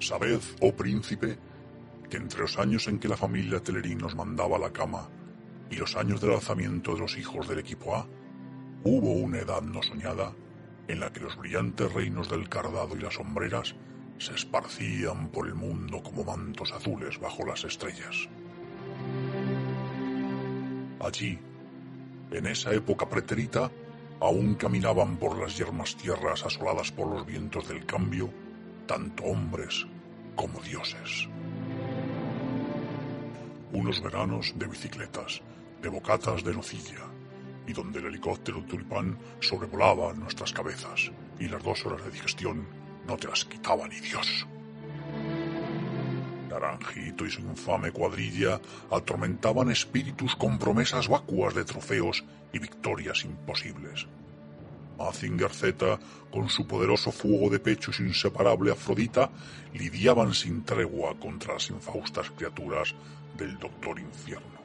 Sabed, 0.00 0.40
oh 0.60 0.72
príncipe, 0.72 1.38
que 2.10 2.16
entre 2.16 2.40
los 2.40 2.58
años 2.58 2.88
en 2.88 2.98
que 2.98 3.08
la 3.08 3.16
familia 3.16 3.62
Telerín 3.62 3.98
nos 3.98 4.16
mandaba 4.16 4.56
a 4.56 4.60
la 4.60 4.72
cama 4.72 5.08
y 5.70 5.76
los 5.76 5.96
años 5.96 6.20
del 6.20 6.32
alzamiento 6.32 6.94
de 6.94 7.00
los 7.00 7.16
hijos 7.16 7.48
del 7.48 7.60
equipo 7.60 7.94
A, 7.94 8.06
hubo 8.82 9.12
una 9.12 9.38
edad 9.38 9.62
no 9.62 9.82
soñada 9.82 10.34
en 10.88 11.00
la 11.00 11.12
que 11.12 11.20
los 11.20 11.36
brillantes 11.36 11.92
reinos 11.92 12.28
del 12.28 12.48
cardado 12.48 12.96
y 12.96 13.00
las 13.00 13.14
sombreras 13.14 13.76
se 14.18 14.34
esparcían 14.34 15.28
por 15.28 15.46
el 15.46 15.54
mundo 15.54 16.02
como 16.02 16.24
mantos 16.24 16.72
azules 16.72 17.20
bajo 17.20 17.46
las 17.46 17.64
estrellas. 17.64 18.28
Allí, 20.98 21.38
en 22.32 22.46
esa 22.46 22.74
época 22.74 23.08
pretérita, 23.08 23.70
aún 24.18 24.54
caminaban 24.56 25.16
por 25.16 25.38
las 25.38 25.56
yermas 25.56 25.96
tierras 25.96 26.44
asoladas 26.44 26.90
por 26.90 27.06
los 27.06 27.24
vientos 27.24 27.68
del 27.68 27.86
cambio, 27.86 28.30
tanto 28.86 29.22
hombres 29.24 29.86
como 30.40 30.58
dioses. 30.62 31.28
Unos 33.72 34.00
veranos 34.00 34.54
de 34.56 34.66
bicicletas, 34.66 35.42
de 35.82 35.90
bocatas 35.90 36.42
de 36.42 36.54
nocilla, 36.54 37.04
y 37.66 37.74
donde 37.74 37.98
el 37.98 38.06
helicóptero 38.06 38.64
tulipán 38.64 39.18
sobrevolaba 39.40 40.14
nuestras 40.14 40.54
cabezas, 40.54 41.12
y 41.38 41.46
las 41.46 41.62
dos 41.62 41.84
horas 41.84 42.02
de 42.06 42.10
digestión 42.10 42.66
no 43.06 43.18
te 43.18 43.28
las 43.28 43.44
quitaba 43.44 43.86
ni 43.86 44.00
Dios. 44.00 44.46
Naranjito 46.48 47.26
y 47.26 47.30
su 47.30 47.42
infame 47.42 47.92
cuadrilla 47.92 48.62
atormentaban 48.90 49.70
espíritus 49.70 50.36
con 50.36 50.58
promesas 50.58 51.06
vacuas 51.06 51.54
de 51.54 51.66
trofeos 51.66 52.24
y 52.50 52.58
victorias 52.58 53.26
imposibles. 53.26 54.06
Mazinger 55.00 55.50
Z, 55.50 55.98
con 56.30 56.48
su 56.48 56.66
poderoso 56.66 57.10
fuego 57.10 57.50
de 57.50 57.58
pecho 57.58 57.90
y 57.90 57.94
su 57.94 58.04
inseparable 58.04 58.72
Afrodita, 58.72 59.30
lidiaban 59.74 60.34
sin 60.34 60.64
tregua 60.64 61.18
contra 61.18 61.54
las 61.54 61.70
infaustas 61.70 62.30
criaturas 62.30 62.94
del 63.36 63.58
Doctor 63.58 63.98
Infierno. 63.98 64.60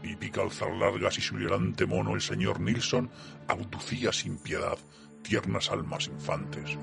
Pipi 0.00 0.30
Calzar 0.30 0.72
Largas 0.74 1.18
y 1.18 1.20
su 1.20 1.38
hilarante 1.38 1.86
mono, 1.86 2.14
el 2.14 2.20
señor 2.20 2.60
Nilsson, 2.60 3.10
abducía 3.46 4.12
sin 4.12 4.38
piedad 4.38 4.78
tiernas 5.22 5.70
almas 5.70 6.08
infantes. 6.08 6.76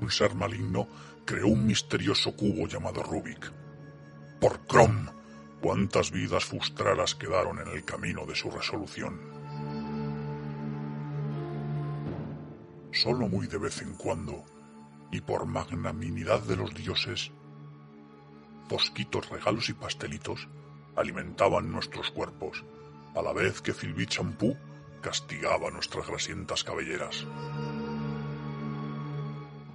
Un 0.00 0.10
ser 0.10 0.34
maligno 0.34 0.86
creó 1.24 1.48
un 1.48 1.66
misterioso 1.66 2.36
cubo 2.36 2.68
llamado 2.68 3.02
Rubik. 3.02 3.52
Por 4.40 4.60
Crom, 4.66 5.08
cuántas 5.60 6.12
vidas 6.12 6.44
frustradas 6.44 7.16
quedaron 7.16 7.58
en 7.58 7.68
el 7.68 7.84
camino 7.84 8.24
de 8.24 8.36
su 8.36 8.50
resolución. 8.50 9.37
Solo 12.92 13.28
muy 13.28 13.46
de 13.46 13.58
vez 13.58 13.82
en 13.82 13.94
cuando, 13.94 14.44
y 15.12 15.20
por 15.20 15.46
magnanimidad 15.46 16.40
de 16.42 16.56
los 16.56 16.74
dioses, 16.74 17.30
fosquitos 18.68 19.28
regalos 19.28 19.68
y 19.68 19.74
pastelitos 19.74 20.48
alimentaban 20.96 21.70
nuestros 21.70 22.10
cuerpos, 22.10 22.64
a 23.14 23.22
la 23.22 23.32
vez 23.32 23.60
que 23.60 23.72
Filbí 23.72 24.06
Champú 24.06 24.56
castigaba 25.00 25.70
nuestras 25.70 26.06
grasientas 26.06 26.64
cabelleras. 26.64 27.26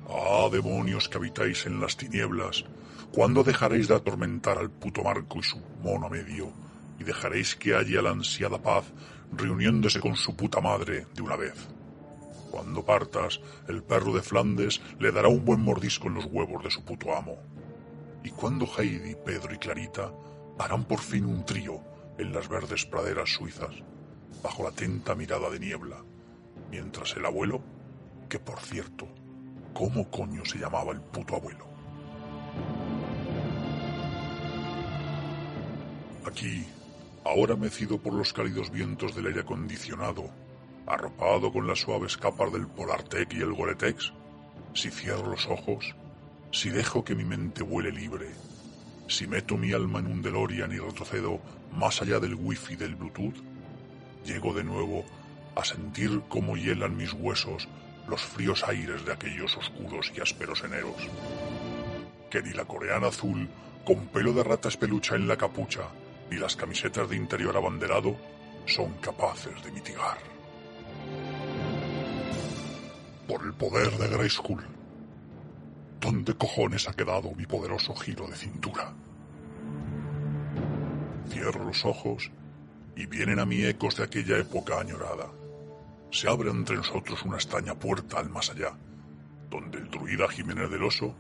Ah, 0.08 0.48
demonios 0.52 1.10
que 1.10 1.18
habitáis 1.18 1.66
en 1.66 1.80
las 1.80 1.98
tinieblas, 1.98 2.66
¿cuándo 3.12 3.44
dejaréis 3.44 3.88
de 3.88 3.96
atormentar 3.96 4.58
al 4.58 4.70
puto 4.70 5.04
Marco 5.04 5.40
y 5.40 5.44
su 5.44 5.60
mono 5.82 6.10
medio? 6.10 6.52
Y 7.00 7.04
dejaréis 7.04 7.56
que 7.56 7.76
haya 7.76 8.02
la 8.02 8.12
ansiada 8.12 8.62
paz 8.62 8.86
reuniéndose 9.32 10.00
con 10.00 10.16
su 10.16 10.36
puta 10.36 10.62
madre 10.62 11.08
de 11.14 11.22
una 11.22 11.36
vez. 11.36 11.56
Cuando 12.54 12.86
partas, 12.86 13.42
el 13.68 13.82
perro 13.82 14.14
de 14.14 14.22
Flandes 14.22 14.80
le 15.00 15.12
dará 15.12 15.28
un 15.28 15.44
buen 15.44 15.60
mordisco 15.60 16.08
en 16.08 16.14
los 16.14 16.26
huevos 16.26 16.64
de 16.64 16.70
su 16.70 16.86
puto 16.86 17.18
amo. 17.18 17.40
Y 18.24 18.30
cuando 18.30 18.68
Heidi, 18.68 19.16
Pedro 19.16 19.56
y 19.56 19.58
Clarita 19.58 20.12
harán 20.60 20.84
por 20.84 21.00
fin 21.00 21.26
un 21.26 21.44
trío 21.46 21.82
en 22.20 22.32
las 22.32 22.48
verdes 22.48 22.86
praderas 22.86 23.34
suizas, 23.34 23.74
bajo 24.44 24.62
la 24.62 24.70
atenta 24.70 25.16
mirada 25.16 25.50
de 25.50 25.60
niebla, 25.60 26.04
mientras 26.70 27.18
el 27.18 27.26
abuelo, 27.26 27.60
que 28.30 28.38
por 28.38 28.60
cierto, 28.60 29.08
¿cómo 29.74 30.12
coño 30.12 30.46
se 30.46 30.60
llamaba 30.60 30.92
el 30.92 31.02
puto 31.02 31.36
abuelo? 31.36 31.66
Aquí, 36.24 36.68
ahora 37.26 37.56
mecido 37.56 37.98
por 37.98 38.14
los 38.14 38.32
cálidos 38.32 38.70
vientos 38.70 39.16
del 39.16 39.26
aire 39.26 39.40
acondicionado, 39.40 40.30
arropado 40.86 41.52
con 41.52 41.68
las 41.68 41.80
suaves 41.80 42.18
capas 42.18 42.52
del 42.52 42.68
Polartec 42.68 43.34
y 43.34 43.42
el 43.42 43.54
Goretex, 43.54 44.14
si 44.74 44.90
cierro 44.90 45.32
los 45.32 45.48
ojos, 45.48 45.96
si 46.52 46.70
dejo 46.70 47.04
que 47.04 47.16
mi 47.16 47.26
mente 47.26 47.64
vuele 47.64 47.92
libre, 47.92 48.28
si 49.08 49.28
meto 49.28 49.58
mi 49.58 49.74
alma 49.74 50.00
en 50.00 50.08
un 50.08 50.22
DeLorean 50.22 50.72
y 50.72 50.78
retrocedo 50.78 51.40
más 51.72 52.02
allá 52.02 52.20
del 52.20 52.36
wifi 52.36 52.76
del 52.76 52.96
Bluetooth, 52.96 53.36
llego 54.26 54.54
de 54.54 54.64
nuevo 54.64 55.04
a 55.56 55.64
sentir 55.64 56.22
cómo 56.30 56.56
hielan 56.56 56.98
mis 56.98 57.14
huesos 57.14 57.68
los 58.08 58.22
fríos 58.22 58.64
aires 58.64 59.06
de 59.06 59.14
aquellos 59.14 59.56
oscuros 59.58 60.12
y 60.16 60.22
ásperos 60.22 60.64
eneros. 60.64 61.10
Que 62.30 62.42
ni 62.42 62.52
la 62.52 62.66
coreana 62.66 63.08
azul, 63.08 63.48
con 63.86 64.08
pelo 64.08 64.34
de 64.34 64.44
rata 64.44 64.70
espelucha 64.70 65.16
en 65.16 65.28
la 65.28 65.38
capucha, 65.38 65.84
ni 66.30 66.38
las 66.38 66.56
camisetas 66.56 67.10
de 67.10 67.16
interior 67.16 67.56
abanderado 67.56 68.16
son 68.66 68.94
capaces 68.96 69.62
de 69.64 69.72
mitigar. 69.72 70.33
Por 73.28 73.46
el 73.46 73.54
poder 73.54 73.98
de 73.98 74.10
Grayskull, 74.10 74.62
¿dónde 76.02 76.36
cojones 76.36 76.90
ha 76.90 76.94
quedado 76.94 77.32
mi 77.32 77.46
poderoso 77.46 77.96
giro 77.96 78.28
de 78.28 78.36
cintura? 78.36 78.94
Cierro 81.30 81.64
los 81.64 81.86
ojos 81.86 82.30
y 82.98 83.06
vienen 83.06 83.40
a 83.40 83.46
mí 83.46 83.64
ecos 83.64 83.96
de 83.96 84.04
aquella 84.04 84.38
época 84.38 84.78
añorada. 84.78 85.30
Se 86.12 86.28
abre 86.28 86.50
entre 86.50 86.76
nosotros 86.76 87.24
una 87.24 87.38
extraña 87.38 87.76
puerta 87.76 88.20
al 88.20 88.30
más 88.30 88.50
allá, 88.50 88.74
donde 89.50 89.78
el 89.78 89.90
druida 89.90 90.28
Jiménez 90.28 90.70
del 90.70 90.84
Oso 90.84 91.16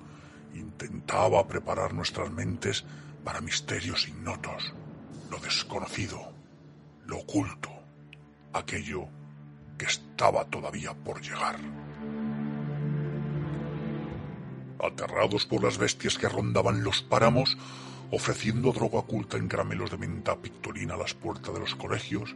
intentaba 0.54 1.48
preparar 1.48 1.94
nuestras 1.94 2.30
mentes 2.32 2.84
para 3.24 3.40
misterios 3.40 4.10
ignotos, 4.10 4.74
lo 5.32 5.40
desconocido, 5.40 6.34
lo 7.06 7.20
oculto, 7.20 7.70
aquello 8.52 9.08
que 9.78 9.86
estaba 9.86 10.44
todavía 10.46 10.94
por 10.94 11.22
llegar. 11.22 11.58
Aterrados 14.80 15.46
por 15.46 15.64
las 15.64 15.78
bestias 15.78 16.18
que 16.18 16.30
rondaban 16.30 16.84
los 16.84 17.02
páramos, 17.02 17.58
ofreciendo 18.12 18.72
droga 18.72 19.00
oculta 19.00 19.38
en 19.38 19.48
caramelos 19.48 19.92
de 19.92 19.98
menta 19.98 20.36
pictolina 20.36 20.96
a 20.96 20.98
las 20.98 21.14
puertas 21.14 21.54
de 21.54 21.60
los 21.60 21.76
colegios, 21.76 22.36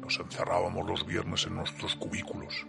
nos 0.00 0.18
encerrábamos 0.20 0.86
los 0.86 1.06
viernes 1.06 1.46
en 1.46 1.56
nuestros 1.56 1.96
cubículos 1.96 2.66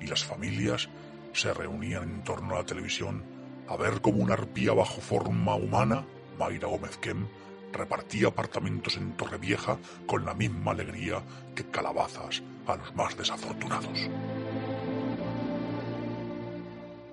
y 0.00 0.06
las 0.06 0.24
familias 0.24 0.88
se 1.32 1.52
reunían 1.52 2.02
en 2.04 2.24
torno 2.24 2.54
a 2.54 2.58
la 2.58 2.66
televisión 2.66 3.24
a 3.68 3.76
ver 3.76 4.00
cómo 4.00 4.18
una 4.18 4.34
arpía 4.34 4.72
bajo 4.72 5.00
forma 5.00 5.54
humana, 5.54 6.04
Mayra 6.38 6.68
Gómez 6.68 6.96
Kem, 6.96 7.26
repartía 7.72 8.28
apartamentos 8.28 8.96
en 8.96 9.12
Torrevieja 9.12 9.78
con 10.06 10.24
la 10.24 10.34
misma 10.34 10.72
alegría 10.72 11.22
que 11.54 11.64
calabazas 11.66 12.42
a 12.66 12.76
los 12.76 12.94
más 12.94 13.16
desafortunados. 13.16 14.08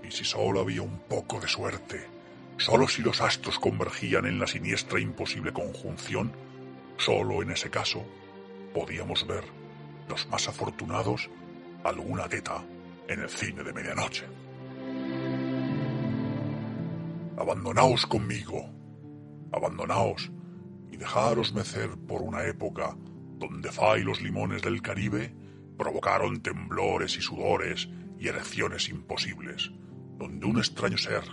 Y 0.07 0.11
si 0.11 0.23
solo 0.23 0.61
había 0.61 0.81
un 0.81 0.99
poco 1.07 1.39
de 1.39 1.47
suerte, 1.47 2.17
Solo 2.57 2.87
si 2.87 3.03
los 3.03 3.21
astros 3.21 3.59
convergían 3.59 4.25
en 4.25 4.39
la 4.39 4.47
siniestra 4.47 4.97
e 4.97 5.03
imposible 5.03 5.53
conjunción, 5.53 6.31
solo 6.97 7.43
en 7.43 7.51
ese 7.51 7.69
caso, 7.69 8.03
podíamos 8.73 9.27
ver, 9.27 9.43
los 10.09 10.27
más 10.29 10.47
afortunados, 10.47 11.29
alguna 11.83 12.27
teta 12.27 12.63
en 13.07 13.19
el 13.19 13.29
cine 13.29 13.63
de 13.63 13.73
medianoche. 13.73 14.25
Abandonaos 17.37 18.07
conmigo, 18.07 18.67
abandonaos 19.51 20.31
y 20.91 20.97
dejaros 20.97 21.53
mecer 21.53 21.91
por 22.07 22.23
una 22.23 22.43
época 22.45 22.97
donde 23.37 23.71
Fa 23.71 23.99
y 23.99 24.03
los 24.03 24.19
limones 24.19 24.63
del 24.63 24.81
Caribe 24.81 25.31
provocaron 25.77 26.41
temblores 26.41 27.15
y 27.17 27.21
sudores 27.21 27.87
y 28.17 28.29
erecciones 28.29 28.89
imposibles, 28.89 29.71
donde 30.17 30.45
un 30.45 30.57
extraño 30.57 30.97
ser 30.97 31.23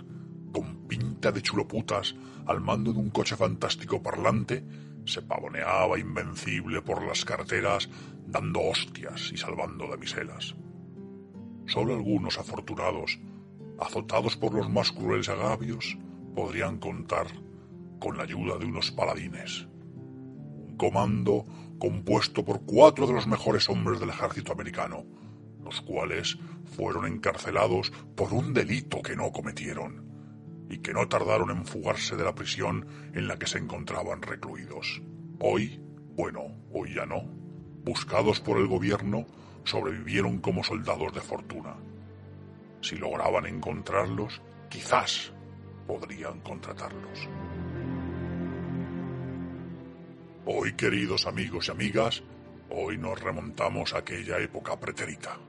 con 0.51 0.87
pinta 0.87 1.31
de 1.31 1.41
chuloputas 1.41 2.15
al 2.45 2.61
mando 2.61 2.93
de 2.93 2.99
un 2.99 3.09
coche 3.09 3.35
fantástico 3.35 4.01
parlante, 4.01 4.63
se 5.05 5.21
pavoneaba 5.21 5.99
invencible 5.99 6.81
por 6.81 7.05
las 7.05 7.25
carreteras 7.25 7.89
dando 8.25 8.61
hostias 8.61 9.31
y 9.33 9.37
salvando 9.37 9.87
damiselas. 9.87 10.55
Solo 11.67 11.95
algunos 11.95 12.37
afortunados, 12.37 13.19
azotados 13.79 14.37
por 14.37 14.53
los 14.53 14.69
más 14.69 14.91
crueles 14.91 15.29
agravios, 15.29 15.97
podrían 16.35 16.77
contar 16.77 17.27
con 17.99 18.17
la 18.17 18.23
ayuda 18.23 18.57
de 18.57 18.65
unos 18.65 18.91
paladines. 18.91 19.67
Un 19.97 20.75
comando 20.77 21.45
compuesto 21.79 22.45
por 22.45 22.65
cuatro 22.65 23.07
de 23.07 23.13
los 23.13 23.27
mejores 23.27 23.69
hombres 23.69 23.99
del 23.99 24.09
ejército 24.09 24.51
americano, 24.51 25.05
los 25.63 25.81
cuales 25.81 26.37
fueron 26.65 27.05
encarcelados 27.05 27.91
por 28.15 28.33
un 28.33 28.53
delito 28.53 29.01
que 29.01 29.15
no 29.15 29.31
cometieron 29.31 30.05
y 30.69 30.79
que 30.79 30.93
no 30.93 31.07
tardaron 31.07 31.51
en 31.51 31.65
fugarse 31.65 32.15
de 32.15 32.23
la 32.23 32.35
prisión 32.35 32.87
en 33.13 33.27
la 33.27 33.37
que 33.37 33.47
se 33.47 33.57
encontraban 33.57 34.21
recluidos. 34.21 35.01
Hoy, 35.39 35.81
bueno, 36.15 36.55
hoy 36.71 36.95
ya 36.95 37.05
no, 37.05 37.23
buscados 37.83 38.39
por 38.39 38.57
el 38.57 38.67
gobierno, 38.67 39.25
sobrevivieron 39.63 40.39
como 40.39 40.63
soldados 40.63 41.13
de 41.13 41.21
fortuna. 41.21 41.75
Si 42.81 42.95
lograban 42.95 43.45
encontrarlos, 43.45 44.41
quizás 44.69 45.33
podrían 45.87 46.39
contratarlos. 46.41 47.29
Hoy, 50.45 50.73
queridos 50.73 51.25
amigos 51.25 51.67
y 51.67 51.71
amigas, 51.71 52.23
hoy 52.69 52.97
nos 52.97 53.19
remontamos 53.19 53.93
a 53.93 53.99
aquella 53.99 54.39
época 54.39 54.79
pretérita 54.79 55.39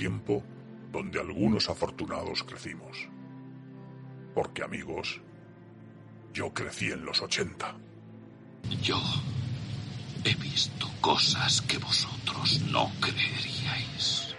tiempo 0.00 0.42
donde 0.90 1.20
algunos 1.20 1.68
afortunados 1.68 2.42
crecimos. 2.42 3.06
Porque 4.34 4.62
amigos, 4.62 5.20
yo 6.32 6.54
crecí 6.54 6.90
en 6.90 7.04
los 7.04 7.20
80. 7.20 7.76
Yo 8.82 8.98
he 10.24 10.34
visto 10.36 10.88
cosas 11.02 11.60
que 11.60 11.76
vosotros 11.76 12.62
no 12.72 12.90
creeríais. 12.98 14.29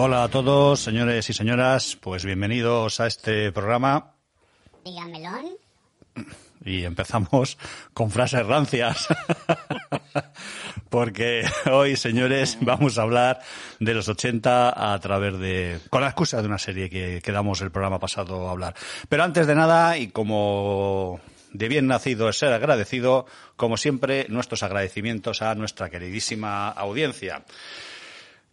Hola 0.00 0.22
a 0.22 0.28
todos, 0.28 0.78
señores 0.78 1.28
y 1.28 1.32
señoras, 1.32 1.98
pues 2.00 2.24
bienvenidos 2.24 3.00
a 3.00 3.08
este 3.08 3.50
programa 3.50 4.14
Dígamelo. 4.84 5.58
y 6.64 6.84
empezamos 6.84 7.58
con 7.94 8.12
frases 8.12 8.46
rancias. 8.46 9.08
Porque 10.88 11.44
hoy, 11.72 11.96
señores, 11.96 12.58
vamos 12.60 12.96
a 12.96 13.02
hablar 13.02 13.40
de 13.80 13.92
los 13.92 14.08
80 14.08 14.92
a 14.92 14.96
través 15.00 15.36
de... 15.40 15.80
con 15.90 16.02
la 16.02 16.10
excusa 16.10 16.40
de 16.42 16.46
una 16.46 16.58
serie 16.58 16.88
que 16.88 17.20
quedamos 17.20 17.60
el 17.60 17.72
programa 17.72 17.98
pasado 17.98 18.46
a 18.46 18.52
hablar. 18.52 18.76
Pero 19.08 19.24
antes 19.24 19.48
de 19.48 19.56
nada, 19.56 19.98
y 19.98 20.10
como 20.12 21.20
de 21.52 21.66
bien 21.66 21.88
nacido 21.88 22.28
es 22.28 22.38
ser 22.38 22.52
agradecido, 22.52 23.26
como 23.56 23.76
siempre, 23.76 24.26
nuestros 24.28 24.62
agradecimientos 24.62 25.42
a 25.42 25.56
nuestra 25.56 25.90
queridísima 25.90 26.68
audiencia. 26.68 27.42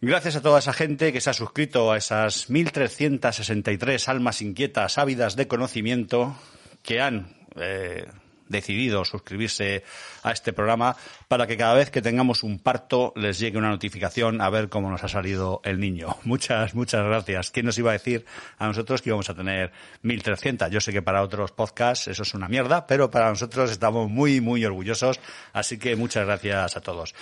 Gracias 0.02 0.36
a 0.36 0.42
toda 0.42 0.58
esa 0.58 0.74
gente 0.74 1.10
que 1.10 1.22
se 1.22 1.30
ha 1.30 1.32
suscrito 1.32 1.90
a 1.90 1.96
esas 1.96 2.50
1.363 2.50 4.08
almas 4.08 4.42
inquietas, 4.42 4.98
ávidas 4.98 5.36
de 5.36 5.48
conocimiento, 5.48 6.36
que 6.82 7.00
han 7.00 7.34
eh, 7.56 8.06
decidido 8.46 9.06
suscribirse 9.06 9.84
a 10.22 10.32
este 10.32 10.52
programa 10.52 10.96
para 11.28 11.46
que 11.46 11.56
cada 11.56 11.72
vez 11.72 11.90
que 11.90 12.02
tengamos 12.02 12.42
un 12.42 12.58
parto 12.58 13.14
les 13.16 13.38
llegue 13.38 13.56
una 13.56 13.70
notificación 13.70 14.42
a 14.42 14.50
ver 14.50 14.68
cómo 14.68 14.90
nos 14.90 15.02
ha 15.02 15.08
salido 15.08 15.62
el 15.64 15.80
niño. 15.80 16.14
Muchas, 16.24 16.74
muchas 16.74 17.02
gracias. 17.02 17.50
¿Quién 17.50 17.64
nos 17.64 17.78
iba 17.78 17.88
a 17.90 17.94
decir 17.94 18.26
a 18.58 18.66
nosotros 18.66 19.00
que 19.00 19.08
íbamos 19.08 19.30
a 19.30 19.34
tener 19.34 19.72
1.300? 20.04 20.68
Yo 20.68 20.80
sé 20.82 20.92
que 20.92 21.00
para 21.00 21.22
otros 21.22 21.52
podcasts 21.52 22.08
eso 22.08 22.22
es 22.22 22.34
una 22.34 22.48
mierda, 22.48 22.86
pero 22.86 23.10
para 23.10 23.30
nosotros 23.30 23.70
estamos 23.70 24.10
muy, 24.10 24.42
muy 24.42 24.62
orgullosos. 24.62 25.20
Así 25.54 25.78
que 25.78 25.96
muchas 25.96 26.26
gracias 26.26 26.76
a 26.76 26.80
todos. 26.82 27.14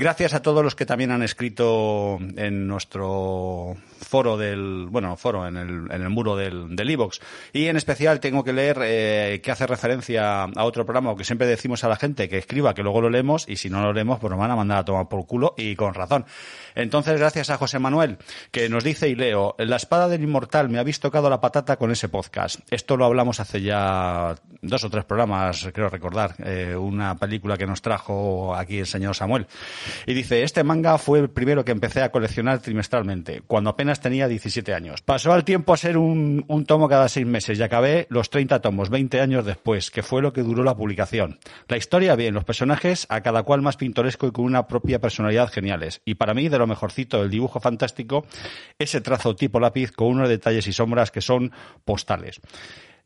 Gracias 0.00 0.32
a 0.32 0.40
todos 0.40 0.64
los 0.64 0.74
que 0.74 0.86
también 0.86 1.10
han 1.10 1.22
escrito 1.22 2.18
en 2.36 2.66
nuestro 2.66 3.76
foro 4.00 4.38
del, 4.38 4.86
bueno, 4.88 5.14
foro 5.18 5.46
en 5.46 5.58
el, 5.58 5.92
en 5.92 6.00
el 6.00 6.08
muro 6.08 6.36
del, 6.36 6.74
del 6.74 6.90
iVoox. 6.92 7.18
Y 7.52 7.66
en 7.66 7.76
especial 7.76 8.18
tengo 8.18 8.42
que 8.42 8.54
leer 8.54 8.78
eh, 8.82 9.42
que 9.42 9.50
hace 9.50 9.66
referencia 9.66 10.44
a 10.44 10.64
otro 10.64 10.86
programa 10.86 11.14
que 11.16 11.24
siempre 11.24 11.46
decimos 11.46 11.84
a 11.84 11.88
la 11.90 11.96
gente 11.96 12.30
que 12.30 12.38
escriba, 12.38 12.72
que 12.72 12.82
luego 12.82 13.02
lo 13.02 13.10
leemos 13.10 13.46
y 13.46 13.56
si 13.56 13.68
no 13.68 13.82
lo 13.82 13.92
leemos, 13.92 14.18
pues 14.20 14.30
nos 14.30 14.40
van 14.40 14.50
a 14.50 14.56
mandar 14.56 14.78
a 14.78 14.84
tomar 14.86 15.06
por 15.06 15.26
culo 15.26 15.52
y 15.58 15.76
con 15.76 15.92
razón. 15.92 16.24
Entonces, 16.74 17.18
gracias 17.18 17.50
a 17.50 17.58
José 17.58 17.78
Manuel, 17.78 18.16
que 18.52 18.70
nos 18.70 18.82
dice 18.82 19.06
y 19.10 19.14
leo, 19.14 19.54
la 19.58 19.76
espada 19.76 20.08
del 20.08 20.22
inmortal 20.22 20.70
me 20.70 20.78
habéis 20.78 21.00
tocado 21.00 21.28
la 21.28 21.42
patata 21.42 21.76
con 21.76 21.90
ese 21.90 22.08
podcast. 22.08 22.60
Esto 22.70 22.96
lo 22.96 23.04
hablamos 23.04 23.38
hace 23.38 23.60
ya 23.60 24.34
dos 24.62 24.82
o 24.82 24.88
tres 24.88 25.04
programas, 25.04 25.68
creo 25.74 25.90
recordar, 25.90 26.36
eh, 26.38 26.74
una 26.74 27.18
película 27.18 27.58
que 27.58 27.66
nos 27.66 27.82
trajo 27.82 28.54
aquí 28.54 28.78
el 28.78 28.86
señor 28.86 29.14
Samuel. 29.14 29.46
Y 30.06 30.14
dice, 30.14 30.42
este 30.42 30.64
manga 30.64 30.98
fue 30.98 31.20
el 31.20 31.30
primero 31.30 31.64
que 31.64 31.72
empecé 31.72 32.02
a 32.02 32.10
coleccionar 32.10 32.60
trimestralmente, 32.60 33.42
cuando 33.46 33.70
apenas 33.70 34.00
tenía 34.00 34.28
17 34.28 34.74
años. 34.74 35.02
Pasó 35.02 35.32
al 35.32 35.44
tiempo 35.44 35.72
a 35.72 35.76
ser 35.76 35.96
un, 35.96 36.44
un 36.48 36.64
tomo 36.64 36.88
cada 36.88 37.08
seis 37.08 37.26
meses 37.26 37.58
y 37.58 37.62
acabé 37.62 38.06
los 38.10 38.30
30 38.30 38.60
tomos 38.60 38.90
20 38.90 39.20
años 39.20 39.44
después, 39.44 39.90
que 39.90 40.02
fue 40.02 40.22
lo 40.22 40.32
que 40.32 40.42
duró 40.42 40.62
la 40.62 40.76
publicación. 40.76 41.38
La 41.68 41.76
historia, 41.76 42.16
bien, 42.16 42.34
los 42.34 42.44
personajes, 42.44 43.06
a 43.08 43.20
cada 43.22 43.42
cual 43.42 43.62
más 43.62 43.76
pintoresco 43.76 44.26
y 44.26 44.32
con 44.32 44.44
una 44.44 44.66
propia 44.66 45.00
personalidad 45.00 45.50
geniales. 45.50 46.02
Y 46.04 46.14
para 46.14 46.34
mí, 46.34 46.48
de 46.48 46.58
lo 46.58 46.66
mejorcito 46.66 47.20
del 47.20 47.30
dibujo 47.30 47.60
fantástico, 47.60 48.26
ese 48.78 49.00
trazo 49.00 49.34
tipo 49.36 49.60
lápiz 49.60 49.92
con 49.92 50.08
unos 50.08 50.28
detalles 50.28 50.66
y 50.66 50.72
sombras 50.72 51.10
que 51.10 51.20
son 51.20 51.52
postales. 51.84 52.40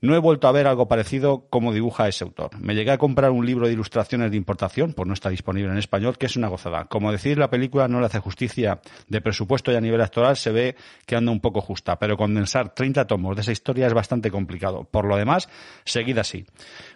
No 0.00 0.14
he 0.14 0.18
vuelto 0.18 0.48
a 0.48 0.52
ver 0.52 0.66
algo 0.66 0.88
parecido 0.88 1.46
como 1.50 1.72
dibuja 1.72 2.08
ese 2.08 2.24
autor. 2.24 2.50
Me 2.60 2.74
llegué 2.74 2.90
a 2.90 2.98
comprar 2.98 3.30
un 3.30 3.46
libro 3.46 3.66
de 3.66 3.72
ilustraciones 3.72 4.30
de 4.30 4.36
importación, 4.36 4.92
pues 4.92 5.06
no 5.06 5.14
está 5.14 5.30
disponible 5.30 5.70
en 5.70 5.78
español, 5.78 6.18
que 6.18 6.26
es 6.26 6.36
una 6.36 6.48
gozada. 6.48 6.84
Como 6.84 7.10
decir, 7.12 7.38
la 7.38 7.50
película 7.50 7.88
no 7.88 8.00
le 8.00 8.06
hace 8.06 8.18
justicia 8.18 8.80
de 9.08 9.20
presupuesto 9.20 9.72
y 9.72 9.76
a 9.76 9.80
nivel 9.80 10.00
actoral 10.00 10.36
se 10.36 10.50
ve 10.50 10.76
que 11.06 11.16
anda 11.16 11.32
un 11.32 11.40
poco 11.40 11.60
justa, 11.60 11.98
pero 11.98 12.16
condensar 12.16 12.74
30 12.74 13.06
tomos 13.06 13.36
de 13.36 13.42
esa 13.42 13.52
historia 13.52 13.86
es 13.86 13.94
bastante 13.94 14.30
complicado. 14.30 14.84
Por 14.84 15.06
lo 15.06 15.16
demás, 15.16 15.48
seguid 15.84 16.18
así. 16.18 16.46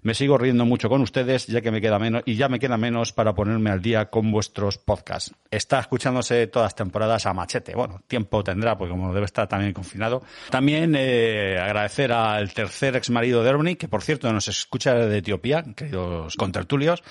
Me 0.03 0.15
sigo 0.15 0.39
riendo 0.39 0.65
mucho 0.65 0.89
con 0.89 1.01
ustedes, 1.01 1.47
ya 1.47 1.61
que 1.61 1.71
me 1.71 1.81
queda 1.81 1.99
menos, 1.99 2.23
y 2.27 2.37
ya 2.37 2.49
me 2.49 2.59
queda 2.59 2.77
menos 2.77 3.13
para 3.13 3.35
ponerme 3.35 3.71
al 3.71 3.83
día 3.83 4.07
con 4.11 4.31
vuestros 4.31 4.79
podcasts. 4.79 5.35
Está 5.51 5.81
escuchándose 5.81 6.47
todas 6.47 6.75
temporadas 6.75 7.27
a 7.27 7.33
machete. 7.33 7.75
Bueno, 7.75 8.03
tiempo 8.07 8.45
tendrá, 8.45 8.77
porque 8.77 8.91
como 8.91 9.13
debe 9.13 9.27
estar 9.27 9.49
también 9.49 9.73
confinado. 9.73 10.23
También 10.51 10.95
eh, 10.97 11.59
agradecer 11.59 12.13
al 12.13 12.53
tercer 12.53 12.88
ex 12.97 13.11
marido 13.11 13.43
de 13.43 13.51
Ormni, 13.51 13.77
que 13.77 13.89
por 13.89 14.03
cierto 14.03 14.33
nos 14.33 14.49
escucha 14.49 14.95
de 14.95 15.19
Etiopía, 15.19 15.65
queridos 15.77 16.35
contertulios, 16.37 17.03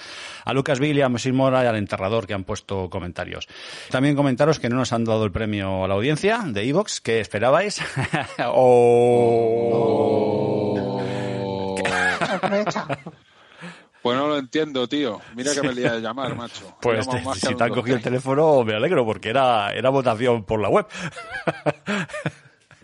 a 0.45 0.53
Lucas 0.53 0.79
Billy, 0.79 1.01
a 1.01 1.09
Messi 1.09 1.31
Mora 1.31 1.63
y 1.63 1.67
al 1.67 1.75
enterrador 1.75 2.27
que 2.27 2.33
han 2.33 2.43
puesto 2.43 2.89
comentarios. 2.89 3.47
También 3.89 4.15
comentaros 4.15 4.59
que 4.59 4.69
no 4.69 4.75
nos 4.77 4.93
han 4.93 5.03
dado 5.05 5.25
el 5.25 5.31
premio 5.31 5.85
a 5.85 5.87
la 5.87 5.93
audiencia 5.95 6.41
de 6.45 6.67
Evox, 6.67 7.01
que 7.01 7.19
esperabais. 7.19 7.81
Oh. 8.49 9.97
Pues 14.01 14.17
no 14.17 14.27
lo 14.27 14.37
entiendo, 14.37 14.87
tío. 14.87 15.19
Mira 15.35 15.53
que 15.53 15.61
me 15.61 15.73
lía 15.73 15.93
de 15.93 16.01
llamar, 16.01 16.35
macho. 16.35 16.77
Pues 16.81 17.07
te- 17.09 17.21
si 17.35 17.47
a 17.47 17.55
te 17.57 17.63
han 17.63 17.69
cogido 17.71 17.97
el 17.97 18.03
teléfono 18.03 18.63
me 18.63 18.73
alegro 18.75 19.05
porque 19.05 19.29
era, 19.29 19.73
era 19.73 19.89
votación 19.89 20.43
por 20.45 20.61
la 20.61 20.69
web. 20.69 20.85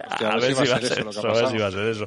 Hostia, 0.10 0.30
a 0.30 0.36
ver 0.38 0.56
si 0.56 0.64
va 0.70 0.76
a 0.76 0.82
ser 0.82 1.08
eso 1.08 1.30
a 1.30 1.34
ver 1.34 1.48
si 1.48 1.58
va 1.60 1.68
a 1.68 1.72
ser 1.72 1.88
eso. 1.88 2.06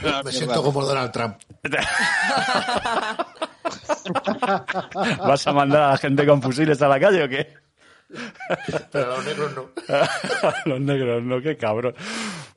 Ah, 0.00 0.02
Me 0.02 0.10
mierda. 0.30 0.32
siento 0.32 0.62
como 0.62 0.84
Donald 0.84 1.12
Trump. 1.12 1.36
¿Vas 5.18 5.46
a 5.46 5.52
mandar 5.52 5.82
a 5.82 5.90
la 5.92 5.96
gente 5.98 6.26
con 6.26 6.42
fusiles 6.42 6.80
a 6.82 6.88
la 6.88 7.00
calle 7.00 7.24
o 7.24 7.28
qué? 7.28 7.54
Pero 8.92 9.12
a 9.12 9.16
los 9.16 9.24
negros 9.24 9.52
no. 9.54 9.70
Los 10.66 10.80
negros, 10.80 11.22
no, 11.22 11.40
qué 11.40 11.56
cabrón. 11.56 11.94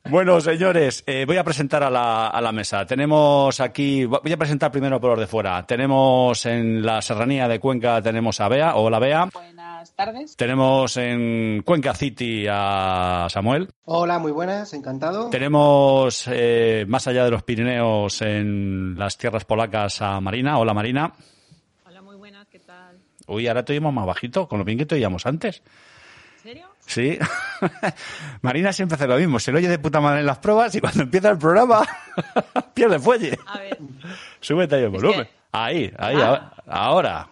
Bueno, 0.09 0.41
señores, 0.41 1.03
eh, 1.05 1.23
voy 1.27 1.37
a 1.37 1.43
presentar 1.43 1.83
a 1.83 1.89
la, 1.91 2.27
a 2.27 2.41
la 2.41 2.51
mesa. 2.51 2.83
Tenemos 2.83 3.59
aquí, 3.59 4.05
voy 4.05 4.31
a 4.31 4.37
presentar 4.37 4.71
primero 4.71 4.99
por 4.99 5.11
los 5.11 5.19
de 5.19 5.27
fuera. 5.27 5.63
Tenemos 5.67 6.47
en 6.47 6.83
la 6.83 6.99
serranía 7.01 7.47
de 7.47 7.59
Cuenca, 7.59 8.01
tenemos 8.01 8.41
a 8.41 8.47
Bea, 8.47 8.75
hola 8.75 8.97
Bea. 8.97 9.29
Buenas 9.31 9.95
tardes. 9.95 10.35
Tenemos 10.35 10.97
en 10.97 11.61
Cuenca 11.63 11.93
City 11.93 12.47
a 12.49 13.27
Samuel. 13.29 13.69
Hola, 13.85 14.17
muy 14.17 14.31
buenas, 14.31 14.73
encantado. 14.73 15.29
Tenemos 15.29 16.25
eh, 16.27 16.85
más 16.87 17.07
allá 17.07 17.23
de 17.25 17.31
los 17.31 17.43
Pirineos 17.43 18.23
en 18.23 18.97
las 18.97 19.15
tierras 19.15 19.45
polacas 19.45 20.01
a 20.01 20.19
Marina. 20.19 20.57
Hola 20.57 20.73
Marina. 20.73 21.13
Hola, 21.85 22.01
muy 22.01 22.15
buenas, 22.15 22.47
¿qué 22.47 22.59
tal? 22.59 22.97
Uy, 23.27 23.47
ahora 23.47 23.63
te 23.63 23.73
oímos 23.73 23.93
más 23.93 24.07
bajito, 24.07 24.47
con 24.47 24.57
lo 24.57 24.65
bien 24.65 24.79
que 24.79 24.87
te 24.87 24.95
oíamos 24.95 25.27
antes. 25.27 25.61
¿En 26.37 26.43
serio? 26.43 26.68
Sí. 26.89 27.19
Marina 28.41 28.73
siempre 28.73 28.95
hace 28.95 29.05
lo 29.07 29.15
mismo. 29.17 29.39
Se 29.39 29.51
lo 29.51 29.59
oye 29.59 29.67
de 29.69 29.77
puta 29.77 30.01
madre 30.01 30.21
en 30.21 30.25
las 30.25 30.39
pruebas 30.39 30.73
y 30.73 30.81
cuando 30.81 31.03
empieza 31.03 31.29
el 31.29 31.37
programa 31.37 31.87
pierde 32.73 32.97
fuelle. 32.99 33.37
A 33.45 33.59
ver, 33.59 33.77
Súbete 34.39 34.75
ahí 34.75 34.81
el 34.81 34.87
Es 34.87 34.91
volumen. 34.93 35.25
que- 35.25 35.31
Ahí, 35.51 35.91
ahí, 35.99 36.15
Ah. 36.19 36.51
ahora. 36.67 37.27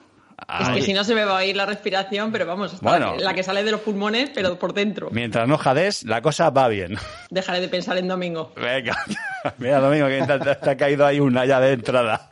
es 0.60 0.68
Ahí. 0.70 0.76
que 0.76 0.82
si 0.84 0.94
no 0.94 1.04
se 1.04 1.16
me 1.16 1.26
va 1.26 1.32
a 1.34 1.42
oír 1.42 1.56
la 1.56 1.66
respiración, 1.66 2.32
pero 2.32 2.46
vamos, 2.46 2.72
está 2.74 2.88
Bueno. 2.88 3.16
la 3.18 3.34
que 3.34 3.42
sale 3.42 3.64
de 3.64 3.72
los 3.72 3.82
pulmones, 3.82 4.30
pero 4.34 4.58
por 4.60 4.74
dentro. 4.74 5.10
Mientras 5.12 5.48
no 5.48 5.58
jades, 5.58 6.04
la 6.04 6.22
cosa 6.22 6.52
va 6.52 6.68
bien. 6.68 6.96
Dejaré 7.32 7.60
de 7.60 7.68
pensar 7.68 7.98
en 7.98 8.08
domingo. 8.08 8.54
Venga, 8.56 8.96
mira 9.58 9.80
Domingo 9.80 10.08
que 10.08 10.22
te- 10.24 10.56
te 10.56 10.70
ha 10.70 10.78
caído 10.78 11.04
ahí 11.06 11.20
una 11.20 11.46
ya 11.46 11.60
de 11.60 11.74
entrada. 11.74 12.32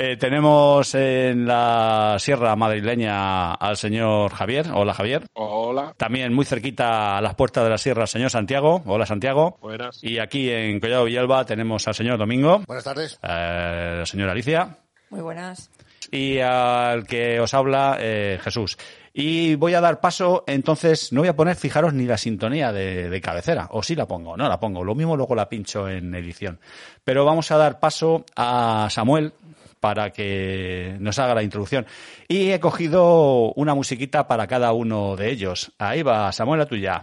Eh, 0.00 0.16
tenemos 0.16 0.94
en 0.94 1.44
la 1.44 2.14
sierra 2.20 2.54
madrileña 2.54 3.52
al 3.54 3.76
señor 3.76 4.30
Javier. 4.32 4.66
Hola, 4.72 4.94
Javier. 4.94 5.24
Hola. 5.32 5.92
También 5.96 6.32
muy 6.32 6.44
cerquita 6.44 7.18
a 7.18 7.20
las 7.20 7.34
puertas 7.34 7.64
de 7.64 7.70
la 7.70 7.78
sierra 7.78 8.02
el 8.02 8.08
señor 8.08 8.30
Santiago. 8.30 8.80
Hola, 8.86 9.06
Santiago. 9.06 9.58
Buenas. 9.60 9.98
Y 10.04 10.20
aquí 10.20 10.50
en 10.50 10.78
Collado 10.78 11.04
Villalba 11.06 11.44
tenemos 11.44 11.88
al 11.88 11.94
señor 11.96 12.16
Domingo, 12.16 12.62
Buenas 12.68 12.84
tardes. 12.84 13.18
eh, 13.24 13.96
la 13.98 14.06
señora 14.06 14.30
Alicia 14.32 14.76
Muy 15.10 15.20
buenas. 15.20 15.68
y 16.12 16.38
al 16.38 17.04
que 17.04 17.40
os 17.40 17.52
habla 17.52 17.96
eh, 17.98 18.38
Jesús. 18.40 18.78
Y 19.12 19.56
voy 19.56 19.74
a 19.74 19.80
dar 19.80 19.98
paso, 20.00 20.44
entonces, 20.46 21.12
no 21.12 21.22
voy 21.22 21.28
a 21.28 21.34
poner, 21.34 21.56
fijaros, 21.56 21.92
ni 21.92 22.04
la 22.04 22.16
sintonía 22.18 22.70
de, 22.72 23.10
de 23.10 23.20
cabecera. 23.20 23.66
O 23.72 23.82
sí 23.82 23.96
la 23.96 24.06
pongo, 24.06 24.36
no 24.36 24.48
la 24.48 24.60
pongo. 24.60 24.84
Lo 24.84 24.94
mismo 24.94 25.16
luego 25.16 25.34
la 25.34 25.48
pincho 25.48 25.88
en 25.88 26.14
edición. 26.14 26.60
Pero 27.02 27.24
vamos 27.24 27.50
a 27.50 27.56
dar 27.56 27.80
paso 27.80 28.24
a 28.36 28.86
Samuel 28.92 29.32
para 29.80 30.10
que 30.10 30.96
nos 31.00 31.18
haga 31.18 31.34
la 31.34 31.42
introducción. 31.42 31.86
Y 32.28 32.50
he 32.50 32.60
cogido 32.60 33.52
una 33.54 33.74
musiquita 33.74 34.26
para 34.28 34.46
cada 34.46 34.72
uno 34.72 35.16
de 35.16 35.30
ellos. 35.30 35.72
Ahí 35.78 36.02
va, 36.02 36.32
Samuel, 36.32 36.60
la 36.60 36.66
tuya. 36.66 37.02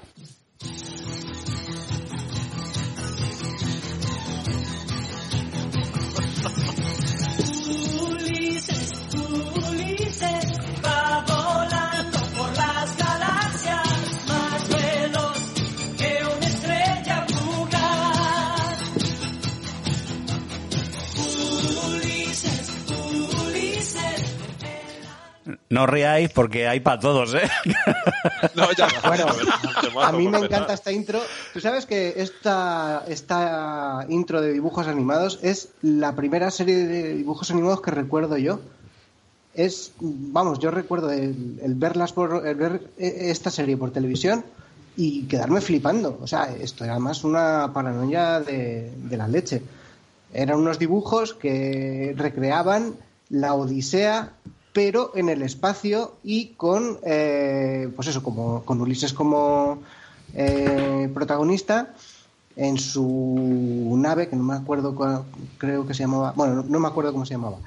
No 25.69 25.84
os 25.84 25.89
riáis 25.89 26.29
porque 26.29 26.67
hay 26.67 26.79
para 26.79 27.00
todos, 27.00 27.34
¿eh? 27.34 27.50
No, 28.55 28.72
ya. 28.74 28.88
Bueno, 29.05 29.25
Te 29.81 30.00
a 30.00 30.12
mí 30.12 30.27
me 30.27 30.38
encanta 30.38 30.74
esta 30.74 30.91
intro. 30.91 31.19
Tú 31.53 31.60
sabes 31.60 31.86
que 31.86 32.13
esta, 32.17 33.03
esta 33.07 34.05
intro 34.10 34.41
de 34.41 34.53
dibujos 34.53 34.88
animados 34.88 35.39
es 35.41 35.69
la 35.81 36.15
primera 36.15 36.51
serie 36.51 36.86
de 36.86 37.15
dibujos 37.15 37.50
animados 37.50 37.81
que 37.81 37.91
recuerdo 37.91 38.38
yo. 38.38 38.60
Es, 39.55 39.93
vamos, 40.00 40.60
yo 40.60 40.69
recuerdo 40.69 41.12
el, 41.12 41.60
el 41.63 41.75
verlas 41.75 42.13
por, 42.13 42.45
el 42.45 42.55
ver 42.55 42.81
eh, 42.98 43.31
esta 43.31 43.50
serie 43.50 43.77
por 43.77 43.91
televisión 43.91 44.45
y 44.95 45.24
quedarme 45.24 45.62
flipando. 45.62 46.19
O 46.22 46.27
sea, 46.27 46.53
esto 46.53 46.84
era 46.84 47.00
más 47.00 47.24
una 47.24 47.72
paranoia 47.74 48.39
de, 48.39 48.91
de 48.95 49.17
la 49.17 49.27
leche. 49.27 49.63
Eran 50.31 50.60
unos 50.60 50.77
dibujos 50.77 51.34
que 51.34 52.13
recreaban 52.15 52.95
la 53.29 53.55
Odisea, 53.55 54.34
pero 54.75 55.13
en 55.15 55.29
el 55.29 55.41
espacio 55.41 56.17
y 56.22 56.48
con, 56.48 57.00
eh, 57.05 57.88
pues 57.96 58.10
eso, 58.10 58.22
como 58.22 58.65
con 58.65 58.82
Ulises 58.82 59.13
como 59.13 59.82
eh, 60.34 61.10
protagonista 61.13 61.94
en 62.58 62.78
su 62.78 63.94
nave, 63.98 64.30
que 64.30 64.36
no 64.36 64.44
me 64.44 64.54
acuerdo, 64.56 64.96
cuál- 64.96 65.24
creo 65.58 65.86
que 65.86 65.94
se 65.94 66.04
llamaba, 66.04 66.32
bueno, 66.36 66.56
no, 66.56 66.64
no 66.64 66.80
me 66.80 66.88
acuerdo 66.88 67.12
cómo 67.12 67.26
se 67.26 67.34
llamaba. 67.34 67.58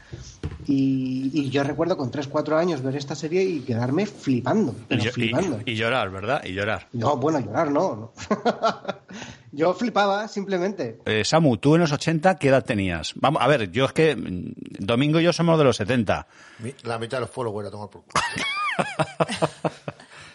Y, 0.66 1.30
y 1.32 1.50
yo 1.50 1.62
recuerdo 1.64 1.96
con 1.96 2.10
3-4 2.10 2.56
años 2.58 2.82
ver 2.82 2.96
esta 2.96 3.14
serie 3.14 3.42
y 3.42 3.60
quedarme 3.60 4.06
flipando, 4.06 4.72
Y, 4.72 4.84
pero 4.88 5.02
y- 5.04 5.08
flipando. 5.08 5.60
y 5.64 5.74
llorar, 5.74 6.10
¿verdad? 6.10 6.42
Y 6.44 6.52
llorar. 6.52 6.88
No, 6.92 7.16
bueno, 7.16 7.40
llorar 7.40 7.70
no. 7.70 7.96
no. 7.96 8.12
yo 9.52 9.72
flipaba 9.74 10.28
simplemente. 10.28 10.98
Eh, 11.06 11.24
Samu, 11.24 11.56
tú 11.56 11.74
en 11.74 11.82
los 11.82 11.92
80, 11.92 12.36
¿qué 12.36 12.48
edad 12.48 12.64
tenías? 12.64 13.12
Vamos, 13.16 13.42
a 13.42 13.46
ver, 13.46 13.70
yo 13.70 13.86
es 13.86 13.92
que 13.92 14.14
mm, 14.16 14.52
Domingo 14.84 15.20
y 15.20 15.24
yo 15.24 15.32
somos 15.32 15.58
de 15.58 15.64
los 15.64 15.76
70. 15.76 16.26
Mi- 16.60 16.74
La 16.84 16.98
mitad 16.98 17.18
de 17.18 17.22
los 17.22 17.30
followers 17.30 17.68
a 17.68 17.70
tomar 17.70 17.88
por 17.90 18.02
culo. 18.02 18.12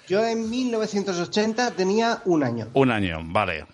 Yo 0.07 0.23
en 0.25 0.49
1980 0.49 1.71
tenía 1.71 2.21
un 2.25 2.43
año. 2.43 2.67
Un 2.73 2.91
año, 2.91 3.19
vale. 3.23 3.65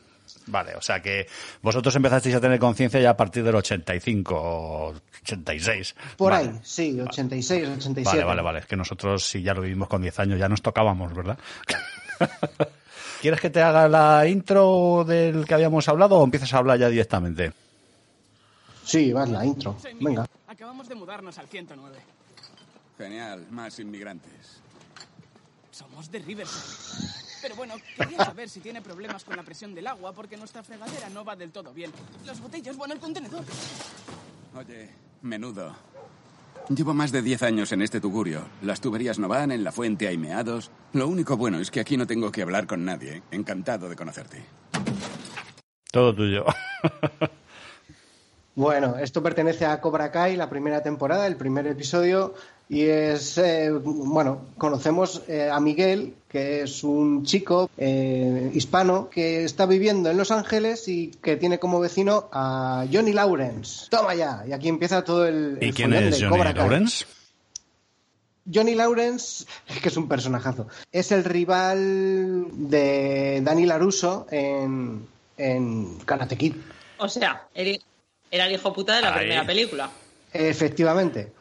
Vale, 0.49 0.75
o 0.75 0.81
sea 0.81 0.99
que 1.01 1.27
vosotros 1.61 1.95
empezasteis 1.95 2.35
a 2.35 2.41
tener 2.41 2.59
conciencia 2.59 2.99
ya 2.99 3.11
a 3.11 3.17
partir 3.17 3.43
del 3.43 3.55
85 3.55 4.35
o 4.35 4.93
86. 5.21 5.95
Por 6.17 6.31
Vale. 6.31 6.49
ahí, 6.49 6.59
sí, 6.63 6.99
86, 6.99 7.67
87. 7.77 8.03
Vale, 8.03 8.23
vale, 8.23 8.41
vale. 8.41 8.59
Es 8.59 8.65
que 8.65 8.75
nosotros, 8.75 9.23
si 9.23 9.43
ya 9.43 9.53
lo 9.53 9.61
vivimos 9.61 9.87
con 9.87 10.01
10 10.01 10.19
años, 10.19 10.39
ya 10.39 10.49
nos 10.49 10.61
tocábamos, 10.61 11.13
¿verdad? 11.13 11.37
¿Quieres 13.21 13.39
que 13.39 13.49
te 13.49 13.61
haga 13.61 13.87
la 13.87 14.25
intro 14.27 15.03
del 15.05 15.45
que 15.45 15.53
habíamos 15.53 15.87
hablado 15.87 16.17
o 16.17 16.23
empiezas 16.23 16.53
a 16.53 16.57
hablar 16.57 16.79
ya 16.79 16.89
directamente? 16.89 17.51
Sí, 18.83 19.13
vas 19.13 19.29
la 19.29 19.45
intro. 19.45 19.77
Venga. 19.99 20.25
Acabamos 20.47 20.89
de 20.89 20.95
mudarnos 20.95 21.37
al 21.37 21.47
109. 21.47 21.97
Genial, 22.97 23.45
más 23.51 23.77
inmigrantes. 23.79 24.61
Somos 25.69 26.09
de 26.09 26.19
Riverside. 26.19 27.28
Pero 27.41 27.55
bueno, 27.55 27.75
quería 27.95 28.25
saber 28.25 28.49
si 28.49 28.59
tiene 28.59 28.81
problemas 28.81 29.23
con 29.23 29.35
la 29.35 29.43
presión 29.43 29.73
del 29.73 29.87
agua 29.87 30.13
porque 30.13 30.37
nuestra 30.37 30.63
fregadera 30.63 31.09
no 31.09 31.23
va 31.23 31.35
del 31.35 31.51
todo 31.51 31.73
bien. 31.73 31.91
Las 32.25 32.39
botellas, 32.41 32.75
bueno, 32.75 32.93
el 32.93 32.99
contenedor. 32.99 33.43
Oye, 34.55 34.89
menudo. 35.21 35.75
Llevo 36.69 36.93
más 36.93 37.11
de 37.11 37.21
10 37.21 37.43
años 37.43 37.71
en 37.71 37.81
este 37.81 37.99
tugurio. 37.99 38.43
Las 38.61 38.79
tuberías 38.79 39.17
no 39.17 39.27
van, 39.27 39.51
en 39.51 39.63
la 39.63 39.71
fuente 39.71 40.07
hay 40.07 40.17
meados. 40.17 40.69
Lo 40.93 41.07
único 41.07 41.35
bueno 41.35 41.59
es 41.59 41.71
que 41.71 41.79
aquí 41.79 41.97
no 41.97 42.05
tengo 42.05 42.31
que 42.31 42.43
hablar 42.43 42.67
con 42.67 42.85
nadie. 42.85 43.23
Encantado 43.31 43.89
de 43.89 43.95
conocerte. 43.95 44.43
Todo 45.91 46.13
tuyo. 46.13 46.45
Bueno, 48.59 48.97
esto 48.97 49.23
pertenece 49.23 49.65
a 49.65 49.79
Cobra 49.79 50.11
Kai, 50.11 50.35
la 50.35 50.49
primera 50.49 50.83
temporada, 50.83 51.25
el 51.27 51.37
primer 51.37 51.65
episodio, 51.65 52.33
y 52.67 52.81
es, 52.83 53.37
eh, 53.37 53.71
bueno, 53.71 54.47
conocemos 54.57 55.21
eh, 55.29 55.49
a 55.49 55.61
Miguel, 55.61 56.15
que 56.27 56.63
es 56.63 56.83
un 56.83 57.23
chico 57.23 57.69
eh, 57.77 58.51
hispano 58.53 59.09
que 59.09 59.45
está 59.45 59.65
viviendo 59.65 60.09
en 60.09 60.17
Los 60.17 60.31
Ángeles 60.31 60.89
y 60.89 61.07
que 61.23 61.37
tiene 61.37 61.57
como 61.57 61.79
vecino 61.79 62.27
a 62.33 62.85
Johnny 62.91 63.13
Lawrence. 63.13 63.87
Toma 63.89 64.13
ya, 64.13 64.43
y 64.45 64.51
aquí 64.51 64.67
empieza 64.67 65.05
todo 65.05 65.25
el, 65.25 65.57
¿Y 65.61 65.67
el 65.67 65.73
quién 65.73 65.93
es 65.93 66.19
de 66.19 66.25
Johnny 66.25 66.37
Cobra 66.37 66.53
Kai. 66.53 66.63
Lawrence? 66.63 67.05
Johnny 68.53 68.75
Lawrence, 68.75 69.45
que 69.81 69.87
es 69.87 69.95
un 69.95 70.09
personajazo, 70.09 70.67
es 70.91 71.13
el 71.13 71.23
rival 71.23 72.47
de 72.51 73.39
Danny 73.41 73.65
LaRusso 73.65 74.27
en, 74.29 75.07
en 75.37 75.97
Karate 75.99 76.35
Kid. 76.35 76.55
O 76.97 77.07
sea, 77.07 77.47
era 78.31 78.45
el 78.45 78.53
hijo 78.53 78.73
puta 78.73 78.95
de 78.95 79.01
la 79.01 79.13
Ahí. 79.13 79.19
primera 79.19 79.45
película. 79.45 79.89
Efectivamente. 80.33 81.31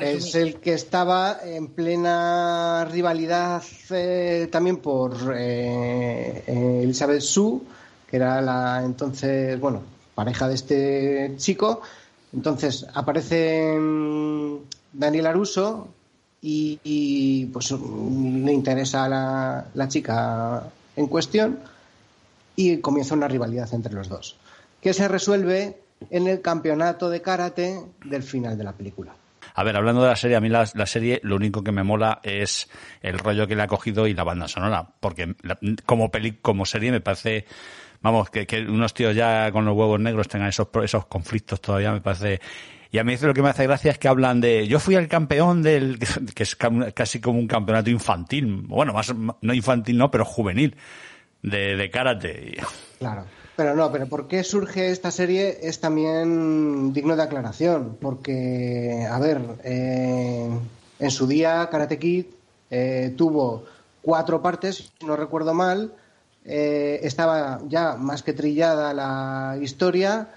Es 0.00 0.34
el 0.34 0.56
que 0.60 0.72
estaba 0.72 1.40
en 1.44 1.68
plena 1.68 2.86
rivalidad 2.90 3.62
eh, 3.90 4.48
también 4.50 4.78
por 4.78 5.34
eh, 5.36 6.42
eh, 6.46 6.80
Elizabeth 6.82 7.20
Sue, 7.20 7.60
que 8.08 8.16
era 8.16 8.40
la 8.40 8.82
entonces, 8.82 9.60
bueno, 9.60 9.82
pareja 10.14 10.48
de 10.48 10.54
este 10.54 11.34
chico. 11.36 11.82
Entonces 12.32 12.86
aparece 12.94 13.78
Daniel 14.92 15.26
Aruso 15.26 15.88
y, 16.40 16.80
y, 16.82 17.46
pues 17.46 17.70
le 17.72 18.52
interesa 18.52 19.04
a 19.04 19.08
la, 19.08 19.66
la 19.74 19.88
chica 19.88 20.64
en 20.96 21.06
cuestión 21.08 21.60
y 22.56 22.78
comienza 22.78 23.14
una 23.14 23.28
rivalidad 23.28 23.72
entre 23.74 23.92
los 23.92 24.08
dos, 24.08 24.36
que 24.80 24.94
se 24.94 25.08
resuelve 25.08 25.76
en 26.10 26.26
el 26.28 26.40
campeonato 26.40 27.08
de 27.10 27.20
karate 27.22 27.78
del 28.04 28.22
final 28.22 28.56
de 28.58 28.64
la 28.64 28.72
película. 28.72 29.14
A 29.56 29.62
ver, 29.62 29.76
hablando 29.76 30.02
de 30.02 30.08
la 30.08 30.16
serie, 30.16 30.36
a 30.36 30.40
mí 30.40 30.48
la, 30.48 30.68
la 30.74 30.86
serie 30.86 31.20
lo 31.22 31.36
único 31.36 31.62
que 31.62 31.70
me 31.70 31.84
mola 31.84 32.20
es 32.24 32.68
el 33.02 33.18
rollo 33.18 33.46
que 33.46 33.54
le 33.54 33.62
ha 33.62 33.66
cogido 33.68 34.06
y 34.08 34.14
la 34.14 34.24
banda 34.24 34.48
sonora, 34.48 34.88
porque 35.00 35.36
la- 35.42 35.58
como 35.86 36.10
peli, 36.10 36.32
como 36.42 36.66
serie 36.66 36.90
me 36.90 37.00
parece, 37.00 37.44
vamos, 38.02 38.30
que, 38.30 38.46
que 38.46 38.62
unos 38.62 38.94
tíos 38.94 39.14
ya 39.14 39.52
con 39.52 39.64
los 39.64 39.76
huevos 39.76 40.00
negros 40.00 40.26
tengan 40.28 40.48
esos, 40.48 40.68
esos 40.82 41.06
conflictos 41.06 41.60
todavía 41.60 41.92
me 41.92 42.00
parece... 42.00 42.40
Y 42.90 42.98
a 42.98 43.04
mí 43.04 43.16
lo 43.20 43.34
que 43.34 43.42
me 43.42 43.48
hace 43.48 43.64
gracia 43.66 43.90
es 43.90 43.98
que 43.98 44.06
hablan 44.06 44.40
de, 44.40 44.68
yo 44.68 44.78
fui 44.78 44.94
el 44.94 45.08
campeón 45.08 45.62
del, 45.62 45.98
que 46.34 46.42
es 46.44 46.56
casi 46.94 47.20
como 47.20 47.38
un 47.40 47.48
campeonato 47.48 47.90
infantil, 47.90 48.46
bueno, 48.66 48.92
más, 48.92 49.12
no 49.14 49.52
infantil 49.54 49.98
no, 49.98 50.10
pero 50.12 50.24
juvenil, 50.24 50.76
de, 51.42 51.76
de 51.76 51.90
karate. 51.90 52.56
Claro. 53.00 53.24
Pero 53.56 53.76
no, 53.76 53.92
pero 53.92 54.08
¿por 54.08 54.26
qué 54.26 54.42
surge 54.42 54.90
esta 54.90 55.12
serie? 55.12 55.60
Es 55.62 55.80
también 55.80 56.92
digno 56.92 57.14
de 57.14 57.22
aclaración, 57.22 57.96
porque, 58.00 59.06
a 59.08 59.18
ver, 59.20 59.40
eh, 59.62 60.48
en 60.98 61.10
su 61.10 61.26
día 61.28 61.68
Karate 61.70 61.98
Kid 61.98 62.26
eh, 62.70 63.14
tuvo 63.16 63.64
cuatro 64.02 64.42
partes, 64.42 64.90
si 64.98 65.06
no 65.06 65.14
recuerdo 65.14 65.54
mal, 65.54 65.92
eh, 66.44 66.98
estaba 67.04 67.60
ya 67.68 67.94
más 67.94 68.24
que 68.24 68.32
trillada 68.32 68.92
la 68.92 69.56
historia 69.60 70.30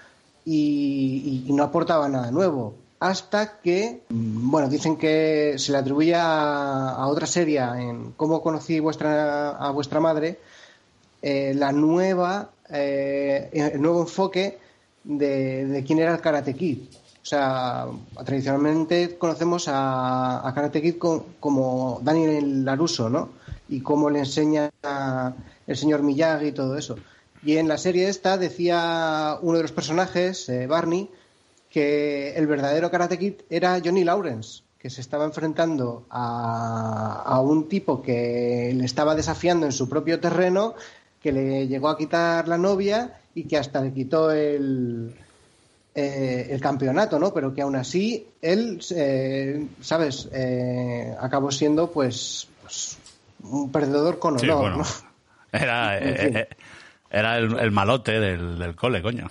y, 0.44 1.44
no 1.48 1.64
aportaba 1.64 2.08
nada 2.08 2.30
nuevo. 2.30 2.76
Hasta 3.00 3.58
que, 3.60 4.02
mm, 4.10 4.50
bueno, 4.50 4.68
dicen 4.68 4.96
que 4.96 5.54
se 5.58 5.72
le 5.72 5.78
atribuye 5.78 6.14
a, 6.14 6.90
a 6.90 7.06
otra 7.08 7.26
serie 7.26 7.58
en 7.58 8.12
Cómo 8.12 8.42
conocí 8.42 8.78
vuestra, 8.78 9.50
a 9.50 9.70
vuestra 9.72 9.98
madre, 9.98 10.38
la 11.20 11.72
nueva, 11.72 12.50
eh, 12.70 13.48
el 13.52 13.80
nuevo 13.80 14.02
enfoque 14.02 14.58
de, 15.04 15.82
quién 15.86 15.98
era 15.98 16.14
el 16.14 16.20
Karate 16.20 16.54
Kid. 16.54 16.78
O 17.22 17.26
sea, 17.28 17.86
tradicionalmente 18.24 19.16
conocemos 19.18 19.68
a, 19.68 20.46
a 20.48 20.54
Karate 20.54 20.80
Kid 20.80 20.96
co- 20.98 21.26
como 21.40 22.00
Daniel 22.02 22.64
Laruso, 22.64 23.10
¿no? 23.10 23.30
Y 23.68 23.80
cómo 23.80 24.08
le 24.08 24.20
enseña 24.20 24.70
el 25.66 25.76
señor 25.76 26.02
Miyagi 26.02 26.46
y 26.48 26.52
todo 26.52 26.78
eso. 26.78 26.96
Y 27.42 27.58
en 27.58 27.68
la 27.68 27.76
serie 27.78 28.08
esta 28.08 28.38
decía 28.38 29.36
uno 29.42 29.58
de 29.58 29.62
los 29.62 29.72
personajes, 29.72 30.48
eh, 30.48 30.66
Barney, 30.66 31.10
que 31.70 32.34
el 32.34 32.46
verdadero 32.46 32.90
Karate 32.90 33.18
Kid 33.18 33.34
era 33.50 33.78
Johnny 33.84 34.04
Lawrence, 34.04 34.62
que 34.78 34.88
se 34.88 35.02
estaba 35.02 35.24
enfrentando 35.24 36.06
a, 36.08 37.22
a 37.26 37.40
un 37.40 37.68
tipo 37.68 38.00
que 38.00 38.72
le 38.74 38.84
estaba 38.86 39.14
desafiando 39.14 39.66
en 39.66 39.72
su 39.72 39.88
propio 39.88 40.18
terreno, 40.18 40.74
que 41.22 41.32
le 41.32 41.66
llegó 41.66 41.88
a 41.88 41.98
quitar 41.98 42.46
la 42.48 42.58
novia 42.58 43.20
y 43.34 43.44
que 43.44 43.56
hasta 43.58 43.80
le 43.80 43.92
quitó 43.92 44.30
el, 44.30 45.14
eh, 45.94 46.48
el 46.50 46.60
campeonato, 46.60 47.18
¿no? 47.18 47.32
Pero 47.34 47.52
que 47.54 47.62
aún 47.62 47.76
así 47.76 48.26
él, 48.40 48.80
eh, 48.94 49.66
¿sabes? 49.80 50.28
Eh, 50.32 51.14
acabó 51.20 51.50
siendo, 51.50 51.90
pues, 51.90 52.48
pues, 52.62 52.98
un 53.42 53.70
perdedor 53.72 54.18
con 54.18 54.38
Sí, 54.38 54.48
honor, 54.48 54.60
bueno. 54.60 54.76
¿no? 54.78 54.84
Era, 55.52 55.96
En 55.98 56.16
fin. 56.16 56.36
eh, 56.36 56.40
eh, 56.50 56.56
era 57.10 57.38
el, 57.38 57.58
el 57.58 57.70
malote 57.70 58.20
del, 58.20 58.58
del 58.58 58.76
cole, 58.76 59.00
coño. 59.02 59.28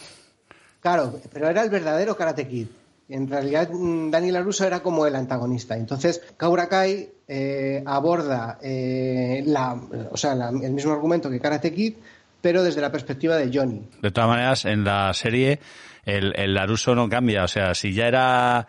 Claro, 0.79 1.19
pero 1.31 1.47
era 1.47 1.61
el 1.63 1.69
verdadero 1.69 2.15
Karate 2.17 2.47
Kid. 2.47 2.67
En 3.09 3.29
realidad, 3.29 3.69
mm, 3.71 4.11
Daniel 4.11 4.33
LaRusso 4.33 4.65
era 4.65 4.81
como 4.81 5.05
el 5.07 5.15
antagonista. 5.15 5.75
Entonces, 5.77 6.21
Kaura 6.35 6.67
Kai 6.67 7.09
eh, 7.27 7.81
aborda 7.85 8.57
eh, 8.61 9.43
la, 9.45 9.79
o 10.11 10.17
sea, 10.17 10.35
la- 10.35 10.49
el 10.49 10.71
mismo 10.73 10.91
argumento 10.93 11.29
que 11.29 11.39
Karate 11.39 11.73
Kid, 11.73 11.93
pero 12.41 12.63
desde 12.63 12.81
la 12.81 12.91
perspectiva 12.91 13.35
de 13.37 13.49
Johnny. 13.57 13.89
De 14.01 14.11
todas 14.11 14.29
maneras, 14.29 14.65
en 14.65 14.83
la 14.83 15.13
serie 15.13 15.59
el, 16.05 16.33
el 16.37 16.53
Laruso 16.53 16.95
no 16.95 17.07
cambia. 17.09 17.43
O 17.43 17.47
sea, 17.47 17.73
si 17.75 17.93
ya 17.93 18.07
era, 18.07 18.67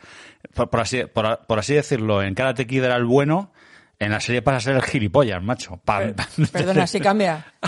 por, 0.54 0.70
por 0.70 0.80
así, 0.80 1.04
por, 1.04 1.40
por 1.46 1.58
así 1.58 1.74
decirlo, 1.74 2.22
en 2.22 2.34
Karate 2.34 2.66
Kid 2.66 2.84
era 2.84 2.96
el 2.96 3.04
bueno, 3.04 3.50
en 3.98 4.12
la 4.12 4.20
serie 4.20 4.42
pasa 4.42 4.56
a 4.58 4.60
ser 4.60 4.76
el 4.76 4.82
gilipollas, 4.82 5.42
macho. 5.42 5.80
Pam. 5.84 6.14
Perdona, 6.52 6.86
sí 6.86 7.00
cambia. 7.00 7.44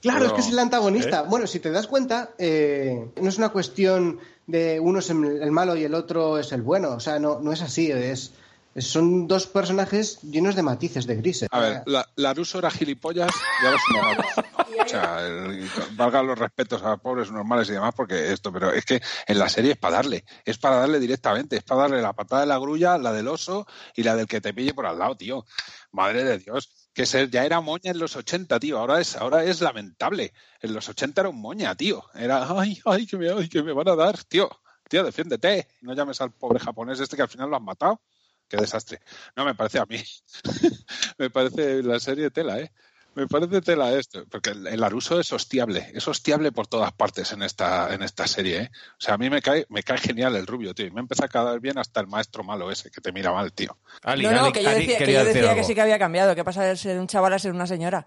Claro, 0.00 0.20
pero- 0.20 0.26
es 0.26 0.32
que 0.32 0.40
es 0.40 0.48
el 0.52 0.58
antagonista. 0.58 1.22
Bueno, 1.22 1.46
si 1.46 1.60
te 1.60 1.70
das 1.70 1.86
cuenta, 1.86 2.30
eh, 2.38 3.10
no 3.20 3.28
es 3.28 3.36
una 3.38 3.50
cuestión 3.50 4.18
de 4.46 4.80
uno 4.80 4.98
es 4.98 5.10
el 5.10 5.24
el 5.42 5.50
malo 5.50 5.76
y 5.76 5.84
el 5.84 5.94
otro 5.94 6.38
es 6.38 6.52
el 6.52 6.62
bueno. 6.62 6.90
O 6.90 7.00
sea, 7.00 7.18
no, 7.18 7.40
no 7.40 7.52
es 7.52 7.62
así. 7.62 7.90
Es, 7.90 8.32
son 8.76 9.28
dos 9.28 9.46
personajes 9.46 10.20
llenos 10.22 10.54
de 10.54 10.62
matices, 10.62 11.06
de 11.06 11.16
grises. 11.16 11.48
A 11.52 11.60
ver, 11.60 11.82
la, 11.86 12.08
Laruso 12.16 12.58
era 12.58 12.70
gilipollas 12.70 13.30
y 13.62 13.66
ahora 13.66 13.76
es 13.76 13.82
un 13.90 13.96
normal. 13.96 14.26
O 14.84 14.88
sea, 14.88 15.24
el- 15.26 15.68
valga 15.92 16.22
los 16.22 16.38
respetos 16.38 16.82
a 16.82 16.96
pobres 16.96 17.30
normales 17.30 17.68
y 17.68 17.72
demás, 17.72 17.94
porque 17.94 18.32
esto, 18.32 18.52
pero 18.52 18.72
es 18.72 18.84
que 18.84 19.00
en 19.26 19.38
la 19.38 19.48
serie 19.48 19.72
es 19.72 19.78
para 19.78 19.96
darle, 19.96 20.24
es 20.44 20.58
para 20.58 20.76
darle 20.76 20.98
directamente, 20.98 21.56
es 21.56 21.62
para 21.62 21.82
darle 21.82 22.02
la 22.02 22.14
patada 22.14 22.40
de 22.42 22.48
la 22.48 22.58
grulla, 22.58 22.98
la 22.98 23.12
del 23.12 23.28
oso 23.28 23.66
y 23.94 24.02
la 24.02 24.16
del 24.16 24.26
que 24.26 24.40
te 24.40 24.52
pille 24.52 24.74
por 24.74 24.86
al 24.86 24.98
lado, 24.98 25.16
tío. 25.16 25.44
Madre 25.92 26.24
de 26.24 26.38
Dios. 26.38 26.81
Que 26.94 27.06
ser, 27.06 27.30
ya 27.30 27.44
era 27.44 27.60
moña 27.60 27.90
en 27.90 27.98
los 27.98 28.16
80, 28.16 28.60
tío. 28.60 28.78
Ahora 28.78 29.00
es, 29.00 29.16
ahora 29.16 29.44
es 29.44 29.60
lamentable. 29.60 30.32
En 30.60 30.74
los 30.74 30.88
80 30.88 31.22
era 31.22 31.30
un 31.30 31.40
moña, 31.40 31.74
tío. 31.74 32.04
Era, 32.14 32.46
ay, 32.58 32.80
ay, 32.84 33.06
que 33.06 33.16
me, 33.16 33.30
ay, 33.30 33.48
que 33.48 33.62
me 33.62 33.72
van 33.72 33.88
a 33.88 33.96
dar, 33.96 34.22
tío. 34.24 34.50
Tío, 34.88 35.04
defiéndete. 35.04 35.68
No 35.80 35.94
llames 35.94 36.20
al 36.20 36.32
pobre 36.32 36.58
japonés 36.60 37.00
este 37.00 37.16
que 37.16 37.22
al 37.22 37.28
final 37.28 37.48
lo 37.48 37.56
han 37.56 37.64
matado. 37.64 38.02
Qué 38.46 38.58
desastre. 38.58 39.00
No, 39.34 39.46
me 39.46 39.54
parece 39.54 39.78
a 39.78 39.86
mí. 39.86 39.96
me 41.18 41.30
parece 41.30 41.82
la 41.82 41.98
serie 41.98 42.30
tela, 42.30 42.60
¿eh? 42.60 42.72
Me 43.14 43.26
parece 43.26 43.60
tela 43.60 43.92
esto, 43.92 44.24
porque 44.30 44.50
el, 44.50 44.66
el 44.66 44.82
Aruso 44.82 45.20
es 45.20 45.30
hostiable, 45.32 45.90
es 45.94 46.08
hostiable 46.08 46.50
por 46.50 46.66
todas 46.66 46.92
partes 46.92 47.30
en 47.32 47.42
esta, 47.42 47.92
en 47.92 48.02
esta 48.02 48.26
serie, 48.26 48.58
¿eh? 48.62 48.70
O 48.92 49.00
sea, 49.00 49.14
a 49.14 49.18
mí 49.18 49.28
me 49.28 49.42
cae, 49.42 49.66
me 49.68 49.82
cae 49.82 49.98
genial 49.98 50.34
el 50.36 50.46
rubio, 50.46 50.74
tío, 50.74 50.86
y 50.86 50.90
me 50.90 51.00
empieza 51.00 51.26
a 51.26 51.28
caer 51.28 51.60
bien 51.60 51.76
hasta 51.78 52.00
el 52.00 52.06
maestro 52.06 52.42
malo 52.42 52.70
ese, 52.70 52.90
que 52.90 53.02
te 53.02 53.12
mira 53.12 53.30
mal, 53.30 53.52
tío. 53.52 53.76
Ali, 54.02 54.24
No, 54.24 54.32
no, 54.32 54.44
Ali- 54.44 54.52
que 54.52 54.62
yo 54.62 54.70
Ali 54.70 54.78
decía, 54.80 54.94
que, 54.98 55.04
quería 55.04 55.18
yo 55.20 55.26
decir 55.26 55.42
decía 55.42 55.54
que 55.54 55.64
sí 55.64 55.74
que 55.74 55.80
había 55.82 55.98
cambiado. 55.98 56.34
que 56.34 56.42
pasa 56.44 56.62
de 56.64 56.74
ser 56.76 56.98
un 56.98 57.06
chaval 57.06 57.34
a 57.34 57.38
ser 57.38 57.52
una 57.52 57.66
señora? 57.66 58.06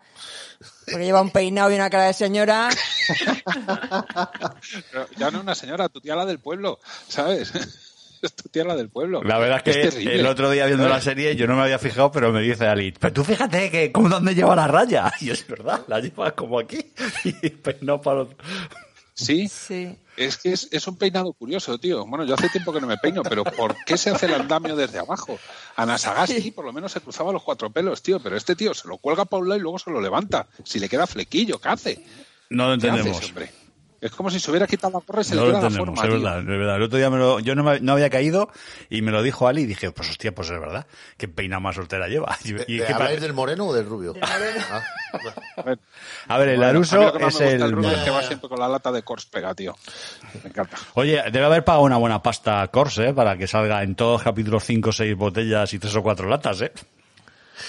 Porque 0.91 1.05
lleva 1.05 1.21
un 1.21 1.29
peinado 1.31 1.71
y 1.71 1.75
una 1.75 1.89
cara 1.89 2.05
de 2.05 2.13
señora. 2.13 2.69
Pero 4.91 5.07
ya 5.17 5.31
no 5.31 5.41
una 5.41 5.55
señora, 5.55 5.89
tu 5.89 6.01
tía 6.01 6.15
la 6.15 6.25
del 6.25 6.39
pueblo, 6.39 6.79
¿sabes? 7.07 7.51
Es 8.25 8.35
tu 8.35 8.49
la 8.63 8.75
del 8.75 8.89
pueblo. 8.89 9.21
La 9.23 9.37
verdad 9.37 9.61
es 9.65 9.91
que 9.93 10.13
el 10.15 10.25
otro 10.25 10.49
día 10.49 10.65
viendo 10.65 10.87
la 10.89 11.01
serie 11.01 11.35
yo 11.35 11.47
no 11.47 11.55
me 11.55 11.63
había 11.63 11.79
fijado, 11.79 12.11
pero 12.11 12.31
me 12.31 12.41
dice 12.41 12.65
Ali, 12.67 12.91
pero 12.99 13.13
tú 13.13 13.23
fíjate 13.23 13.69
que 13.71 13.91
cómo 13.91 14.09
dónde 14.09 14.33
lleva 14.35 14.55
la 14.55 14.67
raya. 14.67 15.11
Y 15.21 15.29
es 15.29 15.47
verdad, 15.47 15.81
la 15.87 15.99
lleva 15.99 16.31
como 16.33 16.59
aquí 16.59 16.79
y 17.23 17.49
peinado 17.49 18.01
para 18.01 18.21
otro. 18.21 18.37
Sí, 19.13 19.47
Sí. 19.47 19.97
es 20.17 20.37
que 20.37 20.51
es, 20.51 20.67
es 20.71 20.87
un 20.87 20.97
peinado 20.97 21.31
curioso, 21.31 21.77
tío. 21.77 22.05
Bueno, 22.05 22.25
yo 22.25 22.33
hace 22.33 22.49
tiempo 22.49 22.73
que 22.73 22.81
no 22.81 22.87
me 22.87 22.97
peino, 22.97 23.23
pero 23.23 23.45
¿por 23.45 23.73
qué 23.85 23.97
se 23.97 24.09
hace 24.09 24.25
el 24.25 24.33
andamio 24.33 24.75
desde 24.75 24.99
abajo? 24.99 25.39
A 25.77 25.97
Sagasti 25.97 26.51
por 26.51 26.65
lo 26.65 26.73
menos 26.73 26.91
se 26.91 26.99
cruzaba 26.99 27.31
los 27.31 27.41
cuatro 27.41 27.69
pelos, 27.69 28.01
tío, 28.01 28.19
pero 28.19 28.35
este 28.35 28.55
tío 28.57 28.73
se 28.73 28.89
lo 28.89 28.97
cuelga 28.97 29.23
para 29.23 29.41
un 29.41 29.47
lado 29.49 29.59
y 29.59 29.61
luego 29.63 29.79
se 29.79 29.89
lo 29.89 30.01
levanta. 30.01 30.47
Si 30.65 30.79
le 30.79 30.89
queda 30.89 31.07
flequillo, 31.07 31.59
¿qué 31.59 31.69
hace? 31.69 32.05
No 32.49 32.67
lo 32.75 32.77
¿Qué 32.77 32.87
hace 32.89 32.97
entendemos. 32.99 33.25
hombre? 33.25 33.51
Es 34.05 34.11
como 34.11 34.29
si 34.29 34.39
se 34.39 34.51
hubiera 34.51 34.67
quitado 34.67 34.93
la 34.93 34.99
porra 34.99 35.21
y 35.21 35.23
se 35.23 35.35
No 35.35 35.41
le 35.45 35.51
lo 35.51 35.57
queda 35.59 35.69
la 35.69 35.77
forma. 35.77 36.03
es 36.03 36.09
verdad, 36.11 36.39
es 36.39 36.45
verdad. 36.45 36.75
El 36.75 36.81
otro 36.83 36.97
día 36.97 37.09
me 37.09 37.17
lo- 37.17 37.39
yo 37.39 37.55
no, 37.55 37.63
me- 37.63 37.79
no 37.79 37.93
había 37.93 38.09
caído 38.09 38.49
y 38.89 39.01
me 39.01 39.11
lo 39.11 39.23
dijo 39.23 39.47
Ali 39.47 39.61
y 39.63 39.65
dije, 39.65 39.91
pues 39.91 40.09
hostia, 40.11 40.33
pues 40.33 40.49
es 40.51 40.59
verdad, 40.59 40.85
que 41.17 41.27
peina 41.27 41.59
más 41.59 41.75
soltera 41.75 42.07
lleva. 42.07 42.37
Y, 42.45 42.49
y 42.49 42.53
¿De- 42.53 42.85
que 42.85 42.93
¿Habláis 42.93 43.17
pa- 43.17 43.21
del 43.23 43.33
moreno 43.33 43.65
o 43.67 43.73
del 43.73 43.85
rubio? 43.87 44.13
Ah, 44.21 44.37
bueno. 45.21 45.31
A 45.57 45.61
ver, 45.63 45.79
A 46.27 46.37
ver, 46.37 46.49
el 46.49 46.57
bueno, 46.57 46.69
a 46.69 46.73
mí 46.73 46.79
Laruso 46.79 47.01
lo 47.03 47.13
que 47.13 47.19
más 47.25 47.35
es 47.35 47.41
el... 47.53 47.59
del 47.59 47.71
rubio 47.71 47.91
es 47.91 47.97
que 48.03 48.09
va 48.11 48.21
siempre 48.23 48.47
con 48.49 48.59
la 48.59 48.67
lata 48.67 48.91
de 48.91 49.01
Kors 49.03 49.25
pega, 49.25 49.55
tío. 49.55 49.75
Me 50.43 50.49
encanta. 50.49 50.77
Oye, 50.93 51.23
debe 51.31 51.45
haber 51.45 51.63
pagado 51.63 51.83
una 51.85 51.97
buena 51.97 52.21
pasta 52.21 52.67
Corse, 52.67 53.09
¿eh? 53.09 53.13
Para 53.13 53.37
que 53.37 53.47
salga 53.47 53.81
en 53.83 53.95
todos 53.95 54.13
los 54.13 54.23
capítulos 54.23 54.63
5 54.65 54.89
o 54.89 54.93
6 54.93 55.15
botellas 55.15 55.73
y 55.73 55.79
3 55.79 55.95
o 55.95 56.03
4 56.03 56.29
latas, 56.29 56.61
¿eh? 56.61 56.71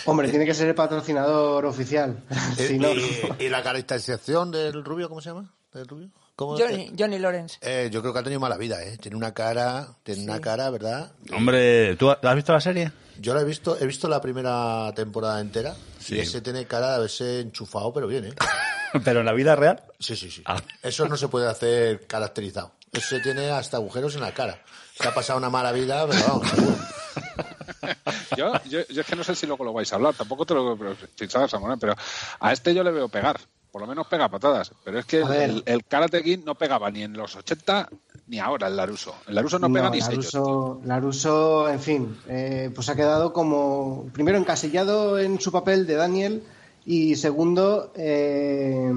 Hombre, 0.05 0.29
tiene 0.29 0.44
que 0.44 0.53
ser 0.55 0.68
el 0.68 0.75
patrocinador 0.75 1.64
oficial. 1.64 2.18
Eh, 2.59 2.66
Si 2.68 2.79
no- 2.79 2.92
y, 2.92 3.20
y 3.38 3.49
la 3.49 3.62
caracterización 3.62 4.51
del 4.51 4.85
rubio 4.85 5.09
cómo 5.09 5.20
se 5.20 5.31
llama? 5.31 5.53
¿Del 5.72 5.87
rubio? 5.87 6.09
¿Cómo? 6.37 6.59
Johnny, 6.59 6.92
Johnny 6.96 7.18
Lawrence. 7.18 7.59
Eh, 7.62 7.88
yo 7.90 8.03
creo 8.03 8.12
que 8.12 8.18
ha 8.18 8.22
tenido 8.22 8.38
mala 8.40 8.59
vida, 8.59 8.83
¿eh? 8.85 8.99
Tiene 8.99 9.16
una 9.16 9.33
cara, 9.33 9.88
tiene 10.03 10.22
una 10.22 10.38
cara, 10.40 10.68
¿verdad? 10.68 11.12
Hombre, 11.35 11.96
¿tú 11.96 12.11
has 12.11 12.35
visto 12.35 12.53
la 12.53 12.61
serie? 12.61 12.92
Yo 13.18 13.33
la 13.35 13.40
he 13.40 13.44
visto, 13.44 13.79
he 13.81 13.87
visto 13.87 14.07
la 14.07 14.20
primera 14.20 14.92
temporada 14.94 15.40
entera 15.40 15.75
Sí. 15.99 16.16
y 16.16 16.20
ese 16.20 16.42
tiene 16.42 16.66
cara 16.66 16.90
de 16.90 16.94
haberse 16.96 17.40
enchufado, 17.40 17.90
pero 17.92 18.07
bien, 18.07 18.27
¿eh? 18.27 18.35
Pero 19.05 19.20
en 19.20 19.27
la 19.27 19.33
vida 19.33 19.57
real. 19.57 19.83
Sí, 19.99 20.16
sí, 20.16 20.31
sí. 20.31 20.42
Ah. 20.46 20.62
Eso 20.83 21.07
no 21.09 21.16
se 21.18 21.29
puede 21.29 21.49
hacer 21.49 22.07
caracterizado. 22.07 22.72
Ese 22.92 23.20
tiene 23.20 23.51
hasta 23.51 23.77
agujeros 23.77 24.14
en 24.14 24.22
la 24.22 24.33
cara. 24.33 24.62
Se 24.94 25.07
ha 25.07 25.12
pasado 25.12 25.38
una 25.38 25.51
mala 25.51 25.72
vida, 25.72 26.07
pero 26.07 26.22
vamos, 26.27 26.49
seguro. 26.49 26.77
Yo, 28.37 28.53
yo, 28.64 28.81
yo 28.88 29.01
es 29.01 29.07
que 29.07 29.16
no 29.16 29.25
sé 29.25 29.35
si 29.35 29.46
luego 29.46 29.64
lo 29.64 29.72
vais 29.72 29.90
a 29.92 29.96
hablar, 29.96 30.14
tampoco 30.14 30.44
te 30.44 30.55
lo 30.55 30.77
pero, 30.77 30.94
pensaba, 31.16 31.49
Samuel, 31.49 31.79
pero 31.79 31.94
a 32.40 32.53
este 32.53 32.75
yo 32.75 32.83
le 32.83 32.90
veo 32.90 33.09
pegar. 33.09 33.38
Por 33.77 33.83
lo 33.83 33.89
menos 33.89 34.07
pega 34.07 34.27
patadas. 34.31 34.73
Pero 34.85 34.99
es 35.01 35.05
que 35.05 35.21
el, 35.21 35.62
el 35.67 35.85
Karate 35.85 36.23
Kid 36.23 36.43
no 36.47 36.55
pegaba 36.55 36.91
ni 36.91 37.03
en 37.03 37.12
los 37.12 37.37
80 37.37 37.91
ni 38.29 38.39
ahora 38.39 38.69
el 38.69 38.77
Laruso. 38.77 39.15
El 39.29 39.35
Laruso 39.35 39.59
no 39.59 39.71
pega 39.71 39.91
ni 39.91 40.01
sellos. 40.01 40.33
Laruso, 40.33 40.81
Laruso, 40.87 41.69
en 41.69 41.81
fin, 41.81 42.17
eh, 42.27 42.71
pues 42.75 42.89
ha 42.89 42.97
quedado 42.97 43.35
como, 43.35 44.07
primero 44.15 44.39
encasillado 44.39 45.19
en 45.19 45.39
su 45.43 45.53
papel 45.53 45.87
de 45.87 45.95
Daniel 45.97 46.43
y 46.87 47.17
segundo, 47.17 47.93
eh, 47.97 48.91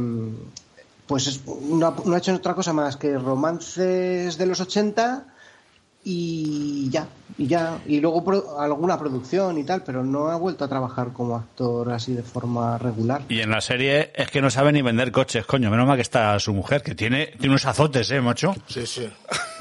pues 1.08 1.28
es- 1.28 1.46
no, 1.46 1.86
ha- 1.88 1.96
no 2.06 2.16
ha 2.16 2.18
hecho 2.20 2.34
otra 2.34 2.56
cosa 2.56 2.72
más 2.72 2.96
que 2.96 3.18
romances 3.18 4.38
de 4.38 4.46
los 4.46 4.62
80 4.62 5.26
y 6.04 6.90
ya, 6.90 7.08
y 7.38 7.48
ya, 7.48 7.80
y 7.86 8.00
luego 8.00 8.24
pro- 8.24 8.60
alguna 8.60 8.98
producción 8.98 9.58
y 9.58 9.64
tal, 9.64 9.84
pero 9.84 10.04
no 10.04 10.28
ha 10.30 10.36
vuelto 10.38 10.64
a 10.66 10.68
trabajar 10.68 11.12
como 11.14 11.36
actor 11.36 11.92
así 11.92 12.14
de 12.14 12.24
forma 12.24 12.78
regular. 12.78 13.22
Y 13.30 13.42
en 13.42 13.50
la 13.52 13.62
serie 13.62 14.12
es 14.16 14.32
que 14.32 14.42
no 14.42 14.50
sabe 14.50 14.72
ni 14.72 14.82
vender 14.82 15.12
coches, 15.12 15.46
coño. 15.46 15.70
Menos 15.70 15.88
mal 15.88 15.98
que 15.98 16.02
está 16.02 16.40
su 16.40 16.54
mujer, 16.54 16.82
que 16.82 16.96
tiene, 16.96 17.28
tiene 17.28 17.50
unos 17.50 17.66
azotes, 17.66 18.10
¿eh, 18.12 18.22
macho? 18.22 18.56
Sí, 18.68 18.86
sí. 18.88 19.10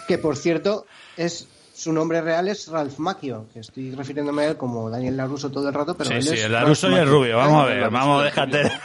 Que 0.06 0.18
por 0.18 0.36
cierto, 0.36 0.86
es 1.16 1.48
su 1.74 1.92
nombre 1.92 2.20
real 2.20 2.48
es 2.48 2.66
Ralph 2.68 2.98
Macchio, 2.98 3.46
que 3.52 3.60
estoy 3.60 3.92
refiriéndome 3.94 4.42
a 4.44 4.48
él 4.50 4.56
como 4.56 4.90
Daniel 4.90 5.16
Laruso 5.16 5.50
todo 5.50 5.68
el 5.68 5.74
rato, 5.74 5.96
pero 5.96 6.10
sí, 6.10 6.16
él 6.16 6.22
sí, 6.22 6.34
es 6.34 6.44
el 6.44 6.52
Laruso 6.52 6.88
y 6.88 6.94
el 6.94 7.00
Macchio. 7.00 7.12
rubio. 7.14 7.36
Vamos 7.36 7.62
a 7.62 7.66
ver, 7.66 7.76
Laruso 7.82 7.92
vamos, 7.98 8.24
déjate. 8.24 8.62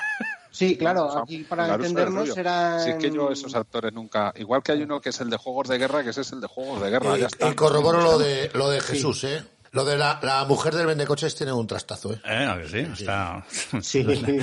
Sí, 0.53 0.77
claro, 0.77 1.07
O 1.07 1.11
sea, 1.11 1.21
aquí 1.23 1.39
para 1.43 1.73
entendernos 1.73 2.29
será. 2.29 2.79
Si 2.79 2.91
es 2.91 2.97
que 2.97 3.09
yo 3.09 3.31
esos 3.31 3.55
actores 3.55 3.91
nunca... 3.91 4.31
Igual 4.35 4.61
que 4.61 4.71
hay 4.71 4.83
uno 4.83 5.01
que 5.01 5.09
es 5.09 5.19
el 5.19 5.31
de 5.31 5.37
Juegos 5.37 5.67
de 5.67 5.79
Guerra, 5.79 6.03
que 6.03 6.11
ese 6.11 6.21
es 6.21 6.31
el 6.31 6.41
de 6.41 6.47
Juegos 6.47 6.79
de 6.79 6.91
Guerra. 6.91 7.17
ya 7.17 7.25
está. 7.25 7.47
Y, 7.47 7.51
y 7.51 7.55
corroboro 7.55 8.01
lo 8.01 8.19
de, 8.19 8.51
lo 8.53 8.69
de 8.69 8.79
Jesús, 8.79 9.23
¿eh? 9.23 9.43
Lo 9.73 9.83
de 9.85 9.97
la, 9.97 10.19
la 10.21 10.45
mujer 10.45 10.75
del 10.75 10.85
vendecoches 10.85 11.35
tiene 11.35 11.51
un 11.51 11.65
trastazo, 11.65 12.13
¿eh? 12.13 12.21
Eh, 12.25 12.45
¿a 12.45 12.61
que 12.61 12.69
sí, 12.69 12.77
está... 13.01 13.43
Sí, 13.81 14.05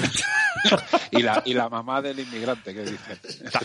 y, 1.12 1.22
la, 1.22 1.40
y 1.44 1.54
la 1.54 1.68
mamá 1.68 2.02
del 2.02 2.18
inmigrante, 2.18 2.74
que 2.74 2.80
dicen. 2.80 3.18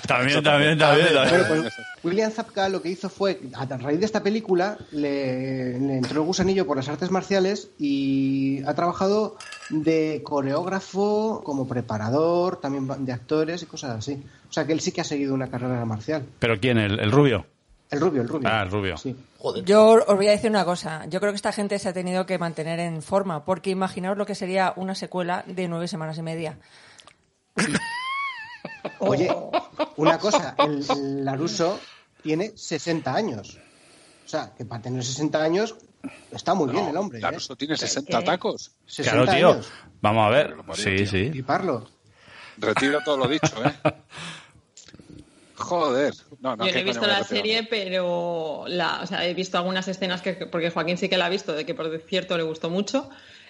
También, 0.08 0.44
también, 0.44 0.78
también. 0.78 1.08
pues, 1.48 1.74
William 2.04 2.32
Zapka 2.32 2.70
lo 2.70 2.84
que 2.84 2.90
hizo 2.90 3.10
fue, 3.10 3.42
a 3.56 3.66
raíz 3.66 4.00
de 4.00 4.06
esta 4.06 4.22
película, 4.22 4.78
le, 4.92 5.80
le 5.80 5.98
entró 5.98 6.22
el 6.22 6.28
gusanillo 6.28 6.68
por 6.68 6.78
las 6.78 6.88
artes 6.88 7.10
marciales 7.10 7.70
y 7.80 8.64
ha 8.68 8.76
trabajado 8.76 9.36
de 9.72 10.22
coreógrafo, 10.24 11.42
como 11.44 11.68
preparador, 11.68 12.58
también 12.62 12.88
de 13.06 13.12
actores 13.12 13.64
y 13.64 13.66
cosas 13.66 13.98
así. 13.98 14.24
O 14.48 14.54
sea 14.54 14.68
que 14.68 14.74
él 14.74 14.82
sí 14.82 14.92
que 14.92 15.02
ha 15.02 15.06
seguido 15.06 15.34
una 15.34 15.50
carrera 15.50 15.84
marcial. 15.86 16.24
¿Pero 16.38 16.60
quién? 16.60 16.78
¿El, 16.78 17.00
el 17.00 17.12
rubio? 17.12 17.48
El 17.92 18.02
rubio, 18.02 18.22
el 18.24 18.28
rubio. 18.28 18.50
Ah, 18.52 18.64
el 18.64 18.72
rubio. 18.72 18.98
Sí. 18.98 19.16
Joder. 19.38 19.64
Yo 19.64 19.94
os 20.08 20.16
voy 20.16 20.28
a 20.28 20.32
decir 20.32 20.50
una 20.50 20.66
cosa. 20.66 21.06
Yo 21.08 21.20
creo 21.20 21.32
que 21.32 21.36
esta 21.38 21.52
gente 21.52 21.78
se 21.80 21.90
ha 21.90 21.94
tenido 21.94 22.26
que 22.26 22.38
mantener 22.40 22.80
en 22.80 23.02
forma, 23.02 23.46
porque 23.46 23.70
imaginaos 23.70 24.18
lo 24.18 24.26
que 24.26 24.34
sería 24.36 24.74
una 24.76 24.96
secuela 24.96 25.44
de 25.48 25.68
nueve 25.68 25.88
semanas 25.88 26.18
y 26.18 26.22
media. 26.24 26.58
Oye, 29.00 29.30
una 29.98 30.18
cosa, 30.18 30.56
el, 30.60 30.84
el 30.90 31.26
Laruso 31.26 31.80
tiene 32.22 32.54
60 32.56 33.14
años. 33.14 33.60
O 34.26 34.28
sea, 34.28 34.54
que 34.58 34.66
para 34.66 34.82
tener 34.82 35.04
60 35.04 35.42
años 35.44 35.76
está 36.32 36.54
muy 36.56 36.72
bien 36.72 36.86
el 36.88 36.98
hombre. 36.98 37.20
¿eh? 37.20 37.22
Laruso 37.22 37.56
tiene 37.56 37.78
60 37.78 38.24
tacos. 38.24 38.72
60 38.88 39.12
Claro, 39.26 39.32
tío. 39.38 39.50
años. 39.52 39.72
Vamos 40.02 40.26
a 40.26 40.30
ver. 40.30 40.56
Parió, 40.58 40.76
Sí, 40.76 40.96
tío. 40.96 41.06
sí. 41.08 41.30
Fliparlo. 41.32 41.88
Retiro 42.58 43.00
todo 43.04 43.18
lo 43.18 43.28
dicho, 43.28 43.54
¿eh? 43.64 43.74
Joder. 45.56 46.14
No, 46.42 46.56
no, 46.56 46.66
Yo 46.66 46.72
no 46.72 46.74
¿qué 46.74 46.80
he 46.80 46.84
visto 46.84 47.08
la 47.08 47.24
serie, 47.24 47.64
pero 47.64 48.66
la, 48.68 49.02
o 49.02 49.08
sea, 49.08 49.26
he 49.26 49.34
visto 49.34 49.58
algunas 49.58 49.88
escenas 49.88 50.22
que, 50.22 50.34
porque 50.34 50.70
Joaquín 50.70 50.98
sí 50.98 51.08
que 51.08 51.18
la 51.18 51.28
ha 51.28 51.30
visto, 51.30 51.54
de 51.54 51.66
que 51.66 51.74
por 51.74 52.02
cierto 52.02 52.38
le 52.38 52.44
gustó 52.44 52.70
mucho. 52.70 53.10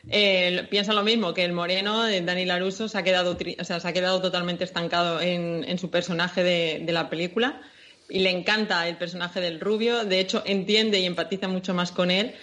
Eh, 0.10 0.68
piensa 0.70 0.94
lo 0.94 1.04
mismo 1.04 1.34
que 1.34 1.44
el 1.44 1.54
moreno 1.54 2.04
de 2.04 2.22
Dani 2.22 2.46
Laruso 2.46 2.88
se 2.88 2.98
ha 2.98 3.04
quedado, 3.04 3.36
o 3.60 3.64
sea, 3.64 3.80
se 3.80 3.88
ha 3.88 3.94
quedado 3.94 4.22
totalmente 4.22 4.64
estancado 4.64 5.20
en, 5.20 5.64
en 5.68 5.80
su 5.80 5.90
personaje 5.90 6.44
de, 6.44 6.84
de 6.86 6.94
la 6.94 7.10
película 7.10 7.62
y 8.08 8.20
le 8.20 8.30
encanta 8.30 8.88
el 8.88 8.98
personaje 8.98 9.42
del 9.42 9.60
rubio. 9.60 10.06
De 10.06 10.20
hecho, 10.20 10.44
entiende 10.46 11.00
y 11.00 11.06
empatiza 11.06 11.48
mucho 11.48 11.74
más 11.74 11.92
con 11.92 12.12
él. 12.12 12.36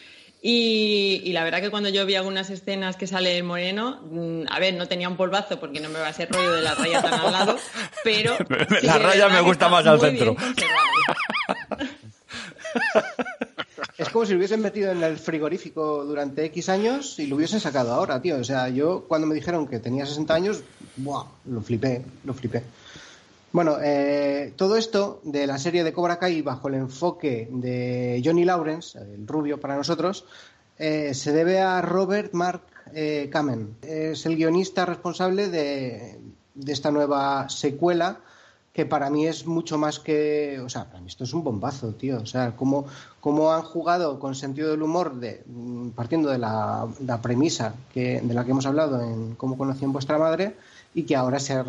Y, 0.44 1.22
y 1.24 1.33
la 1.33 1.44
verdad 1.44 1.61
que 1.61 1.70
cuando 1.70 1.88
yo 1.88 2.05
vi 2.05 2.16
algunas 2.16 2.50
escenas 2.50 2.96
que 2.96 3.07
sale 3.07 3.38
el 3.38 3.44
moreno, 3.44 4.00
mm, 4.11 4.46
a 4.50 4.59
ver, 4.59 4.74
no 4.74 4.88
tenía 4.88 5.09
un 5.09 5.16
polvazo 5.16 5.61
porque 5.61 5.78
no 5.78 5.88
me 5.88 6.00
va 6.00 6.09
a 6.09 6.12
ser 6.12 6.33
rollo 6.33 6.52
de 6.52 6.62
la 6.62 6.74
raya 6.74 7.00
tan 7.00 7.14
al 7.14 7.31
lado, 7.31 7.57
pero 8.05 8.37
sí 8.81 8.87
La 8.87 8.98
raya 8.98 9.28
me 9.28 9.40
gusta 9.40 9.68
más 9.68 9.87
al 9.87 10.00
centro. 10.00 10.35
Es 13.98 14.09
como 14.09 14.26
si 14.26 14.33
lo 14.33 14.38
hubiesen 14.38 14.61
metido 14.61 14.90
en 14.90 15.00
el 15.05 15.16
frigorífico 15.16 16.05
durante 16.05 16.44
X 16.46 16.68
años 16.70 17.20
y 17.20 17.28
lo 17.28 17.37
hubiesen 17.37 17.61
sacado 17.61 17.92
ahora, 17.92 18.20
tío. 18.20 18.37
O 18.38 18.44
sea, 18.44 18.68
yo 18.68 19.05
cuando 19.07 19.28
me 19.28 19.37
dijeron 19.37 19.68
que 19.68 19.78
tenía 19.78 20.07
60 20.07 20.35
años, 20.35 20.62
¡buah! 20.96 21.24
Lo 21.46 21.61
flipé, 21.61 22.05
lo 22.24 22.35
flipé. 22.35 22.64
Bueno, 23.53 23.77
eh, 23.83 24.55
todo 24.57 24.79
esto 24.79 25.21
de 25.25 25.47
la 25.47 25.59
serie 25.59 25.85
de 25.85 25.93
Cobra 25.93 26.19
Kai 26.19 26.41
bajo 26.41 26.69
el 26.69 26.75
enfoque 26.75 27.49
de 27.51 28.23
Johnny 28.25 28.47
Lawrence, 28.47 28.99
el 28.99 29.27
rubio 29.27 29.61
para 29.61 29.77
nosotros, 29.77 30.25
eh, 30.79 31.12
se 31.12 31.33
debe 31.33 31.61
a 31.61 31.83
Robert 31.83 32.33
Mark 32.33 32.62
eh, 32.95 33.29
Kamen. 33.31 33.77
Es 33.83 34.25
el 34.25 34.37
guionista 34.37 34.87
responsable 34.87 35.49
de, 35.51 36.19
de 36.55 36.73
esta 36.73 36.91
nueva 36.91 37.51
secuela 37.51 38.21
que 38.73 38.87
para 38.87 39.11
mí 39.11 39.27
es 39.27 39.47
mucho 39.47 39.77
más 39.77 39.99
que. 39.99 40.61
O 40.65 40.69
sea, 40.69 40.87
para 40.87 41.01
mí 41.01 41.09
esto 41.09 41.25
es 41.25 41.35
un 41.35 41.45
bombazo, 41.45 41.95
tío. 41.95 42.21
O 42.21 42.27
sea, 42.27 42.57
cómo, 42.57 42.87
cómo 43.21 43.53
han 43.53 43.62
jugado 43.62 44.19
con 44.19 44.35
sentido 44.35 44.71
del 44.71 44.83
humor, 44.83 45.17
de, 45.17 45.43
mm, 45.47 45.91
partiendo 45.91 46.31
de 46.31 46.38
la, 46.38 46.88
premisa 47.23 47.75
que, 47.93 48.21
de 48.23 48.35
la 48.35 48.45
que 48.45 48.51
hemos 48.53 48.67
hablado 48.67 49.03
en 49.03 49.35
Cómo 49.35 49.59
conocí 49.59 49.85
en 49.85 49.93
vuestra 49.93 50.19
madre, 50.19 50.57
y 50.95 51.03
que 51.03 51.17
ahora 51.17 51.38
se 51.38 51.55
ha, 51.55 51.65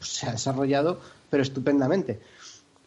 se 0.00 0.28
ha 0.28 0.32
desarrollado, 0.32 1.00
pero 1.34 1.42
estupendamente. 1.42 2.20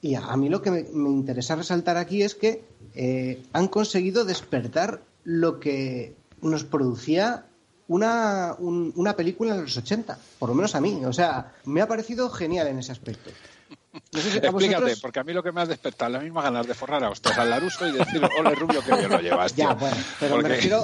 Y 0.01 0.15
a, 0.15 0.33
mí 0.37 0.47
lo 0.47 0.61
que 0.61 0.71
me, 0.71 0.83
me 0.93 1.09
interesa 1.09 1.57
resaltar 1.57 1.97
aquí 1.97 2.21
es 2.21 2.33
que 2.33 2.63
eh, 2.95 3.43
han 3.51 3.67
conseguido 3.67 4.23
despertar 4.23 5.01
lo 5.25 5.59
que 5.59 6.15
nos 6.41 6.63
producía 6.63 7.43
una, 7.89 8.55
un- 8.57 8.93
una 8.95 9.17
película 9.17 9.53
en 9.53 9.63
los 9.63 9.75
80, 9.75 10.17
por 10.39 10.47
lo 10.47 10.55
menos 10.55 10.75
a 10.75 10.79
mí. 10.79 11.03
O 11.03 11.11
sea, 11.11 11.55
me 11.65 11.81
ha 11.81 11.89
parecido 11.89 12.29
genial 12.29 12.67
en 12.67 12.79
ese 12.79 12.93
aspecto. 12.93 13.31
No 14.13 14.21
sé 14.21 14.31
si 14.31 14.37
a 14.37 14.39
Explícate, 14.39 14.51
vosotros- 14.75 15.01
porque 15.01 15.19
a 15.19 15.23
mí 15.25 15.33
lo 15.33 15.43
que 15.43 15.51
me 15.51 15.59
has 15.59 15.67
despertado 15.67 16.11
las 16.13 16.23
mismas 16.23 16.45
ganas 16.45 16.67
de 16.67 16.73
forrar 16.73 17.03
a 17.03 17.09
hostias 17.09 17.37
al 17.37 17.49
Laruso 17.49 17.85
y 17.85 17.91
decir, 17.91 18.21
ole 18.39 18.55
rubio, 18.55 18.81
que 18.81 18.95
bien 18.95 19.09
lo 19.09 19.19
llevas. 19.19 19.53
Ya, 19.57 19.73
bueno, 19.73 19.97
pero 20.21 20.37
me 20.37 20.47
refiero, 20.47 20.83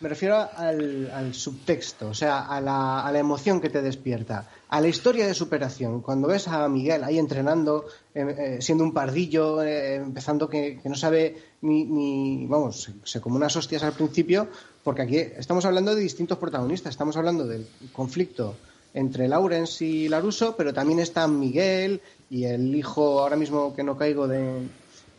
me 0.00 0.08
refiero 0.08 0.36
al, 0.56 1.10
al 1.10 1.34
subtexto, 1.34 2.08
o 2.08 2.14
sea, 2.14 2.46
a 2.46 2.60
la, 2.60 3.18
emoción 3.18 3.60
que 3.60 3.70
te 3.70 3.80
despierta, 3.80 4.48
a 4.68 4.80
la 4.80 4.88
historia 4.88 5.26
de 5.26 5.32
superación. 5.32 6.02
Cuando 6.02 6.28
ves 6.28 6.48
a 6.48 6.68
Miguel 6.68 7.02
ahí 7.02 7.18
entrenando, 7.18 7.86
eh, 8.14 8.34
eh, 8.38 8.58
siendo 8.60 8.84
un 8.84 8.92
pardillo, 8.92 9.62
eh, 9.62 9.94
empezando 9.96 10.48
que, 10.48 10.78
no 10.84 10.94
sabe 10.94 11.36
ni, 11.62 11.84
ni- 11.84 12.46
vamos, 12.46 12.82
se, 12.82 12.92
se 13.04 13.20
unas 13.24 13.56
hostias 13.56 13.82
al 13.84 13.92
principio, 13.92 14.48
porque 14.84 15.02
aquí 15.02 15.16
estamos 15.16 15.64
hablando 15.64 15.94
de 15.94 16.02
distintos 16.02 16.38
protagonistas, 16.38 16.90
estamos 16.90 17.16
hablando 17.16 17.46
del 17.46 17.66
conflicto 17.92 18.54
entre 18.92 19.28
Lawrence 19.28 19.84
y 19.84 20.08
Laruso, 20.08 20.56
pero 20.56 20.72
también 20.72 21.00
está 21.00 21.26
Miguel 21.28 22.00
y 22.30 22.44
el 22.44 22.74
hijo, 22.74 23.20
ahora 23.20 23.36
mismo 23.36 23.74
que 23.74 23.82
no 23.82 23.96
caigo 23.96 24.26
de... 24.28 24.68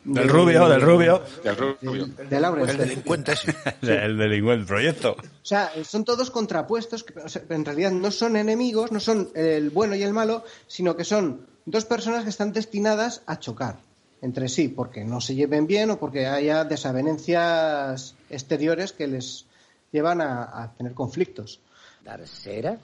Del 0.08 0.26
de- 0.28 0.34
rubio, 0.34 0.68
del 0.70 0.82
rubio. 0.82 1.22
Del 1.44 1.56
rubio. 1.56 2.06
de 2.08 2.40
Lawrence. 2.40 2.72
El 2.72 2.78
delincuente 2.78 3.34
ese. 3.34 3.54
El 3.82 4.18
delincuente 4.18 4.66
proyecto. 4.66 5.12
O 5.12 5.46
sea, 5.46 5.72
son 5.84 6.06
todos 6.06 6.32
contrapuestos, 6.32 7.04
que 7.04 7.20
o 7.20 7.28
sea, 7.30 7.42
en 7.50 7.66
realidad 7.66 7.92
no 7.92 8.10
son 8.12 8.36
enemigos, 8.38 8.92
no 8.92 9.00
son 9.00 9.30
el 9.36 9.70
bueno 9.70 9.96
y 9.96 10.04
el 10.04 10.14
malo, 10.14 10.44
sino 10.68 10.96
que 10.96 11.04
son 11.04 11.46
dos 11.66 11.86
personas 11.86 12.24
que 12.24 12.30
están 12.30 12.54
destinadas 12.54 13.22
a 13.26 13.38
chocar 13.40 13.76
entre 14.22 14.50
sí, 14.50 14.68
porque 14.70 15.04
no 15.04 15.22
se 15.22 15.36
lleven 15.36 15.68
bien 15.68 15.92
o 15.92 16.00
porque 16.00 16.26
haya 16.26 16.64
desavenencias 16.64 18.16
exteriores 18.30 18.92
que 18.94 19.08
les 19.08 19.46
llevan 19.92 20.22
a, 20.22 20.64
a 20.64 20.74
tener 20.74 20.94
conflictos. 20.94 21.60
Dar 22.04 22.26
cera, 22.28 22.78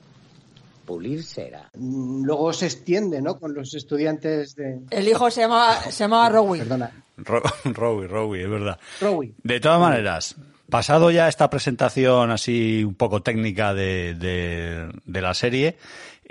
pulir 0.86 1.24
cera. 1.24 1.70
Mm, 1.76 2.24
Luego 2.26 2.54
se 2.54 2.66
extiende, 2.68 3.22
¿no? 3.22 3.40
Con 3.40 3.54
los 3.54 3.74
estudiantes 3.74 4.56
de... 4.56 4.80
El 4.90 5.08
hijo 5.08 5.30
se 5.32 5.42
llamaba, 5.42 5.76
se 5.82 6.04
llamaba 6.04 6.30
Rowie. 6.30 6.60
Perdona, 6.64 6.92
Ro- 7.18 7.42
Rowie, 7.66 8.08
Rowie, 8.08 8.44
es 8.44 8.50
verdad. 8.50 8.80
Rowie. 9.02 9.34
De 9.44 9.60
todas 9.60 9.80
maneras, 9.80 10.36
pasado 10.70 11.12
ya 11.12 11.28
esta 11.28 11.50
presentación 11.50 12.32
así 12.32 12.84
un 12.84 12.96
poco 12.96 13.22
técnica 13.22 13.74
de, 13.74 14.16
de, 14.16 14.90
de 15.06 15.22
la 15.22 15.34
serie, 15.34 15.78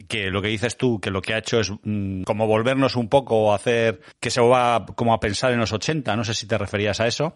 que 0.08 0.30
lo 0.30 0.40
que 0.42 0.48
dices 0.48 0.76
tú, 0.76 0.98
que 1.00 1.10
lo 1.10 1.20
que 1.22 1.34
ha 1.34 1.38
hecho 1.38 1.60
es 1.60 1.70
mm, 1.82 2.22
como 2.22 2.46
volvernos 2.46 2.96
un 2.96 3.08
poco 3.08 3.52
a 3.52 3.56
hacer 3.56 4.00
que 4.20 4.30
se 4.30 4.40
va 4.40 4.84
como 4.96 5.12
a 5.14 5.20
pensar 5.20 5.52
en 5.52 5.60
los 5.60 5.72
80, 5.72 6.16
no 6.16 6.24
sé 6.24 6.34
si 6.34 6.46
te 6.46 6.56
referías 6.58 6.98
a 7.00 7.06
eso. 7.06 7.34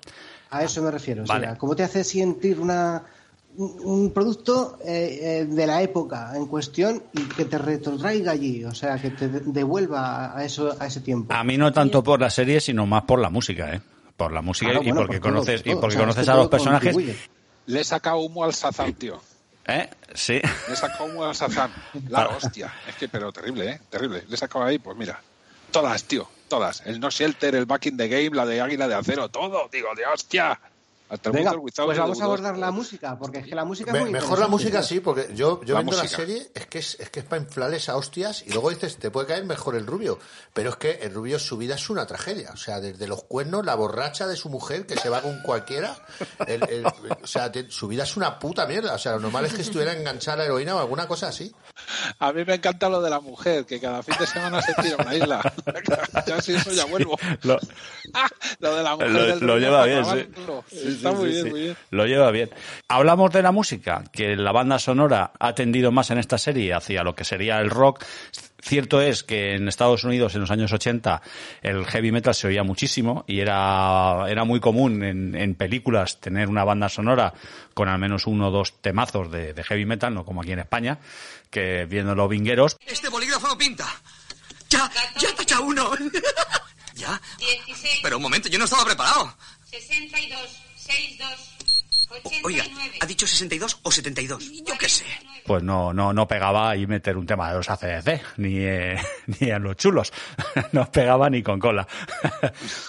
A 0.51 0.63
eso 0.65 0.83
me 0.83 0.91
refiero. 0.91 1.23
o 1.25 1.27
Vale. 1.27 1.47
sea, 1.47 1.59
¿Cómo 1.59 1.77
te 1.77 1.83
hace 1.83 2.03
sentir 2.03 2.59
una, 2.59 3.05
un 3.59 4.13
producto 4.13 4.79
eh, 4.85 5.19
eh, 5.23 5.45
de 5.47 5.67
la 5.67 5.83
época 5.83 6.33
en 6.35 6.47
cuestión 6.47 7.03
y 7.13 7.23
que 7.23 7.45
te 7.45 7.59
retrotraiga 7.59 8.33
allí? 8.33 8.65
O 8.65 8.75
sea, 8.75 8.99
que 8.99 9.11
te 9.11 9.29
de- 9.29 9.41
devuelva 9.41 10.37
a, 10.37 10.45
eso, 10.45 10.77
a 10.79 10.87
ese 10.87 11.01
tiempo. 11.01 11.33
A 11.33 11.43
mí 11.45 11.57
no 11.57 11.73
tanto 11.73 12.03
por 12.03 12.21
la 12.21 12.31
serie, 12.31 12.61
sino 12.61 12.87
más 12.87 13.03
por 13.05 13.19
la 13.21 13.31
música, 13.31 13.73
¿eh? 13.75 13.81
Por 14.17 14.33
la 14.33 14.41
música 14.43 14.71
Claro, 14.71 14.83
y 14.85 14.89
bueno, 14.91 15.01
porque 15.07 15.21
por 15.21 15.31
conoces 15.31 15.61
y 15.65 15.71
porque 15.75 15.87
O 15.87 15.91
sea, 15.91 16.01
conoces 16.01 16.29
a 16.29 16.35
los 16.37 16.49
personajes. 16.49 16.93
contribuye. 16.93 17.19
Le 17.67 17.81
he 17.81 17.85
sacado 17.85 18.19
humo 18.19 18.45
al 18.45 18.55
Sazam, 18.55 18.93
tío. 18.95 19.21
¿Eh? 19.67 19.91
Sí. 20.15 20.35
Le 20.35 20.73
he 20.73 20.77
sacado 20.77 21.05
humo 21.07 21.25
al 21.25 21.35
Sazam. 21.35 21.71
La 22.09 22.29
hostia. 22.29 22.73
Es 22.89 22.95
que, 22.95 23.09
pero 23.09 23.33
terrible, 23.33 23.69
¿eh? 23.71 23.81
Terrible. 23.91 24.25
Le 24.29 24.35
he 24.35 24.39
sacado 24.39 24.65
ahí, 24.65 24.79
pues 24.79 24.97
mira. 24.97 25.21
Todas, 25.71 26.05
tío. 26.05 26.29
Todas. 26.49 26.83
El 26.87 27.01
No 27.01 27.11
Shelter, 27.11 27.57
el 27.57 27.67
Back 27.67 27.87
in 27.87 27.97
the 27.97 28.07
Game, 28.09 28.31
la 28.37 28.47
de 28.47 28.61
Águila 28.61 28.87
de 28.87 28.95
Acero, 28.95 29.29
todo. 29.29 29.69
Digo, 29.73 29.89
de 29.97 30.07
hostia. 30.07 30.59
Hasta 31.09 31.29
el 31.29 31.35
Venga, 31.37 31.51
Winter 31.53 31.65
Without 31.65 31.87
pues 31.87 31.99
vamos 31.99 32.21
a 32.21 32.25
abordar 32.25 32.59
la 32.59 32.71
música, 32.73 33.17
porque 33.17 33.39
es 33.39 33.47
que 33.47 33.55
la 33.55 33.65
música 33.65 33.91
es 33.91 33.93
Me- 33.95 34.01
muy 34.01 34.11
mejor 34.11 34.39
la 34.41 34.49
música 34.49 34.83
sí, 34.83 34.99
porque 34.99 35.29
yo, 35.35 35.63
yo 35.63 35.75
La 35.75 35.81
viendo 35.83 35.97
la 36.03 36.09
serie 36.09 36.51
es 36.53 36.67
que 36.67 36.79
es, 36.81 36.97
es 36.99 37.11
que 37.11 37.21
es 37.21 37.27
para 37.27 37.43
inflarles 37.43 37.89
a 37.89 37.97
hostias 37.97 38.43
y 38.45 38.51
luego 38.53 38.71
dices, 38.71 38.97
te 38.97 39.11
puede 39.13 39.29
caer 39.29 39.45
mejor 39.45 39.77
el 39.77 39.87
rubio. 39.87 40.19
Pero 40.53 40.71
es 40.71 40.77
que 40.77 40.91
el 41.03 41.15
rubio, 41.15 41.39
su 41.39 41.57
vida 41.57 41.77
es 41.77 41.89
una 41.91 42.07
tragedia. 42.07 42.51
O 42.53 42.57
sea, 42.57 42.81
desde 42.81 43.07
los 43.07 43.23
cuernos, 43.23 43.65
la 43.65 43.77
borracha 43.77 44.27
de 44.27 44.35
su 44.37 44.49
mujer 44.49 44.85
que 44.87 44.97
se 44.97 45.09
va 45.09 45.23
con 45.23 45.41
cualquiera. 45.43 45.97
el- 46.47 46.69
el- 46.69 46.87
o 46.87 47.27
sea, 47.27 47.53
te- 47.53 47.71
su 47.71 47.87
vida 47.87 48.03
es 48.03 48.17
una 48.17 48.39
puta 48.41 48.67
mierda. 48.67 48.95
O 48.95 48.99
sea, 48.99 49.13
lo 49.13 49.21
normal 49.21 49.45
es 49.47 49.55
que 49.55 49.63
estuviera 49.63 49.93
enganchada 49.93 50.35
a 50.35 50.39
la 50.39 50.45
heroína 50.47 50.75
o 50.75 50.81
alguna 50.81 51.07
cosa 51.07 51.29
así. 51.29 51.55
A 52.19 52.33
mí 52.33 52.45
me 52.45 52.55
encanta 52.55 52.89
lo 52.89 53.01
de 53.03 53.11
la 53.11 53.21
mujer, 53.21 53.65
que 53.67 53.79
cada 53.81 54.03
fin 54.03 54.15
de 54.19 54.27
semana 54.27 54.61
se 54.63 54.75
tira 54.75 54.97
a 54.99 55.03
una 55.03 55.15
isla. 55.15 55.53
ya 56.27 56.41
si 56.41 56.55
eso 56.55 56.73
ya 56.73 56.85
vuelvo. 56.87 57.17
Lo, 57.43 57.59
lo 58.61 58.77
de 58.77 58.83
la 58.83 58.93
mujer 58.95 59.11
lo- 59.11 59.27
del 59.27 59.41
lo 59.41 59.55
rubio 59.55 59.59
lleva 59.59 59.85
bien, 59.85 60.05
sí. 60.05 60.27
Sí, 60.71 60.89
Está 60.89 61.11
sí, 61.11 61.17
muy 61.17 61.27
sí, 61.29 61.33
bien, 61.33 61.45
sí. 61.45 61.51
muy 61.51 61.61
bien. 61.63 61.77
Lo 61.91 62.07
lleva 62.07 62.31
bien. 62.31 62.51
Hablamos 62.89 63.31
de 63.33 63.43
la 63.43 63.53
música, 63.53 64.05
que 64.13 64.37
la 64.37 64.53
banda 64.53 64.79
sonora 64.79 65.33
ha 65.39 65.55
tendido 65.55 65.93
más 65.93 66.11
en 66.11 66.19
esta 66.19 66.39
serie 66.39 66.73
hacia 66.75 67.03
lo 67.05 67.15
que 67.15 67.25
sería 67.25 67.59
el 67.61 67.71
rock. 67.71 68.05
Cierto 68.63 69.01
es 69.01 69.23
que 69.23 69.55
en 69.55 69.69
Estados 69.69 70.03
Unidos 70.03 70.35
en 70.35 70.41
los 70.41 70.51
años 70.51 70.73
80 70.73 71.23
el 71.63 71.85
heavy 71.87 72.11
metal 72.11 72.35
se 72.35 72.49
oía 72.49 72.65
muchísimo 72.65 73.25
y 73.29 73.39
era, 73.39 74.25
era 74.29 74.45
muy 74.45 74.59
común 74.59 75.05
en, 75.05 75.37
en 75.37 75.55
películas 75.55 76.19
tener 76.21 76.49
una 76.49 76.65
banda 76.65 76.89
sonora 76.89 77.33
con 77.75 77.89
al 77.89 77.99
menos 78.01 78.27
uno 78.27 78.49
o 78.49 78.51
dos 78.51 78.81
temazos 78.81 79.31
de, 79.31 79.53
de 79.53 79.63
heavy 79.63 79.85
metal, 79.85 80.15
no 80.15 80.25
como 80.25 80.41
aquí 80.41 80.51
en 80.53 80.59
España, 80.61 80.99
que 81.51 81.87
viendo 81.87 82.15
los 82.15 82.29
vingueros. 82.29 82.77
Este 82.87 83.09
bolígrafo 83.09 83.49
no 83.49 83.59
pinta. 83.59 83.87
Ya, 84.69 84.91
ya 85.19 85.35
tacha 85.35 85.61
uno. 85.61 85.91
¿Ya? 86.95 87.21
16, 87.39 88.01
Pero 88.03 88.17
un 88.17 88.23
momento, 88.23 88.49
yo 88.49 88.59
no 88.59 88.65
estaba 88.65 88.85
preparado. 88.85 89.37
62, 89.71 90.41
62, 90.77 91.57
Oiga, 92.45 92.65
¿ha 93.01 93.07
dicho 93.07 93.27
62 93.27 93.81
o 93.83 93.91
72? 93.91 94.53
Yo 94.65 94.79
qué 94.79 94.89
sé. 94.89 95.05
Pues 95.45 95.63
no, 95.63 95.93
no, 95.93 96.13
no 96.13 96.27
pegaba 96.27 96.71
ahí 96.71 96.87
meter 96.87 97.17
un 97.17 97.27
tema 97.27 97.51
de 97.51 97.57
los 97.57 97.69
ACDC, 97.69 98.39
ni, 98.39 98.59
eh, 98.59 98.97
ni 99.41 99.51
a 99.51 99.59
los 99.59 99.77
chulos. 99.77 100.13
no 100.73 100.91
pegaba 100.91 101.29
ni 101.29 101.43
con 101.43 101.59
cola. 101.59 101.87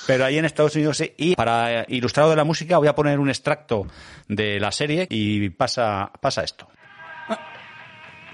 Pero 0.05 0.25
ahí 0.25 0.37
en 0.37 0.45
Estados 0.45 0.75
Unidos 0.75 0.97
sí. 0.97 1.13
Y 1.17 1.35
para 1.35 1.85
ilustrado 1.87 2.29
de 2.29 2.35
la 2.35 2.43
música 2.43 2.77
voy 2.77 2.87
a 2.87 2.95
poner 2.95 3.19
un 3.19 3.29
extracto 3.29 3.87
de 4.27 4.59
la 4.59 4.71
serie 4.71 5.07
y 5.09 5.49
pasa, 5.49 6.11
pasa 6.19 6.43
esto. 6.43 6.67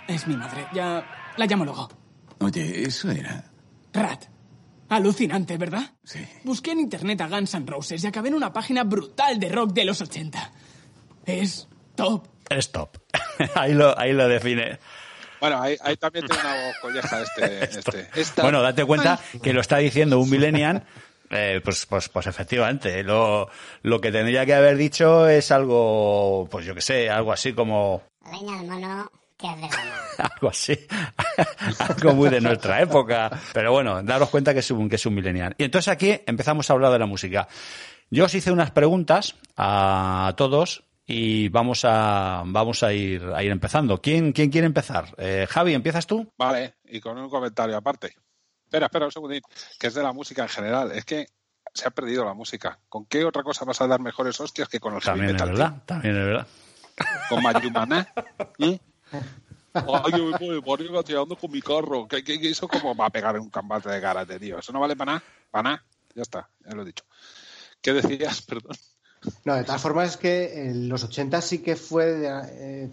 Es 0.08 0.28
mi 0.28 0.36
madre. 0.36 0.68
Ya 0.74 1.06
la 1.38 1.46
llamo 1.46 1.66
luego. 1.66 1.89
Oye, 2.39 2.84
eso 2.84 3.10
era. 3.12 3.44
Rat. 3.94 4.26
Alucinante, 4.89 5.58
¿verdad? 5.58 5.92
Sí. 6.04 6.20
Busqué 6.44 6.72
en 6.72 6.82
internet 6.82 7.22
a 7.22 7.28
Guns 7.28 7.54
N' 7.54 7.66
Roses 7.66 8.04
y 8.04 8.08
acabé 8.08 8.28
en 8.30 8.36
una 8.36 8.52
página 8.54 8.84
brutal 8.84 9.39
de 9.39 9.50
rock 9.50 9.72
de 9.74 9.86
los 9.86 10.02
80. 10.02 10.52
Es 11.26 11.68
top. 11.96 12.28
Es 12.50 12.72
top. 12.72 12.98
ahí, 13.56 13.74
lo, 13.74 13.98
ahí 13.98 14.13
lo 14.13 14.28
define. 14.28 14.78
Bueno, 15.39 15.62
ahí, 15.62 15.76
ahí 15.82 15.98
también 15.98 16.26
tiene 16.26 16.42
una 16.42 16.74
colleja 16.82 17.22
este. 17.22 17.63
este. 17.80 18.10
Esta- 18.16 18.42
Bueno, 18.44 18.62
date 18.62 18.86
cuenta 18.86 19.20
que 19.42 19.54
lo 19.54 19.62
está 19.62 19.78
diciendo 19.78 20.20
un 20.20 20.30
millennial. 20.30 20.84
eh, 21.30 21.62
pues, 21.63 21.86
pues, 21.86 22.10
pues 22.10 22.28
efectivamente, 22.28 23.04
lo, 23.04 23.50
lo 23.82 24.00
que 24.02 24.12
tendría 24.12 24.46
que 24.46 24.54
haber 24.54 24.78
dicho 24.78 25.28
es 25.28 25.52
algo, 25.52 26.48
pues 26.52 26.66
yo 26.66 26.76
que 26.76 26.82
sé, 26.82 27.10
algo 27.10 27.32
así 27.34 27.54
como, 27.54 28.04
al 28.26 28.66
mono, 28.68 29.10
de 29.51 29.69
algo 30.17 30.49
así, 30.49 30.77
algo 31.79 32.13
muy 32.13 32.29
de 32.29 32.41
nuestra 32.41 32.82
época. 32.82 33.29
Pero 33.53 33.71
bueno, 33.71 34.01
daros 34.03 34.29
cuenta 34.29 34.53
que 34.53 34.60
es 34.60 34.71
un, 34.71 34.89
que 34.89 34.95
es 34.95 35.06
un 35.06 35.13
millennial. 35.15 35.56
Y 35.58 35.63
entonces 35.65 35.89
aquí 35.91 36.19
empezamos 36.25 36.69
a 36.69 36.73
hablar 36.73 36.91
de 36.91 36.99
la 36.99 37.06
música. 37.06 37.47
Yo 38.10 38.25
os 38.25 38.36
hice 38.36 38.51
unas 38.51 38.71
preguntas 38.71 39.36
a 39.58 40.34
todos 40.38 40.84
y 41.06 41.49
vamos 41.49 41.84
a, 41.84 42.43
vamos 42.45 42.84
a 42.84 42.93
ir, 42.93 43.23
a 43.36 43.43
ir 43.43 43.51
empezando. 43.51 44.01
¿Quién, 44.01 44.32
quién 44.32 44.49
quiere 44.49 44.67
empezar? 44.67 45.13
Eh, 45.17 45.47
Javi, 45.49 45.73
¿empiezas 45.73 46.08
tú? 46.08 46.32
Vale, 46.38 46.75
y 46.86 46.99
con 46.99 47.17
un 47.17 47.29
comentario 47.29 47.75
aparte. 47.75 48.15
Espera, 48.65 48.86
espera 48.86 49.06
un 49.06 49.12
segundín, 49.12 49.41
que 49.79 49.88
es 49.88 49.93
de 49.93 50.03
la 50.03 50.13
música 50.13 50.43
en 50.43 50.49
general. 50.49 50.91
Es 50.91 51.06
que 51.06 51.27
se 51.73 51.88
ha 51.88 51.91
perdido 51.91 52.23
la 52.23 52.34
música. 52.34 52.79
¿Con 52.88 53.06
qué 53.06 53.25
otra 53.25 53.43
cosa 53.43 53.65
vas 53.65 53.82
a 53.82 53.88
dar 53.88 53.99
mejores 53.99 54.39
hostias 54.39 54.69
que 54.69 54.79
con 54.79 54.93
el 54.93 55.01
heavy 55.01 55.19
También 55.19 55.36
es 55.36 55.41
metal? 55.41 55.49
verdad, 55.49 55.84
también 55.86 56.17
es 56.17 56.25
verdad. 56.25 56.47
Con 57.29 57.43
Mayumana. 57.43 58.13
¿Eh? 58.60 58.79
Ay, 59.73 60.12
yo 60.17 60.26
me 60.39 60.60
voy 60.60 60.73
arriba 60.76 61.04
tirando 61.04 61.36
con 61.36 61.52
mi 61.52 61.62
carro. 61.62 62.08
Que, 62.08 62.23
que- 62.23 62.39
que 62.39 62.49
eso 62.49 62.67
como 62.67 62.95
va 62.95 63.08
a 63.08 63.10
pegar 63.10 63.36
en 63.36 63.41
un 63.41 63.49
combate 63.49 63.89
de 63.89 63.99
karate, 64.02 64.39
tío. 64.39 64.60
Eso 64.60 64.71
no 64.71 64.80
vale 64.80 64.95
para 64.95 65.13
nada. 65.13 65.23
Para 65.52 65.63
nada. 65.63 65.84
Ya 66.15 66.21
está, 66.21 66.49
ya 66.67 66.76
lo 66.76 66.84
he 66.84 66.86
dicho. 66.86 67.04
¿Qué 67.82 67.93
decías? 67.93 68.41
Perdón. 68.47 68.78
No, 69.45 69.56
de 69.56 69.63
todas 69.63 69.82
formas 69.82 70.10
es 70.12 70.17
que 70.17 70.67
en 70.69 70.89
los 70.89 71.04
80 71.04 71.41
sí 71.41 71.60
que 71.60 71.76
fue 71.76 72.23
eh, 72.52 72.89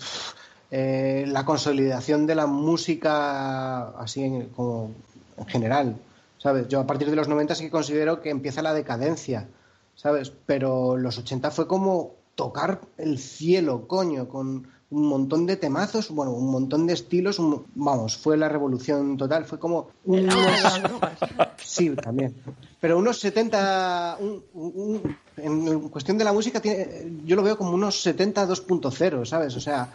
eh, 0.70 1.24
la 1.26 1.44
consolidación 1.44 2.26
de 2.26 2.34
la 2.36 2.46
música 2.46 3.88
así 4.00 4.22
en, 4.22 4.48
como 4.50 4.94
en 5.36 5.46
general, 5.46 5.96
¿sabes? 6.38 6.68
Yo 6.68 6.80
a 6.80 6.86
partir 6.86 7.10
de 7.10 7.16
los 7.16 7.26
90 7.28 7.54
sí 7.56 7.64
que 7.64 7.70
considero 7.70 8.20
que 8.22 8.30
empieza 8.30 8.62
la 8.62 8.72
decadencia, 8.72 9.48
¿sabes? 9.96 10.32
Pero 10.46 10.96
los 10.96 11.18
80 11.18 11.50
fue 11.50 11.66
como 11.66 12.14
tocar 12.36 12.80
el 12.96 13.18
cielo, 13.18 13.88
coño, 13.88 14.28
con 14.28 14.68
un 14.90 15.06
montón 15.06 15.46
de 15.46 15.56
temazos, 15.56 16.10
bueno, 16.10 16.32
un 16.32 16.50
montón 16.50 16.86
de 16.86 16.94
estilos, 16.94 17.38
un- 17.38 17.64
vamos, 17.74 18.16
fue 18.16 18.36
la 18.36 18.48
revolución 18.48 19.16
total, 19.16 19.44
fue 19.44 19.58
como 19.58 19.88
unos... 20.04 20.34
Sí, 21.62 21.90
también. 21.90 22.34
Pero 22.80 22.98
unos 22.98 23.20
70, 23.20 24.18
un- 24.20 24.42
un- 24.54 25.16
en 25.36 25.88
cuestión 25.90 26.18
de 26.18 26.24
la 26.24 26.32
música, 26.32 26.60
tiene- 26.60 27.20
yo 27.24 27.36
lo 27.36 27.42
veo 27.42 27.56
como 27.56 27.72
unos 27.72 28.02
70 28.02 28.46
2.0, 28.48 29.24
¿sabes? 29.24 29.54
O 29.56 29.60
sea, 29.60 29.88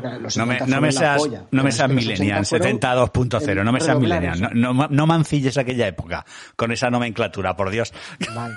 porque 0.00 0.18
los 0.20 0.36
No 0.36 0.46
me, 0.46 0.54
70 0.54 0.74
no 0.74 0.80
me 0.80 0.92
seas, 0.92 1.18
polla, 1.18 1.42
no 1.50 1.62
me 1.62 1.72
seas 1.72 1.88
que 1.88 1.94
los 1.94 2.04
80 2.04 2.12
millennial, 2.22 2.46
fueron 2.46 2.80
72.0, 2.80 3.64
no 3.64 3.72
me 3.72 3.80
seas 3.80 3.98
millennial. 3.98 4.40
No, 4.54 4.72
no, 4.74 4.88
no 4.88 5.06
mancilles 5.06 5.56
aquella 5.58 5.86
época 5.86 6.24
con 6.56 6.72
esa 6.72 6.90
nomenclatura, 6.90 7.56
por 7.56 7.70
Dios. 7.70 7.92
Vale, 8.34 8.54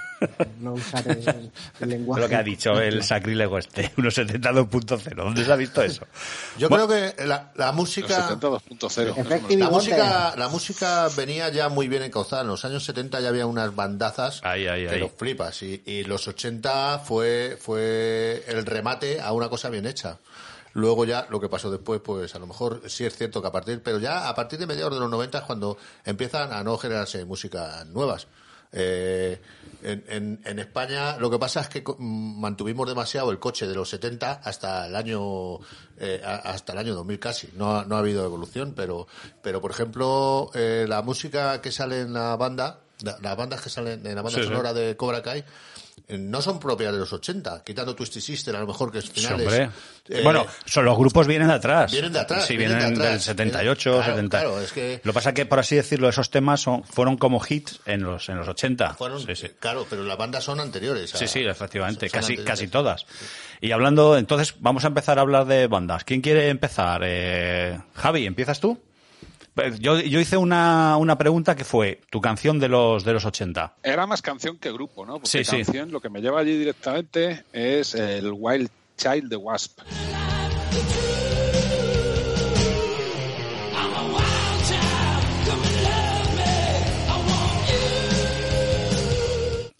no 0.59 0.73
usar 0.73 1.07
el, 1.07 1.51
el 1.79 1.89
lenguaje. 1.89 2.21
Lo 2.21 2.29
que 2.29 2.35
ha 2.35 2.43
dicho 2.43 2.79
el 2.79 3.03
sacrílego 3.03 3.57
este, 3.57 3.91
unos 3.97 4.17
72.0 4.17 5.15
¿Dónde 5.15 5.45
se 5.45 5.51
ha 5.51 5.55
visto 5.55 5.81
eso? 5.81 6.05
Yo 6.57 6.69
Bueno, 6.69 6.87
creo 6.87 7.15
que 7.15 7.25
la, 7.25 7.51
la 7.55 7.71
música... 7.71 8.29
72.0. 8.29 9.17
Effective 9.17 9.61
La 9.61 9.69
música, 9.69 10.33
la 10.37 10.47
música 10.49 11.07
venía 11.15 11.49
ya 11.49 11.69
muy 11.69 11.87
bien 11.87 12.03
encauzada. 12.03 12.41
En 12.41 12.47
los 12.49 12.63
años 12.65 12.83
70 12.83 13.19
ya 13.21 13.29
había 13.29 13.45
unas 13.45 13.75
bandazas 13.75 14.41
Ahí, 14.43 14.67
ahí, 14.67 14.85
que 14.87 14.95
ahí. 14.95 14.99
los 14.99 15.11
flipas. 15.11 15.61
Y, 15.63 15.81
y 15.85 16.03
los 16.03 16.27
80 16.27 16.99
fue, 16.99 17.57
fue 17.59 18.43
el 18.47 18.65
remate 18.65 19.21
a 19.21 19.31
una 19.33 19.49
cosa 19.49 19.69
bien 19.69 19.85
hecha. 19.85 20.17
Luego 20.73 21.05
ya 21.05 21.27
lo 21.29 21.39
que 21.39 21.49
pasó 21.49 21.71
después, 21.71 21.99
pues 22.03 22.35
a 22.35 22.39
lo 22.39 22.47
mejor 22.47 22.81
sí 22.87 23.05
es 23.05 23.15
cierto 23.15 23.41
que 23.41 23.47
a 23.47 23.51
partir, 23.51 23.81
pero 23.83 23.99
ya 23.99 24.29
a 24.29 24.35
partir 24.35 24.59
de 24.59 24.67
mediados 24.67 24.93
de 24.93 24.99
los 24.99 25.09
90 25.09 25.39
es 25.39 25.43
cuando 25.45 25.77
empiezan 26.05 26.53
a 26.53 26.63
no 26.63 26.77
generarse 26.77 27.25
músicas 27.25 27.85
nuevas. 27.87 28.27
Eh, 28.71 29.41
en, 29.81 30.03
en- 30.07 30.41
en 30.45 30.59
España 30.59 31.17
lo 31.17 31.31
que 31.31 31.39
pasa 31.39 31.61
es 31.61 31.69
que 31.69 31.83
mantuvimos 31.97 32.87
demasiado 32.87 33.31
el 33.31 33.39
coche 33.39 33.65
de 33.67 33.73
los 33.73 33.89
70 33.89 34.41
hasta 34.43 34.85
el 34.85 34.95
año 34.95 35.55
eh, 35.97 36.21
hasta 36.23 36.73
el 36.73 36.77
año 36.79 36.93
2000 36.93 37.19
casi. 37.19 37.49
No 37.55 37.79
ha, 37.79 37.85
no 37.85 37.95
ha 37.95 37.99
habido 37.99 38.23
evolución, 38.23 38.73
pero 38.75 39.07
pero 39.41 39.59
por 39.59 39.71
ejemplo 39.71 40.51
eh, 40.53 40.85
la 40.87 41.01
música 41.01 41.61
que 41.61 41.71
sale 41.71 42.01
en 42.01 42.13
la 42.13 42.35
banda, 42.35 42.81
la- 43.01 43.17
las 43.21 43.35
bandas 43.35 43.61
que 43.61 43.69
salen 43.71 44.05
en 44.05 44.13
la 44.15 44.21
banda 44.21 44.37
Sí, 44.37 44.43
sí. 44.43 44.49
sonora 44.49 44.71
de 44.73 44.95
Cobra 44.95 45.23
Kai 45.23 45.43
no 46.17 46.41
son 46.41 46.59
propias 46.59 46.91
de 46.91 46.99
los 46.99 47.13
80, 47.13 47.63
quitando 47.63 47.95
Twisted 47.95 48.21
Sister 48.21 48.55
a 48.55 48.59
lo 48.61 48.67
mejor 48.67 48.91
que 48.91 48.99
es 48.99 49.05
Sí, 49.05 49.11
finales. 49.21 49.47
hombre. 49.47 49.69
eh, 50.09 50.21
bueno, 50.23 50.45
son 50.65 50.85
los 50.85 50.97
grupos 50.97 51.27
vienen 51.27 51.49
de 51.49 51.53
atrás. 51.53 51.91
vienen 51.91 52.11
de 52.13 52.19
atrás, 52.19 52.45
Sí, 52.45 52.57
vienen 52.57 52.77
vienen, 52.79 52.95
de 52.95 53.01
atrás. 53.03 53.13
del 53.13 53.21
78, 53.35 53.89
Vienen- 53.91 54.03
claro, 54.03 54.15
70. 54.17 54.39
claro, 54.39 54.61
es 54.61 54.71
que- 54.71 55.01
Lo 55.03 55.11
que 55.11 55.15
pasa 55.15 55.33
que, 55.33 55.45
por 55.45 55.59
así 55.59 55.75
decirlo, 55.75 56.09
esos 56.09 56.29
temas 56.31 56.61
son, 56.61 56.83
fueron 56.83 57.17
como 57.17 57.41
hits 57.47 57.79
en 57.85 58.01
los, 58.03 58.27
en 58.29 58.37
los 58.37 58.47
80. 58.47 58.93
fueron, 58.95 59.19
Sí, 59.25 59.35
sí. 59.35 59.47
claro, 59.59 59.85
pero 59.89 60.03
las 60.03 60.17
bandas 60.17 60.43
son 60.43 60.59
anteriores. 60.59 61.13
a- 61.13 61.17
Sí, 61.19 61.27
sí, 61.27 61.41
efectivamente, 61.45 62.09
casi, 62.09 62.33
anteriores. 62.33 62.47
casi 62.47 62.67
todas. 62.67 63.05
Y 63.61 63.71
hablando, 63.71 64.17
entonces, 64.17 64.55
vamos 64.59 64.85
a 64.85 64.87
empezar 64.87 65.17
a 65.19 65.21
hablar 65.21 65.45
de 65.45 65.67
bandas. 65.67 66.03
¿Quién 66.05 66.21
quiere 66.21 66.49
empezar? 66.49 67.01
Eh, 67.05 67.79
Javi, 67.93 68.25
¿empiezas 68.25 68.59
tú? 68.59 68.79
Pues 69.59 69.79
Yo, 69.79 69.99
yo 69.99 70.19
hice 70.19 70.37
una, 70.37 70.95
una 70.97 71.17
pregunta 71.17 71.55
que 71.55 71.65
fue 71.65 71.99
tu 72.09 72.21
canción 72.21 72.59
de 72.59 72.69
los, 72.69 73.03
de 73.03 73.13
los 73.13 73.25
80. 73.25 73.75
Era 73.83 74.07
más 74.07 74.21
canción 74.21 74.57
que 74.57 74.71
grupo, 74.71 75.05
¿no? 75.05 75.13
Porque 75.13 75.27
Sí, 75.27 75.43
sí. 75.43 75.63
canción, 75.63 75.91
lo 75.91 75.99
que 75.99 76.09
me 76.09 76.21
lleva 76.21 76.39
allí 76.39 76.57
directamente 76.57 77.43
es 77.51 77.93
el 77.95 78.31
Wild 78.33 78.69
Child 78.97 79.29
de 79.29 79.35
Wasp. 79.35 79.81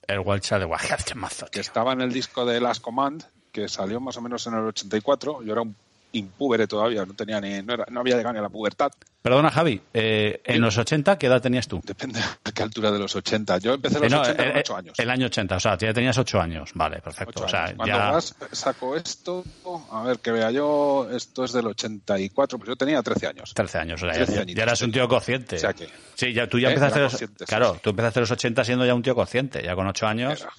El 0.08 0.20
Wild 0.20 0.42
Child 0.42 0.62
de 1.08 1.16
mazo, 1.16 1.46
que 1.52 1.60
estaba 1.60 1.94
en 1.94 2.02
el 2.02 2.12
disco 2.12 2.44
de 2.44 2.60
Last 2.60 2.82
Command, 2.82 3.24
que 3.52 3.70
salió 3.70 4.00
más 4.00 4.18
o 4.18 4.22
menos 4.22 4.46
en 4.48 4.56
el 4.56 4.62
84. 4.66 5.44
Yo 5.44 5.52
era 5.54 5.62
un 5.62 5.76
impúbere 6.14 6.68
todavía, 6.68 7.06
no 7.06 7.14
tenía 7.14 7.40
ni, 7.40 7.62
no, 7.62 7.74
era- 7.74 7.86
no 7.90 8.00
había 8.00 8.16
llegado 8.18 8.34
ni 8.34 8.40
a 8.40 8.44
la 8.44 8.50
pubertad. 8.50 8.92
Perdona, 9.22 9.52
Javi, 9.52 9.82
eh, 9.94 10.42
en 10.46 10.62
los 10.62 10.78
80, 10.78 11.18
¿qué 11.18 11.28
edad 11.28 11.42
tenías 11.42 11.68
tú? 11.68 11.82
Depende 11.84 12.20
a 12.22 12.52
qué 12.54 12.64
altura 12.64 12.90
de 12.90 13.00
los 13.00 13.14
80. 13.16 13.58
Yo 13.58 13.74
empecé 13.74 13.98
en 13.98 14.04
los 14.04 14.12
Eh, 14.14 14.16
no, 14.16 14.22
80 14.22 14.44
con 14.44 14.52
eh, 14.58 14.60
8 14.62 14.78
años. 14.78 15.00
El 15.00 15.10
año 15.10 15.26
80, 15.26 15.56
o 15.58 15.60
sea, 15.60 15.78
ya 15.78 15.94
tenías 15.94 16.18
8 16.18 16.40
años. 16.42 16.72
Vale, 16.74 17.02
perfecto. 17.02 17.44
O 17.44 17.48
sea, 17.50 17.66
años. 17.66 17.76
Cuando 17.76 17.96
ya... 17.98 18.12
Wasp 18.14 18.44
sacó 18.54 18.96
esto, 18.96 19.44
a 19.92 20.04
ver, 20.04 20.20
que 20.20 20.32
vea 20.32 20.52
yo, 20.52 21.10
esto 21.12 21.44
es 21.44 21.52
del 21.52 21.68
84, 21.68 22.58
pues 22.58 22.70
yo 22.70 22.76
tenía 22.78 23.04
13 23.04 23.28
años. 23.28 23.54
13 23.54 23.78
años, 23.78 24.02
o 24.02 24.06
sea, 24.06 24.14
13 24.16 24.34
ya, 24.36 24.42
añitos, 24.42 24.58
ya 24.58 24.64
eras 24.64 24.82
un 24.82 24.92
tío 24.94 25.08
consciente. 25.10 25.56
O 25.58 25.60
sea 25.60 25.74
que- 25.74 25.90
sí, 26.16 26.34
ya, 26.34 26.48
tú 26.48 26.58
ya 26.58 26.70
Eh, 26.70 26.74
empezaste, 26.74 27.00
los, 27.02 27.18
claro, 27.46 27.74
sí. 27.74 27.80
tú 27.84 27.90
empezaste 27.90 28.22
los 28.22 28.32
80 28.32 28.64
siendo 28.64 28.86
ya 28.86 28.96
un 28.96 29.04
tío 29.04 29.16
consciente, 29.16 29.62
ya 29.62 29.76
con 29.76 29.86
8 29.86 30.08
años. 30.08 30.40
Era- 30.42 30.52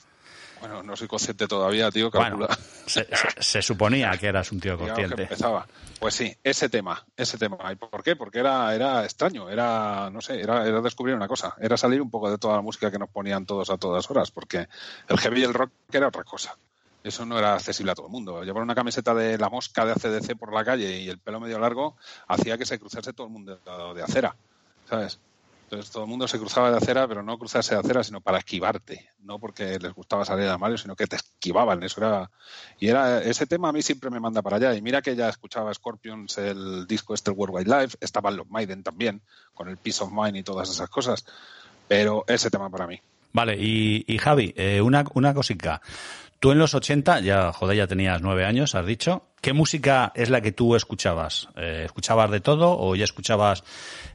Bueno, 0.61 0.83
no 0.83 0.95
soy 0.97 1.09
consciente 1.09 1.47
todavía, 1.49 1.91
tío, 1.91 2.11
Bueno, 2.11 2.39
calcula. 2.39 2.59
se, 2.87 3.05
se- 3.05 3.43
se 3.43 3.63
suponía 3.63 4.11
que 4.19 4.27
eras 4.27 4.53
un 4.53 4.61
tío 4.61 4.77
que 4.79 4.85
consciente. 4.87 5.23
empezaba. 5.23 5.67
Pues 5.99 6.15
sí, 6.15 6.35
ese 6.45 6.69
tema, 6.69 7.05
ese 7.17 7.39
tema. 7.39 7.57
¿Y 7.73 7.77
por 7.77 8.03
qué? 8.03 8.17
Porque 8.17 8.41
era, 8.41 8.75
era 8.75 9.05
extraño, 9.05 9.49
era, 9.51 10.11
no 10.11 10.21
sé, 10.21 10.41
era, 10.41 10.67
era 10.67 10.81
descubrir 10.81 11.15
una 11.15 11.29
cosa, 11.29 11.55
era 11.61 11.77
salir 11.77 12.01
un 12.03 12.11
poco 12.11 12.31
de 12.31 12.39
toda 12.39 12.57
la 12.57 12.63
música 12.63 12.91
que 12.91 12.99
nos 12.99 13.09
ponían 13.11 13.47
todos 13.47 13.71
a 13.71 13.79
todas 13.79 14.11
horas, 14.11 14.31
porque 14.31 14.69
el 15.09 15.19
heavy 15.19 15.41
y 15.41 15.45
el 15.45 15.55
rock 15.55 15.73
era 15.93 16.09
otra 16.09 16.25
cosa. 16.25 16.57
Eso 17.03 17.25
no 17.25 17.39
era 17.39 17.55
accesible 17.55 17.93
a 17.93 17.95
todo 17.95 18.07
el 18.07 18.13
mundo. 18.13 18.43
Llevar 18.45 18.63
una 18.63 18.75
camiseta 18.75 19.15
de 19.15 19.39
la 19.39 19.49
mosca 19.49 19.87
de 19.87 19.93
ACDC 19.93 20.37
por 20.37 20.53
la 20.53 20.63
calle 20.67 20.99
y 21.01 21.09
el 21.09 21.19
pelo 21.19 21.41
medio 21.41 21.59
largo 21.59 21.97
hacía 22.29 22.59
que 22.59 22.67
se 22.67 22.79
cruzase 22.79 23.15
todo 23.15 23.27
el 23.27 23.33
mundo 23.33 23.59
de 23.95 24.03
acera, 24.03 24.37
¿sabes? 24.87 25.19
Entonces 25.71 25.93
todo 25.93 26.03
el 26.03 26.11
mundo 26.11 26.27
se 26.27 26.37
cruzaba 26.37 26.69
de 26.73 26.79
acera, 26.79 27.07
pero 27.07 27.23
no 27.23 27.39
cruzarse 27.39 27.77
de 27.77 27.81
acera, 27.81 28.03
sino 28.03 28.21
para 28.21 28.39
esquivarte. 28.39 29.11
No 29.21 29.39
porque 29.39 29.79
les 29.79 29.93
gustaba 29.95 30.25
salir 30.25 30.47
al 30.47 30.55
armario, 30.55 30.77
sino 30.77 30.97
que 30.97 31.07
te 31.07 31.15
esquivaban. 31.15 31.81
Eso 31.85 32.01
era. 32.01 32.29
Y 32.81 32.89
era 32.89 33.23
ese 33.23 33.47
tema 33.47 33.69
a 33.69 33.73
mí 33.73 33.81
siempre 33.81 34.11
me 34.11 34.19
manda 34.19 34.43
para 34.43 34.57
allá. 34.57 34.75
Y 34.75 34.83
mira 34.83 35.01
que 35.01 35.15
ya 35.15 35.29
escuchaba 35.29 35.73
Scorpions, 35.73 36.39
el 36.39 36.89
disco 36.89 37.15
este, 37.15 37.31
World 37.31 37.55
Wide 37.55 37.83
Life, 37.83 37.99
estaban 38.01 38.37
los 38.37 38.51
Maiden 38.51 38.83
también, 38.83 39.23
con 39.55 39.69
el 39.69 39.77
Peace 39.77 40.03
of 40.03 40.11
Mind 40.11 40.39
y 40.39 40.43
todas 40.43 40.69
esas 40.69 40.91
cosas. 40.91 41.25
Pero 41.87 42.25
ese 42.27 42.51
tema 42.51 42.69
para 42.69 42.89
mí. 42.89 43.01
Vale, 43.33 43.57
y, 43.57 44.05
y 44.09 44.19
Javi, 44.19 44.53
eh, 44.57 44.81
una, 44.81 45.05
una 45.15 45.33
cosica. 45.35 45.81
Tú 46.41 46.53
en 46.53 46.59
los 46.59 46.75
80, 46.75 47.21
ya, 47.21 47.53
joder, 47.53 47.77
ya 47.77 47.87
tenías 47.87 48.23
nueve 48.23 48.47
años, 48.47 48.75
has 48.75 48.87
dicho. 48.87 49.27
¿Qué 49.43 49.53
música 49.53 50.11
es 50.15 50.31
la 50.31 50.41
que 50.41 50.53
tú 50.53 50.75
escuchabas? 50.75 51.49
Eh, 51.55 51.83
¿Escuchabas 51.85 52.31
de 52.31 52.41
todo 52.41 52.79
o 52.79 52.97
ya 52.97 53.05
escuchabas, 53.05 53.63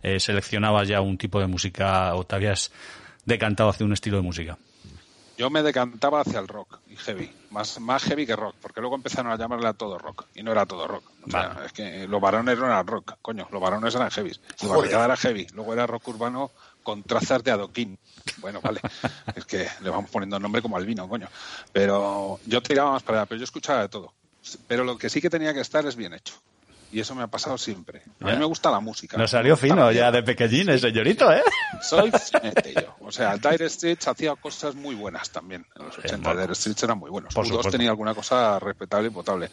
eh, 0.01 0.19
seleccionabas 0.19 0.87
ya 0.87 1.01
un 1.01 1.19
tipo 1.19 1.39
de 1.39 1.45
música 1.45 2.15
o 2.15 2.23
te 2.23 2.35
habías 2.35 2.71
decantado 3.25 3.69
hacia 3.69 3.85
un 3.85 3.93
estilo 3.93 4.17
de 4.17 4.23
música? 4.23 4.57
Yo 5.37 5.51
me 5.51 5.61
decantaba 5.61 6.21
hacia 6.21 6.39
el 6.39 6.47
rock 6.47 6.79
y 6.87 6.95
heavy, 6.95 7.31
más, 7.51 7.79
más 7.79 8.03
heavy 8.05 8.25
que 8.25 8.35
rock, 8.35 8.55
porque 8.59 8.81
luego 8.81 8.95
empezaron 8.95 9.31
a 9.31 9.37
llamarle 9.37 9.67
a 9.67 9.73
todo 9.73 9.99
rock 9.99 10.25
y 10.33 10.41
no 10.41 10.51
era 10.51 10.65
todo 10.65 10.87
rock. 10.87 11.03
O 11.27 11.29
sea, 11.29 11.57
es 11.63 11.73
que 11.73 12.07
los 12.07 12.21
varones 12.21 12.57
no 12.57 12.65
eran 12.65 12.87
rock, 12.87 13.17
coño, 13.21 13.47
los 13.51 13.61
varones 13.61 13.93
eran 13.93 14.09
heavy. 14.09 14.31
La 14.63 14.69
barricada 14.69 15.05
era 15.05 15.17
heavy, 15.17 15.45
luego 15.53 15.73
era 15.73 15.85
rock 15.85 16.07
urbano 16.07 16.49
con 16.85 17.03
trazas 17.03 17.43
de 17.43 17.51
adoquín. 17.51 17.99
Bueno, 18.37 18.61
vale, 18.61 18.79
es 19.35 19.43
que 19.45 19.67
le 19.81 19.89
vamos 19.89 20.09
poniendo 20.09 20.39
nombre 20.39 20.61
como 20.61 20.77
al 20.77 20.85
vino, 20.85 21.09
coño. 21.09 21.27
Pero 21.73 22.39
yo 22.45 22.61
tiraba 22.61 22.91
más 22.91 23.03
para 23.03 23.19
allá, 23.19 23.25
pero 23.25 23.39
yo 23.39 23.43
escuchaba 23.43 23.81
de 23.81 23.89
todo. 23.89 24.13
Pero 24.67 24.85
lo 24.85 24.97
que 24.97 25.09
sí 25.09 25.19
que 25.19 25.29
tenía 25.29 25.53
que 25.53 25.59
estar 25.61 25.85
es 25.85 25.95
bien 25.97 26.13
hecho. 26.13 26.35
Y 26.91 26.99
eso 27.01 27.13
me 27.15 27.23
ha 27.23 27.27
pasado 27.27 27.57
siempre. 27.57 28.03
A 28.21 28.25
mí 28.25 28.31
Ya. 28.31 28.37
me 28.39 28.45
gusta 28.45 28.71
la 28.71 28.79
música. 28.79 29.17
Nos 29.17 29.31
salió 29.31 29.57
fino 29.57 29.91
ya 29.91 30.11
de 30.11 30.23
pequeñín, 30.23 30.69
el 30.69 30.79
señorito, 30.79 31.29
¿eh? 31.33 31.41
Soy 31.81 32.09
finete 32.11 32.73
yo. 32.73 32.95
O 33.01 33.11
sea, 33.11 33.35
Dire 33.37 33.67
Straits 33.69 34.07
hacía 34.07 34.35
cosas 34.35 34.75
muy 34.75 34.95
buenas 34.95 35.29
también. 35.31 35.65
En 35.75 35.85
los 35.87 35.97
80 35.97 36.17
bueno. 36.17 36.41
Dire 36.41 36.55
Straits 36.55 36.83
eran 36.83 36.99
muy 36.99 37.09
buenos. 37.09 37.33
Por 37.33 37.43
U2 37.43 37.47
supuesto. 37.49 37.71
tenía 37.71 37.89
alguna 37.89 38.13
cosa 38.13 38.59
respetable 38.59 39.07
y 39.07 39.11
potable. 39.11 39.49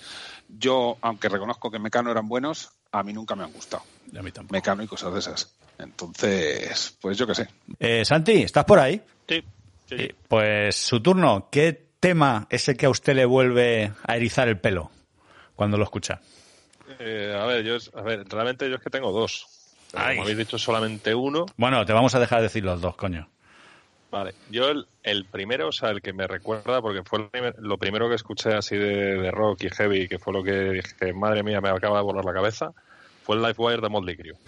Yo, 0.47 0.99
aunque 1.01 1.29
reconozco 1.31 1.71
que 1.71 1.79
Mecano 1.81 2.11
eran 2.13 2.29
buenos, 2.29 2.69
a 2.93 3.03
mí 3.03 3.13
nunca 3.13 3.35
me 3.35 3.45
han 3.45 3.53
gustado. 3.53 3.83
Y 4.13 4.17
a 4.19 4.23
mí 4.23 4.31
tampoco. 4.31 4.53
Mecano 4.53 4.83
y 4.83 4.87
cosas 4.87 5.13
de 5.15 5.19
esas. 5.21 5.55
Entonces, 5.79 6.97
pues 7.01 7.17
yo 7.19 7.27
qué 7.27 7.35
sé. 7.35 7.49
Eh, 7.79 8.05
Santi, 8.05 8.43
¿estás 8.43 8.65
por 8.65 8.79
ahí? 8.79 9.01
Sí, 9.29 9.41
sí, 9.89 9.97
sí. 9.97 9.97
Eh, 9.99 10.15
Pues 10.29 10.77
su 10.77 11.01
turno. 11.01 11.49
¿Qué 11.51 11.89
tema 12.01 12.47
es 12.51 12.69
el 12.69 12.77
que 12.77 12.87
a 12.87 12.91
usted 12.91 13.15
le 13.15 13.25
vuelve 13.25 13.93
a 14.07 14.17
erizar 14.17 14.49
el 14.49 14.59
pelo 14.61 14.91
cuando 15.57 15.79
lo 15.79 15.85
escucha? 15.85 16.21
Eh, 16.99 17.35
a 17.39 17.45
ver, 17.47 17.65
yo, 17.65 17.77
es- 17.77 17.91
a 17.95 18.03
ver, 18.03 18.25
realmente 18.29 18.69
yo 18.69 18.77
es 18.77 18.83
que 18.83 18.91
tengo 18.91 19.13
dos. 19.13 19.47
Como 19.93 20.23
habéis 20.23 20.39
dicho 20.39 20.59
solamente 20.59 21.15
uno, 21.15 21.47
Bueno, 21.57 21.85
te 21.85 21.93
vamos 21.93 22.15
a 22.15 22.21
dejar 22.21 22.41
decir 22.43 22.65
los 22.65 22.81
dos, 22.81 22.97
coño. 22.97 23.29
Vale. 24.13 24.35
Yo 24.51 24.69
el, 24.69 24.87
el 25.03 25.25
primero, 25.25 25.69
o 25.69 25.73
sea, 25.73 25.91
el 25.91 26.01
que 26.01 26.13
me 26.13 26.29
recuerda, 26.29 26.81
porque 26.81 27.03
fue 27.03 27.29
lo 27.59 27.79
primero 27.79 28.09
que 28.09 28.15
escuché 28.15 28.55
así 28.55 28.77
de, 28.77 29.17
de 29.17 29.31
rock 29.33 29.65
y 29.65 29.71
heavy, 29.71 30.07
que 30.07 30.21
fue 30.21 30.33
lo 30.33 30.45
que 30.45 30.53
dije, 30.53 31.13
madre 31.13 31.43
mía, 31.43 31.61
me 31.61 31.71
acaba 31.71 31.99
de 31.99 32.05
volar 32.05 32.25
la 32.25 32.33
cabeza, 32.35 32.73
fue 33.25 33.37
el 33.37 33.43
Lifewire 33.43 33.81
de 33.81 33.89
Motley 33.89 34.17
Crue. 34.17 34.39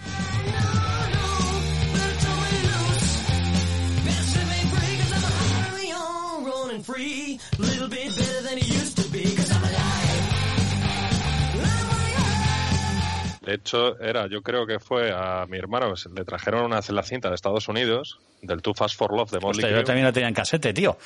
De 13.44 13.54
hecho, 13.54 13.98
era, 14.00 14.26
yo 14.26 14.42
creo 14.42 14.66
que 14.66 14.78
fue 14.78 15.12
a 15.12 15.46
mi 15.46 15.58
hermano, 15.58 15.92
le 16.14 16.24
trajeron 16.24 16.64
una 16.64 16.80
la 16.88 17.02
cinta 17.02 17.28
de 17.28 17.34
Estados 17.34 17.68
Unidos, 17.68 18.18
del 18.42 18.62
Too 18.62 18.74
Fast 18.74 18.96
for 18.96 19.12
Love 19.12 19.30
de 19.30 19.38
Motley 19.38 19.50
Hostia, 19.50 19.68
Crue. 19.68 19.80
yo 19.80 19.84
también 19.84 20.06
lo 20.06 20.12
tenía 20.12 20.28
en 20.28 20.34
casete, 20.34 20.72
tío. 20.72 20.96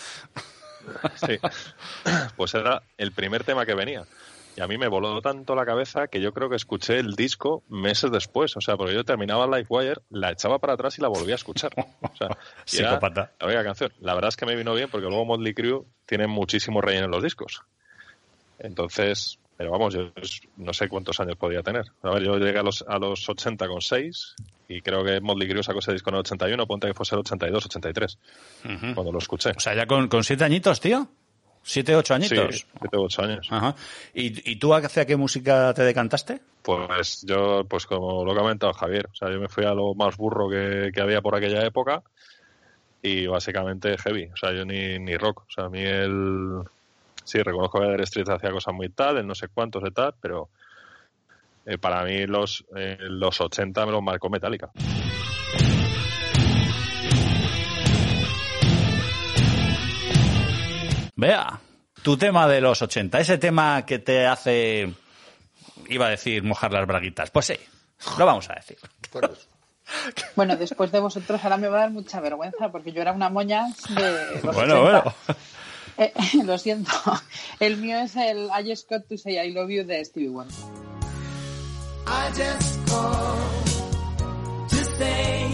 Sí. 1.17 1.39
Pues 2.37 2.55
era 2.55 2.83
el 2.97 3.13
primer 3.13 3.45
tema 3.45 3.67
que 3.67 3.75
venía. 3.75 4.05
Y 4.57 4.61
a 4.61 4.67
mí 4.67 4.79
me 4.79 4.89
voló 4.89 5.21
tanto 5.21 5.55
la 5.55 5.65
cabeza 5.65 6.09
que 6.09 6.21
yo 6.21 6.33
creo 6.33 6.49
que 6.49 6.57
escuché 6.57 6.99
el 6.99 7.15
disco 7.15 7.63
meses 7.69 8.11
después. 8.11 8.57
O 8.57 8.61
sea, 8.61 8.77
porque 8.77 8.95
yo 8.95 9.05
terminaba 9.05 9.47
Lifewire, 9.47 10.01
la 10.11 10.33
echaba 10.33 10.59
para 10.59 10.73
atrás 10.73 10.99
y 10.99 11.03
la 11.03 11.09
volvía 11.09 11.35
a 11.35 11.37
escuchar. 11.37 11.71
O 11.77 12.17
sea, 12.17 12.29
Psicópata. 12.65 13.33
la 13.39 13.47
única 13.47 13.63
canción. 13.65 13.93
La 14.01 14.15
verdad 14.15 14.31
es 14.31 14.37
que 14.37 14.47
me 14.47 14.57
vino 14.57 14.75
bien 14.75 14.89
porque 14.91 15.07
luego 15.07 15.25
Motley 15.25 15.55
Crue 15.55 15.85
tiene 16.07 16.27
muchísimo 16.27 16.81
relleno 16.81 17.05
en 17.05 17.11
los 17.13 17.23
discos. 17.23 17.63
Entonces, 18.59 19.39
pero 19.59 19.73
vamos, 19.73 19.93
yo 19.93 20.13
no 20.57 20.73
sé 20.73 20.89
cuántos 20.89 21.19
años 21.19 21.37
podía 21.37 21.65
tener. 21.65 21.85
A 22.03 22.11
ver, 22.11 22.23
yo 22.23 22.39
llegué 22.39 22.61
a 22.61 22.63
los, 22.63 22.85
a 22.87 22.97
los 22.99 23.29
80 23.29 23.67
con 23.67 23.81
6 23.83 24.37
y 24.69 24.81
creo 24.83 25.03
que 25.05 25.21
Motley 25.21 25.49
Crue 25.49 25.65
sacó 25.65 25.81
ese 25.81 25.93
disco 25.93 26.11
en 26.11 26.15
el 26.15 26.21
81, 26.21 26.65
ponte 26.69 26.87
que 26.87 26.95
fuese 26.95 27.17
el 27.17 27.23
82, 27.23 27.67
83, 27.67 28.19
cuando 28.95 29.11
lo 29.11 29.19
escuché. 29.19 29.51
O 29.51 29.61
sea, 29.61 29.75
ya 29.75 29.87
con, 29.87 30.07
con 30.07 30.23
siete 30.23 30.45
añitos, 30.45 30.81
tío. 30.81 31.09
Siete, 31.65 31.97
ocho 31.97 32.15
Sí, 32.15 32.23
añitos. 32.35 32.67
siete 32.81 32.97
u 32.97 33.03
ocho 33.03 33.23
años. 33.23 33.49
Ajá. 33.51 33.75
¿Y, 34.15 34.53
¿Y 34.53 34.57
tú 34.57 34.73
hacia 34.73 35.05
qué 35.05 35.17
música 35.17 35.75
te 35.75 35.83
decantaste? 35.83 36.41
Pues 36.63 37.25
yo, 37.27 37.65
pues 37.69 37.85
como 37.85 38.25
lo 38.25 38.31
ha 38.33 38.37
comentado 38.37 38.73
Javier, 38.73 39.09
o 39.11 39.15
sea, 39.15 39.31
yo 39.31 39.41
me 39.41 39.49
fui 39.49 39.65
a 39.65 39.75
lo 39.75 39.93
más 39.95 40.17
burro 40.17 40.49
que, 40.49 40.93
que 40.95 41.01
había 41.01 41.21
por 41.21 41.35
aquella 41.35 41.67
época 41.67 42.05
y 43.03 43.27
básicamente 43.27 43.99
heavy, 43.99 44.31
o 44.33 44.37
sea, 44.37 44.53
yo 44.53 44.65
ni, 44.65 44.99
ni 45.01 45.17
rock, 45.17 45.41
o 45.41 45.51
sea, 45.51 45.65
a 45.65 45.69
mí 45.69 45.83
el... 45.83 46.63
Sí, 47.29 47.43
reconozco 47.43 47.79
que 47.79 47.89
Dire 47.89 48.05
Street 48.05 48.27
hacía 48.31 48.51
cosas 48.51 48.73
muy 48.73 48.89
tal, 48.89 49.19
el 49.19 49.27
no 49.27 49.35
sé 49.35 49.49
cuántos 49.49 49.83
de 49.83 49.91
tal, 49.91 50.15
pero 50.19 50.49
eh, 51.67 51.77
para 51.77 52.03
mí 52.03 52.27
los, 52.27 52.65
eh, 52.75 52.97
los 53.01 53.39
80 53.39 53.85
me 53.85 53.93
los 53.93 54.03
marcó 54.03 54.31
Metallica. 54.31 54.71
Vea, 61.17 61.61
tu 62.03 62.17
tema 62.17 62.49
de 62.49 62.63
los 62.63 62.81
80, 62.81 63.21
ese 63.21 63.37
tema 63.37 63.85
que 63.85 63.99
te 63.99 64.27
hace, 64.27 64.91
iba 65.89 66.07
a 66.07 66.11
decir, 66.11 66.43
mojar 66.45 66.73
las 66.73 66.87
braguitas. 66.87 67.31
Pues 67.31 67.45
sí, 67.45 67.57
lo 68.17 68.25
vamos 68.25 68.49
a 68.49 68.55
decir. 68.55 68.79
Bueno, 70.37 70.55
después 70.55 70.93
de 70.93 71.01
vosotros 71.01 71.43
ahora 71.43 71.57
me 71.57 71.67
va 71.67 71.79
a 71.79 71.81
dar 71.81 71.91
mucha 71.91 72.21
vergüenza 72.21 72.71
porque 72.71 72.93
yo 72.93 73.01
era 73.01 73.13
una 73.13 73.31
moña 73.31 73.69
de 73.89 74.43
los 74.45 74.55
Bueno, 74.55 74.83
80. 74.83 75.01
bueno. 75.01 75.15
Eh, 75.99 76.13
lo 76.45 76.57
siento. 76.59 76.93
El 77.61 77.77
mío 77.79 77.99
es 77.99 78.15
el 78.17 78.47
I 78.47 78.71
Just 78.71 78.89
Got 78.89 79.09
to 79.09 79.19
Say 79.19 79.37
I 79.39 79.53
Love 79.53 79.71
You 79.71 79.85
de 79.85 80.05
Stevie 80.05 80.29
Wonder. 80.29 80.55
I 82.07 82.31
just 82.35 82.89
called 82.89 84.69
to 84.71 84.77
say 84.77 85.45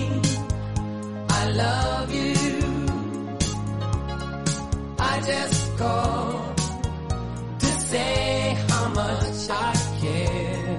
I 1.30 1.50
love 1.52 2.12
you. 2.12 2.60
I 4.98 5.20
just 5.20 5.76
called 5.78 6.56
to 7.58 7.66
say 7.66 8.56
how 8.68 8.88
much 8.90 9.50
I 9.50 9.72
care. 10.00 10.78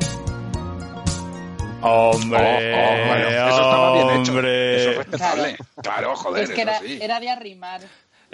Hombre, 1.82 2.38
Oh, 2.74 2.78
oh, 2.78 3.08
bueno, 3.08 3.28
eso 3.28 3.48
estaba 3.62 3.94
bien 3.94 4.22
hecho. 4.22 4.32
hombre. 4.32 4.76
Eso 4.82 4.90
es 4.92 4.98
respetable. 4.98 5.58
Claro, 5.84 6.16
joder, 6.16 6.44
es 6.44 6.50
que 6.52 6.62
eso 6.62 6.70
era, 6.72 6.80
sí. 6.80 7.00
era 7.02 7.20
de 7.20 7.30
arrimar. 7.30 7.82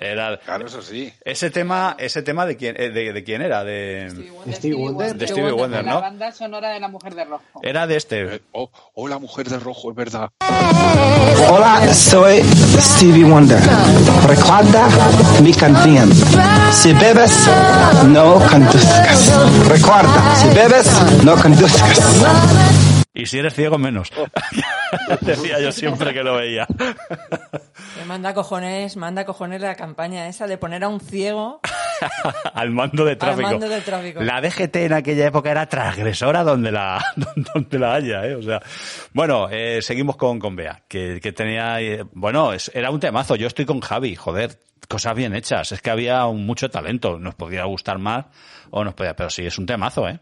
Era, 0.04 0.36
Claro, 0.40 0.66
eso 0.66 0.82
sí. 0.82 1.14
ese 1.24 1.52
tema, 1.52 1.96
ese 2.00 2.24
tema 2.24 2.48
de 2.48 2.58
quién, 2.58 2.76
eh, 2.80 2.90
de, 2.90 3.14
de 3.14 3.24
quién 3.24 3.44
era, 3.44 3.64
de, 3.64 4.10
Stevie 4.52 4.76
Wonder. 4.76 5.16
de 5.16 5.28
Stevie 5.28 5.52
Wonder, 5.52 5.86
La 5.86 5.92
¿no? 5.94 6.02
banda 6.02 6.32
sonora 6.32 6.70
de 6.72 6.80
La 6.80 6.88
Mujer 6.88 7.14
de 7.14 7.24
Rojo. 7.26 7.44
Era 7.62 7.86
de 7.86 7.98
este. 7.98 8.36
Eh, 8.36 8.42
Oh, 8.54 8.72
oh, 8.96 9.08
la 9.08 9.20
mujer 9.20 9.48
de 9.48 9.60
rojo, 9.60 9.92
es 9.92 9.96
verdad. 9.96 10.30
Hola, 11.50 11.94
soy 11.94 12.42
Stevie 12.80 13.24
Wonder. 13.26 13.60
Recuerda 14.28 14.88
mi 15.44 15.54
canción. 15.54 16.12
Si 16.72 16.94
bebes, 16.94 17.48
no 18.08 18.40
conduzcas. 18.50 19.32
Recuerda, 19.68 20.36
si 20.36 20.48
bebes, 20.50 21.24
no 21.24 21.36
conduzcas. 21.36 22.00
Y 23.22 23.26
si 23.28 23.38
eres 23.40 23.54
ciego, 23.54 23.78
menos. 23.78 24.10
Decía 25.22 25.60
yo 25.60 25.72
siempre 25.72 26.14
que 26.14 26.24
lo 26.24 26.36
veía. 26.38 26.66
Me 27.98 28.06
manda 28.06 28.34
cojones, 28.34 28.98
manda 28.98 29.26
cojones 29.26 29.62
la 29.62 29.76
campaña 29.76 30.28
esa 30.28 30.48
de 30.48 30.58
poner 30.58 30.84
a 30.84 30.88
un 30.88 31.00
ciego 31.00 31.60
Al 32.56 32.72
mando 32.72 33.06
de 33.06 33.16
tráfico. 33.16 33.48
mando 33.48 33.70
de 33.70 33.82
tráfico. 33.82 34.22
La 34.24 34.42
DGT 34.42 34.76
en 34.78 34.94
aquella 34.94 35.28
época 35.28 35.52
era 35.52 35.68
transgresora 35.68 36.44
donde 36.44 36.72
la, 36.72 37.00
donde 37.54 37.78
la 37.80 37.94
haya, 37.94 38.26
¿eh? 38.26 38.36
O 38.36 38.42
sea, 38.42 38.60
bueno, 39.14 39.48
eh, 39.52 39.82
seguimos 39.84 40.18
con, 40.18 40.40
con 40.40 40.56
Bea, 40.56 40.82
que, 40.88 41.20
que 41.22 41.32
tenía, 41.32 41.80
eh, 41.80 42.04
bueno, 42.14 42.54
es- 42.54 42.72
era 42.74 42.90
un 42.90 43.00
temazo. 43.00 43.36
Yo 43.36 43.46
estoy 43.48 43.66
con 43.66 43.82
Javi, 43.82 44.16
joder, 44.16 44.58
cosas 44.90 45.14
bien 45.16 45.36
hechas. 45.36 45.72
Es 45.72 45.82
que 45.82 45.92
había 45.92 46.26
un, 46.26 46.44
mucho 46.46 46.70
talento. 46.72 47.20
Nos 47.20 47.36
podía 47.36 47.66
gustar 47.66 48.00
más 48.00 48.26
o 48.72 48.84
nos 48.84 48.96
podía, 48.96 49.16
pero 49.16 49.30
sí, 49.30 49.46
es 49.46 49.58
un 49.60 49.68
temazo, 49.68 50.10
¿eh? 50.10 50.20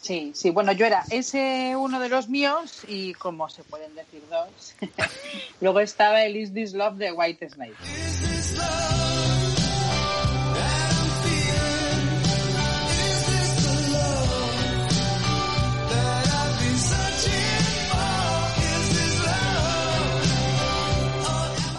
Sí, 0.00 0.32
sí, 0.34 0.50
bueno, 0.50 0.72
yo 0.72 0.86
era 0.86 1.04
ese 1.10 1.74
uno 1.76 2.00
de 2.00 2.08
los 2.08 2.28
míos 2.28 2.82
y 2.88 3.12
como 3.14 3.48
se 3.50 3.62
pueden 3.64 3.94
decir 3.94 4.22
dos. 4.30 4.74
Luego 5.60 5.80
estaba 5.80 6.22
el 6.24 6.36
Is 6.36 6.54
This 6.54 6.72
Love 6.72 6.96
de 6.96 7.12
White 7.12 7.50
Snake. 7.50 7.74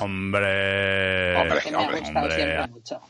Hombre. 0.02 1.36
Hombre, 1.36 1.60
que 1.62 1.72
me 1.72 1.78
ha 1.78 1.82
hombre, 1.82 2.00
gustado 2.00 2.26
hombre. 2.26 2.36
siempre 2.36 2.68
mucho. 2.68 3.02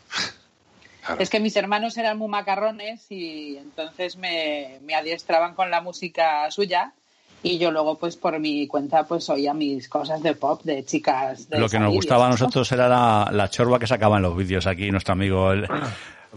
Claro. 1.10 1.24
Es 1.24 1.30
que 1.30 1.40
mis 1.40 1.56
hermanos 1.56 1.98
eran 1.98 2.18
muy 2.18 2.28
macarrones 2.28 3.06
y 3.10 3.58
entonces 3.58 4.16
me, 4.18 4.78
me 4.86 4.94
adiestraban 4.96 5.56
con 5.56 5.72
la 5.72 5.82
música 5.82 6.50
suya 6.52 6.94
Y 7.42 7.58
yo 7.58 7.72
luego, 7.72 7.98
pues 7.98 8.16
por 8.18 8.38
mi 8.40 8.68
cuenta, 8.68 9.06
pues 9.08 9.28
oía 9.30 9.54
mis 9.54 9.88
cosas 9.90 10.22
de 10.22 10.36
pop, 10.36 10.62
de 10.64 10.86
chicas. 10.86 11.50
De 11.50 11.58
Lo 11.58 11.68
que 11.70 11.80
nos 11.80 11.94
gustaba 11.94 12.28
a 12.28 12.30
nosotros 12.36 12.72
era 12.72 12.88
la, 12.90 13.30
la 13.32 13.50
chorba 13.50 13.80
que 13.80 13.88
sacaba 13.88 14.18
en 14.18 14.24
los 14.24 14.36
vídeos 14.38 14.68
aquí, 14.68 14.92
nuestro 14.92 15.14
amigo. 15.14 15.52
el- 15.54 15.68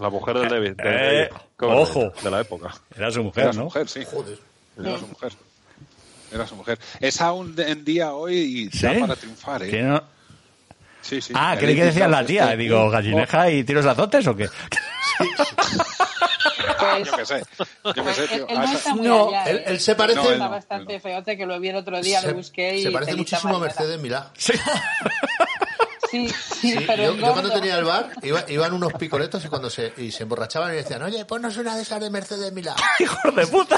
La 0.00 0.08
mujer 0.08 0.38
del 0.38 0.48
David. 0.48 0.72
del 0.76 0.86
Eh, 1.26 1.30
ojo. 1.58 2.12
De 2.22 2.30
la 2.30 2.40
época. 2.40 2.72
Era 2.96 3.10
su 3.10 3.22
mujer, 3.22 3.44
Era 3.44 3.52
su 3.52 3.58
¿no? 3.58 3.64
mujer, 3.66 3.88
sí. 3.88 4.00
Era 4.78 4.98
su 4.98 5.06
mujer. 5.08 5.32
Era 6.32 6.46
su 6.46 6.56
mujer. 6.56 6.78
Es 7.00 7.20
aún 7.20 7.54
de- 7.56 7.70
en 7.72 7.84
día 7.84 8.14
hoy 8.14 8.36
y 8.36 8.64
da 8.80 8.94
¿Sí? 8.94 9.00
para 9.00 9.16
triunfar, 9.16 9.62
¿eh? 9.64 10.00
Sí, 11.02 11.20
sí. 11.20 11.32
Ah, 11.36 11.56
creí 11.58 11.74
que 11.76 11.84
decía 11.84 12.08
la 12.08 12.24
tía. 12.24 12.56
Digo, 12.56 12.88
gallineja 12.90 13.50
y 13.50 13.64
tiros 13.64 13.84
de 13.84 13.90
azotes 13.90 14.26
o 14.26 14.34
qué? 14.36 14.48
Pues, 15.18 17.06
Yo 17.06 17.16
qué 17.16 17.26
sé. 17.26 17.42
Yo 17.84 18.04
qué 18.04 18.14
sé, 18.14 18.22
él, 18.24 18.28
tío. 18.30 18.48
él 18.48 18.56
A 18.56 18.60
no 18.60 18.64
esa- 18.66 18.74
está 18.78 18.94
muy 18.94 19.06
No, 19.08 19.28
allá. 19.28 19.44
él- 19.44 19.56
¿eh? 19.58 19.64
él 19.66 19.80
se 19.80 19.94
parece- 19.94 20.16
No, 20.20 20.26
él 20.28 20.32
Está 20.34 20.48
bastante 20.48 21.00
feote, 21.00 21.36
que 21.36 21.46
lo 21.46 21.58
vi 21.60 21.68
el 21.68 21.76
otro 21.76 22.00
día, 22.00 22.22
lo 22.22 22.34
busqué 22.34 22.76
y 22.78 22.82
Se 22.84 22.90
parece 22.90 23.14
muchísimo 23.16 23.56
a. 23.56 23.60
Mercedes 23.60 24.00
Milá. 24.00 24.30
Sí. 24.36 24.52
Sí, 26.10 26.28
sí, 26.28 26.72
Sí, 26.76 26.84
pero 26.86 27.14
yo, 27.16 27.32
cuando 27.32 27.50
tenía 27.52 27.78
el 27.78 27.84
bar, 27.84 28.10
iba- 28.22 28.44
iban 28.48 28.74
unos 28.74 28.92
picoletos 28.92 29.42
y 29.44 29.48
cuando 29.48 29.70
se, 29.70 29.94
y 29.96 30.12
se 30.12 30.24
emborrachaban 30.24 30.72
y 30.72 30.76
decían, 30.76 31.02
oye, 31.02 31.24
ponnos 31.24 31.56
una 31.56 31.74
de 31.74 31.82
esas 31.82 32.00
de 32.00 32.10
Mercedes 32.10 32.52
Milá. 32.52 32.74
¡Hijos 32.98 33.34
de 33.34 33.46
puta! 33.46 33.76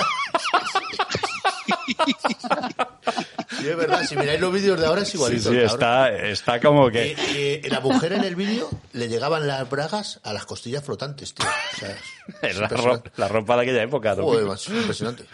Sí, 3.64 3.70
es 3.70 3.76
verdad, 3.76 4.02
si 4.06 4.16
miráis 4.16 4.40
los 4.40 4.52
vídeos 4.52 4.78
de 4.78 4.86
ahora 4.86 5.02
es 5.02 5.14
igualito. 5.14 5.50
sí, 5.50 5.56
está, 5.58 6.10
está 6.16 6.60
como 6.60 6.90
que... 6.90 7.16
Y- 7.62 7.66
y 7.66 7.70
la 7.70 7.80
mujer 7.80 8.12
en 8.12 8.24
el 8.24 8.36
vídeo 8.36 8.68
le 8.92 9.08
llegaban 9.08 9.46
las 9.46 9.68
bragas 9.68 10.20
a 10.22 10.32
las 10.32 10.44
costillas 10.46 10.84
flotantes, 10.84 11.34
tío. 11.34 11.46
O 11.46 11.76
sea, 11.78 11.96
es 12.42 12.56
la, 12.58 12.68
ro- 12.68 12.74
impresionante. 12.76 13.10
la 13.16 13.28
ropa 13.28 13.56
de 13.56 13.62
aquella 13.62 13.82
época. 13.82 14.14
Joder, 14.14 14.44
macho, 14.44 14.74
impresionante. 14.74 15.24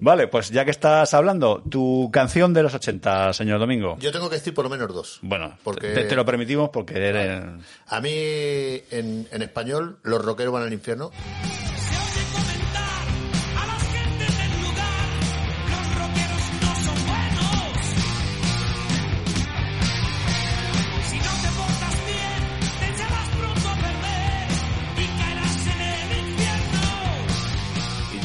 Vale, 0.00 0.28
pues 0.28 0.50
ya 0.50 0.64
que 0.64 0.70
estás 0.70 1.12
hablando, 1.14 1.60
tu 1.68 2.08
canción 2.12 2.54
de 2.54 2.62
los 2.62 2.72
80, 2.74 3.32
señor 3.32 3.58
Domingo. 3.58 3.96
Yo 3.98 4.12
tengo 4.12 4.28
que 4.30 4.36
decir 4.36 4.54
por 4.54 4.64
lo 4.64 4.70
menos 4.70 4.92
dos. 4.94 5.18
Bueno, 5.22 5.56
Porque- 5.64 5.88
te, 5.88 6.04
te 6.04 6.14
lo 6.16 6.24
permitimos 6.24 6.70
porque 6.72 6.94
eres... 6.96 7.42
A 7.88 8.00
mí, 8.00 8.10
en, 8.12 9.26
en 9.32 9.42
español, 9.42 9.98
los 10.04 10.24
rockeros 10.24 10.52
van 10.52 10.62
al 10.64 10.72
infierno. 10.72 11.10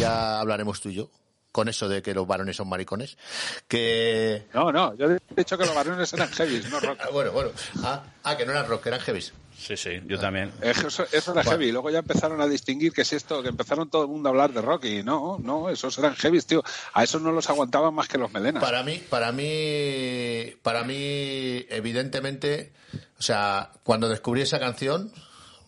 Ya 0.04 0.40
hablaremos 0.40 0.82
tú 0.82 0.90
y 0.90 0.96
yo 0.96 1.10
con 1.52 1.70
eso 1.70 1.88
de 1.88 2.02
que 2.02 2.16
los 2.16 2.26
varones 2.26 2.56
son 2.56 2.68
maricones. 2.68 3.16
Que. 3.68 4.48
No, 4.56 4.72
no, 4.72 4.96
yo 4.96 5.12
he 5.12 5.20
dicho 5.38 5.56
que 5.56 5.66
los 5.66 5.76
varones 5.76 6.12
eran 6.12 6.30
heavy, 6.30 6.64
no 6.70 6.80
rock. 6.80 6.98
Ah, 7.04 7.10
bueno, 7.14 7.32
bueno. 7.32 7.52
Ah, 7.84 8.04
ah, 8.24 8.36
que 8.36 8.44
no 8.46 8.52
eran 8.54 8.68
rock, 8.68 8.82
que 8.84 8.90
eran 8.90 9.02
heavies. 9.02 9.34
Sí, 9.56 9.78
sí, 9.78 10.02
yo 10.08 10.20
también. 10.20 10.52
Eso, 10.62 10.88
eso 10.90 11.32
era 11.32 11.44
Bueno. 11.44 11.52
heavy. 11.52 11.72
Luego 11.72 11.92
ya 11.92 12.00
empezaron 12.00 12.42
a 12.42 12.48
distinguir 12.48 12.92
que 12.92 13.04
es 13.04 13.14
esto, 13.14 13.44
que 13.44 13.50
empezaron 13.50 13.88
todo 13.90 14.02
el 14.02 14.08
mundo 14.08 14.28
a 14.28 14.32
hablar 14.32 14.52
de 14.52 14.62
rock 14.64 14.86
y 14.86 15.04
no, 15.04 15.38
no, 15.44 15.70
esos 15.70 15.96
eran 16.00 16.16
heavy, 16.16 16.42
tío. 16.42 16.64
A 16.94 17.04
esos 17.04 17.22
no 17.22 17.32
los 17.32 17.48
aguantaban 17.52 17.94
más 17.94 18.08
que 18.08 18.18
los 18.18 18.32
melenas. 18.34 18.62
Para 18.64 18.82
mí, 18.82 19.00
para 19.08 19.32
mí, 19.32 20.56
para 20.64 20.84
mí, 20.84 21.66
evidentemente, 21.70 22.74
o 23.20 23.22
sea, 23.22 23.70
cuando 23.84 24.10
descubrí 24.10 24.42
esa 24.42 24.60
canción, 24.60 25.14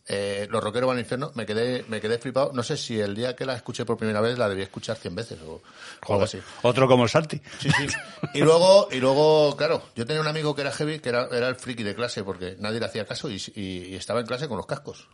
eh, 0.08 0.48
Los 0.52 0.64
rockeros 0.64 0.88
van 0.88 0.98
al 0.98 1.02
infierno, 1.04 1.32
me 1.36 1.46
quedé, 1.46 1.84
me 1.88 2.00
quedé 2.02 2.18
flipado. 2.20 2.52
No 2.54 2.62
sé 2.64 2.78
si 2.78 3.00
el 3.00 3.16
día 3.16 3.36
que 3.36 3.46
la 3.46 3.56
escuché 3.56 3.86
por 3.86 3.98
primera 3.98 4.22
vez 4.22 4.38
la 4.38 4.48
debí 4.50 4.62
escuchar 4.62 4.98
100 4.98 5.16
veces 5.16 5.40
o, 5.42 5.62
o 6.08 6.14
algo 6.14 6.24
así. 6.26 6.40
Otro 6.62 6.88
como 6.88 7.04
el 7.04 7.10
Santi. 7.10 7.42
Sí, 7.60 7.70
sí. 7.72 7.88
Y 8.34 8.40
luego, 8.42 8.88
y 8.92 8.98
luego, 9.00 9.56
claro, 9.58 9.82
yo 9.96 10.06
tenía 10.06 10.22
un 10.22 10.28
amigo 10.28 10.54
que 10.56 10.62
era 10.62 10.72
heavy, 10.72 11.00
que 11.00 11.10
era, 11.10 11.28
era 11.32 11.48
el 11.50 11.56
friki 11.56 11.84
de 11.84 11.96
clase, 11.96 12.24
porque 12.24 12.56
nadie 12.60 12.80
le 12.80 12.86
hacía 12.86 13.06
caso 13.06 13.30
y, 13.30 13.42
y- 13.56 13.86
y 13.88 13.96
estaba 13.96 14.20
en 14.20 14.26
clase 14.28 14.48
con 14.48 14.58
los 14.58 14.66
cascos. 14.66 15.08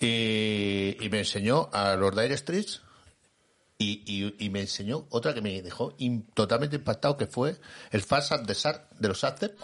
Y, 0.00 0.96
y 1.00 1.08
me 1.10 1.20
enseñó 1.20 1.70
a 1.72 1.94
los 1.94 2.14
Dire 2.16 2.36
Streets 2.36 2.82
y, 3.78 4.48
me 4.50 4.60
enseñó 4.60 5.06
otra 5.10 5.34
que 5.34 5.40
me 5.42 5.60
dejó 5.62 5.94
totalmente 6.34 6.76
impactado, 6.76 7.16
que 7.16 7.26
fue 7.26 7.56
el 7.90 8.02
Fast 8.02 8.32
the 8.46 8.54
Shark 8.54 8.88
de 8.98 9.08
los 9.08 9.24
Aztec. 9.24 9.54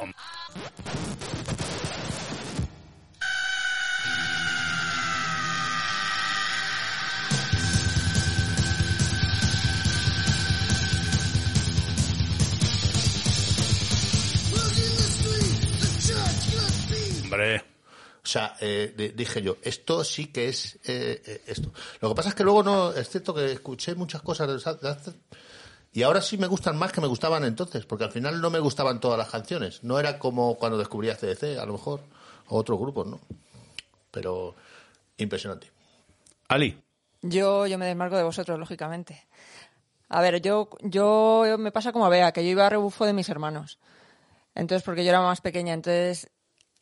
Hombre. 17.38 17.64
O 18.24 18.26
sea, 18.30 18.56
eh, 18.60 18.92
di- 18.96 19.08
dije 19.10 19.40
yo, 19.40 19.56
esto 19.62 20.04
sí 20.04 20.26
que 20.26 20.48
es 20.48 20.74
eh, 20.84 21.22
eh, 21.24 21.42
esto. 21.46 21.72
Lo 22.00 22.10
que 22.10 22.14
pasa 22.14 22.28
es 22.30 22.34
que 22.34 22.44
luego 22.44 22.62
no, 22.62 22.92
es 22.92 23.08
cierto 23.08 23.32
que 23.32 23.52
escuché 23.52 23.94
muchas 23.94 24.22
cosas 24.22 24.48
de 24.48 25.12
y 25.92 26.02
ahora 26.02 26.20
sí 26.20 26.36
me 26.36 26.46
gustan 26.46 26.76
más 26.76 26.92
que 26.92 27.00
me 27.00 27.06
gustaban 27.06 27.44
entonces, 27.44 27.86
porque 27.86 28.04
al 28.04 28.12
final 28.12 28.40
no 28.40 28.50
me 28.50 28.58
gustaban 28.58 29.00
todas 29.00 29.16
las 29.18 29.30
canciones. 29.30 29.82
No 29.82 29.98
era 29.98 30.18
como 30.18 30.56
cuando 30.56 30.76
descubrí 30.76 31.08
a 31.08 31.16
CDC, 31.16 31.58
a 31.58 31.64
lo 31.64 31.72
mejor, 31.72 32.00
o 32.48 32.58
otros 32.58 32.78
grupos, 32.78 33.06
¿no? 33.06 33.20
Pero 34.10 34.54
impresionante. 35.16 35.70
Ali. 36.48 36.78
Yo, 37.22 37.66
yo 37.66 37.78
me 37.78 37.86
desmarco 37.86 38.16
de 38.16 38.22
vosotros, 38.24 38.58
lógicamente. 38.58 39.26
A 40.10 40.20
ver, 40.20 40.42
yo, 40.42 40.68
yo 40.82 41.56
me 41.58 41.72
pasa 41.72 41.92
como 41.92 42.04
a 42.04 42.10
Bea, 42.10 42.32
que 42.32 42.44
yo 42.44 42.50
iba 42.50 42.66
a 42.66 42.70
rebufo 42.70 43.06
de 43.06 43.14
mis 43.14 43.28
hermanos. 43.30 43.78
Entonces, 44.54 44.84
porque 44.84 45.04
yo 45.04 45.10
era 45.10 45.22
más 45.22 45.40
pequeña. 45.40 45.72
Entonces, 45.72 46.30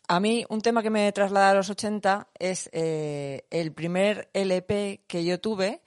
a 0.09 0.20
mí 0.20 0.44
un 0.48 0.61
tema 0.61 0.82
que 0.82 0.90
me 0.90 1.11
traslada 1.12 1.50
a 1.50 1.54
los 1.54 1.70
80 1.70 2.28
es 2.38 2.70
eh, 2.72 3.44
el 3.50 3.72
primer 3.72 4.28
LP 4.32 5.02
que 5.07 5.24
yo 5.24 5.40
tuve, 5.40 5.82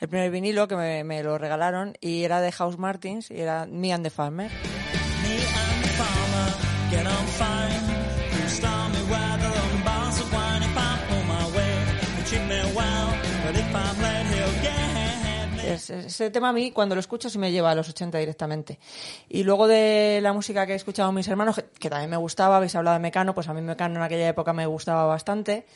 el 0.00 0.08
primer 0.08 0.30
vinilo 0.30 0.68
que 0.68 0.76
me, 0.76 1.04
me 1.04 1.22
lo 1.22 1.38
regalaron 1.38 1.94
y 2.00 2.24
era 2.24 2.40
de 2.40 2.52
House 2.52 2.78
Martins 2.78 3.30
y 3.30 3.40
era 3.40 3.66
Me 3.66 3.92
and 3.92 4.04
the 4.04 4.10
Farmer. 4.10 4.50
Ese 15.90 16.30
tema 16.30 16.50
a 16.50 16.52
mí, 16.52 16.70
cuando 16.72 16.94
lo 16.94 17.00
escucho, 17.00 17.28
sí 17.28 17.38
me 17.38 17.52
lleva 17.52 17.70
a 17.70 17.74
los 17.74 17.88
80 17.88 18.18
directamente. 18.18 18.78
Y 19.28 19.44
luego 19.44 19.66
de 19.66 20.20
la 20.22 20.32
música 20.32 20.66
que 20.66 20.72
he 20.72 20.76
escuchado 20.76 21.12
mis 21.12 21.28
hermanos, 21.28 21.62
que 21.78 21.90
también 21.90 22.10
me 22.10 22.16
gustaba, 22.16 22.56
habéis 22.56 22.74
hablado 22.74 22.94
de 22.94 23.00
Mecano, 23.00 23.34
pues 23.34 23.48
a 23.48 23.54
mí 23.54 23.60
Mecano 23.60 23.96
en 23.96 24.02
aquella 24.02 24.28
época 24.28 24.52
me 24.52 24.66
gustaba 24.66 25.04
bastante. 25.06 25.66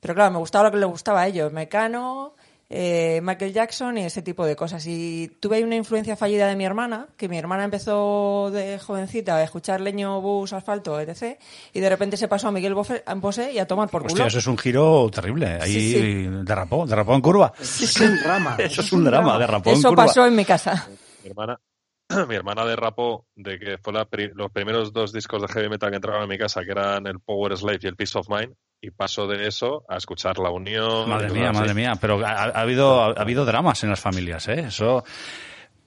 Pero 0.00 0.14
claro, 0.14 0.30
me 0.30 0.38
gustaba 0.38 0.64
lo 0.64 0.70
que 0.72 0.78
le 0.78 0.86
gustaba 0.86 1.22
a 1.22 1.28
ellos, 1.28 1.52
Mecano, 1.52 2.34
eh, 2.72 3.20
Michael 3.22 3.52
Jackson 3.52 3.98
y 3.98 4.04
ese 4.04 4.22
tipo 4.22 4.46
de 4.46 4.54
cosas. 4.54 4.86
Y 4.86 5.28
tuve 5.40 5.62
una 5.64 5.74
influencia 5.74 6.16
fallida 6.16 6.46
de 6.46 6.54
mi 6.54 6.64
hermana, 6.64 7.08
que 7.16 7.28
mi 7.28 7.36
hermana 7.36 7.64
empezó 7.64 8.50
de 8.52 8.78
jovencita 8.78 9.36
a 9.36 9.42
escuchar 9.42 9.80
Leño, 9.80 10.20
Bus, 10.20 10.52
Asfalto, 10.52 10.98
etc. 11.00 11.36
Y 11.72 11.80
de 11.80 11.88
repente 11.88 12.16
se 12.16 12.28
pasó 12.28 12.48
a 12.48 12.52
Miguel 12.52 12.74
Bosé 12.74 13.52
y 13.52 13.58
a 13.58 13.66
tomar 13.66 13.88
por 13.88 14.02
culo. 14.02 14.14
Hostia, 14.14 14.26
eso 14.28 14.38
es 14.38 14.46
un 14.46 14.56
giro 14.56 15.10
terrible. 15.12 15.58
Ahí 15.60 15.72
Sí, 15.72 15.92
sí. 15.94 16.26
derrapó, 16.44 16.86
derrapó 16.86 17.14
en 17.14 17.20
curva. 17.20 17.52
Es 17.60 18.00
un 18.00 18.16
drama. 18.22 18.54
Eso 18.58 18.80
es 18.82 18.92
un 18.92 19.04
drama, 19.04 19.36
derrapó 19.40 19.70
en 19.70 19.76
Eso 19.76 19.88
curva. 19.88 20.06
pasó 20.06 20.24
en 20.26 20.36
mi 20.36 20.44
casa. 20.44 20.88
Mi 21.24 21.30
hermana, 21.30 21.60
mi 22.28 22.34
hermana 22.36 22.64
derrapó 22.64 23.26
de 23.34 23.58
que 23.58 23.78
fue 23.78 23.92
la 23.92 24.04
pri- 24.04 24.30
los 24.34 24.50
primeros 24.52 24.92
dos 24.92 25.12
discos 25.12 25.42
de 25.42 25.48
heavy 25.48 25.68
metal 25.68 25.90
que 25.90 25.96
entraban 25.96 26.22
en 26.22 26.28
mi 26.28 26.38
casa, 26.38 26.62
que 26.64 26.70
eran 26.70 27.06
el 27.08 27.18
Power 27.20 27.56
Slave 27.58 27.80
y 27.82 27.86
el 27.88 27.96
Peace 27.96 28.16
of 28.16 28.28
Mind, 28.28 28.54
y 28.82 28.90
paso 28.90 29.26
de 29.26 29.46
eso 29.46 29.84
a 29.88 29.96
escuchar 29.96 30.38
La 30.38 30.50
Unión. 30.50 31.08
Madre 31.08 31.30
mía, 31.30 31.52
madre 31.52 31.66
así. 31.70 31.74
mía. 31.74 31.92
Pero 32.00 32.24
ha, 32.26 32.30
ha 32.32 32.60
habido, 32.60 33.00
ha 33.02 33.20
habido 33.20 33.44
dramas 33.44 33.82
en 33.84 33.90
las 33.90 34.00
familias, 34.00 34.48
¿eh? 34.48 34.60
Eso. 34.68 35.04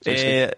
Sí. 0.00 0.10
Eh, 0.14 0.50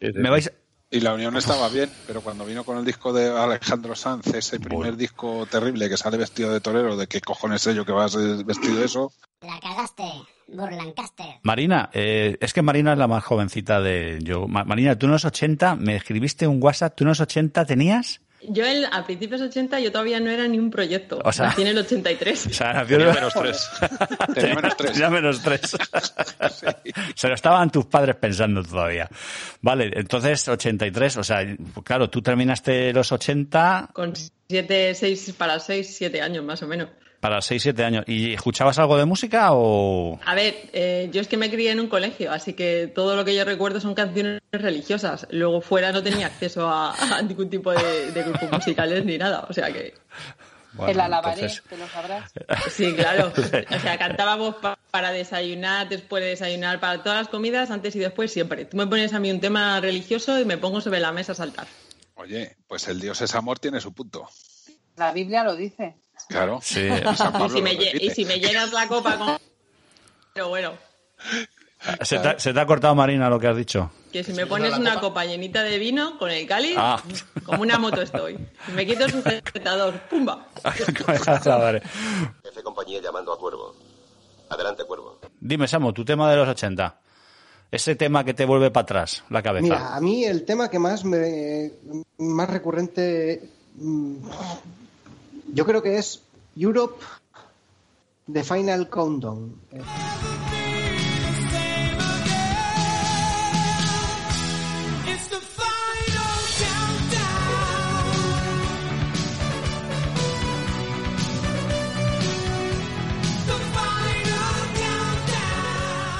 Sí, 0.00 0.08
sí. 0.12 0.18
Me 0.18 0.28
vais. 0.28 0.52
Y 0.90 1.00
la 1.00 1.14
Unión 1.14 1.36
estaba 1.36 1.68
bien, 1.68 1.88
pero 2.06 2.20
cuando 2.20 2.44
vino 2.44 2.62
con 2.62 2.76
el 2.78 2.84
disco 2.84 3.12
de 3.12 3.28
Alejandro 3.30 3.94
Sanz, 3.96 4.26
ese 4.34 4.60
primer 4.60 4.96
disco 4.96 5.46
terrible 5.50 5.88
que 5.88 5.96
sale 5.96 6.16
vestido 6.18 6.52
de 6.52 6.60
torero, 6.60 6.96
de 6.96 7.06
qué 7.06 7.20
cojones 7.20 7.62
sé 7.62 7.74
yo 7.74 7.84
que 7.86 7.92
vas 7.92 8.14
vestido 8.44 8.76
de 8.78 8.84
eso, 8.84 9.12
La 9.40 9.58
cagaste, 9.60 10.04
Burlancaster. 10.46 11.26
Marina, 11.42 11.90
eh, 11.92 12.36
es 12.40 12.52
que 12.52 12.62
Marina 12.62 12.92
es 12.92 12.98
la 12.98 13.08
más 13.08 13.24
jovencita 13.24 13.80
de 13.80 14.18
yo. 14.22 14.46
Ma- 14.46 14.64
Marina, 14.64 14.96
tú 14.98 15.06
en 15.06 15.12
los 15.12 15.24
80 15.24 15.74
me 15.76 15.96
escribiste 15.96 16.46
un 16.46 16.62
WhatsApp, 16.62 16.94
tú 16.96 17.04
en 17.04 17.08
los 17.08 17.20
80 17.20 17.64
tenías. 17.64 18.20
Yo 18.48 18.64
el- 18.66 18.86
a 18.90 19.04
principios 19.04 19.40
80 19.40 19.80
yo 19.80 19.90
todavía 19.92 20.20
no 20.20 20.30
era 20.30 20.46
ni 20.48 20.58
un 20.58 20.70
proyecto. 20.70 21.20
O 21.24 21.32
sea- 21.32 21.46
Nací 21.46 21.62
en 21.62 21.68
el 21.68 21.78
83. 21.78 22.46
O 22.46 22.50
sea, 22.50 22.72
nació 22.72 22.98
Tenía 22.98 23.12
menos 23.14 23.32
tres. 23.34 23.70
tenía 24.34 24.54
menos 24.54 24.76
tres. 24.76 24.92
Tenía 24.92 25.10
menos 25.10 25.42
tres. 25.42 25.60
Se 27.14 27.28
lo 27.28 27.34
estaban 27.34 27.70
tus 27.70 27.86
padres 27.86 28.16
pensando 28.16 28.62
todavía. 28.62 29.08
Vale, 29.60 29.90
entonces 29.94 30.46
83, 30.48 31.16
o 31.16 31.24
sea, 31.24 31.44
claro, 31.84 32.08
tú 32.10 32.22
terminaste 32.22 32.92
los 32.92 33.10
80. 33.12 33.90
Con 33.92 34.12
7, 34.48 34.94
6 34.94 35.34
para 35.38 35.58
6, 35.58 35.96
7 35.96 36.20
años 36.22 36.44
más 36.44 36.62
o 36.62 36.66
menos. 36.66 36.88
Para 37.24 37.38
6-7 37.38 37.82
años. 37.84 38.04
¿Y 38.06 38.34
escuchabas 38.34 38.78
algo 38.78 38.98
de 38.98 39.06
música 39.06 39.48
o...? 39.52 40.20
A 40.26 40.34
ver, 40.34 40.54
eh, 40.74 41.08
yo 41.10 41.22
es 41.22 41.26
que 41.26 41.38
me 41.38 41.50
crié 41.50 41.70
en 41.70 41.80
un 41.80 41.86
colegio, 41.88 42.30
así 42.30 42.52
que 42.52 42.86
todo 42.94 43.16
lo 43.16 43.24
que 43.24 43.34
yo 43.34 43.46
recuerdo 43.46 43.80
son 43.80 43.94
canciones 43.94 44.42
religiosas. 44.52 45.26
Luego 45.30 45.62
fuera 45.62 45.90
no 45.90 46.02
tenía 46.02 46.26
acceso 46.26 46.68
a, 46.68 46.92
a 47.16 47.22
ningún 47.22 47.48
tipo 47.48 47.72
de, 47.72 48.10
de 48.12 48.22
grupos 48.24 48.52
musicales 48.52 49.06
ni 49.06 49.16
nada, 49.16 49.46
o 49.48 49.54
sea 49.54 49.72
que... 49.72 49.94
Bueno, 50.74 50.92
el 50.92 51.00
alabaré, 51.00 51.40
entonces- 51.46 51.62
te 51.66 51.78
lo 51.78 51.88
sabrás. 51.88 52.30
Sí, 52.70 52.92
claro. 52.92 53.32
O 53.74 53.78
sea, 53.80 53.96
cantábamos 53.96 54.56
pa- 54.56 54.78
para 54.90 55.10
desayunar, 55.10 55.88
después 55.88 56.22
de 56.22 56.28
desayunar, 56.28 56.78
para 56.78 57.02
todas 57.02 57.20
las 57.20 57.28
comidas, 57.28 57.70
antes 57.70 57.96
y 57.96 58.00
después, 58.00 58.32
siempre. 58.34 58.66
Tú 58.66 58.76
me 58.76 58.86
pones 58.86 59.14
a 59.14 59.18
mí 59.18 59.30
un 59.30 59.40
tema 59.40 59.80
religioso 59.80 60.38
y 60.38 60.44
me 60.44 60.58
pongo 60.58 60.82
sobre 60.82 61.00
la 61.00 61.10
mesa 61.10 61.32
a 61.32 61.36
saltar. 61.36 61.66
Oye, 62.16 62.56
pues 62.68 62.86
el 62.88 63.00
Dios 63.00 63.22
es 63.22 63.34
amor 63.34 63.58
tiene 63.60 63.80
su 63.80 63.94
punto. 63.94 64.28
La 64.96 65.10
Biblia 65.12 65.42
lo 65.42 65.56
dice. 65.56 65.94
Claro. 66.28 66.58
Sí. 66.62 66.88
San 67.16 67.32
Pablo 67.32 67.46
Y 67.46 67.50
si, 67.50 67.62
me, 67.62 67.72
y 67.74 68.10
si 68.10 68.24
me 68.24 68.38
llenas 68.40 68.72
la 68.72 68.86
copa 68.88 69.16
con... 69.18 69.36
Pero 70.32 70.48
bueno, 70.48 70.72
¿Se 72.02 72.18
te, 72.18 72.28
ha- 72.28 72.38
se 72.38 72.52
te 72.54 72.60
ha 72.60 72.66
cortado, 72.66 72.94
Marina, 72.94 73.28
lo 73.28 73.38
que 73.38 73.46
has 73.46 73.56
dicho? 73.56 73.90
que 74.10 74.22
si 74.24 74.32
me 74.32 74.46
pones 74.46 74.78
una 74.78 75.00
copa 75.00 75.24
llenita 75.24 75.62
de 75.64 75.76
vino 75.78 76.16
con 76.18 76.30
el 76.30 76.46
cáliz, 76.46 76.74
Ah. 76.78 77.02
como 77.44 77.62
una 77.62 77.78
moto 77.78 78.00
estoy. 78.00 78.38
Si 78.66 78.72
me 78.72 78.86
quito 78.86 79.04
el 79.06 79.10
sujetador, 79.12 80.00
¡pumba! 80.08 80.46
F 80.64 82.62
compañía 82.62 83.00
llamando 83.00 83.32
a 83.32 83.38
Cuervo. 83.38 83.74
Adelante, 84.50 84.84
Cuervo. 84.84 85.18
Dime, 85.40 85.66
Samu, 85.68 85.92
tu 85.92 86.04
tema 86.04 86.30
de 86.30 86.36
los 86.36 86.48
80. 86.48 87.00
Ese 87.70 87.96
tema 87.96 88.22
que 88.24 88.34
te 88.34 88.44
vuelve 88.44 88.70
para 88.70 88.82
atrás, 88.84 89.24
la 89.30 89.42
cabeza. 89.42 89.62
Mira, 89.64 89.94
a 89.96 90.00
mí 90.00 90.24
el 90.24 90.44
tema 90.44 90.70
que 90.70 90.78
más 90.78 91.04
me 91.04 91.72
más 92.18 92.48
recurrente 92.48 93.42
mm, 93.74 94.16
yo 95.52 95.64
creo 95.64 95.82
que 95.82 95.98
es 95.98 96.22
Europe 96.56 97.04
The 98.32 98.42
Final 98.42 98.88
Countdown. 98.88 99.60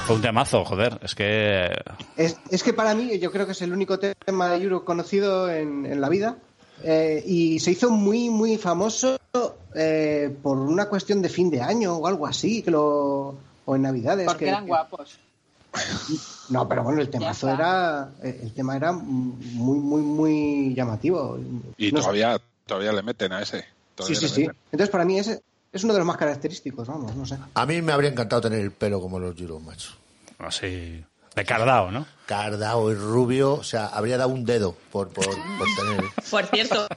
Fue 0.05 0.15
un 0.15 0.21
temazo, 0.21 0.63
joder. 0.63 0.99
Es 1.01 1.15
que... 1.15 1.71
Es, 2.15 2.37
es 2.51 2.61
que 2.61 2.73
para 2.73 2.93
mí 2.93 3.17
yo 3.17 3.31
creo 3.31 3.47
que 3.47 3.53
es 3.53 3.61
el 3.63 3.73
único 3.73 3.97
tema 3.97 4.49
de 4.49 4.63
Europe 4.63 4.85
conocido 4.85 5.49
en, 5.49 5.87
en 5.87 5.99
la 5.99 6.09
vida 6.09 6.37
eh, 6.83 7.23
y 7.25 7.59
se 7.59 7.71
hizo 7.71 7.89
muy 7.89 8.29
muy 8.29 8.57
famoso 8.57 9.17
eh, 9.73 10.35
por 10.43 10.57
una 10.57 10.87
cuestión 10.87 11.21
de 11.21 11.29
fin 11.29 11.49
de 11.49 11.61
año 11.61 11.95
o 11.97 12.07
algo 12.07 12.27
así 12.27 12.61
que 12.61 12.71
lo 12.71 13.35
o 13.65 13.75
en 13.75 13.81
navidades 13.81 14.25
Porque 14.27 14.45
que- 14.45 14.49
eran 14.51 14.63
que- 14.65 14.69
guapos. 14.69 15.17
No, 16.49 16.69
pero 16.69 16.83
bueno, 16.83 17.01
el 17.01 17.09
temazo 17.09 17.49
era. 17.49 18.11
eh, 18.23 18.39
El 18.43 18.53
tema 18.53 18.75
era 18.75 18.91
muy, 18.91 19.79
muy, 19.79 20.01
muy 20.01 20.73
llamativo. 20.75 21.39
Y 21.77 21.91
No 21.91 21.97
sé. 21.97 22.03
todavía, 22.03 22.39
todavía 22.67 22.93
le 22.93 23.01
meten 23.01 23.33
a 23.33 23.41
ese. 23.41 23.65
Sí, 23.99 24.15
sí, 24.15 24.27
sí. 24.29 24.47
Entonces, 24.71 24.89
para 24.89 25.05
mí, 25.05 25.17
ese 25.17 25.41
es 25.71 25.83
uno 25.83 25.93
de 25.93 25.99
los 25.99 26.05
más 26.07 26.17
característicos, 26.17 26.87
vamos, 26.87 27.15
no 27.15 27.25
sé. 27.25 27.37
A 27.55 27.65
mí 27.65 27.81
me 27.81 27.91
habría 27.93 28.11
encantado 28.11 28.43
tener 28.43 28.59
el 28.59 28.71
pelo 28.71 29.01
como 29.01 29.19
los 29.19 29.37
Euro, 29.41 29.59
macho. 29.59 29.93
Así... 30.37 31.03
De 31.35 31.43
cardao, 31.45 31.91
¿no? 31.91 32.05
Cardao 32.25 32.91
y 32.91 32.95
rubio, 32.95 33.53
o 33.55 33.63
sea, 33.63 33.87
habría 33.87 34.17
dado 34.17 34.29
un 34.29 34.45
dedo 34.45 34.75
por, 34.91 35.09
por, 35.09 35.25
por 35.25 35.67
tener. 35.77 36.05
Por 36.31 36.45
cierto, 36.47 36.87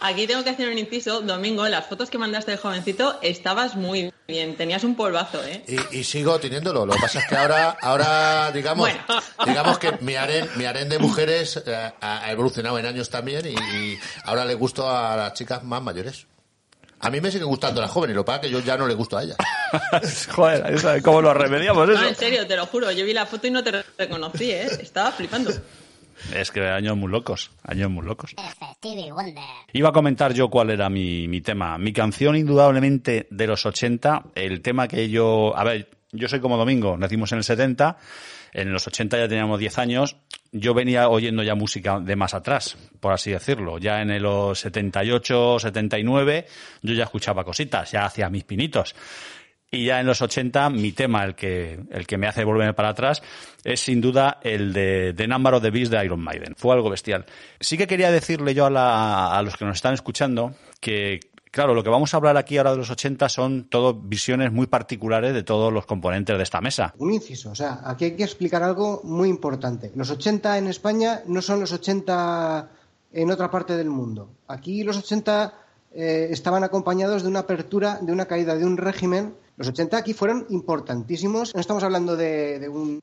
aquí 0.00 0.26
tengo 0.26 0.42
que 0.44 0.50
hacer 0.50 0.68
un 0.70 0.78
inciso. 0.78 1.20
Domingo, 1.20 1.64
en 1.66 1.72
las 1.72 1.86
fotos 1.86 2.10
que 2.10 2.16
mandaste 2.18 2.52
de 2.52 2.56
jovencito, 2.56 3.18
estabas 3.22 3.74
muy 3.76 4.12
bien. 4.26 4.56
Tenías 4.56 4.84
un 4.84 4.94
polvazo, 4.96 5.44
¿eh? 5.44 5.64
Y, 5.68 5.98
y 5.98 6.04
sigo 6.04 6.38
teniéndolo. 6.38 6.86
Lo 6.86 6.94
que 6.94 7.00
pasa 7.00 7.18
es 7.18 7.26
que 7.26 7.36
ahora, 7.36 7.76
ahora 7.82 8.50
digamos, 8.52 8.88
Bueno. 8.88 9.02
digamos 9.46 9.78
que 9.78 9.92
mi 10.00 10.14
harén, 10.14 10.48
mi 10.56 10.64
harén 10.64 10.88
de 10.88 10.98
mujeres 10.98 11.62
eh, 11.66 11.92
ha 12.00 12.24
ha 12.24 12.32
evolucionado 12.32 12.78
en 12.78 12.86
años 12.86 13.10
también 13.10 13.44
y, 13.46 13.50
y 13.54 13.98
ahora 14.24 14.44
le 14.44 14.54
gusto 14.54 14.88
a 14.88 15.16
las 15.16 15.34
chicas 15.34 15.62
más 15.64 15.82
mayores. 15.82 16.26
A 17.04 17.10
mí 17.10 17.20
me 17.20 17.30
siguen 17.30 17.46
gustando 17.48 17.80
las 17.80 17.90
jóvenes, 17.90 18.16
lo 18.16 18.22
que 18.24 18.26
pasa 18.26 18.40
es 18.40 18.46
que 18.46 18.50
yo 18.52 18.60
ya 18.60 18.76
no 18.76 18.86
le 18.86 18.94
gusto 18.94 19.16
a 19.18 19.22
ellas. 19.22 19.36
Joder, 20.30 21.02
¿cómo 21.02 21.20
lo 21.22 21.34
remediamos 21.34 21.86
No, 21.86 21.94
eso? 21.94 22.06
en 22.06 22.14
serio, 22.14 22.46
te 22.46 22.56
lo 22.56 22.66
juro. 22.66 22.90
Yo 22.92 23.04
vi 23.04 23.12
la 23.12 23.26
foto 23.26 23.46
y 23.46 23.50
no 23.50 23.62
te 23.62 23.70
re- 23.72 23.84
reconocí, 23.98 24.50
¿eh? 24.50 24.66
Estaba 24.80 25.12
flipando. 25.12 25.50
Es 26.34 26.50
que 26.50 26.60
años 26.66 26.96
muy 26.96 27.10
locos, 27.10 27.50
años 27.64 27.90
muy 27.90 28.04
locos. 28.06 28.34
Iba 29.72 29.88
a 29.88 29.92
comentar 29.92 30.32
yo 30.32 30.48
cuál 30.48 30.70
era 30.70 30.88
mi, 30.88 31.28
mi 31.28 31.40
tema. 31.40 31.76
Mi 31.76 31.92
canción, 31.92 32.36
indudablemente, 32.36 33.26
de 33.30 33.46
los 33.46 33.66
80, 33.66 34.24
el 34.34 34.60
tema 34.62 34.88
que 34.88 35.08
yo... 35.10 35.52
A 35.56 35.64
ver, 35.64 35.90
yo 36.12 36.28
soy 36.28 36.40
como 36.40 36.56
Domingo, 36.56 36.96
nacimos 36.96 37.32
en 37.32 37.38
el 37.38 37.44
70, 37.44 37.96
en 38.54 38.72
los 38.72 38.86
80 38.86 39.18
ya 39.18 39.28
teníamos 39.28 39.58
10 39.58 39.78
años, 39.78 40.16
yo 40.52 40.72
venía 40.72 41.08
oyendo 41.10 41.42
ya 41.42 41.54
música 41.54 42.00
de 42.00 42.16
más 42.16 42.32
atrás, 42.32 42.78
por 43.00 43.12
así 43.12 43.30
decirlo. 43.32 43.76
Ya 43.78 44.00
en 44.00 44.22
los 44.22 44.60
78, 44.60 45.58
79, 45.58 46.46
yo 46.82 46.94
ya 46.94 47.04
escuchaba 47.04 47.44
cositas, 47.44 47.90
ya 47.92 48.06
hacía 48.06 48.30
mis 48.30 48.44
pinitos. 48.44 48.94
Y 49.70 49.86
ya 49.86 49.98
en 49.98 50.06
los 50.06 50.22
80, 50.22 50.70
mi 50.70 50.92
tema, 50.92 51.24
el 51.24 51.34
que, 51.34 51.80
el 51.90 52.06
que 52.06 52.16
me 52.16 52.28
hace 52.28 52.44
volverme 52.44 52.74
para 52.74 52.90
atrás, 52.90 53.20
es 53.64 53.80
sin 53.80 54.00
duda 54.00 54.38
el 54.42 54.72
de 54.72 55.12
The 55.16 55.26
Number 55.26 55.54
of 55.54 55.62
Beast 55.64 55.90
de 55.90 56.04
Iron 56.04 56.20
Maiden. 56.20 56.54
Fue 56.56 56.72
algo 56.74 56.90
bestial. 56.90 57.26
Sí 57.58 57.76
que 57.76 57.88
quería 57.88 58.12
decirle 58.12 58.54
yo 58.54 58.66
a, 58.66 58.70
la- 58.70 59.36
a 59.36 59.42
los 59.42 59.56
que 59.56 59.64
nos 59.64 59.74
están 59.74 59.94
escuchando 59.94 60.54
que, 60.80 61.18
claro, 61.54 61.72
lo 61.72 61.84
que 61.84 61.88
vamos 61.90 62.12
a 62.12 62.16
hablar 62.16 62.36
aquí 62.36 62.58
ahora 62.58 62.72
de 62.72 62.78
los 62.78 62.90
80 62.90 63.28
son 63.28 63.68
todo 63.70 63.94
visiones 63.94 64.50
muy 64.52 64.66
particulares 64.66 65.32
de 65.32 65.42
todos 65.44 65.72
los 65.72 65.86
componentes 65.86 66.36
de 66.36 66.42
esta 66.42 66.60
mesa. 66.60 66.92
Un 66.98 67.12
inciso, 67.14 67.50
o 67.50 67.54
sea, 67.54 67.80
aquí 67.84 68.06
hay 68.06 68.16
que 68.16 68.24
explicar 68.24 68.62
algo 68.64 69.00
muy 69.04 69.28
importante. 69.28 69.92
Los 69.94 70.10
80 70.10 70.58
en 70.58 70.66
España 70.66 71.22
no 71.26 71.40
son 71.40 71.60
los 71.60 71.72
80 71.72 72.70
en 73.12 73.30
otra 73.30 73.50
parte 73.50 73.76
del 73.76 73.88
mundo. 73.88 74.30
Aquí 74.48 74.82
los 74.82 74.96
80 74.98 75.54
eh, 75.92 76.26
estaban 76.30 76.64
acompañados 76.64 77.22
de 77.22 77.28
una 77.28 77.40
apertura, 77.40 77.98
de 78.02 78.10
una 78.12 78.26
caída 78.26 78.56
de 78.56 78.64
un 78.66 78.76
régimen. 78.76 79.36
Los 79.56 79.68
80 79.68 79.96
aquí 79.96 80.12
fueron 80.12 80.46
importantísimos. 80.50 81.54
No 81.54 81.60
estamos 81.60 81.84
hablando 81.84 82.16
de, 82.16 82.58
de 82.58 82.68
un- 82.68 83.00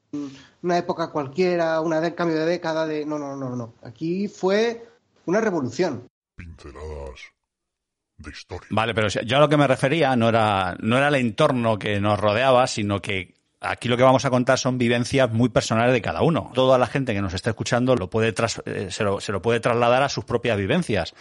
una 0.61 0.77
época 0.77 1.09
cualquiera, 1.11 1.79
una 1.79 2.01
de, 2.01 2.13
cambio 2.13 2.37
de 2.37 2.45
década, 2.45 2.85
de 2.85 3.05
no, 3.05 3.17
no, 3.17 3.37
no, 3.37 3.55
no. 3.55 3.73
Aquí 3.83 4.27
fue 4.27 4.85
una 5.25 5.39
revolución. 5.39 6.03
Pinceladas 6.35 7.21
de 8.21 8.31
historia. 8.31 8.67
Vale, 8.71 8.93
pero 8.93 9.07
yo 9.07 9.37
a 9.37 9.39
lo 9.39 9.49
que 9.49 9.57
me 9.57 9.67
refería 9.67 10.15
no 10.15 10.29
era, 10.29 10.75
no 10.79 10.97
era 10.97 11.07
el 11.09 11.15
entorno 11.15 11.77
que 11.79 11.99
nos 11.99 12.19
rodeaba, 12.19 12.67
sino 12.67 13.01
que 13.01 13.33
aquí 13.59 13.87
lo 13.87 13.97
que 13.97 14.03
vamos 14.03 14.25
a 14.25 14.29
contar 14.29 14.57
son 14.57 14.77
vivencias 14.77 15.31
muy 15.31 15.49
personales 15.49 15.93
de 15.93 16.01
cada 16.01 16.21
uno. 16.21 16.51
Toda 16.53 16.77
la 16.77 16.87
gente 16.87 17.13
que 17.13 17.21
nos 17.21 17.33
está 17.33 17.49
escuchando 17.51 17.95
lo 17.95 18.09
puede 18.09 18.33
tras- 18.33 18.61
eh, 18.65 18.87
se, 18.89 19.03
lo, 19.03 19.19
se 19.19 19.31
lo 19.31 19.41
puede 19.41 19.59
trasladar 19.59 20.03
a 20.03 20.09
sus 20.09 20.25
propias 20.25 20.57
vivencias. 20.57 21.13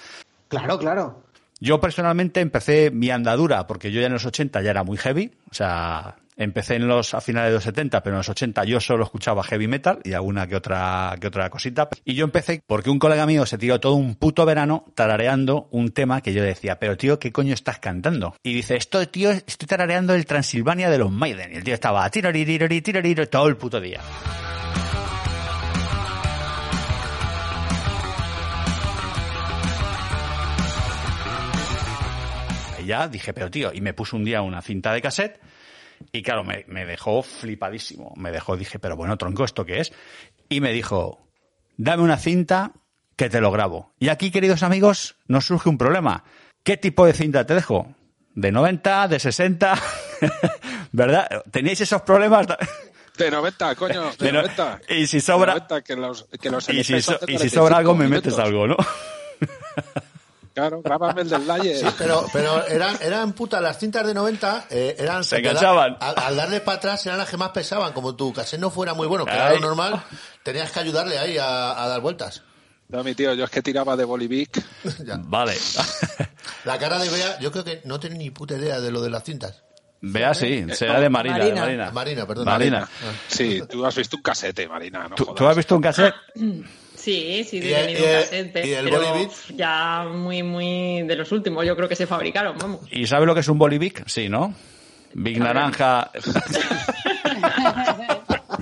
Claro, 0.48 0.78
claro. 0.78 1.22
Yo 1.60 1.78
personalmente 1.80 2.40
empecé 2.40 2.90
mi 2.90 3.10
andadura, 3.10 3.66
porque 3.66 3.92
yo 3.92 4.00
ya 4.00 4.06
en 4.06 4.14
los 4.14 4.24
80 4.24 4.62
ya 4.62 4.70
era 4.70 4.82
muy 4.82 4.96
heavy, 4.96 5.30
o 5.50 5.54
sea, 5.54 6.16
empecé 6.40 6.76
en 6.76 6.88
los, 6.88 7.12
a 7.14 7.20
finales 7.20 7.50
de 7.50 7.54
los 7.54 7.64
70, 7.64 8.02
pero 8.02 8.16
en 8.16 8.18
los 8.18 8.28
80 8.28 8.64
yo 8.64 8.80
solo 8.80 9.04
escuchaba 9.04 9.42
heavy 9.44 9.68
metal 9.68 10.00
y 10.04 10.14
alguna 10.14 10.46
que 10.46 10.56
otra, 10.56 11.14
que 11.20 11.26
otra 11.26 11.50
cosita. 11.50 11.88
Y 12.04 12.14
yo 12.14 12.24
empecé 12.24 12.62
porque 12.66 12.90
un 12.90 12.98
colega 12.98 13.26
mío 13.26 13.44
se 13.44 13.58
tiró 13.58 13.78
todo 13.78 13.94
un 13.94 14.14
puto 14.14 14.46
verano 14.46 14.86
tarareando 14.94 15.68
un 15.70 15.90
tema 15.90 16.22
que 16.22 16.32
yo 16.32 16.42
decía, 16.42 16.78
pero 16.78 16.96
tío, 16.96 17.18
¿qué 17.18 17.30
coño 17.30 17.52
estás 17.52 17.78
cantando? 17.78 18.34
Y 18.42 18.54
dice, 18.54 18.76
esto, 18.76 19.06
tío, 19.06 19.30
estoy 19.30 19.68
tarareando 19.68 20.14
el 20.14 20.24
Transilvania 20.24 20.88
de 20.88 20.98
los 20.98 21.10
Maiden. 21.10 21.52
Y 21.52 21.56
el 21.56 21.64
tío 21.64 21.74
estaba 21.74 22.08
tiroririrori, 22.08 22.80
tiroriro 22.80 23.28
todo 23.28 23.46
el 23.46 23.56
puto 23.56 23.80
día. 23.80 24.00
Ya 32.86 33.06
dije, 33.06 33.32
pero 33.32 33.48
tío, 33.48 33.72
y 33.72 33.80
me 33.80 33.94
puso 33.94 34.16
un 34.16 34.24
día 34.24 34.42
una 34.42 34.62
cinta 34.62 34.92
de 34.92 35.00
cassette 35.00 35.38
y 36.12 36.22
claro, 36.22 36.44
me, 36.44 36.64
me 36.68 36.84
dejó 36.86 37.22
flipadísimo. 37.22 38.12
Me 38.16 38.30
dejó, 38.30 38.56
dije, 38.56 38.78
pero 38.78 38.96
bueno, 38.96 39.16
tronco, 39.16 39.44
¿esto 39.44 39.64
qué 39.64 39.80
es? 39.80 39.92
Y 40.48 40.60
me 40.60 40.72
dijo, 40.72 41.28
dame 41.76 42.02
una 42.02 42.16
cinta 42.18 42.72
que 43.16 43.28
te 43.28 43.40
lo 43.40 43.50
grabo. 43.50 43.92
Y 43.98 44.08
aquí, 44.08 44.30
queridos 44.30 44.62
amigos, 44.62 45.16
nos 45.26 45.46
surge 45.46 45.68
un 45.68 45.78
problema. 45.78 46.24
¿Qué 46.64 46.76
tipo 46.76 47.06
de 47.06 47.12
cinta 47.12 47.44
te 47.46 47.54
dejo? 47.54 47.94
¿De 48.34 48.50
90? 48.52 49.08
¿De 49.08 49.18
60? 49.18 49.74
¿Verdad? 50.92 51.28
¿Teníais 51.50 51.80
esos 51.80 52.02
problemas? 52.02 52.46
De 53.16 53.30
90, 53.30 53.74
coño, 53.74 54.10
de, 54.18 54.26
De 54.26 54.32
no- 54.32 54.42
90. 54.42 54.80
y 54.88 55.06
si 55.06 55.20
sobra- 55.20 55.54
De 55.54 55.60
90, 55.60 55.82
que 55.82 55.96
los, 55.96 56.24
que 56.40 56.50
los 56.50 56.68
Y 56.70 56.82
si, 56.84 56.92
LPs 56.94 57.04
son 57.04 57.18
so- 57.20 57.26
de 57.26 57.32
y 57.32 57.38
si 57.38 57.50
45 57.50 57.54
sobra 57.54 57.76
algo, 57.76 57.94
me 57.94 58.04
minutos. 58.06 58.24
metes 58.32 58.38
algo, 58.38 58.66
¿no? 58.66 58.76
Claro, 60.54 60.82
grábame 60.82 61.22
el 61.22 61.28
del 61.28 61.46
Layer. 61.46 61.76
Sí, 61.76 61.86
pero, 61.96 62.24
pero 62.32 62.66
eran, 62.66 62.96
eran 63.00 63.32
putas, 63.32 63.62
las 63.62 63.78
cintas 63.78 64.06
de 64.06 64.14
90 64.14 64.66
eh, 64.70 64.96
eran... 64.98 65.22
Se 65.24 65.38
enganchaban. 65.38 65.96
Al, 66.00 66.14
al 66.16 66.36
darle 66.36 66.60
para 66.60 66.78
atrás 66.78 67.06
eran 67.06 67.18
las 67.18 67.28
que 67.30 67.36
más 67.36 67.50
pesaban, 67.50 67.92
como 67.92 68.16
tu 68.16 68.32
cassette 68.32 68.60
no 68.60 68.70
fuera 68.70 68.92
muy 68.94 69.06
bueno, 69.06 69.24
que 69.24 69.32
era 69.32 69.52
lo 69.54 69.60
normal, 69.60 70.02
tenías 70.42 70.70
que 70.72 70.80
ayudarle 70.80 71.18
ahí 71.18 71.38
a, 71.38 71.82
a 71.82 71.88
dar 71.88 72.00
vueltas. 72.00 72.42
No, 72.88 73.04
mi 73.04 73.14
tío, 73.14 73.34
yo 73.34 73.44
es 73.44 73.50
que 73.50 73.62
tiraba 73.62 73.96
de 73.96 74.04
Bolivic. 74.04 74.60
Vale. 75.20 75.54
La 76.64 76.78
cara 76.78 76.98
de 76.98 77.08
Bea, 77.08 77.38
yo 77.38 77.52
creo 77.52 77.64
que 77.64 77.80
no 77.84 78.00
tiene 78.00 78.16
ni 78.16 78.30
puta 78.30 78.56
idea 78.56 78.80
de 78.80 78.90
lo 78.90 79.00
de 79.00 79.10
las 79.10 79.22
cintas. 79.22 79.62
Vea, 80.02 80.34
sí, 80.34 80.64
será 80.72 80.98
de 80.98 81.10
Marina. 81.10 81.38
de 81.38 81.52
Marina, 81.54 81.90
Marina, 81.90 82.26
perdón. 82.26 82.46
Marina. 82.46 82.88
Sí, 83.28 83.62
tú 83.68 83.84
has 83.84 83.94
visto 83.94 84.16
un 84.16 84.22
casete, 84.22 84.66
Marina. 84.66 85.06
No 85.08 85.14
¿Tú, 85.14 85.26
tú 85.34 85.46
has 85.46 85.56
visto 85.56 85.76
un 85.76 85.82
cassette? 85.82 86.14
Sí, 87.00 87.44
sí, 87.48 87.58
¿Y 87.58 87.72
he 87.72 87.80
el- 87.80 87.86
tenido 87.86 88.00
y 88.00 88.08
el- 88.08 88.14
un 88.16 88.20
cassette, 88.22 88.66
y 88.66 88.72
el 88.74 88.84
pero 88.84 88.98
Bollywood? 89.00 89.30
ya 89.56 90.04
muy, 90.12 90.42
muy 90.42 91.02
de 91.02 91.16
los 91.16 91.32
últimos, 91.32 91.64
yo 91.66 91.74
creo 91.74 91.88
que 91.88 91.96
se 91.96 92.06
fabricaron, 92.06 92.58
vamos. 92.58 92.80
¿Y 92.90 93.06
sabe 93.06 93.24
lo 93.26 93.34
que 93.34 93.40
es 93.40 93.48
un 93.48 93.58
Bolivic? 93.58 94.06
Sí, 94.06 94.28
¿no? 94.28 94.54
Big 95.14 95.38
Naranja. 95.40 96.10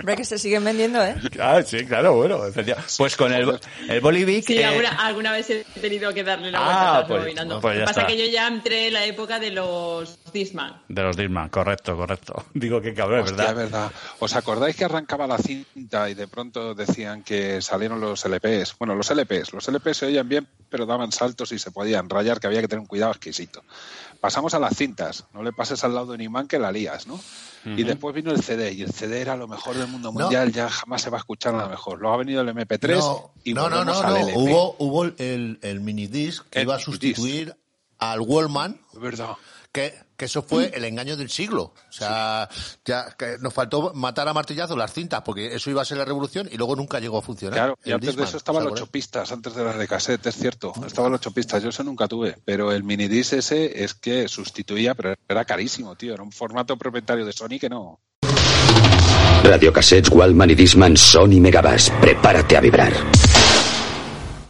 Hombre, 0.09 0.22
que 0.22 0.24
se 0.24 0.38
siguen 0.38 0.64
vendiendo, 0.64 1.04
¿eh? 1.04 1.16
Ah, 1.38 1.61
sí, 1.62 1.84
claro, 1.84 2.14
bueno. 2.14 2.40
Pues 2.96 3.14
con 3.14 3.30
el, 3.30 3.61
el 3.90 4.00
Bolivic. 4.00 4.46
Sí, 4.46 4.56
eh, 4.56 4.64
alguna, 4.64 4.88
alguna 5.06 5.32
vez 5.32 5.50
he 5.50 5.64
tenido 5.82 6.14
que 6.14 6.24
darle 6.24 6.50
la 6.50 6.59
Ah, 6.61 6.62
vuelta 6.64 6.80
a 6.80 6.84
estar 6.94 7.06
pues- 7.09 7.20
rebobinando. 7.20 7.61
pues 7.61 7.78
ya 7.78 7.84
pasa 7.84 8.00
está. 8.00 8.06
que 8.11 8.16
yo 8.26 8.32
ya 8.32 8.48
entré 8.48 8.86
en 8.86 8.94
la 8.94 9.04
época 9.04 9.38
de 9.38 9.50
los 9.50 10.18
Disman. 10.32 10.80
De 10.88 11.02
los 11.02 11.14
Disman, 11.14 11.50
correcto, 11.50 11.94
correcto. 11.94 12.42
Digo 12.54 12.80
que 12.80 12.94
cabrón, 12.94 13.20
es 13.26 13.32
Hostia, 13.32 13.52
verdad. 13.52 13.64
verdad. 13.64 13.92
¿Os 14.18 14.34
acordáis 14.34 14.76
que 14.76 14.86
arrancaba 14.86 15.26
la 15.26 15.36
cinta 15.36 16.09
y 16.09 16.14
de 16.14 16.26
pronto 16.26 16.74
decían 16.74 17.22
que 17.22 17.61
salieron 17.61 18.00
los 18.00 18.24
LPs? 18.24 18.76
Bueno, 18.78 18.94
los 18.94 19.11
LPs. 19.11 19.52
Los 19.52 19.68
LPs 19.68 19.98
se 19.98 20.06
oían 20.06 20.26
bien, 20.26 20.48
pero 20.70 20.86
daban 20.86 21.12
saltos 21.12 21.52
y 21.52 21.59
se 21.59 21.70
podían 21.70 22.09
rayar, 22.09 22.40
que 22.40 22.46
había 22.46 22.62
que 22.62 22.68
tener 22.68 22.80
un 22.80 22.86
cuidado 22.86 23.11
exquisito. 23.12 23.62
Pasamos 24.22 24.54
a 24.54 24.59
las 24.59 24.74
cintas. 24.74 25.26
No 25.34 25.42
le 25.42 25.52
pases 25.52 25.84
al 25.84 25.92
lado 25.94 26.06
de 26.06 26.14
un 26.14 26.22
imán 26.22 26.48
que 26.48 26.59
la 26.59 26.72
lías, 26.72 27.06
¿no? 27.06 27.20
Y 27.64 27.82
después 27.82 28.14
vino 28.14 28.30
el 28.30 28.42
CD, 28.42 28.72
y 28.72 28.82
el 28.82 28.92
CD 28.92 29.20
era 29.20 29.36
lo 29.36 29.48
mejor 29.48 29.76
del 29.76 29.88
mundo 29.88 30.12
No. 30.12 30.20
mundial, 30.20 30.52
ya 30.52 30.68
jamás 30.70 31.02
se 31.02 31.11
va 31.11 31.18
a 31.18 31.20
escuchar 31.20 31.54
nada 31.54 31.68
mejor. 31.68 31.98
Luego 32.00 32.14
ha 32.14 32.18
venido 32.18 32.40
el 32.42 32.48
MP3 32.48 32.98
No, 32.98 33.32
y 33.44 33.52
no, 33.54 33.68
no, 33.68 33.84
no, 33.84 33.98
al 34.00 34.14
no. 34.14 34.16
LP. 34.28 34.32
Hubo, 34.38 34.76
hubo 34.78 35.04
el, 35.04 35.59
el 35.62 35.80
minidisc 35.80 36.46
que 36.48 36.61
El 36.61 36.64
iba 36.64 36.76
a 36.76 36.78
sustituir 36.78 37.56
al 37.98 38.20
Wallman. 38.20 38.80
Es 38.92 39.00
verdad. 39.00 39.30
Que, 39.72 39.94
que 40.18 40.24
eso 40.24 40.42
fue 40.42 40.72
el 40.74 40.84
engaño 40.84 41.16
del 41.16 41.30
siglo. 41.30 41.72
O 41.88 41.92
sea, 41.92 42.48
ya 42.84 43.14
que 43.16 43.36
nos 43.40 43.54
faltó 43.54 43.92
matar 43.94 44.26
a 44.26 44.34
martillazo 44.34 44.76
las 44.76 44.92
cintas, 44.92 45.22
porque 45.24 45.54
eso 45.54 45.70
iba 45.70 45.80
a 45.80 45.84
ser 45.84 45.96
la 45.96 46.04
revolución 46.04 46.48
y 46.50 46.56
luego 46.56 46.74
nunca 46.74 46.98
llegó 46.98 47.18
a 47.18 47.22
funcionar. 47.22 47.54
Claro, 47.56 47.78
y 47.84 47.90
El 47.90 47.94
antes 47.94 48.16
de 48.16 48.24
eso 48.24 48.36
estaban 48.36 48.62
¿os 48.62 48.64
los 48.64 48.72
acordáis? 48.72 48.88
chopistas, 48.88 49.30
antes 49.30 49.54
de 49.54 49.64
las 49.64 49.78
de 49.78 49.86
cassette, 49.86 50.26
es 50.26 50.34
cierto. 50.34 50.72
Estaban 50.84 51.12
los 51.12 51.20
chopistas, 51.20 51.62
yo 51.62 51.68
eso 51.68 51.84
nunca 51.84 52.08
tuve. 52.08 52.36
Pero 52.44 52.72
el 52.72 52.82
minidisc 52.82 53.34
ese 53.34 53.84
es 53.84 53.94
que 53.94 54.26
sustituía, 54.26 54.96
pero 54.96 55.14
era 55.28 55.44
carísimo, 55.44 55.94
tío. 55.94 56.14
Era 56.14 56.24
un 56.24 56.32
formato 56.32 56.76
propietario 56.76 57.24
de 57.24 57.32
Sony 57.32 57.60
que 57.60 57.68
no. 57.68 58.00
Radiocassettes 59.44 60.10
Wallman 60.10 60.50
y 60.50 60.56
Disman 60.56 60.96
Sony 60.96 61.40
Megabass. 61.40 61.90
Prepárate 62.00 62.56
a 62.56 62.60
vibrar. 62.60 62.92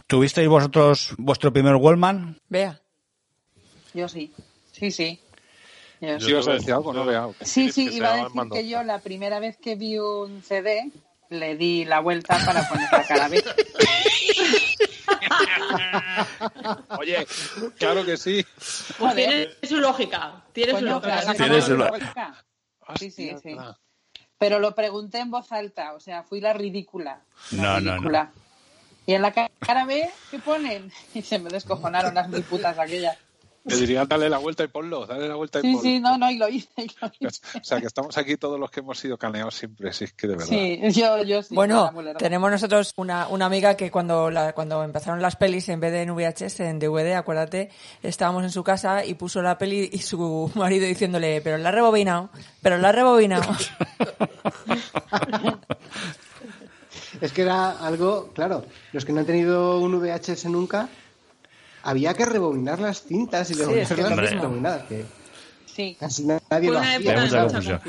¿Tuvisteis 0.07 0.49
vosotros 0.49 1.13
vuestro 1.19 1.53
primer 1.53 1.75
Wallman? 1.75 2.39
Vea. 2.49 2.81
Yo 3.93 4.09
sí, 4.09 4.33
sí, 4.71 4.89
sí. 4.89 5.19
Yo 6.01 6.19
Si 6.19 6.29
ibas 6.31 6.47
a 6.47 6.53
decir 6.53 6.73
algo, 6.73 6.93
no 6.93 7.05
vea. 7.05 7.27
Sí, 7.41 7.71
sí, 7.71 7.85
que 7.85 7.91
se 7.91 7.97
iba 7.97 8.13
a 8.13 8.17
decir 8.17 8.35
mando. 8.35 8.55
que 8.55 8.67
yo 8.67 8.83
la 8.83 8.99
primera 8.99 9.39
vez 9.39 9.57
que 9.57 9.75
vi 9.75 9.97
un 9.97 10.41
CD 10.43 10.91
le 11.29 11.55
di 11.57 11.85
la 11.85 11.99
vuelta 11.99 12.37
para 12.45 12.67
poner 12.67 12.87
la 12.91 13.03
cara 13.03 13.27
B. 13.27 13.43
Oye, 16.99 17.25
claro 17.77 18.05
que 18.05 18.17
sí. 18.17 18.45
Pues 18.97 19.15
tiene 19.15 19.49
su 19.63 19.77
lógica, 19.77 20.43
tiene 20.53 20.77
su 20.79 20.85
lógica. 20.85 21.33
Tiene 21.35 21.61
su 21.61 21.77
vuelta. 21.77 22.43
Sí, 22.97 23.11
sí, 23.11 23.31
sí. 23.41 23.55
Pero 24.37 24.59
lo 24.59 24.73
pregunté 24.73 25.19
en 25.19 25.31
voz 25.31 25.51
alta, 25.51 25.93
o 25.93 25.99
sea, 25.99 26.23
fui 26.23 26.39
la 26.39 26.53
ridícula. 26.53 27.21
La 27.51 27.61
No, 27.61 27.73
no, 27.73 27.79
no. 27.81 27.91
ridícula. 27.91 28.31
Y 29.05 29.13
en 29.13 29.21
la 29.21 29.31
ca- 29.33 29.51
cara 29.59 29.85
B, 29.85 30.09
¿qué 30.31 30.39
ponen? 30.39 30.91
Y 31.13 31.21
se 31.21 31.39
me 31.39 31.49
descojonaron 31.49 32.13
las 32.15 32.29
mil 32.29 32.43
putas 32.43 32.77
aquellas. 32.79 33.17
Te 33.69 33.75
diría, 33.77 34.05
dale 34.05 34.29
la 34.29 34.37
vuelta 34.39 34.63
y 34.63 34.67
ponlo, 34.67 35.05
dale 35.05 35.27
la 35.27 35.35
vuelta 35.35 35.59
y 35.59 35.61
Sí, 35.61 35.67
ponlo. 35.73 35.81
sí, 35.81 35.99
no, 35.99 36.17
no, 36.17 36.29
y 36.31 36.37
lo 36.37 36.49
hice, 36.49 36.69
y 36.77 36.87
lo 36.99 37.11
hice. 37.29 37.59
O 37.59 37.63
sea, 37.63 37.79
que 37.79 37.87
estamos 37.87 38.17
aquí 38.17 38.35
todos 38.37 38.59
los 38.59 38.69
que 38.71 38.79
hemos 38.81 38.97
sido 38.99 39.17
caneados 39.17 39.55
siempre, 39.55 39.93
sí, 39.93 40.05
es 40.05 40.13
que 40.13 40.27
de 40.27 40.35
verdad. 40.35 40.47
Sí, 40.49 40.79
yo, 40.91 41.23
yo 41.23 41.43
sí. 41.43 41.55
Bueno, 41.55 41.91
tenemos 42.17 42.49
nosotros 42.51 42.93
una, 42.97 43.27
una 43.27 43.45
amiga 43.45 43.75
que 43.77 43.91
cuando, 43.91 44.29
la- 44.31 44.53
cuando 44.53 44.83
empezaron 44.83 45.21
las 45.21 45.35
pelis, 45.35 45.69
en 45.69 45.79
vez 45.79 45.91
de 45.91 46.01
en 46.01 46.15
VHS, 46.15 46.59
en 46.61 46.79
DVD, 46.79 47.13
acuérdate, 47.15 47.69
estábamos 48.03 48.43
en 48.43 48.51
su 48.51 48.63
casa 48.63 49.05
y 49.05 49.13
puso 49.13 49.41
la 49.41 49.57
peli 49.57 49.89
y 49.93 49.99
su 49.99 50.51
marido 50.55 50.85
diciéndole, 50.87 51.41
pero 51.41 51.57
la 51.57 51.69
ha 51.69 51.71
rebobinado, 51.71 52.29
pero 52.61 52.77
la 52.77 52.89
ha 52.89 52.91
rebobinado. 52.91 53.51
Es 57.21 57.33
que 57.33 57.41
era 57.41 57.71
algo, 57.85 58.29
claro, 58.33 58.63
los 58.93 59.03
que 59.03 59.11
no 59.11 59.19
han 59.19 59.25
tenido 59.25 59.79
un 59.79 59.99
VHS 59.99 60.45
nunca, 60.45 60.87
había 61.89 62.13
que 62.13 62.25
rebobinar 62.25 62.79
las 62.79 63.03
cintas 63.03 63.49
y 63.51 63.53
Sí, 63.55 63.61
es 63.61 63.89
que 63.89 63.95
devolverlas 63.95 64.83
Sí. 65.65 65.95
casi 65.97 66.25
nadie 66.25 66.71
lo 66.71 66.79
hacía. 66.79 67.21
mucha 67.21 67.43
confusión. 67.47 67.79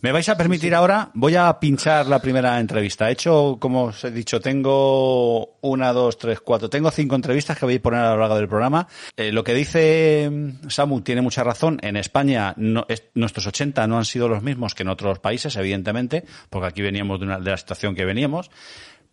¿Me 0.00 0.10
vais 0.10 0.28
a 0.28 0.36
permitir 0.36 0.74
ahora? 0.74 1.10
Voy 1.14 1.36
a 1.36 1.60
pinchar 1.60 2.06
la 2.06 2.18
primera 2.18 2.58
entrevista. 2.58 3.08
He 3.08 3.12
hecho, 3.12 3.58
como 3.60 3.84
os 3.84 4.02
he 4.02 4.10
dicho, 4.10 4.40
tengo 4.40 5.56
una, 5.60 5.92
dos, 5.92 6.18
tres, 6.18 6.40
cuatro. 6.40 6.68
Tengo 6.68 6.90
cinco 6.90 7.14
entrevistas 7.14 7.56
que 7.56 7.64
voy 7.66 7.76
a 7.76 7.82
poner 7.82 8.00
a 8.00 8.14
lo 8.14 8.20
largo 8.20 8.34
del 8.36 8.48
programa. 8.48 8.88
Eh, 9.16 9.30
lo 9.30 9.44
que 9.44 9.54
dice 9.54 10.28
mm, 10.28 10.68
Samu 10.68 11.02
tiene 11.02 11.20
mucha 11.20 11.44
razón. 11.44 11.78
En 11.82 11.96
España 11.96 12.52
no- 12.56 12.84
es- 12.88 13.04
nuestros 13.14 13.46
80 13.46 13.86
no 13.86 13.98
han 13.98 14.04
sido 14.06 14.28
los 14.28 14.42
mismos 14.42 14.74
que 14.74 14.82
en 14.82 14.88
otros 14.88 15.20
países, 15.20 15.54
evidentemente, 15.54 16.24
porque 16.50 16.66
aquí 16.68 16.82
veníamos 16.82 17.20
de, 17.20 17.26
una, 17.26 17.38
de 17.38 17.50
la 17.52 17.56
situación 17.58 17.94
que 17.94 18.04
veníamos. 18.04 18.50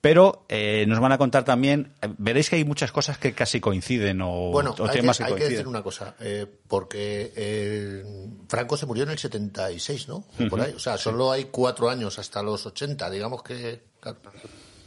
Pero 0.04 0.44
eh, 0.50 0.84
nos 0.86 1.00
van 1.00 1.14
a 1.14 1.18
contar 1.18 1.46
también, 1.46 1.94
eh, 2.02 2.10
veréis 2.18 2.50
que 2.50 2.58
hay 2.58 2.66
muchas 2.66 2.92
cosas 2.92 3.18
que 3.18 3.32
casi 3.32 3.62
coinciden 3.62 4.22
o, 4.22 4.52
Bueno, 4.52 4.76
o 4.78 4.84
hay, 4.84 4.90
que, 4.90 5.00
temas 5.00 5.18
que, 5.18 5.24
hay 5.24 5.28
que 5.28 5.32
coinciden. 5.36 5.52
decir 5.54 5.68
una 5.70 5.82
cosa, 5.82 6.16
eh, 6.20 6.46
porque 6.68 7.32
eh, 7.38 8.04
Franco 8.50 8.76
se 8.76 8.86
murió 8.86 9.04
en 9.06 9.12
el 9.12 9.18
76, 9.18 10.10
¿no? 10.10 10.16
O 10.18 10.26
Por 10.50 10.60
Ujú. 10.60 10.62
ahí. 10.62 10.74
O 10.76 10.80
sea, 10.80 10.98
solo 10.98 11.32
hay 11.32 11.46
cuatro 11.46 11.90
años 11.90 12.20
hasta 12.20 12.44
los 12.44 12.66
80, 12.66 13.10
digamos 13.10 13.44
que... 13.44 13.82
claro. 14.02 14.20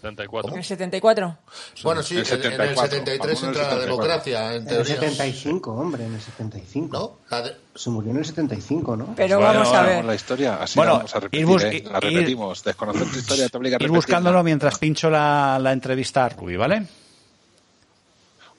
74. 0.07 0.53
¿En 0.53 0.59
el 0.59 0.65
74? 0.65 1.39
Bueno, 1.83 2.03
sí, 2.03 2.15
El 2.17 2.21
en, 2.21 2.27
en 2.27 2.61
el 2.61 2.77
74, 2.77 2.77
73 2.77 3.21
algunos 3.21 3.43
en 3.43 3.49
el 3.49 3.49
entra 3.49 3.63
la 3.63 3.69
74. 3.71 3.87
democracia, 3.87 4.47
en 4.49 4.53
En 4.55 4.63
el 4.63 4.67
teoría. 4.69 4.95
75, 4.95 5.73
hombre, 5.73 6.07
en 6.07 6.15
el 6.15 6.21
75. 6.21 6.99
¿No? 6.99 7.19
La 7.31 7.43
de- 7.43 7.57
Se 7.75 7.91
murió 7.91 8.11
en 8.13 8.17
el 8.19 8.25
75, 8.25 8.97
¿no? 8.97 9.15
Pero 9.17 9.39
Bueno, 9.39 9.53
vamos 9.61 9.73
a 9.75 9.83
ver. 9.83 10.05
La 10.05 10.15
historia, 10.15 10.57
así 10.63 10.79
Bueno, 10.79 10.93
la 10.93 10.99
vamos 10.99 11.15
a 11.17 11.21
repetir, 11.21 11.41
ir 11.41 11.47
bus- 11.47 11.63
¿eh? 11.65 11.85
La 11.91 11.99
ir- 12.01 12.03
repetimos. 12.15 12.65
Desconocer 12.65 13.11
tu 13.11 13.19
historia 13.19 13.49
te 13.49 13.57
obliga 13.59 13.77
a 13.81 13.83
Ir 13.83 13.91
buscándolo 13.91 14.43
mientras 14.43 14.79
pincho 14.79 15.11
la, 15.11 15.59
la 15.61 15.73
entrevista 15.73 16.25
a 16.25 16.29
Rubí, 16.31 16.57
¿vale? 16.57 16.87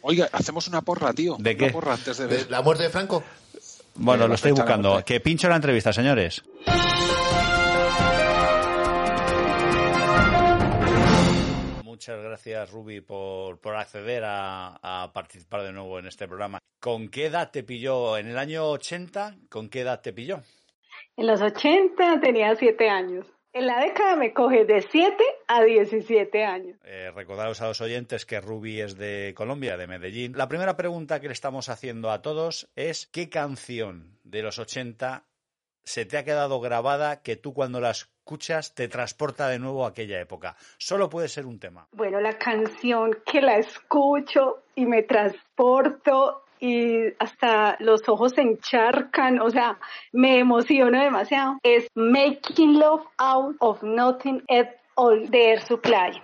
Oiga, 0.02 0.30
hacemos 0.32 0.68
una 0.68 0.82
porra, 0.82 1.14
tío. 1.14 1.36
¿De 1.40 1.52
Una 1.56 1.60
qué? 1.68 1.72
porra 1.72 1.94
antes 1.94 2.18
de 2.18 2.28
de 2.28 2.46
la 2.50 2.62
muerte 2.62 2.84
de 2.84 2.90
Franco. 2.90 3.24
Bueno, 3.96 4.26
Eh, 4.26 4.28
lo 4.28 4.36
estoy 4.36 4.52
buscando. 4.52 5.04
Que 5.04 5.20
pincho 5.20 5.50
la 5.50 5.56
entrevista, 5.56 5.92
señores. 5.92 6.44
Muchas 12.08 12.24
gracias, 12.24 12.72
Ruby, 12.72 13.02
por, 13.02 13.60
por 13.60 13.76
acceder 13.76 14.24
a, 14.24 14.80
a 14.82 15.12
participar 15.12 15.64
de 15.64 15.74
nuevo 15.74 16.00
en 16.00 16.08
este 16.08 16.26
programa. 16.26 16.60
¿Con 16.80 17.10
qué 17.10 17.26
edad 17.26 17.52
te 17.52 17.64
pilló? 17.64 18.18
¿En 18.18 18.30
el 18.30 18.38
año 18.38 18.66
80? 18.70 19.36
¿Con 19.50 19.68
qué 19.68 19.82
edad 19.82 20.00
te 20.00 20.14
pilló? 20.14 20.40
En 21.18 21.28
los 21.28 21.42
80 21.42 22.22
tenía 22.22 22.56
7 22.56 22.90
años. 22.90 23.26
En 23.52 23.66
la 23.66 23.82
década 23.82 24.16
me 24.16 24.32
coge 24.32 24.64
de 24.64 24.84
7 24.84 25.22
a 25.50 25.66
17 25.66 26.46
años. 26.46 26.78
Eh, 26.86 27.12
recordaros 27.14 27.62
a 27.62 27.68
los 27.68 27.82
oyentes 27.82 28.26
que 28.26 28.40
Ruby 28.40 28.80
es 28.80 28.98
de 28.98 29.34
Colombia, 29.36 29.76
de 29.76 29.88
Medellín. 29.88 30.32
La 30.38 30.48
primera 30.48 30.78
pregunta 30.78 31.20
que 31.20 31.28
le 31.28 31.34
estamos 31.34 31.68
haciendo 31.68 32.10
a 32.10 32.22
todos 32.22 32.70
es 32.78 33.08
¿qué 33.08 33.28
canción 33.28 34.18
de 34.24 34.44
los 34.44 34.60
80 34.60 35.26
se 35.88 36.06
te 36.06 36.18
ha 36.18 36.26
quedado 36.26 36.60
grabada 36.60 37.22
que 37.22 37.38
tú 37.38 37.54
cuando 37.54 37.80
la 37.80 37.92
escuchas 37.92 38.76
te 38.76 38.90
transporta 38.90 39.48
de 39.48 39.58
nuevo 39.58 39.86
a 39.86 39.90
aquella 39.90 40.20
época? 40.20 40.58
Solo 40.78 41.10
puede 41.10 41.30
ser 41.30 41.46
un 41.46 41.60
tema. 41.60 41.88
Bueno, 41.94 42.20
la 42.20 42.38
canción 42.38 43.18
que 43.26 43.42
la 43.42 43.58
escucho 43.58 44.64
y 44.76 44.86
me 44.86 45.04
transporto 45.04 46.44
y 46.60 47.14
hasta 47.20 47.78
los 47.80 48.02
ojos 48.10 48.34
se 48.34 48.42
encharcan, 48.42 49.40
o 49.40 49.50
sea, 49.50 49.80
me 50.12 50.40
emociono 50.40 51.02
demasiado, 51.02 51.58
es 51.64 51.88
Making 51.96 52.80
Love 52.80 53.06
Out 53.18 53.56
of 53.60 53.82
Nothing 53.84 54.44
at 54.50 54.68
All 54.96 55.30
de 55.30 55.52
Air 55.52 55.62
Supply. 55.62 56.22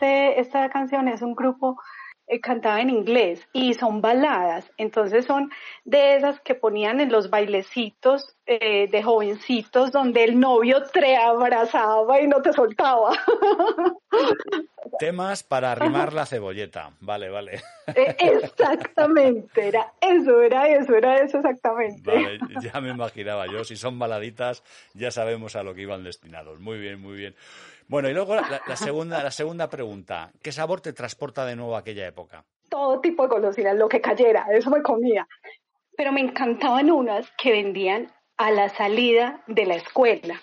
Este- 0.00 0.40
esta 0.40 0.70
canción 0.70 1.08
es 1.08 1.20
un 1.20 1.34
grupo 1.34 1.78
eh, 2.26 2.40
cantada 2.40 2.80
en 2.80 2.88
inglés 2.90 3.46
y 3.52 3.74
son 3.74 4.00
baladas, 4.00 4.70
entonces 4.78 5.26
son 5.26 5.50
de 5.84 6.16
esas 6.16 6.40
que 6.40 6.54
ponían 6.54 7.00
en 7.00 7.12
los 7.12 7.28
bailecitos 7.28 8.34
eh, 8.46 8.88
de 8.90 9.02
jovencitos 9.02 9.92
donde 9.92 10.24
el 10.24 10.40
novio 10.40 10.84
te 10.84 11.16
abrazaba 11.16 12.18
y 12.20 12.28
no 12.28 12.40
te 12.40 12.52
soltaba. 12.54 13.10
Temas 14.98 15.42
para 15.42 15.72
arrimar 15.72 16.12
la 16.12 16.24
cebolleta. 16.26 16.90
Vale, 17.00 17.28
vale. 17.28 17.60
Eh, 17.94 18.16
Exactamente, 18.18 19.68
era 19.68 19.92
eso, 20.00 20.40
era 20.42 20.68
eso, 20.68 20.94
era 20.94 21.18
eso 21.22 21.38
exactamente. 21.38 22.00
Vale, 22.04 22.38
ya 22.60 22.80
me 22.80 22.90
imaginaba 22.90 23.46
yo. 23.48 23.64
Si 23.64 23.76
son 23.76 23.98
baladitas, 23.98 24.62
ya 24.94 25.10
sabemos 25.10 25.56
a 25.56 25.62
lo 25.62 25.74
que 25.74 25.82
iban 25.82 26.04
destinados. 26.04 26.60
Muy 26.60 26.78
bien, 26.78 27.00
muy 27.00 27.16
bien. 27.16 27.34
Bueno, 27.90 28.08
y 28.08 28.14
luego 28.14 28.36
la, 28.36 28.62
la 28.66 28.76
segunda, 28.76 29.20
la 29.22 29.32
segunda 29.32 29.68
pregunta. 29.68 30.30
¿Qué 30.42 30.52
sabor 30.52 30.80
te 30.80 30.92
transporta 30.92 31.44
de 31.44 31.56
nuevo 31.56 31.74
a 31.74 31.80
aquella 31.80 32.06
época? 32.06 32.44
Todo 32.68 33.00
tipo 33.00 33.24
de 33.24 33.28
golosinas, 33.30 33.74
lo 33.76 33.88
que 33.88 34.00
cayera, 34.00 34.46
eso 34.52 34.70
me 34.70 34.80
comía. 34.80 35.26
Pero 35.96 36.12
me 36.12 36.20
encantaban 36.20 36.88
unas 36.92 37.28
que 37.32 37.50
vendían 37.50 38.12
a 38.36 38.52
la 38.52 38.68
salida 38.68 39.42
de 39.48 39.66
la 39.66 39.74
escuela. 39.74 40.40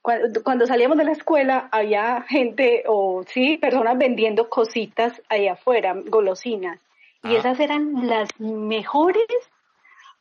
Cuando, 0.00 0.42
cuando 0.44 0.66
salíamos 0.68 0.96
de 0.98 1.04
la 1.04 1.12
escuela 1.12 1.68
había 1.72 2.22
gente 2.28 2.84
o 2.86 3.24
sí, 3.26 3.56
personas 3.56 3.98
vendiendo 3.98 4.48
cositas 4.48 5.20
ahí 5.28 5.48
afuera, 5.48 5.94
golosinas. 6.06 6.78
Y 7.24 7.34
Ah. 7.34 7.38
esas 7.38 7.58
eran 7.58 8.06
las 8.06 8.28
mejores 8.38 9.26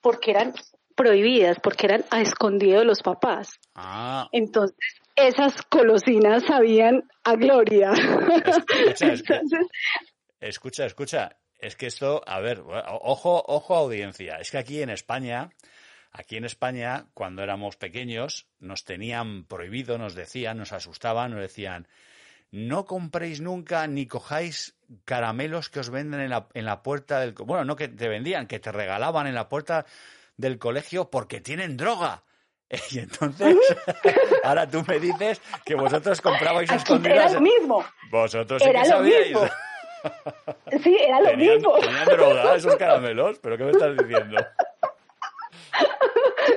porque 0.02 0.32
eran 0.32 0.54
prohibidas, 0.96 1.60
porque 1.60 1.86
eran 1.86 2.04
a 2.10 2.20
escondido 2.22 2.80
de 2.80 2.86
los 2.86 3.02
papás. 3.04 3.60
Ah, 3.76 4.28
Entonces, 4.32 5.01
esas 5.16 5.53
golosinas 5.70 6.43
sabían 6.43 7.03
a 7.24 7.36
gloria. 7.36 7.91
escucha, 7.93 9.14
Entonces, 9.14 9.68
escucha, 10.39 10.86
escucha. 10.86 11.38
Es 11.59 11.76
que 11.76 11.86
esto, 11.86 12.24
a 12.26 12.39
ver, 12.39 12.64
ojo, 12.66 13.43
ojo 13.47 13.76
audiencia. 13.76 14.38
Es 14.38 14.49
que 14.49 14.57
aquí 14.57 14.82
en 14.82 14.89
España, 14.89 15.51
aquí 16.12 16.38
en 16.38 16.45
España, 16.45 17.05
cuando 17.14 17.43
éramos 17.43 17.78
pequeños, 17.78 18.47
nos 18.59 18.84
tenían 18.84 19.45
prohibido, 19.45 19.99
nos 19.99 20.16
decían, 20.16 20.57
nos 20.57 20.74
asustaban, 20.74 21.32
nos 21.32 21.41
decían, 21.41 21.88
no 22.49 22.86
compréis 22.86 23.41
nunca 23.41 23.86
ni 23.88 24.07
cojáis 24.07 24.76
caramelos 25.05 25.70
que 25.70 25.80
os 25.80 25.89
venden 25.89 26.20
en 26.20 26.32
la, 26.32 26.47
en 26.53 26.66
la 26.66 26.82
puerta 26.82 27.20
del... 27.20 27.34
co-". 27.34 27.45
Bueno, 27.45 27.64
no 27.64 27.76
que 27.76 27.88
te 27.88 28.09
vendían, 28.09 28.47
que 28.47 28.59
te 28.59 28.72
regalaban 28.72 29.28
en 29.28 29.36
la 29.36 29.47
puerta 29.47 29.86
del 30.38 30.57
colegio 30.57 31.09
porque 31.09 31.41
tienen 31.41 31.78
droga. 31.78 32.24
Y 32.91 32.99
entonces, 32.99 33.57
ahora 34.43 34.65
tú 34.69 34.84
me 34.88 34.99
dices 34.99 35.41
que 35.65 35.76
vosotros 35.76 36.22
comprabais 36.22 36.69
aquí 36.72 36.76
era 36.76 36.84
escondidas. 36.84 37.34
lo 37.34 37.41
mismo. 37.41 37.86
Vosotros 38.09 38.61
sí 38.63 38.69
Era 38.69 38.82
que 38.84 38.89
lo 38.89 38.95
sabíais. 38.95 39.28
mismo. 39.28 39.41
Sí, 40.84 40.97
era 40.99 41.19
lo 41.22 41.30
Tenían, 41.30 41.55
mismo. 41.57 41.74
tenían 41.80 42.05
droga 42.05 42.55
esos 42.55 42.76
caramelos, 42.76 43.38
pero 43.39 43.55
¿qué 43.55 43.65
me 43.65 43.72
estás 43.72 43.95
diciendo? 43.97 44.38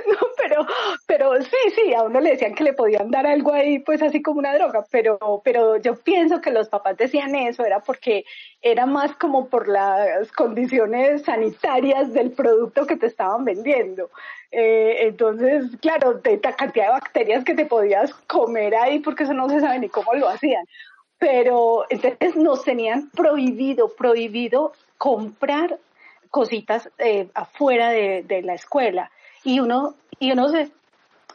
No, 0.06 0.18
pero, 0.36 0.66
pero 1.06 1.42
sí, 1.42 1.56
sí, 1.74 1.92
a 1.94 2.02
uno 2.04 2.20
le 2.20 2.30
decían 2.30 2.54
que 2.54 2.64
le 2.64 2.72
podían 2.72 3.10
dar 3.10 3.26
algo 3.26 3.52
ahí, 3.52 3.78
pues 3.80 4.02
así 4.02 4.22
como 4.22 4.38
una 4.38 4.54
droga, 4.54 4.84
pero, 4.90 5.18
pero 5.44 5.76
yo 5.76 5.94
pienso 5.96 6.40
que 6.40 6.50
los 6.50 6.68
papás 6.68 6.96
decían 6.96 7.34
eso, 7.34 7.64
era 7.64 7.80
porque 7.80 8.24
era 8.62 8.86
más 8.86 9.14
como 9.16 9.48
por 9.48 9.68
las 9.68 10.30
condiciones 10.32 11.22
sanitarias 11.24 12.12
del 12.12 12.32
producto 12.32 12.86
que 12.86 12.96
te 12.96 13.06
estaban 13.06 13.44
vendiendo. 13.44 14.10
Eh, 14.56 15.08
entonces, 15.08 15.64
claro, 15.80 16.14
de 16.14 16.40
la 16.40 16.54
cantidad 16.54 16.86
de 16.86 16.92
bacterias 16.92 17.44
que 17.44 17.54
te 17.54 17.66
podías 17.66 18.14
comer 18.28 18.76
ahí, 18.76 19.00
porque 19.00 19.24
eso 19.24 19.32
no 19.32 19.48
se 19.48 19.58
sabe 19.58 19.80
ni 19.80 19.88
cómo 19.88 20.14
lo 20.14 20.28
hacían. 20.28 20.64
Pero 21.18 21.86
entonces 21.90 22.36
nos 22.36 22.62
tenían 22.62 23.10
prohibido, 23.10 23.88
prohibido 23.96 24.72
comprar 24.96 25.78
cositas 26.30 26.88
eh, 26.98 27.28
afuera 27.34 27.90
de, 27.90 28.22
de 28.22 28.42
la 28.42 28.54
escuela 28.54 29.10
y 29.44 29.60
uno 29.60 29.94
y 30.18 30.32
uno 30.32 30.48
se 30.48 30.70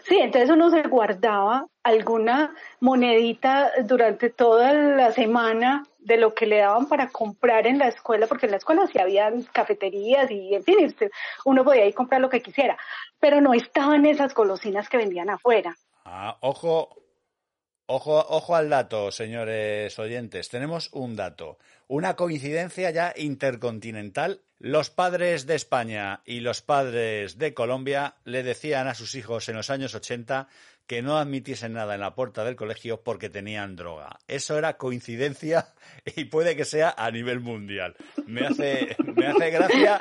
sí 0.04 0.20
entonces 0.20 0.50
uno 0.50 0.70
se 0.70 0.82
guardaba 0.84 1.68
alguna 1.84 2.54
monedita 2.82 3.72
durante 3.84 4.30
toda 4.30 4.74
la 4.74 5.12
semana 5.14 5.86
de 6.00 6.18
lo 6.18 6.34
que 6.34 6.46
le 6.46 6.58
daban 6.58 6.88
para 6.88 7.10
comprar 7.10 7.68
en 7.68 7.78
la 7.78 7.88
escuela 7.88 8.28
porque 8.28 8.46
en 8.46 8.52
la 8.52 8.58
escuela 8.58 8.88
sí 8.88 9.00
habían 9.00 9.44
cafeterías 9.44 10.32
y 10.32 10.56
en 10.56 10.64
fin 10.64 10.96
uno 11.46 11.64
podía 11.64 11.86
ir 11.86 11.94
a 11.94 11.98
comprar 11.98 12.22
lo 12.22 12.30
que 12.30 12.42
quisiera 12.42 12.78
pero 13.20 13.42
no 13.42 13.54
estaban 13.54 14.06
esas 14.06 14.34
golosinas 14.34 14.90
que 14.90 14.98
vendían 14.98 15.30
afuera 15.30 15.76
Ah, 16.12 16.40
ojo, 16.42 17.04
ojo, 17.86 18.18
ojo 18.18 18.56
al 18.56 18.70
dato, 18.70 19.12
señores 19.12 20.00
oyentes. 20.00 20.50
Tenemos 20.50 20.90
un 20.92 21.16
dato, 21.16 21.60
una 21.88 22.16
coincidencia 22.16 22.90
ya 22.90 23.14
intercontinental. 23.16 24.42
Los 24.58 24.90
padres 24.90 25.46
de 25.46 25.54
España 25.54 26.22
y 26.26 26.40
los 26.40 26.64
padres 26.64 27.38
de 27.38 27.54
Colombia 27.54 28.16
le 28.24 28.42
decían 28.42 28.88
a 28.88 28.96
sus 28.96 29.14
hijos 29.14 29.50
en 29.50 29.56
los 29.56 29.70
años 29.70 29.94
80 29.94 30.48
que 30.90 31.04
no 31.04 31.20
admitiesen 31.20 31.74
nada 31.74 31.94
en 31.94 32.02
la 32.02 32.16
puerta 32.16 32.44
del 32.44 32.56
colegio 32.56 33.04
porque 33.04 33.30
tenían 33.30 33.76
droga. 33.76 34.18
Eso 34.28 34.58
era 34.58 34.78
coincidencia 34.78 35.68
y 36.16 36.24
puede 36.26 36.56
que 36.56 36.66
sea 36.66 36.96
a 36.98 37.12
nivel 37.12 37.42
mundial. 37.42 37.96
Me 38.26 38.48
hace, 38.48 38.98
me 39.06 39.28
hace 39.28 39.52
gracia 39.52 40.00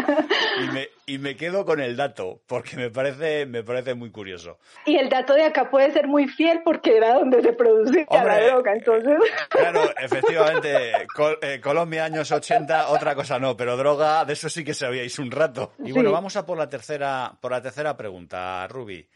y 0.62 0.72
me, 0.72 0.88
y 1.04 1.18
me 1.18 1.36
quedo 1.36 1.66
con 1.66 1.80
el 1.80 1.94
dato 1.94 2.40
porque 2.46 2.76
me 2.76 2.88
parece, 2.90 3.44
me 3.44 3.62
parece 3.62 3.92
muy 3.92 4.10
curioso. 4.10 4.58
y 4.86 4.96
el 4.96 5.10
dato 5.10 5.34
de 5.34 5.44
acá 5.44 5.68
puede 5.70 5.92
ser 5.92 6.06
muy 6.08 6.26
fiel 6.26 6.62
porque 6.64 6.96
era 6.96 7.12
donde 7.14 7.42
se 7.42 7.52
producía 7.52 8.06
la 8.10 8.40
droga 8.46 8.72
entonces 8.72 9.18
Claro, 9.50 9.90
efectivamente, 10.00 11.06
Col- 11.14 11.38
eh, 11.42 11.60
Colombia 11.62 12.06
años 12.06 12.32
80, 12.32 12.88
otra 12.88 13.14
cosa 13.14 13.38
no, 13.38 13.58
pero 13.58 13.76
droga, 13.76 14.24
de 14.24 14.32
eso 14.32 14.48
sí 14.48 14.64
que 14.64 14.72
sabíais 14.72 15.18
un 15.18 15.30
rato. 15.30 15.72
Y 15.80 15.88
Sí. 15.88 15.92
bueno, 15.92 16.12
vamos 16.12 16.34
a 16.36 16.46
por 16.46 16.56
la 16.56 16.70
tercera, 16.70 17.32
por 17.42 17.52
la 17.52 17.60
tercera 17.60 17.94
pregunta, 17.94 18.66
Ruby. 18.68 19.06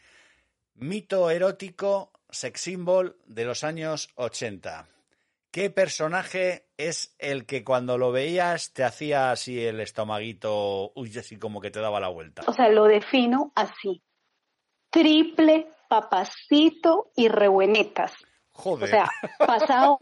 Mito 0.75 1.29
erótico, 1.29 2.11
sex 2.29 2.61
symbol 2.61 3.17
de 3.25 3.45
los 3.45 3.63
años 3.63 4.09
80. 4.15 4.87
¿Qué 5.51 5.69
personaje 5.69 6.65
es 6.77 7.15
el 7.19 7.45
que 7.45 7.63
cuando 7.63 7.97
lo 7.97 8.11
veías 8.11 8.73
te 8.73 8.83
hacía 8.83 9.31
así 9.31 9.63
el 9.63 9.79
estomaguito, 9.79 10.91
uy, 10.95 11.15
así 11.17 11.37
como 11.37 11.61
que 11.61 11.69
te 11.69 11.79
daba 11.79 11.99
la 11.99 12.07
vuelta? 12.07 12.43
o 12.47 12.53
sea 12.53 12.69
lo 12.69 12.85
defino 12.85 13.51
así 13.55 14.01
triple 14.89 15.67
papacito 15.87 17.11
y 17.15 17.27
rebuenetas 17.27 18.13
Joder. 18.53 18.83
O 18.83 18.87
sea, 18.87 19.09
pasado 19.39 19.97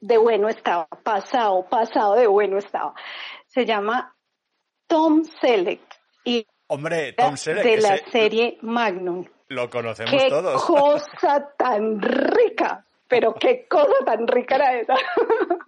de 0.00 0.18
bueno 0.18 0.48
estaba, 0.48 0.86
pasado, 0.86 1.64
pasado 1.68 2.14
de 2.16 2.26
bueno 2.26 2.58
estaba. 2.58 2.94
Se 3.46 3.64
llama 3.64 4.16
Tom 4.86 5.24
Selleck 5.40 5.80
y 6.24 6.46
Hombre, 6.66 7.12
Tom 7.12 7.36
Selleck, 7.36 7.64
de 7.64 7.76
la 7.76 7.94
ese 7.94 8.10
serie 8.10 8.58
Magnum. 8.62 9.24
Lo 9.48 9.70
conocemos 9.70 10.10
¡Qué 10.22 10.28
todos. 10.28 10.62
cosa 10.64 11.52
tan 11.56 12.00
rica! 12.00 12.84
Pero 13.06 13.34
qué 13.34 13.66
cosa 13.68 13.92
tan 14.06 14.26
rica 14.26 14.56
era 14.56 14.80
esa. 14.80 14.94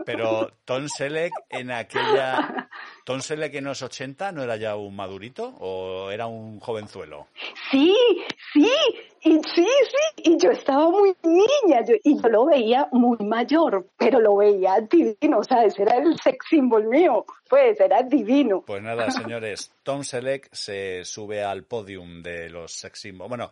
Pero 0.07 0.51
Tom 0.65 0.89
Selleck 0.89 1.33
en 1.51 1.71
aquella... 1.71 2.69
¿Tom 3.05 3.21
Selleck 3.21 3.55
en 3.55 3.65
los 3.67 3.83
80 3.83 4.33
no 4.33 4.43
era 4.43 4.57
ya 4.57 4.75
un 4.75 4.97
madurito 4.97 5.55
o 5.61 6.11
era 6.11 6.27
un 6.27 6.59
jovenzuelo? 6.61 7.29
Sí, 7.71 7.95
sí, 8.53 8.69
y 9.27 9.41
sí, 9.43 9.67
sí, 9.67 10.23
y 10.23 10.39
yo 10.39 10.51
estaba 10.51 10.89
muy 10.89 11.13
niña, 11.25 11.85
yo, 11.85 11.97
y 12.05 12.23
yo 12.23 12.29
lo 12.29 12.47
veía 12.47 12.89
muy 12.93 13.19
mayor, 13.27 13.89
pero 13.97 14.21
lo 14.21 14.37
veía 14.37 14.79
divino, 14.81 15.39
o 15.39 15.43
sea, 15.43 15.65
ese 15.65 15.83
era 15.83 15.97
el 15.97 16.17
sex 16.21 16.47
symbol 16.49 16.87
mío, 16.87 17.27
pues 17.49 17.81
era 17.81 18.05
divino. 18.05 18.63
Pues 18.65 18.81
nada, 18.81 19.11
señores, 19.11 19.73
Tom 19.83 20.05
Selleck 20.05 20.49
se 20.53 21.05
sube 21.05 21.43
al 21.43 21.65
podium 21.65 22.23
de 22.23 22.49
los 22.51 22.73
sex 22.73 23.01
symbols. 23.01 23.29
Bueno, 23.29 23.51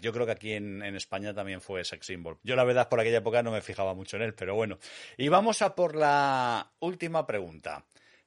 yo 0.00 0.12
creo 0.12 0.26
que 0.26 0.32
aquí 0.32 0.52
en, 0.52 0.80
en 0.84 0.94
España 0.94 1.34
también 1.34 1.60
fue 1.60 1.84
sex 1.84 2.06
symbol. 2.06 2.38
Yo 2.44 2.54
la 2.54 2.62
verdad 2.62 2.88
por 2.88 3.00
aquella 3.00 3.18
época 3.18 3.42
no 3.42 3.50
me 3.50 3.62
fijaba 3.62 3.94
mucho 3.94 4.16
en 4.18 4.22
él, 4.22 4.34
pero 4.34 4.54
bueno. 4.54 4.78
Y 5.16 5.28
vamos 5.28 5.60
a 5.60 5.74
por 5.74 5.96
la 5.96 6.70
última 6.78 7.26
pregunta. 7.26 7.84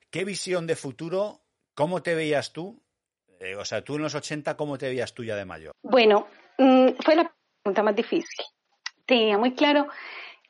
¿Qué 0.09 0.25
visión 0.25 0.67
de 0.67 0.75
futuro, 0.75 1.39
cómo 1.75 2.03
te 2.03 2.13
veías 2.13 2.51
tú? 2.51 2.81
Eh, 3.39 3.55
o 3.55 3.63
sea, 3.63 3.85
tú 3.85 3.95
en 3.95 4.01
los 4.01 4.15
80, 4.15 4.57
¿cómo 4.57 4.77
te 4.77 4.87
veías 4.87 5.13
tú 5.13 5.23
ya 5.23 5.37
de 5.37 5.45
mayor? 5.45 5.71
Bueno, 5.81 6.27
fue 7.03 7.15
la 7.15 7.31
pregunta 7.63 7.83
más 7.83 7.95
difícil. 7.95 8.45
Tenía 9.05 9.37
muy 9.37 9.53
claro 9.53 9.87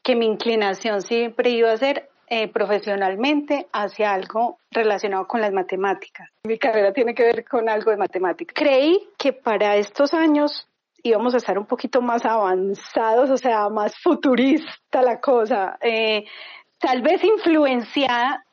que 0.04 0.16
mi 0.16 0.26
inclinación 0.26 1.02
siempre 1.02 1.52
iba 1.52 1.72
a 1.72 1.78
ser 1.78 2.10
eh, 2.28 2.48
profesionalmente 2.48 3.68
hacia 3.74 4.14
algo 4.14 4.60
relacionado 4.72 5.28
con 5.28 5.42
las 5.42 5.52
matemáticas. 5.52 6.30
Mi 6.44 6.58
carrera 6.58 6.94
tiene 6.94 7.16
que 7.16 7.24
ver 7.24 7.46
con 7.46 7.70
algo 7.70 7.92
de 7.92 7.98
matemáticas. 7.98 8.54
Creí 8.56 9.10
que 9.18 9.34
para 9.34 9.76
estos 9.78 10.14
años 10.14 10.68
íbamos 11.04 11.34
a 11.34 11.38
estar 11.38 11.58
un 11.58 11.66
poquito 11.66 12.02
más 12.02 12.26
avanzados, 12.26 13.30
o 13.30 13.38
sea, 13.38 13.70
más 13.70 13.98
futurista 13.98 15.02
la 15.02 15.20
cosa, 15.20 15.78
eh, 15.82 16.26
tal 16.78 17.02
vez 17.02 17.24
influenciada, 17.24 18.46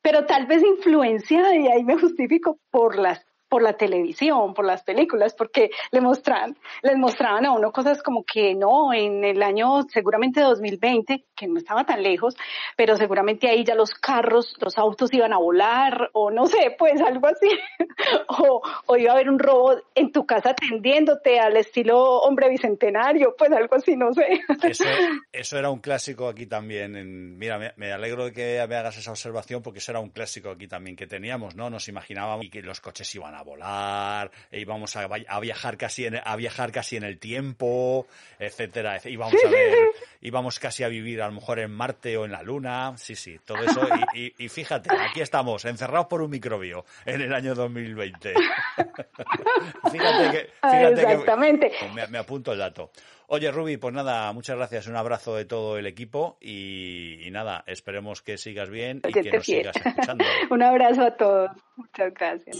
pero 0.00 0.24
tal 0.24 0.46
vez 0.46 0.62
influenciada, 0.62 1.54
y 1.56 1.66
ahí 1.68 1.84
me 1.84 1.98
justifico, 1.98 2.58
por 2.70 2.98
las 2.98 3.27
por 3.48 3.62
la 3.62 3.74
televisión, 3.74 4.54
por 4.54 4.64
las 4.64 4.82
películas, 4.82 5.34
porque 5.34 5.70
le 5.90 6.00
mostran, 6.00 6.56
les 6.82 6.96
mostraban 6.96 7.46
a 7.46 7.52
uno 7.52 7.72
cosas 7.72 8.02
como 8.02 8.24
que 8.24 8.54
no, 8.54 8.92
en 8.92 9.24
el 9.24 9.42
año 9.42 9.82
seguramente 9.88 10.40
2020, 10.40 11.24
que 11.34 11.46
no 11.46 11.58
estaba 11.58 11.84
tan 11.84 12.02
lejos, 12.02 12.36
pero 12.76 12.96
seguramente 12.96 13.48
ahí 13.48 13.64
ya 13.64 13.74
los 13.74 13.90
carros, 13.90 14.54
los 14.60 14.76
autos 14.78 15.12
iban 15.12 15.32
a 15.32 15.38
volar, 15.38 16.10
o 16.12 16.30
no 16.30 16.46
sé, 16.46 16.74
pues 16.78 17.00
algo 17.00 17.26
así, 17.26 17.48
o, 18.28 18.62
o 18.86 18.96
iba 18.96 19.12
a 19.12 19.14
haber 19.14 19.30
un 19.30 19.38
robot 19.38 19.84
en 19.94 20.12
tu 20.12 20.26
casa 20.26 20.50
atendiéndote 20.50 21.40
al 21.40 21.56
estilo 21.56 22.18
hombre 22.20 22.48
bicentenario, 22.48 23.34
pues 23.36 23.50
algo 23.52 23.74
así, 23.76 23.96
no 23.96 24.12
sé. 24.12 24.40
Eso, 24.62 24.84
eso 25.32 25.58
era 25.58 25.70
un 25.70 25.80
clásico 25.80 26.28
aquí 26.28 26.46
también. 26.46 26.96
En- 26.96 27.38
mira, 27.38 27.58
me, 27.58 27.72
me 27.76 27.92
alegro 27.92 28.26
de 28.26 28.32
que 28.32 28.64
me 28.68 28.76
hagas 28.76 28.98
esa 28.98 29.10
observación 29.10 29.62
porque 29.62 29.78
eso 29.78 29.92
era 29.92 30.00
un 30.00 30.10
clásico 30.10 30.50
aquí 30.50 30.68
también 30.68 30.96
que 30.96 31.06
teníamos, 31.06 31.54
¿no? 31.54 31.70
Nos 31.70 31.88
imaginábamos 31.88 32.46
que 32.50 32.62
los 32.62 32.80
coches 32.80 33.12
iban 33.14 33.34
a 33.34 33.37
volar, 33.42 34.30
e 34.50 34.60
íbamos 34.60 34.94
a, 34.96 35.08
a 35.28 35.40
viajar 35.40 35.76
casi 35.76 36.06
en, 36.06 36.20
a 36.22 36.36
viajar 36.36 36.72
casi 36.72 36.96
en 36.96 37.04
el 37.04 37.18
tiempo, 37.18 38.06
etcétera. 38.38 39.00
Íbamos 39.04 39.34
a 39.44 39.48
ver, 39.50 39.74
íbamos 40.20 40.58
casi 40.58 40.84
a 40.84 40.88
vivir 40.88 41.22
a 41.22 41.26
lo 41.26 41.32
mejor 41.34 41.58
en 41.58 41.70
Marte 41.70 42.16
o 42.16 42.24
en 42.24 42.32
la 42.32 42.42
Luna. 42.42 42.94
Sí, 42.96 43.14
sí, 43.16 43.38
todo 43.44 43.58
eso. 43.58 43.86
Y, 44.14 44.26
y- 44.26 44.34
y 44.38 44.48
fíjate, 44.48 44.90
aquí 44.94 45.20
estamos, 45.20 45.64
encerrados 45.64 46.06
por 46.06 46.22
un 46.22 46.30
microbio 46.30 46.84
en 47.06 47.20
el 47.22 47.32
año 47.34 47.54
2020. 47.54 48.34
fíjate 49.90 50.30
que, 50.30 50.50
fíjate 50.68 50.94
que- 50.94 51.12
Exactamente. 51.12 51.72
pues 51.80 51.92
me, 51.94 52.06
me 52.08 52.18
apunto 52.18 52.52
el 52.52 52.58
dato. 52.58 52.90
Oye, 53.30 53.50
Ruby, 53.50 53.76
pues 53.76 53.92
nada, 53.92 54.32
muchas 54.32 54.56
gracias. 54.56 54.86
Un 54.86 54.96
abrazo 54.96 55.36
de 55.36 55.44
todo 55.44 55.76
el 55.76 55.86
equipo 55.86 56.38
y, 56.40 57.20
y 57.26 57.30
nada, 57.30 57.62
esperemos 57.66 58.22
que 58.22 58.38
sigas 58.38 58.70
bien 58.70 59.02
y 59.06 59.12
que 59.12 59.30
nos 59.30 59.44
sigas 59.44 59.76
escuchando. 59.76 60.24
Un 60.50 60.62
abrazo 60.62 61.02
a 61.02 61.10
todos. 61.16 61.50
Muchas 61.76 62.14
gracias. 62.14 62.56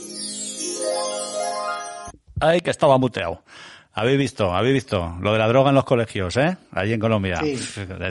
Ay, 2.41 2.61
que 2.61 2.71
estaba 2.71 2.99
muteado. 2.99 3.43
Habéis 3.93 4.19
visto, 4.19 4.55
habéis 4.55 4.75
visto 4.75 5.17
lo 5.21 5.33
de 5.33 5.39
la 5.39 5.49
droga 5.49 5.71
en 5.71 5.75
los 5.75 5.85
colegios, 5.85 6.37
¿eh? 6.37 6.57
Allí 6.71 6.93
en 6.93 7.01
Colombia. 7.01 7.41
Sí. 7.43 7.59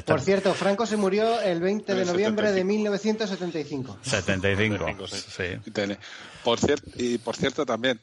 Por 0.06 0.20
cierto, 0.20 0.54
Franco 0.54 0.86
se 0.86 0.98
murió 0.98 1.40
el 1.40 1.62
20 1.62 1.96
de 1.96 2.04
noviembre 2.04 2.52
de 2.52 2.62
75. 2.62 3.98
1975. 3.98 3.98
75. 4.02 5.08
sí. 5.08 5.18
Sí. 5.30 5.98
Por 6.44 6.60
cierto, 6.60 6.92
y 6.96 7.18
por 7.20 7.38
cierto 7.38 7.66
también, 7.66 8.02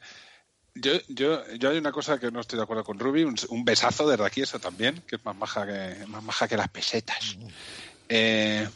yo, 0.73 0.93
yo, 1.09 1.47
yo 1.59 1.69
hay 1.69 1.77
una 1.77 1.91
cosa 1.91 2.19
que 2.19 2.31
no 2.31 2.39
estoy 2.39 2.57
de 2.57 2.63
acuerdo 2.63 2.83
con 2.83 2.97
Ruby, 2.97 3.23
un, 3.23 3.35
un 3.49 3.63
besazo 3.63 4.07
desde 4.07 4.25
aquí 4.25 4.41
eso 4.41 4.57
también, 4.57 5.03
que 5.07 5.17
es 5.17 5.25
más 5.25 5.35
maja 5.35 5.67
que, 5.67 6.07
más 6.07 6.23
maja 6.23 6.47
que 6.47 6.57
las 6.57 6.69
pesetas. 6.69 7.37
Eh, 8.09 8.67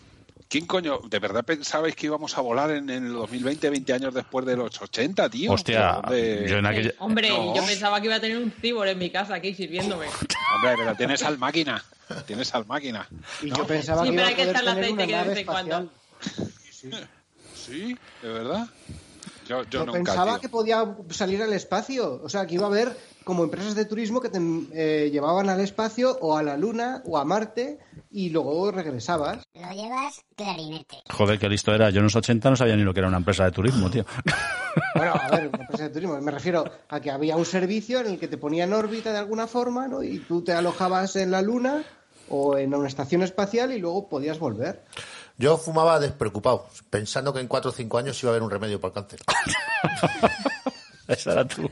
¿Quién 0.50 0.66
coño, 0.66 1.00
de 1.08 1.20
verdad 1.20 1.46
pensabais 1.46 1.96
que 1.96 2.08
íbamos 2.08 2.36
a 2.36 2.42
volar 2.42 2.72
en, 2.72 2.90
en 2.90 3.06
el 3.06 3.14
2020, 3.14 3.70
20 3.70 3.94
años 3.94 4.14
después 4.16 4.48
de 4.48 4.58
los 4.58 4.82
80, 4.82 5.30
tío? 5.30 5.52
Hostia, 5.52 6.02
¿Dónde- 6.02 6.48
yo 6.50 6.58
en 6.58 6.66
aquella... 6.66 6.92
Hombre, 6.98 7.30
No. 7.30 7.56
yo 7.56 7.64
pensaba 7.64 8.02
que 8.02 8.08
iba 8.08 8.16
a 8.16 8.20
tener 8.20 8.38
un 8.38 8.52
cibor 8.52 8.88
en 8.88 8.98
mi 8.98 9.12
casa 9.12 9.36
aquí 9.36 9.54
sirviéndome. 9.54 10.08
Hombre, 10.56 10.74
pero 10.76 10.96
tienes 10.96 11.22
al 11.22 11.38
máquina, 11.38 11.84
tienes 12.26 12.54
al 12.56 12.66
máquina. 12.66 13.08
Y 13.44 13.52
¿no? 13.52 13.58
yo 13.58 13.68
pensaba 13.68 14.02
Sí, 14.04 14.10
que 14.10 14.14
iba 14.16 14.24
a 14.24 14.28
hay 14.28 14.34
que 14.36 14.46
tener 14.48 14.62
una 14.64 14.72
aceite 14.72 15.08
que 15.08 15.16
de 15.16 15.24
vez 15.24 15.38
en 15.38 15.46
cuando. 15.46 15.92
espacial. 16.20 17.10
Sí, 17.54 17.98
de 18.24 18.28
verdad. 18.30 18.68
Yo, 19.50 19.64
yo 19.64 19.70
Yo 19.70 19.86
nunca, 19.88 19.98
pensaba 19.98 20.32
tío. 20.34 20.42
que 20.42 20.50
podía 20.50 20.96
salir 21.10 21.42
al 21.42 21.54
espacio. 21.54 22.22
O 22.24 22.30
sea, 22.30 22.46
que 22.46 22.54
iba 22.54 22.66
a 22.66 22.68
haber 22.68 22.96
como 23.24 23.44
empresas 23.44 23.74
de 23.74 23.86
turismo 23.86 24.22
que 24.22 24.30
te 24.30 24.40
eh, 24.74 25.10
llevaban 25.12 25.50
al 25.50 25.60
espacio 25.60 26.20
o 26.22 26.38
a 26.38 26.44
la 26.44 26.56
Luna 26.56 27.02
o 27.06 27.18
a 27.18 27.26
Marte 27.26 27.80
y 28.12 28.30
luego 28.30 28.72
regresabas. 28.72 29.44
Lo 29.56 29.72
llevas 29.72 30.22
clarinete. 30.36 30.98
Joder, 31.10 31.40
qué 31.40 31.50
listo 31.50 31.74
era. 31.74 31.90
Yo 31.90 31.98
en 31.98 32.04
los 32.04 32.16
80 32.16 32.48
no 32.52 32.56
sabía 32.56 32.76
ni 32.76 32.84
lo 32.84 32.94
que 32.94 33.00
era 33.00 33.08
una 33.08 33.18
empresa 33.18 33.46
de 33.46 33.52
turismo, 33.52 33.90
tío. 33.90 34.06
Bueno, 34.96 35.14
a 35.14 35.30
ver, 35.30 35.50
una 35.50 35.64
empresa 35.64 35.84
de 35.84 35.90
turismo. 35.90 36.22
Me 36.22 36.32
refiero 36.32 36.64
a 36.88 37.00
que 37.00 37.10
había 37.12 37.36
un 37.36 37.46
servicio 37.46 38.00
en 38.02 38.08
el 38.08 38.20
que 38.20 38.28
te 38.28 38.38
ponía 38.38 38.64
en 38.66 38.74
órbita 38.74 39.12
de 39.12 39.18
alguna 39.18 39.48
forma, 39.48 39.88
¿no? 39.88 40.04
Y 40.04 40.20
tú 40.20 40.44
te 40.44 40.54
alojabas 40.54 41.16
en 41.16 41.32
la 41.32 41.42
Luna 41.42 41.84
o 42.30 42.58
en 42.58 42.74
una 42.74 42.88
estación 42.88 43.24
espacial 43.24 43.74
y 43.74 43.80
luego 43.80 44.08
podías 44.08 44.38
volver. 44.40 44.84
Yo 45.40 45.58
fumaba 45.58 46.00
despreocupado, 46.00 46.68
pensando 46.92 47.34
que 47.34 47.40
en 47.40 47.48
4 47.48 47.72
o 47.72 47.74
5 47.74 47.98
años 47.98 48.22
iba 48.22 48.30
a 48.32 48.34
haber 48.34 48.44
un 48.44 48.52
remedio 48.52 48.80
para 48.80 48.90
el 48.90 48.94
cáncer. 49.08 49.20
Esa 51.08 51.32
era 51.32 51.48
tú. 51.48 51.68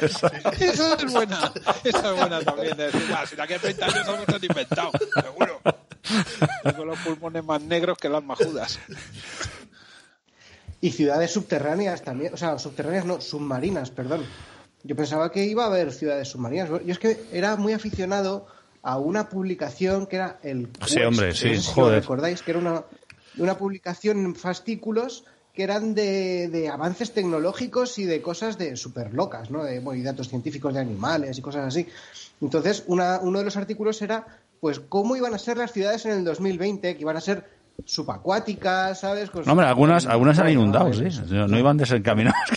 Esa- 0.00 0.28
Esa 0.58 0.94
es 0.94 1.12
buena, 1.12 1.52
esa 1.84 2.10
es 2.10 2.16
buena 2.16 2.40
también. 2.40 2.74
De 2.74 2.84
decir, 2.90 3.02
"Ah, 3.14 3.26
si 3.26 3.36
de 3.36 3.42
aquí 3.42 3.52
a 3.52 3.58
30 3.58 3.84
años 3.84 4.08
hemos 4.08 4.28
han 4.28 4.44
inventado, 4.44 4.90
seguro. 5.22 5.60
Tengo 6.64 6.84
los 6.86 6.98
pulmones 7.00 7.44
más 7.44 7.60
negros 7.60 7.98
que 7.98 8.08
las 8.08 8.24
majudas. 8.24 8.78
Y 10.80 10.92
ciudades 10.92 11.32
subterráneas 11.32 12.02
también, 12.02 12.32
o 12.32 12.36
sea, 12.38 12.58
subterráneas 12.58 13.04
no, 13.04 13.20
submarinas, 13.20 13.90
perdón. 13.90 14.24
Yo 14.84 14.94
pensaba 14.96 15.30
que 15.32 15.44
iba 15.44 15.64
a 15.64 15.66
haber 15.66 15.92
ciudades 15.92 16.28
submarinas. 16.28 16.68
Yo 16.70 16.80
es 16.92 16.98
que 16.98 17.26
era 17.32 17.56
muy 17.56 17.72
aficionado 17.74 18.46
a 18.82 18.96
una 18.96 19.28
publicación 19.28 20.06
que 20.06 20.16
era 20.16 20.38
el 20.42 20.68
Sí, 20.86 20.94
Quest, 20.94 20.98
hombre, 21.06 21.28
no 21.28 21.34
sí, 21.34 21.56
sé 21.56 21.60
si 21.60 21.72
joder. 21.74 22.00
recordáis, 22.00 22.42
que 22.42 22.52
era 22.52 22.60
una, 22.60 22.84
una 23.38 23.56
publicación 23.56 24.24
en 24.24 24.34
fascículos 24.34 25.24
que 25.54 25.64
eran 25.64 25.94
de, 25.94 26.48
de 26.48 26.68
avances 26.68 27.12
tecnológicos 27.12 27.98
y 27.98 28.04
de 28.04 28.22
cosas 28.22 28.58
de 28.58 28.76
súper 28.76 29.12
locas, 29.12 29.50
¿no? 29.50 29.64
De, 29.64 29.80
bueno, 29.80 30.00
y 30.00 30.04
datos 30.04 30.28
científicos 30.28 30.74
de 30.74 30.80
animales 30.80 31.38
y 31.38 31.42
cosas 31.42 31.66
así. 31.66 31.86
Entonces, 32.40 32.84
una, 32.86 33.18
uno 33.20 33.40
de 33.40 33.44
los 33.44 33.56
artículos 33.56 34.00
era, 34.00 34.26
pues, 34.60 34.78
cómo 34.78 35.16
iban 35.16 35.34
a 35.34 35.38
ser 35.38 35.56
las 35.56 35.72
ciudades 35.72 36.06
en 36.06 36.12
el 36.12 36.24
2020, 36.24 36.94
que 36.94 37.00
iban 37.00 37.16
a 37.16 37.20
ser 37.20 37.44
subacuáticas, 37.84 39.00
¿sabes? 39.00 39.30
Con 39.30 39.44
No, 39.44 39.52
hombre, 39.52 39.66
algunas, 39.66 40.06
algunas 40.06 40.38
han 40.38 40.50
inundado, 40.50 40.92
sí. 40.92 41.04
No, 41.28 41.46
no 41.48 41.58
iban 41.58 41.76
desencaminados. 41.76 42.38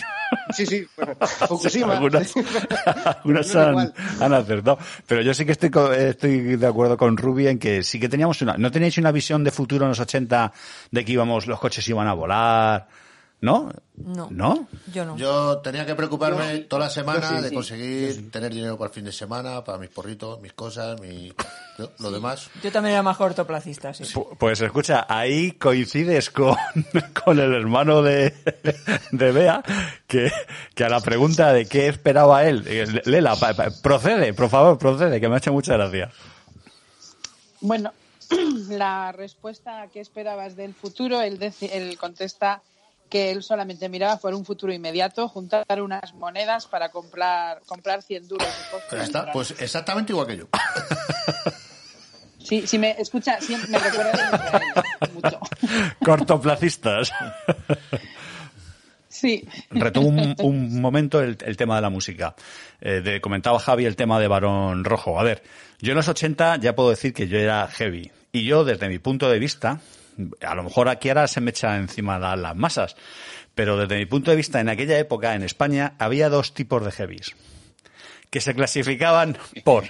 Sí, 0.54 0.66
sí, 0.66 0.86
bueno, 0.96 1.14
Fukushima. 1.26 1.94
algunas 1.96 2.34
algunas 3.06 3.56
han, 3.56 3.92
han 4.20 4.34
acertado. 4.34 4.78
Pero 5.06 5.22
yo 5.22 5.32
sí 5.32 5.44
que 5.46 5.52
estoy, 5.52 5.70
estoy 5.96 6.56
de 6.56 6.66
acuerdo 6.66 6.96
con 6.96 7.16
Ruby 7.16 7.48
en 7.48 7.58
que 7.58 7.82
sí 7.82 7.98
que 7.98 8.08
teníamos 8.08 8.40
una... 8.42 8.56
¿No 8.58 8.70
teníais 8.70 8.96
una 8.98 9.12
visión 9.12 9.44
de 9.44 9.50
futuro 9.50 9.84
en 9.84 9.90
los 9.90 10.00
80 10.00 10.52
de 10.90 11.04
que 11.04 11.12
íbamos, 11.12 11.46
los 11.46 11.58
coches 11.58 11.86
iban 11.88 12.06
a 12.06 12.12
volar? 12.14 12.86
¿No? 13.42 13.70
No. 13.96 14.28
¿No? 14.30 14.68
Yo 14.94 15.04
no. 15.04 15.16
Yo 15.16 15.58
tenía 15.58 15.84
que 15.84 15.96
preocuparme 15.96 16.60
Yo- 16.60 16.66
toda 16.68 16.84
la 16.84 16.90
semana 16.90 17.28
sí, 17.28 17.42
de 17.42 17.48
sí, 17.48 17.54
conseguir 17.56 18.30
tener 18.30 18.54
dinero 18.54 18.78
para 18.78 18.88
el 18.88 18.94
fin 18.94 19.04
de 19.04 19.10
semana, 19.10 19.64
para 19.64 19.78
mis 19.78 19.90
porritos, 19.90 20.40
mis 20.40 20.52
cosas, 20.52 21.00
mi... 21.00 21.32
yo- 21.76 21.90
lo 21.98 22.12
demás. 22.12 22.48
Yo 22.62 22.70
también 22.70 22.92
era 22.94 23.02
más 23.02 23.16
cortoplacista, 23.16 23.92
sí. 23.92 24.04
Pu- 24.04 24.36
Pues 24.38 24.60
escucha, 24.60 25.06
ahí 25.08 25.50
coincides 25.52 26.30
con, 26.30 26.56
con 27.24 27.40
el 27.40 27.52
hermano 27.52 28.00
de, 28.00 28.32
de 29.10 29.32
Bea, 29.32 29.60
que, 30.06 30.30
que 30.76 30.84
a 30.84 30.88
la 30.88 31.00
pregunta 31.00 31.52
de 31.52 31.66
qué 31.66 31.88
esperaba 31.88 32.44
él, 32.44 32.62
Lela, 33.06 33.34
pa- 33.34 33.54
pa- 33.54 33.70
procede, 33.82 34.32
por 34.34 34.50
favor, 34.50 34.78
procede, 34.78 35.20
que 35.20 35.28
me 35.28 35.34
ha 35.34 35.38
hecho 35.38 35.52
mucha 35.52 35.72
gracia. 35.76 36.12
Bueno, 37.60 37.92
la 38.68 39.10
respuesta 39.10 39.88
que 39.92 39.98
esperabas 40.00 40.54
del 40.54 40.74
futuro, 40.74 41.20
él, 41.20 41.52
él 41.60 41.98
contesta 41.98 42.62
que 43.12 43.30
él 43.30 43.42
solamente 43.42 43.90
miraba 43.90 44.16
por 44.16 44.32
un 44.32 44.42
futuro 44.42 44.72
inmediato, 44.72 45.28
juntar 45.28 45.66
unas 45.82 46.14
monedas 46.14 46.66
para 46.66 46.88
comprar 46.88 47.60
comprar 47.66 48.00
100 48.00 48.26
duros. 48.26 48.48
está, 48.90 49.30
pues 49.30 49.54
exactamente 49.58 50.12
igual 50.12 50.26
que 50.26 50.38
yo. 50.38 50.48
Sí, 52.38 52.66
si 52.66 52.76
me 52.76 52.90
escucha, 52.98 53.40
sí, 53.40 53.56
me 53.68 53.78
recuerda 53.78 54.60
mucho. 55.14 55.38
Cortoplacistas. 56.04 57.12
Sí. 59.08 59.46
Retomo 59.70 60.08
un, 60.08 60.34
un 60.40 60.80
momento 60.80 61.20
el, 61.20 61.38
el 61.40 61.56
tema 61.56 61.76
de 61.76 61.82
la 61.82 61.88
música. 61.88 62.34
Eh, 62.80 63.00
de, 63.00 63.20
comentaba 63.20 63.60
Javi 63.60 63.86
el 63.86 63.94
tema 63.94 64.18
de 64.18 64.26
Barón 64.26 64.84
Rojo. 64.84 65.20
A 65.20 65.22
ver, 65.22 65.44
yo 65.78 65.92
en 65.92 65.96
los 65.98 66.08
80 66.08 66.56
ya 66.56 66.74
puedo 66.74 66.90
decir 66.90 67.14
que 67.14 67.28
yo 67.28 67.38
era 67.38 67.68
heavy. 67.68 68.10
Y 68.32 68.44
yo, 68.44 68.64
desde 68.64 68.88
mi 68.88 68.98
punto 68.98 69.30
de 69.30 69.38
vista, 69.38 69.80
a 70.46 70.54
lo 70.54 70.62
mejor 70.64 70.88
aquí 70.88 71.08
ahora 71.08 71.26
se 71.28 71.40
me 71.40 71.50
echa 71.50 71.76
encima 71.76 72.18
la- 72.18 72.36
las 72.36 72.56
masas, 72.56 72.96
pero 73.54 73.76
desde 73.76 73.96
mi 73.98 74.06
punto 74.06 74.30
de 74.30 74.36
vista, 74.36 74.60
en 74.60 74.68
aquella 74.68 74.98
época, 74.98 75.34
en 75.34 75.42
España, 75.42 75.94
había 75.98 76.28
dos 76.28 76.54
tipos 76.54 76.84
de 76.84 76.92
heavies. 76.92 77.34
Que 78.30 78.40
se 78.40 78.54
clasificaban 78.54 79.36
por 79.64 79.84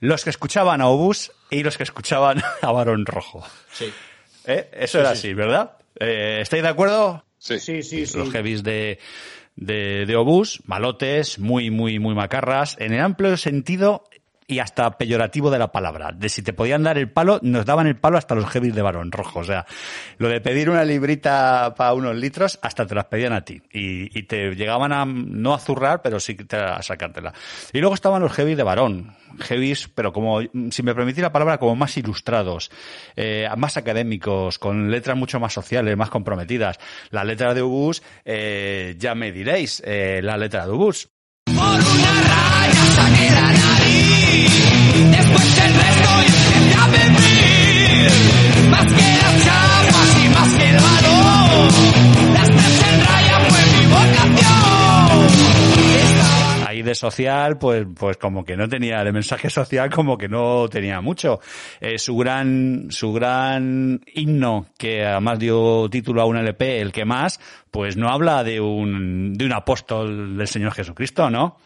los 0.00 0.22
que 0.22 0.30
escuchaban 0.30 0.80
a 0.80 0.86
Obús 0.86 1.32
y 1.50 1.62
los 1.62 1.76
que 1.76 1.82
escuchaban 1.82 2.42
a 2.62 2.70
Barón 2.72 3.04
Rojo. 3.06 3.44
Sí. 3.72 3.92
¿Eh? 4.46 4.70
Eso 4.72 5.00
era 5.00 5.10
así, 5.10 5.34
¿verdad? 5.34 5.72
Eh, 5.98 6.38
¿Estáis 6.42 6.62
de 6.62 6.68
acuerdo? 6.68 7.24
Sí. 7.38 7.58
Sí, 7.58 7.82
sí, 7.82 8.06
sí. 8.06 8.16
los 8.18 8.30
heavies 8.30 8.62
de, 8.62 8.98
de, 9.56 10.04
de 10.06 10.16
obús, 10.16 10.62
malotes, 10.66 11.38
muy, 11.38 11.70
muy, 11.70 11.98
muy 11.98 12.14
macarras, 12.14 12.76
en 12.78 12.92
el 12.92 13.00
amplio 13.00 13.36
sentido 13.36 14.04
y 14.46 14.58
hasta 14.58 14.98
peyorativo 14.98 15.50
de 15.50 15.58
la 15.58 15.72
palabra. 15.72 16.12
De 16.12 16.28
si 16.28 16.42
te 16.42 16.52
podían 16.52 16.82
dar 16.82 16.98
el 16.98 17.10
palo, 17.10 17.38
nos 17.42 17.64
daban 17.64 17.86
el 17.86 17.96
palo 17.96 18.18
hasta 18.18 18.34
los 18.34 18.46
heavies 18.50 18.74
de 18.74 18.82
varón 18.82 19.10
rojo. 19.12 19.40
O 19.40 19.44
sea, 19.44 19.64
lo 20.18 20.28
de 20.28 20.40
pedir 20.40 20.70
una 20.70 20.84
librita 20.84 21.74
para 21.76 21.94
unos 21.94 22.14
litros, 22.16 22.58
hasta 22.62 22.86
te 22.86 22.94
las 22.94 23.06
pedían 23.06 23.32
a 23.32 23.42
ti. 23.44 23.62
Y, 23.72 24.16
y 24.18 24.22
te 24.24 24.54
llegaban 24.54 24.92
a, 24.92 25.04
no 25.06 25.54
a 25.54 25.58
zurrar, 25.58 26.02
pero 26.02 26.20
sí 26.20 26.34
te- 26.34 26.56
a 26.56 26.82
sacártela. 26.82 27.32
Y 27.72 27.78
luego 27.80 27.94
estaban 27.94 28.22
los 28.22 28.32
heavies 28.32 28.56
de 28.56 28.62
varón. 28.62 29.16
Heavies, 29.40 29.88
pero 29.94 30.12
como, 30.12 30.40
si 30.70 30.82
me 30.82 30.94
permitís 30.94 31.22
la 31.22 31.32
palabra, 31.32 31.58
como 31.58 31.74
más 31.74 31.96
ilustrados, 31.96 32.70
eh, 33.16 33.48
más 33.56 33.76
académicos, 33.76 34.58
con 34.60 34.90
letras 34.90 35.16
mucho 35.16 35.40
más 35.40 35.52
sociales, 35.52 35.96
más 35.96 36.10
comprometidas. 36.10 36.78
La 37.10 37.24
letra 37.24 37.52
de 37.54 37.62
Ubus, 37.62 38.02
eh, 38.24 38.94
ya 38.98 39.14
me 39.14 39.32
diréis, 39.32 39.82
eh, 39.84 40.20
la 40.22 40.36
letra 40.36 40.66
de 40.66 40.72
Ubus. 40.72 41.08
Social, 56.94 57.58
pues, 57.58 57.86
pues 57.94 58.16
como 58.16 58.44
que 58.44 58.56
no 58.56 58.68
tenía, 58.68 59.02
de 59.04 59.12
mensaje 59.12 59.50
social 59.50 59.90
como 59.90 60.16
que 60.16 60.28
no 60.28 60.68
tenía 60.68 61.00
mucho. 61.00 61.40
Eh, 61.80 61.98
su 61.98 62.16
gran, 62.16 62.86
su 62.90 63.12
gran 63.12 64.00
himno, 64.14 64.66
que 64.78 65.04
además 65.04 65.38
dio 65.38 65.88
título 65.90 66.22
a 66.22 66.26
un 66.26 66.36
LP, 66.36 66.80
el 66.80 66.92
que 66.92 67.04
más, 67.04 67.40
pues 67.70 67.96
no 67.96 68.08
habla 68.08 68.44
de 68.44 68.60
un, 68.60 69.34
de 69.34 69.44
un 69.44 69.52
apóstol 69.52 70.36
del 70.36 70.48
Señor 70.48 70.72
Jesucristo, 70.72 71.30
¿no? 71.30 71.56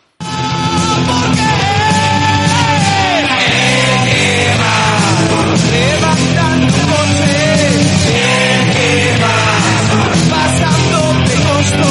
Pasando 10.30 11.00
de 11.26 11.34
costo 11.46 11.90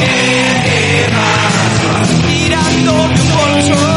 El 0.00 0.62
que 0.64 1.08
va 1.14 1.32
Tirando 2.28 2.92
un 2.92 3.12
bolso 3.34 3.91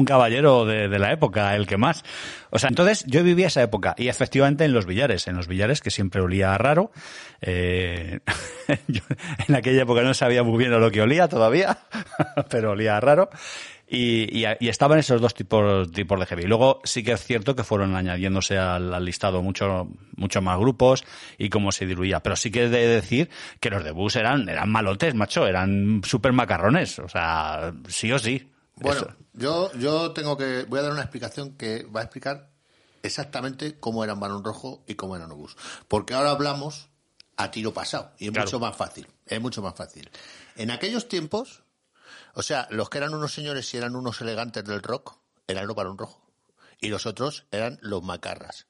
un 0.00 0.04
caballero 0.04 0.64
de, 0.64 0.88
la 0.98 1.12
época, 1.12 1.54
el 1.54 1.66
que 1.66 1.76
más. 1.76 2.02
O 2.50 2.58
sea, 2.58 2.68
entonces 2.68 3.04
yo 3.06 3.22
vivía 3.22 3.46
esa 3.46 3.62
época 3.62 3.94
y 3.96 4.08
efectivamente 4.08 4.64
en 4.64 4.72
los 4.72 4.86
billares, 4.86 5.28
en 5.28 5.36
los 5.36 5.46
billares 5.46 5.80
que 5.80 5.90
siempre 5.90 6.20
olía 6.20 6.56
raro. 6.58 6.90
Eh, 7.40 8.20
en 9.48 9.54
aquella 9.54 9.82
época 9.82 10.02
no 10.02 10.14
sabía 10.14 10.42
muy 10.42 10.58
bien 10.58 10.72
a 10.72 10.78
lo 10.78 10.90
que 10.90 11.02
olía 11.02 11.28
todavía, 11.28 11.78
pero 12.50 12.72
olía 12.72 12.98
raro. 12.98 13.30
Y, 13.92 14.38
y, 14.38 14.68
estaban 14.68 15.00
esos 15.00 15.20
dos 15.20 15.34
tipos, 15.34 15.90
tipos 15.90 16.20
de 16.20 16.24
heavy. 16.24 16.44
Luego 16.44 16.80
sí 16.84 17.02
que 17.02 17.10
es 17.10 17.24
cierto 17.24 17.56
que 17.56 17.64
fueron 17.64 17.96
añadiéndose 17.96 18.56
al, 18.56 18.94
al 18.94 19.04
listado 19.04 19.42
mucho, 19.42 19.88
mucho 20.14 20.40
más 20.40 20.60
grupos 20.60 21.04
y 21.38 21.48
cómo 21.48 21.72
se 21.72 21.86
diluía. 21.86 22.20
Pero 22.20 22.36
sí 22.36 22.52
que 22.52 22.64
he 22.64 22.68
de 22.68 22.86
decir 22.86 23.30
que 23.58 23.68
los 23.68 23.82
de 23.82 23.90
Bus 23.90 24.14
eran, 24.14 24.48
eran 24.48 24.70
malotes, 24.70 25.16
macho, 25.16 25.44
eran 25.44 26.02
súper 26.04 26.32
macarrones. 26.32 27.00
O 27.00 27.08
sea, 27.08 27.72
sí 27.88 28.12
o 28.12 28.20
sí. 28.20 28.48
Bueno, 28.80 29.00
Eso. 29.02 29.16
yo, 29.34 29.72
yo 29.74 30.12
tengo 30.12 30.36
que. 30.36 30.64
Voy 30.64 30.78
a 30.78 30.82
dar 30.82 30.92
una 30.92 31.02
explicación 31.02 31.56
que 31.56 31.84
va 31.84 32.00
a 32.00 32.04
explicar 32.04 32.50
exactamente 33.02 33.78
cómo 33.78 34.04
eran 34.04 34.20
Barón 34.20 34.44
Rojo 34.44 34.82
y 34.86 34.94
cómo 34.94 35.16
eran 35.16 35.30
Obús. 35.32 35.56
Porque 35.88 36.14
ahora 36.14 36.30
hablamos 36.30 36.88
a 37.36 37.50
tiro 37.50 37.72
pasado 37.72 38.12
y 38.18 38.26
es 38.26 38.32
Claro. 38.32 38.46
mucho 38.46 38.60
más 38.60 38.76
fácil. 38.76 39.06
Es 39.26 39.40
mucho 39.40 39.62
más 39.62 39.74
fácil. 39.74 40.10
En 40.56 40.70
aquellos 40.70 41.08
tiempos, 41.08 41.62
o 42.34 42.42
sea, 42.42 42.66
los 42.70 42.90
que 42.90 42.98
eran 42.98 43.14
unos 43.14 43.32
señores 43.32 43.72
y 43.72 43.76
eran 43.76 43.96
unos 43.96 44.20
elegantes 44.20 44.64
del 44.64 44.82
rock, 44.82 45.16
eran 45.46 45.66
los 45.66 45.76
Barón 45.76 45.96
Rojo. 45.98 46.20
Y 46.80 46.88
los 46.88 47.06
otros 47.06 47.46
eran 47.50 47.78
los 47.82 48.02
macarras. 48.02 48.66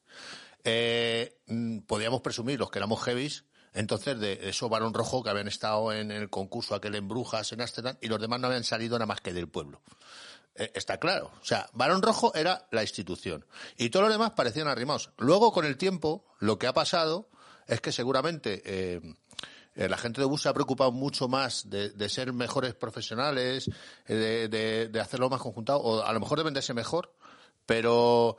Eh, 0.64 1.38
mm, 1.46 1.80
podíamos 1.80 2.20
presumir, 2.20 2.58
los 2.58 2.70
que 2.70 2.78
éramos 2.78 3.02
heavies, 3.02 3.44
entonces 3.72 4.18
de 4.18 4.48
esos 4.48 4.68
varón 4.70 4.94
rojo 4.94 5.22
que 5.22 5.30
habían 5.30 5.48
estado 5.48 5.92
en 5.92 6.10
el 6.10 6.28
concurso 6.30 6.74
aquel 6.74 6.94
en 6.94 7.08
Brujas, 7.08 7.52
en 7.52 7.60
Ámsterdam, 7.60 7.96
y 8.00 8.08
los 8.08 8.20
demás 8.20 8.40
no 8.40 8.46
habían 8.48 8.64
salido 8.64 8.96
nada 8.98 9.06
más 9.06 9.20
que 9.20 9.32
del 9.32 9.48
pueblo. 9.48 9.82
Eh, 10.56 10.72
está 10.74 10.98
claro. 10.98 11.30
O 11.40 11.44
sea, 11.44 11.68
varón 11.72 12.02
rojo 12.02 12.32
era 12.34 12.66
la 12.72 12.82
institución. 12.82 13.46
Y 13.76 13.90
todos 13.90 14.04
los 14.06 14.12
demás 14.12 14.32
parecían 14.32 14.66
arrimados. 14.68 15.10
Luego, 15.18 15.52
con 15.52 15.64
el 15.64 15.76
tiempo, 15.76 16.24
lo 16.40 16.58
que 16.58 16.66
ha 16.66 16.72
pasado 16.72 17.28
es 17.66 17.80
que 17.80 17.92
seguramente 17.92 18.60
eh, 18.64 19.00
eh, 19.76 19.88
la 19.88 19.96
gente 19.96 20.20
de 20.20 20.26
bus 20.26 20.42
se 20.42 20.48
ha 20.48 20.52
preocupado 20.54 20.90
mucho 20.90 21.28
más 21.28 21.70
de, 21.70 22.08
ser 22.08 22.32
mejores 22.32 22.74
profesionales, 22.74 23.70
de, 24.08 24.48
de- 24.48 24.88
de 24.88 25.00
hacerlo 25.00 25.30
más 25.30 25.40
conjuntado, 25.40 25.78
o 25.80 26.02
a 26.02 26.12
lo 26.12 26.18
mejor 26.18 26.38
de 26.38 26.44
venderse 26.44 26.74
mejor, 26.74 27.14
pero 27.64 28.36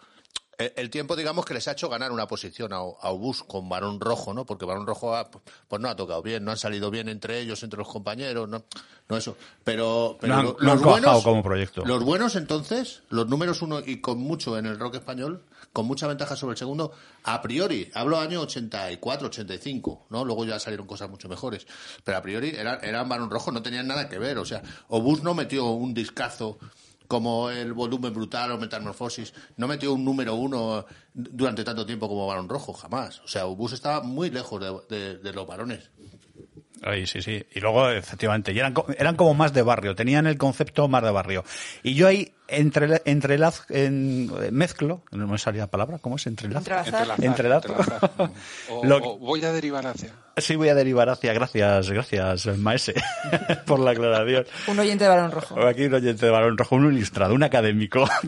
el, 0.76 0.89
tiempo, 0.89 1.16
digamos, 1.16 1.45
que 1.45 1.53
les 1.53 1.68
ha 1.68 1.72
hecho 1.74 1.89
ganar 1.89 2.12
una 2.12 2.28
posición 2.28 2.74
a, 2.74 2.78
a 2.78 3.09
Obús 3.12 3.43
con 3.43 3.68
Barón 3.70 3.99
Rojo, 3.99 4.34
¿no? 4.34 4.45
Porque 4.45 4.66
Barón 4.66 4.86
Rojo 4.88 5.16
ha- 5.16 5.30
pues 5.30 5.82
no 5.82 5.89
ha 5.89 5.95
tocado 5.95 6.22
bien, 6.22 6.43
no 6.43 6.51
han 6.51 6.57
salido 6.57 6.91
bien 6.91 7.09
entre 7.09 7.39
ellos, 7.39 7.64
entre 7.64 7.78
los 7.80 7.88
compañeros, 7.88 8.47
no, 8.49 8.64
no 9.09 9.18
eso. 9.18 9.38
Pero, 9.64 10.18
pero 10.20 10.34
No 10.34 10.39
han- 10.39 10.45
lo- 10.45 10.57
no 10.59 10.72
han 10.72 10.78
los 10.78 10.84
buenos, 10.84 11.24
como 11.24 11.43
proyecto. 11.43 11.86
los 11.86 12.03
buenos 12.03 12.36
entonces, 12.36 13.03
los 13.09 13.28
números 13.28 13.62
uno 13.62 13.80
y 13.80 14.01
con 14.01 14.18
mucho 14.20 14.57
en 14.57 14.66
el 14.66 14.80
rock 14.80 14.95
español, 14.95 15.43
con 15.74 15.86
mucha 15.86 16.05
ventaja 16.07 16.36
sobre 16.36 16.53
el 16.53 16.57
segundo, 16.57 16.91
a 17.24 17.41
priori, 17.41 17.89
hablo 17.93 18.20
año 18.20 18.41
84, 18.41 19.28
85, 19.28 20.07
¿no? 20.09 20.26
Luego 20.26 20.43
ya 20.45 20.59
salieron 20.59 20.86
cosas 20.86 21.09
mucho 21.09 21.30
mejores, 21.30 21.66
pero 22.03 22.18
a 22.18 22.22
priori 22.22 22.49
eran, 22.49 22.84
eran 22.84 23.07
Barón 23.07 23.30
Rojo, 23.30 23.51
no 23.51 23.62
tenían 23.62 23.88
nada 23.88 24.09
que 24.09 24.20
ver, 24.20 24.38
o 24.38 24.45
sea, 24.45 24.62
Obús 24.89 25.24
no 25.24 25.34
metió 25.34 25.68
un 25.68 25.93
discazo 25.93 26.57
como 27.12 27.49
el 27.49 27.74
volumen 27.74 28.14
brutal 28.14 28.53
o 28.53 28.57
metamorfosis, 28.57 29.34
no 29.57 29.68
metió 29.68 29.91
un 29.91 30.05
número 30.05 30.34
uno 30.36 30.86
durante 31.14 31.62
tanto 31.62 31.86
tiempo 31.86 32.07
como 32.07 32.26
Barón 32.26 32.47
Rojo, 32.47 32.72
jamás. 32.72 33.20
O 33.20 33.28
sea, 33.28 33.47
Obús 33.47 33.74
estaba 33.74 34.01
muy 34.01 34.30
lejos 34.30 34.88
de, 34.88 35.34
los 35.34 35.45
varones. 35.45 35.91
Ay, 36.82 37.05
sí, 37.05 37.22
sí. 37.22 37.45
Y 37.53 37.59
luego, 37.59 37.89
efectivamente, 37.89 38.53
y 38.53 38.59
eran, 38.59 38.74
eran 38.97 39.18
como 39.18 39.34
más 39.34 39.51
de 39.51 39.62
barrio, 39.62 39.93
tenían 39.93 40.26
el 40.26 40.38
concepto 40.38 40.88
más 40.88 41.03
de 41.03 41.12
barrio. 41.12 41.43
Y 41.84 41.95
yo 41.95 42.07
ahí 42.07 42.32
entre, 42.52 43.02
entre 43.06 43.38
en, 43.70 44.32
mezclo, 44.56 45.04
no 45.12 45.28
me 45.28 45.38
salía 45.38 45.62
la 45.62 45.68
palabra, 45.68 45.97
¿cómo 45.99 46.18
es? 46.18 46.28
Entrelazo. 46.28 46.60
Entrelazar. 46.60 47.18
Entrelazo. 47.20 47.70
Entrelazar. 47.74 48.12
O, 48.70 48.86
Lo- 48.86 48.97
o 48.97 49.18
voy 49.20 49.43
a 49.43 49.52
derivar 49.52 49.86
hacia. 49.88 50.12
Sí, 50.38 50.56
voy 50.56 50.70
a 50.70 50.76
derivar 50.76 51.10
hacia, 51.10 51.34
gracias, 51.34 51.89
gracias, 51.89 52.45
maese, 52.58 52.93
por 53.66 53.80
la 53.80 53.91
aclaración. 53.91 54.45
Un 54.68 54.80
oyente 54.80 55.04
de 55.04 55.10
Barón 55.10 55.32
Rojo. 55.32 55.60
Aquí 55.68 55.86
un 55.86 55.93
oyente 55.93 56.26
de 56.26 56.32
Barón 56.32 56.58
Rojo, 56.58 56.76
un 56.76 56.93
ilustrado, 56.93 57.34
un 57.34 57.43
académico. 57.43 58.08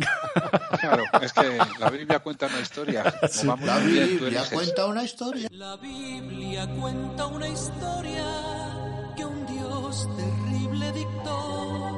Claro, 0.79 1.03
es 1.21 1.31
que 1.31 1.57
la 1.79 1.89
Biblia 1.89 2.19
cuenta 2.19 2.47
una 2.47 2.59
historia. 2.59 3.03
Sí. 3.29 3.47
va 3.47 3.55
muy 3.55 3.65
La 3.67 3.77
bien, 3.79 4.07
Biblia 4.19 4.41
cuenta 4.51 4.85
una 4.85 5.03
historia. 5.03 5.47
La 5.51 5.77
Biblia 5.77 6.67
cuenta 6.79 7.27
una 7.27 7.47
historia 7.47 8.25
que 9.15 9.23
un 9.25 9.45
Dios 9.45 10.09
terrible 10.17 10.91
dictó. 10.91 11.92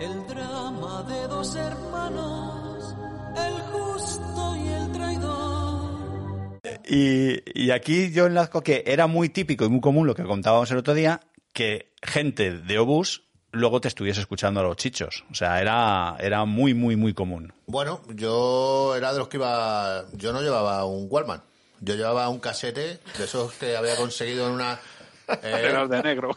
El 0.00 0.26
drama 0.26 1.02
de 1.02 1.28
dos 1.28 1.54
hermanos, 1.56 2.94
el 3.36 3.52
justo 3.70 4.56
y 4.56 4.68
el 4.68 4.92
traidor. 4.92 6.60
Y, 6.88 7.64
y 7.66 7.70
aquí 7.70 8.10
yo 8.10 8.24
enlazco 8.24 8.62
que 8.62 8.82
era 8.86 9.06
muy 9.06 9.28
típico 9.28 9.66
y 9.66 9.68
muy 9.68 9.82
común 9.82 10.06
lo 10.06 10.14
que 10.14 10.24
contábamos 10.24 10.70
el 10.70 10.78
otro 10.78 10.94
día, 10.94 11.20
que 11.52 11.92
gente 12.02 12.50
de 12.50 12.78
Obús 12.78 13.24
luego 13.52 13.80
te 13.80 13.88
estuviese 13.88 14.20
escuchando 14.20 14.60
a 14.60 14.62
los 14.62 14.76
chichos. 14.76 15.24
O 15.30 15.34
sea, 15.34 15.60
era, 15.60 16.16
era 16.18 16.46
muy, 16.46 16.72
muy, 16.72 16.96
muy 16.96 17.12
común. 17.12 17.52
Bueno, 17.66 18.00
yo 18.14 18.94
era 18.96 19.12
de 19.12 19.18
los 19.18 19.28
que 19.28 19.36
iba. 19.36 20.06
Yo 20.14 20.32
no 20.32 20.40
llevaba 20.40 20.84
un 20.86 21.08
Wallman. 21.10 21.42
Yo 21.80 21.94
llevaba 21.94 22.28
un 22.28 22.40
casete 22.40 23.00
de 23.18 23.24
esos 23.24 23.52
que 23.52 23.76
había 23.76 23.96
conseguido 23.96 24.46
en 24.46 24.54
una. 24.54 24.80
eh, 25.42 25.46
De 25.46 25.72
los 25.72 25.90
de 25.90 26.02
negro. 26.02 26.36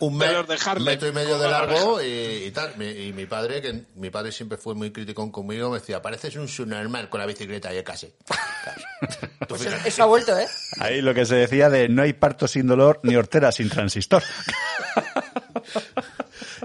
Un 0.00 0.18
de 0.18 0.26
me- 0.26 0.32
los 0.32 0.46
de 0.48 0.80
metro 0.80 1.08
y 1.08 1.12
medio 1.12 1.38
de 1.38 1.44
la 1.48 1.60
largo 1.64 2.02
y, 2.02 2.06
y 2.46 2.50
tal. 2.50 2.76
Mi- 2.76 2.88
y 3.08 3.12
mi 3.12 3.26
padre, 3.26 3.60
que 3.62 3.84
mi 3.94 4.10
padre 4.10 4.32
siempre 4.32 4.58
fue 4.58 4.74
muy 4.74 4.90
crítico 4.92 5.30
conmigo, 5.32 5.70
me 5.70 5.78
decía, 5.80 6.00
pareces 6.02 6.36
un 6.36 6.48
subnormal 6.48 7.08
con 7.08 7.20
la 7.20 7.26
bicicleta 7.26 7.72
y 7.72 7.78
el 7.78 7.84
casete. 7.84 8.16
Pues 9.48 9.62
eso 9.66 10.02
ha 10.02 10.06
vuelto, 10.06 10.38
¿eh? 10.38 10.46
Ahí 10.78 11.00
lo 11.00 11.14
que 11.14 11.24
se 11.26 11.34
decía 11.36 11.70
de 11.70 11.88
no 11.88 12.02
hay 12.02 12.12
parto 12.12 12.46
sin 12.48 12.66
dolor 12.66 13.00
ni 13.02 13.16
hortera 13.16 13.50
sin 13.52 13.68
transistor. 13.70 14.22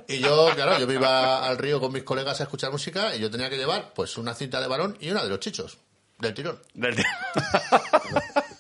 Y 0.08 0.20
yo, 0.20 0.50
claro, 0.56 0.80
yo 0.80 0.88
me 0.88 0.96
iba 0.96 1.48
al 1.48 1.58
río 1.58 1.80
con 1.80 1.92
mis 1.94 2.04
colegas 2.04 2.40
a 2.42 2.44
escuchar 2.44 2.72
música 2.72 3.16
y 3.16 3.20
yo 3.20 3.30
tenía 3.32 3.50
que 3.50 3.58
llevar 3.58 3.94
pues 3.94 4.18
una 4.18 4.34
cinta 4.34 4.60
de 4.62 4.68
varón 4.68 4.98
y 5.00 5.10
una 5.12 5.24
de 5.24 5.30
los 5.30 5.40
chichos, 5.40 5.78
del 6.20 6.34
tirón. 6.34 6.60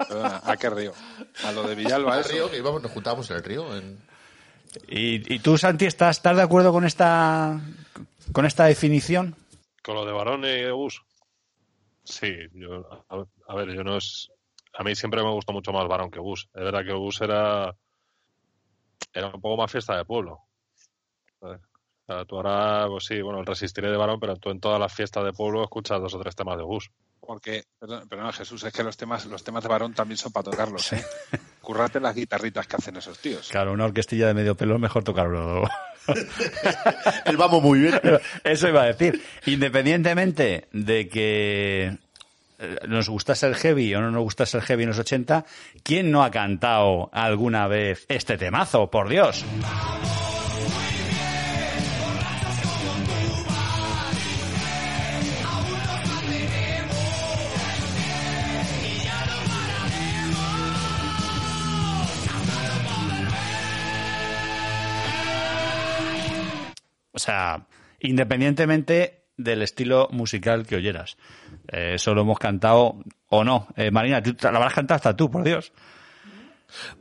Perdona, 0.07 0.41
¿A 0.45 0.57
qué 0.57 0.69
río? 0.69 0.93
A 1.43 1.51
lo 1.51 1.63
de 1.63 1.75
Villalba, 1.75 2.15
Al 2.15 2.23
río, 2.23 2.49
que 2.49 2.57
íbamos, 2.57 2.81
nos 2.81 2.91
juntábamos 2.91 3.29
en 3.31 3.37
el 3.37 3.43
río. 3.43 3.75
en- 3.75 3.99
¿Y, 4.87 5.33
y 5.33 5.39
tú, 5.39 5.57
Santi, 5.57 5.85
estás, 5.85 6.17
estás 6.17 6.35
de 6.35 6.43
acuerdo 6.43 6.71
con 6.71 6.85
esta, 6.85 7.59
con 8.31 8.45
esta 8.45 8.65
definición? 8.65 9.35
Con 9.83 9.95
lo 9.95 10.05
de 10.05 10.11
varón 10.11 10.43
y 10.45 10.69
bus. 10.71 11.01
Sí, 12.03 12.35
yo, 12.53 12.85
a, 13.47 13.55
ver, 13.55 13.73
yo 13.73 13.83
no 13.83 13.97
es. 13.97 14.29
a 14.73 14.83
mí 14.83 14.95
siempre 14.95 15.23
me 15.23 15.31
gustó 15.31 15.53
mucho 15.53 15.71
más 15.71 15.87
Barón 15.87 16.11
que 16.11 16.19
Bus. 16.19 16.49
Es 16.53 16.63
verdad 16.63 16.83
que 16.85 16.93
Bus 16.93 17.21
era, 17.21 17.75
era 19.13 19.27
un 19.27 19.41
poco 19.41 19.57
más 19.57 19.71
fiesta 19.71 19.95
de 19.95 20.05
pueblo. 20.05 20.41
O 21.39 21.57
sea, 22.05 22.25
tú 22.25 22.35
ahora, 22.35 22.87
pues 22.89 23.05
sí, 23.05 23.21
bueno, 23.21 23.43
resistiré 23.43 23.89
de 23.89 23.97
Barón, 23.97 24.19
pero 24.19 24.35
tú 24.35 24.49
en 24.49 24.59
todas 24.59 24.79
las 24.79 24.93
fiestas 24.93 25.23
de 25.23 25.31
pueblo 25.31 25.63
escuchas 25.63 26.01
dos 26.01 26.13
o 26.13 26.19
tres 26.19 26.35
temas 26.35 26.57
de 26.57 26.63
Bus. 26.63 26.91
Porque, 27.25 27.63
perdón, 27.79 28.07
perdón, 28.09 28.33
Jesús, 28.33 28.63
es 28.63 28.73
que 28.73 28.83
los 28.83 28.97
temas, 28.97 29.25
los 29.25 29.43
temas 29.43 29.63
de 29.63 29.69
varón 29.69 29.93
también 29.93 30.17
son 30.17 30.31
para 30.31 30.51
tocarlos, 30.51 30.91
¿eh? 30.91 31.05
Currate 31.61 31.99
las 32.01 32.15
guitarritas 32.15 32.67
que 32.67 32.75
hacen 32.75 32.97
esos 32.97 33.17
tíos. 33.19 33.47
Claro, 33.49 33.71
una 33.71 33.85
orquestilla 33.85 34.27
de 34.27 34.33
medio 34.33 34.55
pelo 34.55 34.75
es 34.75 34.81
mejor 34.81 35.03
tocarlo. 35.03 35.63
El 37.25 37.37
vamos 37.37 37.63
muy 37.63 37.79
bien. 37.79 37.99
Eso 38.43 38.67
iba 38.67 38.83
a 38.83 38.87
decir. 38.87 39.23
Independientemente 39.45 40.67
de 40.73 41.07
que 41.07 41.97
eh, 42.59 42.77
nos 42.87 43.07
gustase 43.07 43.47
el 43.47 43.55
heavy 43.55 43.95
o 43.95 44.01
no 44.01 44.11
nos 44.11 44.23
gustase 44.23 44.57
el 44.57 44.63
heavy 44.63 44.83
en 44.83 44.89
los 44.89 44.99
80, 44.99 45.45
¿quién 45.81 46.11
no 46.11 46.23
ha 46.23 46.31
cantado 46.31 47.09
alguna 47.13 47.67
vez 47.67 48.05
este 48.09 48.37
temazo? 48.37 48.91
Por 48.91 49.07
Dios. 49.07 49.45
O 67.13 67.19
sea, 67.19 67.65
independientemente 67.99 69.25
del 69.37 69.61
estilo 69.61 70.07
musical 70.11 70.65
que 70.65 70.75
oyeras. 70.75 71.17
Eh, 71.71 71.93
eso 71.95 72.13
lo 72.13 72.21
hemos 72.21 72.37
cantado 72.39 72.97
o 73.29 73.43
no. 73.43 73.67
Eh, 73.75 73.89
Marina, 73.91 74.21
tú 74.21 74.35
la 74.41 74.49
habrás 74.49 74.73
cantado 74.73 74.95
hasta 74.97 75.15
tú, 75.15 75.29
por 75.31 75.43
Dios. 75.43 75.71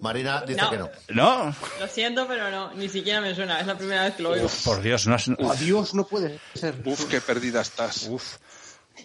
Marina 0.01 0.43
dice 0.47 0.60
No. 0.60 0.70
que 0.70 0.76
no. 0.78 0.90
¿No? 1.10 1.55
Lo 1.80 1.89
siento, 1.89 2.26
pero 2.28 2.51
no, 2.51 2.72
ni 2.74 2.89
siquiera 2.89 3.20
me 3.20 3.34
suena. 3.34 3.59
Es 3.60 3.66
la 3.66 3.76
primera 3.76 4.05
vez 4.05 4.14
que 4.14 4.22
lo 4.22 4.30
oigo. 4.30 4.48
Por 4.64 4.82
Dios, 4.82 5.06
no 5.06 5.14
has... 5.14 5.28
Adiós, 5.28 5.94
no 5.94 6.06
puede 6.06 6.39
ser. 6.55 6.74
Uf, 6.84 7.06
qué 7.06 7.20
perdida 7.20 7.62
estás. 7.62 8.06
Uf. 8.09 8.36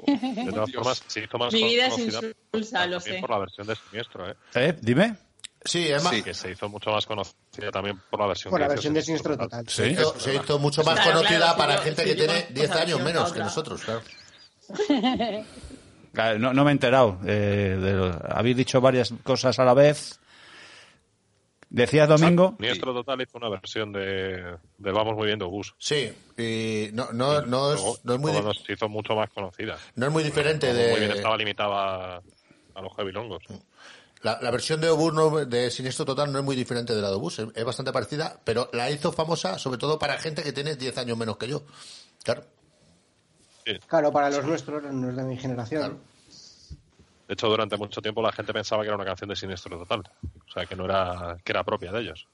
De 0.05 0.51
todas 0.51 0.71
formas, 0.71 1.03
se 1.07 1.21
hizo 1.23 1.37
más 1.37 1.53
Mi 1.53 1.63
vida 1.63 1.87
es 1.87 1.97
insulsa, 1.97 2.85
lo 2.85 2.97
también 2.97 3.15
sé. 3.15 3.21
por 3.21 3.29
la 3.29 3.39
versión 3.39 3.65
de 3.65 3.75
Siniestro, 3.75 4.29
¿eh? 4.29 4.35
¿Eh? 4.55 4.77
Dime. 4.81 5.15
Sí, 5.67 5.91
además, 5.91 6.13
Sí, 6.15 6.23
que 6.23 6.33
se 6.33 6.51
hizo 6.51 6.69
mucho 6.69 6.91
más 6.91 7.05
conocida 7.05 7.71
también 7.71 7.99
por 8.09 8.19
la 8.19 8.27
versión 8.27 8.51
Por 8.51 8.59
la 8.61 8.67
versión 8.67 8.93
de 8.93 8.99
hizo 8.99 9.05
Sinistro 9.07 9.37
Total. 9.37 9.67
se, 9.69 9.89
hizo, 9.89 10.19
se 10.19 10.33
hizo 10.35 10.57
mucho 10.59 10.83
más 10.83 10.95
Claro, 10.95 11.11
conocida 11.11 11.37
claro, 11.39 11.57
para 11.57 11.77
sí, 11.79 11.83
gente 11.85 12.01
sí, 12.03 12.09
que 12.09 12.15
tiene 12.15 12.33
conozco 12.33 12.53
10 12.53 12.69
esa 12.71 12.81
años 12.81 13.01
menos 13.01 13.33
que 13.33 13.39
nosotros, 13.39 13.81
claro. 16.13 16.39
No, 16.39 16.53
no 16.53 16.63
me 16.63 16.71
he 16.71 16.73
enterado. 16.73 17.19
eh, 17.25 17.77
de 17.79 17.93
lo- 17.93 18.19
habéis 18.29 18.57
dicho 18.57 18.81
varias 18.81 19.13
cosas 19.23 19.59
a 19.59 19.65
la 19.65 19.73
vez. 19.73 20.19
Decías 21.69 22.07
Domingo. 22.07 22.55
Siniestro 22.57 22.93
Total 22.93 23.21
hizo 23.21 23.37
una 23.37 23.49
versión 23.49 23.91
de, 23.91 24.57
de 24.77 24.91
Vamos 24.91 25.15
muy 25.15 25.27
bien 25.27 25.37
de 25.37 25.45
Bus. 25.45 25.75
Sí, 25.77 26.11
y 26.37 26.89
no, 26.93 27.11
no, 27.11 27.41
no, 27.41 27.73
es, 27.73 27.81
no, 28.05 28.13
es 28.13 28.19
muy, 28.19 28.31
di- 28.31 28.63
se 28.65 28.73
hizo 28.73 28.87
mucho 28.87 29.15
más 29.15 29.29
conocida. 29.31 29.77
no 29.95 30.05
es 30.07 30.11
muy 30.11 30.23
diferente 30.23 30.67
Como 30.67 30.79
Muy 30.91 30.99
bien 30.99 31.11
de... 31.11 31.17
estaba 31.17 31.35
limitada 31.37 32.15
a, 32.15 32.21
a 32.75 32.81
los 32.81 32.95
heavy 32.95 33.11
longos. 33.11 33.43
La, 34.23 34.39
la 34.41 34.51
versión 34.51 34.81
de 34.81 34.89
Obús 34.89 35.13
no- 35.13 35.45
de 35.45 35.69
Siniestro 35.71 36.05
Total 36.05 36.31
no 36.31 36.39
es 36.39 36.45
muy 36.45 36.55
diferente 36.55 36.95
de 36.95 37.01
la 37.01 37.09
de 37.09 37.15
Obús, 37.15 37.39
es, 37.39 37.47
es 37.53 37.63
bastante 37.65 37.91
parecida, 37.93 38.39
pero 38.43 38.69
la 38.73 38.89
hizo 38.89 39.11
famosa 39.11 39.59
sobre 39.59 39.77
todo 39.77 39.99
para 39.99 40.17
gente 40.17 40.41
que 40.43 40.53
tiene 40.53 40.75
10 40.75 40.97
años 40.97 41.17
menos 41.17 41.37
que 41.37 41.47
yo. 41.47 41.63
Claro. 42.23 42.43
Claro, 43.87 44.11
para 44.13 44.29
los 44.29 44.45
nuestros, 44.45 44.81
los 44.83 45.15
de 45.15 45.23
mi 45.23 45.37
generación. 45.37 45.99
De 47.27 47.33
hecho, 47.33 47.47
durante 47.49 47.75
mucho 47.75 48.01
tiempo 48.01 48.21
la 48.21 48.31
gente 48.31 48.53
pensaba 48.53 48.81
que 48.83 48.87
era 48.87 48.95
una 48.95 49.03
canción 49.05 49.29
de 49.29 49.35
Siniestro 49.35 49.77
Total. 49.77 49.99
O 50.47 50.51
sea, 50.51 50.65
que 50.65 50.75
no 50.77 50.85
era, 50.85 51.37
que 51.43 51.51
era 51.51 51.63
propia 51.65 51.91
de 51.91 51.99
ellos. 51.99 52.27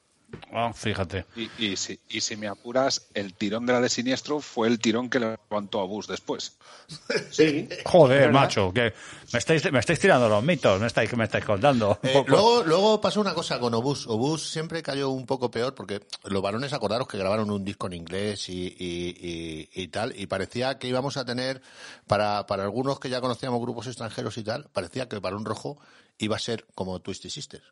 Ah, 0.55 0.71
fíjate. 0.73 1.25
Y, 1.35 1.49
y, 1.57 1.75
si, 1.77 1.99
y 2.09 2.21
si 2.21 2.35
me 2.37 2.47
apuras, 2.47 3.07
el 3.15 3.33
tirón 3.33 3.65
de 3.65 3.73
la 3.73 3.81
de 3.81 3.89
Siniestro 3.89 4.39
fue 4.39 4.67
el 4.67 4.77
tirón 4.79 5.09
que 5.09 5.19
levantó 5.19 5.79
a 5.81 5.85
Bus 5.85 6.07
después. 6.07 6.57
Sí. 7.31 7.67
Joder, 7.85 8.19
¿Verdad? 8.27 8.33
macho, 8.33 8.71
que 8.73 8.93
me 9.31 9.39
estáis, 9.39 9.71
me 9.71 9.79
estáis 9.79 9.99
tirando 9.99 10.29
los 10.29 10.43
mitos, 10.43 10.79
me 10.79 10.85
estáis, 10.87 11.09
que 11.09 11.15
me 11.15 11.23
estáis 11.23 11.43
contando. 11.45 11.97
Eh, 12.03 12.23
luego, 12.27 12.63
luego 12.63 13.01
pasó 13.01 13.19
una 13.21 13.33
cosa 13.33 13.59
con 13.59 13.73
Obús. 13.73 14.05
Obús 14.07 14.47
siempre 14.51 14.83
cayó 14.83 15.09
un 15.09 15.25
poco 15.25 15.49
peor 15.49 15.73
porque 15.73 16.01
los 16.25 16.41
varones, 16.43 16.73
acordaros 16.73 17.07
que 17.07 17.17
grabaron 17.17 17.49
un 17.49 17.63
disco 17.65 17.87
en 17.87 17.93
inglés 17.93 18.49
y, 18.49 18.67
y- 18.77 19.69
y- 19.73 19.81
y 19.83 19.87
tal, 19.87 20.13
y 20.19 20.27
parecía 20.27 20.77
que 20.77 20.87
íbamos 20.87 21.17
a 21.17 21.25
tener, 21.25 21.61
para, 22.05 22.45
para 22.45 22.63
algunos 22.63 22.99
que 22.99 23.09
ya 23.09 23.21
conocíamos 23.21 23.59
grupos 23.61 23.87
extranjeros 23.87 24.37
y 24.37 24.43
tal, 24.43 24.69
parecía 24.71 25.07
que 25.09 25.15
el 25.15 25.21
Barón 25.21 25.45
Rojo 25.45 25.79
iba 26.19 26.35
a 26.35 26.39
ser 26.39 26.65
como 26.75 26.99
Twisted 26.99 27.29
Sisters. 27.31 27.65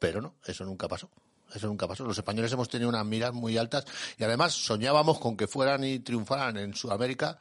Pero 0.00 0.20
no, 0.20 0.34
eso 0.46 0.64
nunca 0.64 0.88
pasó. 0.88 1.08
Eso 1.54 1.66
nunca 1.68 1.86
pasó. 1.86 2.04
Los 2.04 2.18
españoles 2.18 2.50
hemos 2.52 2.68
tenido 2.68 2.88
unas 2.88 3.04
miras 3.06 3.32
muy 3.32 3.56
altas 3.56 3.84
y 4.18 4.24
además 4.24 4.52
soñábamos 4.52 5.18
con 5.20 5.36
que 5.36 5.46
fueran 5.46 5.84
y 5.84 6.00
triunfaran 6.00 6.56
en 6.56 6.74
Sudamérica 6.74 7.38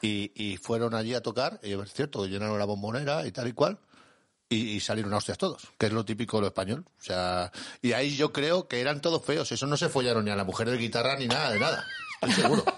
y, 0.00 0.32
y 0.34 0.56
fueron 0.56 0.94
allí 0.94 1.14
a 1.14 1.20
tocar, 1.22 1.60
y 1.62 1.72
es 1.74 1.92
cierto, 1.92 2.24
llenaron 2.26 2.58
la 2.58 2.64
bombonera 2.64 3.26
y 3.26 3.32
tal 3.32 3.48
y 3.48 3.52
cual, 3.52 3.78
y, 4.48 4.56
y 4.76 4.80
salieron 4.80 5.12
a 5.12 5.18
hostias 5.18 5.36
todos, 5.36 5.62
que 5.78 5.86
es 5.86 5.92
lo 5.92 6.04
típico 6.06 6.38
de 6.38 6.40
lo 6.42 6.46
español. 6.46 6.86
O 6.98 7.02
sea, 7.02 7.52
y 7.82 7.92
ahí 7.92 8.16
yo 8.16 8.32
creo 8.32 8.66
que 8.66 8.80
eran 8.80 9.00
todos 9.02 9.22
feos, 9.22 9.52
eso 9.52 9.66
no 9.66 9.76
se 9.76 9.90
follaron 9.90 10.24
ni 10.24 10.30
a 10.30 10.36
la 10.36 10.44
mujer 10.44 10.70
de 10.70 10.78
guitarra 10.78 11.16
ni 11.18 11.28
nada 11.28 11.50
de 11.50 11.60
nada, 11.60 11.84
estoy 12.22 12.42
seguro. 12.42 12.64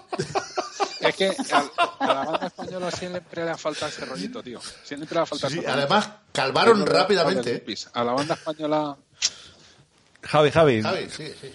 Es 1.03 1.15
que 1.17 1.35
a, 1.51 1.69
a 1.99 2.07
la 2.13 2.23
banda 2.23 2.47
española 2.47 2.89
siempre 2.89 3.43
le 3.43 3.51
ha 3.51 3.57
faltado 3.57 3.87
ese 3.87 4.05
rollito, 4.05 4.41
tío. 4.41 4.61
Siempre 4.85 5.13
le 5.13 5.19
ha 5.19 5.25
faltado 5.25 5.51
Sí, 5.51 5.59
ese 5.59 5.67
además, 5.67 6.05
rollito. 6.05 6.23
calvaron 6.31 6.85
rápidamente. 6.85 7.65
A 7.93 8.03
la 8.05 8.13
banda 8.13 8.35
española... 8.35 8.97
Javi, 10.23 10.51
Javi. 10.51 10.81
Javi, 10.81 11.09
sí, 11.09 11.33
sí. 11.39 11.51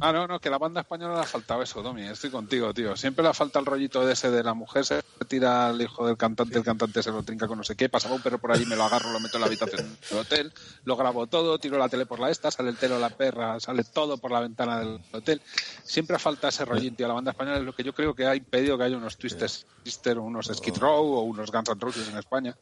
Ah, 0.00 0.12
no, 0.12 0.26
no, 0.26 0.40
que 0.40 0.48
a 0.48 0.50
la 0.50 0.58
banda 0.58 0.80
española 0.80 1.14
le 1.14 1.20
ha 1.20 1.24
faltado 1.24 1.62
eso, 1.62 1.80
Domi. 1.80 2.02
Estoy 2.02 2.30
contigo, 2.30 2.74
tío. 2.74 2.96
Siempre 2.96 3.22
le 3.22 3.28
ha 3.28 3.34
faltado 3.34 3.60
el 3.60 3.66
rollito 3.66 4.04
de 4.04 4.12
ese 4.12 4.28
de 4.30 4.42
la 4.42 4.52
mujer 4.52 4.84
se 4.84 5.00
tira 5.28 5.68
al 5.68 5.80
hijo 5.80 6.06
del 6.06 6.16
cantante, 6.16 6.58
el 6.58 6.64
cantante 6.64 7.02
se 7.02 7.12
lo 7.12 7.22
trinca 7.22 7.46
con 7.46 7.58
no 7.58 7.64
sé 7.64 7.76
qué, 7.76 7.88
pasaba 7.88 8.16
un 8.16 8.20
perro 8.20 8.38
por 8.38 8.50
allí, 8.50 8.66
me 8.66 8.74
lo 8.74 8.82
agarro, 8.82 9.12
lo 9.12 9.20
meto 9.20 9.36
en 9.36 9.42
la 9.42 9.46
habitación 9.46 9.96
del 10.10 10.18
hotel, 10.18 10.52
lo 10.84 10.96
grabo 10.96 11.28
todo, 11.28 11.58
tiro 11.58 11.78
la 11.78 11.88
tele 11.88 12.06
por 12.06 12.18
la 12.18 12.30
esta, 12.30 12.50
sale 12.50 12.70
el 12.70 12.76
telo, 12.76 12.98
la 12.98 13.10
perra, 13.10 13.60
sale 13.60 13.84
todo 13.84 14.18
por 14.18 14.32
la 14.32 14.40
ventana 14.40 14.80
del 14.80 15.00
hotel. 15.12 15.40
Siempre 15.84 16.16
ha 16.16 16.18
faltado 16.18 16.48
ese 16.48 16.64
rollito 16.64 17.02
y 17.02 17.04
a 17.04 17.08
la 17.08 17.14
banda 17.14 17.30
española 17.30 17.58
es 17.58 17.64
lo 17.64 17.72
que 17.72 17.84
yo 17.84 17.94
creo 17.94 18.14
que 18.14 18.26
ha 18.26 18.34
impedido 18.34 18.76
que 18.76 18.84
haya 18.84 18.96
unos 18.96 19.16
Twisted 19.16 19.48
Sister, 19.84 20.18
unos 20.18 20.50
Skid 20.52 20.76
Row 20.76 21.04
o 21.04 21.20
unos 21.22 21.50
Guns 21.50 21.68
N' 21.68 21.80
Roses 21.80 22.08
en 22.08 22.18
España. 22.18 22.56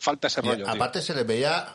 Falta 0.00 0.28
ese 0.28 0.40
Y 0.42 0.48
rollo, 0.48 0.64
tío. 0.64 0.72
aparte 0.74 1.02
se 1.02 1.14
les 1.14 1.26
veía 1.26 1.66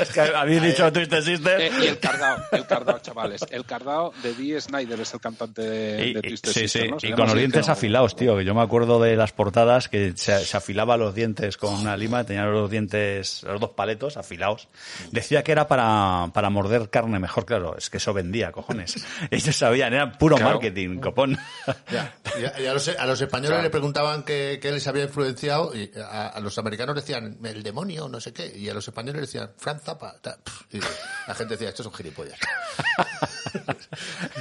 Es 0.00 0.08
que 0.10 0.20
habéis 0.20 0.62
dicho 0.62 0.92
Twisted 0.92 1.22
Sister. 1.22 1.60
Eh, 1.60 1.70
y 1.82 1.86
el 1.86 1.98
cardao, 1.98 2.38
el 2.52 2.66
cardao, 2.66 2.98
chavales. 3.00 3.44
El 3.50 3.64
cardao 3.64 4.12
de 4.22 4.34
Dee 4.34 4.60
Snyder 4.60 5.00
es 5.00 5.12
el 5.14 5.20
cantante 5.20 5.62
de, 5.62 6.06
Y, 6.06 6.14
de 6.14 6.22
Twisted 6.22 6.52
sí, 6.52 6.60
Sister, 6.68 6.94
sí, 7.00 7.08
y 7.08 7.12
con 7.12 7.26
los 7.26 7.34
dientes 7.34 7.66
no- 7.66 7.72
afilados, 7.72 8.14
tío. 8.16 8.36
Que 8.36 8.44
yo 8.44 8.54
me 8.54 8.62
acuerdo 8.62 9.00
de 9.00 9.16
las 9.16 9.32
portadas 9.32 9.88
que 9.88 10.12
se, 10.16 10.44
se 10.44 10.56
afilaba 10.56 10.96
los 10.96 11.14
dientes 11.14 11.56
con 11.56 11.74
una 11.74 11.96
lima, 11.96 12.24
tenían 12.24 12.52
los 12.52 12.70
dientes, 12.70 13.42
los 13.44 13.60
dos 13.60 13.70
paletos 13.70 14.16
afilados. 14.16 14.68
Decía 15.10 15.42
que 15.42 15.52
era 15.52 15.66
para, 15.68 16.30
para 16.32 16.50
morder 16.50 16.88
carne 16.90 17.18
mejor, 17.18 17.44
claro. 17.46 17.76
Es 17.76 17.90
que 17.90 17.96
eso 17.98 18.12
vendía, 18.12 18.52
cojones. 18.52 18.94
Ellos 19.30 19.56
sabían, 19.56 19.92
era 19.92 20.12
puro 20.12 20.36
Claro. 20.36 20.52
marketing, 20.52 20.98
copón. 21.00 21.38
Ya, 21.90 22.14
y 22.38 22.44
a, 22.44 22.60
y 22.60 22.66
a 22.66 22.74
los, 22.74 22.88
a 22.88 23.06
los 23.06 23.20
españoles 23.20 23.62
le 23.62 23.70
preguntaban 23.70 24.22
qué, 24.22 24.58
qué 24.60 24.70
les 24.72 24.86
había 24.86 25.04
influenciado 25.04 25.74
y 25.74 25.90
a, 26.02 26.28
a 26.28 26.40
los 26.40 26.56
americanos 26.58 26.94
decían 26.94 27.38
el 27.44 27.62
demonio, 27.62 28.08
no 28.08 28.20
sé 28.20 28.32
qué, 28.32 28.46
y 28.56 28.68
a 28.68 28.74
los 28.74 28.86
españoles 28.86 29.22
decían 29.22 29.50
Franz 29.56 29.82
Zappa. 29.82 30.16
ta, 30.20 30.36
pf, 30.36 30.64
y 30.76 30.80
la 30.80 31.34
gente 31.34 31.54
decía, 31.54 31.68
estos 31.68 31.84
son 31.84 31.94
gilipollas. 31.94 32.38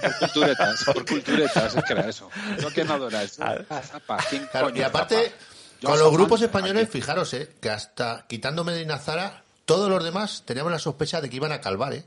Por 0.02 0.18
culturetas, 0.20 0.84
por 0.86 1.06
culturetas, 1.06 1.76
es 1.76 1.84
que 1.84 1.94
era 1.94 2.10
eso. 2.10 2.30
Yo 2.60 2.70
que 2.72 2.84
no 2.84 2.94
adora 2.94 3.24
eso. 3.24 3.44
Zapa, 3.84 4.18
¿quién 4.30 4.48
Claro, 4.48 4.68
coño 4.68 4.80
y 4.80 4.84
aparte? 4.84 5.34
Yo 5.82 5.90
con 5.90 6.00
los 6.00 6.12
grupos 6.12 6.42
españoles, 6.42 6.90
fijaros, 6.90 7.34
eh, 7.34 7.56
que 7.60 7.70
hasta 7.70 8.26
quitando 8.28 8.64
Medina 8.64 8.98
Zara, 8.98 9.44
todos 9.66 9.90
los 9.90 10.04
demás 10.04 10.44
teníamos 10.46 10.72
la 10.72 10.80
sospecha 10.80 11.22
de 11.22 11.30
que 11.30 11.36
iban 11.36 11.52
a 11.52 11.62
calvar, 11.62 11.94
¿eh? 11.94 12.06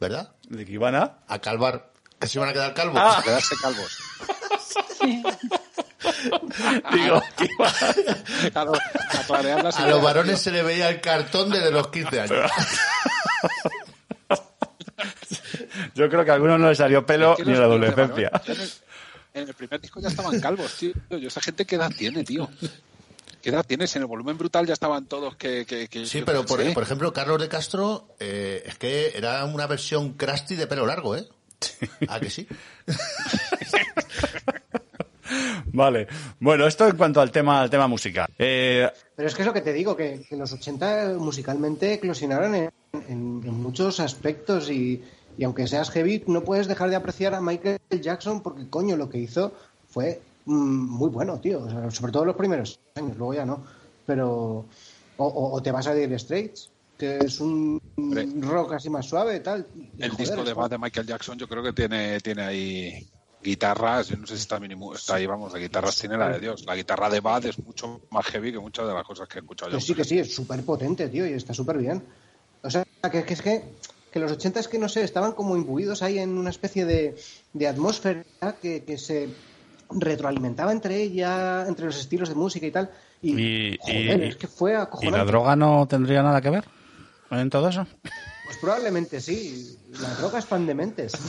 ¿Verdad? 0.00 0.32
¿De 0.48 0.64
que 0.64 0.72
iban 0.72 0.94
a? 0.94 1.18
A 1.28 1.38
calvar, 1.40 1.90
que 2.18 2.28
se 2.28 2.38
iban 2.38 2.48
a 2.48 2.52
quedar 2.52 2.74
calvos. 2.74 3.00
A 3.00 3.22
quedarse 3.22 3.54
calvos. 3.60 3.98
Digo, 6.92 7.22
Claro, 8.52 8.72
a 8.74 9.42
las 9.62 9.78
A 9.78 9.88
los 9.88 10.02
varones 10.02 10.40
se 10.40 10.50
le 10.50 10.62
veía 10.62 10.88
el 10.88 11.00
cartón 11.00 11.50
desde 11.50 11.70
los 11.70 11.88
15 11.88 12.20
años. 12.20 12.50
Yo 15.94 16.08
creo 16.08 16.24
que 16.24 16.30
a 16.30 16.34
algunos 16.34 16.58
no 16.58 16.68
les 16.68 16.78
salió 16.78 17.04
pelo 17.06 17.32
Es 17.32 17.38
que 17.38 17.44
ni 17.44 17.50
los 17.50 17.60
la 17.60 17.66
adolescencia. 17.66 18.30
En 18.46 19.42
el, 19.42 19.48
en 19.48 19.54
primer 19.54 19.80
disco 19.80 20.00
ya 20.00 20.08
estaban 20.08 20.40
calvos, 20.40 20.74
tío. 20.74 20.92
Yo, 21.10 21.28
esa 21.28 21.40
gente, 21.40 21.64
¿qué 21.64 21.76
edad 21.76 21.90
tiene, 21.96 22.24
tío? 22.24 22.50
¿Qué 23.42 23.50
edad 23.50 23.64
tiene? 23.66 23.86
Si 23.86 23.98
en 23.98 24.02
el 24.02 24.08
volumen 24.08 24.38
brutal 24.38 24.66
ya 24.66 24.72
estaban 24.72 25.06
todos 25.06 25.36
que... 25.36 25.66
que, 25.66 25.88
que 25.88 26.06
Sí, 26.06 26.22
pero 26.24 26.42
qué 26.42 26.48
por, 26.48 26.74
por 26.74 26.82
ejemplo, 26.82 27.12
Carlos 27.12 27.40
de 27.40 27.48
Castro, 27.48 28.16
eh, 28.18 28.62
es 28.66 28.76
que 28.78 29.12
era 29.16 29.44
una 29.44 29.66
versión 29.66 30.14
crusty 30.14 30.56
de 30.56 30.66
pelo 30.66 30.86
largo, 30.86 31.16
¿eh? 31.16 31.28
¿A 32.08 32.20
que 32.20 32.30
sí? 32.30 32.46
Vale. 35.74 36.06
Bueno, 36.40 36.66
esto 36.66 36.88
en 36.88 36.96
cuanto 36.96 37.20
al 37.20 37.30
tema, 37.30 37.60
al 37.60 37.68
tema 37.68 37.86
música. 37.88 38.26
Eh, 38.38 38.88
Pero 39.16 39.28
es 39.28 39.34
que 39.34 39.42
es 39.42 39.46
lo 39.46 39.52
que 39.52 39.60
te 39.60 39.72
digo, 39.72 39.96
que, 39.96 40.24
que 40.28 40.36
los 40.36 40.52
80 40.52 41.14
musicalmente 41.18 41.92
eclosionaron 41.94 42.54
en, 42.54 42.70
en- 43.08 43.42
en 43.44 43.54
muchos 43.62 43.98
aspectos 44.00 44.70
y, 44.70 45.02
y 45.36 45.44
aunque 45.44 45.66
seas 45.66 45.90
heavy, 45.90 46.22
no 46.28 46.42
puedes 46.44 46.68
dejar 46.68 46.90
de 46.90 46.96
apreciar 46.96 47.34
a 47.34 47.40
Michael 47.40 47.78
Jackson 48.00 48.40
porque, 48.40 48.68
coño, 48.70 48.96
lo 48.96 49.10
que 49.10 49.18
hizo 49.18 49.52
fue 49.88 50.20
mm, 50.46 50.52
muy 50.96 51.10
bueno, 51.10 51.40
tío. 51.40 51.60
O 51.64 51.68
sea, 51.70 51.90
sobre 51.90 52.12
todo 52.12 52.24
los 52.24 52.36
primeros 52.36 52.78
años, 52.94 53.16
luego 53.16 53.34
ya 53.34 53.44
no. 53.44 53.64
Pero... 54.06 54.64
O, 55.16 55.26
o- 55.26 55.52
o 55.54 55.62
te 55.62 55.70
vas 55.70 55.86
a 55.86 55.94
Dire 55.94 56.18
Straits, 56.18 56.70
que 56.98 57.18
es 57.18 57.40
un 57.40 57.80
rock 58.42 58.72
así 58.74 58.90
más 58.90 59.06
suave, 59.06 59.38
tal. 59.40 59.64
El 59.98 60.10
joder, 60.10 60.26
disco 60.26 60.44
de 60.44 60.68
de 60.68 60.78
Michael 60.78 61.06
Jackson 61.06 61.38
yo 61.38 61.46
creo 61.46 61.62
que 61.62 61.72
tiene, 61.72 62.18
tiene 62.20 62.42
ahí 62.42 63.06
guitarras, 63.44 64.08
yo 64.08 64.16
no 64.16 64.26
sé 64.26 64.34
si 64.36 64.40
está 64.42 64.58
mínimo, 64.58 64.94
está 64.94 65.16
ahí, 65.16 65.26
vamos, 65.26 65.52
de 65.52 65.60
guitarras 65.60 65.96
tiene 65.96 66.16
la 66.16 66.30
de 66.30 66.40
Dios. 66.40 66.64
La 66.64 66.74
guitarra 66.74 67.10
de 67.10 67.20
Bad 67.20 67.44
es 67.46 67.58
mucho 67.62 68.00
más 68.10 68.24
heavy 68.26 68.50
que 68.52 68.58
muchas 68.58 68.88
de 68.88 68.94
las 68.94 69.04
cosas 69.04 69.28
que 69.28 69.38
he 69.38 69.42
escuchado 69.42 69.70
yo. 69.70 69.80
Sí, 69.80 69.94
que 69.94 70.02
sí, 70.04 70.18
es 70.18 70.34
súper 70.34 70.64
potente, 70.64 71.08
tío, 71.08 71.26
y 71.26 71.32
está 71.34 71.52
súper 71.54 71.76
bien. 71.78 72.02
O 72.62 72.70
sea, 72.70 72.82
que, 73.12 73.22
que 73.24 73.34
es 73.34 73.42
que, 73.42 73.62
que 74.10 74.18
los 74.18 74.32
80 74.32 74.60
es 74.60 74.68
que, 74.68 74.78
no 74.78 74.88
sé, 74.88 75.04
estaban 75.04 75.32
como 75.32 75.54
imbuidos 75.56 76.02
ahí 76.02 76.18
en 76.18 76.38
una 76.38 76.50
especie 76.50 76.86
de, 76.86 77.14
de 77.52 77.68
atmósfera 77.68 78.24
que, 78.62 78.82
que 78.84 78.96
se 78.98 79.28
retroalimentaba 79.90 80.72
entre 80.72 81.00
ella, 81.02 81.66
entre 81.68 81.84
los 81.86 81.98
estilos 81.98 82.30
de 82.30 82.34
música 82.34 82.66
y 82.66 82.70
tal. 82.70 82.90
Y, 83.20 83.38
y, 83.38 83.78
joder, 83.78 84.22
y- 84.24 84.28
es 84.28 84.36
que 84.36 84.46
fue 84.46 84.72
¿y 84.72 84.76
acojonante. 84.76 85.18
la 85.18 85.24
droga 85.24 85.54
no 85.56 85.86
tendría 85.86 86.22
nada 86.22 86.40
que 86.40 86.50
ver 86.50 86.64
en 87.30 87.50
todo 87.50 87.68
eso? 87.68 87.86
Pues 88.46 88.56
probablemente 88.58 89.20
sí. 89.20 89.76
Las 90.00 90.18
drogas 90.18 90.44
pan 90.46 90.66
de 90.66 90.74
mentes. 90.74 91.12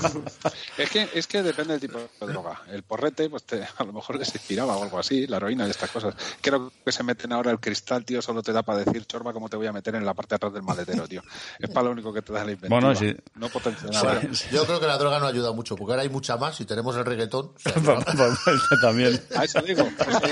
Es 0.78 0.90
que, 0.90 1.08
es 1.14 1.26
que 1.28 1.42
depende 1.42 1.74
del 1.78 1.82
tipo 1.82 1.98
de 1.98 2.28
droga. 2.34 2.62
El 2.70 2.84
porrete, 2.84 3.30
pues 3.30 3.44
te- 3.44 3.64
a 3.64 3.84
lo 3.86 3.94
mejor 3.94 4.18
les 4.20 4.34
inspiraba 4.36 4.76
o 4.76 4.84
algo 4.84 5.00
así, 5.00 5.26
la 5.26 5.38
heroína 5.38 5.66
y 5.68 5.70
estas 5.70 5.90
cosas. 5.90 6.14
Creo 6.42 6.72
que 6.84 6.92
se 6.92 7.02
meten 7.04 7.32
ahora 7.32 7.52
el 7.52 7.60
cristal, 7.62 8.04
tío, 8.04 8.22
solo 8.22 8.44
te 8.44 8.52
da 8.52 8.62
para 8.64 8.80
decir, 8.80 9.06
chorba, 9.06 9.32
cómo 9.32 9.48
te 9.50 9.56
voy 9.56 9.68
a 9.68 9.72
meter 9.74 9.96
en 9.96 10.06
la 10.06 10.14
parte 10.14 10.32
de 10.32 10.36
atrás 10.36 10.54
del 10.54 10.64
maletero, 10.64 11.08
tío. 11.08 11.22
Es 11.60 11.70
para 11.70 11.86
lo 11.86 11.92
único 11.92 12.12
que 12.14 12.22
te 12.22 12.34
da 12.34 12.40
la 12.44 12.52
inventiva. 12.52 12.70
Bueno, 12.82 12.94
sí. 12.94 13.16
No 13.36 13.48
potencia 13.50 13.90
nada. 13.90 14.22
Yo 14.52 14.66
creo 14.66 14.80
que 14.82 14.88
la 14.88 14.98
droga 14.98 15.20
no 15.20 15.28
ayuda 15.28 15.54
mucho, 15.54 15.76
porque 15.78 15.94
ahora 15.94 16.04
hay 16.04 16.10
mucha 16.10 16.36
más 16.38 16.60
y 16.60 16.66
tenemos 16.66 16.96
el 16.98 17.06
reggaetón. 17.06 17.54
o 17.56 17.60
sea, 17.60 17.74
También. 18.82 19.22
A 19.36 19.46
eso 19.46 19.62
digo. 19.62 19.88
Pues, 19.98 20.18
sí, 20.18 20.32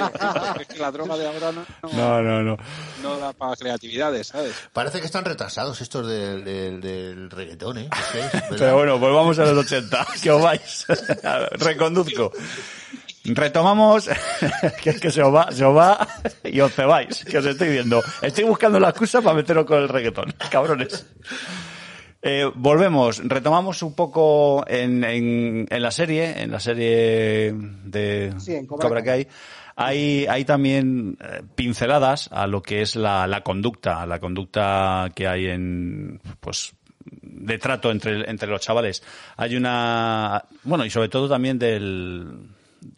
es 0.60 0.68
que 0.68 0.80
la 0.80 0.92
droga 0.92 1.16
de 1.18 1.28
ahora 1.28 1.52
no, 1.54 1.66
no, 1.94 2.22
No, 2.22 2.44
no, 2.44 2.58
no. 3.02 3.18
da 3.18 3.32
para 3.34 3.56
creatividades, 3.56 4.28
¿sabes? 4.28 4.54
Parece 4.74 5.00
que 5.00 5.06
están 5.06 5.24
retrasados 5.26 5.80
estos 5.82 6.06
del, 6.08 6.44
del, 6.44 6.82
del 6.82 7.30
reggaetón, 7.30 7.78
¿eh? 7.78 7.90
¿Verdad? 8.32 8.56
Pero 8.58 8.76
bueno, 8.76 9.00
pues 9.00 9.14
vamos 9.14 9.40
a 9.40 9.46
los 9.46 9.66
80, 9.66 10.08
que 10.24 10.32
os 10.32 10.42
vais. 10.42 10.86
Reconduzco. 11.60 12.32
Retomamos, 13.26 14.10
que 14.84 14.90
es 14.90 15.00
que 15.00 15.10
se 15.10 15.24
os 15.24 15.34
va, 15.34 15.50
se 15.52 15.64
os 15.64 15.76
va 15.76 16.08
y 16.44 16.60
os 16.60 16.74
cebáis, 16.74 17.24
que 17.24 17.38
os 17.38 17.46
estoy 17.46 17.70
viendo. 17.70 18.02
Estoy 18.22 18.44
buscando 18.44 18.80
la 18.80 18.90
excusa 18.90 19.22
para 19.22 19.36
meteros 19.36 19.66
con 19.66 19.82
el 19.82 19.88
reggaetón, 19.88 20.34
cabrones. 20.52 21.06
Eh, 22.22 22.50
volvemos, 22.56 23.22
retomamos 23.24 23.82
un 23.82 23.94
poco 23.96 24.66
en, 24.68 25.04
en, 25.04 25.68
en 25.70 25.82
la 25.82 25.92
serie, 25.92 26.42
en 26.42 26.52
la 26.52 26.60
serie 26.60 27.54
de 27.54 28.34
Sí, 28.40 28.56
en 28.56 28.66
Cobra 28.66 28.88
Cobra 28.88 29.04
Kai. 29.04 29.28
Hay, 29.76 30.26
hay 30.28 30.46
también 30.46 31.18
eh, 31.20 31.42
pinceladas 31.56 32.30
a 32.32 32.46
lo 32.48 32.62
que 32.62 32.82
es 32.82 32.96
la, 32.96 33.26
la 33.28 33.42
conducta, 33.42 34.06
la 34.06 34.20
conducta 34.20 35.10
que 35.16 35.28
hay 35.28 35.48
en, 35.48 36.22
pues, 36.40 36.74
de 37.22 37.58
trato 37.58 37.92
entre, 37.92 38.30
entre 38.30 38.48
los 38.48 38.62
chavales. 38.62 39.04
Hay 39.38 39.56
una, 39.56 40.44
bueno, 40.64 40.86
y 40.86 40.90
sobre 40.90 41.10
todo 41.10 41.28
también 41.30 41.60
del, 41.60 42.50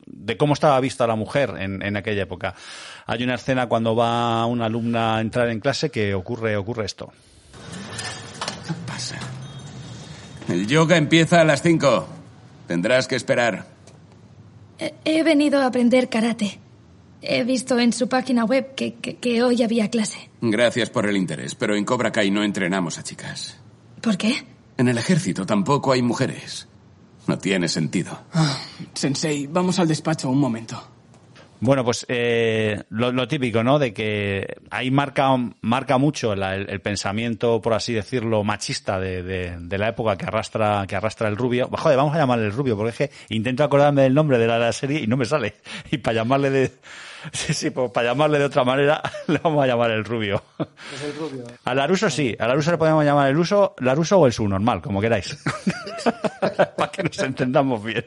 de 0.05 0.37
cómo 0.37 0.53
estaba 0.53 0.79
vista 0.79 1.05
la 1.07 1.15
mujer 1.15 1.53
en, 1.59 1.81
en 1.81 1.97
aquella 1.97 2.23
época. 2.23 2.55
Hay 3.05 3.23
una 3.23 3.35
escena 3.35 3.67
cuando 3.67 3.95
va 3.95 4.45
una 4.45 4.65
alumna 4.65 5.17
a 5.17 5.21
entrar 5.21 5.49
en 5.49 5.59
clase 5.59 5.89
que 5.91 6.13
ocurre, 6.13 6.55
ocurre 6.57 6.85
esto. 6.85 7.11
pasa? 8.87 9.17
El 10.47 10.67
yoga 10.67 10.97
empieza 10.97 11.41
a 11.41 11.43
las 11.43 11.61
5. 11.61 12.07
Tendrás 12.67 13.07
que 13.07 13.15
esperar. 13.15 13.65
He, 14.79 14.93
he 15.05 15.23
venido 15.23 15.61
a 15.61 15.67
aprender 15.67 16.09
karate. 16.09 16.59
He 17.21 17.43
visto 17.43 17.79
en 17.79 17.93
su 17.93 18.07
página 18.07 18.45
web 18.45 18.75
que, 18.75 18.95
que- 18.95 19.17
que 19.17 19.41
hoy 19.41 19.63
había 19.63 19.89
clase. 19.89 20.29
Gracias 20.41 20.89
por 20.91 21.07
el 21.07 21.17
interés, 21.17 21.55
pero 21.55 21.75
en 21.75 21.83
Cobra 21.85 22.11
Kai 22.11 22.29
no 22.29 22.43
entrenamos 22.43 22.99
a 22.99 23.03
chicas. 23.03 23.57
¿Por 24.01 24.17
qué? 24.17 24.43
En 24.77 24.87
el 24.87 24.97
ejército 24.97 25.45
tampoco 25.45 25.91
hay 25.93 26.01
mujeres. 26.01 26.67
No 27.27 27.37
tiene 27.37 27.67
sentido. 27.67 28.19
Ah, 28.33 28.57
Sensei, 28.93 29.47
vamos 29.47 29.79
al 29.79 29.87
despacho 29.87 30.29
un 30.29 30.37
momento. 30.39 30.89
Bueno, 31.61 31.83
pues 31.85 32.05
eh, 32.09 32.83
lo, 32.89 33.11
lo 33.13 33.27
típico, 33.27 33.63
¿no? 33.63 33.79
De 33.79 33.93
que 33.93 34.57
ahí 34.69 34.91
marca, 34.91 35.29
marca 35.61 35.97
mucho 35.97 36.35
la- 36.35 36.53
el, 36.55 36.69
el 36.69 36.81
pensamiento, 36.81 37.61
por 37.61 37.73
así 37.73 37.93
decirlo, 37.93 38.43
machista 38.43 38.99
de, 38.99 39.23
de- 39.23 39.57
de 39.59 39.77
la 39.77 39.87
época 39.87 40.17
que 40.17 40.25
arrastra, 40.25 40.85
que 40.87 40.95
arrastra 40.97 41.27
el 41.29 41.37
rubio. 41.37 41.69
Bah, 41.69 41.79
Joder, 41.79 41.97
vamos 41.97 42.13
a 42.13 42.17
llamarle 42.19 42.45
el 42.45 42.51
rubio, 42.51 42.75
porque 42.77 42.91
es 42.91 42.97
que 42.97 43.33
intento 43.33 43.63
acordarme 43.63 44.03
del 44.03 44.13
nombre 44.13 44.37
de 44.37 44.45
la, 44.47 44.59
la 44.59 44.73
serie 44.73 44.99
y 45.01 45.07
no 45.07 45.17
me 45.17 45.25
sale. 45.25 45.55
Y 45.91 45.97
para 45.97 46.15
llamarle 46.15 46.49
de, 46.51 46.71
sí, 47.33 47.53
sí, 47.53 47.69
pues 47.69 47.91
para 47.91 48.09
llamarle 48.09 48.39
de 48.39 48.45
otra 48.45 48.63
manera, 48.63 49.01
le 49.27 49.37
vamos 49.39 49.63
a 49.63 49.67
llamar 49.67 49.91
el 49.91 50.03
rubio. 50.03 50.43
Es 50.93 51.03
el 51.03 51.15
rubio. 51.15 51.45
A 51.63 51.73
Laruso 51.73 52.09
sí, 52.09 52.35
a 52.39 52.47
Laruso 52.47 52.71
le 52.71 52.77
podemos 52.77 53.03
llamar 53.03 53.29
el 53.29 53.37
uso, 53.37 53.75
Laruso 53.79 54.19
o 54.19 54.27
el 54.27 54.33
subnormal, 54.33 54.81
como 54.81 55.01
queráis. 55.01 55.37
para 56.77 56.91
que 56.91 57.03
nos 57.03 57.19
entendamos 57.19 57.83
bien. 57.83 58.05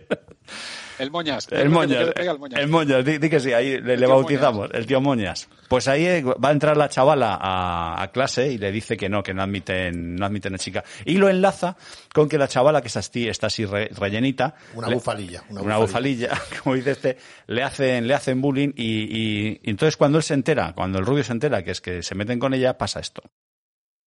El 0.98 1.10
Moñas. 1.10 1.46
El 1.50 1.68
Moñas, 1.70 2.10
el 2.16 2.38
Moñas. 2.38 2.60
el 2.60 2.68
Moñas, 2.68 3.04
di, 3.04 3.18
di 3.18 3.30
que 3.30 3.40
sí, 3.40 3.52
ahí 3.52 3.80
le, 3.80 3.96
le 3.96 4.06
bautizamos, 4.06 4.68
el 4.72 4.86
tío 4.86 5.00
Moñas. 5.00 5.48
Pues 5.68 5.86
ahí 5.88 6.06
eh, 6.06 6.22
va 6.22 6.48
a 6.48 6.52
entrar 6.52 6.76
la 6.76 6.88
chavala 6.88 7.38
a, 7.40 8.02
a 8.02 8.08
clase 8.10 8.50
y 8.52 8.58
le 8.58 8.72
dice 8.72 8.96
que 8.96 9.08
no, 9.08 9.22
que 9.22 9.34
no 9.34 9.42
admiten, 9.42 10.16
no 10.16 10.26
admiten 10.26 10.54
a 10.54 10.58
chica. 10.58 10.82
Y 11.04 11.18
lo 11.18 11.28
enlaza 11.28 11.76
con 12.12 12.28
que 12.28 12.38
la 12.38 12.48
chavala, 12.48 12.80
que 12.80 12.88
está 12.88 13.00
así, 13.00 13.28
está 13.28 13.48
así 13.48 13.64
re- 13.64 13.90
rellenita. 13.96 14.54
Una 14.74 14.88
le- 14.88 14.94
bufalilla, 14.94 15.42
una 15.50 15.60
Una, 15.62 15.76
bufalilla, 15.78 16.30
como 16.62 16.74
dice 16.74 16.92
este, 16.92 17.18
le 17.46 17.62
hacen, 17.62 18.06
le 18.08 18.14
hacen 18.14 18.40
bullying 18.40 18.72
y, 18.76 18.84
y- 19.02 19.60
y 19.62 19.70
entonces 19.70 19.96
cuando 19.96 20.18
él 20.18 20.24
se 20.24 20.34
entera, 20.34 20.72
cuando 20.74 20.98
el 20.98 21.06
rubio 21.06 21.22
se 21.24 21.32
entera 21.32 21.62
que 21.62 21.70
es 21.72 21.80
que 21.80 22.02
se 22.02 22.14
meten 22.14 22.38
con 22.38 22.54
ella, 22.54 22.76
pasa 22.78 23.00
esto. 23.00 23.22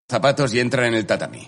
Zapatos 0.09 0.53
y 0.53 0.59
entra 0.59 0.87
en 0.87 0.93
el 0.95 1.05
tatami. 1.05 1.47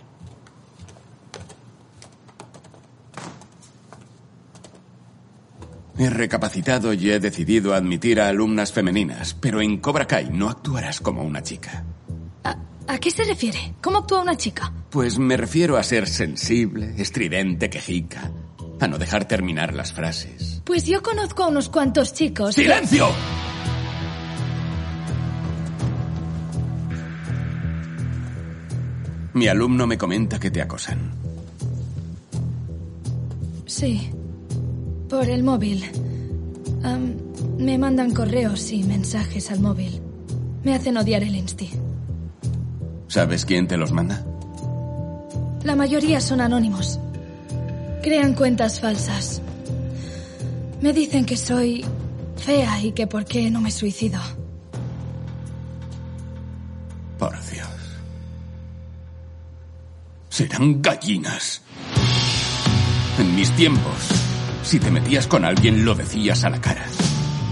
He 5.98 6.10
recapacitado 6.10 6.92
y 6.94 7.12
he 7.12 7.20
decidido 7.20 7.74
admitir 7.76 8.20
a 8.20 8.28
alumnas 8.28 8.72
femeninas, 8.72 9.36
pero 9.36 9.62
en 9.62 9.78
Cobra 9.78 10.06
Kai 10.08 10.30
no 10.32 10.50
actuarás 10.50 11.00
como 11.00 11.24
una 11.24 11.44
chica. 11.44 11.84
¿A 12.86 12.98
qué 12.98 13.12
se 13.12 13.24
refiere? 13.24 13.76
¿Cómo 13.82 14.00
actúa 14.00 14.22
una 14.22 14.36
chica? 14.36 14.74
Pues 14.90 15.18
me 15.18 15.38
refiero 15.38 15.78
a 15.78 15.84
ser 15.84 16.06
sensible, 16.08 16.94
estridente, 16.98 17.70
quejica, 17.70 18.30
a 18.82 18.88
no 18.88 18.98
dejar 18.98 19.26
terminar 19.26 19.74
las 19.74 19.94
frases. 19.94 20.62
Pues 20.66 20.86
yo 20.86 21.02
conozco 21.02 21.44
a 21.44 21.48
unos 21.48 21.70
cuantos 21.70 22.12
chicos. 22.14 22.56
que- 22.56 22.64
¡Silencio! 22.64 23.08
Mi 29.34 29.48
alumno 29.48 29.88
me 29.88 29.98
comenta 29.98 30.40
que 30.40 30.52
te 30.52 30.62
acosan. 30.62 31.12
Sí. 33.66 34.12
Por 35.14 35.30
el 35.30 35.44
móvil. 35.44 35.86
Me 37.60 37.78
mandan 37.78 38.16
correos 38.16 38.72
y 38.72 38.84
mensajes 38.84 39.52
al 39.52 39.60
móvil. 39.60 40.02
Me 40.64 40.74
hacen 40.74 40.98
odiar 40.98 41.22
el 41.22 41.36
Insti. 41.36 41.70
¿Sabes 43.10 43.46
quién 43.46 43.68
te 43.68 43.78
los 43.78 43.92
manda? 43.92 44.26
La 45.64 45.76
mayoría 45.76 46.20
son 46.20 46.42
anónimos. 46.42 47.00
Crean 48.02 48.34
cuentas 48.34 48.80
falsas. 48.80 49.44
Me 50.82 50.94
dicen 50.94 51.28
que 51.28 51.38
soy 51.38 51.86
fea 52.38 52.82
y 52.82 52.92
que 52.94 53.06
por 53.06 53.24
qué 53.24 53.52
no 53.52 53.62
me 53.62 53.70
suicido. 53.70 54.20
Por 57.20 57.34
Dios. 57.52 57.70
Serán 60.30 60.82
gallinas. 60.82 61.62
En 63.20 63.36
mis 63.36 63.52
tiempos, 63.52 64.23
si 64.64 64.80
te 64.80 64.92
metías 64.92 65.28
con 65.28 65.46
alguien 65.46 65.86
lo 65.86 65.96
decías 65.96 66.44
a 66.44 66.50
la 66.50 66.60
cara. 66.62 66.86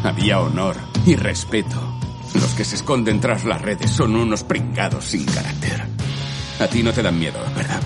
Había 0.03 0.39
honor 0.39 0.75
y 1.05 1.15
respeto. 1.15 1.99
Los 2.33 2.53
que 2.55 2.63
se 2.63 2.75
esconden 2.75 3.19
tras 3.19 3.43
las 3.45 3.61
redes 3.61 3.91
son 3.91 4.15
unos 4.15 4.43
pringados 4.43 5.05
sin 5.05 5.25
carácter. 5.25 5.83
A 6.59 6.67
ti 6.67 6.81
no 6.83 6.93
te 6.93 7.01
dan 7.03 7.19
miedo, 7.19 7.39
¿verdad? 7.55 7.81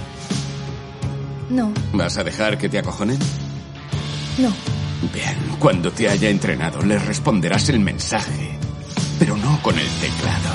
No, 1.50 1.72
¿Vas 1.94 2.18
a 2.18 2.24
dejar 2.24 2.58
que 2.58 2.70
te 2.70 2.80
acojonen? 2.80 3.20
no. 4.40 4.54
Bien, 5.14 5.36
cuando 5.60 5.92
te 5.92 6.10
haya 6.10 6.30
entrenado 6.30 6.82
les 6.82 7.06
responderás 7.06 7.70
el 7.70 7.80
mensaje, 7.80 8.58
pero 9.20 9.36
no 9.38 9.62
con 9.62 9.78
el 9.78 9.88
teclado, 9.88 10.50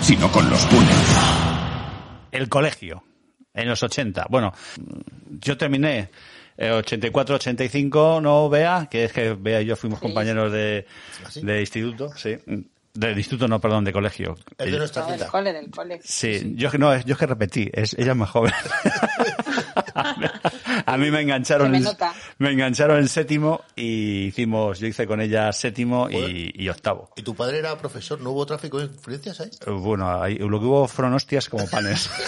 sino 0.00 0.32
con 0.32 0.48
los 0.50 0.64
puños. 0.64 0.96
El 2.32 2.48
colegio, 2.48 3.04
en 3.52 3.68
los 3.68 3.82
80. 3.82 4.26
Bueno, 4.30 4.52
yo 5.40 5.56
terminé 5.56 6.10
Eh, 6.56 6.70
84-85, 6.70 8.22
¿no, 8.22 8.48
Bea? 8.48 8.88
Que 8.90 9.04
es 9.04 9.12
que 9.12 9.34
Bea 9.34 9.60
y 9.60 9.66
yo 9.66 9.76
fuimos 9.76 9.98
compañeros 9.98 10.52
de, 10.52 10.86
de 11.42 11.60
instituto, 11.60 12.12
sí. 12.16 12.36
De 12.94 13.10
instituto, 13.10 13.48
no, 13.48 13.60
perdón, 13.60 13.84
de 13.84 13.92
colegio. 13.92 14.36
Es 14.56 14.70
de 14.70 14.78
nuestra 14.78 15.02
No, 15.02 15.16
del 15.16 15.26
cole, 15.26 15.52
del 15.52 15.68
cole. 15.68 16.00
Sí, 16.04 16.52
yo 16.54 16.70
que 16.70 16.78
no, 16.78 16.96
yo 17.00 17.14
es 17.14 17.18
que 17.18 17.26
repetí, 17.26 17.68
es, 17.72 17.94
ella 17.94 18.12
es 18.12 18.16
más 18.16 18.30
joven. 18.30 18.52
A 20.86 20.96
mí 20.96 21.10
me 21.10 21.22
engancharon, 21.22 21.72
me 22.38 22.52
engancharon 22.52 22.98
en 22.98 23.08
séptimo 23.08 23.62
y 23.74 24.26
hicimos, 24.26 24.78
yo 24.78 24.86
hice 24.86 25.06
con 25.06 25.20
ella 25.20 25.52
séptimo 25.52 26.08
y, 26.10 26.52
y 26.54 26.68
octavo. 26.68 27.10
¿Y 27.16 27.22
tu 27.22 27.34
padre 27.34 27.58
era 27.58 27.76
profesor? 27.76 28.20
¿No 28.20 28.30
hubo 28.30 28.46
tráfico 28.46 28.78
de 28.78 28.86
influencias 28.86 29.40
ahí? 29.40 29.50
Bueno, 29.66 30.22
ahí, 30.22 30.36
lo 30.36 30.60
que 30.60 30.66
hubo 30.66 30.86
fueron 30.86 31.14
hostias 31.14 31.48
como 31.48 31.68
panes. 31.68 32.10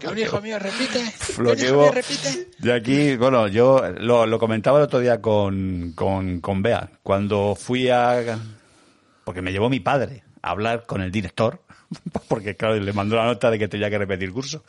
Que 0.00 0.08
un 0.08 0.18
hijo 0.18 0.40
mío 0.40 0.58
repite. 0.58 1.02
lo 1.38 1.44
que 1.44 1.50
un 1.50 1.56
que 1.56 1.64
hijo 1.66 1.74
hubo- 1.74 1.82
mío 1.82 1.92
repite. 1.92 2.48
De 2.58 2.72
aquí, 2.72 3.16
bueno, 3.16 3.48
yo 3.48 3.82
lo, 3.98 4.26
lo 4.26 4.38
comentaba 4.38 4.78
el 4.78 4.84
otro 4.84 5.00
día 5.00 5.20
con, 5.20 5.92
con, 5.94 6.40
con 6.40 6.62
Bea. 6.62 6.90
Cuando 7.02 7.54
fui 7.54 7.88
a. 7.88 8.38
Porque 9.24 9.42
me 9.42 9.52
llevó 9.52 9.68
mi 9.70 9.80
padre 9.80 10.22
a 10.42 10.50
hablar 10.50 10.84
con 10.86 11.00
el 11.02 11.10
director, 11.12 11.60
porque 12.28 12.56
claro, 12.56 12.74
le 12.76 12.92
mandó 12.92 13.16
la 13.16 13.24
nota 13.24 13.50
de 13.50 13.58
que 13.58 13.68
tenía 13.68 13.90
que 13.90 13.98
repetir 13.98 14.32
curso. 14.32 14.64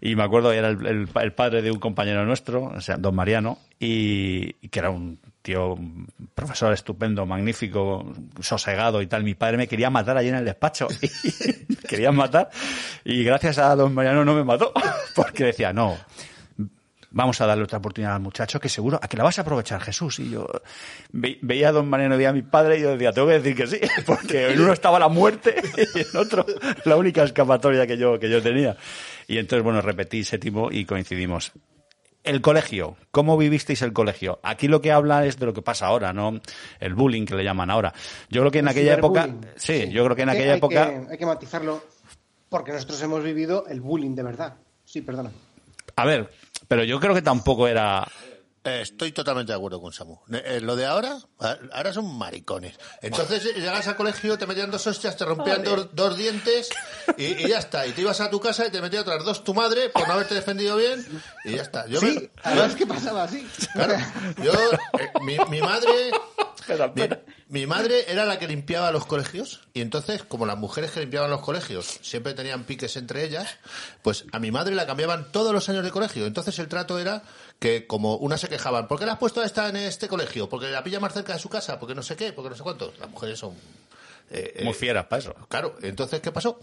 Y 0.00 0.16
me 0.16 0.24
acuerdo, 0.24 0.52
era 0.52 0.68
el, 0.68 0.84
el- 0.86 1.08
el 1.14 1.32
padre 1.32 1.62
de 1.62 1.70
un 1.70 1.78
compañero 1.78 2.24
nuestro, 2.24 2.64
o 2.64 2.80
sea, 2.80 2.96
don 2.96 3.14
Mariano, 3.14 3.58
y, 3.78 4.54
y 4.60 4.68
que 4.68 4.78
era 4.80 4.90
un 4.90 5.18
tío, 5.42 5.76
profesor 6.34 6.72
estupendo, 6.72 7.26
magnífico, 7.26 8.12
sosegado 8.40 9.02
y 9.02 9.06
tal. 9.08 9.24
Mi 9.24 9.34
padre 9.34 9.56
me 9.56 9.66
quería 9.68 9.90
matar 9.90 10.16
allí 10.16 10.28
en 10.28 10.36
el 10.36 10.44
despacho. 10.44 10.88
Y 11.02 11.66
me 11.68 11.76
querían 11.88 12.16
matar. 12.16 12.48
Y 13.04 13.22
gracias 13.24 13.58
a 13.58 13.74
don 13.76 13.92
Mariano 13.92 14.24
no 14.24 14.34
me 14.34 14.44
mató. 14.44 14.72
Porque 15.14 15.44
decía, 15.46 15.72
no, 15.72 15.98
vamos 17.10 17.40
a 17.40 17.46
darle 17.46 17.64
otra 17.64 17.78
oportunidad 17.78 18.14
al 18.14 18.20
muchacho 18.22 18.58
que 18.60 18.68
seguro, 18.68 18.98
a 19.02 19.08
que 19.08 19.16
la 19.16 19.24
vas 19.24 19.38
a 19.38 19.42
aprovechar, 19.42 19.80
Jesús. 19.82 20.18
Y 20.20 20.30
yo 20.30 20.46
ve- 21.10 21.38
veía 21.42 21.68
a 21.68 21.72
don 21.72 21.88
Mariano, 21.88 22.16
veía 22.16 22.30
a 22.30 22.32
mi 22.32 22.42
padre 22.42 22.78
y 22.78 22.82
yo 22.82 22.92
decía, 22.92 23.12
tengo 23.12 23.28
que 23.28 23.40
decir 23.40 23.54
que 23.56 23.66
sí, 23.66 23.80
porque 24.06 24.52
en 24.52 24.60
uno 24.60 24.72
estaba 24.72 24.98
la 24.98 25.08
muerte 25.08 25.54
y 25.94 25.98
en 26.00 26.16
otro 26.16 26.46
la 26.84 26.96
única 26.96 27.24
escapatoria 27.24 27.86
que 27.86 27.98
yo, 27.98 28.18
que 28.18 28.30
yo 28.30 28.40
tenía. 28.42 28.76
Y 29.28 29.38
entonces, 29.38 29.62
bueno, 29.64 29.80
repetí 29.82 30.24
séptimo 30.24 30.70
y 30.70 30.84
coincidimos. 30.84 31.52
El 32.24 32.40
colegio, 32.40 32.96
¿cómo 33.10 33.36
vivisteis 33.36 33.82
el 33.82 33.92
colegio? 33.92 34.38
Aquí 34.44 34.68
lo 34.68 34.80
que 34.80 34.92
habla 34.92 35.26
es 35.26 35.38
de 35.40 35.46
lo 35.46 35.52
que 35.52 35.60
pasa 35.62 35.86
ahora, 35.86 36.12
¿no? 36.12 36.40
El 36.78 36.94
bullying 36.94 37.24
que 37.26 37.34
le 37.34 37.42
llaman 37.42 37.68
ahora. 37.68 37.92
Yo 38.30 38.42
creo 38.42 38.52
que 38.52 38.60
en 38.60 38.66
El 38.66 38.70
aquella 38.70 38.94
época, 38.94 39.28
sí, 39.56 39.88
yo 39.90 40.04
creo 40.04 40.14
que 40.14 40.22
en 40.22 40.28
Que 40.30 40.36
aquella 40.36 40.52
hay 40.52 40.58
época, 40.58 40.88
que- 40.88 41.06
hay 41.12 41.18
que 41.18 41.26
matizarlo 41.26 41.82
porque 42.48 42.70
nosotros 42.72 43.02
hemos 43.02 43.24
vivido 43.24 43.66
el 43.66 43.80
bullying 43.80 44.14
de 44.14 44.22
verdad. 44.22 44.54
Sí, 44.84 45.00
perdona. 45.00 45.30
a 45.96 46.04
ver, 46.04 46.30
pero 46.68 46.84
yo 46.84 47.00
creo 47.00 47.14
que 47.14 47.22
tampoco 47.22 47.66
era, 47.66 48.06
Estoy 48.64 49.10
totalmente 49.10 49.50
de 49.52 49.56
acuerdo 49.56 49.80
con 49.80 49.92
Samu. 49.92 50.18
Eh, 50.32 50.60
lo 50.62 50.76
de 50.76 50.86
ahora, 50.86 51.18
ahora 51.72 51.92
son 51.92 52.16
maricones. 52.16 52.78
Entonces 53.00 53.44
eh, 53.46 53.54
llegas 53.56 53.88
al 53.88 53.96
colegio, 53.96 54.38
te 54.38 54.46
metían 54.46 54.70
dos 54.70 54.86
hostias, 54.86 55.16
te 55.16 55.24
rompían 55.24 55.64
dos, 55.64 55.88
dos 55.92 56.16
dientes 56.16 56.68
y, 57.16 57.24
y 57.44 57.48
ya 57.48 57.58
está. 57.58 57.84
Y 57.88 57.92
te 57.92 58.02
ibas 58.02 58.20
a 58.20 58.30
tu 58.30 58.38
casa 58.38 58.64
y 58.66 58.70
te 58.70 58.80
metía 58.80 59.00
otras 59.00 59.24
dos 59.24 59.42
tu 59.42 59.52
madre 59.52 59.88
por 59.88 60.06
no 60.06 60.14
haberte 60.14 60.36
defendido 60.36 60.76
bien 60.76 61.04
y 61.44 61.56
ya 61.56 61.62
está. 61.62 61.86
Yo 61.88 61.98
sí, 61.98 62.06
me- 62.06 62.30
además 62.44 62.76
que 62.76 62.86
pasaba 62.86 63.24
así. 63.24 63.44
Claro, 63.72 63.96
yo, 64.44 64.52
eh, 64.52 65.10
mi, 65.22 65.36
mi 65.50 65.60
madre, 65.60 66.12
mi, 66.94 67.02
mi 67.48 67.66
madre 67.66 68.10
era 68.10 68.24
la 68.24 68.38
que 68.38 68.46
limpiaba 68.48 68.90
los 68.90 69.06
colegios 69.06 69.60
y 69.74 69.80
entonces, 69.80 70.22
como 70.22 70.46
las 70.46 70.58
mujeres 70.58 70.90
que 70.90 71.00
limpiaban 71.00 71.30
los 71.30 71.40
colegios 71.40 71.98
siempre 72.02 72.34
tenían 72.34 72.64
piques 72.64 72.96
entre 72.96 73.24
ellas, 73.24 73.58
pues 74.02 74.24
a 74.32 74.38
mi 74.38 74.50
madre 74.50 74.74
la 74.74 74.86
cambiaban 74.86 75.30
todos 75.32 75.52
los 75.52 75.68
años 75.68 75.84
de 75.84 75.90
colegio. 75.90 76.26
Entonces 76.26 76.58
el 76.58 76.68
trato 76.68 76.98
era 76.98 77.22
que 77.58 77.86
como 77.86 78.16
una 78.16 78.36
se 78.36 78.48
quejaban, 78.48 78.88
¿por 78.88 78.98
qué 78.98 79.06
la 79.06 79.12
has 79.12 79.18
puesto 79.18 79.40
a 79.40 79.44
esta 79.44 79.68
en 79.68 79.76
este 79.76 80.08
colegio? 80.08 80.48
Porque 80.48 80.68
la 80.68 80.82
pilla 80.82 81.00
más 81.00 81.12
cerca 81.12 81.32
de 81.32 81.38
su 81.38 81.48
casa, 81.48 81.78
porque 81.78 81.94
no 81.94 82.02
sé 82.02 82.16
qué, 82.16 82.32
porque 82.32 82.50
no 82.50 82.56
sé 82.56 82.62
cuánto. 82.62 82.92
Las 82.98 83.08
mujeres 83.10 83.38
son 83.38 83.54
eh, 84.32 84.52
eh, 84.56 84.64
muy 84.64 84.74
fieras 84.74 85.04
para 85.06 85.20
eso. 85.20 85.34
Claro, 85.48 85.76
entonces, 85.82 86.20
¿qué 86.20 86.32
pasó? 86.32 86.58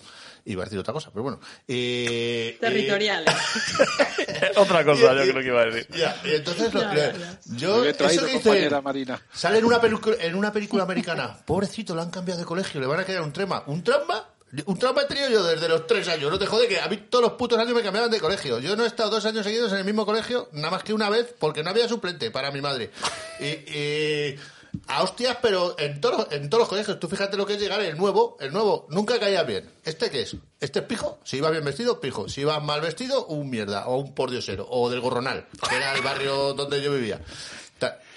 Iba 0.45 0.63
a 0.63 0.65
decir 0.65 0.79
otra 0.79 0.93
cosa, 0.93 1.09
pero 1.11 1.23
bueno. 1.23 1.39
Eh, 1.67 2.57
Territoriales. 2.59 3.33
Otra 4.55 4.83
cosa, 4.85 5.13
yo 5.13 5.31
creo 5.31 5.41
que 5.41 5.47
iba 5.47 5.61
a 5.61 5.65
decir. 5.65 5.87
Ya, 5.95 6.19
y 6.25 6.35
entonces 6.35 6.73
lo- 6.73 6.81
Ya, 6.81 7.13
yo 7.45 7.81
traído, 7.95 8.25
eso 8.25 8.41
que 8.41 8.49
dice- 8.51 8.81
Marina. 8.81 9.21
sale 9.33 9.59
en 9.59 9.65
una 9.65 9.79
película 9.81 10.15
en 10.19 10.35
una 10.35 10.51
película 10.51 10.83
americana, 10.83 11.37
pobrecito, 11.45 11.93
lo 11.95 12.01
han 12.01 12.09
cambiado 12.09 12.39
de 12.39 12.45
colegio, 12.45 12.79
le 12.79 12.87
van 12.87 12.99
a 12.99 13.03
crear 13.05 13.21
un 13.21 13.33
trauma, 13.33 13.63
un 13.67 13.83
trauma, 13.83 14.25
un 14.65 14.79
trauma 14.79 15.01
he 15.03 15.05
tenido 15.05 15.29
yo 15.29 15.43
desde 15.43 15.67
los 15.67 15.85
tres 15.87 16.07
años, 16.07 16.31
no 16.31 16.39
te 16.39 16.45
jode 16.45 16.67
que 16.67 16.79
a 16.79 16.87
mí 16.87 16.97
todos 17.09 17.23
los 17.23 17.33
putos 17.33 17.59
años 17.59 17.75
me 17.75 17.81
cambiaban 17.83 18.09
de 18.09 18.19
colegio, 18.19 18.59
yo 18.59 18.75
no 18.75 18.83
he 18.83 18.87
estado 18.87 19.09
dos 19.09 19.25
años 19.25 19.45
seguidos 19.45 19.71
en 19.73 19.79
el 19.79 19.85
mismo 19.85 20.05
colegio, 20.05 20.49
nada 20.53 20.71
más 20.71 20.83
que 20.83 20.93
una 20.93 21.09
vez, 21.09 21.33
porque 21.37 21.63
no 21.63 21.69
había 21.69 21.87
suplente 21.87 22.31
para 22.31 22.49
mi 22.51 22.61
madre, 22.61 22.89
y, 23.39 23.45
y 23.45 24.39
a 24.87 25.03
hostias, 25.03 25.37
pero 25.41 25.75
en 25.79 26.01
todos, 26.01 26.27
en 26.31 26.49
todos 26.49 26.61
los 26.61 26.69
colegios, 26.69 26.99
tú 26.99 27.07
fíjate 27.07 27.37
lo 27.37 27.45
que 27.45 27.53
es 27.53 27.59
llegar 27.59 27.81
el 27.81 27.97
nuevo, 27.97 28.37
el 28.39 28.51
nuevo, 28.51 28.87
nunca 28.89 29.19
caía 29.19 29.43
bien, 29.43 29.69
¿este 29.83 30.09
qué 30.09 30.21
es? 30.21 30.35
¿Este 30.59 30.79
es 30.79 30.85
pijo? 30.85 31.19
Si 31.23 31.37
iba 31.37 31.49
bien 31.49 31.63
vestido, 31.63 31.99
pijo, 31.99 32.29
si 32.29 32.41
iba 32.41 32.59
mal 32.59 32.81
vestido, 32.81 33.25
un 33.27 33.49
mierda, 33.49 33.87
o 33.87 33.97
un 33.97 34.13
pordiosero, 34.13 34.67
o 34.69 34.89
del 34.89 34.99
gorronal, 34.99 35.47
que 35.69 35.75
era 35.75 35.93
el 35.95 36.01
barrio 36.01 36.53
donde 36.53 36.81
yo 36.81 36.93
vivía. 36.93 37.21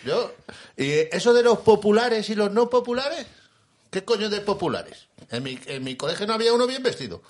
Yo, 0.05 0.33
y 0.77 0.91
eso 1.13 1.33
de 1.33 1.45
los 1.45 1.59
populares 1.59 2.29
y 2.29 2.35
los 2.35 2.51
no 2.51 2.69
populares, 2.69 3.27
¿qué 3.91 4.05
coño 4.05 4.29
de 4.29 4.41
populares? 4.41 5.07
En 5.31 5.45
mi, 5.45 5.59
en 5.67 5.85
mi 5.85 5.97
colegio 5.97 6.27
no 6.27 6.35
había 6.35 6.53
uno 6.53 6.67
bien 6.67 6.83
vestido. 6.83 7.23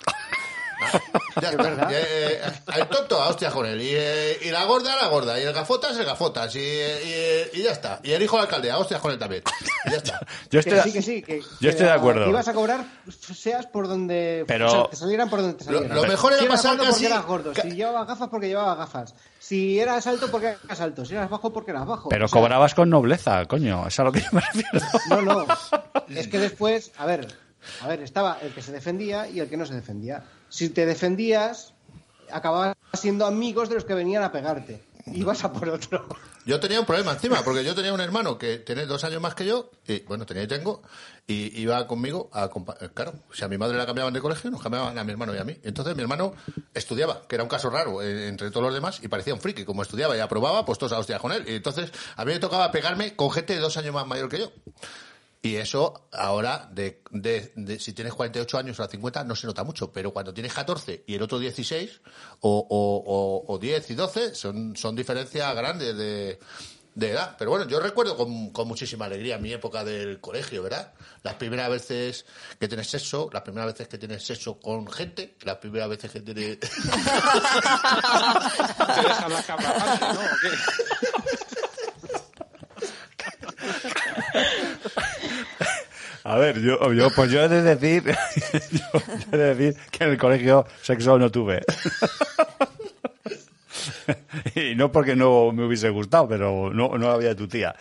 Ya 1.41 1.49
está. 1.49 1.87
Y, 1.91 1.93
eh, 1.95 2.41
el 2.75 2.87
tonto 2.87 3.21
a 3.21 3.29
hostia 3.29 3.49
con 3.51 3.65
él. 3.65 3.81
Y, 3.81 3.89
eh, 3.91 4.37
y 4.43 4.51
la 4.51 4.65
gorda 4.65 4.93
a 4.93 4.95
la 5.03 5.07
gorda. 5.07 5.39
Y 5.39 5.43
el 5.43 5.53
gafotas 5.53 5.97
el 5.97 6.05
gafotas. 6.05 6.55
Y, 6.55 6.59
eh, 6.61 7.49
y, 7.53 7.59
y 7.59 7.63
ya 7.63 7.71
está. 7.71 7.99
Y 8.03 8.11
el 8.11 8.21
hijo 8.21 8.35
del 8.37 8.45
alcalde 8.45 8.69
a 8.71 8.77
hostias 8.77 8.99
con 9.01 9.11
él 9.11 9.17
también. 9.19 9.43
Y 9.85 9.91
ya 9.91 9.97
está. 9.97 10.19
Yo 10.51 10.59
estoy, 10.59 10.73
que 10.75 10.81
sí, 10.83 10.91
que 10.93 11.01
sí. 11.01 11.21
Que, 11.23 11.39
yo 11.41 11.47
que 11.59 11.69
estoy 11.69 11.85
de 11.87 11.91
acuerdo. 11.91 12.29
ibas 12.29 12.47
a 12.47 12.53
cobrar, 12.53 12.85
seas 13.35 13.65
por 13.65 13.87
donde. 13.87 14.43
Pero- 14.47 14.67
o 14.67 14.69
sea, 14.69 14.89
te 14.89 14.95
salieran 14.95 15.29
por 15.29 15.41
donde 15.41 15.57
te 15.57 15.65
Lo- 15.71 15.77
salieran. 15.79 15.97
lo 16.01 16.03
mejor 16.07 16.33
era 16.33 16.41
si 16.43 16.47
pasar 16.47 16.77
gordo 16.77 16.83
casi- 16.85 16.91
porque 17.03 17.05
eras 17.13 17.25
gordo. 17.25 17.53
Si 17.55 17.71
llevabas 17.71 18.07
gafas, 18.07 18.29
porque 18.29 18.47
llevabas 18.47 18.77
gafas. 18.77 19.15
Si 19.39 19.79
eras 19.79 20.05
alto, 20.07 20.29
porque 20.31 20.55
eras 20.63 20.81
alto. 20.81 21.05
Si 21.05 21.15
eras 21.15 21.29
bajo, 21.29 21.51
porque 21.51 21.71
eras 21.71 21.85
bajo. 21.87 22.09
Pero 22.09 22.25
O 22.25 22.27
sea, 22.27 22.39
cobrabas 22.39 22.73
con 22.75 22.89
nobleza, 22.89 23.45
coño, 23.45 23.87
es 23.87 23.99
a 23.99 24.03
lo 24.03 24.11
que 24.11 24.21
yo 24.21 24.27
me 24.31 24.41
refiero. 24.41 24.79
No, 25.09 25.21
no. 25.21 25.45
Es 26.15 26.27
que 26.27 26.39
después, 26.39 26.91
a 26.97 27.05
ver, 27.05 27.27
a 27.81 27.87
ver, 27.87 28.01
estaba 28.01 28.37
el 28.41 28.53
que 28.53 28.61
se 28.61 28.71
defendía 28.71 29.27
y 29.27 29.39
el 29.39 29.49
que 29.49 29.57
no 29.57 29.65
se 29.65 29.73
defendía. 29.73 30.23
Si 30.53 30.69
te 30.69 30.85
defendías, 30.85 31.73
acababas 32.31 32.77
siendo 32.93 33.25
amigos 33.25 33.69
de 33.69 33.75
los 33.75 33.85
que 33.85 33.95
venían 33.95 34.21
a 34.21 34.31
pegarte. 34.31 34.83
Y 35.07 35.23
vas 35.23 35.43
a 35.43 35.51
por 35.51 35.67
otro. 35.67 36.05
Yo 36.45 36.59
tenía 36.59 36.79
un 36.79 36.85
problema 36.85 37.13
encima, 37.13 37.43
porque 37.43 37.63
yo 37.63 37.73
tenía 37.73 37.91
un 37.91 37.99
hermano 37.99 38.37
que 38.37 38.59
tiene 38.59 38.85
dos 38.85 39.03
años 39.03 39.19
más 39.19 39.33
que 39.33 39.47
yo, 39.47 39.71
y 39.87 40.01
bueno, 40.01 40.27
tenía 40.27 40.43
y 40.43 40.47
tengo, 40.47 40.83
y 41.25 41.59
iba 41.59 41.87
conmigo 41.87 42.29
a 42.33 42.51
eh, 42.81 42.89
Claro, 42.93 43.13
si 43.31 43.43
a 43.43 43.47
mi 43.47 43.57
madre 43.57 43.79
la 43.79 43.87
cambiaban 43.87 44.13
de 44.13 44.21
colegio, 44.21 44.51
nos 44.51 44.61
cambiaban 44.61 44.95
a 44.95 45.03
mi 45.03 45.11
hermano 45.11 45.33
y 45.33 45.39
a 45.39 45.43
mí. 45.43 45.57
Entonces 45.63 45.95
mi 45.95 46.03
hermano 46.03 46.35
estudiaba, 46.75 47.23
que 47.27 47.33
era 47.33 47.43
un 47.43 47.49
caso 47.49 47.71
raro 47.71 48.03
eh, 48.03 48.27
entre 48.27 48.51
todos 48.51 48.67
los 48.67 48.75
demás, 48.75 48.99
y 49.01 49.07
parecía 49.07 49.33
un 49.33 49.41
friki. 49.41 49.65
Como 49.65 49.81
estudiaba 49.81 50.15
y 50.15 50.19
aprobaba, 50.19 50.65
pues 50.65 50.77
todos 50.77 50.93
a 50.93 50.99
hostias 50.99 51.19
con 51.19 51.31
él. 51.31 51.45
Y 51.47 51.55
entonces 51.55 51.91
a 52.15 52.25
mí 52.25 52.31
me 52.31 52.39
tocaba 52.39 52.71
pegarme 52.71 53.15
con 53.15 53.31
gente 53.31 53.55
de 53.55 53.59
dos 53.59 53.75
años 53.77 53.95
más 53.95 54.05
mayor 54.05 54.29
que 54.29 54.37
yo. 54.37 54.51
Y 55.45 55.57
eso 55.57 56.07
ahora, 56.13 56.69
de, 56.71 57.01
de- 57.11 57.51
de- 57.57 57.77
si 57.77 57.91
tienes 57.91 58.13
48 58.13 58.57
años 58.57 58.79
o 58.79 58.87
50, 58.87 59.25
no 59.25 59.35
se 59.35 59.45
nota 59.45 59.65
mucho, 59.65 59.91
pero 59.91 60.13
cuando 60.13 60.33
tienes 60.33 60.53
14 60.53 61.03
y 61.05 61.15
el 61.15 61.21
otro 61.21 61.37
16, 61.37 61.99
o, 62.39 62.65
o, 62.69 63.03
o, 63.49 63.53
o 63.53 63.59
10 63.59 63.91
y 63.91 63.93
12, 63.95 64.35
son, 64.35 64.73
son 64.77 64.95
diferencias 64.95 65.53
grandes 65.53 65.97
de, 65.97 66.39
de 66.95 67.09
edad. 67.11 67.35
Pero 67.37 67.51
bueno, 67.51 67.67
yo 67.67 67.81
recuerdo 67.81 68.15
con, 68.15 68.51
con 68.51 68.69
muchísima 68.69 69.03
alegría 69.03 69.37
mi 69.37 69.51
época 69.51 69.83
del 69.83 70.21
colegio, 70.21 70.63
¿verdad? 70.63 70.93
Las 71.23 71.33
primeras 71.33 71.69
veces 71.69 72.25
que 72.57 72.69
tienes 72.69 72.87
sexo, 72.89 73.29
las 73.33 73.41
primeras 73.41 73.73
veces 73.73 73.89
que 73.89 73.97
tienes 73.97 74.25
sexo 74.25 74.57
con 74.61 74.89
gente, 74.89 75.35
las 75.41 75.57
primeras 75.57 75.89
veces 75.89 76.09
que 76.09 76.21
tienes... 76.21 76.57
Te 76.59 76.67
dejan 79.01 79.29
la 79.29 79.39
aparte, 79.39 80.05
¿no? 80.05 80.21
¿O 80.21 80.37
qué? 80.41 80.49
A 86.25 86.37
ver, 86.37 86.61
yo, 86.61 86.91
yo 86.93 87.09
pues 87.13 87.31
yo 87.31 87.41
he 87.43 87.49
de 87.49 87.61
decir, 87.61 88.03
yo, 88.71 89.01
he 89.31 89.37
de 89.37 89.55
decir 89.55 89.81
que 89.91 90.03
en 90.05 90.09
el 90.11 90.17
colegio 90.17 90.65
sexo 90.81 91.17
no 91.19 91.29
tuve. 91.29 91.61
y 94.55 94.75
no 94.75 94.91
porque 94.91 95.15
no 95.15 95.51
me 95.51 95.65
hubiese 95.65 95.89
gustado, 95.89 96.27
pero 96.27 96.71
no, 96.73 96.97
no 96.97 97.09
había 97.11 97.35
tu 97.35 97.47
tía. 97.47 97.75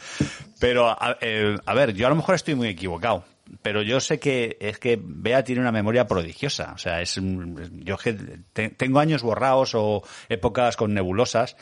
Pero, 0.59 0.89
a, 0.89 1.19
eh, 1.21 1.57
a 1.65 1.75
ver, 1.75 1.93
yo 1.95 2.07
a 2.07 2.11
lo 2.11 2.17
mejor 2.17 2.35
estoy 2.35 2.55
muy 2.55 2.69
equivocado. 2.69 3.25
Pero 3.61 3.83
yo 3.83 4.01
sé 4.01 4.19
que 4.19 4.57
es 4.61 4.79
que 4.79 4.99
Bea 5.03 5.45
tiene 5.45 5.61
una 5.61 5.73
memoria 5.73 6.07
prodigiosa. 6.07 6.73
O 6.75 6.79
sea, 6.79 7.03
es 7.03 7.21
yo 7.21 7.99
que 7.99 8.15
te- 8.53 8.71
tengo 8.71 8.99
años 8.99 9.23
borrados 9.23 9.73
o 9.75 10.03
épocas 10.29 10.77
con 10.77 10.95
nebulosas. 10.95 11.57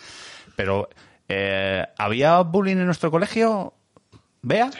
Pero, 0.56 0.88
eh, 1.28 1.84
¿había 1.98 2.38
bullying 2.42 2.76
en 2.76 2.86
nuestro 2.86 3.10
colegio? 3.10 3.74
¿Bea? 4.42 4.70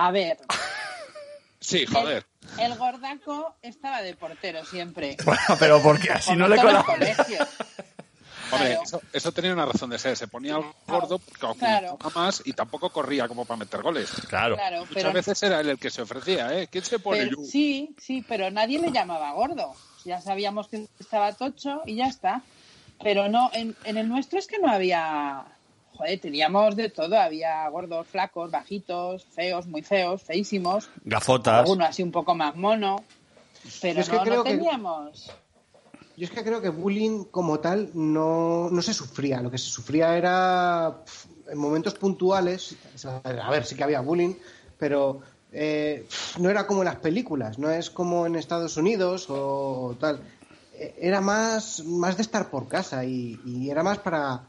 A 0.00 0.10
ver, 0.10 0.38
Sí, 1.60 1.84
joder. 1.86 2.24
el 2.58 2.74
gordaco 2.78 3.56
estaba 3.60 4.00
de 4.00 4.14
portero 4.14 4.64
siempre. 4.64 5.16
Bueno, 5.24 5.40
pero 5.58 5.82
porque 5.82 6.10
así 6.10 6.28
Como 6.30 6.38
no 6.40 6.48
le 6.48 6.56
colaba. 6.60 6.80
Hombre, 6.88 7.14
Claro. 8.50 8.82
eso, 8.82 9.00
eso 9.12 9.30
tenía 9.32 9.52
una 9.52 9.64
razón 9.66 9.90
de 9.90 9.98
ser. 9.98 10.16
Se 10.16 10.26
ponía 10.26 10.56
al 10.56 10.64
gordo 10.86 11.18
porque 11.20 11.58
Claro. 11.60 11.96
más 12.16 12.42
y 12.44 12.52
tampoco 12.52 12.90
corría 12.90 13.28
como 13.28 13.44
para 13.44 13.58
meter 13.58 13.80
goles. 13.82 14.10
Claro. 14.28 14.56
Claro, 14.56 14.78
Muchas 14.80 14.94
pero- 14.94 15.12
veces 15.12 15.40
era 15.44 15.60
él 15.60 15.68
el 15.68 15.78
que 15.78 15.88
se 15.90 16.02
ofrecía, 16.02 16.52
¿eh? 16.58 16.66
¿Quién 16.68 16.82
se 16.84 16.98
pone 16.98 17.26
Pero- 17.26 17.44
sí, 17.44 17.94
sí, 18.00 18.24
pero 18.26 18.50
nadie 18.50 18.80
le 18.80 18.90
llamaba 18.90 19.30
gordo. 19.32 19.72
Ya 20.04 20.20
sabíamos 20.20 20.66
que 20.66 20.88
estaba 20.98 21.32
tocho 21.34 21.82
y 21.86 21.96
ya 21.96 22.06
está. 22.06 22.42
Pero 23.02 23.28
no, 23.28 23.50
en, 23.52 23.76
en 23.84 23.98
el 23.98 24.08
nuestro 24.08 24.38
es 24.40 24.46
que 24.48 24.58
no 24.58 24.68
había. 24.72 25.44
Joder, 26.00 26.18
teníamos 26.20 26.76
de 26.76 26.88
todo. 26.88 27.20
Había 27.20 27.68
gordos, 27.68 28.06
flacos, 28.06 28.50
bajitos, 28.50 29.24
feos, 29.26 29.66
muy 29.66 29.82
feos, 29.82 30.22
feísimos. 30.22 30.88
Gafotas. 31.04 31.60
Alguno 31.60 31.84
así 31.84 32.02
un 32.02 32.10
poco 32.10 32.34
más 32.34 32.56
mono. 32.56 33.04
Pero 33.82 33.96
Yo 33.96 34.00
es 34.00 34.08
que 34.08 34.16
no, 34.16 34.22
creo 34.22 34.36
no 34.36 34.44
que- 34.44 34.50
teníamos. 34.56 35.30
Yo 36.16 36.24
es 36.24 36.30
que 36.30 36.42
creo 36.42 36.60
que 36.62 36.68
bullying 36.70 37.24
como 37.24 37.60
tal 37.60 37.90
no, 37.94 38.68
no 38.70 38.82
se 38.82 38.92
sufría. 38.94 39.40
Lo 39.42 39.50
que 39.50 39.58
se 39.58 39.68
sufría 39.70 40.16
era 40.16 41.02
en 41.50 41.58
momentos 41.58 41.94
puntuales. 41.94 42.76
A 43.04 43.50
ver, 43.50 43.64
sí 43.64 43.74
que 43.74 43.84
había 43.84 44.00
bullying, 44.00 44.34
pero 44.78 45.20
eh, 45.52 46.06
no 46.38 46.48
era 46.50 46.66
como 46.66 46.80
en 46.80 46.86
las 46.86 46.96
películas. 46.96 47.58
No 47.58 47.70
es 47.70 47.90
como 47.90 48.26
en 48.26 48.36
Estados 48.36 48.76
Unidos 48.78 49.26
o 49.28 49.96
tal. 50.00 50.20
Eh, 50.74 50.94
Era 50.98 51.20
más, 51.20 51.84
más 51.84 52.16
de 52.16 52.22
estar 52.22 52.50
por 52.50 52.68
casa 52.68 53.04
y, 53.04 53.38
y 53.44 53.68
era 53.70 53.82
más 53.82 53.98
para 53.98 54.42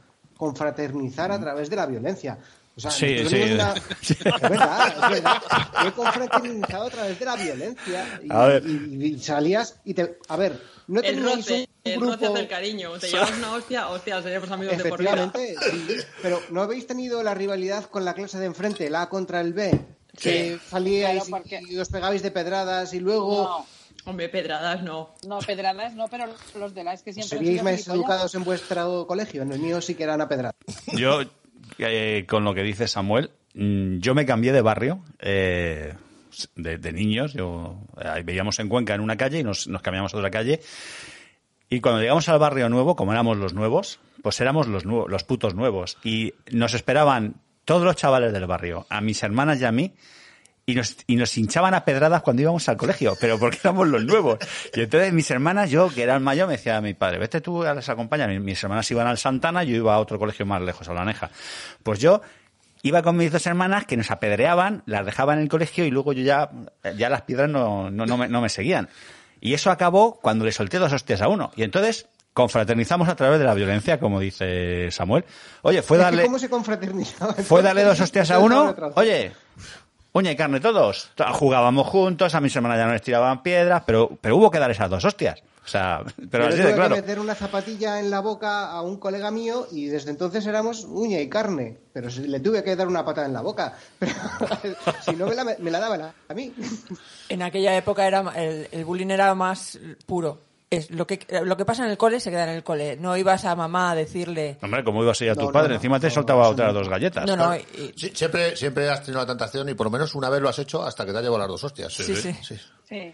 confraternizar 0.51 1.31
a 1.31 1.39
través 1.39 1.69
de 1.69 1.75
la 1.75 1.85
violencia. 1.85 2.37
O 2.75 2.79
sea, 2.81 2.89
Sí, 2.89 3.27
sí. 3.29 3.35
una- 3.53 3.73
Es 4.01 4.41
verdad, 4.41 4.87
es 5.03 5.09
verdad. 5.11 5.41
Yo 5.83 5.87
he 5.89 5.91
confraternizado 5.91 6.85
a 6.85 6.89
través 6.89 7.19
de 7.19 7.25
la 7.25 7.35
violencia. 7.35 8.19
Y, 8.23 8.31
A 8.31 8.45
ver. 8.45 8.63
y- 8.65 9.05
y 9.05 9.19
salías 9.19 9.75
y 9.85 9.93
te. 9.93 10.17
A 10.29 10.35
ver, 10.37 10.59
no 10.87 10.99
el 11.01 11.05
teníais 11.15 11.35
roce, 11.37 11.53
un 11.53 11.91
el 11.91 11.99
grupo. 11.99 12.15
roce 12.27 12.39
el 12.39 12.47
cariño. 12.47 12.97
Te 12.97 13.07
llevas 13.09 13.31
una 13.37 13.53
hostia, 13.53 13.87
hostia, 13.89 14.21
seríamos 14.23 14.49
amigos 14.49 14.77
de 14.77 14.85
por 14.89 14.99
vida. 14.99 15.31
Sí, 15.35 15.97
pero 16.23 16.41
¿no 16.49 16.61
habéis 16.63 16.87
tenido 16.87 17.21
la 17.21 17.35
rivalidad 17.35 17.85
con 17.85 18.03
la 18.03 18.15
clase 18.15 18.39
de 18.39 18.45
enfrente, 18.47 18.87
el 18.87 18.95
A 18.95 19.09
contra 19.09 19.41
el 19.41 19.53
B? 19.53 19.79
Que 20.17 20.57
salíais 20.67 21.25
Claro, 21.25 21.43
porque- 21.43 21.61
y 21.69 21.77
os 21.77 21.87
pegabais 21.89 22.23
de 22.23 22.31
pedradas 22.31 22.93
y 22.93 22.99
luego 22.99 23.43
No, 23.43 23.65
Hombre, 24.05 24.29
pedradas 24.29 24.81
no. 24.81 25.13
no, 25.27 25.39
pedradas 25.39 25.93
no, 25.93 26.07
pero 26.07 26.25
los 26.57 26.73
de 26.73 26.83
la 26.83 26.93
es 26.93 27.03
que 27.03 27.13
siempre 27.13 27.37
han 27.37 27.45
seríais 27.45 27.81
sido 27.83 27.95
más 27.95 27.99
educados 27.99 28.35
en 28.35 28.43
vuestro 28.43 29.05
colegio. 29.07 29.43
En 29.43 29.51
el 29.51 29.59
mío 29.59 29.81
sí 29.81 29.95
que 29.95 30.03
eran 30.03 30.21
a 30.21 30.27
pedradas. 30.27 30.55
Yo, 30.93 31.21
eh, 31.77 32.25
con 32.27 32.43
lo 32.43 32.53
que 32.53 32.63
dice 32.63 32.87
Samuel, 32.87 33.31
mm, 33.53 33.99
yo 33.99 34.15
me 34.15 34.25
cambié 34.25 34.51
de 34.51 34.61
barrio 34.61 35.03
eh, 35.19 35.93
de, 36.55 36.77
de 36.77 36.91
niños. 36.91 37.33
Yo 37.33 37.77
eh, 38.03 38.23
veíamos 38.23 38.59
en 38.59 38.69
Cuenca 38.69 38.95
en 38.95 39.01
una 39.01 39.17
calle 39.17 39.39
y 39.39 39.43
nos, 39.43 39.67
nos 39.67 39.81
cambiamos 39.81 40.13
a 40.13 40.17
otra 40.17 40.31
calle. 40.31 40.61
Y 41.69 41.79
cuando 41.79 42.01
llegamos 42.01 42.27
al 42.27 42.39
barrio 42.39 42.67
nuevo, 42.67 42.95
como 42.95 43.13
éramos 43.13 43.37
los 43.37 43.53
nuevos, 43.53 43.99
pues 44.21 44.41
éramos 44.41 44.67
los, 44.67 44.85
nuevos, 44.85 45.09
los 45.09 45.23
putos 45.23 45.55
nuevos. 45.55 45.97
Y 46.03 46.33
nos 46.51 46.73
esperaban 46.73 47.35
todos 47.63 47.83
los 47.83 47.95
chavales 47.95 48.33
del 48.33 48.45
barrio, 48.45 48.85
a 48.89 48.99
mis 48.99 49.23
hermanas 49.23 49.61
y 49.61 49.65
a 49.65 49.71
mí, 49.71 49.93
y 50.65 50.75
nos, 50.75 50.97
y 51.07 51.15
nos 51.15 51.37
hinchaban 51.37 51.73
a 51.73 51.83
pedradas 51.83 52.21
cuando 52.21 52.41
íbamos 52.41 52.67
al 52.69 52.77
colegio, 52.77 53.15
pero 53.19 53.39
porque 53.39 53.59
éramos 53.63 53.87
los 53.87 54.03
nuevos. 54.03 54.39
Y 54.73 54.81
entonces 54.81 55.13
mis 55.13 55.29
hermanas, 55.31 55.69
yo, 55.69 55.89
que 55.89 56.03
era 56.03 56.15
el 56.15 56.21
mayor, 56.21 56.47
me 56.47 56.53
decía 56.53 56.79
mi 56.81 56.93
padre, 56.93 57.19
vete 57.19 57.41
tú 57.41 57.63
a 57.63 57.73
las 57.73 57.89
acompañar. 57.89 58.29
Mis, 58.39 58.63
hermanas 58.63 58.89
iban 58.91 59.07
al 59.07 59.17
Santana, 59.17 59.63
yo 59.63 59.75
iba 59.75 59.93
a 59.93 59.99
otro 59.99 60.19
colegio 60.19 60.45
más 60.45 60.61
lejos, 60.61 60.87
a 60.87 60.93
la 60.93 61.05
Neja. 61.05 61.29
Pues 61.83 61.99
yo 61.99 62.21
iba 62.83 63.01
con 63.01 63.17
mis 63.17 63.31
dos 63.31 63.45
hermanas 63.45 63.85
que 63.85 63.97
nos 63.97 64.11
apedreaban, 64.11 64.83
las 64.85 65.05
dejaba 65.05 65.33
en 65.33 65.39
el 65.39 65.49
colegio 65.49 65.85
y 65.85 65.91
luego 65.91 66.13
yo 66.13 66.23
ya, 66.23 66.49
ya 66.97 67.09
las 67.09 67.23
piedras 67.23 67.49
no, 67.49 67.89
no, 67.89 68.05
no 68.05 68.17
me, 68.17 68.27
no 68.27 68.41
me 68.41 68.49
seguían. 68.49 68.89
Y 69.39 69.53
eso 69.55 69.71
acabó 69.71 70.19
cuando 70.19 70.45
le 70.45 70.51
solté 70.51 70.77
dos 70.77 70.93
hostias 70.93 71.21
a 71.21 71.27
uno. 71.27 71.51
Y 71.55 71.63
entonces 71.63 72.07
confraternizamos 72.33 73.09
a 73.09 73.15
través 73.15 73.39
de 73.39 73.45
la 73.45 73.53
violencia, 73.53 73.99
como 73.99 74.19
dice 74.19 74.89
Samuel. 74.91 75.25
Oye, 75.63 75.81
fue 75.81 75.97
darle... 75.97 76.23
¿Cómo 76.23 76.39
se 76.39 76.49
confraternizaba? 76.49 77.33
Fue 77.33 77.61
darle 77.61 77.83
dos 77.83 77.99
hostias 77.99 78.31
a 78.31 78.39
uno. 78.39 78.75
Oye, 78.95 79.33
uña 80.13 80.31
y 80.31 80.35
carne 80.35 80.59
todos. 80.59 81.11
To- 81.15 81.33
Jugábamos 81.33 81.87
juntos, 81.87 82.35
a 82.35 82.41
mis 82.41 82.55
hermanas 82.55 82.77
ya 82.77 82.85
no 82.85 82.93
les 82.93 83.01
tiraban 83.01 83.43
piedras, 83.43 83.83
pero, 83.85 84.09
pero 84.19 84.37
hubo 84.37 84.51
que 84.51 84.59
dar 84.59 84.71
esas 84.71 84.89
dos 84.89 85.03
hostias. 85.05 85.41
O 85.63 85.67
sea, 85.67 86.01
pero 86.31 86.47
así 86.47 86.57
de 86.57 86.63
tuve 86.63 86.73
claro. 86.73 86.95
que 86.95 87.01
meter 87.01 87.19
una 87.19 87.35
zapatilla 87.35 87.99
en 87.99 88.09
la 88.09 88.19
boca 88.19 88.71
a 88.71 88.81
un 88.81 88.97
colega 88.97 89.29
mío 89.29 89.67
y 89.71 89.85
desde 89.85 90.09
entonces 90.09 90.43
éramos 90.47 90.85
uña 90.85 91.19
y 91.19 91.29
carne. 91.29 91.77
Pero 91.93 92.09
si- 92.09 92.27
le 92.27 92.39
tuve 92.39 92.63
que 92.63 92.75
dar 92.75 92.87
una 92.87 93.05
patada 93.05 93.27
en 93.27 93.33
la 93.33 93.41
boca. 93.41 93.73
Pero 93.99 94.75
si 95.05 95.15
no, 95.15 95.27
me 95.27 95.35
la, 95.35 95.43
me 95.59 95.69
la 95.69 95.79
daban 95.79 96.01
a, 96.01 96.13
a 96.29 96.33
mí. 96.33 96.51
En 97.29 97.43
aquella 97.43 97.77
época 97.77 98.07
era 98.07 98.23
ma- 98.23 98.33
el, 98.35 98.67
el 98.71 98.83
bullying 98.85 99.11
era 99.11 99.35
más 99.35 99.77
puro. 100.07 100.39
Es 100.71 100.89
lo 100.89 101.05
que 101.05 101.19
lo 101.43 101.57
que 101.57 101.65
pasa 101.65 101.83
en 101.83 101.91
el 101.91 101.97
cole 101.97 102.21
se 102.21 102.29
queda 102.31 102.45
en 102.45 102.55
el 102.55 102.63
cole. 102.63 102.95
No 102.95 103.17
ibas 103.17 103.43
a 103.43 103.55
mamá 103.57 103.91
a 103.91 103.95
decirle 103.95 104.57
Hombre, 104.61 104.85
¿cómo 104.85 105.03
ibas 105.03 105.19
a 105.19 105.25
ir 105.25 105.31
a 105.31 105.35
tu 105.35 105.41
No, 105.47 105.51
padre? 105.51 105.67
no, 105.69 105.75
Encima 105.75 105.99
te 105.99 106.07
no, 106.07 106.13
soltaba 106.13 106.43
eso 106.43 106.51
otras 106.53 106.73
no. 106.73 106.79
dos 106.79 106.87
galletas. 106.87 107.25
No, 107.27 107.35
no, 107.35 107.53
y- 107.57 107.93
Sí, 107.97 108.11
siempre, 108.15 108.55
siempre 108.55 108.89
has 108.89 109.03
tenido 109.03 109.19
la 109.19 109.27
tentación 109.27 109.67
y 109.67 109.73
por 109.73 109.87
lo 109.87 109.91
menos 109.91 110.15
una 110.15 110.29
vez 110.29 110.41
lo 110.41 110.47
has 110.47 110.57
hecho 110.59 110.81
hasta 110.81 111.05
que 111.05 111.11
te 111.11 111.17
ha 111.17 111.21
llevado 111.21 111.39
las 111.39 111.49
dos 111.49 111.63
hostias. 111.65 111.91
Sí, 111.93 112.15
sí. 112.15 112.33
Sí. 112.87 113.11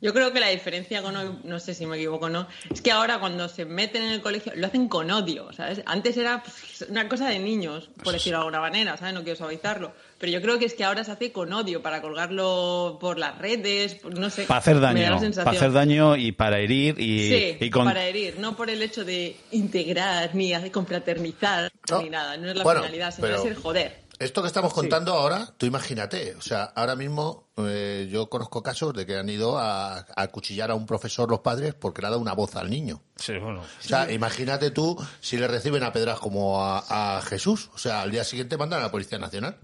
Yo 0.00 0.12
creo 0.12 0.32
que 0.32 0.40
la 0.40 0.48
diferencia 0.48 1.02
con 1.02 1.16
hoy, 1.16 1.38
no 1.44 1.58
sé 1.60 1.74
si 1.74 1.86
me 1.86 1.96
equivoco 1.96 2.26
o 2.26 2.28
no, 2.28 2.46
es 2.70 2.80
que 2.82 2.90
ahora 2.92 3.18
cuando 3.20 3.48
se 3.48 3.64
meten 3.64 4.02
en 4.02 4.10
el 4.10 4.20
colegio 4.20 4.52
lo 4.56 4.66
hacen 4.66 4.88
con 4.88 5.10
odio, 5.10 5.52
¿sabes? 5.52 5.80
Antes 5.86 6.16
era 6.16 6.42
pues, 6.42 6.88
una 6.90 7.08
cosa 7.08 7.28
de 7.28 7.38
niños, 7.38 7.88
por 8.02 8.12
decirlo 8.12 8.38
de 8.38 8.42
alguna 8.42 8.60
manera, 8.60 8.96
¿sabes? 8.96 9.14
No 9.14 9.22
quiero 9.22 9.36
suavizarlo. 9.36 9.92
Pero 10.18 10.32
yo 10.32 10.40
creo 10.42 10.58
que 10.58 10.64
es 10.66 10.74
que 10.74 10.84
ahora 10.84 11.04
se 11.04 11.10
hace 11.12 11.32
con 11.32 11.52
odio 11.52 11.82
para 11.82 12.00
colgarlo 12.00 12.98
por 13.00 13.18
las 13.18 13.38
redes, 13.38 13.98
no 14.04 14.30
sé. 14.30 14.44
Para 14.44 14.58
hacer 14.58 14.80
daño. 14.80 15.18
Para 15.34 15.50
hacer 15.50 15.72
daño 15.72 16.16
y 16.16 16.32
para 16.32 16.58
herir 16.58 16.98
y, 17.00 17.28
Sí, 17.28 17.56
y 17.60 17.70
con... 17.70 17.84
para 17.84 18.04
herir, 18.04 18.38
no 18.38 18.56
por 18.56 18.70
el 18.70 18.82
hecho 18.82 19.04
de 19.04 19.36
integrar, 19.52 20.34
ni 20.34 20.52
hacer 20.54 20.70
confraternizar, 20.70 21.70
ni 22.02 22.10
nada. 22.10 22.36
No 22.36 22.48
es 22.50 22.56
la 22.56 22.62
Bueno, 22.62 22.80
finalidad, 22.82 23.14
sino 23.14 23.26
pero- 23.26 23.38
es 23.40 23.44
el 23.46 23.54
joder. 23.56 24.03
Esto 24.18 24.42
que 24.42 24.46
estamos 24.48 24.72
contando 24.72 25.12
ahora, 25.12 25.52
tú 25.58 25.66
imagínate, 25.66 26.34
o 26.36 26.40
sea, 26.40 26.64
ahora 26.76 26.94
mismo 26.94 27.48
eh, 27.56 28.08
yo 28.10 28.28
conozco 28.30 28.62
casos 28.62 28.94
de 28.94 29.04
que 29.06 29.16
han 29.18 29.28
ido 29.28 29.58
a, 29.58 29.98
a 29.98 30.04
acuchillar 30.16 30.70
a 30.70 30.74
un 30.74 30.86
profesor 30.86 31.28
los 31.30 31.40
padres 31.40 31.74
porque 31.74 32.00
le 32.00 32.06
ha 32.06 32.10
dado 32.10 32.22
una 32.22 32.32
voz 32.32 32.54
al 32.56 32.70
niño. 32.70 33.00
Sí, 33.16 33.36
bueno. 33.38 33.60
O 33.60 33.82
sea, 33.86 34.10
imagínate 34.12 34.70
tú 34.70 34.96
si 35.20 35.36
le 35.36 35.48
reciben 35.48 35.82
a 35.82 35.92
pedras 35.92 36.18
como 36.20 36.62
a, 36.64 37.16
a 37.16 37.22
Jesús. 37.22 37.70
O 37.74 37.78
sea, 37.78 38.02
al 38.02 38.10
día 38.12 38.22
siguiente 38.24 38.56
mandan 38.56 38.80
a 38.80 38.84
la 38.84 38.90
Policía 38.90 39.18
Nacional. 39.18 39.56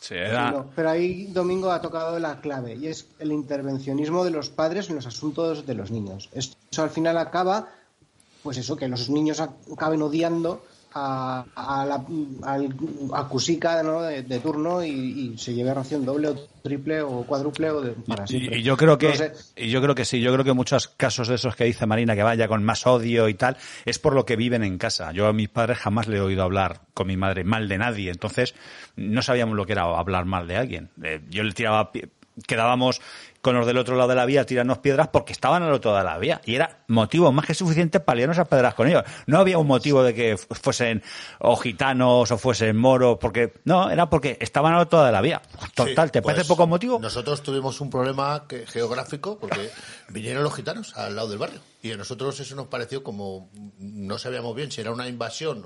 Sí, 0.00 0.14
No, 0.32 0.70
pero 0.74 0.88
ahí 0.90 1.26
Domingo 1.26 1.70
ha 1.70 1.82
tocado 1.82 2.18
la 2.18 2.40
clave 2.40 2.74
y 2.74 2.86
es 2.86 3.06
el 3.18 3.32
intervencionismo 3.32 4.24
de 4.24 4.30
los 4.30 4.48
padres 4.48 4.88
en 4.88 4.96
los 4.96 5.04
asuntos 5.06 5.66
de 5.66 5.74
los 5.74 5.90
niños. 5.90 6.30
Eso 6.32 6.54
al 6.82 6.88
final 6.88 7.18
acaba, 7.18 7.68
pues 8.42 8.56
eso, 8.56 8.76
que 8.76 8.88
los 8.88 9.10
niños 9.10 9.40
ac- 9.40 9.52
acaben 9.74 10.00
odiando 10.00 10.64
a, 10.92 11.44
a 11.54 11.84
la, 11.86 12.04
al 12.42 12.74
a 13.14 13.28
Cusica 13.28 13.82
¿no? 13.82 14.02
de, 14.02 14.22
de 14.22 14.38
turno 14.40 14.84
y, 14.84 14.90
y 14.90 15.38
se 15.38 15.54
lleve 15.54 15.72
ración 15.72 16.04
doble 16.04 16.28
o 16.28 16.34
triple 16.62 17.00
o 17.02 17.22
cuádruple 17.24 17.70
o 17.70 17.80
de, 17.80 17.92
para 17.92 18.26
siempre. 18.26 18.56
Y, 18.56 18.60
y 18.60 18.62
yo 18.62 18.76
creo 18.76 18.98
que 18.98 19.08
No 19.08 19.14
sé. 19.14 19.32
y 19.56 19.70
yo 19.70 19.80
creo 19.80 19.94
que 19.94 20.04
sí, 20.04 20.20
yo 20.20 20.32
creo 20.32 20.44
que 20.44 20.52
muchos 20.52 20.88
casos 20.88 21.28
de 21.28 21.36
esos 21.36 21.56
que 21.56 21.64
dice 21.64 21.86
Marina 21.86 22.14
que 22.14 22.22
vaya 22.22 22.48
con 22.48 22.62
más 22.64 22.86
odio 22.86 23.28
y 23.28 23.34
tal, 23.34 23.56
es 23.84 23.98
por 23.98 24.14
lo 24.14 24.24
que 24.24 24.36
viven 24.36 24.62
en 24.64 24.78
casa. 24.78 25.12
Yo 25.12 25.26
a 25.26 25.32
mis 25.32 25.48
padres 25.48 25.78
jamás 25.78 26.08
le 26.08 26.16
he 26.18 26.20
oído 26.20 26.42
hablar 26.42 26.80
con 26.94 27.06
mi 27.06 27.16
madre 27.16 27.44
mal 27.44 27.68
de 27.68 27.78
nadie, 27.78 28.10
entonces 28.10 28.54
no 28.96 29.22
sabíamos 29.22 29.56
lo 29.56 29.66
que 29.66 29.72
era 29.72 29.82
hablar 29.82 30.24
mal 30.24 30.46
de 30.46 30.56
alguien. 30.56 30.90
Eh, 31.02 31.20
yo 31.30 31.42
le 31.42 31.52
tiraba 31.52 31.90
quedábamos 32.46 33.00
con 33.42 33.54
los 33.56 33.66
del 33.66 33.78
otro 33.78 33.96
lado 33.96 34.08
de 34.10 34.14
la 34.16 34.26
vía 34.26 34.44
tirarnos 34.44 34.78
piedras 34.78 35.08
porque 35.08 35.32
estaban 35.32 35.62
al 35.62 35.72
otro 35.72 35.92
lado 35.92 36.04
de 36.04 36.10
la 36.12 36.18
vía 36.18 36.40
y 36.44 36.54
era 36.56 36.84
motivo 36.88 37.32
más 37.32 37.46
que 37.46 37.54
suficiente 37.54 37.98
para 38.00 38.16
liarnos 38.16 38.38
a 38.38 38.44
piedras 38.44 38.74
con 38.74 38.86
ellos. 38.88 39.02
No 39.26 39.38
había 39.38 39.56
un 39.58 39.66
motivo 39.66 40.02
de 40.02 40.12
que 40.14 40.36
fu- 40.36 40.54
fuesen 40.54 41.02
o 41.38 41.56
gitanos 41.56 42.30
o 42.30 42.38
fuesen 42.38 42.76
moros, 42.76 43.16
porque 43.20 43.54
no, 43.64 43.90
era 43.90 44.10
porque 44.10 44.36
estaban 44.40 44.74
al 44.74 44.80
otro 44.80 44.98
lado 44.98 45.06
de 45.06 45.12
la 45.12 45.20
vía. 45.20 45.40
Total, 45.74 46.08
Sí, 46.08 46.12
¿te 46.12 46.22
parece 46.22 46.40
pues, 46.42 46.48
poco 46.48 46.66
motivo? 46.66 46.98
Nosotros 47.00 47.42
tuvimos 47.42 47.80
un 47.80 47.88
problema 47.90 48.44
que- 48.46 48.66
geográfico 48.66 49.38
porque 49.38 49.70
vinieron 50.10 50.42
los 50.42 50.54
gitanos 50.54 50.96
al 50.96 51.16
lado 51.16 51.28
del 51.28 51.38
barrio. 51.38 51.60
Y 51.82 51.92
a 51.92 51.96
nosotros 51.96 52.38
eso 52.40 52.54
nos 52.56 52.66
pareció 52.66 53.02
como, 53.02 53.48
no 53.78 54.18
sabíamos 54.18 54.54
bien 54.54 54.70
si 54.70 54.82
era 54.82 54.92
una 54.92 55.08
invasión 55.08 55.64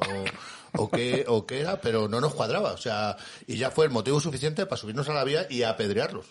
o, 0.74 0.82
o, 0.84 0.90
qué, 0.90 1.24
o 1.26 1.44
qué 1.44 1.60
era, 1.62 1.80
pero 1.80 2.06
no 2.08 2.20
nos 2.20 2.34
cuadraba. 2.34 2.70
O 2.72 2.76
sea, 2.76 3.16
y 3.48 3.56
ya 3.56 3.72
fue 3.72 3.86
el 3.86 3.90
motivo 3.90 4.20
suficiente 4.20 4.64
para 4.66 4.80
subirnos 4.80 5.08
a 5.08 5.12
la 5.14 5.24
vía 5.24 5.46
y 5.50 5.64
apedrearlos. 5.64 6.26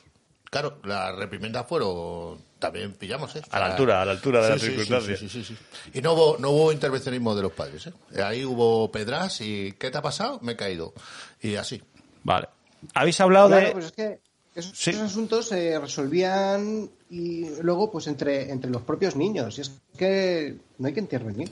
Claro, 0.54 0.78
las 0.84 1.16
reprimendas 1.16 1.66
fueron, 1.68 2.38
también 2.60 2.94
pillamos, 2.94 3.36
¿eh? 3.36 3.42
O 3.52 3.56
A 3.56 3.60
la 3.60 3.66
altura, 3.66 4.04
a 4.04 4.06
la 4.06 4.12
altura 4.12 4.40
de 4.40 4.46
sí, 4.46 4.52
las 4.52 4.62
sí, 4.62 4.66
sí, 4.68 4.72
circunstancias. 4.74 5.20
Sí, 5.20 5.30
sí, 5.30 5.44
sí, 5.44 5.56
sí. 5.56 5.98
Y 5.98 6.02
no 6.04 6.14
hubo, 6.14 6.38
no 6.38 6.52
hubo 6.52 6.72
intervencionismo 6.72 7.34
de 7.34 7.42
los 7.42 7.54
padres, 7.54 7.88
¿eh? 7.88 8.22
Ahí 8.22 8.46
hubo 8.46 8.92
pedras 8.92 9.42
y 9.42 9.72
¿qué 9.80 9.90
te 9.90 9.98
ha 9.98 10.04
pasado? 10.04 10.38
Me 10.44 10.52
he 10.52 10.56
caído. 10.56 10.94
Y 11.42 11.56
así. 11.56 11.82
Vale. 12.24 12.50
Habéis 12.94 13.20
hablado 13.20 13.48
Claro, 13.48 13.66
de... 13.66 13.72
pues 13.72 13.86
es 13.86 13.92
que 13.94 14.20
esos, 14.54 14.78
Sí. 14.78 14.92
esos 14.92 15.02
asuntos 15.04 15.48
se 15.48 15.80
resolvían 15.80 16.88
y 17.10 17.50
luego 17.64 17.92
pues 17.92 18.06
entre, 18.06 18.52
entre 18.52 18.70
los 18.70 18.84
propios 18.84 19.16
niños. 19.16 19.58
Y 19.58 19.62
es 19.62 19.72
que 19.98 20.56
no 20.78 20.86
hay 20.88 20.94
que 20.94 21.00
intervenir. 21.00 21.52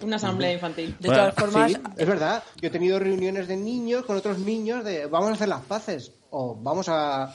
Una 0.00 0.16
asamblea 0.16 0.52
infantil. 0.52 0.96
de 0.98 1.08
todas 1.08 1.34
formas, 1.36 1.70
Sí, 1.70 1.78
es 1.96 2.06
verdad. 2.08 2.42
Yo 2.60 2.66
he 2.66 2.70
tenido 2.72 2.98
reuniones 2.98 3.46
de 3.46 3.56
niños 3.56 4.04
con 4.04 4.16
otros 4.16 4.38
niños 4.40 4.84
de 4.84 5.06
vamos 5.06 5.30
a 5.30 5.34
hacer 5.34 5.46
las 5.48 5.62
paces 5.62 6.10
o 6.30 6.56
vamos 6.56 6.88
a, 6.88 7.32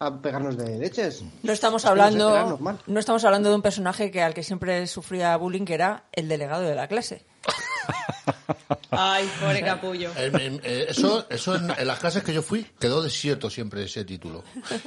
a 0.00 0.20
pegarnos 0.20 0.56
de 0.56 0.78
leches. 0.78 1.22
no 1.42 1.52
estamos 1.52 1.84
hablando 1.84 2.58
no 2.86 3.00
estamos 3.00 3.24
hablando 3.24 3.48
de 3.50 3.54
un 3.56 3.62
personaje 3.62 4.10
que 4.10 4.22
al 4.22 4.34
que 4.34 4.42
siempre 4.42 4.86
sufría 4.86 5.36
bullying 5.36 5.64
que 5.64 5.74
era 5.74 6.04
el 6.12 6.28
delegado 6.28 6.62
de 6.62 6.74
la 6.74 6.88
clase. 6.88 7.24
Ay, 8.90 9.28
pobre 9.40 9.62
capullo. 9.62 10.10
En- 10.16 10.40
en- 10.40 10.60
eh, 10.64 10.86
eso 10.88 11.26
eso 11.28 11.54
en, 11.56 11.70
en 11.78 11.86
las 11.86 11.98
clases 11.98 12.22
que 12.22 12.32
yo 12.32 12.42
fui 12.42 12.64
quedó 12.78 13.02
desierto 13.02 13.50
siempre 13.50 13.84
ese 13.84 14.04
título. 14.04 14.42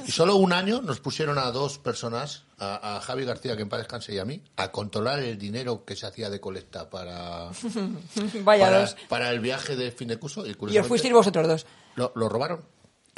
Y 0.06 0.10
solo 0.10 0.36
un 0.36 0.52
año 0.52 0.80
nos 0.82 1.00
pusieron 1.00 1.38
a 1.38 1.50
dos 1.50 1.78
personas, 1.78 2.44
a, 2.58 2.96
a 2.96 3.00
Javi 3.00 3.24
García, 3.24 3.56
que 3.56 3.62
en 3.62 3.68
paz 3.68 3.80
descanse, 3.80 4.14
y 4.14 4.18
a 4.18 4.24
mí, 4.24 4.42
a 4.56 4.70
controlar 4.72 5.20
el 5.20 5.38
dinero 5.38 5.84
que 5.84 5.96
se 5.96 6.06
hacía 6.06 6.28
de 6.30 6.40
colecta 6.40 6.90
para, 6.90 7.50
Vaya 8.44 8.64
para, 8.66 8.80
dos. 8.80 8.96
para 9.08 9.30
el 9.30 9.40
viaje 9.40 9.76
de 9.76 9.90
fin 9.92 10.08
de 10.08 10.18
curso. 10.18 10.44
Y, 10.46 10.56
Y 10.70 10.78
os 10.78 10.86
fuisteis 10.86 11.14
vosotros 11.14 11.46
dos. 11.46 11.66
Lo, 11.94 12.12
lo 12.16 12.28
robaron. 12.28 12.62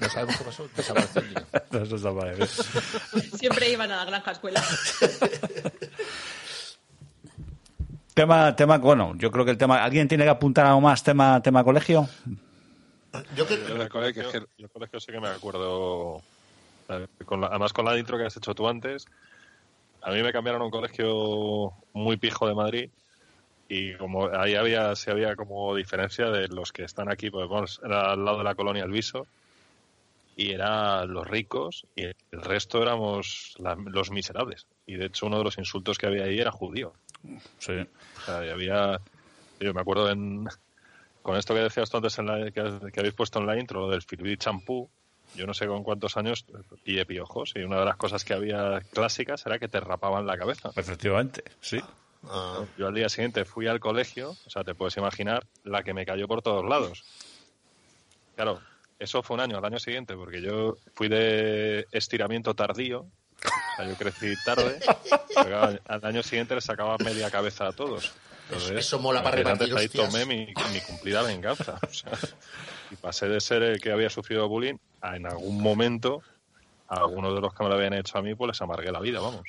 No 0.00 0.08
sabemos 0.08 0.36
qué 0.36 0.44
pasó. 0.44 0.64
El 0.64 2.42
¿eh? 2.42 2.46
Siempre 3.38 3.70
iban 3.70 3.90
a 3.92 3.96
la 3.98 4.04
granja 4.04 4.32
escuela. 4.32 4.62
Tema, 8.14 8.54
tema, 8.54 8.76
bueno, 8.78 9.14
yo 9.16 9.30
creo 9.30 9.44
que 9.44 9.52
el 9.52 9.56
tema. 9.58 9.82
¿Alguien 9.82 10.06
tiene 10.06 10.24
que 10.24 10.30
apuntar 10.30 10.66
algo 10.66 10.82
más? 10.82 11.02
Tema, 11.02 11.40
tema 11.42 11.64
colegio. 11.64 12.06
Yo, 13.34 13.44
del 13.46 13.88
colegio, 13.88 14.30
yo 14.30 14.40
del 14.58 14.68
colegio 14.70 15.00
sí 15.00 15.12
que 15.12 15.20
me 15.20 15.28
acuerdo. 15.28 16.20
eh, 16.90 17.06
con 17.24 17.40
la- 17.40 17.46
además, 17.46 17.72
con 17.72 17.86
la 17.86 17.96
intro 17.98 18.18
que 18.18 18.24
has 18.26 18.36
hecho 18.36 18.54
tú 18.54 18.68
antes, 18.68 19.06
a 20.02 20.10
mí 20.10 20.22
me 20.22 20.30
cambiaron 20.32 20.60
a 20.60 20.64
un 20.66 20.70
colegio 20.70 21.72
muy 21.94 22.18
pijo 22.18 22.46
de 22.46 22.54
Madrid 22.54 22.90
y 23.68 23.94
como 23.94 24.26
ahí 24.28 24.56
había, 24.56 24.94
sí 24.94 25.10
había 25.10 25.34
como 25.34 25.74
diferencia 25.74 26.26
de 26.26 26.48
los 26.48 26.70
que 26.72 26.84
están 26.84 27.10
aquí, 27.10 27.30
pues 27.30 27.48
bueno, 27.48 27.66
era 27.82 28.12
al 28.12 28.22
lado 28.24 28.38
de 28.38 28.44
la 28.44 28.54
colonia 28.54 28.84
Elviso 28.84 29.26
y 30.36 30.52
eran 30.52 31.12
los 31.12 31.26
ricos 31.26 31.86
y 31.94 32.04
el 32.04 32.14
resto 32.30 32.82
éramos 32.82 33.54
la- 33.58 33.74
los 33.76 34.10
miserables. 34.10 34.66
Y 34.86 34.94
de 34.96 35.06
hecho 35.06 35.26
uno 35.26 35.38
de 35.38 35.44
los 35.44 35.58
insultos 35.58 35.98
que 35.98 36.06
había 36.06 36.24
ahí 36.24 36.38
era 36.38 36.50
judío. 36.50 36.92
Sí. 37.58 37.72
O 37.74 38.20
sea, 38.24 38.44
y 38.46 38.50
había, 38.50 39.00
yo 39.60 39.72
me 39.74 39.80
acuerdo 39.80 40.10
en, 40.10 40.46
con 41.22 41.36
esto 41.36 41.54
que 41.54 41.60
decías 41.60 41.90
tú 41.90 41.98
antes 41.98 42.18
en 42.18 42.26
la, 42.26 42.50
que, 42.50 42.60
has- 42.60 42.80
que 42.92 43.00
habéis 43.00 43.14
puesto 43.14 43.38
en 43.38 43.46
la 43.46 43.58
intro, 43.58 43.80
lo 43.80 43.88
del 43.90 44.02
Filbit 44.02 44.40
champú, 44.40 44.88
yo 45.34 45.46
no 45.46 45.54
sé 45.54 45.66
con 45.66 45.82
cuántos 45.82 46.16
años 46.16 46.44
pillé 46.84 47.06
piojos 47.06 47.52
y 47.54 47.60
una 47.60 47.78
de 47.78 47.84
las 47.86 47.96
cosas 47.96 48.24
que 48.24 48.34
había 48.34 48.80
clásicas 48.92 49.44
era 49.46 49.58
que 49.58 49.68
te 49.68 49.80
rapaban 49.80 50.26
la 50.26 50.36
cabeza. 50.36 50.70
Efectivamente, 50.76 51.44
sí. 51.60 51.80
Yo 52.78 52.86
al 52.86 52.94
día 52.94 53.08
siguiente 53.08 53.44
fui 53.44 53.66
al 53.66 53.80
colegio, 53.80 54.30
o 54.46 54.50
sea, 54.50 54.62
te 54.62 54.74
puedes 54.74 54.96
imaginar 54.96 55.44
la 55.64 55.82
que 55.82 55.92
me 55.94 56.04
cayó 56.06 56.28
por 56.28 56.40
todos 56.42 56.64
lados. 56.68 57.02
Claro, 58.36 58.60
eso 59.02 59.22
fue 59.22 59.34
un 59.34 59.40
año, 59.40 59.58
al 59.58 59.64
año 59.64 59.78
siguiente, 59.78 60.14
porque 60.14 60.40
yo 60.40 60.76
fui 60.94 61.08
de 61.08 61.86
estiramiento 61.90 62.54
tardío, 62.54 63.00
o 63.00 63.76
sea, 63.76 63.86
yo 63.88 63.96
crecí 63.96 64.32
tarde, 64.44 64.78
al 65.86 66.04
año 66.04 66.22
siguiente 66.22 66.54
le 66.54 66.60
sacaba 66.60 66.96
media 66.98 67.30
cabeza 67.30 67.66
a 67.66 67.72
todos. 67.72 68.12
Entonces, 68.48 68.72
Eso 68.76 68.98
mola 68.98 69.22
para 69.22 69.36
repartir 69.36 69.76
ahí 69.76 69.88
tomé 69.88 70.26
mi, 70.26 70.46
mi 70.72 70.80
cumplida 70.86 71.22
venganza. 71.22 71.78
o 71.82 71.92
sea, 71.92 72.12
y 72.90 72.96
pasé 72.96 73.28
de 73.28 73.40
ser 73.40 73.62
el 73.62 73.80
que 73.80 73.90
había 73.90 74.10
sufrido 74.10 74.48
bullying 74.48 74.76
a 75.00 75.16
en 75.16 75.26
algún 75.26 75.60
momento 75.60 76.22
a 76.88 76.96
algunos 76.96 77.34
de 77.34 77.40
los 77.40 77.54
que 77.54 77.62
me 77.62 77.70
lo 77.70 77.76
habían 77.76 77.94
hecho 77.94 78.18
a 78.18 78.22
mí, 78.22 78.34
pues 78.34 78.48
les 78.48 78.60
amargué 78.60 78.92
la 78.92 79.00
vida, 79.00 79.20
vamos. 79.20 79.42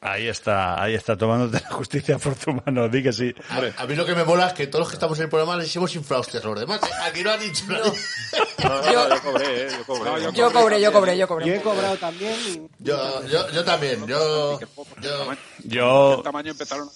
Ahí 0.00 0.28
está, 0.28 0.80
ahí 0.80 0.94
está, 0.94 1.16
tomándote 1.16 1.60
la 1.60 1.70
justicia 1.74 2.18
por 2.18 2.34
tu 2.36 2.52
mano. 2.52 2.88
Di 2.88 3.02
que 3.02 3.12
sí. 3.12 3.34
A, 3.50 3.82
a 3.82 3.86
mí 3.86 3.96
lo 3.96 4.06
que 4.06 4.14
me 4.14 4.22
mola 4.24 4.46
es 4.46 4.52
que 4.52 4.66
todos 4.68 4.80
los 4.82 4.88
que 4.90 4.94
estamos 4.94 5.18
en 5.18 5.24
el 5.24 5.28
programa 5.28 5.56
les 5.56 5.74
hemos 5.74 5.92
inflado 5.96 6.20
hostias 6.20 6.44
a 6.44 6.48
los 6.48 6.60
demás. 6.60 6.80
Aquí 7.04 7.22
no 7.24 7.32
han 7.32 7.40
dicho. 7.40 7.64
No, 7.68 8.82
no, 8.82 8.92
yo 9.10 9.22
cobré, 9.22 9.62
¿eh? 9.66 9.68
Yo 9.76 9.84
cobré. 9.84 10.10
Yo 10.32 10.52
cobré, 10.52 10.80
yo 10.80 10.92
cobré, 10.92 11.18
yo 11.18 11.28
cobré. 11.28 11.46
Yo 11.46 11.54
he 11.54 11.60
cobrado 11.62 11.96
también 11.96 12.34
y 12.46 12.60
Yo, 12.78 13.26
yo, 13.26 13.50
yo 13.50 13.64
también. 13.64 14.06
Yo, 14.06 14.60
yo, 14.60 15.34
Yo, 15.64 16.14
¿Qué 16.18 16.22
tamaño 16.22 16.50
empezaron 16.52 16.88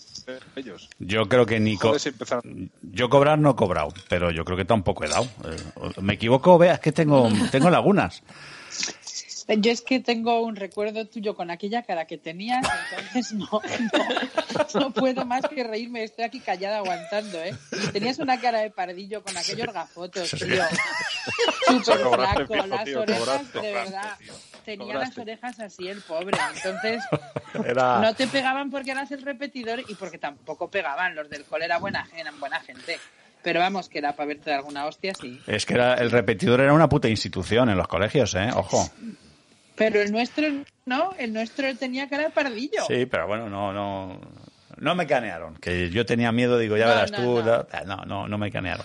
ellos? 0.56 0.88
yo 1.00 1.28
creo 1.28 1.44
que 1.46 1.58
ni 1.58 1.76
co- 1.76 1.88
Joder, 1.88 2.00
si 2.00 2.08
empezaron. 2.10 2.70
yo 2.82 3.08
cobrar 3.10 3.38
no 3.38 3.50
he 3.50 3.56
cobrado, 3.56 3.88
pero 4.08 4.30
yo 4.30 4.44
creo 4.44 4.56
que 4.56 4.64
tampoco 4.64 5.04
he 5.04 5.08
dado. 5.08 5.24
Eh, 5.44 5.56
Me 6.00 6.14
equivoco, 6.14 6.56
veas 6.58 6.78
que 6.80 6.92
tengo, 6.92 7.28
tengo 7.50 7.68
lagunas. 7.70 8.22
Yo 9.48 9.70
es 9.72 9.82
que 9.82 10.00
tengo 10.00 10.40
un 10.40 10.56
recuerdo 10.56 11.06
tuyo 11.06 11.34
con 11.34 11.50
aquella 11.50 11.82
cara 11.82 12.06
que 12.06 12.16
tenías, 12.18 12.64
entonces 12.90 13.32
no, 13.32 13.48
no, 13.50 14.80
no 14.80 14.90
puedo 14.92 15.24
más 15.24 15.42
que 15.48 15.64
reírme. 15.64 16.04
Estoy 16.04 16.24
aquí 16.24 16.40
callada 16.40 16.78
aguantando, 16.78 17.40
¿eh? 17.42 17.54
Tenías 17.92 18.18
una 18.18 18.40
cara 18.40 18.60
de 18.60 18.70
pardillo 18.70 19.22
con 19.22 19.36
aquellos 19.36 19.72
gafotos, 19.72 20.28
Sí. 20.30 20.38
tío. 20.38 20.62
Súper 21.84 21.98
flaco, 22.14 22.56
las 22.66 22.84
tío, 22.84 23.00
orejas, 23.00 23.20
cobraste, 23.24 23.60
de 23.60 23.72
verdad. 23.72 24.16
tío. 24.18 24.32
Tenía 24.64 24.86
Cobraste. 24.94 25.08
las 25.08 25.18
orejas 25.18 25.60
así 25.60 25.88
el 25.88 26.00
pobre. 26.02 26.36
Entonces, 26.56 27.02
Era- 27.66 27.98
no 27.98 28.14
te 28.14 28.26
pegaban 28.28 28.70
porque 28.70 28.92
eras 28.92 29.10
el 29.10 29.22
repetidor 29.22 29.80
y 29.88 29.94
porque 29.96 30.18
tampoco 30.18 30.70
pegaban. 30.70 31.14
Los 31.14 31.28
del 31.28 31.44
cole 31.44 31.64
era 31.64 31.78
buena, 31.78 32.08
eran 32.16 32.38
buena 32.38 32.60
gente. 32.60 32.98
Pero 33.42 33.58
vamos, 33.58 33.88
que 33.88 33.98
era 33.98 34.14
para 34.14 34.28
verte 34.28 34.50
de 34.50 34.56
alguna 34.56 34.86
hostia, 34.86 35.14
sí. 35.20 35.40
Es 35.48 35.66
que 35.66 35.74
era, 35.74 35.94
el 35.94 36.12
repetidor 36.12 36.60
era 36.60 36.72
una 36.72 36.88
puta 36.88 37.08
institución 37.08 37.68
en 37.70 37.76
los 37.76 37.88
colegios, 37.88 38.34
¿eh? 38.36 38.50
Ojo. 38.54 38.88
Pero 39.76 40.00
el 40.00 40.12
nuestro 40.12 40.44
no, 40.86 41.12
el 41.18 41.32
nuestro 41.32 41.74
tenía 41.76 42.08
cara 42.08 42.24
de 42.24 42.30
pardillo. 42.30 42.82
Sí, 42.86 43.06
pero 43.06 43.26
bueno, 43.26 43.48
no, 43.48 43.72
no, 43.72 44.20
no 44.76 44.94
me 44.94 45.06
canearon. 45.06 45.56
Que 45.56 45.90
yo 45.90 46.04
tenía 46.06 46.30
miedo, 46.32 46.58
digo, 46.58 46.76
ya 46.76 46.86
No, 46.86 46.90
verás 46.94 47.10
no, 47.12 47.18
tú. 47.18 47.42
no. 47.86 48.04
No, 48.06 48.28
no, 48.28 48.38
me 48.38 48.50
canearon. 48.52 48.84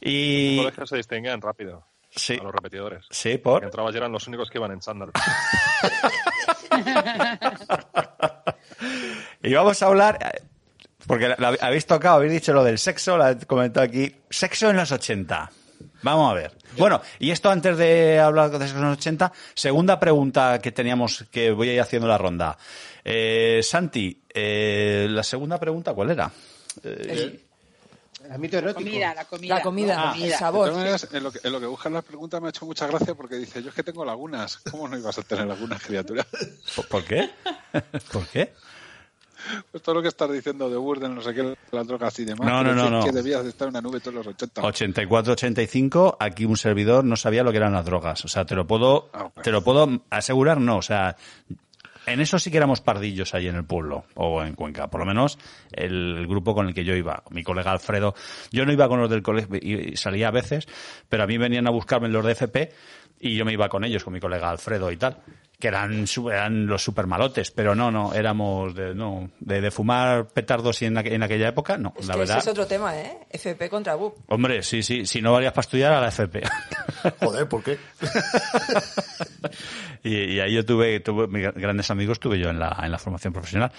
Y 0.00 0.56
Los 0.56 0.64
colegios 0.66 0.88
se 0.90 0.96
distinguían 0.96 1.40
rápido 1.40 1.84
sí, 2.10 2.38
a 2.40 2.42
los 2.42 2.52
repetidores. 2.52 3.04
sí, 3.10 3.30
Que 3.32 3.38
por. 3.38 3.64
entrabas 3.64 3.94
y 3.94 3.98
eran 3.98 4.12
los 4.12 4.26
únicos 4.26 4.50
que 4.50 4.58
iban 4.58 4.72
en 4.72 4.80
chándal. 4.80 5.10
Y 9.42 9.54
vamos 9.54 9.80
a 9.82 9.86
hablar, 9.86 10.18
porque 11.06 11.28
la- 11.28 11.36
la- 11.38 11.56
habéis 11.60 11.86
tocado, 11.86 12.16
habéis 12.16 12.32
dicho 12.32 12.52
lo 12.52 12.64
del 12.64 12.78
sexo, 12.78 13.16
lo 13.16 13.28
he 13.28 13.38
comentado 13.46 13.84
aquí. 13.86 14.14
Sexo 14.28 14.70
en 14.70 14.76
los 14.76 14.90
80. 14.92 15.50
Vamos 16.02 16.30
a 16.30 16.34
ver. 16.34 16.52
Bueno, 16.76 17.00
y 17.18 17.30
esto 17.30 17.50
antes 17.50 17.76
de 17.76 18.18
hablar 18.18 18.50
de 18.50 18.58
los 18.58 18.98
80, 18.98 19.32
segunda 19.54 19.98
pregunta 19.98 20.58
que 20.60 20.72
teníamos, 20.72 21.24
que 21.30 21.50
voy 21.50 21.70
a 21.70 21.74
ir 21.74 21.80
haciendo 21.80 22.08
la 22.08 22.18
ronda. 22.18 22.56
Eh, 23.04 23.60
Santi, 23.62 24.22
eh, 24.32 25.06
la 25.10 25.22
segunda 25.22 25.58
pregunta, 25.58 25.94
¿cuál 25.94 26.10
era? 26.10 26.30
Eh, 26.82 27.40
el 28.24 28.32
ámbito 28.32 28.58
erótico. 28.58 28.80
Comida, 28.80 29.14
la 29.14 29.24
comida. 29.24 29.54
La 29.54 29.62
comida, 29.62 29.94
la 29.94 30.14
el 30.14 30.22
De 30.22 30.30
sabor. 30.32 30.68
todas 30.68 30.78
maneras, 30.78 31.08
en 31.12 31.22
lo, 31.22 31.30
que, 31.30 31.38
en 31.44 31.52
lo 31.52 31.60
que 31.60 31.66
buscan 31.66 31.92
las 31.92 32.04
preguntas 32.04 32.40
me 32.40 32.48
ha 32.48 32.50
hecho 32.50 32.66
mucha 32.66 32.86
gracia 32.88 33.14
porque 33.14 33.36
dice, 33.36 33.62
yo 33.62 33.68
es 33.68 33.74
que 33.74 33.84
tengo 33.84 34.04
lagunas. 34.04 34.58
¿Cómo 34.70 34.88
no 34.88 34.98
ibas 34.98 35.16
a 35.18 35.22
tener 35.22 35.46
lagunas, 35.46 35.80
criatura? 35.82 36.26
¿Por, 36.74 36.88
por 36.88 37.04
qué? 37.04 37.30
¿Por 38.12 38.26
qué? 38.26 38.52
Pues 39.70 39.82
todo 39.82 39.96
lo 39.96 40.02
que 40.02 40.08
estás 40.08 40.30
diciendo 40.30 40.68
de 40.70 40.76
Burden, 40.76 41.14
no 41.14 41.20
sé 41.20 41.34
qué, 41.34 41.56
las 41.72 41.86
drogas 41.86 42.18
y 42.18 42.24
demás. 42.24 42.46
No, 42.46 42.62
no, 42.62 42.74
no, 42.74 42.90
no. 42.90 43.04
Que 43.04 43.12
debías 43.12 43.42
de 43.44 43.50
estar 43.50 43.68
en 43.68 43.74
una 43.74 43.80
nube 43.80 44.00
todos 44.00 44.14
los 44.14 44.26
80. 44.26 44.62
84-85, 44.62 46.16
aquí 46.18 46.44
un 46.44 46.56
servidor 46.56 47.04
no 47.04 47.16
sabía 47.16 47.42
lo 47.42 47.50
que 47.50 47.58
eran 47.58 47.72
las 47.72 47.84
drogas. 47.84 48.24
O 48.24 48.28
sea, 48.28 48.44
te 48.44 48.54
lo 48.54 48.66
puedo, 48.66 49.10
Ah, 49.12 49.30
te 49.42 49.50
lo 49.50 49.62
puedo 49.62 50.02
asegurar, 50.10 50.60
no. 50.60 50.76
O 50.78 50.82
sea, 50.82 51.16
en 52.06 52.20
eso 52.20 52.38
sí 52.38 52.50
que 52.50 52.56
éramos 52.56 52.80
pardillos 52.80 53.34
ahí 53.34 53.48
en 53.48 53.56
el 53.56 53.64
pueblo 53.64 54.04
o 54.14 54.42
en 54.42 54.54
Cuenca. 54.54 54.88
Por 54.88 55.00
lo 55.00 55.06
menos 55.06 55.38
el, 55.72 56.16
el 56.18 56.26
grupo 56.26 56.54
con 56.54 56.68
el 56.68 56.74
que 56.74 56.84
yo 56.84 56.94
iba, 56.94 57.22
mi 57.30 57.42
colega 57.42 57.72
Alfredo. 57.72 58.14
Yo 58.52 58.64
no 58.64 58.72
iba 58.72 58.88
con 58.88 59.00
los 59.00 59.10
del 59.10 59.22
colegio 59.22 59.56
y 59.60 59.96
salía 59.96 60.28
a 60.28 60.32
veces, 60.32 60.68
pero 61.08 61.24
a 61.24 61.26
mí 61.26 61.36
venían 61.36 61.66
a 61.66 61.70
buscarme 61.70 62.08
los 62.08 62.24
de 62.24 62.32
FP 62.32 62.72
y 63.20 63.36
yo 63.36 63.44
me 63.44 63.52
iba 63.52 63.68
con 63.68 63.84
ellos, 63.84 64.04
con 64.04 64.12
mi 64.12 64.20
colega 64.20 64.50
Alfredo 64.50 64.90
y 64.92 64.96
tal. 64.96 65.16
Que 65.58 65.68
eran, 65.68 66.06
su- 66.06 66.28
eran 66.28 66.66
los 66.66 66.84
super 66.84 67.06
malotes, 67.06 67.50
pero 67.50 67.74
no, 67.74 67.90
no, 67.90 68.12
éramos 68.12 68.74
de, 68.74 68.94
no, 68.94 69.30
de, 69.40 69.62
de 69.62 69.70
fumar 69.70 70.28
petardos 70.28 70.82
y 70.82 70.84
en, 70.84 70.96
aqu- 70.96 71.12
en 71.12 71.22
aquella 71.22 71.48
época, 71.48 71.78
no, 71.78 71.94
Es 71.98 72.06
la 72.06 72.12
que 72.12 72.18
verdad. 72.20 72.38
ese 72.38 72.50
es 72.50 72.52
otro 72.52 72.66
tema, 72.66 72.94
¿eh? 73.00 73.20
FP 73.30 73.70
contra 73.70 73.94
BUP. 73.94 74.16
Hombre, 74.28 74.62
sí, 74.62 74.82
sí, 74.82 75.06
si 75.06 75.22
no 75.22 75.32
valías 75.32 75.54
para 75.54 75.62
estudiar 75.62 75.92
a 75.94 76.00
la 76.02 76.08
FP. 76.08 76.42
joder, 77.20 77.48
¿por 77.48 77.62
qué? 77.62 77.78
y, 80.04 80.34
y 80.34 80.40
ahí 80.40 80.54
yo 80.54 80.64
tuve, 80.64 81.00
tuve 81.00 81.26
mis 81.26 81.52
grandes 81.54 81.90
amigos, 81.90 82.20
tuve 82.20 82.38
yo 82.38 82.50
en 82.50 82.58
la, 82.58 82.78
en 82.82 82.90
la 82.92 82.98
formación 82.98 83.32
profesional. 83.32 83.72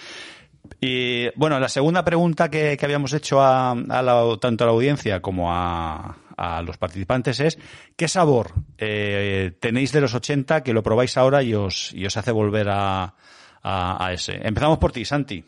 Y 0.80 1.28
bueno, 1.36 1.58
la 1.60 1.68
segunda 1.68 2.04
pregunta 2.04 2.50
que, 2.50 2.76
que 2.76 2.84
habíamos 2.84 3.12
hecho 3.12 3.40
a, 3.40 3.70
a 3.70 4.02
la- 4.02 4.36
tanto 4.40 4.64
a 4.64 4.66
la 4.66 4.72
audiencia 4.72 5.20
como 5.20 5.52
a, 5.52 6.16
a 6.38 6.62
los 6.62 6.78
participantes 6.78 7.40
es 7.40 7.58
¿qué 7.96 8.08
sabor 8.08 8.52
eh, 8.78 9.52
tenéis 9.60 9.92
de 9.92 10.00
los 10.00 10.14
80 10.14 10.62
que 10.62 10.72
lo 10.72 10.82
probáis 10.82 11.16
ahora 11.16 11.42
y 11.42 11.54
os, 11.54 11.92
y 11.92 12.06
os 12.06 12.16
hace 12.16 12.30
volver 12.30 12.68
a, 12.70 13.14
a, 13.62 14.06
a 14.06 14.12
ese? 14.12 14.38
Empezamos 14.42 14.78
por 14.78 14.92
ti, 14.92 15.04
Santi. 15.04 15.44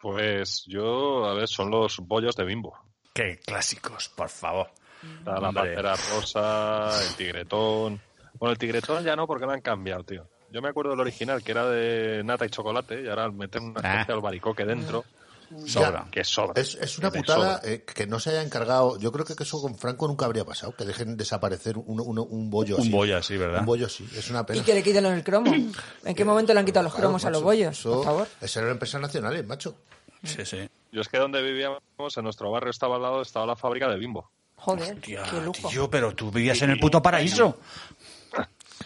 Pues 0.00 0.64
yo, 0.66 1.26
a 1.26 1.34
ver, 1.34 1.46
son 1.46 1.70
los 1.70 1.98
bollos 1.98 2.34
de 2.34 2.44
bimbo. 2.44 2.74
Qué 3.12 3.38
clásicos, 3.44 4.08
por 4.08 4.30
favor. 4.30 4.68
Está 5.02 5.40
la 5.40 5.52
pantera 5.52 5.94
rosa, 6.10 6.90
el 7.06 7.14
tigretón. 7.16 8.00
Bueno, 8.38 8.52
el 8.52 8.58
tigretón 8.58 9.04
ya 9.04 9.16
no, 9.16 9.26
porque 9.26 9.44
lo 9.44 9.52
han 9.52 9.60
cambiado, 9.60 10.04
tío. 10.04 10.26
Yo 10.50 10.62
me 10.62 10.68
acuerdo 10.68 10.90
del 10.92 11.00
original, 11.00 11.42
que 11.42 11.52
era 11.52 11.66
de 11.66 12.24
nata 12.24 12.46
y 12.46 12.48
chocolate, 12.48 13.02
y 13.02 13.08
ahora 13.08 13.30
meten 13.30 13.64
una 13.64 13.80
especie 13.80 14.06
de 14.06 14.12
albaricoque 14.14 14.64
dentro. 14.64 15.04
Sobra. 15.66 16.06
Que 16.10 16.22
sobra. 16.24 16.60
Es, 16.60 16.74
es 16.76 16.98
una 16.98 17.10
Que 17.10 17.18
putada 17.18 17.60
eh, 17.64 17.82
que 17.84 18.06
no 18.06 18.20
se 18.20 18.30
haya 18.30 18.42
encargado. 18.42 18.98
Yo 18.98 19.10
creo 19.10 19.24
que 19.24 19.34
eso 19.42 19.60
con 19.60 19.76
Franco 19.76 20.06
nunca 20.06 20.24
habría 20.26 20.44
pasado, 20.44 20.74
que 20.76 20.84
dejen 20.84 21.16
desaparecer 21.16 21.76
un, 21.76 22.00
un, 22.00 22.18
un 22.18 22.50
bollo 22.50 22.76
Un 22.76 22.82
así. 22.82 22.90
bollo 22.90 23.16
así, 23.16 23.36
¿verdad? 23.36 23.60
Un 23.60 23.66
bollo 23.66 23.86
así, 23.86 24.08
es 24.16 24.30
una 24.30 24.46
pena. 24.46 24.60
Y 24.60 24.62
que 24.62 24.74
le 24.74 24.82
quiten 24.82 25.04
el 25.06 25.24
cromo. 25.24 25.52
¿En 26.04 26.14
qué 26.14 26.24
momento 26.24 26.54
le 26.54 26.60
han 26.60 26.66
quitado 26.66 26.84
los 26.84 26.92
Claro, 26.92 27.08
cromos 27.08 27.24
a 27.24 27.30
los 27.30 27.42
bollos? 27.42 27.78
eso- 27.78 27.94
Por 27.96 28.04
favor. 28.04 28.28
Esas 28.40 28.56
eran 28.58 28.70
empresas 28.70 29.00
nacionales, 29.00 29.44
macho. 29.46 29.76
Sí, 30.22 30.44
sí. 30.44 30.68
Yo 30.92 31.00
es 31.00 31.08
que 31.08 31.18
donde 31.18 31.42
vivíamos, 31.42 31.80
en 32.16 32.24
nuestro 32.24 32.50
barrio 32.50 32.70
estaba 32.70 32.96
al 32.96 33.02
lado, 33.02 33.22
estaba 33.22 33.46
la 33.46 33.56
fábrica 33.56 33.88
de 33.88 33.96
Bimbo. 33.98 34.30
Joder, 34.56 35.00
qué 35.00 35.18
lujo. 35.44 35.68
Tío, 35.70 35.88
pero 35.90 36.14
tú 36.14 36.30
vivías 36.30 36.60
en 36.62 36.70
el 36.70 36.78
puto 36.78 37.02
paraíso. 37.02 37.58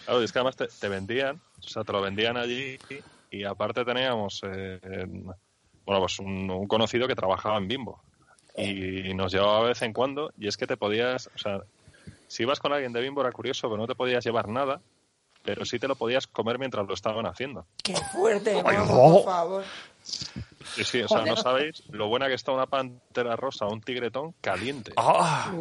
Claro, 0.05 0.21
y 0.21 0.25
es 0.25 0.31
que 0.31 0.39
además 0.39 0.55
te, 0.57 0.67
te 0.67 0.87
vendían, 0.89 1.39
o 1.59 1.67
sea, 1.67 1.83
te 1.83 1.91
lo 1.91 2.01
vendían 2.01 2.37
allí 2.37 2.77
y, 3.31 3.43
aparte 3.43 3.83
teníamos, 3.85 4.41
eh, 4.43 4.77
en- 4.83 5.25
bueno, 5.85 6.01
pues 6.01 6.19
un, 6.19 6.49
un 6.49 6.67
conocido 6.67 7.07
que 7.07 7.15
trabajaba 7.15 7.57
en 7.57 7.67
Bimbo 7.67 8.01
y 8.57 9.13
nos 9.13 9.31
llevaba 9.31 9.61
de 9.61 9.67
vez 9.69 9.81
en 9.81 9.93
cuando 9.93 10.31
y 10.37 10.47
es 10.47 10.57
que 10.57 10.67
te 10.67 10.77
podías, 10.77 11.27
o 11.35 11.37
sea, 11.37 11.61
si 12.27 12.43
ibas 12.43 12.59
con 12.59 12.73
alguien 12.73 12.93
de 12.93 13.01
Bimbo 13.01 13.21
era 13.21 13.31
curioso, 13.31 13.67
pero 13.69 13.77
no 13.77 13.87
te 13.87 13.95
podías 13.95 14.23
llevar 14.23 14.47
nada, 14.47 14.81
pero 15.43 15.65
sí 15.65 15.77
te 15.77 15.87
lo 15.87 15.95
podías 15.95 16.27
comer 16.27 16.57
mientras 16.57 16.87
lo 16.87 16.93
estaban 16.93 17.25
haciendo. 17.25 17.65
Qué 17.83 17.95
fuerte, 17.95 18.61
vamos, 18.61 18.89
oh. 18.91 19.13
por 19.13 19.25
favor. 19.25 19.63
Sí, 20.03 20.83
sí, 20.83 21.01
o 21.01 21.07
sea, 21.07 21.19
Joder. 21.19 21.27
no 21.27 21.37
sabéis 21.37 21.83
lo 21.89 22.07
buena 22.07 22.27
que 22.27 22.33
está 22.33 22.51
una 22.51 22.65
pantera 22.65 23.35
rosa 23.35 23.65
o 23.65 23.73
un 23.73 23.81
tigretón 23.81 24.33
caliente. 24.41 24.93
Ah, 24.97 25.51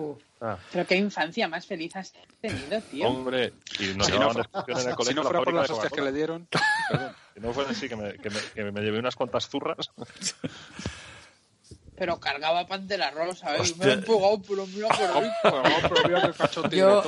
Ah, 0.46 0.58
pero 0.70 0.86
qué 0.86 0.96
infancia 0.96 1.48
más 1.48 1.64
feliz 1.64 1.96
has 1.96 2.12
tenido, 2.38 2.78
tío. 2.82 3.08
hombre, 3.08 3.54
y 3.78 3.94
nos 3.94 4.06
Si 4.06 4.12
llevaban 4.12 4.36
no, 4.36 4.42
excursión 4.42 4.78
en 4.78 4.84
el 4.88 4.90
si 4.90 4.96
colegio 4.96 5.14
no 5.14 5.20
a 5.22 5.24
la 5.24 5.28
fuera 5.30 5.44
por 5.44 5.54
las 5.54 5.70
hostias 5.70 5.92
que 5.92 6.02
le 6.02 6.12
dieron, 6.12 6.48
perdón. 6.90 7.12
Si 7.34 7.40
no 7.40 7.52
fuera 7.54 7.70
así, 7.70 7.88
que 7.88 7.96
me, 7.96 8.12
que, 8.18 8.28
me, 8.30 8.36
que 8.54 8.70
me 8.70 8.80
llevé 8.82 8.98
unas 8.98 9.16
cuantas 9.16 9.48
zurras. 9.48 9.90
Pero 11.96 12.18
cargaba 12.18 12.66
Pantera 12.66 13.10
Rosa, 13.10 13.56
¿eh? 13.56 13.60
Hostia. 13.60 13.86
Me 13.86 13.92
he 13.92 13.94
empujado, 13.94 14.40
mira 14.66 16.22
qué 16.22 16.32
cacho 16.36 16.68
Yo-. 16.68 17.02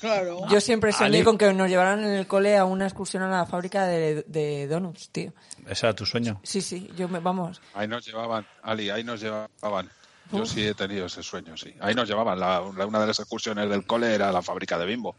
Claro. 0.00 0.46
Yo 0.48 0.60
siempre 0.60 0.92
soñé 0.92 1.16
Ale. 1.16 1.24
con 1.24 1.38
que 1.38 1.52
nos 1.54 1.68
llevaran 1.68 2.04
en 2.04 2.12
el 2.12 2.26
cole 2.26 2.56
a 2.56 2.64
una 2.66 2.84
excursión 2.84 3.22
a 3.22 3.28
la 3.28 3.46
fábrica 3.46 3.86
de, 3.86 4.22
de 4.26 4.66
donuts, 4.68 5.08
tío. 5.10 5.32
ese 5.66 5.86
era 5.86 5.94
tu 5.94 6.04
sueño. 6.04 6.40
Sí, 6.42 6.60
sí, 6.60 6.90
yo 6.96 7.08
me, 7.08 7.20
vamos. 7.20 7.60
Ahí 7.72 7.88
nos 7.88 8.04
llevaban, 8.06 8.46
Ali, 8.62 8.90
ahí 8.90 9.02
nos 9.04 9.20
llevaban. 9.20 9.90
Yo 10.32 10.42
Uf. 10.42 10.48
sí 10.48 10.66
he 10.66 10.74
tenido 10.74 11.06
ese 11.06 11.22
sueño, 11.22 11.56
sí. 11.56 11.74
Ahí 11.80 11.94
nos 11.94 12.08
llevaban. 12.08 12.38
La, 12.40 12.60
la- 12.76 12.86
una 12.86 13.00
de 13.00 13.06
las 13.08 13.18
excursiones 13.20 13.68
del 13.68 13.86
cole 13.86 14.14
era 14.14 14.32
la 14.32 14.42
fábrica 14.42 14.78
de 14.78 14.86
Bimbo. 14.86 15.14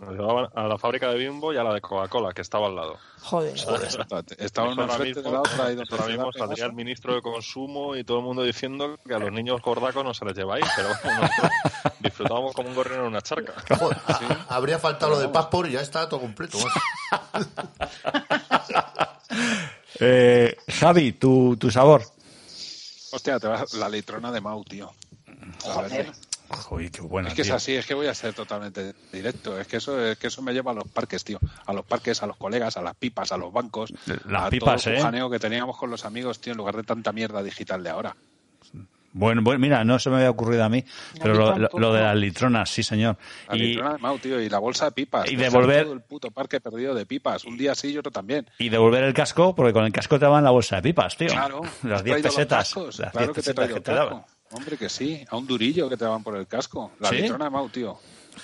Nos 0.00 0.12
llevaban 0.14 0.48
a 0.54 0.68
la 0.68 0.78
fábrica 0.78 1.08
de 1.10 1.18
Bimbo 1.18 1.52
y 1.52 1.56
a 1.56 1.64
la 1.64 1.74
de 1.74 1.80
Coca-Cola, 1.80 2.32
que 2.32 2.40
estaba 2.42 2.68
al 2.68 2.76
lado. 2.76 2.98
Joder. 3.20 3.52
Estaba 4.38 4.68
una 4.70 4.86
de 4.96 5.04
mismo, 5.06 5.30
la 5.32 5.40
otra 5.40 5.72
y 5.72 5.76
ahora 5.90 6.06
mismo 6.06 6.32
saldría 6.32 6.66
el 6.66 6.72
ministro 6.72 7.14
de 7.16 7.20
Consumo 7.22 7.96
y 7.96 8.04
todo 8.04 8.18
el 8.18 8.24
mundo 8.24 8.44
diciendo 8.44 8.96
que 9.04 9.14
a 9.14 9.18
los 9.18 9.32
niños 9.32 9.60
gordacos 9.60 10.04
no 10.04 10.14
se 10.14 10.24
les 10.24 10.36
lleva 10.36 10.54
ahí, 10.54 10.62
pero 10.76 10.88
nosotros 10.90 11.50
disfrutábamos 11.98 12.52
como 12.54 12.68
un 12.68 12.76
gorrión 12.76 13.00
en 13.00 13.06
una 13.06 13.22
charca. 13.22 13.54
Joder, 13.76 13.98
a- 14.06 14.54
habría 14.54 14.78
faltado 14.78 15.10
lo 15.12 15.18
de 15.18 15.28
Passport 15.30 15.68
y 15.68 15.72
ya 15.72 15.80
está 15.80 16.08
todo 16.08 16.20
completo. 16.20 16.58
Eh, 20.00 20.56
Javi, 20.78 21.12
tu, 21.12 21.56
tu 21.56 21.70
sabor. 21.70 22.02
Hostia, 23.18 23.40
te 23.40 23.48
vas 23.48 23.74
la 23.74 23.88
litrona 23.88 24.30
de 24.30 24.40
Mau, 24.40 24.62
tío. 24.62 24.92
Verdad. 25.66 26.14
Joder, 26.50 26.90
qué 26.92 27.00
buena. 27.00 27.28
Es 27.28 27.34
que 27.34 27.42
es 27.42 27.50
así, 27.50 27.74
es 27.74 27.84
que 27.84 27.94
voy 27.94 28.06
a 28.06 28.14
ser 28.14 28.32
totalmente 28.32 28.94
directo. 29.12 29.58
Es 29.58 29.66
que 29.66 29.78
eso, 29.78 30.00
es 30.00 30.16
que 30.18 30.28
eso 30.28 30.40
me 30.40 30.52
lleva 30.52 30.70
a 30.70 30.74
los 30.74 30.86
parques, 30.86 31.24
tío. 31.24 31.40
A 31.66 31.72
los 31.72 31.84
parques, 31.84 32.22
a 32.22 32.28
los 32.28 32.36
colegas, 32.36 32.76
a 32.76 32.82
las 32.82 32.94
pipas, 32.94 33.32
a 33.32 33.36
los 33.36 33.52
bancos. 33.52 33.92
Las 34.24 34.44
a 34.44 34.50
pipas, 34.50 34.84
todo 34.84 34.92
¿eh? 34.92 34.94
el 34.94 35.00
pujaneo 35.00 35.28
que 35.30 35.40
teníamos 35.40 35.76
con 35.76 35.90
los 35.90 36.04
amigos, 36.04 36.40
tío, 36.40 36.52
en 36.52 36.58
lugar 36.58 36.76
de 36.76 36.84
tanta 36.84 37.10
mierda 37.10 37.42
digital 37.42 37.82
de 37.82 37.90
ahora. 37.90 38.16
Bueno, 39.18 39.42
bueno, 39.42 39.58
mira, 39.58 39.82
no 39.84 39.98
se 39.98 40.10
me 40.10 40.16
había 40.16 40.30
ocurrido 40.30 40.62
a 40.62 40.68
mí, 40.68 40.84
pero 41.20 41.34
lo, 41.34 41.40
lo- 41.46 41.52
tampoco. 41.52 41.80
lo 41.80 41.92
de 41.92 42.02
las 42.02 42.16
litronas, 42.16 42.70
sí, 42.70 42.82
señor. 42.84 43.16
La 43.48 43.56
Y, 43.56 43.58
litrona 43.60 43.92
de 43.94 43.98
Mau, 43.98 44.18
tío, 44.18 44.40
y 44.40 44.48
la 44.48 44.58
bolsa 44.60 44.84
de 44.86 44.92
pipas. 44.92 45.30
y 45.30 45.36
devolver- 45.36 45.82
todo 45.82 45.92
el 45.94 46.00
puto 46.02 46.30
parque 46.30 46.60
perdido 46.60 46.94
de 46.94 47.04
pipas. 47.04 47.44
Un 47.44 47.56
día 47.58 47.74
sí 47.74 47.88
y 47.88 47.98
otro 47.98 48.12
también. 48.12 48.48
y 48.58 48.68
devolver 48.68 49.02
el 49.02 49.12
casco, 49.14 49.54
porque 49.56 49.72
con 49.72 49.84
el 49.84 49.92
casco 49.92 50.18
te 50.18 50.24
daban 50.26 50.44
la 50.44 50.50
bolsa 50.50 50.76
de 50.76 50.82
pipas, 50.82 51.16
tío. 51.16 51.28
Claro. 51.28 51.62
Las 51.82 52.02
¿te 52.04 52.10
10 52.14 52.18
he 52.18 52.22
traído 52.22 52.22
los 52.28 52.34
pesetas. 52.36 52.76
Las 52.76 53.10
Claro 53.12 53.26
10 53.26 53.28
que 53.34 53.42
te 53.42 53.50
he 53.50 53.54
pesetas 53.54 53.74
que 53.74 53.80
te 53.80 53.92
daban. 53.92 54.24
Hombre, 54.52 54.76
que 54.78 54.88
sí. 54.88 55.24
A 55.28 55.36
un 55.36 55.46
durillo 55.46 55.88
que 55.88 55.96
te 55.96 56.04
daban 56.04 56.22
por 56.22 56.36
el 56.36 56.46
casco. 56.46 56.92
La 57.00 57.08
¿Sí? 57.10 57.16
litrona 57.16 57.46
de 57.46 57.50
Mau, 57.50 57.68
tío. 57.68 57.98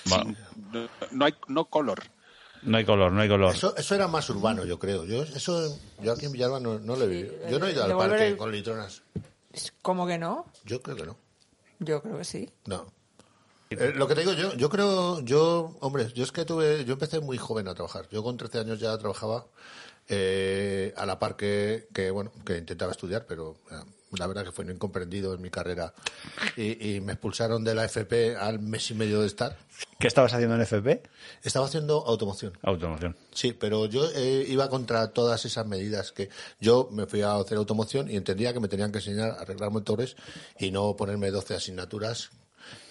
Bueno, 0.06 0.34
no, 0.72 0.88
no 1.12 1.24
hay 1.24 1.34
no 1.48 1.64
color. 1.66 2.02
no 2.62 2.76
hay 2.78 2.84
color, 2.84 3.12
no 3.12 3.20
hay 3.20 3.28
color. 3.28 3.54
Eso, 3.54 3.76
eso 3.76 3.94
era 3.94 4.08
más 4.08 4.28
urbano, 4.28 4.64
yo 4.64 4.78
creo. 4.78 5.04
Yo 5.04 5.22
eso 5.22 5.78
yo 6.02 6.12
aquí 6.12 6.26
en 6.26 6.32
Villalba 6.32 6.58
no, 6.58 6.78
no 6.80 6.96
lo 6.96 7.04
he 7.04 7.06
vivido. 7.08 7.34
Yo 7.48 7.58
no 7.60 7.66
he 7.68 7.72
ido 7.72 7.84
al 7.84 7.96
parque 7.96 8.26
el- 8.28 8.36
con 8.36 8.50
litronas. 8.50 9.02
¿Cómo 9.82 10.06
que 10.06 10.18
no? 10.18 10.46
Yo 10.64 10.82
creo 10.82 10.96
que 10.96 11.06
no. 11.06 11.16
Yo 11.78 12.02
creo 12.02 12.18
que 12.18 12.24
sí. 12.24 12.50
No. 12.66 12.86
Eh, 13.70 13.92
lo 13.94 14.06
que 14.06 14.14
te 14.14 14.20
digo 14.20 14.32
yo, 14.34 14.54
yo 14.54 14.68
creo, 14.68 15.20
yo, 15.20 15.76
hombre, 15.80 16.12
yo 16.12 16.22
es 16.22 16.32
que 16.32 16.44
tuve, 16.44 16.84
yo 16.84 16.92
empecé 16.94 17.20
muy 17.20 17.38
joven 17.38 17.68
a 17.68 17.74
trabajar. 17.74 18.08
Yo 18.10 18.22
con 18.22 18.36
13 18.36 18.60
años 18.60 18.78
ya 18.78 18.96
trabajaba 18.98 19.46
eh, 20.08 20.92
a 20.96 21.06
la 21.06 21.18
par 21.18 21.36
que, 21.36 21.88
que, 21.92 22.10
bueno, 22.10 22.30
que 22.44 22.58
intentaba 22.58 22.92
estudiar, 22.92 23.26
pero 23.26 23.56
eh, 23.70 23.76
la 24.18 24.26
verdad 24.26 24.44
que 24.44 24.52
fue 24.52 24.64
un 24.64 24.72
incomprendido 24.72 25.34
en 25.34 25.40
mi 25.40 25.50
carrera 25.50 25.94
y, 26.56 26.96
y 26.96 27.00
me 27.00 27.12
expulsaron 27.12 27.64
de 27.64 27.74
la 27.74 27.84
FP 27.84 28.36
al 28.36 28.60
mes 28.60 28.90
y 28.90 28.94
medio 28.94 29.20
de 29.20 29.26
estar. 29.26 29.56
¿Qué 29.98 30.08
estabas 30.08 30.32
haciendo 30.32 30.54
en 30.54 30.62
FP? 30.62 31.02
Estaba 31.42 31.66
haciendo 31.66 32.04
automoción. 32.06 32.52
Automoción. 32.62 33.16
Sí, 33.32 33.52
pero 33.52 33.86
yo 33.86 34.08
eh, 34.14 34.44
iba 34.48 34.68
contra 34.68 35.12
todas 35.12 35.44
esas 35.44 35.66
medidas 35.66 36.12
que 36.12 36.30
yo 36.60 36.88
me 36.92 37.06
fui 37.06 37.22
a 37.22 37.34
hacer 37.34 37.58
automoción 37.58 38.10
y 38.10 38.16
entendía 38.16 38.52
que 38.52 38.60
me 38.60 38.68
tenían 38.68 38.92
que 38.92 38.98
enseñar 38.98 39.30
a 39.30 39.42
arreglar 39.42 39.70
motores 39.70 40.16
y 40.58 40.70
no 40.70 40.96
ponerme 40.96 41.30
12 41.30 41.54
asignaturas 41.54 42.30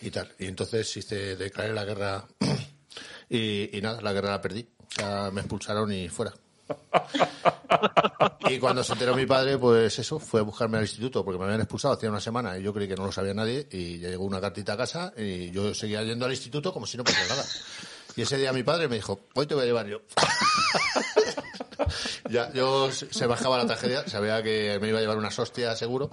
y 0.02 0.12
tal. 0.12 0.32
Y 0.40 0.46
entonces 0.46 0.96
hice, 0.98 1.36
declaré 1.36 1.74
la 1.74 1.86
guerra 1.86 2.28
y, 3.30 3.78
y 3.78 3.82
nada, 3.82 4.02
la 4.02 4.14
guerra 4.14 4.32
la 4.32 4.42
perdí. 4.42 4.68
O 4.80 4.92
sea, 4.96 5.32
me 5.32 5.42
expulsaron 5.42 5.92
y 5.92 6.10
fuera. 6.10 6.34
Y 8.50 8.60
cuando 8.60 8.84
se 8.84 8.94
enteró 8.94 9.16
mi 9.16 9.26
padre, 9.26 9.58
pues 9.58 9.98
eso, 10.00 10.20
fue 10.20 10.42
a 10.42 10.44
buscarme 10.44 10.78
al 10.78 10.84
instituto 10.84 11.24
porque 11.24 11.40
me 11.40 11.46
habían 11.46 11.62
expulsado 11.62 11.94
hacía 11.94 12.10
una 12.10 12.20
semana 12.20 12.58
y 12.58 12.64
yo 12.64 12.74
creí 12.74 12.88
que 12.88 12.96
no 12.96 13.06
lo 13.06 13.12
sabía 13.12 13.34
nadie 13.34 13.68
y 13.72 14.00
ya 14.00 14.10
llegó 14.10 14.26
una 14.26 14.42
cartita 14.42 14.74
a 14.74 14.78
casa 14.78 15.14
y 15.18 15.50
yo 15.52 15.74
seguía 15.74 16.04
yendo 16.04 16.26
al 16.26 16.32
instituto 16.32 16.74
como 16.74 16.86
si 16.86 16.98
no 16.98 17.04
pasara 17.04 17.28
nada. 17.30 17.46
Y 18.16 18.22
ese 18.22 18.38
día 18.38 18.54
mi 18.54 18.64
padre 18.64 18.88
me 18.88 18.96
dijo, 18.96 19.22
hoy 19.34 19.48
te 19.48 19.56
voy 19.56 19.64
a 19.64 19.66
llevar 19.66 19.88
yo. 19.88 20.02
ya, 22.30 22.52
yo 22.54 22.90
se 22.92 23.26
bajaba 23.28 23.58
la 23.58 23.66
tragedia, 23.66 24.08
sabía 24.08 24.42
que 24.44 24.78
me 24.82 24.90
iba 24.90 25.00
a 25.00 25.02
llevar 25.02 25.18
unas 25.18 25.38
hostias 25.40 25.78
seguro 25.78 26.10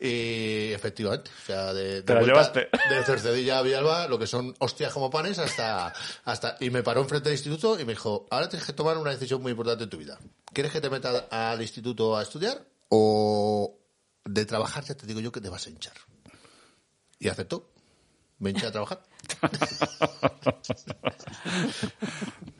y 0.00 0.72
efectivamente, 0.72 1.30
o 1.42 1.46
sea, 1.46 1.72
de, 1.72 1.84
de 1.84 2.02
Te 2.02 2.14
la 2.14 2.20
vuelta- 2.20 2.52
llevaste. 2.52 2.94
de 2.94 3.04
Cercedilla 3.04 3.58
a 3.58 3.62
Villalba, 3.62 4.08
lo 4.08 4.18
que 4.18 4.26
son 4.26 4.54
hostias 4.58 4.92
como 4.92 5.10
panes 5.10 5.38
hasta, 5.38 5.92
hasta, 6.24 6.56
y 6.60 6.70
me 6.70 6.82
paró 6.82 7.00
enfrente 7.02 7.28
del 7.30 7.38
instituto 7.38 7.78
y 7.80 7.84
me 7.84 7.92
dijo, 7.94 8.26
ahora 8.30 8.48
tienes 8.48 8.66
que 8.66 8.72
tomar 8.72 8.98
una 8.98 9.10
decisión 9.10 9.40
muy 9.42 9.52
importante 9.52 9.84
en 9.84 9.90
tu 9.90 9.96
vida. 9.98 10.18
¿Quieres 10.52 10.72
que 10.72 10.80
te 10.80 10.90
meta 10.90 11.26
al 11.30 11.60
instituto 11.62 12.16
a 12.16 12.22
estudiar 12.22 12.64
o 12.90 13.76
de 14.24 14.44
trabajar 14.46 14.84
ya 14.84 14.94
te 14.94 15.06
digo 15.06 15.20
yo 15.20 15.32
que 15.32 15.40
te 15.40 15.48
vas 15.48 15.66
a 15.66 15.70
hinchar? 15.70 15.94
Y 17.18 17.28
aceptó. 17.28 17.70
Me 18.38 18.50
hinché 18.50 18.66
a 18.66 18.72
trabajar. 18.72 19.02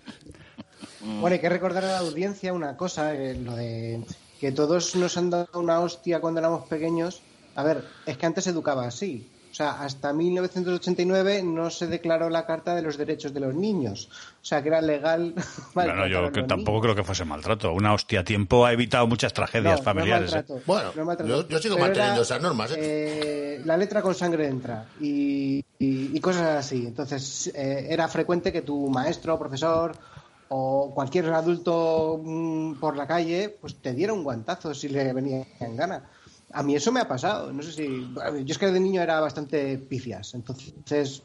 Bueno, 1.04 1.34
hay 1.34 1.40
que 1.40 1.48
recordar 1.48 1.84
a 1.84 1.92
la 1.92 1.98
audiencia 1.98 2.52
una 2.52 2.76
cosa, 2.76 3.14
eh, 3.14 3.34
lo 3.34 3.54
de 3.56 4.00
que 4.40 4.52
todos 4.52 4.94
nos 4.96 5.16
han 5.16 5.30
dado 5.30 5.48
una 5.60 5.80
hostia 5.80 6.20
cuando 6.20 6.40
éramos 6.40 6.66
pequeños. 6.66 7.20
A 7.56 7.62
ver, 7.62 7.84
es 8.06 8.16
que 8.18 8.26
antes 8.26 8.44
se 8.44 8.50
educaba 8.50 8.86
así. 8.86 9.28
O 9.52 9.54
sea, 9.54 9.80
hasta 9.82 10.12
1989 10.12 11.42
no 11.44 11.70
se 11.70 11.86
declaró 11.86 12.28
la 12.28 12.44
Carta 12.44 12.74
de 12.74 12.82
los 12.82 12.96
Derechos 12.96 13.32
de 13.32 13.38
los 13.38 13.54
Niños. 13.54 14.08
O 14.42 14.44
sea, 14.44 14.60
que 14.62 14.68
era 14.68 14.80
legal. 14.80 15.32
Bueno, 15.74 16.06
yo 16.08 16.24
a 16.26 16.32
que 16.32 16.42
tampoco 16.42 16.80
creo 16.80 16.94
que 16.96 17.04
fuese 17.04 17.24
maltrato. 17.24 17.72
Una 17.72 17.94
hostia 17.94 18.20
a 18.20 18.24
tiempo 18.24 18.66
ha 18.66 18.72
evitado 18.72 19.06
muchas 19.06 19.32
tragedias 19.32 19.74
No, 19.74 19.78
no 19.78 19.82
familiares. 19.84 20.32
¿eh? 20.34 20.44
Bueno, 20.66 20.90
no 20.96 21.04
maltrato. 21.04 21.42
yo- 21.42 21.48
yo 21.48 21.58
sigo 21.60 21.76
Pero 21.76 21.86
manteniendo 21.86 22.14
era, 22.16 22.22
esas 22.22 22.42
normas, 22.42 22.70
¿eh? 22.72 22.76
eh, 22.78 23.62
la 23.64 23.76
letra 23.76 24.02
con 24.02 24.14
sangre 24.14 24.48
entra 24.48 24.86
y, 25.00 25.58
y- 25.78 26.16
y 26.16 26.20
cosas 26.20 26.58
así. 26.66 26.86
Entonces, 26.86 27.52
eh, 27.54 27.86
era 27.90 28.08
frecuente 28.08 28.52
que 28.52 28.62
tu 28.62 28.88
maestro, 28.88 29.38
profesor 29.38 29.96
o 30.48 30.92
cualquier 30.94 31.32
adulto 31.32 32.20
mm, 32.22 32.74
por 32.74 32.96
la 32.96 33.06
calle 33.06 33.56
pues 33.60 33.76
te 33.80 33.94
diera 33.94 34.12
un 34.12 34.24
guantazo 34.24 34.74
si 34.74 34.88
le 34.88 35.12
venía 35.12 35.46
en 35.60 35.76
gana. 35.76 36.08
A 36.52 36.62
mí 36.62 36.76
eso 36.76 36.92
me 36.92 37.00
ha 37.00 37.08
pasado. 37.08 37.52
No 37.52 37.62
sé 37.62 37.72
si. 37.72 38.14
Yo 38.44 38.52
es 38.52 38.58
que 38.58 38.70
de 38.70 38.80
niño 38.80 39.02
era 39.02 39.20
bastante 39.20 39.76
pifias. 39.78 40.34
Entonces, 40.34 41.22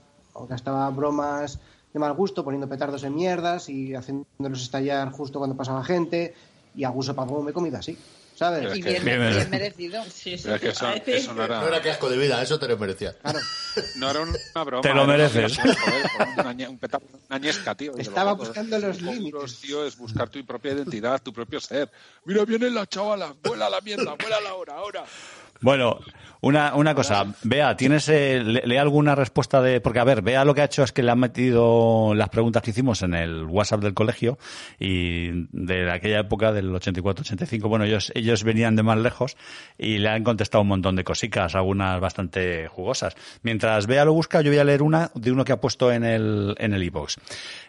gastaba 0.47 0.89
bromas 0.89 1.59
de 1.93 1.99
mal 1.99 2.13
gusto, 2.13 2.43
poniendo 2.43 2.67
petardos 2.67 3.03
en 3.03 3.15
mierdas 3.15 3.69
y 3.69 3.93
haciéndolos 3.93 4.61
estallar 4.61 5.11
justo 5.11 5.39
cuando 5.39 5.55
pasaba 5.55 5.83
gente. 5.83 6.33
Y 6.75 6.83
a 6.83 6.89
gusto 6.89 7.15
para 7.15 7.31
me 7.31 7.51
he 7.51 7.53
comido 7.53 7.77
así. 7.77 7.97
¿Sabes? 8.39 8.77
Y 8.77 8.81
bien, 8.81 9.03
Bien, 9.03 9.49
merecido. 9.49 10.01
Sí, 10.13 10.37
Pero 10.41 10.55
es 10.55 10.61
que 10.61 10.69
eso, 10.69 10.87
eso 11.05 11.33
no 11.33 11.43
era... 11.43 11.59
No 11.59 11.67
era 11.67 11.81
que 11.81 11.91
asco 11.91 12.09
de 12.09 12.17
vida, 12.17 12.41
eso 12.41 12.57
te 12.57 12.69
lo 12.69 12.77
merecía. 12.77 13.13
No 13.97 14.09
era 14.09 14.21
una 14.21 14.63
broma. 14.63 14.81
Te 14.81 14.93
lo 14.93 15.05
mereces. 15.05 15.57
joder, 15.57 15.75
una 16.37 16.53
ñe- 16.53 16.69
un 16.69 16.79
petardo, 16.79 17.05
una 17.29 17.37
ñesca, 17.37 17.75
tío. 17.75 17.95
Estaba 17.97 18.31
buscando 18.33 18.79
los 18.79 19.01
Los 19.01 19.13
límites. 19.15 19.59
tío, 19.59 19.85
es 19.85 19.97
buscar 19.97 20.29
tu 20.29 20.43
propia 20.45 20.71
identidad, 20.73 21.21
tu 21.21 21.31
propio 21.33 21.59
ser. 21.59 21.89
Mira, 22.25 22.45
viene 22.45 22.69
la 22.71 22.87
chavala, 22.87 23.33
vuela 23.43 23.69
la 23.69 23.79
mierda, 23.81 24.15
vuela 24.19 24.39
la 24.41 24.53
hora, 24.55 24.73
ahora. 24.75 25.03
Bueno, 25.61 25.99
una, 26.41 26.75
una 26.75 26.95
cosa, 26.95 27.25
Bea, 27.43 27.75
¿tienes 27.75 28.07
eh, 28.09 28.41
le, 28.43 28.61
lee 28.65 28.77
alguna 28.77 29.15
respuesta 29.15 29.61
de...? 29.61 29.81
Porque, 29.81 29.99
a 29.99 30.03
ver, 30.03 30.21
Bea 30.21 30.45
lo 30.45 30.55
que 30.55 30.61
ha 30.61 30.65
hecho 30.65 30.83
es 30.83 30.91
que 30.91 31.03
le 31.03 31.11
han 31.11 31.19
metido 31.19 32.13
las 32.15 32.29
preguntas 32.29 32.63
que 32.63 32.71
hicimos 32.71 33.01
en 33.01 33.13
el 33.13 33.43
WhatsApp 33.45 33.81
del 33.81 33.93
colegio 33.93 34.37
y 34.79 35.47
de 35.51 35.91
aquella 35.91 36.19
época, 36.19 36.51
del 36.51 36.71
84-85, 36.71 37.67
bueno, 37.67 37.85
ellos, 37.85 38.11
ellos 38.15 38.43
venían 38.43 38.75
de 38.75 38.83
más 38.83 38.97
lejos 38.97 39.35
y 39.77 39.97
le 39.97 40.09
han 40.09 40.23
contestado 40.23 40.61
un 40.61 40.69
montón 40.69 40.95
de 40.95 41.03
cositas, 41.03 41.55
algunas 41.55 41.99
bastante 41.99 42.67
jugosas. 42.67 43.15
Mientras 43.43 43.87
Bea 43.87 44.05
lo 44.05 44.13
busca, 44.13 44.41
yo 44.41 44.51
voy 44.51 44.59
a 44.59 44.63
leer 44.63 44.81
una 44.81 45.11
de 45.15 45.31
uno 45.31 45.43
que 45.43 45.51
ha 45.51 45.59
puesto 45.59 45.91
en 45.91 46.03
el 46.03 46.55
en 46.57 46.73
el 46.73 46.83
iVoox. 46.83 47.17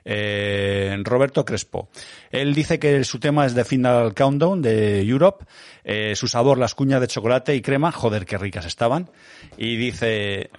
Eh, 0.05 0.97
Roberto 1.05 1.45
Crespo. 1.45 1.89
Él 2.31 2.55
dice 2.55 2.79
que 2.79 3.05
su 3.05 3.19
tema 3.19 3.47
es 3.47 3.55
The 3.55 3.65
Final 3.65 4.15
Countdown 4.15 4.63
de 4.63 5.03
Europe, 5.03 5.45
eh, 5.85 6.15
su 6.15 6.29
sabor, 6.29 6.59
las 6.59 6.75
cuñas 6.75 7.01
de 7.01 7.07
chocolate 7.07 7.55
y 7.55 7.61
crema, 7.61 7.93
joder, 7.93 8.27
qué 8.27 8.39
estaban. 8.67 9.11
Y 9.57 9.77
dice, 9.77 10.51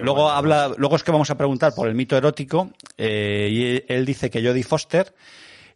luego 0.00 0.30
habla, 0.30 0.72
luego 0.76 0.96
es 0.96 1.02
que 1.02 1.12
vamos 1.12 1.30
a 1.30 1.36
preguntar 1.36 1.74
por 1.74 1.88
el 1.88 1.94
mito 1.94 2.16
erótico, 2.16 2.70
eh, 2.96 3.48
y 3.50 3.92
él 3.92 4.04
dice 4.04 4.30
que 4.30 4.42
Jodie 4.44 4.64
Foster, 4.64 5.14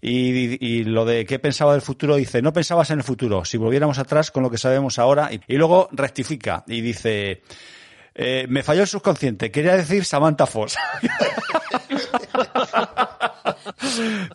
y, 0.01 0.65
y 0.65 0.85
lo 0.85 1.05
de 1.05 1.25
qué 1.25 1.39
pensaba 1.39 1.73
del 1.73 1.83
futuro, 1.83 2.17
dice, 2.17 2.43
no 2.43 2.53
pensabas 2.53 2.91
en 2.91 2.99
el 2.99 3.05
futuro, 3.05 3.45
si 3.45 3.57
volviéramos 3.57 3.99
atrás 3.99 4.31
con 4.31 4.43
lo 4.43 4.51
que 4.51 4.59
sabemos 4.59 4.99
ahora, 4.99 5.31
y, 5.33 5.41
y 5.47 5.57
luego 5.57 5.89
rectifica 5.93 6.65
y 6.67 6.81
dice, 6.83 7.43
eh, 8.15 8.47
me 8.49 8.63
falló 8.63 8.83
el 8.83 8.89
subconsciente, 8.89 9.51
quería 9.51 9.77
decir 9.77 10.05
Samantha 10.05 10.47
Foss. 10.47 10.77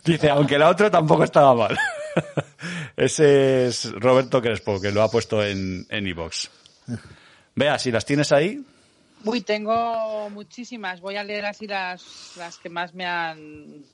Dice, 0.04 0.30
aunque 0.30 0.58
la 0.58 0.68
otra 0.68 0.90
tampoco 0.90 1.24
estaba 1.24 1.54
mal. 1.54 1.78
Ese 2.96 3.68
es 3.68 3.90
Roberto 3.92 4.42
Crespo, 4.42 4.80
que 4.80 4.90
lo 4.90 5.02
ha 5.02 5.10
puesto 5.10 5.42
en 5.44 5.86
en 5.88 6.06
iVoox. 6.06 6.48
Vea, 7.60 7.78
si 7.78 7.90
las 7.92 8.06
tienes 8.06 8.32
ahí. 8.32 8.64
Uy, 9.22 9.42
tengo 9.42 10.30
muchísimas. 10.30 11.02
Voy 11.02 11.16
a 11.16 11.22
leer 11.24 11.44
así 11.44 11.66
las, 11.66 12.32
las 12.38 12.56
que 12.56 12.70
más 12.70 12.94
me 12.94 13.04
han, 13.04 13.84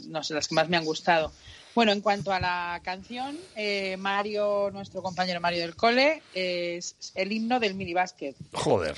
no 0.00 0.22
sé, 0.22 0.34
las 0.34 0.48
que 0.48 0.54
más 0.54 0.68
me 0.68 0.76
han 0.76 0.84
gustado. 0.84 1.32
Bueno, 1.74 1.92
en 1.92 2.02
cuanto 2.02 2.30
a 2.30 2.38
la 2.40 2.78
canción, 2.84 3.38
eh, 3.54 3.96
Mario, 3.98 4.70
nuestro 4.70 5.00
compañero 5.02 5.40
Mario 5.40 5.60
del 5.60 5.74
cole, 5.76 6.22
es 6.34 6.94
el 7.14 7.32
himno 7.32 7.58
del 7.58 7.74
minibásquet. 7.74 8.36
Joder, 8.52 8.94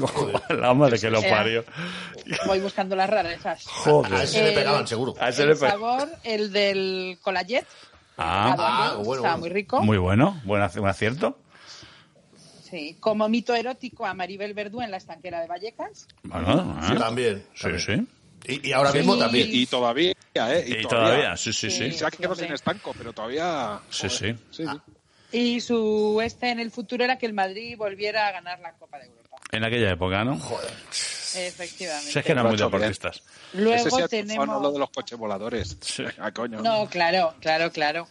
la 0.48 0.72
madre 0.72 0.98
que 0.98 1.10
lo 1.10 1.20
Eh, 1.20 1.28
parió. 1.30 1.64
Voy 2.46 2.60
buscando 2.60 2.96
las 2.96 3.10
rarezas. 3.10 3.66
Joder. 3.66 4.14
A 4.14 4.22
ese 4.22 4.42
le 4.44 4.52
pegaban, 4.52 4.86
seguro. 4.86 5.14
A 5.20 5.28
ese 5.28 5.42
el 5.42 5.48
le 5.50 5.56
pe- 5.56 5.68
sabor, 5.68 6.08
el 6.24 6.52
del 6.52 7.18
colayet. 7.20 7.66
Ah, 8.16 8.86
Adobo, 8.92 9.14
estaba 9.16 9.36
muy 9.36 9.50
rico. 9.50 9.82
Muy 9.82 9.98
bueno, 9.98 10.40
buen 10.44 10.62
acierto. 10.62 11.36
Sí. 12.70 12.96
Como 13.00 13.28
mito 13.28 13.54
erótico 13.54 14.04
a 14.06 14.14
Maribel 14.14 14.54
Verdú 14.54 14.80
en 14.82 14.90
la 14.90 14.96
estanquera 14.98 15.40
de 15.40 15.46
Vallecas. 15.46 16.06
Bueno, 16.24 16.78
Sí, 16.86 16.92
¿eh? 16.92 16.96
también. 16.96 17.44
Sí, 17.54 17.68
sí. 17.78 18.06
Y, 18.46 18.68
y 18.68 18.72
ahora 18.72 18.92
Sí. 18.92 18.98
mismo 18.98 19.16
también. 19.16 19.48
Y, 19.48 19.62
y 19.62 19.66
todavía, 19.66 20.12
¿eh? 20.34 20.64
Y 20.66 20.82
todavía, 20.86 21.36
sí, 21.36 21.52
sí, 21.52 21.70
sí. 21.70 21.92
Se 21.92 22.06
ha 22.06 22.10
quedado 22.10 22.34
sin 22.34 22.52
estanco, 22.52 22.94
pero 22.96 23.12
todavía... 23.12 23.80
Sí, 23.90 24.08
sí. 24.08 24.34
Sí, 24.50 24.64
sí. 24.64 24.80
Y 25.30 25.60
su 25.60 26.20
este 26.22 26.50
en 26.50 26.58
el 26.60 26.70
futuro 26.70 27.04
era 27.04 27.18
que 27.18 27.26
el 27.26 27.34
Madrid 27.34 27.76
volviera 27.76 28.28
a 28.28 28.32
ganar 28.32 28.60
la 28.60 28.72
Copa 28.72 28.98
de 28.98 29.06
Europa. 29.06 29.36
En 29.52 29.62
aquella 29.64 29.90
época, 29.90 30.24
¿no? 30.24 30.38
Joder. 30.38 30.70
Efectivamente. 31.36 32.10
Si 32.12 32.18
es 32.18 32.24
que 32.24 32.32
eran 32.32 32.46
muy 32.46 32.56
deportistas. 32.56 33.22
Luego 33.52 33.74
Ese 33.74 33.90
sí 33.90 34.02
tenemos- 34.08 34.46
no 34.46 34.60
lo 34.60 34.72
de 34.72 34.78
los 34.78 34.90
coches 34.90 35.18
voladores. 35.18 35.76
Ah, 36.18 36.30
coño. 36.32 36.62
No, 36.62 36.88
claro, 36.88 37.34
claro, 37.40 37.70
claro. 37.70 38.08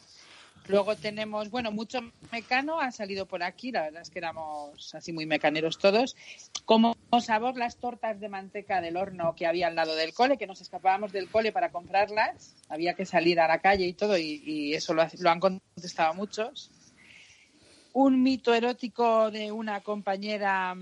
Luego 0.68 0.96
tenemos, 0.98 1.50
bueno, 1.50 1.72
mucho 1.72 2.00
mecano 2.32 2.80
ha 2.82 2.92
salido 2.92 3.26
por 3.26 3.42
aquí, 3.42 3.72
la 3.72 3.84
verdad 3.84 4.02
es 4.02 4.10
que 4.10 4.20
éramos 4.20 4.94
así 4.94 5.14
muy 5.14 5.26
mecaneros 5.26 5.78
todos. 5.78 6.16
Como 6.66 6.96
sabor, 7.22 7.56
las 7.58 7.78
tortas 7.78 8.20
de 8.20 8.28
manteca 8.28 8.82
del 8.82 8.98
horno 8.98 9.34
que 9.36 9.46
había 9.48 9.68
al 9.68 9.76
lado 9.76 9.96
del 9.96 10.14
cole, 10.14 10.38
que 10.38 10.46
nos 10.46 10.60
escapábamos 10.60 11.14
del 11.14 11.30
cole 11.30 11.54
para 11.54 11.72
comprarlas, 11.72 12.56
había 12.68 12.96
que 12.96 13.06
salir 13.06 13.40
a 13.40 13.48
la 13.48 13.60
calle 13.60 13.86
y 13.86 13.94
todo, 13.94 14.18
y, 14.18 14.74
eso 14.74 14.94
lo, 14.94 15.04
ha- 15.04 15.12
lo 15.20 15.30
han 15.30 15.40
contestado 15.40 16.14
muchos. 16.14 16.70
Un 17.94 18.22
mito 18.22 18.54
erótico 18.54 19.32
de 19.32 19.52
una 19.52 19.82
compañera 19.82 20.76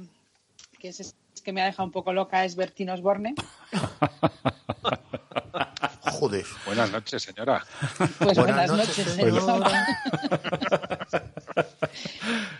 que 0.79 0.89
es 0.89 1.15
que 1.43 1.53
me 1.53 1.61
ha 1.61 1.65
dejado 1.65 1.85
un 1.85 1.91
poco 1.91 2.11
loca 2.11 2.43
es 2.43 2.55
Bertín 2.55 2.89
Osborne. 2.89 3.35
Joder. 6.15 6.45
Buenas 6.65 6.91
noches, 6.91 7.23
señora. 7.23 7.65
Pues 8.19 8.37
buenas, 8.37 8.71
noches, 8.71 9.05
señora. 9.05 9.85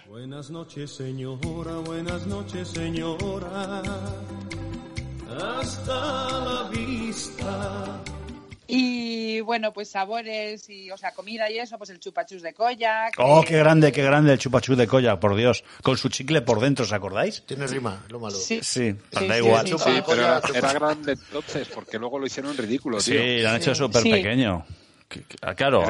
Buenas 0.09 0.49
noches, 0.49 0.91
señora, 0.91 1.73
buenas 1.85 2.27
noches, 2.27 2.67
señora. 2.67 3.81
Hasta 5.39 6.39
la 6.39 6.69
vista. 6.69 8.01
Y 8.67 9.41
bueno, 9.41 9.71
pues 9.73 9.89
sabores 9.89 10.69
y, 10.69 10.89
o 10.89 10.97
sea, 10.97 11.13
comida 11.13 11.49
y 11.51 11.59
eso, 11.59 11.77
pues 11.77 11.89
el 11.91 11.99
chupachus 11.99 12.41
de 12.41 12.53
Koyak. 12.53 13.13
Oh, 13.19 13.41
eh, 13.41 13.45
qué 13.47 13.57
grande, 13.57 13.91
qué 13.91 14.01
grande 14.03 14.33
el 14.33 14.39
chupachú 14.39 14.75
de 14.75 14.87
colla, 14.87 15.19
por 15.19 15.35
Dios. 15.35 15.63
Con 15.83 15.97
su 15.97 16.09
chicle 16.09 16.41
por 16.41 16.59
dentro, 16.59 16.83
¿os 16.85 16.91
acordáis? 16.91 17.43
Tiene 17.45 17.67
rima, 17.67 18.03
lo 18.09 18.19
malo. 18.19 18.35
Sí. 18.35 18.59
Sí, 18.63 18.95
Sí, 19.17 19.27
da 19.27 19.35
sí, 19.37 19.43
igual. 19.45 19.67
sí, 19.67 19.75
Sí, 19.77 20.01
pero 20.07 20.21
era, 20.21 20.41
era 20.53 20.73
grande 20.73 21.11
entonces, 21.13 21.67
porque 21.73 21.99
luego 21.99 22.17
lo 22.19 22.25
hicieron 22.25 22.57
ridículo, 22.57 22.99
Sí, 22.99 23.11
tío. 23.11 23.43
lo 23.43 23.49
han 23.49 23.55
hecho 23.57 23.75
súper 23.75 24.01
Sí. 24.01 24.11
pequeño. 24.11 24.65
Que- 25.07 25.21
que- 25.23 25.37
ah, 25.43 25.53
Claro, 25.53 25.83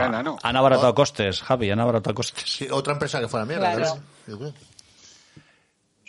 han 0.44 0.56
abaratado 0.58 0.94
costes, 0.94 1.42
Javi, 1.42 1.72
han 1.72 1.80
abaratado 1.80 2.14
costes. 2.14 2.44
Sí, 2.46 2.68
otra 2.70 2.92
empresa 2.94 3.22
que 3.22 3.30
fuera 3.30 3.46
mierda. 3.46 3.74
Claro. 3.74 4.54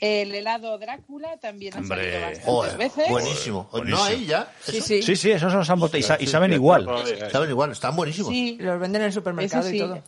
El 0.00 0.34
helado 0.34 0.76
Drácula 0.78 1.38
también 1.38 1.72
ha 1.74 1.82
salido 1.82 2.12
bastantes 2.20 2.44
Joder, 2.44 2.76
veces. 2.76 3.08
buenísimo. 3.08 3.68
Buenísimo. 3.72 3.96
No, 3.98 4.04
ahí 4.04 4.26
ya. 4.26 4.52
Sí, 4.62 4.76
¿Eso? 4.76 4.86
sí. 4.86 5.02
Sí, 5.02 5.16
sí, 5.16 5.30
esos 5.30 5.50
son 5.50 5.60
los 5.60 5.70
han 5.94 5.98
y, 5.98 6.02
sa- 6.02 6.18
y 6.20 6.26
saben 6.26 6.52
igual. 6.52 6.86
Saben 7.32 7.48
igual, 7.50 7.72
están 7.72 7.96
buenísimos. 7.96 8.30
Sí, 8.30 8.58
Los 8.60 8.78
venden 8.78 9.02
en 9.02 9.06
el 9.06 9.12
supermercado 9.14 9.68
sí. 9.68 9.76
y 9.76 9.78
todo. 9.78 10.02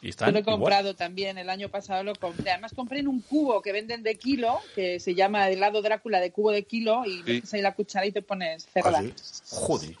Y 0.00 0.10
yo 0.12 0.16
lo 0.30 0.38
he 0.38 0.40
igual. 0.40 0.44
comprado 0.44 0.94
también, 0.94 1.36
el 1.36 1.50
año 1.50 1.68
pasado 1.68 2.02
lo 2.04 2.14
compré. 2.14 2.52
Además 2.52 2.72
compré 2.74 3.00
en 3.00 3.08
un 3.08 3.20
cubo 3.20 3.60
que 3.60 3.72
venden 3.72 4.02
de 4.02 4.14
kilo, 4.16 4.60
que 4.74 4.98
se 5.00 5.14
llama 5.14 5.48
helado 5.50 5.82
Drácula 5.82 6.20
de 6.20 6.30
cubo 6.30 6.50
de 6.50 6.62
kilo, 6.64 7.04
y 7.04 7.22
metes 7.22 7.52
ahí 7.52 7.60
la 7.60 7.74
cuchara 7.74 8.06
y 8.06 8.12
te 8.12 8.22
pones 8.22 8.66
cerda. 8.72 8.98
¿Ah, 8.98 9.02
sí? 9.02 9.14
Joder. 9.50 9.96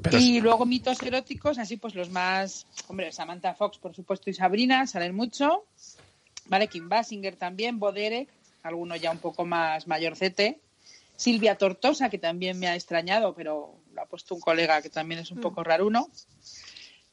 Pero 0.00 0.18
y 0.18 0.40
luego 0.40 0.64
mitos 0.66 1.00
eróticos, 1.02 1.58
así 1.58 1.76
pues 1.76 1.94
los 1.94 2.08
más, 2.10 2.66
hombre, 2.88 3.12
Samantha 3.12 3.54
Fox, 3.54 3.78
por 3.78 3.94
supuesto, 3.94 4.30
y 4.30 4.34
Sabrina, 4.34 4.86
salen 4.86 5.14
mucho. 5.14 5.64
Vale, 6.46 6.66
Kim 6.68 6.88
Basinger 6.88 7.36
también, 7.36 7.78
Boderek, 7.78 8.28
alguno 8.62 8.96
ya 8.96 9.10
un 9.10 9.18
poco 9.18 9.44
más 9.44 9.86
mayorcete. 9.86 10.60
Silvia 11.16 11.56
Tortosa, 11.56 12.10
que 12.10 12.18
también 12.18 12.58
me 12.58 12.66
ha 12.68 12.74
extrañado, 12.74 13.34
pero 13.34 13.74
lo 13.92 14.02
ha 14.02 14.06
puesto 14.06 14.34
un 14.34 14.40
colega 14.40 14.82
que 14.82 14.90
también 14.90 15.20
es 15.20 15.30
un 15.30 15.40
poco 15.40 15.62
raruno. 15.62 16.08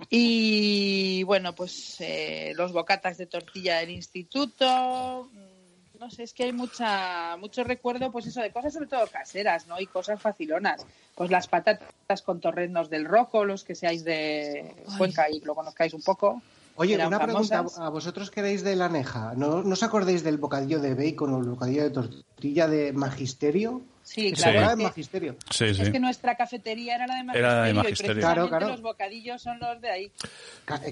Y 0.09 1.23
bueno, 1.23 1.53
pues 1.53 1.97
eh, 1.99 2.53
los 2.55 2.71
bocatas 2.71 3.17
de 3.17 3.25
tortilla 3.25 3.79
del 3.79 3.91
instituto. 3.91 5.29
mm, 5.31 5.99
No 5.99 6.09
sé, 6.09 6.23
es 6.23 6.33
que 6.33 6.45
hay 6.45 6.53
mucha, 6.53 7.35
mucho 7.37 7.63
recuerdo, 7.65 8.09
pues 8.09 8.25
eso, 8.25 8.41
de 8.41 8.51
cosas 8.51 8.73
sobre 8.73 8.87
todo 8.87 9.05
caseras, 9.07 9.67
¿no? 9.67 9.79
Y 9.81 9.85
cosas 9.85 10.21
facilonas. 10.21 10.85
Pues 11.15 11.29
las 11.29 11.47
patatas 11.47 12.21
con 12.21 12.39
torreznos 12.39 12.89
del 12.89 13.03
roco, 13.05 13.43
los 13.43 13.65
que 13.65 13.75
seáis 13.75 14.05
de 14.05 14.73
Cuenca 14.97 15.29
y 15.29 15.41
lo 15.41 15.53
conozcáis 15.53 15.93
un 15.93 16.01
poco. 16.01 16.41
Oye, 16.81 16.93
eran 16.95 17.07
una 17.07 17.19
pregunta. 17.19 17.65
A 17.77 17.89
vosotros 17.89 18.31
que 18.31 18.39
erais 18.39 18.63
de 18.63 18.75
la 18.77 18.87
Neja, 18.87 19.33
¿no, 19.35 19.61
¿no 19.63 19.73
os 19.73 19.83
acordáis 19.83 20.23
del 20.23 20.37
bocadillo 20.37 20.79
de 20.79 20.95
bacon 20.95 21.33
o 21.33 21.39
el 21.39 21.49
bocadillo 21.49 21.83
de 21.83 21.89
tortilla 21.89 22.67
de 22.69 22.93
Magisterio? 22.93 23.81
Sí, 24.01 24.29
¿Se 24.29 24.35
claro. 24.35 24.59
es 24.61 24.69
de 24.69 24.77
que- 24.77 24.83
Magisterio? 24.83 25.35
Sí, 25.51 25.73
sí. 25.75 25.81
Es 25.81 25.89
que 25.89 25.99
nuestra 25.99 26.35
cafetería 26.35 26.95
era 26.95 27.05
la 27.05 27.15
de 27.15 27.23
Magisterio, 27.25 27.51
Era 27.51 27.63
de 27.63 27.69
y 27.69 27.73
Magisterio. 27.73 28.13
precisamente 28.13 28.21
Claro, 28.21 28.47
claro. 28.49 28.67
los 28.69 28.81
bocadillos 28.81 29.41
son 29.41 29.59
los 29.59 29.81
de 29.81 29.89
ahí. 29.91 30.11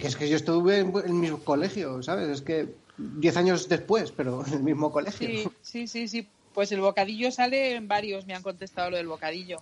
Es 0.02 0.16
que 0.18 0.28
yo 0.28 0.36
estuve 0.36 0.80
en 0.80 0.94
el 1.06 1.14
mismo 1.14 1.40
colegio, 1.40 2.04
¿sabes? 2.04 2.28
Es 2.28 2.42
que 2.42 2.68
diez 2.98 3.38
años 3.38 3.70
después, 3.70 4.12
pero 4.12 4.46
en 4.46 4.54
el 4.56 4.64
mismo 4.64 4.92
colegio. 4.92 5.26
Sí, 5.26 5.48
sí, 5.62 5.88
sí, 5.88 6.08
sí. 6.10 6.28
Pues 6.54 6.72
el 6.74 6.82
bocadillo 6.82 7.32
sale 7.32 7.76
en 7.76 7.88
varios, 7.88 8.26
me 8.26 8.34
han 8.36 8.44
contestado 8.44 8.90
lo 8.90 8.98
del 8.98 9.08
bocadillo. 9.08 9.62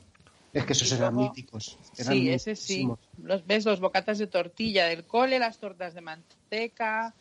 Es 0.56 0.66
que 0.66 0.74
esos 0.74 0.92
eran 0.94 1.16
míticos. 1.16 1.78
Eran 1.98 2.14
Sí, 2.14 2.30
ese 2.30 2.56
sí. 2.56 2.88
Los 3.22 3.46
ves 3.46 3.66
los 3.66 3.80
bocatas 3.80 4.18
de 4.18 4.28
tortilla 4.28 4.86
del 4.88 5.04
cole, 5.06 5.38
las 5.38 5.58
tortas 5.58 5.94
de 5.94 6.02
manteca, 6.02 7.14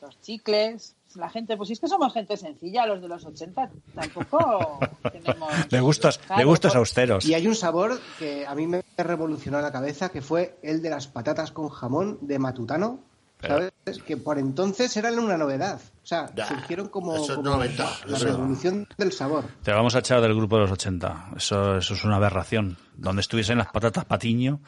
los 0.00 0.20
chicles. 0.20 0.94
La 1.16 1.30
gente, 1.30 1.56
pues 1.56 1.70
es 1.70 1.78
que 1.78 1.86
somos 1.86 2.12
gente 2.12 2.36
sencilla, 2.36 2.86
los 2.86 3.00
de 3.00 3.06
los 3.06 3.24
80 3.24 3.70
tampoco 3.94 4.80
tenemos... 5.12 5.68
De 5.68 5.78
gustos, 5.80 6.18
de 6.36 6.44
gustos 6.44 6.74
austeros. 6.74 7.24
Y 7.24 7.34
hay 7.34 7.46
un 7.46 7.54
sabor 7.54 8.00
que 8.18 8.44
a 8.46 8.54
mí 8.56 8.66
me 8.66 8.82
revolucionó 8.96 9.60
la 9.60 9.70
cabeza, 9.70 10.08
que 10.08 10.22
fue 10.22 10.56
el 10.62 10.82
de 10.82 10.90
las 10.90 11.06
patatas 11.06 11.52
con 11.52 11.68
jamón 11.68 12.18
de 12.20 12.38
Matutano. 12.40 12.98
Pero- 13.40 13.54
¿Sabes? 13.84 14.02
Que 14.02 14.16
por 14.16 14.38
entonces 14.40 14.96
eran 14.96 15.18
una 15.20 15.36
novedad. 15.36 15.80
O 16.04 16.06
sea, 16.06 16.28
surgieron 16.46 16.88
como, 16.88 17.16
eso 17.16 17.42
la 17.42 17.64
eso. 17.64 18.24
revolución 18.26 18.86
del 18.98 19.10
sabor. 19.10 19.46
Te 19.62 19.72
vamos 19.72 19.94
a 19.94 20.00
echar 20.00 20.20
del 20.20 20.34
grupo 20.34 20.56
de 20.56 20.62
los 20.64 20.70
80. 20.72 21.30
Eso, 21.34 21.78
eso 21.78 21.94
es 21.94 22.04
una 22.04 22.16
aberración. 22.16 22.76
Donde 22.94 23.20
estuviesen 23.22 23.56
las 23.56 23.68
patatas 23.68 24.04
patiño. 24.04 24.60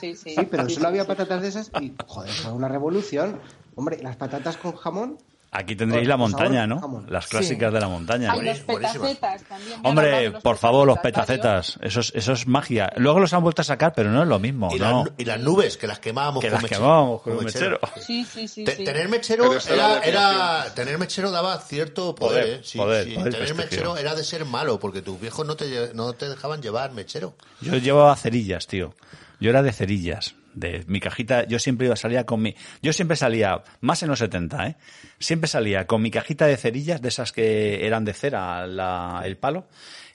Sí, 0.00 0.16
sí. 0.16 0.34
Sí, 0.34 0.48
pero 0.50 0.68
Sí, 0.68 0.74
solo 0.74 0.86
sí, 0.86 0.88
había 0.88 1.06
patatas 1.06 1.42
de 1.42 1.48
esas 1.48 1.70
y, 1.80 1.94
joder, 2.08 2.28
fue 2.32 2.50
una 2.50 2.66
revolución. 2.66 3.38
Hombre, 3.76 3.98
las 4.02 4.16
patatas 4.16 4.56
con 4.56 4.72
jamón, 4.74 5.18
Aquí 5.56 5.76
tendréis 5.76 6.08
la 6.08 6.16
montaña, 6.16 6.66
¿no? 6.66 7.04
Las 7.08 7.28
clásicas 7.28 7.72
de 7.72 7.78
la 7.80 7.86
montaña. 7.88 8.32
Ay, 8.32 8.42
los 8.42 8.58
petacetas 8.58 9.44
también. 9.44 9.80
Hombre, 9.84 10.30
los 10.30 10.42
por 10.42 10.56
favor, 10.58 10.84
los 10.84 10.98
petacetas. 10.98 11.78
Eso 11.80 12.00
es, 12.00 12.12
eso 12.16 12.32
es 12.32 12.48
magia. 12.48 12.92
Luego 12.96 13.20
los 13.20 13.32
han 13.34 13.42
vuelto 13.44 13.62
a 13.62 13.64
sacar, 13.64 13.92
pero 13.94 14.10
no 14.10 14.22
es 14.22 14.28
lo 14.28 14.40
mismo. 14.40 14.68
Y, 14.74 14.80
no. 14.80 15.04
las, 15.04 15.12
y 15.16 15.24
las 15.24 15.38
nubes, 15.38 15.76
que 15.76 15.86
las 15.86 16.00
quemábamos 16.00 16.40
Que 16.42 16.48
con 16.48 16.54
las 16.54 16.62
mechero. 16.64 16.80
quemábamos 16.80 17.22
con 17.22 17.44
mechero. 17.44 17.78
Sí, 18.04 18.24
sí, 18.24 18.48
sí. 18.48 18.64
Te- 18.64 18.74
sí. 18.76 18.84
Tener 18.84 19.08
mechero 19.08 19.52
era, 19.70 20.00
era 20.00 20.74
tener 20.74 20.98
mechero 20.98 21.30
daba 21.30 21.56
cierto 21.60 22.16
poder, 22.16 22.42
Poder, 22.44 22.58
¿eh? 22.58 22.60
Sí, 22.64 22.78
poder, 22.78 23.04
sí. 23.04 23.10
poder 23.14 23.32
tener 23.34 23.46
prestigio. 23.54 23.64
mechero 23.76 23.96
era 23.96 24.14
de 24.16 24.24
ser 24.24 24.44
malo, 24.44 24.80
porque 24.80 25.02
tus 25.02 25.20
viejos 25.20 25.46
no 25.46 25.54
te, 25.54 25.94
no 25.94 26.14
te 26.14 26.28
dejaban 26.28 26.62
llevar 26.62 26.90
mechero. 26.92 27.36
Yo 27.60 27.76
llevaba 27.76 28.16
cerillas, 28.16 28.66
tío. 28.66 28.92
Yo 29.38 29.50
era 29.50 29.62
de 29.62 29.72
cerillas. 29.72 30.34
De 30.54 30.84
mi 30.86 31.00
cajita, 31.00 31.44
yo 31.46 31.58
siempre 31.58 31.86
iba 31.86 31.96
salía 31.96 32.24
con 32.24 32.40
mi. 32.42 32.54
Yo 32.82 32.92
siempre 32.92 33.16
salía, 33.16 33.62
más 33.80 34.02
en 34.02 34.10
los 34.10 34.18
70, 34.20 34.66
¿eh? 34.68 34.76
Siempre 35.18 35.48
salía 35.48 35.86
con 35.86 36.02
mi 36.02 36.10
cajita 36.10 36.46
de 36.46 36.56
cerillas, 36.56 37.00
de 37.02 37.08
esas 37.08 37.32
que 37.32 37.86
eran 37.86 38.04
de 38.04 38.12
cera, 38.12 38.66
la- 38.66 39.22
el 39.24 39.36
palo, 39.36 39.66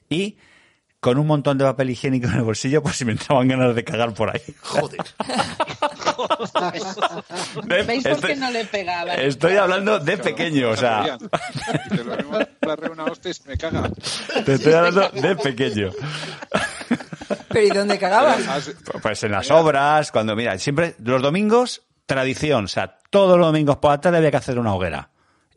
y 0.09 0.37
con 0.99 1.17
un 1.17 1.27
montón 1.27 1.57
de 1.57 1.63
papel 1.63 1.89
higiénico 1.91 2.27
en 2.27 2.33
el 2.35 2.41
bolsillo, 2.43 2.83
por 2.83 2.93
si 2.93 3.05
me 3.05 3.13
entraban 3.13 3.47
ganas 3.47 3.73
de 3.73 3.83
cagar 3.85 4.13
por 4.13 4.29
ahí. 4.35 4.41
Joder. 4.61 4.99
¿Veis 7.87 8.03
por 8.03 8.11
Estoy- 8.13 8.33
qué 8.33 8.35
no 8.35 8.51
le 8.51 8.65
pegaba? 8.65 9.13
Estoy 9.15 9.55
hablando 9.55 9.99
de 9.99 10.17
pequeño, 10.17 10.71
o 10.71 10.75
sea, 10.75 11.17
te 11.89 12.03
lo 12.03 12.17
mismo 12.17 12.39
la 12.61 12.75
re 12.75 12.89
una 12.89 13.05
hostia 13.05 13.31
y 13.31 13.33
se 13.33 13.47
me 13.47 13.57
caga. 13.57 13.89
te 14.45 14.53
estoy 14.53 14.73
hablando 14.73 15.09
de 15.09 15.35
pequeño. 15.37 15.91
Pero 17.49 17.65
¿y 17.65 17.69
dónde 17.69 17.97
cagabas? 17.99 18.71
Pues 19.01 19.23
en 19.23 19.31
las 19.31 19.51
obras, 19.51 20.11
cuando, 20.11 20.35
mira, 20.35 20.57
siempre, 20.57 20.95
los 21.03 21.21
domingos, 21.21 21.83
tradición, 22.05 22.65
o 22.65 22.67
sea, 22.67 22.97
todos 23.09 23.37
los 23.37 23.47
domingos 23.47 23.77
por 23.77 23.91
la 23.91 24.01
tarde 24.01 24.17
había 24.17 24.31
que 24.31 24.37
hacer 24.37 24.59
una 24.59 24.73
hoguera. 24.73 25.09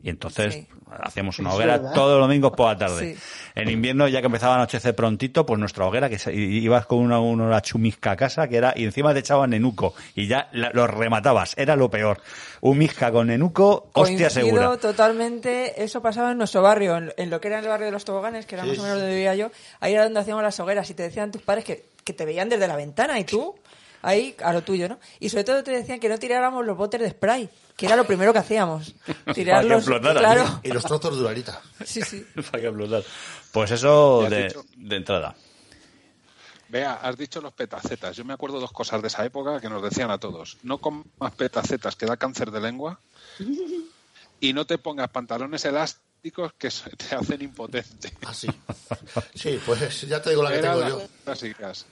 Y 0.05 0.09
entonces 0.09 0.53
Sí. 0.53 0.67
hacíamos 1.01 1.39
una 1.39 1.53
hoguera 1.53 1.77
¿verdad? 1.77 1.93
todos 1.93 2.19
los 2.19 2.27
domingos 2.27 2.51
por 2.51 2.67
la 2.67 2.77
tarde. 2.77 3.15
Sí. 3.15 3.21
En 3.55 3.69
invierno, 3.69 4.07
ya 4.09 4.19
que 4.19 4.25
empezaba 4.25 4.55
a 4.55 4.57
anochecer 4.57 4.93
prontito, 4.93 5.45
pues 5.45 5.57
nuestra 5.59 5.85
hoguera, 5.85 6.09
que 6.09 6.19
se- 6.19 6.33
ibas 6.35 6.85
con 6.85 6.99
una, 6.99 7.19
una 7.21 7.61
chumisca 7.61 8.11
a 8.11 8.15
casa, 8.17 8.47
que 8.49 8.57
era, 8.57 8.73
y 8.75 8.83
encima 8.83 9.13
te 9.13 9.19
echaban 9.19 9.51
nenuco, 9.51 9.93
y 10.13 10.27
ya 10.27 10.49
la- 10.51 10.71
los 10.73 10.89
rematabas, 10.89 11.53
era 11.57 11.77
lo 11.77 11.89
peor. 11.89 12.19
Un 12.59 12.77
misca 12.79 13.11
con 13.13 13.27
nenuco, 13.27 13.89
hostia 13.93 14.27
Coincido 14.27 14.29
segura. 14.29 14.77
totalmente. 14.77 15.81
Eso 15.83 16.01
pasaba 16.01 16.31
en 16.31 16.37
nuestro 16.37 16.61
barrio, 16.61 16.97
en, 16.97 17.13
en 17.15 17.29
lo 17.29 17.39
que 17.39 17.47
era 17.47 17.59
el 17.59 17.67
barrio 17.67 17.85
de 17.85 17.91
los 17.93 18.03
toboganes, 18.03 18.45
que 18.45 18.55
era 18.55 18.63
Sí, 18.65 18.71
más 18.71 18.79
o 18.79 18.83
menos 18.83 18.97
donde 18.99 19.13
vivía 19.15 19.35
yo. 19.35 19.51
Ahí 19.79 19.93
era 19.93 20.03
donde 20.03 20.19
hacíamos 20.19 20.43
las 20.43 20.59
hogueras 20.59 20.89
y 20.89 20.93
te 20.93 21.03
decían 21.03 21.31
tus 21.31 21.41
padres 21.41 21.63
que, 21.63 21.85
que 22.03 22.11
te 22.13 22.25
veían 22.25 22.49
desde 22.49 22.67
la 22.67 22.75
ventana 22.75 23.17
y 23.19 23.23
tú 23.23 23.55
ahí 24.03 24.35
a 24.43 24.53
lo 24.53 24.61
tuyo, 24.61 24.87
¿no? 24.87 24.99
Y 25.19 25.29
sobre 25.29 25.45
todo 25.45 25.63
te 25.63 25.71
decían 25.71 25.99
que 25.99 26.09
no 26.09 26.19
tiráramos 26.19 26.63
los 26.65 26.77
botes 26.77 27.01
de 27.01 27.09
spray, 27.09 27.49
que 27.75 27.87
era 27.87 27.95
lo 27.95 28.05
primero 28.05 28.31
que 28.31 28.39
hacíamos. 28.39 28.93
Tirar 29.33 29.63
que 29.63 29.69
los, 29.69 29.79
explotaran. 29.79 30.21
claro. 30.21 30.59
Y 30.61 30.69
los 30.69 30.83
trozos 30.83 31.17
de. 31.17 31.43
Sí, 31.85 32.01
sí. 32.03 32.25
Para 32.51 32.61
que 32.61 32.67
explotar. 32.67 33.03
Pues 33.51 33.71
eso 33.71 34.27
de, 34.29 34.95
entrada. 34.95 35.35
Vea, 36.69 36.93
has 36.93 37.17
dicho 37.17 37.39
los 37.39 37.53
petacetas. 37.53 38.15
Yo 38.15 38.25
me 38.25 38.33
acuerdo 38.33 38.59
dos 38.59 38.71
cosas 38.71 39.01
de 39.01 39.07
esa 39.07 39.25
época 39.25 39.59
que 39.61 39.69
nos 39.69 39.81
decían 39.81 40.11
a 40.11 40.17
todos. 40.17 40.57
No 40.63 40.79
comas 40.79 41.33
petacetas 41.37 41.95
que 41.95 42.05
da 42.05 42.17
cáncer 42.17 42.51
de 42.51 42.59
lengua 42.61 42.99
y 44.39 44.53
no 44.53 44.65
te 44.65 44.79
pongas 44.79 45.09
pantalones 45.09 45.63
elásticos 45.65 46.53
que 46.53 46.69
te 46.69 47.15
hacen 47.15 47.43
impotente. 47.43 48.11
Ah, 48.25 48.33
sí. 48.33 48.47
Sí, 49.35 49.59
pues 49.65 50.01
ya 50.01 50.21
te 50.21 50.31
digo 50.31 50.41
la 50.41 50.51
que 50.51 50.57
tengo 50.59 50.79
las 50.79 50.89
yo. 50.89 51.01
clásicas. 51.23 51.85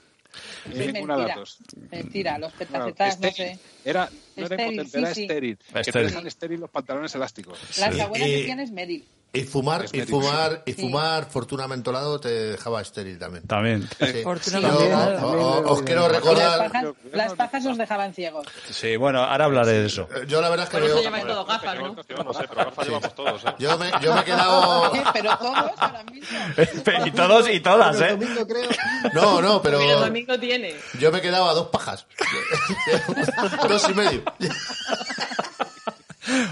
Ninguna 0.66 1.16
mentira. 1.16 1.34
datos. 1.34 1.58
Mentira, 1.90 2.38
los 2.38 2.52
petacetas, 2.52 3.20
no 3.20 3.28
estéril. 3.28 3.54
sé. 3.56 3.60
Era, 3.84 4.08
no 4.36 4.46
era 4.46 4.56
Estéril, 4.56 4.72
impotente, 4.80 4.90
sí, 4.90 4.98
era 5.04 5.14
sí. 5.14 5.22
estéril. 5.22 5.56
Que 5.58 5.72
te 5.72 5.80
Estéril. 5.80 6.08
dejan 6.08 6.26
estéril 6.26 6.60
los 6.60 6.70
pantalones 6.70 7.14
elásticos. 7.14 7.78
Las 7.78 7.94
Sí. 7.94 8.00
abuelas 8.00 8.28
Y- 8.28 8.32
decían 8.32 8.60
es 8.60 8.70
Meryl. 8.70 9.04
Y 9.34 9.44
fumar, 9.44 9.86
y 9.92 10.02
fumar, 10.02 10.62
y 10.66 10.74
Sí. 10.74 10.82
fumar 10.82 11.24
fortuna 11.24 11.66
mentolado 11.66 12.20
te 12.20 12.28
dejaba 12.28 12.82
estéril 12.82 13.18
también. 13.18 13.46
También. 13.46 13.88
Sí. 13.98 14.22
Fortuna 14.22 14.60
mentolado. 14.60 15.26
o- 15.26 15.58
o- 15.68 15.72
os 15.72 15.82
quiero 15.82 16.02
Y 16.02 16.08
las 16.08 16.12
recordar, 16.16 16.70
pajas, 16.70 16.84
las 17.12 17.32
pajas 17.32 17.64
os 17.66 17.78
dejaban 17.78 18.12
ciegos. 18.12 18.46
Sí, 18.70 18.94
bueno, 18.96 19.22
ahora 19.22 19.46
hablaré 19.46 19.72
de 19.72 19.86
eso. 19.86 20.06
yo 20.28 20.42
la 20.42 20.50
verdad 20.50 20.64
es 20.64 20.70
que 20.70 20.76
Por 20.76 20.84
eso 20.86 20.94
veo, 20.96 21.04
lleváis 21.04 21.26
todo 21.26 21.44
gafas, 21.46 21.78
¿no? 21.78 21.96
Yo 22.06 22.24
no 22.24 22.34
sé, 22.34 22.44
pero 22.46 22.64
gafas 22.66 22.86
llevamos 22.86 23.14
todos, 23.14 23.44
¿eh? 23.46 23.54
yo 23.58 23.78
me, 23.78 23.90
yo 24.02 24.14
me 24.14 24.20
he 24.20 24.24
quedado, 24.24 24.92
pero 25.14 25.38
todos 25.38 25.70
ahora 25.78 26.04
mismo. 26.04 26.38
y 27.06 27.10
todos 27.12 27.48
y 27.48 27.60
todas, 27.60 28.00
¿eh? 28.02 28.08
el 28.10 28.18
domingo 28.20 28.46
creo. 28.46 28.68
no, 29.14 29.40
no, 29.40 29.62
pero 29.62 29.80
el 29.80 29.98
domingo 29.98 30.38
tiene. 30.38 30.74
yo 30.98 31.10
me 31.10 31.18
he 31.18 31.22
quedado 31.22 31.48
a 31.48 31.54
dos 31.54 31.68
pajas, 31.68 32.06
dos 33.66 33.88
y 33.88 33.94
medio. 33.94 34.22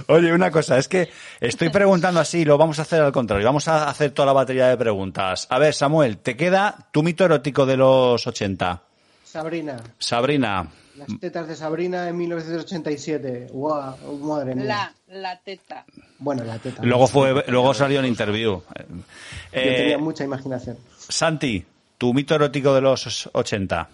Oye, 0.08 0.32
una 0.32 0.50
cosa, 0.50 0.78
es 0.78 0.88
que 0.88 1.08
estoy 1.40 1.68
preguntando 1.70 2.18
así, 2.20 2.44
lo 2.44 2.58
vamos 2.58 2.78
a 2.78 2.82
hacer 2.82 3.00
al 3.02 3.12
contrario. 3.12 3.46
Vamos 3.46 3.68
a 3.68 3.88
hacer 3.88 4.10
toda 4.10 4.26
la 4.26 4.32
batería 4.32 4.66
de 4.68 4.76
preguntas. 4.76 5.46
A 5.50 5.58
ver, 5.58 5.74
Samuel, 5.74 6.18
¿te 6.18 6.36
queda 6.36 6.88
tu 6.90 7.02
mito 7.02 7.24
erótico 7.24 7.66
de 7.66 7.76
los 7.76 8.26
80? 8.26 8.82
Sabrina. 9.24 9.76
Sabrina, 9.98 10.66
Las 10.96 11.20
tetas 11.20 11.46
de 11.46 11.54
Sabrina 11.54 12.08
en 12.08 12.16
1987. 12.18 13.46
¡Guau! 13.52 14.18
Madre 14.18 14.56
mía. 14.56 14.64
La, 14.64 14.94
la 15.08 15.38
teta. 15.40 15.84
Bueno, 16.18 16.42
la 16.44 16.58
teta. 16.58 16.82
luego 16.82 17.06
fue, 17.06 17.44
luego 17.46 17.72
salió 17.72 18.00
en 18.00 18.06
interview. 18.06 18.60
Yo 18.60 18.84
Eh, 19.52 19.76
tenía 19.76 19.98
mucha 19.98 20.24
imaginación. 20.24 20.76
Santi, 20.98 21.64
tu 21.96 22.12
mito 22.12 22.34
erótico 22.34 22.74
de 22.74 22.80
los 22.80 23.28
80. 23.32 23.88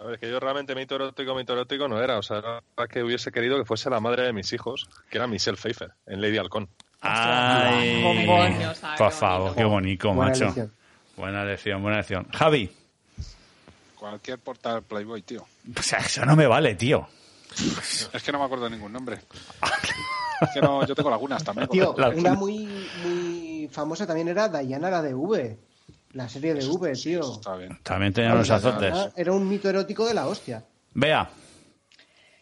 A 0.00 0.04
ver, 0.04 0.18
que 0.18 0.30
yo 0.30 0.38
realmente 0.38 0.74
mito 0.74 0.94
erótico, 0.94 1.34
mito 1.34 1.52
erótico 1.54 1.88
no 1.88 2.00
era. 2.00 2.18
O 2.18 2.22
sea, 2.22 2.38
era 2.38 2.86
que 2.88 3.02
hubiese 3.02 3.32
querido 3.32 3.58
que 3.58 3.64
fuese 3.64 3.90
la 3.90 3.98
madre 4.00 4.24
de 4.24 4.32
mis 4.32 4.52
hijos, 4.52 4.88
que 5.10 5.18
era 5.18 5.26
Michelle 5.26 5.56
Pfeiffer, 5.56 5.92
en 6.06 6.20
Lady 6.20 6.38
Halcón. 6.38 6.68
Ay, 7.00 8.02
por 8.02 8.16
qué 8.16 9.10
favor, 9.14 9.40
bonito. 9.40 9.56
qué 9.56 9.64
bonito, 9.64 10.08
Buena 10.14 10.30
macho. 10.32 10.44
elección. 10.44 10.72
Buena 11.16 11.42
elección, 11.42 11.82
buena 11.82 11.96
elección. 11.98 12.28
Javi, 12.32 12.70
Cualquier 13.96 14.38
portal 14.38 14.82
Playboy, 14.84 15.22
tío. 15.22 15.44
o 15.76 15.82
sea, 15.82 15.98
eso 15.98 16.24
no 16.24 16.36
me 16.36 16.46
vale, 16.46 16.76
tío. 16.76 17.08
Es 18.12 18.22
que 18.24 18.30
no 18.30 18.38
me 18.38 18.44
acuerdo 18.44 18.64
de 18.66 18.70
ningún 18.70 18.92
nombre. 18.92 19.18
Es 20.40 20.50
que 20.54 20.60
no, 20.60 20.86
yo 20.86 20.94
tengo 20.94 21.10
lagunas 21.10 21.42
también. 21.42 21.66
Tío, 21.68 21.96
La- 21.98 22.10
una 22.10 22.34
muy, 22.34 22.68
muy 23.02 23.68
famosa 23.72 24.06
también 24.06 24.28
era 24.28 24.48
Diana 24.48 24.88
la 24.88 25.02
de 25.02 25.12
V. 25.12 25.58
La 26.12 26.28
serie 26.28 26.54
de 26.54 26.66
V, 26.66 26.92
tío. 26.94 27.34
Está 27.34 27.56
bien. 27.56 27.78
También 27.82 28.12
tenía 28.12 28.34
los 28.34 28.48
azotes. 28.50 28.94
Era, 29.16 29.32
un 29.32 29.48
mito 29.48 29.68
erótico 29.68 30.06
de 30.06 30.14
la 30.14 30.26
hostia. 30.26 30.64
Vea, 30.94 31.28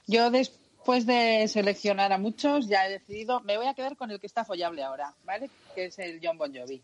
Yo 0.06 0.30
después 0.30 1.04
de 1.04 1.46
seleccionar 1.48 2.12
a 2.12 2.18
muchos 2.18 2.68
ya 2.68 2.86
he 2.86 2.90
decidido, 2.92 3.40
me 3.40 3.56
voy 3.56 3.66
a 3.66 3.74
quedar 3.74 3.96
con 3.96 4.10
el 4.12 4.20
que 4.20 4.26
está 4.28 4.44
follable 4.44 4.82
ahora, 4.84 5.12
¿vale? 5.24 5.50
Que 5.74 5.86
es 5.86 5.98
el 5.98 6.20
John 6.22 6.38
Bon 6.38 6.54
Jovi. 6.54 6.80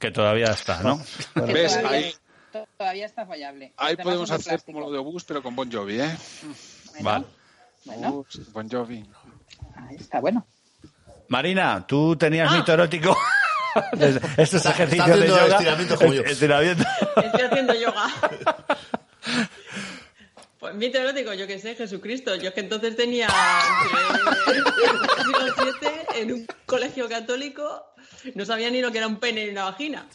que 0.00 0.10
todavía 0.10 0.46
está, 0.50 0.82
¿no? 0.82 0.96
¿Ves? 1.46 1.76
Todavía, 1.78 1.90
Ahí, 1.90 2.14
to- 2.52 2.66
todavía 2.76 3.06
está 3.06 3.24
follable. 3.24 3.72
ahí 3.76 3.94
podemos 3.96 4.30
hacer 4.32 4.54
plástico. 4.54 4.78
como 4.80 4.86
lo 4.90 4.92
de 4.92 4.98
Obús, 4.98 5.22
pero 5.24 5.42
con 5.44 5.54
Bon 5.54 5.70
Jovi, 5.70 6.00
¿eh? 6.00 6.16
Bueno, 7.00 7.04
Vale. 7.04 7.26
Bueno, 7.84 8.26
Bon 8.52 8.68
Jovi. 8.68 9.04
ahí 9.76 9.96
está 9.96 10.20
bueno. 10.20 10.44
Marina, 11.28 11.84
¿tú 11.86 12.16
tenías 12.16 12.50
Ah. 12.52 12.56
mito 12.56 12.72
erótico? 12.72 13.16
Estos 14.36 14.54
Está- 14.54 14.70
ejercicios 14.70 15.08
está 15.08 15.20
de 15.20 15.28
yoga. 15.28 15.46
estiramientos 15.46 15.98
como 15.98 16.12
yo. 16.14 16.22
Estiramiento. 16.22 16.84
Estoy 17.22 17.40
haciendo 17.42 17.74
yoga. 17.74 18.06
Pues 20.58 20.74
mito 20.76 20.96
erótico, 20.98 21.32
yo 21.34 21.44
qué 21.48 21.58
sé, 21.58 21.74
Jesucristo. 21.74 22.36
Yo 22.36 22.48
es 22.50 22.54
que 22.54 22.60
entonces 22.60 22.94
tenía 22.94 23.28
siglo 25.24 25.44
VII 25.80 26.20
en 26.20 26.32
un 26.32 26.46
colegio 26.66 27.08
católico, 27.08 27.84
no 28.36 28.44
sabía 28.44 28.70
ni 28.70 28.80
lo 28.80 28.92
que 28.92 28.98
era 28.98 29.08
un 29.08 29.16
pene 29.18 29.44
ni 29.44 29.50
una 29.50 29.64
vagina. 29.64 30.06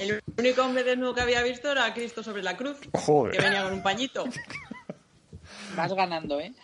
El 0.00 0.22
único 0.38 0.62
hombre 0.62 0.82
desnudo 0.82 1.14
que 1.14 1.20
había 1.20 1.42
visto 1.42 1.70
era 1.70 1.92
Cristo 1.92 2.22
sobre 2.22 2.42
la 2.42 2.56
cruz, 2.56 2.78
Joder. 2.94 3.32
que 3.36 3.42
venía 3.42 3.64
con 3.64 3.74
un 3.74 3.82
pañito. 3.82 4.24
Vas 5.76 5.92
ganando, 5.92 6.40
¿eh? 6.40 6.54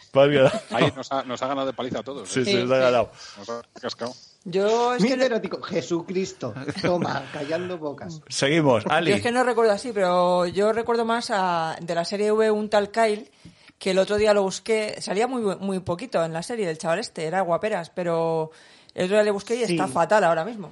Ahí 0.71 0.91
nos 0.97 1.13
ha, 1.13 1.23
nos 1.23 1.43
ha 1.43 1.47
ganado 1.47 1.67
de 1.67 1.75
paliza 1.75 1.99
a 1.99 2.03
todos. 2.03 2.31
Sí, 2.31 2.41
¿eh? 2.41 2.45
sí, 2.47 2.53
se 2.53 2.63
ha 2.63 2.79
ganado. 2.79 3.13
Nos 3.37 3.51
ha 3.51 3.63
cascado. 3.79 4.15
Yo 4.45 4.95
es 4.95 5.03
que 5.05 5.15
erótico. 5.15 5.63
Jesucristo. 5.63 6.53
Toma, 6.83 7.25
callando 7.33 7.79
bocas. 7.79 8.21
Seguimos, 8.29 8.85
Ali. 8.87 9.11
Yo 9.11 9.17
es 9.17 9.23
que 9.23 9.33
no 9.33 9.43
recuerdo 9.43 9.73
así, 9.73 9.91
pero 9.93 10.47
yo 10.47 10.73
recuerdo 10.73 11.05
más 11.05 11.31
a- 11.31 11.77
de 11.81 11.95
la 11.95 12.05
serie 12.05 12.31
V 12.31 12.51
un 12.51 12.69
tal 12.69 12.91
Kyle, 12.91 13.31
que 13.79 13.93
el 13.93 13.99
otro 13.99 14.17
día 14.19 14.35
lo 14.35 14.43
busqué, 14.43 15.01
salía 15.01 15.27
muy 15.27 15.57
muy 15.57 15.81
poquito 15.81 16.23
en 16.25 16.33
la 16.33 16.43
serie 16.43 16.67
del 16.67 16.77
chaval 16.79 16.99
este, 16.99 17.25
era 17.25 17.41
guaperas, 17.41 17.91
pero 17.91 18.51
el 18.95 19.05
otro 19.07 19.17
día 19.17 19.25
le 19.25 19.31
busqué 19.31 19.55
y 19.57 19.67
Sí. 19.67 19.73
está 19.75 19.89
fatal 19.89 20.25
ahora 20.25 20.45
mismo. 20.45 20.71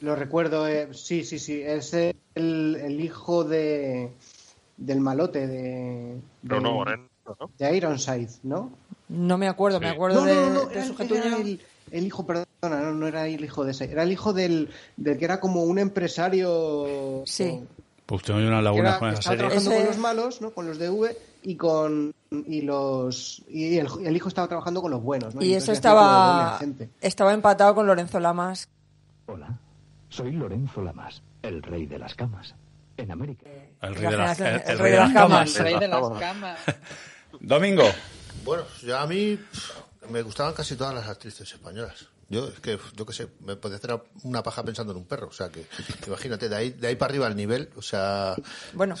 Lo 0.00 0.14
recuerdo, 0.14 0.68
eh, 0.68 0.88
sí, 0.92 1.24
sí, 1.24 1.38
sí. 1.38 1.60
Es 1.62 1.94
el, 1.94 2.14
el 2.34 3.00
hijo 3.00 3.42
de 3.44 4.12
del 4.76 5.00
malote 5.00 5.46
de, 5.46 6.18
de, 6.42 6.60
no, 6.60 6.72
Moreno, 6.72 7.08
¿no? 7.26 7.50
de 7.58 7.76
Ironside, 7.76 8.30
¿no? 8.42 8.70
No 9.08 9.38
me 9.38 9.46
acuerdo, 9.48 9.78
me 9.80 9.88
acuerdo 9.88 10.20
No, 10.20 10.26
de, 10.26 10.34
no, 10.34 10.48
no, 10.48 10.52
no, 10.54 10.66
de 10.66 11.58
el, 11.98 12.06
hijo, 12.06 12.26
perdona, 12.26 12.46
no, 12.62 12.92
no 12.94 13.06
era 13.06 13.26
el 13.26 13.44
hijo 13.44 13.64
de 13.64 13.72
ese, 13.72 13.90
era 13.90 14.02
el 14.02 14.12
hijo 14.12 14.32
del, 14.32 14.70
del 14.96 15.18
que 15.18 15.24
era 15.24 15.40
como 15.40 15.62
un 15.64 15.78
empresario 15.78 17.22
Sí. 17.26 17.60
Pues 18.06 18.22
tengo 18.22 18.38
lagunas 18.40 18.90
era, 18.92 18.98
con 18.98 19.08
esa 19.10 19.18
estaba 19.18 19.36
serie. 19.36 19.38
trabajando 19.48 19.70
Ese- 19.70 19.78
con 19.80 19.86
los 19.86 19.98
malos, 19.98 20.40
¿no? 20.42 20.50
Con 20.50 20.66
los 20.66 20.78
de 20.78 20.90
V, 20.90 21.16
y 21.42 21.56
con 21.56 22.14
y 22.46 22.60
los 22.62 23.42
y 23.48 23.78
el, 23.78 23.88
el 24.04 24.16
hijo 24.16 24.28
estaba 24.28 24.46
trabajando 24.48 24.82
con 24.82 24.90
los 24.90 25.02
buenos, 25.02 25.34
¿no? 25.34 25.42
Y 25.42 25.54
eso 25.54 25.72
estaba, 25.72 26.58
estaba 27.00 27.32
empatado 27.32 27.74
con 27.74 27.86
Lorenzo 27.86 28.20
Lamas. 28.20 28.68
Hola, 29.26 29.58
soy 30.10 30.32
Lorenzo 30.32 30.82
Lamas, 30.82 31.22
el 31.42 31.62
rey 31.62 31.86
de 31.86 31.98
las 31.98 32.14
camas. 32.14 32.54
En 32.96 33.10
América. 33.10 33.46
El 33.82 33.94
rey 33.94 34.10
de 34.10 34.16
las, 34.16 34.38
el, 34.40 34.62
El 34.66 34.78
rey 34.78 34.92
de 34.92 34.98
las 34.98 35.12
camas. 35.12 35.56
El 35.56 35.62
rey 35.64 35.78
de 35.78 35.88
las 35.88 36.18
camas. 36.18 36.58
Domingo. 37.40 37.84
Bueno, 38.44 38.64
yo 38.82 38.98
a 38.98 39.06
mí 39.06 39.38
me 40.10 40.22
gustaban 40.22 40.54
casi 40.54 40.76
todas 40.76 40.94
las 40.94 41.08
actrices 41.08 41.52
españolas. 41.52 42.06
Yo, 42.28 42.48
es 42.48 42.60
que, 42.60 42.78
yo 42.96 43.04
qué 43.04 43.12
sé, 43.12 43.28
me 43.40 43.56
podía 43.56 43.76
hacer 43.76 44.00
una 44.22 44.42
paja 44.42 44.62
pensando 44.62 44.92
en 44.92 44.98
un 44.98 45.04
perro. 45.04 45.28
O 45.28 45.32
sea, 45.32 45.50
que 45.50 45.66
imagínate, 46.06 46.48
de 46.48 46.56
ahí, 46.56 46.70
de 46.70 46.88
ahí 46.88 46.96
para 46.96 47.10
arriba 47.10 47.26
el 47.26 47.36
nivel, 47.36 47.70
o 47.76 47.82
sea... 47.82 48.34
Bueno, 48.72 48.96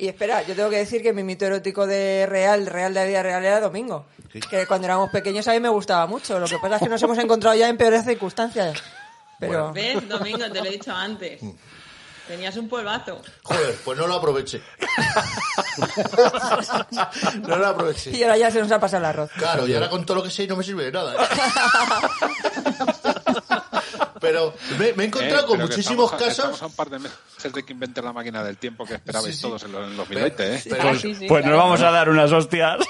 y 0.00 0.06
espera, 0.06 0.46
yo 0.46 0.54
tengo 0.54 0.70
que 0.70 0.76
decir 0.76 1.02
que 1.02 1.12
mi 1.12 1.24
mito 1.24 1.44
erótico 1.44 1.84
de 1.84 2.24
real, 2.26 2.66
real 2.66 2.94
de 2.94 3.00
la 3.00 3.06
vida 3.06 3.22
real 3.22 3.44
era 3.44 3.60
Domingo. 3.60 4.06
Que 4.48 4.64
cuando 4.66 4.86
éramos 4.86 5.10
pequeños 5.10 5.48
a 5.48 5.52
mí 5.52 5.60
me 5.60 5.68
gustaba 5.68 6.06
mucho. 6.06 6.38
Lo 6.38 6.46
que 6.46 6.58
pasa 6.58 6.76
es 6.76 6.82
que 6.82 6.88
nos 6.88 7.02
hemos 7.02 7.18
encontrado 7.18 7.56
ya 7.56 7.68
en 7.68 7.76
peores 7.76 8.04
circunstancias. 8.04 8.80
Pero 9.40 9.72
¿Ves, 9.72 10.08
Domingo? 10.08 10.50
Te 10.52 10.60
lo 10.60 10.66
he 10.66 10.70
dicho 10.70 10.92
antes. 10.92 11.40
Tenías 12.28 12.56
un 12.58 12.68
polvazo. 12.68 13.22
Joder, 13.42 13.74
pues 13.84 13.98
no 13.98 14.06
lo 14.06 14.14
aproveché. 14.14 14.60
no 17.48 17.56
lo 17.56 17.66
aproveché. 17.66 18.10
y 18.10 18.22
ahora 18.22 18.36
ya 18.36 18.50
se 18.50 18.60
nos 18.60 18.70
ha 18.70 18.78
pasado 18.78 19.00
el 19.00 19.06
arroz. 19.06 19.30
Claro, 19.36 19.66
y 19.66 19.74
ahora 19.74 19.88
con 19.88 20.04
todo 20.04 20.18
lo 20.18 20.22
que 20.22 20.30
sé 20.30 20.46
no 20.46 20.54
me 20.56 20.62
sirve 20.62 20.84
de 20.84 20.92
nada. 20.92 21.14
Pero 24.20 24.52
me, 24.78 24.92
me 24.94 25.04
he 25.04 25.06
encontrado 25.06 25.44
Eh, 25.44 25.46
con 25.46 25.60
muchísimos 25.60 26.12
estamos 26.12 26.14
casos. 26.28 26.30
Estamos 26.38 26.62
a 26.62 26.66
un 26.66 26.72
par 26.72 26.90
de 26.90 26.98
meses 26.98 27.52
de 27.54 27.64
que 27.64 27.72
inventen 27.72 28.04
la 28.04 28.12
máquina 28.12 28.42
del 28.42 28.58
tiempo 28.58 28.84
que 28.84 28.94
esperabais 28.94 29.40
todos 29.40 29.62
en 29.62 29.72
los, 29.72 29.88
en 29.90 29.96
2020, 29.96 30.54
¿eh? 30.56 30.62
Pero- 30.68 30.82
Pues, 30.82 31.02
pues 31.28 31.44
nos 31.46 31.56
vamos 31.56 31.80
a 31.80 31.90
dar 31.90 32.08
unas 32.08 32.30
hostias. 32.32 32.78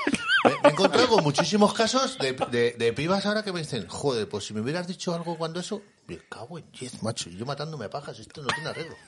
Me, 0.48 0.62
me 0.62 0.68
he 0.68 0.72
encontrado 0.72 1.08
con 1.08 1.24
muchísimos 1.24 1.72
casos 1.74 2.18
de, 2.18 2.32
de, 2.50 2.72
de 2.72 2.92
pibas 2.92 3.26
ahora 3.26 3.42
que 3.42 3.52
me 3.52 3.60
dicen, 3.60 3.86
joder, 3.88 4.28
pues 4.28 4.44
si 4.46 4.54
me 4.54 4.60
hubieras 4.60 4.86
dicho 4.86 5.14
algo 5.14 5.36
cuando 5.36 5.60
eso, 5.60 5.82
me 6.08 6.18
cago 6.28 6.58
en 6.58 6.64
10, 6.72 7.02
macho, 7.02 7.28
y 7.28 7.36
yo 7.36 7.44
matándome 7.44 7.84
a 7.84 7.90
pajas, 7.90 8.18
esto 8.18 8.40
no 8.42 8.48
tiene 8.48 8.70
arreglo. 8.70 8.96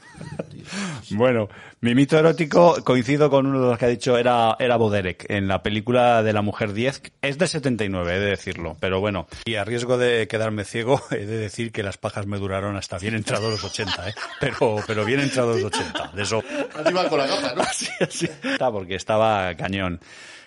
Bueno, 1.13 1.49
mi 1.81 1.95
mito 1.95 2.19
erótico 2.19 2.77
coincido 2.85 3.31
con 3.31 3.47
uno 3.47 3.61
de 3.61 3.71
los 3.71 3.79
que 3.79 3.87
ha 3.87 3.89
dicho, 3.89 4.19
era, 4.19 4.57
era 4.59 4.77
Boderek, 4.77 5.27
en 5.31 5.49
la 5.49 5.63
película 5.63 6.23
de 6.23 6.33
la 6.33 6.43
mujer 6.43 6.73
10. 6.75 7.03
Es 7.23 7.39
de 7.39 7.47
79, 7.47 8.15
he 8.15 8.19
de 8.19 8.27
decirlo, 8.27 8.77
pero 8.79 9.01
bueno. 9.01 9.27
Y 9.47 9.55
a 9.55 9.65
riesgo 9.65 9.97
de 9.97 10.29
quedarme 10.29 10.65
ciego, 10.65 11.03
he 11.11 11.25
de 11.25 11.39
decir 11.39 11.73
que 11.73 11.83
las 11.83 11.97
pajas 11.97 12.27
me 12.27 12.39
duraron 12.39 12.77
hasta 12.77 12.99
bien 12.99 13.15
entrados 13.15 13.51
los 13.51 13.65
80, 13.65 14.11
¿eh? 14.11 14.15
Pero, 14.39 14.77
pero 14.87 15.05
bien 15.05 15.21
entrados 15.21 15.57
los 15.61 15.73
80, 15.73 16.13
de 16.15 16.23
eso. 16.23 16.43
Así 16.77 16.93
va 16.93 17.09
con 17.09 17.19
la 17.19 17.27
gafa, 17.27 17.55
¿no? 17.55 17.63
Así, 17.71 17.87
así. 18.01 18.29
Está, 18.43 18.71
porque 18.71 18.97
estaba 18.97 19.55
cañón. 19.55 20.01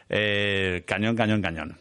Eh, 0.10 0.84
cañón, 0.88 1.16
cañón, 1.16 1.42
cañón. 1.42 1.78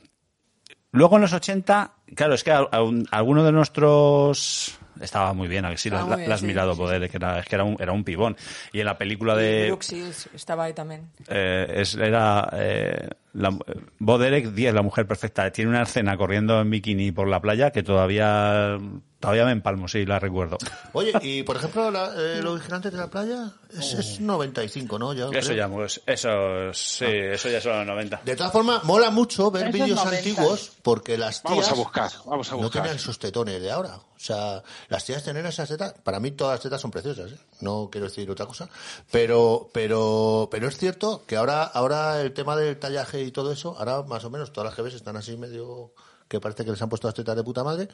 Luego 0.92 1.16
en 1.16 1.22
los 1.22 1.32
80, 1.32 1.92
claro, 2.14 2.34
es 2.34 2.44
que 2.44 2.52
a- 2.52 2.58
a 2.70 2.82
un- 2.82 3.06
alguno 3.10 3.42
de 3.44 3.52
nuestros 3.52 4.78
estaba 5.00 5.32
muy 5.32 5.48
bien, 5.48 5.64
a 5.64 5.70
ver 5.70 5.78
si 5.78 5.88
Estaba 5.88 6.16
la, 6.16 6.34
has 6.34 6.40
sí, 6.40 6.46
mirado, 6.46 6.72
sí, 6.74 6.78
poder, 6.78 7.08
que 7.10 7.16
era, 7.16 7.38
es 7.38 7.46
que 7.46 7.54
era 7.54 7.64
un, 7.64 7.76
era 7.80 7.92
un 7.92 8.04
pibón. 8.04 8.36
Y 8.72 8.80
en 8.80 8.86
la 8.86 8.98
película 8.98 9.34
de 9.34 9.74
Shields 9.80 10.28
estaba 10.34 10.64
ahí 10.64 10.74
también. 10.74 11.10
eh, 11.28 11.66
es, 11.76 11.94
era 11.94 12.48
eh, 12.52 13.08
la, 13.32 13.56
Bo 13.98 14.18
Derek 14.18 14.52
10, 14.52 14.74
la 14.74 14.82
mujer 14.82 15.06
perfecta. 15.06 15.50
Tiene 15.50 15.70
una 15.70 15.82
escena 15.82 16.16
corriendo 16.16 16.60
en 16.60 16.70
bikini 16.70 17.12
por 17.12 17.28
la 17.28 17.40
playa 17.40 17.70
que 17.70 17.82
todavía 17.82 18.78
todavía 19.22 19.44
me 19.44 19.52
empalmo, 19.52 19.86
sí, 19.86 20.04
la 20.04 20.18
recuerdo. 20.18 20.58
Oye, 20.92 21.12
y 21.22 21.44
por 21.44 21.56
ejemplo, 21.56 21.90
la, 21.92 22.12
eh, 22.16 22.42
los 22.42 22.58
vigilantes 22.58 22.90
de 22.90 22.98
la 22.98 23.08
playa 23.08 23.52
es, 23.70 23.94
es 23.94 24.20
95, 24.20 24.98
¿no? 24.98 25.14
Ya, 25.14 25.26
Eso 25.26 25.50
creo. 25.50 25.56
ya, 25.56 25.68
pues, 25.68 26.02
eso, 26.04 26.74
sí, 26.74 27.06
eso 27.06 27.48
ya 27.48 27.60
son 27.60 27.78
los 27.78 27.86
90. 27.86 28.22
De 28.24 28.34
todas 28.36 28.52
formas, 28.52 28.82
mola 28.82 29.10
mucho 29.10 29.50
ver 29.52 29.70
vídeos 29.70 30.04
90. 30.04 30.16
antiguos 30.16 30.72
porque 30.82 31.16
las 31.16 31.40
tías 31.40 31.50
Vamos 31.54 31.70
a 31.70 31.74
buscar, 31.74 32.10
vamos 32.26 32.48
a 32.48 32.56
no 32.56 32.62
buscar. 32.62 32.82
tenían 32.82 32.98
sus 32.98 33.18
tetones 33.18 33.62
de 33.62 33.70
ahora. 33.70 33.94
O 33.94 34.24
sea, 34.24 34.62
las 34.88 35.04
tías 35.04 35.24
tener 35.24 35.44
esas 35.46 35.68
tetas, 35.68 35.94
para 36.02 36.20
mí 36.20 36.32
todas 36.32 36.54
las 36.54 36.60
tetas 36.62 36.80
son 36.80 36.90
preciosas, 36.90 37.32
¿eh? 37.32 37.38
no 37.60 37.88
quiero 37.90 38.06
decir 38.06 38.30
otra 38.30 38.46
cosa, 38.46 38.68
pero 39.10 39.68
pero 39.72 40.48
pero 40.50 40.68
es 40.68 40.76
cierto 40.76 41.24
que 41.26 41.36
ahora 41.36 41.64
ahora 41.64 42.20
el 42.20 42.32
tema 42.32 42.54
del 42.56 42.76
tallaje 42.76 43.21
y 43.24 43.32
todo 43.32 43.52
eso, 43.52 43.76
ahora 43.78 44.02
más 44.02 44.24
o 44.24 44.30
menos 44.30 44.52
todas 44.52 44.70
las 44.70 44.76
que 44.76 44.82
ves 44.82 44.94
están 44.94 45.16
así 45.16 45.36
medio 45.36 45.92
que 46.28 46.40
parece 46.40 46.64
que 46.64 46.70
les 46.70 46.80
han 46.80 46.88
puesto 46.88 47.08
las 47.08 47.14
tetas 47.14 47.36
de 47.36 47.44
puta 47.44 47.62
madre, 47.62 47.88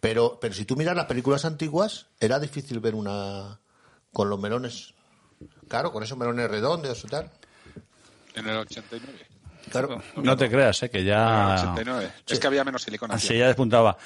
pero 0.00 0.38
pero 0.40 0.54
si 0.54 0.64
tú 0.64 0.76
miras 0.76 0.96
las 0.96 1.06
películas 1.06 1.44
antiguas, 1.44 2.06
era 2.20 2.38
difícil 2.38 2.80
ver 2.80 2.94
una 2.94 3.60
con 4.12 4.30
los 4.30 4.40
melones, 4.40 4.94
claro, 5.68 5.92
con 5.92 6.02
esos 6.02 6.16
melones 6.16 6.50
redondos 6.50 7.04
y 7.04 7.08
tal. 7.08 7.30
En 8.34 8.46
el 8.46 8.56
89. 8.56 9.26
Claro. 9.70 10.02
No 10.16 10.36
te 10.36 10.50
creas, 10.50 10.82
eh, 10.82 10.90
que 10.90 10.98
En 10.98 11.04
el 11.04 11.08
ya... 11.10 11.54
89. 11.54 12.12
Es 12.26 12.40
que 12.40 12.46
había 12.46 12.64
menos 12.64 12.82
silicona. 12.82 13.14
Así 13.14 13.36
ya 13.36 13.46
despuntaba. 13.46 13.96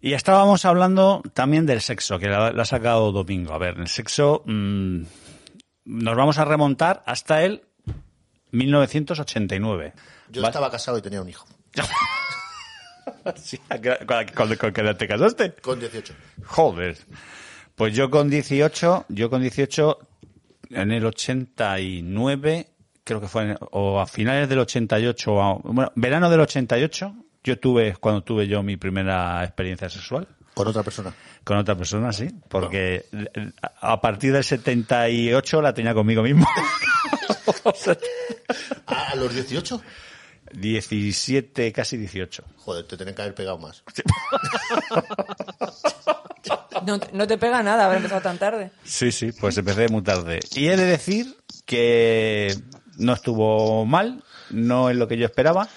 Y 0.00 0.14
estábamos 0.14 0.64
hablando 0.64 1.22
también 1.34 1.66
del 1.66 1.80
sexo, 1.80 2.18
que 2.18 2.28
la, 2.28 2.52
la 2.52 2.62
ha 2.62 2.66
sacado 2.66 3.12
Domingo. 3.12 3.52
A 3.52 3.58
ver, 3.58 3.78
el 3.78 3.88
sexo 3.88 4.42
mm, 4.46 5.02
nos 5.84 6.16
vamos 6.16 6.38
a 6.38 6.44
remontar 6.44 7.02
hasta 7.06 7.42
el 7.42 7.64
1989. 8.52 9.92
Yo 10.30 10.42
estaba 10.46 10.70
casado 10.70 10.98
y 10.98 11.02
tenía 11.02 11.20
un 11.22 11.28
hijo 11.28 11.46
Sí, 13.36 13.58
¿con, 13.58 14.72
qué 14.72 14.80
edad 14.80 14.96
te 14.96 15.08
casaste? 15.08 15.52
con 15.54 15.78
18. 15.80 16.14
Joder. 16.46 16.96
Pues 17.74 17.94
yo 17.94 18.10
con 18.10 18.28
18, 18.30 19.06
yo 19.08 19.30
con 19.30 19.42
18, 19.42 19.98
en 20.70 20.92
el 20.92 21.04
89, 21.06 22.68
creo 23.04 23.20
que 23.20 23.28
fue, 23.28 23.42
en- 23.50 23.58
o 23.72 24.00
a 24.00 24.06
finales 24.06 24.48
del 24.48 24.58
88, 24.60 25.32
o 25.32 25.42
a- 25.42 25.54
bueno, 25.62 25.92
verano 25.96 26.30
del 26.30 26.40
88, 26.40 27.14
yo 27.42 27.58
tuve, 27.58 27.96
cuando 27.96 28.22
tuve 28.22 28.46
yo 28.46 28.62
mi 28.62 28.76
primera 28.76 29.42
experiencia 29.44 29.88
sexual. 29.88 30.28
Con 30.54 30.68
otra 30.68 30.82
persona. 30.82 31.12
Con 31.44 31.56
otra 31.56 31.74
persona, 31.74 32.12
sí, 32.12 32.28
porque 32.48 33.06
a 33.80 34.00
partir 34.00 34.32
del 34.32 34.44
78 34.44 35.62
la 35.62 35.72
tenía 35.72 35.94
conmigo 35.94 36.22
mismo. 36.22 36.46
¿A 38.86 39.14
los 39.16 39.34
18? 39.34 39.80
17, 40.52 41.72
casi 41.72 41.96
18. 41.96 42.44
Joder, 42.56 42.84
te 42.86 42.96
tienen 42.96 43.14
que 43.14 43.22
haber 43.22 43.34
pegado 43.34 43.58
más. 43.58 43.82
No, 46.86 46.98
te- 46.98 47.12
no 47.12 47.26
te 47.26 47.36
pega 47.36 47.62
nada 47.62 47.84
haber 47.84 47.98
empezado 47.98 48.22
tan 48.22 48.38
tarde. 48.38 48.70
Sí, 48.84 49.12
sí, 49.12 49.32
pues 49.32 49.58
empecé 49.58 49.88
muy 49.88 50.02
tarde. 50.02 50.40
Y 50.54 50.68
he 50.68 50.76
de 50.76 50.86
decir 50.86 51.36
que 51.66 52.56
no 52.96 53.12
estuvo 53.12 53.84
mal, 53.84 54.24
no 54.48 54.88
es 54.88 54.96
lo 54.96 55.06
que 55.06 55.18
yo 55.18 55.26
esperaba. 55.26 55.68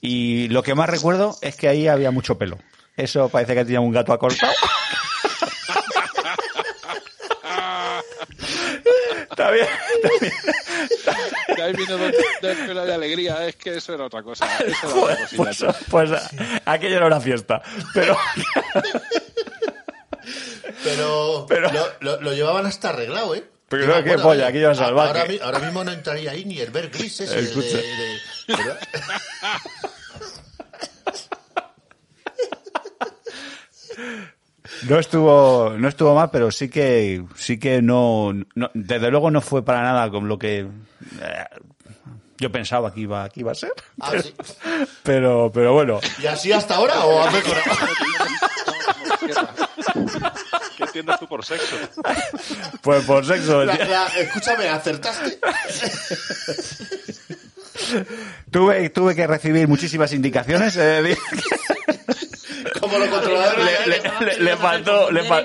Y 0.00 0.48
lo 0.48 0.62
que 0.62 0.74
más 0.74 0.88
recuerdo 0.88 1.36
es 1.42 1.56
que 1.56 1.68
ahí 1.68 1.88
había 1.88 2.10
mucho 2.10 2.38
pelo. 2.38 2.58
Eso 2.96 3.28
parece 3.28 3.54
que 3.54 3.64
tenía 3.66 3.80
un 3.80 3.92
gato 3.92 4.12
acortado. 4.14 4.52
Está 9.40 9.50
bien, 9.52 9.66
está 10.90 11.16
bien. 11.16 11.56
De 11.56 11.62
ahí 11.62 11.72
vino 11.72 11.98
pelo 12.66 12.84
de 12.84 12.94
alegría, 12.94 13.46
es 13.46 13.56
que 13.56 13.76
eso 13.76 13.94
era 13.94 14.04
otra 14.04 14.22
cosa. 14.22 14.46
Eso 14.58 14.66
era 14.66 14.90
Joder, 14.90 15.14
otra 15.16 15.36
cosita, 15.36 15.36
pues, 15.36 15.58
tío. 15.58 15.74
pues 15.90 16.10
aquello 16.66 16.96
era 16.96 17.06
una 17.06 17.20
fiesta. 17.20 17.62
Pero 17.94 18.16
Pero, 20.84 21.46
Pero- 21.48 21.70
Lo, 21.72 21.86
lo- 22.00 22.20
lo 22.20 22.32
llevaban 22.32 22.66
hasta 22.66 22.90
arreglado, 22.90 23.34
¿eh? 23.34 23.44
Pero 23.68 24.02
qué 24.02 24.18
polla, 24.18 24.44
¿eh? 24.44 24.48
aquello 24.48 24.66
era 24.66 24.74
salvaje. 24.74 25.20
Ahora, 25.20 25.44
ahora 25.44 25.58
mismo 25.60 25.84
no 25.84 25.92
entraría 25.92 26.32
ahí 26.32 26.44
ni 26.44 26.58
el 26.60 26.70
ver 26.70 26.90
gris 26.90 27.20
ese. 27.20 27.34
de- 27.34 27.40
Escucha. 27.42 27.76
de- 27.78 28.56
de- 28.56 28.60
no 34.88 34.98
estuvo, 34.98 35.74
no 35.78 35.88
estuvo 35.88 36.14
mal, 36.14 36.30
pero 36.30 36.50
sí 36.50 36.68
que, 36.68 37.22
sí 37.36 37.58
que 37.58 37.82
no, 37.82 38.32
no- 38.54 38.70
desde 38.74 39.10
luego 39.10 39.30
no 39.30 39.40
fue 39.40 39.64
para 39.64 39.82
nada 39.82 40.10
con 40.10 40.28
lo 40.28 40.38
que 40.38 40.60
eh, 40.60 41.44
yo 42.38 42.50
pensaba 42.50 42.92
que 42.94 43.00
iba, 43.00 43.28
que 43.28 43.40
iba 43.40 43.52
a 43.52 43.54
ser. 43.54 43.72
Ah, 44.00 44.12
sí. 44.22 44.34
Pero, 45.02 45.50
pero 45.52 45.72
bueno. 45.74 45.98
¿Y 46.22 46.26
así 46.26 46.52
hasta 46.52 46.76
ahora 46.76 47.04
o 47.04 47.20
has 47.22 47.32
mejorado? 47.32 47.64
¿Qué 50.76 50.82
entiendes 50.84 51.18
tú 51.18 51.26
por 51.28 51.44
sexo? 51.44 51.76
Pues 52.82 53.04
por 53.04 53.24
sexo. 53.26 53.64
La- 53.64 53.74
la- 53.76 54.06
escúchame, 54.18 54.68
¿acertaste? 54.68 55.38
Tuve, 58.50 58.90
tuve 58.90 59.14
que 59.16 59.26
recibir 59.26 59.66
muchísimas 59.68 60.12
indicaciones. 60.12 60.76
eh, 60.76 61.16
Como 62.90 62.98
los 62.98 63.08
controladores. 63.08 63.86
le, 63.86 63.98
le- 63.98 64.02
le- 64.38 64.44
le 64.44 64.56
faltó, 64.56 65.10
le, 65.10 65.22
fal- 65.24 65.44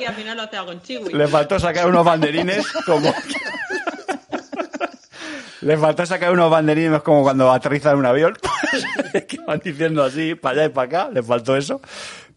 le 1.11 1.59
sacar 1.59 1.87
unos 1.87 2.03
banderines 2.05 2.65
como. 2.85 3.13
Le 5.61 5.77
faltó 5.77 6.05
sacar 6.05 6.31
unos 6.31 6.49
banderines 6.51 7.01
como 7.01 7.23
cuando 7.23 7.51
aterrizan 7.51 7.97
un 7.97 8.05
avión. 8.05 8.35
que 9.27 9.37
van 9.47 9.59
diciendo 9.63 10.03
así, 10.03 10.35
para 10.35 10.55
allá 10.61 10.65
y 10.65 10.69
para 10.69 10.85
acá. 11.03 11.09
Le 11.11 11.23
faltó 11.23 11.55
eso. 11.55 11.81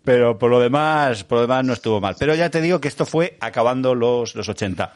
Pero 0.04 0.38
por 0.38 0.50
lo 0.50 0.60
demás, 0.60 1.24
por 1.24 1.36
lo 1.38 1.42
demás 1.42 1.64
no 1.64 1.72
estuvo 1.74 2.00
mal. 2.00 2.16
Pero 2.18 2.34
ya 2.34 2.48
te 2.48 2.60
digo 2.62 2.80
que 2.80 2.88
esto 2.88 3.04
fue 3.04 3.36
acabando 3.40 3.94
los, 3.94 4.34
los 4.34 4.48
80. 4.48 4.94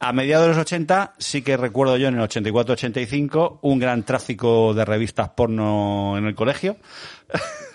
A 0.00 0.12
mediados 0.12 0.46
de 0.46 0.48
los 0.54 0.58
80 0.62 1.14
sí 1.18 1.42
que 1.42 1.56
recuerdo 1.56 1.96
yo 1.96 2.08
en 2.08 2.18
el 2.18 2.26
84-85 2.28 3.58
un 3.62 3.78
gran 3.80 4.04
tráfico 4.04 4.72
de 4.72 4.84
revistas 4.84 5.30
porno 5.30 6.14
en 6.16 6.24
el 6.26 6.34
colegio. 6.34 6.76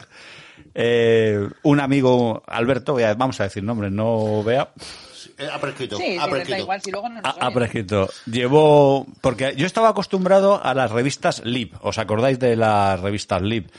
Eh, 0.76 1.48
un 1.64 1.80
amigo, 1.80 2.44
Alberto, 2.48 2.95
vamos 3.18 3.40
a 3.40 3.44
decir 3.44 3.64
nombres, 3.64 3.91
no 3.91 4.44
vea, 4.44 4.70
Eh, 5.38 5.48
Ha 5.52 5.60
prescrito. 5.60 5.98
Sí, 5.98 6.18
ha 6.20 6.26
sí, 6.26 6.32
prescrito. 6.32 6.60
igual 6.62 6.82
si 6.82 6.91
luego 6.91 7.10
no 7.10 7.22
nos 7.22 7.36
ha, 7.40 7.52
prescrito. 7.52 8.10
Llevó, 8.26 9.06
porque 9.22 9.54
yo 9.56 9.66
estaba 9.66 9.90
acostumbrado 9.90 10.64
a 10.64 10.74
las 10.74 10.91
revistas 10.91 11.41
Lib. 11.45 11.74
¿Os 11.82 11.98
acordáis 11.98 12.40
de 12.40 12.56
las 12.56 13.00
revistas 13.00 13.41
Lib? 13.41 13.70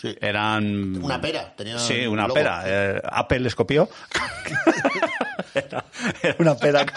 Sí. 0.00 0.14
Eran. 0.20 1.02
Una 1.02 1.20
pera, 1.20 1.54
tenía 1.56 1.78
Sí, 1.78 2.06
un 2.06 2.14
una 2.14 2.22
logo. 2.24 2.34
pera. 2.34 2.62
Eh, 2.66 3.00
Apple 3.04 3.40
les 3.40 3.54
copió. 3.54 3.88
era, 5.54 5.84
era 6.22 6.36
una 6.38 6.54
pera. 6.56 6.84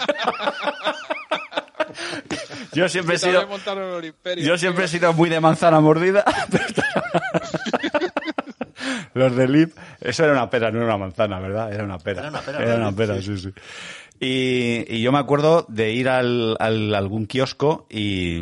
yo 2.72 2.88
siempre 2.88 3.16
he 3.16 3.18
sido. 3.18 3.48
Yo 4.36 4.58
siempre 4.58 4.84
he 4.84 4.88
sido 4.88 5.12
muy 5.14 5.30
de 5.30 5.40
manzana 5.40 5.80
mordida. 5.80 6.24
pero 6.50 6.64
Los 9.14 9.34
de 9.36 9.48
Lip, 9.48 9.76
eso 10.00 10.24
era 10.24 10.32
una 10.32 10.48
pera, 10.50 10.70
no 10.70 10.78
era 10.78 10.86
una 10.86 10.98
manzana, 10.98 11.40
¿verdad? 11.40 11.72
Era 11.72 11.84
una 11.84 11.98
pera. 11.98 12.20
Era 12.20 12.30
una 12.30 12.40
pera, 12.40 12.58
Era 12.62 12.76
¿no? 12.76 12.88
una 12.88 12.96
pera, 12.96 13.16
Sí. 13.20 13.36
sí, 13.36 13.38
sí. 13.38 13.52
Y, 14.20 14.96
y 14.96 15.02
yo 15.02 15.12
me 15.12 15.18
acuerdo 15.18 15.64
de 15.68 15.92
ir 15.92 16.08
al, 16.08 16.56
al- 16.60 16.94
algún 16.94 17.26
kiosco 17.26 17.86
y, 17.88 18.36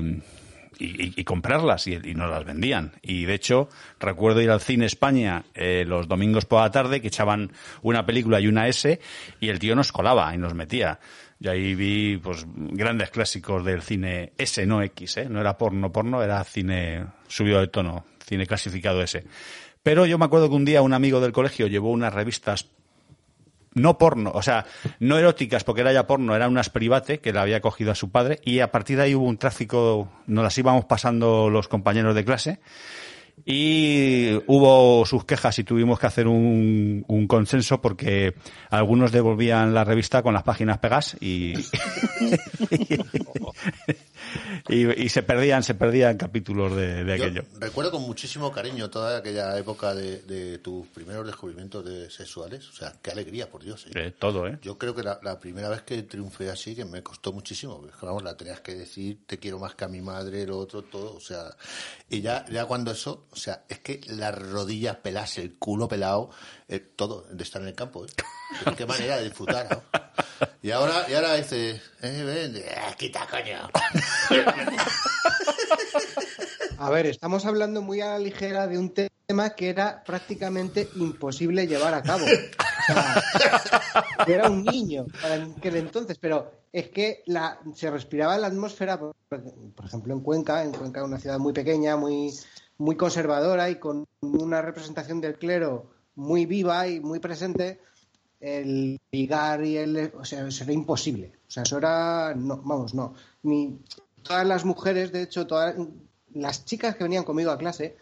y, 0.78 1.20
y 1.20 1.24
comprarlas 1.24 1.86
y, 1.86 1.94
y 1.94 2.14
nos 2.14 2.30
las 2.30 2.44
vendían. 2.44 2.92
Y 3.02 3.24
de 3.26 3.34
hecho, 3.34 3.68
recuerdo 4.00 4.40
ir 4.40 4.50
al 4.50 4.60
cine 4.60 4.86
España 4.86 5.44
eh, 5.54 5.84
los 5.86 6.08
domingos 6.08 6.44
por 6.46 6.60
la 6.62 6.70
tarde 6.70 7.00
que 7.00 7.08
echaban 7.08 7.52
una 7.82 8.04
película 8.04 8.40
y 8.40 8.48
una 8.48 8.66
S 8.68 8.98
y 9.40 9.48
el 9.48 9.58
tío 9.60 9.76
nos 9.76 9.92
colaba 9.92 10.34
y 10.34 10.38
nos 10.38 10.54
metía. 10.54 10.98
Y 11.40 11.46
ahí 11.46 11.74
vi 11.76 12.16
pues 12.16 12.44
grandes 12.56 13.10
clásicos 13.10 13.64
del 13.64 13.82
cine 13.82 14.32
S, 14.36 14.66
no 14.66 14.82
X, 14.82 15.18
¿eh? 15.18 15.28
No 15.30 15.40
era 15.40 15.56
porno, 15.56 15.92
porno, 15.92 16.20
era 16.24 16.42
cine 16.42 17.04
subido 17.28 17.60
de 17.60 17.68
tono, 17.68 18.04
cine 18.26 18.44
clasificado 18.46 19.00
S. 19.02 19.24
Pero 19.88 20.04
yo 20.04 20.18
me 20.18 20.26
acuerdo 20.26 20.50
que 20.50 20.54
un 20.54 20.66
día 20.66 20.82
un 20.82 20.92
amigo 20.92 21.18
del 21.18 21.32
colegio 21.32 21.66
llevó 21.66 21.90
unas 21.90 22.12
revistas 22.12 22.66
no 23.72 23.96
porno, 23.96 24.32
o 24.34 24.42
sea, 24.42 24.66
no 25.00 25.16
eróticas 25.16 25.64
porque 25.64 25.80
era 25.80 25.94
ya 25.94 26.06
porno, 26.06 26.36
eran 26.36 26.50
unas 26.50 26.68
private 26.68 27.20
que 27.20 27.32
le 27.32 27.38
había 27.38 27.62
cogido 27.62 27.90
a 27.90 27.94
su 27.94 28.10
padre 28.10 28.38
y 28.44 28.60
a 28.60 28.70
partir 28.70 28.98
de 28.98 29.04
ahí 29.04 29.14
hubo 29.14 29.24
un 29.24 29.38
tráfico, 29.38 30.10
nos 30.26 30.44
las 30.44 30.58
íbamos 30.58 30.84
pasando 30.84 31.48
los 31.48 31.68
compañeros 31.68 32.14
de 32.14 32.22
clase 32.22 32.60
y 33.46 34.32
hubo 34.46 35.06
sus 35.06 35.24
quejas 35.24 35.58
y 35.58 35.64
tuvimos 35.64 35.98
que 35.98 36.06
hacer 36.06 36.28
un, 36.28 37.06
un 37.08 37.26
consenso 37.26 37.80
porque 37.80 38.34
algunos 38.68 39.10
devolvían 39.10 39.72
la 39.72 39.84
revista 39.84 40.22
con 40.22 40.34
las 40.34 40.42
páginas 40.42 40.76
pegas 40.78 41.16
y, 41.18 41.54
y, 44.68 45.04
y 45.04 45.08
se 45.08 45.22
perdían, 45.22 45.62
se 45.62 45.74
perdían 45.74 46.16
capítulos 46.16 46.74
de, 46.76 47.04
de 47.04 47.18
Yo 47.18 47.24
aquello. 47.24 47.42
recuerdo 47.58 47.90
con 47.90 48.02
muchísimo 48.02 48.52
cariño 48.52 48.90
toda 48.90 49.18
aquella 49.18 49.56
época 49.58 49.94
de, 49.94 50.22
de 50.22 50.58
tus 50.58 50.86
primeros 50.88 51.26
descubrimientos 51.26 51.84
de 51.84 52.10
sexuales. 52.10 52.68
O 52.68 52.72
sea, 52.72 52.94
qué 53.02 53.10
alegría, 53.10 53.50
por 53.50 53.62
Dios. 53.62 53.86
¿eh? 53.86 53.90
Eh, 53.94 54.14
todo, 54.18 54.46
¿eh? 54.46 54.58
Yo 54.62 54.78
creo 54.78 54.94
que 54.94 55.02
la, 55.02 55.18
la 55.22 55.38
primera 55.38 55.68
vez 55.68 55.82
que 55.82 56.02
triunfé 56.02 56.50
así, 56.50 56.74
que 56.74 56.84
me 56.84 57.02
costó 57.02 57.32
muchísimo, 57.32 57.80
porque 57.80 57.94
vamos, 58.06 58.22
la 58.22 58.36
tenías 58.36 58.60
que 58.60 58.74
decir, 58.74 59.20
te 59.26 59.38
quiero 59.38 59.58
más 59.58 59.74
que 59.74 59.84
a 59.84 59.88
mi 59.88 60.00
madre, 60.00 60.46
lo 60.46 60.58
otro, 60.58 60.82
todo, 60.82 61.14
o 61.14 61.20
sea, 61.20 61.50
y 62.08 62.20
ya, 62.20 62.44
ya 62.50 62.64
cuando 62.66 62.90
eso, 62.90 63.26
o 63.30 63.36
sea, 63.36 63.64
es 63.68 63.80
que 63.80 64.00
las 64.08 64.36
rodillas 64.36 64.96
pelas, 64.96 65.38
el 65.38 65.54
culo 65.54 65.88
pelado, 65.88 66.30
eh, 66.68 66.80
todo, 66.80 67.24
de 67.30 67.42
estar 67.42 67.62
en 67.62 67.68
el 67.68 67.74
campo, 67.74 68.04
¿eh? 68.04 68.08
Qué 68.76 68.84
manera 68.84 69.16
de 69.16 69.24
disfrutar. 69.24 69.82
Y 70.62 70.70
ahora, 70.70 71.06
y 71.08 71.14
ahora 71.14 71.34
dice, 71.34 71.80
eh, 72.02 72.24
ven, 72.24 72.62
ah, 72.76 72.94
quita 72.96 73.26
coño. 73.26 73.70
A 76.78 76.90
ver, 76.90 77.06
estamos 77.06 77.46
hablando 77.46 77.80
muy 77.80 78.00
a 78.02 78.10
la 78.10 78.18
ligera 78.18 78.66
de 78.66 78.78
un 78.78 78.92
tema 78.92 79.50
que 79.50 79.70
era 79.70 80.04
prácticamente 80.04 80.88
imposible 80.96 81.66
llevar 81.66 81.94
a 81.94 82.02
cabo. 82.02 82.26
Era 84.26 84.48
un 84.48 84.62
niño 84.64 85.06
para 85.20 85.42
aquel 85.42 85.76
entonces, 85.76 86.18
pero 86.18 86.52
es 86.72 86.90
que 86.90 87.22
la, 87.26 87.58
se 87.74 87.90
respiraba 87.90 88.38
la 88.38 88.46
atmósfera, 88.48 88.98
por, 88.98 89.16
por 89.28 89.84
ejemplo, 89.84 90.14
en 90.14 90.20
Cuenca, 90.20 90.62
en 90.62 90.72
Cuenca, 90.72 91.02
una 91.02 91.18
ciudad 91.18 91.38
muy 91.38 91.52
pequeña, 91.52 91.96
muy, 91.96 92.32
muy 92.76 92.96
conservadora 92.96 93.70
y 93.70 93.76
con 93.76 94.06
una 94.20 94.62
representación 94.62 95.20
del 95.20 95.38
clero 95.38 95.97
muy 96.18 96.46
viva 96.46 96.86
y 96.88 97.00
muy 97.00 97.20
presente, 97.20 97.80
el 98.40 99.00
ligar 99.12 99.64
y 99.64 99.76
el... 99.76 100.12
O 100.18 100.24
sea, 100.24 100.46
eso 100.46 100.64
era 100.64 100.72
imposible. 100.72 101.32
O 101.46 101.50
sea, 101.50 101.62
eso 101.62 101.78
era... 101.78 102.34
No, 102.36 102.56
vamos, 102.58 102.92
no. 102.94 103.14
Ni 103.42 103.78
todas 104.22 104.46
las 104.46 104.64
mujeres, 104.64 105.12
de 105.12 105.22
hecho, 105.22 105.46
todas 105.46 105.74
las 106.34 106.64
chicas 106.64 106.96
que 106.96 107.04
venían 107.04 107.24
conmigo 107.24 107.50
a 107.50 107.58
clase, 107.58 107.96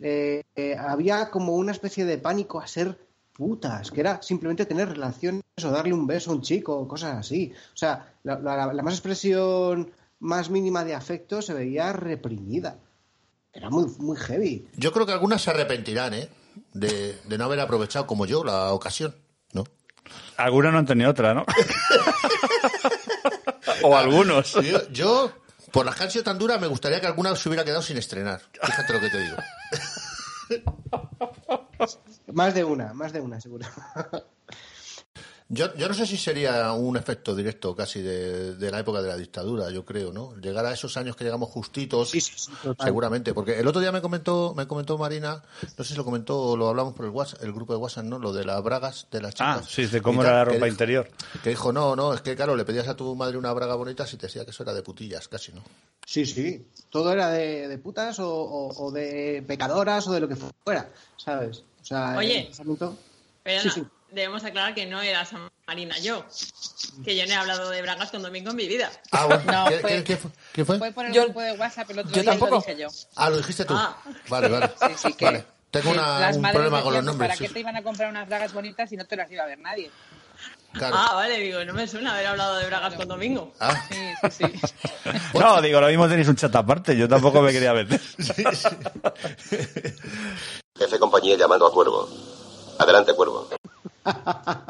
eh, 0.00 0.42
eh, 0.54 0.76
había 0.78 1.30
como 1.30 1.54
una 1.56 1.72
especie 1.72 2.04
de 2.04 2.18
pánico 2.18 2.60
a 2.60 2.66
ser 2.66 2.98
putas, 3.32 3.90
que 3.90 4.00
era 4.00 4.20
simplemente 4.22 4.66
tener 4.66 4.88
relaciones 4.88 5.42
o 5.64 5.70
darle 5.70 5.94
un 5.94 6.06
beso 6.06 6.30
a 6.30 6.34
un 6.34 6.42
chico, 6.42 6.86
cosas 6.86 7.16
así. 7.16 7.52
O 7.72 7.76
sea, 7.76 8.14
la, 8.24 8.38
la- 8.38 8.82
más 8.82 8.94
expresión 8.94 9.90
más 10.20 10.50
mínima 10.50 10.84
de 10.84 10.94
afecto 10.94 11.40
se 11.42 11.54
veía 11.54 11.92
reprimida. 11.92 12.78
Era 13.52 13.70
muy, 13.70 13.86
muy 13.98 14.16
heavy. 14.16 14.68
Yo 14.76 14.92
creo 14.92 15.06
que 15.06 15.12
algunas 15.12 15.42
se 15.42 15.50
arrepentirán, 15.50 16.14
¿eh? 16.14 16.28
De, 16.72 17.18
de 17.24 17.38
no 17.38 17.44
haber 17.44 17.60
aprovechado, 17.60 18.06
como 18.06 18.26
yo, 18.26 18.44
la 18.44 18.72
ocasión, 18.72 19.14
¿no? 19.52 19.64
Algunos 20.36 20.72
no 20.72 20.78
han 20.78 20.86
tenido 20.86 21.10
otra, 21.10 21.34
¿no? 21.34 21.44
o 23.82 23.96
algunos. 23.96 24.52
Yo, 24.52 24.88
yo, 24.90 25.32
por 25.72 25.86
las 25.86 25.96
que 25.96 26.04
han 26.04 26.10
sido 26.10 26.24
tan 26.24 26.38
duras, 26.38 26.60
me 26.60 26.66
gustaría 26.66 27.00
que 27.00 27.06
alguna 27.06 27.34
se 27.36 27.48
hubiera 27.48 27.64
quedado 27.64 27.82
sin 27.82 27.98
estrenar. 27.98 28.40
Fíjate 28.62 28.92
lo 28.92 29.00
que 29.00 29.10
te 29.10 29.20
digo. 29.20 29.36
Más 32.32 32.54
de 32.54 32.64
una, 32.64 32.94
más 32.94 33.12
de 33.12 33.20
una, 33.20 33.40
seguro. 33.40 33.66
Yo, 35.50 35.74
yo 35.76 35.88
no 35.88 35.94
sé 35.94 36.04
si 36.06 36.18
sería 36.18 36.72
un 36.72 36.98
efecto 36.98 37.34
directo 37.34 37.74
casi 37.74 38.02
de, 38.02 38.54
de 38.56 38.70
la 38.70 38.80
época 38.80 39.00
de 39.00 39.08
la 39.08 39.16
dictadura, 39.16 39.70
yo 39.70 39.82
creo, 39.82 40.12
¿no? 40.12 40.36
Llegar 40.36 40.66
a 40.66 40.74
esos 40.74 40.94
años 40.98 41.16
que 41.16 41.24
llegamos 41.24 41.48
justitos, 41.48 42.12
seguramente, 42.84 43.32
porque 43.32 43.58
el 43.58 43.66
otro 43.66 43.80
día 43.80 43.90
me 43.90 44.02
comentó, 44.02 44.52
me 44.54 44.66
comentó 44.66 44.98
Marina, 44.98 45.42
no 45.78 45.84
sé 45.84 45.92
si 45.92 45.96
lo 45.96 46.04
comentó 46.04 46.38
o 46.38 46.56
lo 46.56 46.68
hablamos 46.68 46.92
por 46.92 47.06
el 47.06 47.12
WhatsApp, 47.12 47.42
el 47.44 47.54
grupo 47.54 47.72
de 47.72 47.78
WhatsApp, 47.78 48.04
¿no? 48.04 48.18
Lo 48.18 48.34
de 48.34 48.44
las 48.44 48.62
bragas 48.62 49.06
de 49.10 49.22
las 49.22 49.34
chicas. 49.34 49.58
Ah, 49.62 49.66
sí, 49.66 49.86
de 49.86 50.02
cómo 50.02 50.20
era 50.20 50.30
tal, 50.32 50.38
la 50.38 50.44
que 50.44 50.50
ropa 50.50 50.66
dijo- 50.66 50.74
interior. 50.74 51.08
Que 51.42 51.48
dijo, 51.48 51.72
no, 51.72 51.96
no, 51.96 52.12
es 52.12 52.20
que 52.20 52.36
claro, 52.36 52.54
le 52.54 52.66
pedías 52.66 52.86
a 52.88 52.94
tu 52.94 53.16
madre 53.16 53.38
una 53.38 53.52
braga 53.54 53.74
bonita 53.74 54.06
si 54.06 54.18
te 54.18 54.26
decía 54.26 54.44
que 54.44 54.50
eso 54.50 54.62
era 54.64 54.74
de 54.74 54.82
putillas, 54.82 55.28
casi, 55.28 55.52
¿no? 55.52 55.62
Sí, 56.04 56.26
sí. 56.26 56.66
Todo 56.90 57.10
era 57.10 57.30
de, 57.30 57.68
de 57.68 57.78
putas 57.78 58.18
o, 58.18 58.28
o- 58.30 58.84
o 58.86 58.90
de 58.90 59.42
pecadoras 59.46 60.06
o 60.08 60.12
de 60.12 60.20
lo 60.20 60.28
que 60.28 60.36
fuera, 60.36 60.90
¿sabes? 61.16 61.64
O 61.80 61.84
sea, 61.86 62.14
Oye. 62.18 62.50
Pero 63.42 63.62
Sí, 63.62 63.68
no, 63.68 63.74
sí. 63.74 63.82
Debemos 64.10 64.42
aclarar 64.44 64.74
que 64.74 64.86
no 64.86 65.00
era 65.02 65.24
San 65.24 65.48
Marina 65.66 65.98
yo, 65.98 66.24
que 67.04 67.16
yo 67.16 67.26
no 67.26 67.32
he 67.32 67.36
hablado 67.36 67.70
de 67.70 67.82
bragas 67.82 68.10
con 68.10 68.22
Domingo 68.22 68.50
en 68.50 68.56
mi 68.56 68.66
vida. 68.68 68.90
Ah, 69.12 69.26
bueno. 69.26 69.42
No, 69.52 69.68
¿Qué- 69.68 69.78
fue- 69.80 69.90
qué- 69.90 70.04
qué 70.04 70.16
fue? 70.16 70.30
¿Qué 70.52 70.64
fue? 70.64 70.78
Fue 70.78 70.92
por 70.92 71.06
el 71.06 71.12
Yo- 71.12 71.24
grupo 71.24 71.40
de 71.42 71.52
WhatsApp 71.52 71.90
el 71.90 71.98
otro 72.00 72.10
yo 72.12 72.22
día 72.22 72.22
y 72.22 72.26
tampoco. 72.38 72.54
lo 72.56 72.60
dije 72.60 72.76
yo. 72.80 72.88
Ah, 73.16 73.30
lo 73.30 73.36
dijiste 73.36 73.64
tú. 73.64 73.74
Ah. 73.76 73.96
Vale, 74.28 74.48
vale. 74.48 74.70
Sí, 74.80 74.94
sí, 75.08 75.12
que, 75.14 75.24
Vale. 75.24 75.44
Tengo 75.70 75.90
una- 75.90 76.30
un 76.34 76.42
problema 76.42 76.82
con 76.82 76.94
los 76.94 77.04
nombres. 77.04 77.28
¿Para 77.28 77.36
sí. 77.38 77.46
qué 77.46 77.52
te 77.52 77.60
iban 77.60 77.76
a 77.76 77.82
comprar 77.82 78.08
unas 78.10 78.26
bragas 78.26 78.54
bonitas 78.54 78.88
si 78.88 78.96
no 78.96 79.04
te 79.04 79.16
las 79.16 79.30
iba 79.30 79.42
a 79.44 79.46
ver 79.46 79.58
nadie? 79.58 79.90
Claro. 80.72 80.96
Ah, 80.98 81.14
vale, 81.14 81.38
digo, 81.40 81.62
no 81.64 81.74
me 81.74 81.86
suena 81.86 82.14
haber 82.14 82.26
hablado 82.28 82.56
de 82.56 82.66
bragas 82.66 82.94
con 82.94 83.06
Domingo. 83.08 83.52
Ah. 83.60 83.74
Sí, 83.90 83.96
sí, 84.30 84.44
sí. 84.46 84.68
No, 85.34 85.60
digo, 85.60 85.80
lo 85.80 85.88
mismo 85.88 86.08
tenéis 86.08 86.28
un 86.28 86.36
chat 86.36 86.54
aparte. 86.56 86.96
Yo 86.96 87.06
tampoco 87.08 87.42
me 87.42 87.52
quería 87.52 87.74
meter. 87.74 88.00
Jefe 90.78 90.98
compañía 90.98 91.36
llamando 91.36 91.66
a 91.66 91.72
Cuervo. 91.72 92.08
Adelante, 92.78 93.12
Cuervo. 93.14 93.48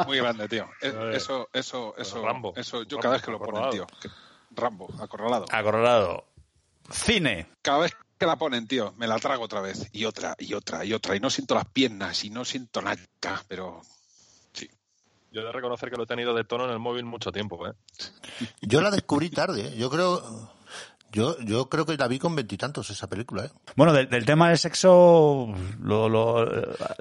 Muy 0.07 0.19
grande, 0.19 0.49
tío. 0.49 0.69
Eso, 1.13 1.49
eso, 1.53 1.95
eso, 1.97 2.23
Rambo. 2.25 2.53
eso, 2.57 2.83
yo 2.83 2.97
Rambo, 2.97 3.03
cada 3.03 3.15
vez 3.15 3.23
que 3.23 3.31
lo 3.31 3.39
ponen, 3.39 3.71
tío. 3.71 3.87
Rambo, 4.51 4.89
acorralado. 5.01 5.47
Acorralado. 5.51 6.25
Cine. 6.91 7.49
Cada 7.63 7.79
vez 7.81 7.97
que 8.19 8.27
la 8.27 8.37
ponen, 8.37 8.67
tío, 8.67 8.93
me 8.97 9.07
la 9.07 9.19
trago 9.19 9.45
otra 9.45 9.61
vez. 9.61 9.89
Y 9.93 10.05
otra, 10.05 10.35
y 10.39 10.55
otra, 10.55 10.85
y 10.85 10.93
otra. 10.93 11.15
Y 11.17 11.21
no 11.21 11.31
siento 11.31 11.55
las 11.55 11.67
piernas, 11.67 12.25
y 12.25 12.31
no 12.31 12.45
siento 12.45 12.83
nada. 12.83 12.97
Pero 13.47 13.83
Yo 15.31 15.43
he 15.43 15.45
de 15.45 15.53
reconocer 15.53 15.91
que 15.91 15.97
lo 15.97 16.05
he 16.05 16.07
tenido 16.07 16.35
de 16.35 16.45
tono 16.45 16.65
en 16.65 16.71
el 16.71 16.79
móvil 16.79 17.05
mucho 17.05 17.31
tiempo, 17.31 17.67
¿eh? 17.69 17.73
Yo 18.63 18.81
la 18.81 18.91
descubrí 18.91 19.31
tarde, 19.31 19.69
¿eh? 19.69 19.77
yo 19.77 19.91
creo, 19.91 20.51
yo, 21.13 21.39
yo 21.41 21.69
creo 21.69 21.87
que 21.87 21.97
la 21.97 22.07
vi 22.09 22.19
con 22.19 22.35
veintitantos 22.37 22.91
esa 22.91 23.07
película, 23.09 23.45
¿eh? 23.47 23.51
Bueno, 23.77 23.93
del, 23.93 24.09
del 24.09 24.25
tema 24.25 24.49
del 24.49 24.59
sexo 24.59 25.55
lo, 25.81 26.09
lo, 26.09 26.45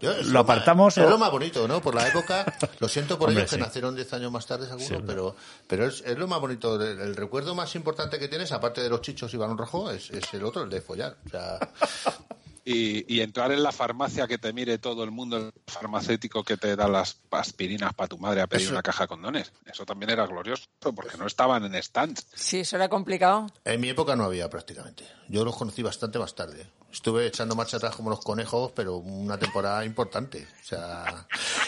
Yo- 0.01 0.11
es 0.13 0.27
lo 0.27 0.39
apartamos. 0.39 0.97
más- 0.97 1.03
Es 1.05 1.09
lo 1.09 1.17
más 1.17 1.31
bonito, 1.31 1.67
¿no? 1.67 1.81
Por 1.81 1.93
la 1.95 2.07
época, 2.07 2.45
lo 2.79 2.87
siento 2.87 3.17
por 3.17 3.29
Hombre, 3.29 3.43
ellos 3.43 3.51
que 3.51 3.57
nacieron 3.57 3.95
diez 3.95 4.11
años 4.13 4.31
más 4.31 4.45
tarde, 4.45 4.67
Sí, 4.79 4.95
pero, 5.05 5.35
pero 5.67 5.85
es, 5.87 6.01
es 6.05 6.17
lo 6.17 6.27
más 6.27 6.39
bonito. 6.39 6.81
El, 6.81 6.99
el 6.99 7.15
recuerdo 7.15 7.53
más 7.55 7.75
importante 7.75 8.17
que 8.19 8.27
tienes, 8.27 8.51
aparte 8.51 8.81
de 8.81 8.89
los 8.89 9.01
chichos 9.01 9.33
y 9.33 9.37
balón 9.37 9.57
rojo, 9.57 9.91
es, 9.91 10.09
es 10.11 10.33
el 10.33 10.43
otro, 10.43 10.63
el 10.63 10.69
de 10.69 10.81
follar. 10.81 11.17
O 11.25 11.29
sea, 11.29 11.59
y, 12.69 13.05
y 13.15 13.21
entrar 13.21 13.51
en 13.53 13.63
la 13.63 13.71
farmacia 13.71 14.27
que 14.27 14.37
te 14.37 14.51
mire 14.51 14.77
todo 14.77 15.03
el 15.05 15.11
mundo, 15.11 15.37
el 15.37 15.53
farmacéutico 15.67 16.43
que 16.43 16.57
te 16.57 16.75
da 16.75 16.87
las 16.89 17.17
aspirinas 17.31 17.93
para 17.93 18.09
tu 18.09 18.17
madre 18.17 18.41
a 18.41 18.47
pedir 18.47 18.65
Eso- 18.65 18.73
una 18.73 18.83
caja 18.83 19.05
de 19.05 19.07
condones. 19.07 19.53
Eso 19.65 19.85
también 19.85 20.09
era 20.09 20.27
glorioso, 20.27 20.65
porque 20.95 21.17
no 21.17 21.25
estaban 21.25 21.63
en 21.63 21.81
stands. 21.81 22.27
Sí, 22.35 22.59
eso 22.59 22.75
era 22.75 22.89
complicado. 22.89 23.47
En 23.63 23.79
mi 23.79 23.87
época 23.89 24.15
no 24.17 24.25
había 24.25 24.49
prácticamente. 24.49 25.05
Yo 25.29 25.45
los 25.45 25.55
conocí 25.55 25.81
bastante 25.81 26.19
más 26.19 26.35
tarde. 26.35 26.67
Estuve 26.91 27.27
echando 27.27 27.55
marcha 27.55 27.77
atrás 27.77 27.95
como 27.95 28.09
los 28.09 28.19
conejos, 28.19 28.71
pero 28.75 28.97
una 28.97 29.37
temporada 29.37 29.85
importante. 29.85 30.47
O 30.61 30.65
sea, 30.65 31.25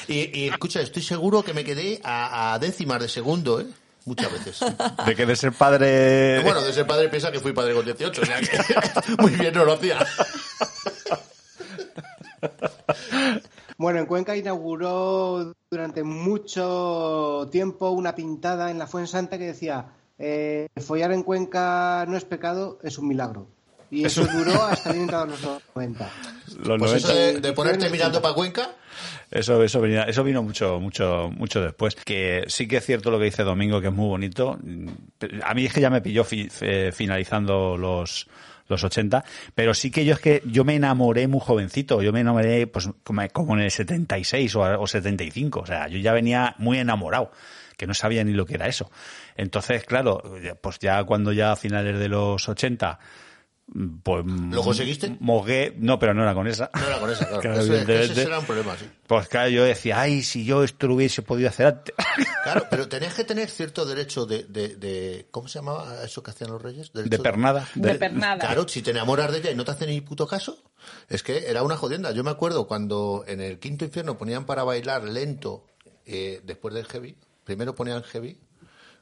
y, 0.07 0.37
y 0.37 0.47
escucha, 0.49 0.81
estoy 0.81 1.01
seguro 1.03 1.43
que 1.43 1.53
me 1.53 1.63
quedé 1.63 2.01
a, 2.03 2.53
a 2.53 2.59
décimas 2.59 2.99
de 3.01 3.07
segundo, 3.09 3.61
¿eh? 3.61 3.67
Muchas 4.09 4.31
veces. 4.33 4.59
De 5.05 5.15
que 5.15 5.27
de 5.27 5.35
ser 5.35 5.53
padre... 5.53 6.41
Bueno, 6.41 6.63
de 6.63 6.73
ser 6.73 6.87
padre 6.87 7.09
piensa 7.09 7.31
que 7.31 7.39
fui 7.39 7.53
padre 7.53 7.75
con 7.75 7.85
18, 7.85 8.21
o 8.21 8.25
sea 8.25 8.39
que 8.39 8.49
muy 9.21 9.29
bien 9.35 9.53
no 9.53 9.65
lo 9.65 9.73
hacía. 9.73 9.99
Bueno, 13.77 13.99
en 13.99 14.07
Cuenca 14.07 14.35
inauguró 14.35 15.53
durante 15.69 16.01
mucho 16.01 17.47
tiempo 17.51 17.91
una 17.91 18.15
pintada 18.15 18.71
en 18.71 18.79
la 18.79 18.87
Fuensanta 18.87 19.37
que 19.37 19.45
decía 19.45 19.93
eh, 20.17 20.69
follar 20.77 21.11
en 21.11 21.21
Cuenca 21.21 22.03
no 22.07 22.17
es 22.17 22.25
pecado, 22.25 22.79
es 22.81 22.97
un 22.97 23.07
milagro. 23.07 23.45
Y 23.91 24.05
eso 24.05 24.21
Eso- 24.23 24.31
duró 24.37 24.63
hasta 24.63 24.91
bien 24.91 25.03
entrado 25.03 25.25
los 25.27 25.41
90. 25.75 26.09
Los 26.47 26.79
Pues 26.79 26.79
90. 26.79 26.95
eso 26.97 27.15
de, 27.15 27.39
de 27.41 27.53
ponerte 27.53 27.89
mirando 27.89 28.21
para 28.21 28.33
Cuenca, 28.35 28.69
Eso, 29.31 29.63
eso, 29.63 29.79
venía- 29.79 30.03
eso 30.03 30.23
vino 30.23 30.41
mucho, 30.43 30.79
mucho, 30.79 31.29
mucho 31.35 31.61
después. 31.61 31.95
Que 31.95 32.43
sí 32.47 32.67
que 32.67 32.77
es 32.77 32.85
cierto 32.85 33.11
lo 33.11 33.19
que 33.19 33.25
dice 33.25 33.43
Domingo, 33.43 33.79
que 33.79 33.87
es 33.87 33.93
muy 33.93 34.07
bonito. 34.07 34.57
A 35.43 35.53
mí 35.53 35.65
es 35.65 35.73
que 35.73 35.81
ya 35.81 35.89
me 35.89 36.01
pilló 36.01 36.23
fi- 36.23 36.49
eh, 36.61 36.91
finalizando 36.93 37.77
los, 37.77 38.27
los 38.67 38.83
80, 38.83 39.23
pero 39.53 39.73
sí 39.75 39.91
que 39.91 40.03
yo 40.03 40.13
es 40.15 40.19
que 40.19 40.41
yo 40.45 40.63
me 40.65 40.75
enamoré 40.75 41.27
muy 41.27 41.39
jovencito. 41.41 42.01
Yo 42.01 42.11
me 42.11 42.21
enamoré 42.21 42.65
pues 42.67 42.89
como, 43.03 43.21
como 43.31 43.53
en 43.55 43.61
el 43.61 43.71
76 43.71 44.55
o, 44.55 44.61
o 44.81 44.87
75. 44.87 45.59
O 45.61 45.65
sea, 45.65 45.87
yo 45.87 45.99
ya 45.99 46.11
venía 46.11 46.55
muy 46.57 46.79
enamorado, 46.79 47.31
que 47.77 47.85
no 47.87 47.93
sabía 47.93 48.23
ni 48.23 48.33
lo 48.33 48.45
que 48.47 48.55
era 48.55 48.67
eso. 48.67 48.89
Entonces, 49.37 49.83
claro, 49.85 50.21
pues 50.61 50.79
ya 50.79 51.03
cuando 51.03 51.31
ya 51.33 51.51
a 51.51 51.55
finales 51.55 51.99
de 51.99 52.09
los 52.09 52.49
80 52.49 52.99
pues 54.03 54.25
¿Lo 54.25 54.63
conseguiste? 54.63 55.15
Mogué, 55.19 55.75
no, 55.77 55.99
pero 55.99 56.13
no 56.13 56.23
era 56.23 56.33
con 56.33 56.47
esa. 56.47 56.71
no 56.73 56.87
era 56.87 56.99
con 56.99 57.09
esa, 57.11 57.27
claro. 57.27 57.41
Claro, 57.41 57.61
Ese- 57.61 58.03
ese, 58.03 58.15
será 58.15 58.39
un 58.39 58.45
problema, 58.45 58.75
sí. 58.77 58.85
Pues 59.07 59.27
claro, 59.27 59.49
yo 59.49 59.63
decía, 59.63 59.99
ay, 60.01 60.23
si 60.23 60.43
yo 60.45 60.63
esto 60.63 60.87
lo 60.87 60.95
hubiese 60.95 61.21
podido 61.21 61.49
hacer 61.49 61.67
antes. 61.67 61.93
Claro, 62.43 62.65
pero 62.69 62.87
tenías 62.89 63.13
que 63.13 63.23
tener 63.25 63.49
cierto 63.49 63.85
derecho 63.85 64.25
de, 64.25 64.43
de, 64.45 64.75
de- 64.75 65.27
¿cómo 65.31 65.47
se 65.47 65.59
llamaba 65.59 66.03
eso 66.03 66.23
que 66.23 66.31
hacían 66.31 66.49
los 66.51 66.61
reyes? 66.61 66.91
Derecho 66.93 67.09
De 67.17 67.19
pernada. 67.23 67.67
De 67.75 67.95
pernada. 67.95 68.39
Claro, 68.39 68.67
si 68.67 68.81
te 68.81 68.91
enamoras 68.91 69.31
de 69.31 69.39
ella 69.39 69.51
y 69.51 69.55
no 69.55 69.65
te 69.65 69.71
hace 69.71 69.85
ni 69.85 70.01
puto 70.01 70.25
caso, 70.25 70.57
es 71.09 71.21
que 71.21 71.49
era 71.49 71.61
una 71.63 71.75
jodienda. 71.77 72.11
Yo 72.11 72.23
me 72.23 72.31
acuerdo 72.31 72.65
cuando 72.67 73.23
en 73.27 73.41
el 73.41 73.59
quinto 73.59 73.85
infierno 73.85 74.17
ponían 74.17 74.45
para 74.45 74.63
bailar 74.63 75.03
lento 75.03 75.65
eh, 76.05 76.41
después 76.43 76.73
del 76.73 76.85
heavy. 76.85 77.15
Primero 77.43 77.75
ponían 77.75 78.01
heavy, 78.03 78.39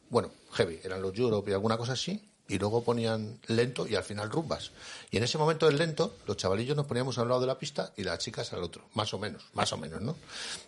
bueno, 0.09 0.31
heavy, 0.53 0.79
eran 0.83 1.01
los 1.01 1.17
Europe 1.17 1.49
y 1.51 1.53
alguna 1.53 1.77
cosa 1.77 1.93
así, 1.93 2.26
y 2.49 2.57
luego 2.59 2.83
ponían 2.83 3.39
lento 3.47 3.87
y 3.87 3.95
al 3.95 4.03
final 4.03 4.29
rumbas. 4.29 4.71
Y 5.11 5.17
en 5.17 5.23
ese 5.23 5.37
momento 5.37 5.67
del 5.67 5.77
lento, 5.77 6.15
los 6.25 6.37
chavalillos 6.37 6.75
nos 6.75 6.85
poníamos 6.85 7.17
a 7.17 7.23
un 7.23 7.29
lado 7.29 7.41
de 7.41 7.47
la 7.47 7.57
pista 7.57 7.93
y 7.97 8.03
las 8.03 8.19
chicas 8.19 8.53
al 8.53 8.63
otro, 8.63 8.83
más 8.93 9.13
o 9.13 9.19
menos, 9.19 9.43
más 9.53 9.71
o 9.73 9.77
menos, 9.77 10.01
¿no? 10.01 10.15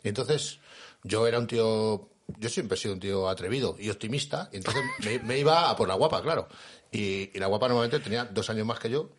Y 0.04 0.10
entonces 0.10 0.60
yo 1.04 1.28
era 1.28 1.40
un 1.40 1.48
tío, 1.48 2.10
yo 2.38 2.50
siempre 2.50 2.76
he 2.78 2.80
sido 2.80 2.94
un 2.94 3.00
tío 3.00 3.30
atrevido 3.30 3.76
y 3.80 3.90
optimista, 3.90 4.50
y 4.52 4.58
entonces 4.58 4.84
me, 5.04 5.20
me 5.20 5.38
iba 5.38 5.70
a 5.70 5.76
por 5.76 5.88
la 5.88 5.96
guapa, 5.96 6.22
claro. 6.22 6.48
Y, 6.92 7.36
y 7.36 7.40
la 7.40 7.48
guapa 7.48 7.68
normalmente 7.68 8.00
tenía 8.00 8.26
dos 8.26 8.50
años 8.50 8.66
más 8.66 8.80
que 8.80 8.90
yo, 8.90 9.10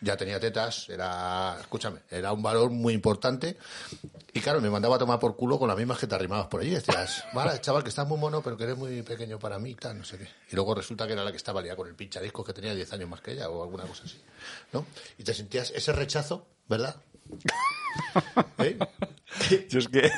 ya 0.00 0.16
tenía 0.16 0.40
tetas, 0.40 0.88
era, 0.88 1.58
escúchame, 1.60 2.00
era 2.10 2.32
un 2.32 2.42
valor 2.42 2.70
muy 2.70 2.94
importante. 2.94 3.56
Y 4.32 4.40
claro, 4.40 4.60
me 4.60 4.70
mandaba 4.70 4.96
a 4.96 4.98
tomar 4.98 5.18
por 5.18 5.36
culo 5.36 5.58
con 5.58 5.68
las 5.68 5.76
mismas 5.76 5.98
que 5.98 6.06
te 6.06 6.14
arrimabas 6.14 6.46
por 6.46 6.60
allí. 6.60 6.70
Decías, 6.70 7.24
vale, 7.34 7.60
chaval, 7.60 7.82
que 7.82 7.88
estás 7.88 8.06
muy 8.06 8.18
mono, 8.18 8.42
pero 8.42 8.56
que 8.56 8.64
eres 8.64 8.76
muy 8.76 9.02
pequeño 9.02 9.38
para 9.38 9.58
mí, 9.58 9.74
tal, 9.74 9.98
no 9.98 10.04
sé 10.04 10.18
qué. 10.18 10.28
Y 10.50 10.56
luego 10.56 10.74
resulta 10.74 11.06
que 11.06 11.12
era 11.12 11.24
la 11.24 11.30
que 11.30 11.36
estaba 11.36 11.60
liada 11.60 11.76
con 11.76 11.88
el 11.88 11.94
pinchadiscos 11.94 12.46
que 12.46 12.52
tenía 12.52 12.74
10 12.74 12.92
años 12.92 13.08
más 13.08 13.20
que 13.20 13.32
ella 13.32 13.48
o 13.48 13.62
alguna 13.62 13.84
cosa 13.84 14.04
así, 14.04 14.20
¿no? 14.72 14.86
Y 15.18 15.24
te 15.24 15.34
sentías 15.34 15.70
ese 15.70 15.92
rechazo, 15.92 16.46
¿verdad? 16.68 16.96
¿Eh? 18.58 18.78
Yo 19.68 19.78
es 19.78 19.88
que. 19.88 20.10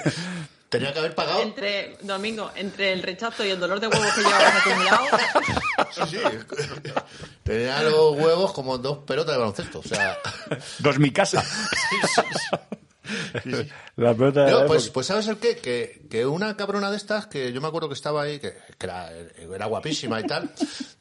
Tenía 0.73 0.91
que 0.91 1.01
haber 1.01 1.15
pagado. 1.15 1.43
Entre, 1.43 1.99
Domingo, 2.01 2.51
entre 2.55 2.95
el 2.95 3.03
rechazo 3.03 3.45
y 3.45 3.51
el 3.51 3.61
dolor 3.61 3.79
de 3.79 3.89
huevos 3.89 4.11
que 4.15 4.23
llevabas 4.23 4.55
acumulado, 4.57 5.05
Sí, 6.09 6.17
sí. 6.17 6.19
Tenía 7.43 7.83
los 7.83 8.17
huevos 8.17 8.55
como 8.55 8.79
dos 8.79 9.01
pelotas 9.05 9.35
de 9.35 9.39
baloncesto. 9.39 9.81
O 9.81 9.83
sea, 9.83 10.17
Dos 10.79 10.99
mi 10.99 11.11
casa. 11.11 11.45
La 13.97 14.15
pelota 14.15 14.47
de 14.47 14.51
No, 14.51 14.67
pues, 14.67 14.89
pues 14.89 15.09
¿sabes 15.09 15.27
el 15.27 15.37
qué? 15.37 15.57
Que, 15.57 16.07
que 16.09 16.25
una 16.25 16.57
cabrona 16.57 16.91
de 16.91 16.97
estas, 16.97 17.27
que 17.27 17.53
yo 17.53 17.61
me 17.61 17.69
acuerdo 17.69 17.89
que 17.89 17.95
estaba 17.95 18.23
ahí, 18.23 18.39
que, 18.39 18.55
que 18.79 18.87
era, 18.87 19.13
era 19.13 19.67
guapísima 19.67 20.21
y 20.21 20.27
tal, 20.27 20.51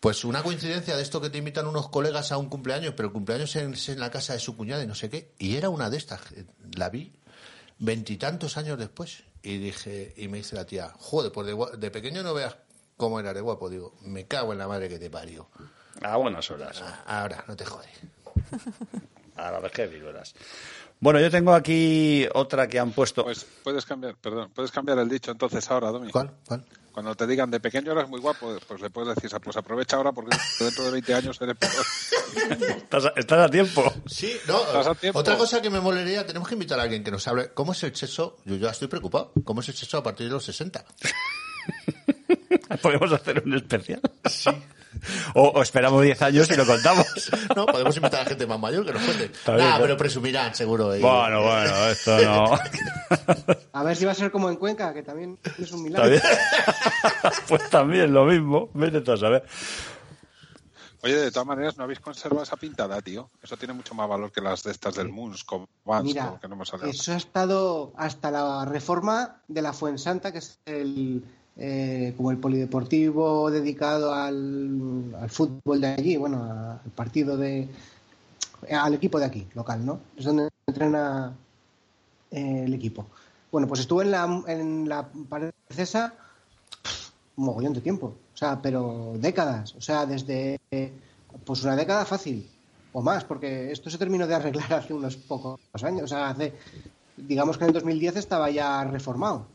pues 0.01 0.25
una 0.25 0.43
coincidencia 0.43 0.97
de 0.97 1.01
esto 1.01 1.21
que 1.21 1.29
te 1.29 1.37
invitan 1.37 1.65
unos 1.65 1.87
colegas 1.87 2.33
a 2.33 2.37
un 2.37 2.49
cumpleaños, 2.49 2.93
pero 2.97 3.07
el 3.07 3.13
cumpleaños 3.13 3.55
es 3.55 3.87
en 3.87 3.99
la 4.01 4.11
casa 4.11 4.33
de 4.33 4.39
su 4.39 4.57
cuñada 4.57 4.83
y 4.83 4.87
no 4.87 4.95
sé 4.95 5.09
qué, 5.09 5.31
y 5.39 5.55
era 5.55 5.69
una 5.69 5.89
de 5.89 5.95
estas, 5.95 6.19
la 6.75 6.89
vi 6.89 7.13
veintitantos 7.79 8.57
años 8.57 8.77
después, 8.77 9.23
y 9.43 9.57
dije, 9.57 10.13
y 10.17 10.27
me 10.27 10.37
dice 10.37 10.55
la 10.55 10.65
tía, 10.65 10.93
joder, 10.97 11.31
pues 11.31 11.47
de, 11.47 11.77
de 11.77 11.91
pequeño 11.91 12.23
no 12.23 12.33
veas 12.33 12.55
cómo 12.97 13.19
era 13.19 13.33
de 13.33 13.41
guapo, 13.41 13.69
digo, 13.69 13.95
me 14.01 14.27
cago 14.27 14.53
en 14.53 14.59
la 14.59 14.67
madre 14.67 14.87
que 14.87 14.99
te 14.99 15.09
parió. 15.09 15.49
A 16.01 16.17
buenas 16.17 16.49
horas. 16.51 16.83
Ahora, 17.05 17.43
no 17.47 17.55
te 17.55 17.65
jodes. 17.65 17.89
A 19.35 19.51
la 19.51 19.59
vez 19.59 19.71
que 19.71 19.87
verás. 19.87 20.35
Bueno, 21.01 21.19
yo 21.19 21.31
tengo 21.31 21.51
aquí 21.55 22.27
otra 22.35 22.67
que 22.67 22.77
han 22.77 22.91
puesto. 22.91 23.23
Pues 23.23 23.43
puedes 23.63 23.85
cambiar, 23.87 24.15
perdón, 24.17 24.51
puedes 24.53 24.71
cambiar 24.71 24.99
el 24.99 25.09
dicho 25.09 25.31
entonces 25.31 25.69
ahora, 25.71 25.89
Domi. 25.89 26.11
¿Cuál? 26.11 26.31
¿Cuál? 26.45 26.63
Cuando 26.91 27.15
te 27.15 27.25
digan 27.25 27.49
de 27.49 27.59
pequeño 27.59 27.91
eres 27.93 28.07
muy 28.07 28.19
guapo, 28.19 28.55
pues 28.67 28.81
le 28.81 28.89
puedes 28.91 29.15
decir, 29.15 29.31
pues 29.43 29.57
aprovecha 29.57 29.95
ahora 29.95 30.11
porque 30.11 30.37
dentro 30.59 30.83
de 30.83 30.91
20 30.91 31.13
años 31.15 31.41
eres 31.41 31.57
peor. 31.57 31.71
Estás 32.77 33.05
a, 33.05 33.13
estás 33.15 33.39
a 33.39 33.49
tiempo. 33.49 33.83
Sí, 34.05 34.33
no, 34.47 34.61
Estás 34.61 34.87
a 34.87 34.95
tiempo. 34.95 35.19
otra 35.19 35.37
cosa 35.37 35.61
que 35.61 35.69
me 35.69 35.79
molería, 35.81 36.25
tenemos 36.25 36.47
que 36.47 36.53
invitar 36.55 36.79
a 36.79 36.83
alguien 36.83 37.03
que 37.03 37.11
nos 37.11 37.27
hable, 37.27 37.49
¿cómo 37.53 37.71
es 37.71 37.83
el 37.83 37.95
sexo? 37.95 38.37
Yo 38.45 38.55
ya 38.57 38.69
estoy 38.69 38.87
preocupado, 38.87 39.31
¿cómo 39.43 39.61
es 39.61 39.69
el 39.69 39.75
sexo 39.75 39.97
a 39.97 40.03
partir 40.03 40.27
de 40.27 40.33
los 40.33 40.45
60? 40.45 40.85
Podemos 42.81 43.11
hacer 43.11 43.41
un 43.45 43.53
especial. 43.55 44.01
O, 45.35 45.43
o 45.49 45.61
esperamos 45.61 46.01
10 46.03 46.21
años 46.21 46.51
y 46.51 46.55
lo 46.55 46.65
contamos. 46.65 47.05
No, 47.55 47.65
podemos 47.65 47.95
invitar 47.95 48.21
a 48.21 48.25
gente 48.25 48.45
más 48.47 48.59
mayor 48.59 48.85
que 48.85 48.93
nos 48.93 49.01
cuente. 49.03 49.31
Claro. 49.43 49.81
pero 49.83 49.97
presumirán, 49.97 50.53
seguro. 50.55 50.95
y- 50.95 51.01
Bueno, 51.01 51.41
bueno, 51.43 51.87
esto 51.87 52.17
no. 52.21 52.45
A 53.73 53.83
ver 53.83 53.95
si 53.95 54.05
va 54.05 54.11
a 54.11 54.15
ser 54.15 54.31
como 54.31 54.49
en 54.49 54.55
Cuenca, 54.57 54.93
que 54.93 55.03
también 55.03 55.37
es 55.59 55.71
un 55.71 55.83
milagro. 55.83 56.17
Pues 57.47 57.69
también 57.69 58.13
lo 58.13 58.25
mismo. 58.25 58.69
Vete 58.73 59.11
a 59.11 59.17
saber. 59.17 59.45
Oye, 61.03 61.15
de 61.15 61.31
todas 61.31 61.47
maneras, 61.47 61.77
no 61.77 61.83
habéis 61.85 61.99
conservado 61.99 62.43
esa 62.43 62.57
pintada, 62.57 63.01
tío. 63.01 63.29
Eso 63.41 63.57
tiene 63.57 63.73
mucho 63.73 63.95
más 63.95 64.07
valor 64.07 64.31
que 64.31 64.39
las 64.39 64.61
de 64.63 64.71
estas 64.71 64.95
del 64.95 65.09
Moons, 65.09 65.43
con 65.43 65.67
Vans, 65.83 66.03
Mira, 66.05 66.37
que 66.39 66.47
no 66.47 66.53
hemos 66.55 66.71
hablado. 66.73 66.91
eso 66.91 67.11
ha 67.13 67.17
estado 67.17 67.91
hasta 67.97 68.29
la 68.29 68.65
reforma 68.65 69.41
de 69.47 69.61
la 69.63 69.73
Fuensanta, 69.73 70.31
que 70.31 70.37
es 70.39 70.59
el 70.65 71.23
eh, 71.57 72.13
como 72.17 72.31
el 72.31 72.37
polideportivo 72.37 73.51
dedicado 73.51 74.13
al, 74.13 75.15
al 75.19 75.29
fútbol 75.29 75.81
de 75.81 75.87
allí, 75.87 76.17
bueno, 76.17 76.43
al 76.43 76.91
partido 76.91 77.37
de 77.37 77.67
al 78.69 78.93
equipo 78.93 79.19
de 79.19 79.25
aquí, 79.25 79.47
local, 79.55 79.85
¿no? 79.85 79.99
Es 80.15 80.25
donde 80.25 80.49
entrena 80.67 81.33
eh, 82.29 82.63
el 82.65 82.73
equipo. 82.73 83.07
Bueno, 83.51 83.67
pues 83.67 83.81
estuve 83.81 84.03
en 84.03 84.11
la, 84.11 84.43
en 84.47 84.87
la 84.87 85.07
pared 85.29 85.51
francesa 85.67 86.13
un 87.35 87.45
mogollón 87.45 87.73
de 87.73 87.81
tiempo, 87.81 88.07
o 88.33 88.37
sea, 88.37 88.61
pero 88.61 89.13
décadas, 89.17 89.75
o 89.75 89.81
sea, 89.81 90.05
desde 90.05 90.59
pues 91.45 91.63
una 91.63 91.75
década 91.75 92.05
fácil 92.05 92.47
o 92.93 93.01
más, 93.01 93.23
porque 93.23 93.71
esto 93.71 93.89
se 93.89 93.97
terminó 93.97 94.27
de 94.27 94.35
arreglar 94.35 94.73
hace 94.73 94.93
unos 94.93 95.15
pocos 95.15 95.59
años, 95.83 96.03
o 96.03 96.07
sea, 96.07 96.29
hace 96.29 96.53
digamos 97.17 97.57
que 97.57 97.65
en 97.65 97.69
el 97.69 97.73
2010 97.73 98.15
estaba 98.17 98.49
ya 98.49 98.83
reformado, 98.83 99.47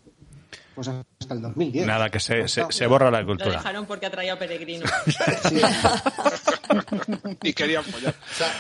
pues 0.77 0.87
hasta 0.89 1.35
el 1.35 1.43
2010. 1.43 1.87
Nada, 1.87 2.09
que 2.11 2.21
se, 2.21 2.47
se, 2.47 2.61
Hasta- 2.61 2.73
se 2.73 2.87
borra 2.87 3.11
la 3.11 3.21
lo 3.23 3.27
cultura. 3.27 3.53
dejaron 3.53 3.87
porque 3.87 4.07
atraía 4.07 4.39
peregrinos. 4.39 4.89
y 7.43 7.53
querían 7.53 7.83
follar. 7.83 8.15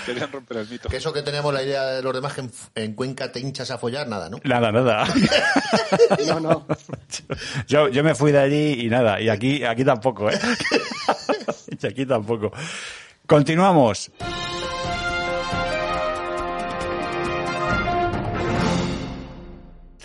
querían 0.05 0.33
romper 0.33 0.57
el 0.59 0.69
mito. 0.69 0.89
Que 0.89 0.97
eso 0.97 1.13
que 1.13 1.23
teníamos 1.23 1.53
la 1.53 1.63
idea 1.63 1.85
de 1.85 2.03
los 2.03 2.15
demás 2.15 2.33
que 2.35 2.41
en, 2.41 2.51
en 2.75 2.95
Cuenca 2.95 3.31
te 3.31 3.41
hinchas 3.41 3.71
a 3.71 3.79
follar, 3.79 4.09
nada, 4.09 4.31
¿no? 4.31 4.39
Nada, 4.45 4.73
nada. 4.73 5.07
No, 6.27 6.41
no. 6.41 6.67
Yo, 7.69 7.89
yo 7.89 8.03
me 8.03 8.15
fui 8.15 8.33
de 8.33 8.39
allí 8.39 8.87
y 8.87 8.89
nada. 8.89 9.21
Y 9.21 9.29
aquí, 9.29 9.63
aquí 9.65 9.85
tampoco, 9.85 10.31
¿eh? 10.31 10.39
Y 11.81 11.87
aquí 11.87 12.07
tampoco. 12.07 12.51
Continuamos. 13.27 14.11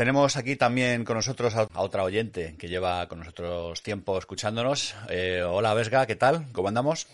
Tenemos 0.02 0.36
aquí 0.36 0.56
también 0.56 1.06
con 1.06 1.16
nosotros 1.16 1.56
a 1.56 1.68
a 1.76 1.82
otra 1.84 2.02
oyente 2.02 2.56
que 2.58 2.68
lleva 2.68 3.08
con 3.08 3.20
nosotros 3.20 3.84
tiempo 3.84 4.18
escuchándonos. 4.18 4.96
Eh, 5.12 5.44
hola, 5.48 5.76
Vesga, 5.76 6.08
¿qué 6.08 6.16
tal? 6.16 6.48
¿Cómo 6.54 6.70
andamos? 6.70 7.06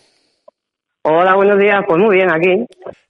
Hola, 1.01 1.35
buenos 1.35 1.59
días. 1.59 1.83
Pues 1.85 1.99
muy 1.99 2.15
bien, 2.15 2.31
aquí. 2.31 2.65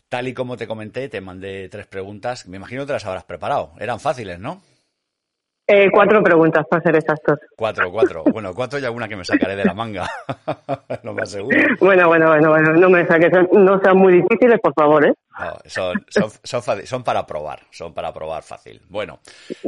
Tal 0.09 0.29
y 0.29 0.33
como 0.33 0.57
te 0.57 0.65
comenté, 0.65 1.09
te 1.09 1.21
mandé 1.21 1.69
tres 1.69 1.85
preguntas. 1.85 2.47
Me 2.47 2.57
imagino 2.57 2.81
que 2.81 2.87
te 2.87 2.93
las 2.93 3.05
habrás 3.05 3.25
preparado. 3.25 3.73
Eran 3.79 3.99
fáciles, 3.99 4.39
¿no? 4.39 4.63
Eh, 5.67 5.91
cuatro 5.91 6.23
preguntas, 6.23 6.65
para 6.67 6.81
ser 6.81 6.95
exactos. 6.95 7.37
Cuatro, 7.55 7.91
cuatro. 7.91 8.23
Bueno, 8.31 8.55
cuatro 8.55 8.79
y 8.79 8.85
alguna 8.85 9.07
que 9.07 9.15
me 9.15 9.25
sacaré 9.25 9.55
de 9.55 9.65
la 9.65 9.75
manga. 9.75 10.07
Lo 11.03 11.13
más 11.13 11.29
seguro. 11.29 11.55
Bueno, 11.79 12.07
bueno, 12.07 12.29
bueno, 12.29 12.49
bueno, 12.49 12.73
no 12.73 12.89
me 12.89 13.05
saques, 13.05 13.31
no 13.51 13.79
sean 13.79 13.97
muy 13.97 14.13
difíciles, 14.13 14.59
por 14.59 14.73
favor, 14.73 15.05
¿eh? 15.05 15.13
No, 15.39 15.57
son, 15.65 16.05
son, 16.09 16.29
son, 16.43 16.63
fa- 16.63 16.85
son 16.85 17.03
para 17.03 17.25
probar, 17.25 17.61
son 17.71 17.93
para 17.93 18.11
probar 18.13 18.43
fácil. 18.43 18.81
Bueno, 18.89 19.19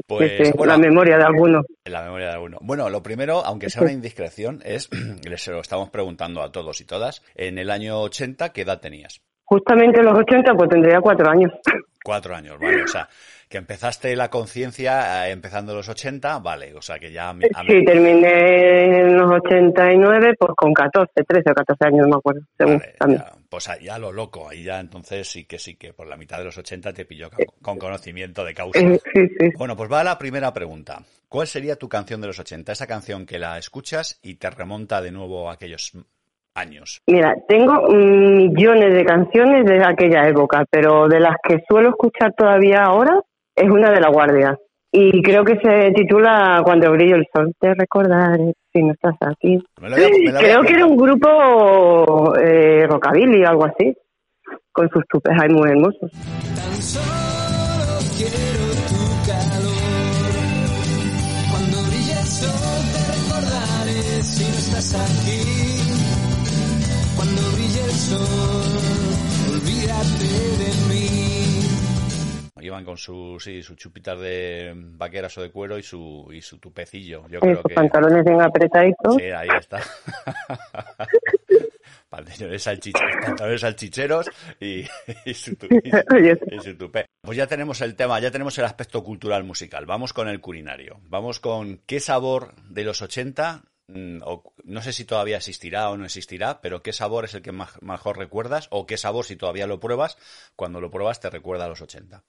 pues 0.07 0.31
Sí, 0.37 0.45
sí, 0.45 0.51
bueno, 0.57 0.73
la 0.73 0.79
memoria 0.79 1.17
de 1.17 1.23
algunos. 1.23 1.65
en 1.85 1.91
la 1.93 2.01
memoria 2.03 2.27
de 2.27 2.33
alguno. 2.33 2.57
Bueno, 2.61 2.89
lo 2.89 3.03
primero, 3.03 3.43
aunque 3.45 3.69
sea 3.69 3.83
una 3.83 3.91
indiscreción, 3.91 4.61
es, 4.65 4.89
les 5.23 5.47
lo 5.47 5.59
estamos 5.61 5.89
preguntando 5.89 6.41
a 6.41 6.51
todos 6.51 6.81
y 6.81 6.85
todas, 6.85 7.21
en 7.35 7.57
el 7.57 7.69
año 7.69 7.99
80, 8.01 8.49
¿qué 8.53 8.61
edad 8.61 8.79
tenías? 8.79 9.21
Justamente 9.45 9.99
en 9.99 10.05
los 10.05 10.17
80, 10.17 10.53
pues 10.53 10.69
tendría 10.69 10.99
cuatro 11.01 11.29
años. 11.29 11.51
Cuatro 12.03 12.35
años, 12.35 12.57
vale. 12.59 12.83
O 12.83 12.87
sea, 12.87 13.09
que 13.49 13.57
empezaste 13.57 14.15
la 14.15 14.30
conciencia 14.30 15.27
eh, 15.27 15.31
empezando 15.31 15.73
los 15.73 15.89
80, 15.89 16.38
vale. 16.39 16.76
O 16.76 16.81
sea, 16.81 16.99
que 16.99 17.11
ya... 17.11 17.30
a 17.30 17.31
a 17.31 17.63
Sí, 17.63 17.84
terminé 17.84 18.99
en 18.99 19.17
los 19.17 19.31
89, 19.41 20.35
pues 20.38 20.51
con 20.55 20.71
14, 20.71 21.11
13 21.27 21.51
o 21.51 21.55
14 21.55 21.88
años, 21.88 22.01
no 22.01 22.09
me 22.09 22.15
acuerdo, 22.17 22.41
según 22.55 22.81
también. 22.99 23.23
Pues 23.49 23.67
ahí 23.67 23.85
ya 23.85 23.97
lo 23.97 24.11
loco, 24.11 24.47
ahí 24.47 24.63
ya 24.63 24.80
entonces 24.80 25.27
sí 25.27 25.45
que 25.45 25.57
sí 25.57 25.76
que 25.76 25.93
por 25.93 26.05
la 26.05 26.15
mitad 26.15 26.38
de 26.38 26.43
los 26.43 26.57
80 26.59 26.93
te 26.93 27.05
pilló 27.05 27.31
con, 27.31 27.45
con 27.59 27.80
conocimiento 27.80 28.45
de 28.45 28.53
causa. 28.53 28.80
Eh, 28.80 29.01
sí, 29.15 29.27
sí. 29.39 29.49
Bueno, 29.57 29.76
pues 29.76 29.91
va 29.91 30.03
la 30.03 30.19
primera 30.19 30.53
pregunta. 30.53 31.01
¿Cuál 31.27 31.47
sería 31.47 31.76
tu 31.76 31.89
canción 31.89 32.21
de 32.21 32.27
los 32.27 32.39
80? 32.39 32.71
Esa 32.71 32.85
canción 32.85 33.26
que 33.26 33.39
la 33.39 33.57
escuchas 33.57 34.19
y 34.21 34.35
te 34.35 34.51
remonta 34.51 35.01
de 35.01 35.11
nuevo 35.11 35.49
a 35.49 35.53
aquellos 35.53 35.93
años. 36.53 37.01
Mira, 37.07 37.34
tengo 37.47 37.88
millones 37.88 38.93
de 38.93 39.05
canciones 39.05 39.65
de 39.65 39.84
aquella 39.84 40.27
época, 40.27 40.65
pero 40.69 41.07
de 41.07 41.19
las 41.19 41.35
que 41.41 41.63
suelo 41.67 41.89
escuchar 41.89 42.34
todavía 42.35 42.84
ahora 42.84 43.19
es 43.60 43.69
una 43.69 43.91
de 43.91 43.99
La 44.02 44.10
Guardia. 44.10 44.57
Y 44.91 45.22
creo 45.22 45.44
que 45.44 45.56
se 45.60 45.91
titula 45.91 46.61
Cuando 46.64 46.91
brille 46.91 47.14
el 47.15 47.26
sol. 47.34 47.53
Te 47.60 47.73
recordaré 47.76 48.53
si 48.73 48.81
no 48.81 48.94
estás 48.94 49.15
aquí. 49.22 49.60
Me 49.81 49.90
lo 49.90 49.95
voy 49.95 50.06
a- 50.06 50.10
me 50.10 50.18
lo 50.18 50.31
voy 50.31 50.36
a 50.36 50.40
Creo 50.40 50.61
que 50.64 50.73
era 50.73 50.86
un 50.88 50.98
grupo 50.98 52.36
eh, 52.38 52.88
rockabilly 52.88 53.44
o 53.44 53.49
algo 53.49 53.65
así, 53.65 53.94
con 54.72 54.90
sus 54.90 55.03
tupes 55.07 55.34
ahí 55.40 55.49
muy 55.49 55.69
hermosos. 55.69 56.11
Tan 56.11 56.81
solo 56.81 57.99
quiero 58.18 58.65
tu 58.90 59.03
calor. 59.30 60.34
Cuando 61.52 61.77
brille 61.90 62.14
el 62.19 62.26
sol 62.26 62.81
te 62.94 63.02
recordaré 63.14 64.23
si 64.23 64.44
no 64.44 64.57
estás 64.57 64.95
aquí. 64.95 65.41
Cuando 67.15 67.41
brille 67.53 67.84
el 67.86 67.91
sol, 67.91 68.73
olvídate 69.53 70.30
de 70.57 70.69
mí. 70.90 71.18
Iban 72.61 72.84
con 72.86 72.98
sus 72.98 73.44
sí, 73.44 73.61
chupitas 73.76 74.19
de 74.19 74.73
vaqueras 74.76 75.38
o 75.38 75.41
de 75.41 75.52
cuero 75.52 75.77
y 75.77 75.84
su 75.84 76.30
y 76.31 76.41
su 76.41 76.57
tupecillo. 76.60 77.27
Yo 77.27 77.38
Eh, 77.38 77.41
creo 77.41 77.56
sus 77.57 77.64
que 77.69 77.73
pantalones 77.76 78.23
bien 78.26 78.41
apretaditos. 78.41 79.15
Sí, 79.15 79.23
ahí 79.23 79.48
está. 79.60 79.81
Pantalones 82.10 82.64
salchicheros, 82.64 83.15
pantalones 83.23 83.61
salchicheros 83.61 84.30
y, 84.60 84.84
y 85.26 85.34
su 85.36 85.52
y- 85.52 86.56
y 86.56 86.60
su 86.60 86.76
tupé. 86.76 87.06
Pues 87.22 87.38
ya 87.38 87.45
tenemos 87.45 87.81
el 87.81 87.95
tema, 87.95 88.19
ya 88.19 88.31
tenemos 88.31 88.57
el 88.57 88.65
aspecto 88.65 89.03
cultural 89.03 89.44
musical. 89.44 89.86
Vamos 89.86 90.11
con 90.14 90.27
el 90.27 90.41
culinario. 90.41 90.99
Vamos 91.03 91.40
con 91.40 91.81
qué 91.86 91.99
sabor 91.99 92.56
de 92.68 92.84
los 92.84 93.03
80, 93.03 93.61
mm, 93.90 94.22
o 94.23 94.53
no 94.64 94.81
sé 94.81 94.91
si 94.91 95.06
todavía 95.06 95.38
existirá 95.38 95.91
o 95.91 95.98
no 95.98 96.06
existirá, 96.06 96.61
pero 96.61 96.81
qué 96.81 96.94
sabor 96.94 97.26
es 97.26 97.36
el 97.36 97.44
que 97.44 97.52
más- 97.52 97.80
mejor 97.84 98.18
recuerdas 98.18 98.68
o 98.72 98.88
qué 98.88 98.98
sabor 98.98 99.26
si 99.26 99.36
todavía 99.36 99.68
lo 99.68 99.80
pruebas, 99.80 100.18
cuando 100.56 100.81
lo 100.81 100.90
pruebas 100.90 101.19
te 101.19 101.30
recuerda 101.30 101.65
a 101.65 101.69
los 101.69 101.81
80. 101.81 102.23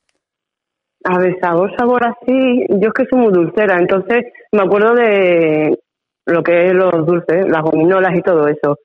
A 1.05 1.19
ver, 1.19 1.39
sabor, 1.41 1.75
sabor 1.77 2.05
así. 2.05 2.67
Yo 2.69 2.89
es 2.89 2.93
que 2.95 3.07
soy 3.07 3.21
muy 3.21 3.33
dulcera, 3.33 3.79
entonces 3.79 4.27
me 4.53 4.63
acuerdo 4.63 4.95
de 4.95 5.79
lo 6.27 6.43
que 6.43 6.67
es 6.67 6.75
los 6.75 7.07
dulces, 7.07 7.49
las 7.49 7.63
gominolas 7.63 8.17
y 8.17 8.23
todo 8.23 8.47
eso. 8.49 8.79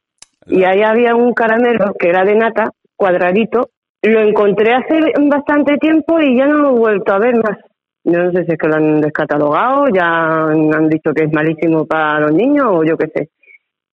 Y 0.48 0.64
ahí 0.64 0.82
había 0.82 1.16
un 1.16 1.34
caramelo 1.34 1.94
que 2.00 2.10
era 2.10 2.24
de 2.24 2.36
nata, 2.36 2.72
cuadradito. 2.96 3.70
Lo 4.02 4.22
encontré 4.22 4.74
hace 4.74 5.14
bastante 5.30 5.78
tiempo 5.78 6.22
y 6.22 6.38
ya 6.38 6.46
no 6.46 6.58
lo 6.58 6.70
he 6.70 6.80
vuelto 6.80 7.14
a 7.14 7.20
ver 7.20 7.36
más. 7.38 7.58
Yo 8.04 8.24
no 8.24 8.32
sé 8.32 8.46
si 8.46 8.52
es 8.52 8.58
que 8.58 8.68
lo 8.68 8.76
han 8.76 9.02
descatalogado, 9.02 9.88
ya 9.92 10.06
han 10.06 10.90
dicho 10.90 11.12
que 11.12 11.24
es 11.24 11.34
malísimo 11.34 11.86
para 11.88 12.20
los 12.20 12.34
niños 12.34 12.68
o 12.70 12.84
yo 12.84 12.96
qué 12.98 13.08
sé. 13.08 13.30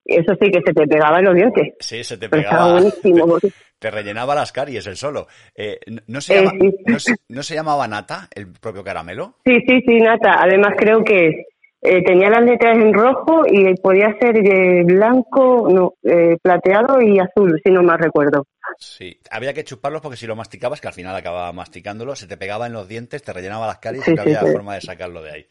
Eso 0.05 0.35
sí 0.41 0.51
que 0.51 0.61
se 0.67 0.73
te 0.75 0.87
pegaba 0.87 1.19
en 1.21 1.25
los 1.27 1.35
dientes. 1.35 1.75
Sí, 1.81 2.03
se 2.05 2.17
te 2.17 2.27
estaba 2.27 2.43
pegaba. 2.43 2.73
buenísimo. 2.73 3.27
porque- 3.27 3.51
Te 3.79 3.91
rellenaba 3.91 4.35
las 4.37 4.53
caries 4.53 4.87
el 4.87 4.97
solo. 4.97 5.27
Eh, 5.57 5.79
¿no- 5.89 6.03
¿no, 6.07 6.21
se 6.21 6.39
Eh, 6.39 6.47
sí. 6.61 6.71
no 6.87 6.99
se- 7.01 7.17
no 7.29 7.43
se 7.43 7.55
llamaba 7.57 7.89
nata 7.89 8.29
el 8.35 8.53
propio 8.53 8.85
caramelo? 8.85 9.37
Sí, 9.45 9.55
sí, 9.67 9.81
sí, 9.87 9.99
nata. 9.99 10.41
Además 10.43 10.75
creo 10.79 11.03
que 11.05 11.47
eh, 11.85 12.01
tenía 12.05 12.31
las 12.31 12.43
letras 12.45 12.77
en 12.77 12.95
rojo 12.95 13.43
y 13.45 13.75
podía 13.75 14.17
ser 14.21 14.35
de 14.41 14.85
blanco, 14.85 15.67
no, 15.69 15.95
eh, 16.05 16.37
plateado 16.41 17.01
y 17.03 17.19
azul, 17.19 17.61
si 17.65 17.73
no 17.73 17.83
mal 17.83 17.99
recuerdo. 17.99 18.47
Sí, 18.79 19.19
había 19.33 19.53
que 19.53 19.65
chuparlos 19.65 20.01
porque 20.01 20.17
si 20.17 20.29
lo 20.29 20.37
masticabas, 20.37 20.81
que 20.81 20.87
al 20.87 20.95
final 20.95 21.17
acababa 21.17 21.53
masticándolo, 21.53 22.15
se 22.15 22.29
te 22.29 22.37
pegaba 22.37 22.69
en 22.69 22.73
los 22.75 22.87
dientes, 22.87 23.21
te 23.25 23.33
rellenaba 23.33 23.67
las 23.67 23.79
caries 23.79 24.05
Sí, 24.05 24.13
y 24.13 24.15
no 24.15 24.23
sí, 24.23 24.29
había 24.33 24.53
forma 24.53 24.77
de 24.77 24.81
sacarlo 24.81 25.23
de 25.25 25.31
ahí. 25.33 25.47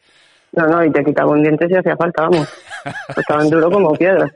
No, 0.52 0.66
no, 0.66 0.84
y 0.84 0.90
te 0.92 1.02
quitaba 1.04 1.30
un 1.30 1.42
diente 1.42 1.66
si 1.66 1.74
hacía 1.74 1.96
falta, 1.96 2.22
vamos. 2.22 2.48
Estaban 3.16 3.48
duros 3.48 3.72
como 3.72 3.92
piedras. 3.92 4.30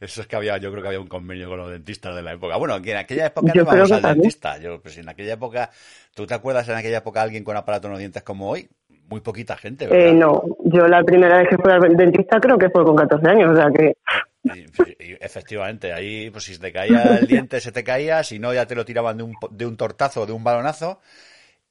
Eso 0.00 0.20
es 0.20 0.26
que 0.26 0.36
había, 0.36 0.56
yo 0.58 0.70
creo 0.70 0.82
que 0.82 0.88
había 0.88 1.00
un 1.00 1.08
convenio 1.08 1.48
con 1.48 1.58
los 1.58 1.70
dentistas 1.70 2.14
de 2.14 2.22
la 2.22 2.32
época. 2.32 2.56
Bueno, 2.56 2.80
que 2.80 2.92
en 2.92 2.98
aquella 2.98 3.26
época 3.26 3.52
Yo 3.52 3.64
no 3.64 3.72
íbamos 3.72 3.92
al 3.92 4.02
también. 4.02 4.22
dentista. 4.22 4.58
Yo, 4.58 4.80
pues 4.80 4.98
en 4.98 5.08
aquella 5.08 5.34
época, 5.34 5.70
¿tú 6.14 6.26
te 6.26 6.34
acuerdas 6.34 6.68
en 6.68 6.76
aquella 6.76 6.98
época 6.98 7.22
alguien 7.22 7.44
con 7.44 7.56
aparato 7.56 7.86
en 7.88 7.92
los 7.92 7.98
dientes 7.98 8.22
como 8.22 8.50
hoy? 8.50 8.68
Muy 9.08 9.20
poquita 9.20 9.56
gente, 9.56 9.86
¿verdad? 9.88 10.08
Eh, 10.08 10.12
no, 10.12 10.42
yo 10.64 10.86
la 10.86 11.02
primera 11.02 11.38
vez 11.38 11.48
que 11.48 11.56
fui 11.56 11.72
al 11.72 11.96
dentista 11.96 12.38
creo 12.40 12.56
que 12.56 12.70
fue 12.70 12.84
con 12.84 12.94
14 12.94 13.28
años, 13.28 13.52
o 13.52 13.56
sea 13.56 13.68
que 13.76 13.96
Y 14.44 15.12
efectivamente, 15.20 15.92
ahí, 15.92 16.30
pues 16.30 16.44
si 16.44 16.54
se 16.54 16.60
te 16.60 16.72
caía 16.72 17.18
el 17.18 17.26
diente, 17.26 17.60
se 17.60 17.72
te 17.72 17.82
caía, 17.82 18.22
si 18.22 18.38
no, 18.38 18.54
ya 18.54 18.66
te 18.66 18.76
lo 18.76 18.84
tiraban 18.84 19.16
de 19.16 19.24
un, 19.24 19.34
de 19.50 19.66
un 19.66 19.76
tortazo, 19.76 20.26
de 20.26 20.32
un 20.32 20.44
balonazo, 20.44 21.00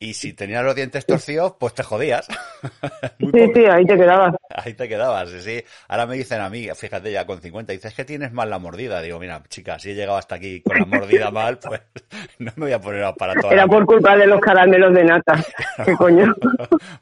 y 0.01 0.13
si 0.13 0.31
tenías 0.33 0.63
los 0.63 0.75
dientes 0.75 1.05
torcidos, 1.05 1.55
pues 1.59 1.73
te 1.73 1.83
jodías. 1.83 2.25
sí, 3.19 3.51
sí, 3.53 3.65
ahí 3.65 3.85
te 3.85 3.97
quedabas. 3.97 4.33
Ahí 4.49 4.73
te 4.73 4.87
quedabas, 4.87 5.29
sí, 5.29 5.41
sí. 5.41 5.63
Ahora 5.89 6.05
me 6.05 6.15
dicen 6.15 6.39
a 6.41 6.49
mí, 6.49 6.67
fíjate 6.73 7.11
ya 7.11 7.25
con 7.25 7.41
50, 7.41 7.73
dices 7.73 7.93
que 7.93 8.05
tienes 8.05 8.31
mal 8.31 8.49
la 8.49 8.59
mordida. 8.59 9.01
Digo, 9.01 9.19
mira, 9.19 9.43
chica, 9.49 9.77
si 9.77 9.91
he 9.91 9.95
llegado 9.95 10.17
hasta 10.17 10.35
aquí 10.35 10.61
con 10.61 10.77
la 10.79 10.85
mordida 10.85 11.29
mal, 11.31 11.59
pues 11.59 11.81
no 12.39 12.51
me 12.55 12.65
voy 12.65 12.71
a 12.73 12.79
poner 12.79 13.03
aparato 13.03 13.51
Era 13.51 13.67
por 13.67 13.85
culpa 13.85 14.15
de 14.15 14.27
los 14.27 14.39
caramelos 14.39 14.93
de 14.93 15.03
nata. 15.03 15.43
¿Qué 15.85 15.93
coño? 15.95 16.33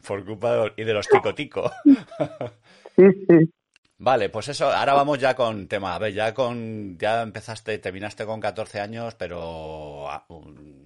por 0.07 0.25
culpa 0.25 0.51
de 0.53 0.57
los- 0.57 0.71
y 0.77 0.83
de 0.83 0.93
los 0.93 1.07
tico-tico. 1.07 1.71
Sí, 2.95 3.03
sí. 3.29 3.53
Vale, 3.99 4.29
pues 4.29 4.47
eso, 4.49 4.71
ahora 4.71 4.93
vamos 4.93 5.17
ya 5.17 5.35
con 5.35 5.67
tema. 5.67 5.95
A 5.95 5.99
ver, 5.99 6.13
ya 6.13 6.31
con, 6.31 6.97
ya 6.99 7.23
empezaste, 7.23 7.79
terminaste 7.79 8.27
con 8.27 8.39
14 8.39 8.79
años, 8.79 9.15
pero 9.15 10.07
ah, 10.07 10.23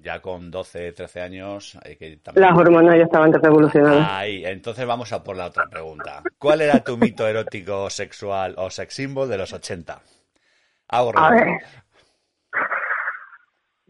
ya 0.02 0.22
con 0.22 0.50
12, 0.50 0.94
13 0.94 1.22
años 1.22 1.78
hay 1.84 1.98
que 1.98 2.16
también... 2.18 2.48
Las 2.48 2.58
hormonas 2.58 2.96
ya 2.96 3.04
estaban 3.04 3.34
revolucionadas. 3.34 4.08
Ahí, 4.10 4.46
entonces 4.46 4.86
vamos 4.86 5.12
a 5.12 5.22
por 5.22 5.36
la 5.36 5.48
otra 5.48 5.68
pregunta. 5.68 6.24
¿Cuál 6.38 6.62
era 6.62 6.80
tu 6.80 6.98
mito 6.98 7.28
erótico, 7.28 7.90
sexual 7.90 8.56
o 8.58 8.70
sex 8.70 8.94
symbol 8.94 9.28
de 9.28 9.38
los 9.38 9.52
80? 9.52 10.00
Hago 10.88 11.12
A 11.18 11.32
ver. 11.32 11.48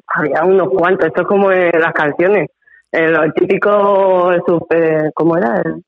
Había 0.07 0.43
unos 0.43 0.69
cuantos, 0.69 1.07
esto 1.07 1.21
es 1.21 1.27
como 1.27 1.51
en 1.51 1.79
las 1.79 1.93
canciones. 1.93 2.49
El, 2.91 3.33
típico, 3.33 4.33
super, 4.47 5.11
¿cómo 5.13 5.37
era? 5.37 5.61
El, 5.63 5.83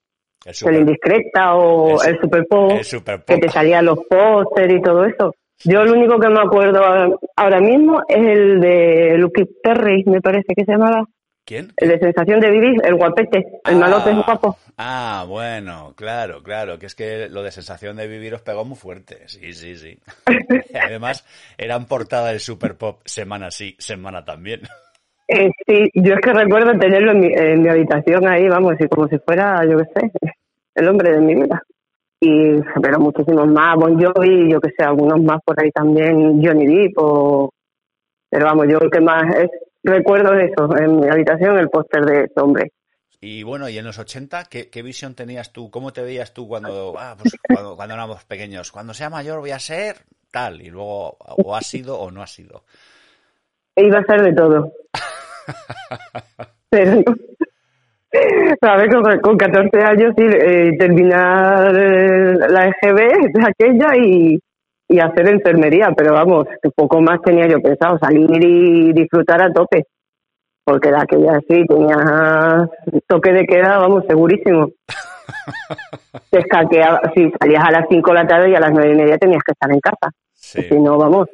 El 0.46 0.70
el 0.70 0.80
indiscreta 0.82 1.56
o 1.56 2.04
el, 2.04 2.20
super 2.20 2.46
pop, 2.48 2.72
el 2.72 2.84
super 2.84 3.24
que 3.24 3.38
te 3.38 3.50
salían 3.50 3.86
los 3.86 4.00
póster 4.10 4.72
y 4.72 4.82
todo 4.82 5.06
eso. 5.06 5.36
Yo 5.64 5.82
el 5.82 5.92
único 5.92 6.20
que 6.20 6.28
me 6.28 6.42
acuerdo 6.42 6.82
ahora 7.36 7.60
mismo 7.62 8.02
es 8.08 8.28
el 8.28 8.60
de 8.60 9.18
Lucky 9.18 9.46
Perry, 9.64 10.04
me 10.06 10.20
parece 10.20 10.54
que 10.56 10.66
se 10.66 10.74
llamaba. 10.74 11.06
¿Quién? 11.46 11.74
El 11.76 11.90
de 11.90 12.00
Sensación 12.00 12.40
de 12.40 12.52
Vivir, 12.52 12.82
el 12.86 12.96
guapete, 12.96 13.46
el 13.66 13.76
malote 13.76 14.12
es 14.12 14.16
guapo. 14.16 14.58
Ah, 14.78 15.26
bueno, 15.28 15.94
claro, 15.96 16.42
claro, 16.42 16.80
que 16.80 16.86
es 16.86 16.96
que 16.96 17.28
lo 17.30 17.44
de 17.44 17.52
sensación 17.52 17.98
de 17.98 18.08
vivir 18.08 18.34
os 18.34 18.42
pegó 18.42 18.64
muy 18.64 18.78
fuerte, 18.78 19.28
sí, 19.28 19.54
sí, 19.54 19.76
sí. 19.76 20.00
Además, 20.82 21.26
eran 21.58 21.86
portada 21.86 22.30
del 22.30 22.40
Super 22.40 22.78
Pop 22.78 23.02
semana 23.06 23.52
sí, 23.52 23.76
semana 23.78 24.24
también. 24.24 24.62
Eh, 25.28 25.52
sí, 25.66 25.90
yo 25.96 26.16
es 26.16 26.20
que 26.22 26.34
recuerdo 26.34 26.78
tenerlo 26.78 27.12
en 27.12 27.20
mi, 27.20 27.28
en 27.34 27.62
mi 27.62 27.70
habitación 27.70 28.28
ahí, 28.28 28.48
vamos, 28.48 28.76
y 28.80 28.88
como 28.88 29.08
si 29.08 29.18
fuera, 29.20 29.64
yo 29.66 29.78
qué 29.78 29.86
sé, 29.96 30.12
el 30.76 30.88
hombre 30.88 31.14
de 31.14 31.20
mi 31.20 31.36
vida. 31.36 31.62
Y, 32.20 32.62
pero 32.82 33.00
muchísimos 33.00 33.48
más, 33.48 33.76
Bon 33.76 34.02
Jovi, 34.02 34.52
yo 34.52 34.60
qué 34.62 34.70
sé, 34.78 34.84
algunos 34.84 35.22
más 35.22 35.40
por 35.46 35.60
ahí 35.62 35.72
también, 35.72 36.42
Johnny 36.44 36.66
Depp, 36.66 36.98
o... 36.98 37.52
Pero 38.30 38.46
vamos, 38.46 38.68
yo 38.70 38.80
lo 38.80 38.90
que 38.90 39.00
más 39.00 39.24
es, 39.36 39.50
recuerdo 39.84 40.34
es 40.34 40.52
eso, 40.52 40.76
en 40.78 41.02
mi 41.02 41.08
habitación 41.08 41.58
el 41.58 41.70
póster 41.70 42.04
de 42.06 42.24
ese 42.24 42.40
hombre. 42.40 42.72
Y 43.22 43.44
bueno, 43.44 43.70
y 43.70 43.78
en 43.78 43.86
los 43.86 44.00
80, 44.00 44.46
¿qué, 44.46 44.70
qué 44.70 44.82
visión 44.82 45.16
tenías 45.16 45.54
tú? 45.54 45.70
¿Cómo 45.72 45.94
te 45.94 46.02
veías 46.02 46.34
tú 46.34 46.48
cuando, 46.48 46.96
ah, 46.98 47.16
pues 47.18 47.34
cuando, 47.48 47.76
cuando 47.76 47.94
éramos 47.94 48.26
pequeños? 48.26 48.72
Cuando 48.72 48.94
sea 48.94 49.10
mayor 49.10 49.40
voy 49.40 49.52
a 49.52 49.60
ser 49.60 49.98
tal, 50.32 50.62
y 50.62 50.70
luego 50.70 51.16
o 51.20 51.56
has 51.56 51.68
sido 51.68 52.00
o 52.00 52.12
no 52.12 52.22
has 52.22 52.32
sido. 52.32 52.64
Iba 53.76 54.00
a 54.00 54.04
ser 54.04 54.24
de 54.24 54.34
todo. 54.34 54.74
Pero. 56.70 57.04
¿Sabes? 58.62 58.94
Con, 58.94 59.20
con 59.22 59.38
14 59.38 59.84
años 59.84 60.14
sí, 60.16 60.24
eh, 60.24 60.78
terminar 60.78 61.76
eh, 61.76 62.38
la 62.48 62.68
EGB 62.68 63.32
de 63.34 63.44
aquella 63.44 63.98
y, 63.98 64.40
y 64.88 65.00
hacer 65.00 65.28
enfermería, 65.30 65.92
pero 65.98 66.14
vamos, 66.14 66.46
poco 66.76 67.02
más 67.02 67.20
tenía 67.24 67.48
yo 67.48 67.60
pensado, 67.60 67.98
salir 67.98 68.30
y 68.46 68.94
disfrutar 68.94 69.42
a 69.42 69.52
tope. 69.52 69.86
Porque 70.64 70.90
de 70.90 70.98
aquella 70.98 71.40
sí 71.48 71.66
tenía 71.68 72.70
toque 73.08 73.34
de 73.34 73.46
queda, 73.46 73.80
vamos, 73.80 74.04
segurísimo. 74.08 74.70
Te 76.30 76.40
escaqueaba, 76.40 77.02
si 77.16 77.32
salías 77.40 77.64
a 77.66 77.72
las 77.72 77.86
5 77.90 78.10
de 78.12 78.16
la 78.16 78.28
tarde 78.28 78.52
y 78.52 78.56
a 78.56 78.60
las 78.60 78.72
nueve 78.72 78.94
y 78.94 78.96
media 78.96 79.18
tenías 79.18 79.44
que 79.44 79.54
estar 79.54 79.72
en 79.72 79.80
casa. 79.80 80.12
Si 80.34 80.80
no, 80.80 80.98
vamos. 80.98 81.28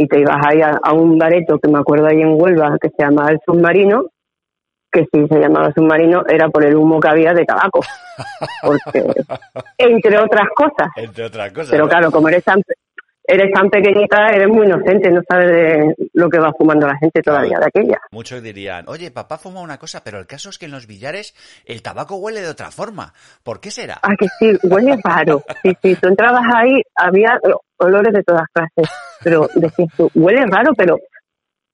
Y 0.00 0.08
te 0.08 0.18
ibas 0.18 0.38
ahí 0.46 0.62
a, 0.62 0.80
a 0.82 0.94
un 0.94 1.18
bareto 1.18 1.58
que 1.58 1.68
me 1.68 1.78
acuerdo 1.78 2.06
ahí 2.06 2.22
en 2.22 2.40
Huelva 2.40 2.78
que 2.80 2.88
se 2.88 3.02
llamaba 3.02 3.30
El 3.30 3.38
Submarino, 3.44 4.06
que 4.90 5.06
si 5.12 5.26
se 5.28 5.38
llamaba 5.38 5.72
Submarino 5.74 6.22
era 6.26 6.48
por 6.48 6.64
el 6.64 6.74
humo 6.74 6.98
que 6.98 7.08
había 7.08 7.34
de 7.34 7.44
tabaco. 7.44 7.80
Porque, 8.62 9.04
entre 9.78 10.18
otras 10.18 10.48
cosas. 10.56 10.88
Entre 10.96 11.24
otras 11.24 11.52
cosas. 11.52 11.70
Pero 11.70 11.86
claro, 11.86 12.10
como 12.10 12.28
eres 12.28 12.42
tan, 12.42 12.62
eres 13.30 13.52
tan 13.52 13.70
pequeñita, 13.70 14.28
eres 14.28 14.48
muy 14.48 14.66
inocente, 14.66 15.10
no 15.10 15.20
sabes 15.28 15.50
de 15.50 15.94
lo 16.14 16.28
que 16.28 16.38
va 16.38 16.52
fumando 16.52 16.86
la 16.86 16.96
gente 16.98 17.22
todavía 17.22 17.58
de 17.58 17.66
aquella. 17.66 18.00
Muchos 18.10 18.42
dirían, 18.42 18.84
oye, 18.88 19.10
papá 19.10 19.38
fuma 19.38 19.60
una 19.60 19.78
cosa, 19.78 20.02
pero 20.02 20.18
el 20.18 20.26
caso 20.26 20.50
es 20.50 20.58
que 20.58 20.66
en 20.66 20.72
los 20.72 20.86
billares 20.86 21.34
el 21.64 21.82
tabaco 21.82 22.16
huele 22.16 22.40
de 22.40 22.48
otra 22.48 22.70
forma. 22.70 23.12
¿Por 23.42 23.60
qué 23.60 23.70
será? 23.70 23.98
Ah, 24.02 24.14
que 24.18 24.26
sí, 24.38 24.58
huele 24.64 24.98
raro. 25.02 25.42
Sí, 25.62 25.76
sí, 25.82 25.94
tú 25.96 26.08
entrabas 26.08 26.42
ahí, 26.54 26.82
había 26.96 27.38
olores 27.76 28.12
de 28.12 28.22
todas 28.22 28.46
clases, 28.52 28.92
pero 29.22 29.48
decías 29.54 29.88
tú, 29.96 30.10
huele 30.14 30.44
raro, 30.46 30.72
pero 30.76 30.98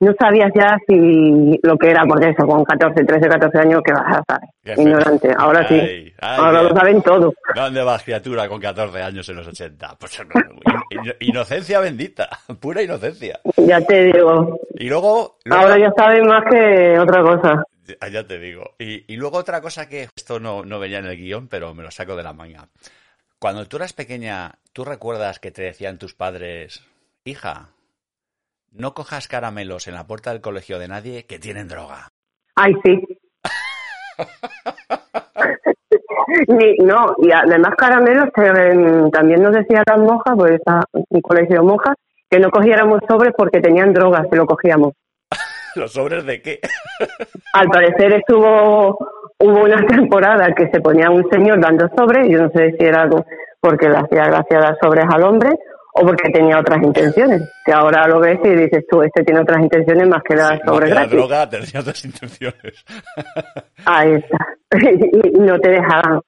no 0.01 0.13
sabías 0.19 0.51
ya 0.55 0.77
si 0.87 1.59
lo 1.63 1.77
que 1.79 1.91
era, 1.91 2.05
porque 2.07 2.29
eso, 2.31 2.47
con 2.47 2.65
14, 2.65 3.05
13, 3.05 3.29
14 3.29 3.59
años, 3.59 3.81
que 3.85 3.93
vas 3.93 4.19
a 4.19 4.23
saber? 4.29 4.79
Ignorante. 4.79 5.35
Ahora 5.39 5.67
sí, 5.69 5.75
Ay, 5.75 6.15
ay, 6.21 6.37
ahora 6.39 6.63
lo 6.63 6.71
saben 6.77 7.03
todo. 7.03 7.33
¿Dónde 7.55 7.83
vas, 7.83 8.03
criatura, 8.03 8.49
con 8.49 8.61
14 8.61 9.03
años 9.03 9.29
en 9.29 9.37
los 9.37 9.47
80? 9.47 9.97
Pues 9.99 10.19
in- 10.91 11.15
inocencia 11.21 11.81
bendita, 11.81 12.29
pura 12.61 12.83
inocencia. 12.83 13.41
Ya 13.57 13.81
te 13.81 14.05
digo, 14.13 14.61
Y 14.75 14.89
luego... 14.89 15.39
luego- 15.45 15.63
ahora 15.63 15.79
ya 15.79 15.93
saben 15.97 16.27
más 16.27 16.45
que 16.51 16.99
otra 16.99 17.23
cosa. 17.23 17.63
Ah, 18.01 18.09
Ya 18.09 18.27
te 18.27 18.39
digo. 18.39 18.75
Y, 18.79 19.11
y 19.13 19.17
luego 19.17 19.39
otra 19.39 19.61
cosa 19.61 19.89
que 19.89 20.09
esto 20.17 20.41
no, 20.41 20.65
no 20.65 20.79
venía 20.81 20.99
en 20.99 21.07
el 21.07 21.17
guion, 21.17 21.49
pero 21.49 21.73
me 21.75 21.83
lo 21.85 21.91
saco 21.91 22.17
de 22.17 22.23
la 22.25 22.33
manga. 22.33 22.67
Cuando 23.39 23.65
tú 23.67 23.77
eras 23.77 23.93
pequeña, 23.93 24.55
¿tú 24.73 24.85
recuerdas 24.85 25.39
que 25.39 25.51
te 25.53 25.63
decían 25.63 25.99
tus 25.99 26.15
padres, 26.15 26.83
hija, 27.25 27.69
no 28.77 28.95
cojas 28.95 29.29
caramelos 29.29 29.89
en 29.89 29.95
la 29.95 30.07
puerta 30.07 30.33
del 30.33 30.41
colegio 30.41 30.79
de 30.79 30.89
nadie 30.89 31.27
que 31.27 31.39
tienen 31.39 31.69
droga? 31.69 32.09
Ay, 32.55 32.75
sí. 32.85 33.03
Ni, 36.49 36.77
no, 36.79 37.15
y 37.19 37.31
además 37.31 37.75
caramelos 37.77 38.29
también 39.13 39.43
nos 39.43 39.53
decían 39.53 39.85
las 39.87 39.99
monjas, 39.99 40.35
pues 40.37 40.53
está 40.53 40.83
un 40.93 41.21
colegio 41.21 41.61
de 41.61 41.67
monjas, 41.67 41.95
que 42.29 42.39
no 42.39 42.51
cogiéramos 42.51 43.01
sobres 43.09 43.33
porque 43.37 43.61
tenían 43.61 43.93
drogas, 43.93 44.27
que 44.31 44.37
lo 44.37 44.47
cogíamos. 44.47 44.93
¿Los 45.77 45.93
sobres 45.93 46.25
de 46.27 46.43
qué? 46.43 46.61
Al 47.53 47.69
parecer 47.69 48.13
estuvo, 48.13 48.99
hubo 49.39 49.63
una 49.63 49.87
temporada 49.87 50.55
que 50.55 50.69
se 50.71 50.81
ponía 50.81 51.11
un 51.11 51.29
señor 51.31 51.61
dando 51.61 51.89
sobres, 51.97 52.29
yo 52.29 52.43
no 52.43 52.51
sé 52.51 52.75
si 52.79 52.85
era 52.85 53.03
algo 53.03 53.25
porque 53.61 53.89
le 53.89 53.97
hacía 53.97 54.27
gracia 54.27 54.61
dar 54.61 54.79
sobres 54.81 55.07
al 55.11 55.23
hombre 55.23 55.51
o 55.99 56.07
porque 56.07 56.31
tenía 56.31 56.59
otras 56.59 56.83
intenciones, 56.83 57.43
que 57.65 57.73
ahora 57.73 58.07
lo 58.07 58.21
ves 58.21 58.39
y 58.45 58.49
dices 58.51 58.85
tú, 58.89 59.01
este 59.03 59.25
tiene 59.25 59.41
otras 59.41 59.61
intenciones 59.63 60.07
más 60.09 60.23
que 60.23 60.37
Más 60.37 60.61
sobres 60.65 60.89
que 60.91 60.95
la 60.95 61.07
droga 61.07 61.49
tenía 61.49 61.81
otras 61.81 62.05
intenciones. 62.05 62.85
Ahí 63.87 64.13
está. 64.15 64.39
y, 64.91 65.29
y 65.37 65.41
no 65.41 65.59
te 65.59 65.71
dejaban, 65.71 66.21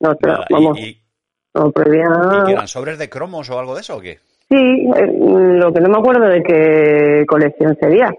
no 0.00 0.14
te, 0.16 0.26
Nada, 0.28 0.46
vamos, 0.50 0.78
¿Y, 0.78 0.82
y- 0.82 1.02
no 1.54 1.68
y 1.68 1.72
prohibían. 1.72 2.44
qué 2.46 2.52
eran 2.52 2.66
sobres 2.68 2.98
de 2.98 3.08
cromos 3.10 3.48
o 3.50 3.58
algo 3.58 3.74
de 3.74 3.82
eso 3.82 3.96
o 3.96 4.00
qué? 4.00 4.18
Sí, 4.48 4.56
eh, 4.96 5.12
lo 5.18 5.72
que 5.72 5.80
no 5.80 5.88
me 5.88 5.98
acuerdo 5.98 6.26
de 6.28 6.42
qué 6.42 7.24
colección 7.26 7.76
sería. 7.80 8.10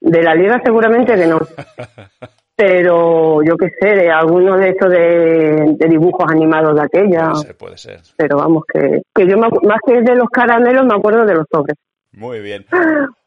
De 0.00 0.22
la 0.22 0.34
liga 0.34 0.60
seguramente 0.64 1.14
que 1.16 1.26
no. 1.26 1.38
Pero 2.56 3.42
yo 3.42 3.56
qué 3.56 3.68
sé, 3.78 3.94
de 3.96 4.10
alguno 4.10 4.56
de 4.56 4.70
esos 4.70 4.90
de, 4.90 5.76
de 5.76 5.88
dibujos 5.88 6.24
animados 6.30 6.74
de 6.74 6.82
aquella. 6.82 7.30
Puede 7.30 7.42
ser, 7.44 7.56
puede 7.56 7.76
ser. 7.76 8.00
Pero 8.16 8.38
vamos, 8.38 8.64
que, 8.72 9.02
que 9.14 9.28
yo 9.28 9.36
me 9.36 9.48
más 9.62 9.78
que 9.86 10.00
de 10.00 10.14
los 10.16 10.28
caramelos 10.30 10.86
me 10.86 10.94
acuerdo 10.94 11.26
de 11.26 11.34
los 11.34 11.44
sobres. 11.52 11.76
Muy 12.12 12.40
bien. 12.40 12.64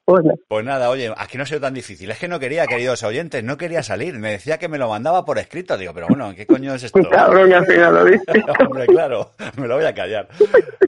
Pues 0.09 0.25
no. 0.25 0.33
Pues 0.47 0.65
nada, 0.65 0.89
oye, 0.89 1.13
aquí 1.15 1.37
no 1.37 1.43
ha 1.43 1.45
sido 1.45 1.59
tan 1.61 1.75
difícil. 1.75 2.09
Es 2.09 2.17
que 2.17 2.27
no 2.27 2.39
quería, 2.39 2.65
queridos 2.65 3.03
oyentes, 3.03 3.43
no 3.43 3.57
quería 3.57 3.83
salir. 3.83 4.17
Me 4.17 4.31
decía 4.31 4.57
que 4.57 4.67
me 4.67 4.79
lo 4.79 4.89
mandaba 4.89 5.23
por 5.23 5.37
escrito. 5.37 5.77
Digo, 5.77 5.93
pero 5.93 6.07
bueno, 6.09 6.33
¿qué 6.35 6.47
coño 6.47 6.73
es 6.73 6.85
esto? 6.85 6.99
Cabrón, 7.11 7.53
al 7.53 7.63
final 7.67 7.93
lo 7.93 8.05
viste. 8.05 8.43
Hombre, 8.67 8.87
claro, 8.87 9.29
me 9.57 9.67
lo 9.67 9.75
voy 9.75 9.85
a 9.85 9.93
callar. 9.93 10.27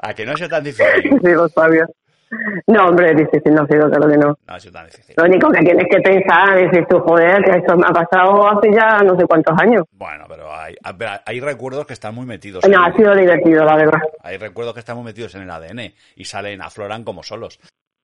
A 0.02 0.16
que 0.16 0.26
no 0.26 0.32
ha 0.32 0.38
sido 0.38 0.50
tan 0.50 0.64
difícil. 0.64 1.20
Sí, 1.24 1.32
lo 1.34 1.48
sabía. 1.50 1.86
No, 2.68 2.88
hombre, 2.88 3.14
difícil, 3.14 3.54
no 3.54 3.64
ha 3.64 3.68
sido, 3.68 3.90
claro 3.90 4.10
que 4.10 4.18
no. 4.18 4.28
No 4.48 4.54
ha 4.54 4.60
sido 4.60 4.74
tan 4.74 4.86
difícil. 4.86 5.16
Lo 5.18 5.26
único 5.26 5.52
que 5.52 5.60
tienes 5.60 5.86
que 5.90 6.00
pensar 6.00 6.58
es, 6.58 6.88
tú, 6.88 7.00
joder, 7.00 7.44
que 7.44 7.58
esto 7.58 7.76
me 7.76 7.86
ha 7.88 7.92
pasado 7.92 8.48
hace 8.48 8.72
ya 8.72 9.00
no 9.04 9.18
sé 9.18 9.26
cuántos 9.26 9.58
años. 9.60 9.84
Bueno, 9.92 10.26
pero 10.30 10.54
hay, 10.54 10.76
hay 11.26 11.40
recuerdos 11.40 11.86
que 11.86 11.94
están 11.94 12.16
muy 12.16 12.26
metidos. 12.26 12.68
No, 12.68 12.84
ha 12.84 12.94
sido 12.94 13.14
divertido, 13.16 13.66
la 13.66 13.76
verdad. 13.76 14.00
Hay 14.24 14.38
recuerdos 14.38 14.74
que 14.74 14.80
están 14.80 14.96
muy 14.96 15.06
metidos 15.06 15.36
en 15.36 15.42
el 15.42 15.50
ADN 15.50 15.94
y 16.16 16.26
salen, 16.26 16.62
afloran 16.62 17.04
como 17.04 17.22
solos. 17.24 17.60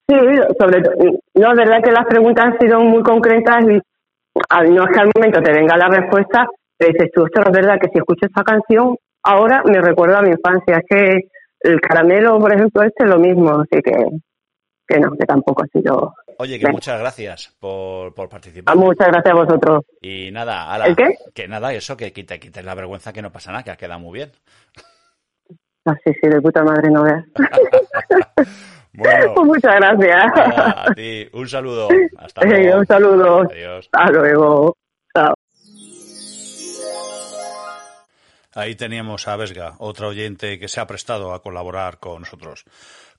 Sí, 0.08 0.16
sobre 0.58 0.82
todo. 0.82 0.94
No, 1.34 1.50
es 1.50 1.56
verdad 1.56 1.82
que 1.82 1.92
las 1.92 2.06
preguntas 2.06 2.46
han 2.46 2.58
sido 2.58 2.80
muy 2.80 3.02
concretas 3.02 3.62
y 3.62 3.80
no 4.70 4.84
es 4.84 4.90
que 4.92 5.00
al 5.00 5.10
momento 5.14 5.42
te 5.42 5.52
venga 5.52 5.76
la 5.76 5.88
respuesta, 5.88 6.46
pero 6.76 6.92
dices 6.92 7.10
tú, 7.12 7.26
esto 7.26 7.42
es 7.42 7.52
verdad 7.52 7.78
que 7.80 7.88
si 7.88 7.98
escucho 7.98 8.26
esta 8.26 8.42
canción, 8.42 8.96
ahora 9.22 9.62
me 9.64 9.80
recuerda 9.80 10.18
a 10.18 10.22
mi 10.22 10.30
infancia. 10.30 10.78
Es 10.78 10.84
que 10.88 11.28
el 11.60 11.80
caramelo, 11.80 12.38
por 12.38 12.52
ejemplo, 12.54 12.82
este 12.82 13.04
es 13.04 13.10
lo 13.10 13.18
mismo, 13.18 13.50
así 13.60 13.80
que, 13.82 13.92
que 14.86 14.98
no, 15.00 15.10
que 15.12 15.26
tampoco 15.26 15.62
ha 15.64 15.66
sido. 15.68 16.14
Oye, 16.38 16.58
que 16.58 16.64
Venga. 16.66 16.74
muchas 16.76 17.00
gracias 17.00 17.56
por, 17.58 18.14
por 18.14 18.26
Ah, 18.26 18.30
participar. 18.30 18.76
Muchas 18.76 19.08
gracias 19.08 19.34
a 19.34 19.38
vosotros. 19.38 19.84
Y 20.00 20.30
nada, 20.30 20.72
ala, 20.72 20.86
¿El 20.86 20.94
qué? 20.96 21.16
que 21.34 21.48
nada, 21.48 21.72
eso, 21.72 21.96
que 21.96 22.12
quite, 22.12 22.38
quites 22.38 22.64
la 22.64 22.74
vergüenza, 22.74 23.12
que 23.12 23.22
no 23.22 23.32
pasa 23.32 23.50
nada, 23.50 23.64
que 23.64 23.70
ha 23.72 23.76
quedado 23.76 23.98
muy 24.00 24.18
bien. 24.18 24.30
Así, 25.84 26.12
sí, 26.20 26.28
de 26.28 26.40
puta 26.40 26.62
madre, 26.62 26.90
no 26.90 27.02
veas. 27.02 27.24
Bueno, 28.92 29.32
Pues 29.34 29.46
muchas 29.46 29.74
gracias. 29.76 30.26
nada, 30.34 30.84
a 30.88 30.94
ti, 30.94 31.28
un 31.32 31.48
saludo. 31.48 31.88
Hasta 32.16 32.40
luego. 32.44 32.78
un 32.78 32.86
saludo. 32.86 33.40
Adiós. 33.50 33.88
Hasta 33.92 34.12
luego. 34.12 34.76
Chao. 35.14 35.34
Ahí 38.58 38.74
teníamos 38.74 39.28
a 39.28 39.36
Vesga, 39.36 39.76
otra 39.78 40.08
oyente 40.08 40.58
que 40.58 40.66
se 40.68 40.80
ha 40.80 40.86
prestado 40.86 41.32
a 41.32 41.40
colaborar 41.42 41.98
con 42.00 42.22
nosotros. 42.22 42.64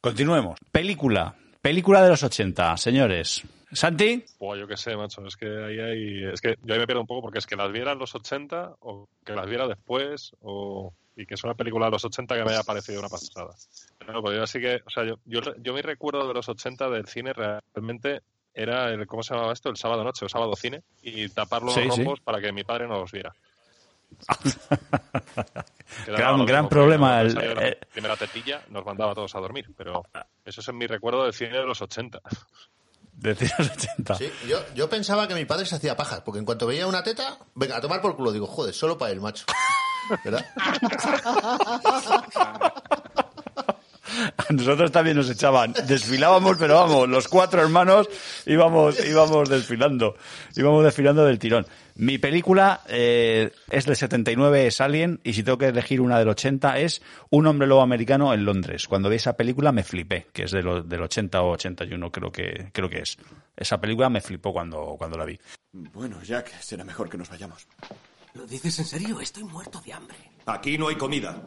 Continuemos. 0.01 0.59
Película. 0.71 1.35
Película 1.61 2.03
de 2.03 2.09
los 2.09 2.23
80, 2.23 2.75
señores. 2.75 3.43
¿Santi? 3.71 4.25
Pues 4.37 4.59
yo 4.59 4.67
qué 4.67 4.75
sé, 4.75 4.97
macho, 4.97 5.25
es 5.25 5.37
que 5.37 5.45
ahí 5.45 5.79
hay... 5.79 6.23
Es 6.33 6.41
que 6.41 6.55
yo 6.63 6.73
ahí 6.73 6.79
me 6.79 6.85
pierdo 6.87 7.01
un 7.01 7.07
poco 7.07 7.21
porque 7.21 7.39
es 7.39 7.45
que 7.45 7.55
las 7.55 7.71
viera 7.71 7.93
en 7.93 7.99
los 7.99 8.13
80 8.15 8.75
o 8.81 9.07
que 9.25 9.33
las 9.33 9.45
viera 9.47 9.65
después 9.67 10.31
o... 10.41 10.93
y 11.15 11.25
que 11.25 11.35
es 11.35 11.43
una 11.45 11.53
película 11.53 11.85
de 11.85 11.91
los 11.91 12.03
80 12.03 12.35
que 12.35 12.43
me 12.43 12.51
haya 12.51 12.63
parecido 12.63 12.99
una 12.99 13.07
pasada. 13.09 13.55
Pero 13.99 14.21
pues 14.21 14.35
yo 14.35 14.43
así 14.43 14.59
que, 14.59 14.81
o 14.85 14.89
sea, 14.89 15.05
yo, 15.05 15.19
yo, 15.25 15.39
yo 15.57 15.73
mi 15.73 15.81
recuerdo 15.81 16.27
de 16.27 16.33
los 16.33 16.49
80 16.49 16.89
del 16.89 17.05
cine 17.07 17.31
realmente 17.31 18.21
era 18.53 18.89
el, 18.89 19.05
¿cómo 19.07 19.21
se 19.23 19.33
llamaba 19.35 19.53
esto? 19.53 19.69
El 19.69 19.77
sábado 19.77 20.03
noche 20.03 20.25
o 20.25 20.29
sábado 20.29 20.53
cine 20.55 20.81
y 21.01 21.29
tapar 21.29 21.61
los 21.61 21.73
Sí, 21.75 21.81
sí. 21.83 21.87
rombos 21.89 22.19
para 22.21 22.41
que 22.41 22.51
mi 22.51 22.63
padre 22.65 22.87
no 22.87 22.99
los 22.99 23.11
viera. 23.11 23.33
Gran, 26.05 26.45
gran 26.45 26.69
problema. 26.69 27.21
el- 27.21 27.33
la 27.33 27.75
primera 27.91 28.15
tetilla 28.15 28.61
nos 28.69 28.85
mandaba 28.85 29.11
a 29.11 29.15
todos 29.15 29.33
a 29.35 29.39
dormir, 29.39 29.65
pero 29.75 30.03
eso 30.45 30.61
es 30.61 30.67
en 30.67 30.77
mi 30.77 30.85
recuerdo 30.87 31.23
del 31.23 31.33
cine 31.33 31.57
de 31.57 31.65
los 31.65 31.81
80. 31.81 32.19
de 33.13 33.35
los 33.57 33.69
80. 33.71 34.15
Sí, 34.15 34.31
yo, 34.47 34.59
yo 34.75 34.89
pensaba 34.89 35.27
que 35.27 35.35
mi 35.35 35.45
padre 35.45 35.65
se 35.65 35.75
hacía 35.75 35.97
pajas, 35.97 36.21
porque 36.21 36.39
en 36.39 36.45
cuanto 36.45 36.67
veía 36.67 36.87
una 36.87 37.03
teta, 37.03 37.39
venga, 37.55 37.77
a 37.77 37.81
tomar 37.81 38.01
por 38.01 38.15
culo, 38.15 38.31
digo, 38.31 38.47
joder, 38.47 38.73
solo 38.73 38.97
para 38.97 39.11
el 39.11 39.19
macho. 39.19 39.45
¿Verdad? 40.23 40.45
A 44.37 44.53
nosotros 44.53 44.91
también 44.91 45.17
nos 45.17 45.29
echaban. 45.29 45.73
Desfilábamos, 45.87 46.57
pero 46.57 46.75
vamos, 46.75 47.07
los 47.09 47.27
cuatro 47.27 47.61
hermanos 47.61 48.07
íbamos, 48.45 49.03
íbamos 49.05 49.49
desfilando. 49.49 50.15
Íbamos 50.55 50.83
desfilando 50.83 51.25
del 51.25 51.39
tirón. 51.39 51.65
Mi 51.95 52.17
película 52.17 52.81
eh, 52.87 53.51
es 53.69 53.85
del 53.85 53.95
79, 53.95 54.67
es 54.67 54.79
Alien, 54.81 55.19
y 55.23 55.33
si 55.33 55.43
tengo 55.43 55.57
que 55.57 55.67
elegir 55.67 55.99
una 56.01 56.17
del 56.17 56.29
80 56.29 56.79
es 56.79 57.01
Un 57.29 57.45
hombre 57.47 57.67
lobo 57.67 57.81
americano 57.81 58.33
en 58.33 58.45
Londres. 58.45 58.87
Cuando 58.87 59.09
vi 59.09 59.17
esa 59.17 59.33
película 59.33 59.71
me 59.71 59.83
flipé, 59.83 60.27
que 60.31 60.43
es 60.43 60.51
de 60.51 60.61
lo- 60.63 60.81
del 60.83 61.01
80 61.01 61.41
o 61.41 61.51
81 61.51 62.11
creo 62.11 62.31
que, 62.31 62.69
creo 62.71 62.89
que 62.89 62.99
es. 62.99 63.17
Esa 63.57 63.79
película 63.81 64.09
me 64.09 64.21
flipó 64.21 64.53
cuando, 64.53 64.95
cuando 64.97 65.17
la 65.17 65.25
vi. 65.25 65.37
Bueno, 65.73 66.21
Jack, 66.23 66.59
será 66.61 66.83
mejor 66.85 67.09
que 67.09 67.17
nos 67.17 67.29
vayamos. 67.29 67.67
¿Lo 68.33 68.45
dices 68.45 68.79
en 68.79 68.85
serio? 68.85 69.19
Estoy 69.19 69.43
muerto 69.43 69.81
de 69.85 69.91
hambre. 69.93 70.17
Aquí 70.45 70.77
no 70.77 70.87
hay 70.87 70.95
comida. 70.95 71.41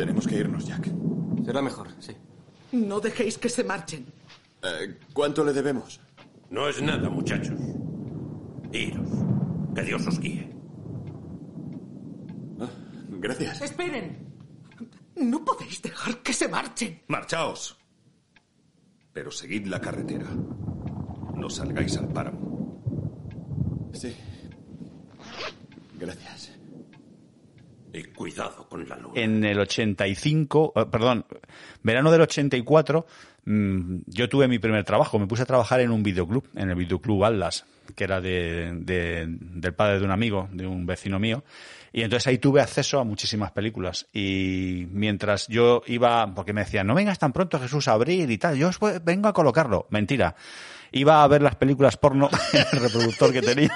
Tenemos 0.00 0.26
que 0.26 0.36
irnos, 0.36 0.66
Jack. 0.66 0.90
Será 1.44 1.60
mejor, 1.60 1.88
sí. 1.98 2.16
No 2.72 3.00
dejéis 3.00 3.36
que 3.36 3.50
se 3.50 3.62
marchen. 3.62 4.06
Eh, 4.62 4.98
¿Cuánto 5.12 5.44
le 5.44 5.52
debemos? 5.52 6.00
No 6.48 6.66
es 6.70 6.80
nada, 6.80 7.10
muchachos. 7.10 7.60
Iros. 8.72 9.10
Que 9.74 9.82
Dios 9.82 10.06
os 10.06 10.18
guíe. 10.18 10.50
Gracias. 13.10 13.60
Esperen. 13.60 14.26
No 15.16 15.44
podéis 15.44 15.82
dejar 15.82 16.16
que 16.22 16.32
se 16.32 16.48
marchen. 16.48 17.02
Marchaos. 17.08 17.76
Pero 19.12 19.30
seguid 19.30 19.66
la 19.66 19.82
carretera. 19.82 20.30
No 21.34 21.50
salgáis 21.50 21.98
al 21.98 22.08
páramo. 22.08 22.80
Sí. 23.92 24.16
Gracias. 25.98 26.49
Luna. 28.96 29.12
En 29.20 29.44
el 29.44 29.58
85, 29.58 30.72
eh, 30.76 30.86
perdón, 30.90 31.24
verano 31.82 32.10
del 32.10 32.22
84, 32.22 33.06
mm, 33.44 33.96
yo 34.06 34.28
tuve 34.28 34.48
mi 34.48 34.58
primer 34.58 34.84
trabajo. 34.84 35.18
Me 35.18 35.26
puse 35.26 35.42
a 35.42 35.46
trabajar 35.46 35.80
en 35.80 35.90
un 35.90 36.02
videoclub, 36.02 36.44
en 36.54 36.70
el 36.70 36.76
videoclub 36.76 37.24
Atlas, 37.24 37.64
que 37.96 38.04
era 38.04 38.20
de, 38.20 38.72
de- 38.74 39.26
del 39.28 39.74
padre 39.74 39.98
de 39.98 40.04
un 40.04 40.10
amigo, 40.12 40.48
de 40.52 40.66
un 40.66 40.86
vecino 40.86 41.18
mío. 41.18 41.42
Y 41.92 42.02
entonces 42.02 42.28
ahí 42.28 42.38
tuve 42.38 42.60
acceso 42.60 43.00
a 43.00 43.04
muchísimas 43.04 43.50
películas. 43.50 44.06
Y 44.12 44.86
mientras 44.92 45.48
yo 45.48 45.82
iba, 45.88 46.32
porque 46.34 46.52
me 46.52 46.60
decían, 46.60 46.86
no 46.86 46.94
vengas 46.94 47.18
tan 47.18 47.32
pronto 47.32 47.58
Jesús 47.58 47.88
a 47.88 47.92
abrir 47.94 48.30
y 48.30 48.38
tal, 48.38 48.56
yo 48.56 48.70
vengo 49.04 49.26
a 49.28 49.32
colocarlo. 49.32 49.86
Mentira. 49.90 50.36
Iba 50.92 51.22
a 51.22 51.28
ver 51.28 51.40
las 51.42 51.54
películas 51.56 51.96
porno 51.96 52.28
en 52.52 52.60
el 52.72 52.80
reproductor 52.80 53.32
que 53.32 53.42
tenía 53.42 53.72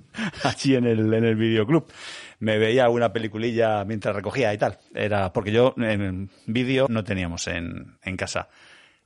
allí 0.44 0.74
en 0.76 0.86
el, 0.86 1.12
en 1.12 1.24
el 1.24 1.34
videoclub. 1.36 1.86
Me 2.40 2.58
veía 2.58 2.88
una 2.88 3.12
peliculilla 3.12 3.84
mientras 3.84 4.14
recogía 4.14 4.52
y 4.54 4.58
tal. 4.58 4.78
Era 4.94 5.32
porque 5.32 5.50
yo 5.52 5.74
en 5.76 6.30
vídeo 6.46 6.86
no 6.88 7.02
teníamos 7.04 7.46
en, 7.48 7.96
en 8.02 8.16
casa. 8.16 8.48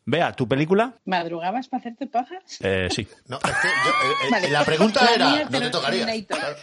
Vea, 0.05 0.33
¿tu 0.33 0.49
película? 0.49 0.95
¿Madrugabas 1.05 1.69
para 1.69 1.81
hacerte 1.81 2.07
pajas? 2.09 2.43
Eh, 2.61 2.89
sí. 2.91 3.07
No, 3.29 3.37
es 3.37 3.43
que 3.43 3.69
yo, 3.69 3.91
eh, 3.91 4.15
eh, 4.27 4.29
Vale. 4.31 4.51
la 4.51 4.65
pregunta 4.65 5.05
La 5.05 5.15
era, 5.15 5.31
no 5.31 5.37
te 5.39 5.47
pero 5.59 5.71
tocaría. 5.71 6.05
Terminator. 6.07 6.57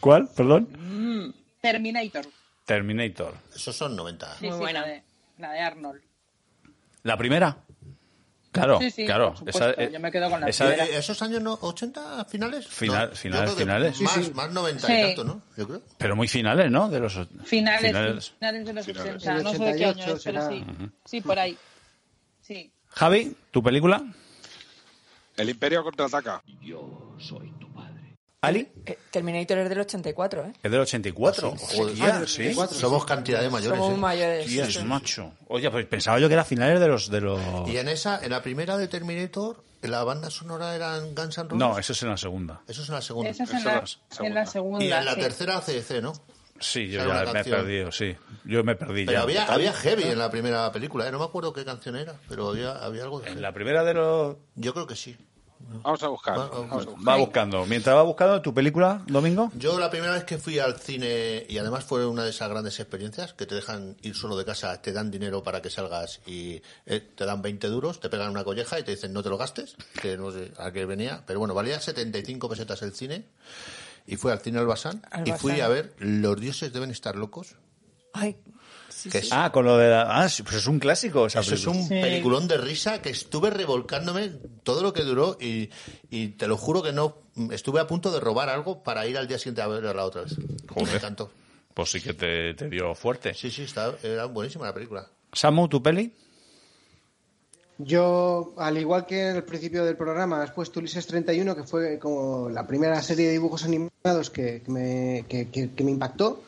¿Cuál? 0.00 0.28
Perdón. 0.36 0.68
Mm, 0.76 1.32
Terminator. 1.62 2.26
Terminator. 2.64 3.34
Esos 3.54 3.74
son 3.76 3.96
90. 3.96 4.34
Sí, 4.38 4.50
sí, 4.50 4.72
La, 4.72 4.84
de, 4.86 5.02
la 5.38 5.52
de 5.52 5.60
Arnold. 5.60 6.02
¿La 7.04 7.16
primera? 7.16 7.56
Claro, 8.58 8.78
Sí, 8.80 8.90
sí, 8.90 9.04
claro. 9.06 9.28
por 9.34 9.38
supuesto, 9.52 9.82
yo 9.90 10.00
me 10.00 10.10
quedo 10.12 10.30
con 10.30 10.40
la 10.40 10.48
esa- 10.48 10.66
primera. 10.66 10.86
Eh, 10.86 10.98
¿Esos 10.98 11.20
años 11.22 11.40
no, 11.42 11.58
80 11.60 12.24
finales? 12.26 12.66
Final- 12.66 13.10
No, 13.10 13.16
finales, 13.16 13.54
finales. 13.54 14.00
Más, 14.00 14.12
Sí, 14.14 14.24
sí. 14.24 14.32
más 14.34 14.50
90 14.52 14.86
Sí. 14.86 14.92
y 14.92 15.02
tanto, 15.02 15.24
¿no? 15.24 15.42
Yo 15.56 15.66
creo. 15.66 15.82
Pero 15.98 16.16
muy 16.16 16.28
finales, 16.28 16.70
¿no? 16.70 16.88
De 16.88 17.00
los 17.00 17.16
o- 17.16 17.26
Finales, 17.44 17.80
finales, 17.86 18.08
de 18.10 18.72
los 18.72 18.86
Finales. 18.86 18.88
80. 18.88 19.36
El 19.36 19.42
No 19.44 19.52
sé 19.52 19.58
de 19.58 19.64
qué 19.76 19.86
88 19.86 20.02
año 20.04 20.14
es, 20.16 20.22
pero 20.24 20.48
sí. 20.50 20.64
Ujú. 20.68 20.90
Sí, 21.04 21.20
por 21.20 21.38
ahí. 21.38 21.56
Sí. 22.42 22.72
Javi, 22.88 23.36
¿tu 23.50 23.62
película? 23.62 24.02
El 25.36 25.50
Imperio 25.50 25.82
contraataca. 25.84 26.42
Yo 26.62 27.14
soy. 27.18 27.52
¿Ali? 28.40 28.68
Eh, 28.86 28.96
Terminator 29.10 29.58
es 29.58 29.68
del 29.68 29.80
84, 29.80 30.44
¿eh? 30.44 30.52
Es 30.62 30.70
del 30.70 30.80
84. 30.80 31.52
Ah, 31.54 31.58
sí, 31.58 31.76
joder. 31.76 31.92
Hostia, 31.92 32.06
Ah, 32.06 32.22
sí. 32.26 32.42
84, 32.42 32.78
Somos 32.78 33.04
cantidad 33.04 33.40
de 33.40 33.50
mayores, 33.50 33.78
Somos 33.80 33.94
¿eh? 33.94 34.00
mayores. 34.00 34.46
Tías, 34.46 34.66
sí, 34.68 34.72
sí. 34.78 34.84
macho. 34.84 35.32
Oye, 35.48 35.68
pues 35.72 35.86
pensaba 35.86 36.20
yo 36.20 36.28
que 36.28 36.34
era 36.34 36.44
finales 36.44 36.78
de 36.78 36.86
los... 36.86 37.10
De 37.10 37.20
los... 37.20 37.40
Y 37.68 37.76
en 37.78 37.88
esa, 37.88 38.22
en 38.24 38.30
la 38.30 38.40
primera 38.40 38.76
de 38.76 38.86
Terminator, 38.86 39.64
la 39.82 40.04
banda 40.04 40.30
sonora 40.30 40.76
eran 40.76 41.16
Guns 41.16 41.36
N' 41.38 41.44
Roses. 41.48 41.58
No, 41.58 41.78
eso 41.80 41.92
es 41.92 42.02
en 42.04 42.08
la 42.10 42.16
segunda. 42.16 42.60
Eso 42.68 42.82
es 42.82 42.88
en 42.88 42.94
la 42.94 43.02
segunda. 43.02 43.30
Esa 43.30 43.42
es 43.42 43.50
en 43.54 43.64
la, 43.64 43.84
en 44.28 44.34
la 44.34 44.46
segunda. 44.46 44.84
Y 44.84 44.92
en 44.92 45.04
la 45.04 45.14
sí. 45.14 45.20
tercera 45.20 45.60
CC, 45.60 46.00
¿no? 46.00 46.12
Sí, 46.60 46.88
yo 46.88 46.98
ya 47.06 47.06
me 47.14 47.20
he 47.30 47.32
canción. 47.32 47.56
perdido, 47.60 47.92
sí. 47.92 48.16
Yo 48.44 48.62
me 48.64 48.74
perdí 48.76 49.04
Pero 49.04 49.18
ya. 49.18 49.22
había, 49.22 49.44
había 49.46 49.72
heavy 49.72 50.04
en 50.04 50.18
la 50.18 50.28
primera 50.30 50.70
película, 50.72 51.06
¿eh? 51.08 51.12
No 51.12 51.18
me 51.18 51.24
acuerdo 51.24 51.52
qué 51.52 51.64
canción 51.64 51.96
era, 51.96 52.14
pero 52.28 52.50
había, 52.50 52.72
había 52.84 53.02
algo 53.04 53.18
de 53.20 53.26
En 53.26 53.32
heavy. 53.34 53.42
la 53.42 53.52
primera 53.52 53.82
de 53.84 53.94
los... 53.94 54.36
Yo 54.56 54.72
creo 54.74 54.86
que 54.86 54.96
sí. 54.96 55.16
Vamos 55.82 56.02
a 56.02 56.08
buscar. 56.08 56.38
Va- 56.38 56.48
vamos 56.48 56.72
a 56.86 56.90
buscar. 56.90 57.08
Va 57.08 57.16
buscando. 57.16 57.66
Mientras 57.66 57.94
va 57.94 58.02
buscando, 58.02 58.40
¿tu 58.40 58.54
película, 58.54 59.02
Domingo? 59.06 59.50
Yo 59.54 59.78
la 59.78 59.90
primera 59.90 60.12
vez 60.14 60.24
que 60.24 60.38
fui 60.38 60.58
al 60.58 60.78
cine, 60.78 61.44
y 61.48 61.58
además 61.58 61.84
fue 61.84 62.06
una 62.06 62.24
de 62.24 62.30
esas 62.30 62.48
grandes 62.48 62.80
experiencias, 62.80 63.34
que 63.34 63.44
te 63.46 63.54
dejan 63.54 63.96
ir 64.02 64.14
solo 64.14 64.36
de 64.36 64.44
casa, 64.46 64.80
te 64.80 64.92
dan 64.92 65.10
dinero 65.10 65.42
para 65.42 65.60
que 65.60 65.68
salgas 65.70 66.20
y 66.26 66.62
eh, 66.86 67.00
te 67.14 67.24
dan 67.26 67.42
20 67.42 67.66
duros, 67.68 68.00
te 68.00 68.08
pegan 68.08 68.30
una 68.30 68.44
colleja 68.44 68.78
y 68.80 68.82
te 68.82 68.92
dicen 68.92 69.12
no 69.12 69.22
te 69.22 69.28
lo 69.28 69.36
gastes, 69.36 69.76
que 70.00 70.16
no 70.16 70.30
sé 70.32 70.52
a 70.58 70.72
qué 70.72 70.86
venía, 70.86 71.22
pero 71.26 71.38
bueno, 71.38 71.52
valía 71.54 71.78
75 71.80 72.48
pesetas 72.48 72.80
el 72.82 72.94
cine, 72.94 73.26
y 74.06 74.16
fui 74.16 74.32
al 74.32 74.40
cine 74.40 74.58
Albasán, 74.58 75.02
Al 75.10 75.28
y 75.28 75.32
fui 75.32 75.60
a 75.60 75.68
ver 75.68 75.94
Los 75.98 76.40
dioses 76.40 76.72
deben 76.72 76.90
estar 76.90 77.14
locos, 77.14 77.56
Ay, 78.14 78.36
sí, 78.98 79.10
que 79.10 79.20
sí. 79.20 79.26
es 79.28 79.32
Ah, 79.32 79.50
con 79.52 79.64
lo 79.64 79.76
de 79.78 79.88
la... 79.90 80.02
Ah, 80.22 80.28
pues 80.44 80.56
es 80.56 80.66
un 80.66 80.78
clásico 80.78 81.26
esa 81.26 81.40
Eso 81.40 81.54
es 81.54 81.66
un 81.66 81.88
peliculón 81.88 82.48
de 82.48 82.56
risa 82.58 83.00
que 83.02 83.10
estuve 83.10 83.50
revolcándome 83.50 84.30
todo 84.62 84.82
lo 84.82 84.92
que 84.92 85.02
duró 85.02 85.36
y, 85.40 85.70
y 86.10 86.28
te 86.28 86.46
lo 86.46 86.56
juro 86.56 86.82
que 86.82 86.92
no 86.92 87.16
estuve 87.50 87.80
a 87.80 87.86
punto 87.86 88.10
de 88.10 88.20
robar 88.20 88.48
algo 88.48 88.82
para 88.82 89.06
ir 89.06 89.16
al 89.16 89.28
día 89.28 89.38
siguiente 89.38 89.62
a 89.62 89.66
verla 89.68 90.04
otra 90.04 90.22
vez. 90.22 90.36
Joder. 90.68 90.88
Me 90.88 90.96
encantó. 90.96 91.30
Pues 91.74 91.90
sí 91.92 92.00
que 92.00 92.12
te, 92.14 92.54
te 92.54 92.68
dio 92.68 92.94
fuerte. 92.94 93.34
Sí, 93.34 93.50
sí, 93.50 93.62
está, 93.62 93.94
era 94.02 94.24
buenísima 94.24 94.66
la 94.66 94.74
película. 94.74 95.06
Samu, 95.32 95.68
¿tu 95.68 95.80
peli? 95.82 96.12
Yo, 97.80 98.54
al 98.56 98.76
igual 98.76 99.06
que 99.06 99.28
en 99.28 99.36
el 99.36 99.44
principio 99.44 99.84
del 99.84 99.96
programa, 99.96 100.42
has 100.42 100.50
puesto 100.50 100.80
Ulises 100.80 101.06
31, 101.06 101.54
que 101.54 101.62
fue 101.62 101.98
como 102.00 102.48
la 102.48 102.66
primera 102.66 103.00
serie 103.02 103.26
de 103.26 103.32
dibujos 103.32 103.62
animados 103.64 104.30
que, 104.30 104.62
que 104.62 104.70
me, 104.72 105.24
que- 105.28 105.48
que- 105.50 105.70
que 105.70 105.84
me 105.84 105.92
impactó. 105.92 106.42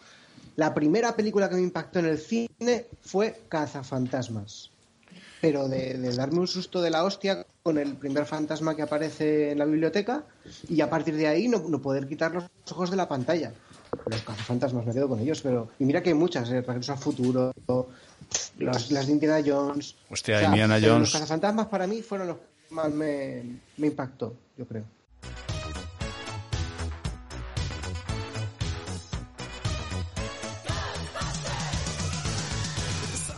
La 0.60 0.74
primera 0.74 1.16
película 1.16 1.48
que 1.48 1.54
me 1.54 1.62
impactó 1.62 2.00
en 2.00 2.04
el 2.04 2.18
cine 2.18 2.86
fue 3.00 3.44
Cazafantasmas. 3.48 4.70
Pero 5.40 5.68
de, 5.70 5.94
de 5.96 6.14
darme 6.14 6.40
un 6.40 6.46
susto 6.46 6.82
de 6.82 6.90
la 6.90 7.02
hostia 7.02 7.46
con 7.62 7.78
el 7.78 7.96
primer 7.96 8.26
fantasma 8.26 8.76
que 8.76 8.82
aparece 8.82 9.52
en 9.52 9.58
la 9.58 9.64
biblioteca 9.64 10.22
y 10.68 10.82
a 10.82 10.90
partir 10.90 11.16
de 11.16 11.28
ahí 11.28 11.48
no, 11.48 11.60
no 11.66 11.80
poder 11.80 12.06
quitar 12.06 12.34
los 12.34 12.44
ojos 12.70 12.90
de 12.90 12.96
la 12.98 13.08
pantalla. 13.08 13.54
Los 14.04 14.20
cazafantasmas, 14.20 14.84
me 14.84 14.92
quedo 14.92 15.08
con 15.08 15.20
ellos, 15.20 15.40
pero... 15.40 15.70
Y 15.78 15.86
mira 15.86 16.02
que 16.02 16.10
hay 16.10 16.14
muchas, 16.14 16.50
eh, 16.50 16.60
Regreso 16.60 16.92
al 16.92 16.98
Futuro, 16.98 17.52
los- 18.58 18.90
las 18.90 19.06
de 19.06 19.12
Indiana 19.14 19.42
Jones... 19.42 19.96
Hostia, 20.10 20.42
Indiana 20.44 20.76
pero 20.78 20.92
Jones. 20.92 21.00
Los 21.08 21.12
cazafantasmas 21.22 21.68
para 21.68 21.86
mí 21.86 22.02
fueron 22.02 22.26
los 22.28 22.36
que 22.36 22.74
más 22.74 22.90
me, 22.92 23.44
me 23.78 23.86
impactó, 23.86 24.34
yo 24.58 24.66
creo. 24.66 24.84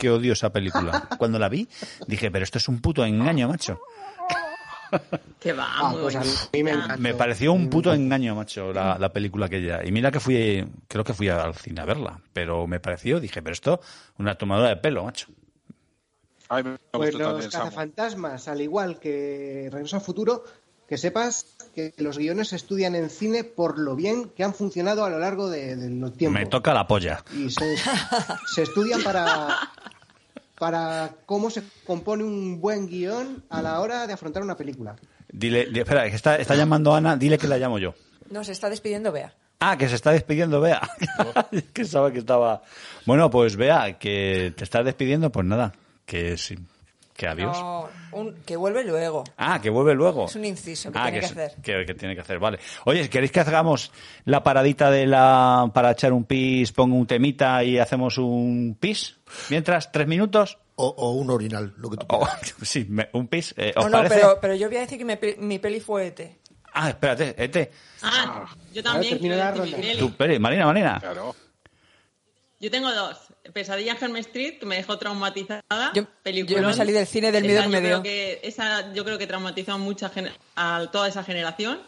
Que 0.02 0.10
odio 0.10 0.32
esa 0.32 0.50
película. 0.50 1.08
Cuando 1.16 1.38
la 1.38 1.48
vi, 1.48 1.68
dije, 2.08 2.28
pero 2.32 2.42
esto 2.42 2.58
es 2.58 2.66
un 2.66 2.80
puto 2.80 3.04
engaño, 3.04 3.46
macho. 3.48 3.78
Que 5.38 5.52
va, 5.52 5.64
Ah, 5.78 5.94
pues 5.98 6.16
a 6.16 6.18
bonita. 6.18 6.96
mí 6.96 6.98
me 6.98 7.14
pareció 7.14 7.52
un 7.52 7.70
puto 7.70 7.94
engaño, 7.94 8.34
macho, 8.34 8.72
la, 8.72 8.98
la 8.98 9.12
película 9.12 9.46
aquella. 9.46 9.86
Y 9.86 9.92
mira 9.92 10.10
que 10.10 10.18
fui, 10.18 10.66
creo 10.88 11.04
que 11.04 11.14
fui 11.14 11.28
al 11.28 11.54
cine 11.54 11.80
a 11.80 11.84
verla, 11.84 12.20
pero 12.32 12.66
me 12.66 12.80
pareció, 12.80 13.20
dije, 13.20 13.40
pero 13.42 13.52
esto, 13.54 13.80
una 14.18 14.34
tomadura 14.34 14.70
de 14.70 14.76
pelo, 14.76 15.04
macho. 15.04 15.28
Ay, 16.48 16.64
me 16.64 16.76
Pues 16.90 17.14
los 17.14 17.46
cazafantasmas, 17.46 18.48
al 18.48 18.60
igual 18.60 18.98
que 18.98 19.68
Regreso 19.72 19.96
al 19.96 20.02
Futuro, 20.02 20.44
que 20.92 20.98
sepas 20.98 21.46
que 21.74 21.94
los 21.96 22.18
guiones 22.18 22.48
se 22.48 22.56
estudian 22.56 22.94
en 22.94 23.08
cine 23.08 23.44
por 23.44 23.78
lo 23.78 23.96
bien 23.96 24.28
que 24.28 24.44
han 24.44 24.52
funcionado 24.52 25.06
a 25.06 25.08
lo 25.08 25.18
largo 25.18 25.48
de, 25.48 25.74
de 25.74 25.88
los 25.88 26.12
tiempos. 26.14 26.38
Me 26.38 26.44
toca 26.44 26.74
la 26.74 26.86
polla. 26.86 27.24
Y 27.34 27.48
se, 27.48 27.76
se 28.54 28.62
estudian 28.64 29.02
para, 29.02 29.56
para 30.58 31.14
cómo 31.24 31.48
se 31.48 31.62
compone 31.86 32.24
un 32.24 32.60
buen 32.60 32.86
guion 32.88 33.42
a 33.48 33.62
la 33.62 33.80
hora 33.80 34.06
de 34.06 34.12
afrontar 34.12 34.42
una 34.42 34.54
película. 34.54 34.96
Dile, 35.32 35.64
di- 35.72 35.80
espera, 35.80 36.08
que 36.10 36.14
está, 36.16 36.36
está 36.36 36.54
llamando 36.56 36.94
Ana, 36.94 37.16
dile 37.16 37.38
que 37.38 37.48
la 37.48 37.56
llamo 37.56 37.78
yo. 37.78 37.94
No, 38.28 38.44
se 38.44 38.52
está 38.52 38.68
despidiendo 38.68 39.10
Bea. 39.12 39.34
Ah, 39.60 39.78
que 39.78 39.88
se 39.88 39.94
está 39.94 40.10
despidiendo, 40.10 40.60
Bea. 40.60 40.82
que 41.72 41.86
sabe 41.86 42.12
que 42.12 42.18
estaba. 42.18 42.62
Bueno, 43.06 43.30
pues 43.30 43.56
Bea, 43.56 43.98
que 43.98 44.52
te 44.56 44.64
estás 44.64 44.84
despidiendo, 44.84 45.32
pues 45.32 45.46
nada, 45.46 45.72
que 46.04 46.36
sí, 46.36 46.58
que 47.22 47.28
adiós. 47.28 47.56
No, 47.56 47.88
un- 48.12 48.34
que 48.44 48.56
vuelve 48.56 48.82
luego. 48.82 49.22
Ah, 49.36 49.60
que 49.62 49.70
vuelve 49.70 49.94
luego. 49.94 50.24
Es 50.26 50.34
un 50.34 50.44
inciso 50.44 50.90
que 50.90 50.98
Ah, 50.98 51.04
tiene 51.04 51.20
que, 51.20 51.26
es- 51.26 51.30
hacer. 51.32 51.52
Que, 51.62 51.84
que 51.86 51.94
tiene 51.94 52.16
que 52.16 52.20
hacer, 52.20 52.40
vale. 52.40 52.58
Oye, 52.84 53.08
¿queréis 53.08 53.30
que 53.30 53.38
hagamos 53.40 53.92
la 54.24 54.42
paradita 54.42 54.90
de 54.90 55.06
la 55.06 55.70
para 55.72 55.92
echar 55.92 56.12
un 56.12 56.24
pis, 56.24 56.72
pongo 56.72 56.96
un 56.96 57.06
temita 57.06 57.62
y 57.62 57.78
hacemos 57.78 58.18
un 58.18 58.76
pis? 58.80 59.18
Mientras, 59.50 59.92
tres 59.92 60.08
minutos. 60.08 60.58
O, 60.74 60.86
o 60.88 61.12
un 61.12 61.30
orinal, 61.30 61.74
lo 61.76 61.90
que 61.90 61.96
tú 61.98 62.06
O- 62.08 62.26
sí, 62.62 62.86
me- 62.88 63.08
un 63.12 63.28
pis. 63.28 63.54
eh, 63.56 63.72
¿Os 63.76 63.84
No, 63.84 63.90
no, 63.90 63.96
parece? 63.98 64.14
pero, 64.16 64.38
pero 64.40 64.54
yo 64.56 64.66
voy 64.68 64.78
a 64.78 64.80
decir 64.80 64.98
que 64.98 65.04
mi, 65.04 65.46
mi 65.46 65.58
peli 65.60 65.78
fue 65.78 66.04
E 66.04 66.06
ET. 66.08 66.38
Ah, 66.74 66.88
espérate, 66.88 67.34
Ete. 67.36 67.70
Ah, 68.02 68.46
yo 68.72 68.82
también 68.82 69.12
termina 69.14 69.36
la 69.36 69.50
ronda. 69.52 69.76
peli. 69.76 69.96
Tú, 69.98 70.10
peli, 70.16 70.38
Marina, 70.40 70.64
Marina. 70.66 70.98
Claro. 71.00 71.36
Yo 72.62 72.70
tengo 72.70 72.90
dos. 72.94 73.18
Pesadilla 73.52 73.92
en 73.92 74.04
Helm 74.04 74.16
Street, 74.18 74.58
que 74.60 74.66
me 74.66 74.76
dejó 74.76 74.96
traumatizada. 74.96 75.92
Yo- 75.94 76.06
yo 76.24 76.62
me 76.62 76.72
salí 76.72 76.92
del 76.92 77.06
cine 77.06 77.30
del 77.32 77.42
miedo 77.44 77.58
Esa 77.60 77.64
que 77.64 77.68
me 77.70 77.76
yo 77.78 77.82
creo 77.82 77.96
dio. 77.96 78.02
que- 78.04 78.40
esa 78.44 78.92
yo 78.94 79.04
creo 79.04 79.18
que 79.18 79.26
traumatizó 79.26 79.72
a, 79.72 79.78
mucha 79.78 80.10
a 80.56 80.86
toda 80.92 81.08
esa 81.08 81.24
generación. 81.24 81.80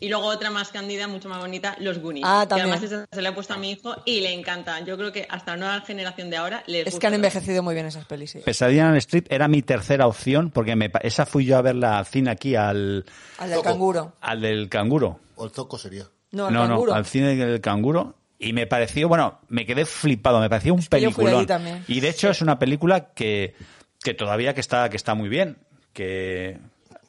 Y 0.00 0.08
luego 0.08 0.26
otra 0.26 0.50
más 0.50 0.70
candida, 0.70 1.06
mucho 1.06 1.28
más 1.28 1.38
bonita, 1.38 1.76
Los 1.78 1.98
Goonies. 2.00 2.24
Ah, 2.26 2.40
que 2.42 2.48
también. 2.48 2.72
además 2.72 2.82
esa 2.90 3.06
se 3.10 3.22
la 3.22 3.28
he 3.28 3.32
puesto 3.32 3.54
a 3.54 3.58
mi 3.58 3.70
hijo 3.70 3.94
y 4.04 4.22
le 4.22 4.32
encanta. 4.32 4.80
Yo 4.80 4.96
creo 4.98 5.12
que 5.12 5.24
hasta 5.30 5.52
la 5.52 5.56
nueva 5.58 5.80
generación 5.82 6.30
de 6.30 6.36
ahora 6.36 6.64
les 6.66 6.80
Es 6.80 6.94
gusta. 6.94 7.00
que 7.00 7.06
han 7.06 7.14
envejecido 7.14 7.62
muy 7.62 7.74
bien 7.74 7.86
esas 7.86 8.04
pelis, 8.04 8.32
sí. 8.32 8.40
Pesadilla 8.40 8.88
en 8.88 8.94
el 8.94 8.96
Strip 9.00 9.30
era 9.30 9.46
mi 9.46 9.62
tercera 9.62 10.06
opción 10.08 10.50
porque 10.50 10.74
me, 10.74 10.90
pa- 10.90 10.98
esa 10.98 11.26
fui 11.26 11.44
yo 11.44 11.56
a 11.58 11.62
verla 11.62 11.98
al 11.98 12.06
cine 12.06 12.30
aquí 12.30 12.56
al, 12.56 13.04
Al 13.38 13.50
del 13.50 13.62
canguro. 13.62 14.14
al 14.20 14.40
del 14.40 14.68
canguro. 14.68 15.20
O 15.36 15.44
el 15.44 15.52
zoco 15.52 15.78
sería. 15.78 16.04
No, 16.32 16.46
al 16.48 16.54
no, 16.54 16.66
canguro. 16.66 16.90
no, 16.92 16.98
al 16.98 17.06
cine 17.06 17.36
del 17.36 17.60
canguro. 17.60 18.16
Y 18.44 18.52
me 18.52 18.66
pareció, 18.66 19.08
bueno, 19.08 19.40
me 19.48 19.64
quedé 19.64 19.86
flipado, 19.86 20.38
me 20.38 20.50
pareció 20.50 20.74
un 20.74 20.80
que 20.80 20.86
fui 21.10 21.24
peliculón. 21.24 21.46
Y 21.88 22.00
de 22.00 22.10
hecho 22.10 22.28
es 22.28 22.42
una 22.42 22.58
película 22.58 23.12
que, 23.14 23.54
que 24.02 24.12
todavía 24.12 24.54
que 24.54 24.60
está, 24.60 24.90
que 24.90 24.98
está 24.98 25.14
muy 25.14 25.30
bien. 25.30 25.56
Que... 25.94 26.58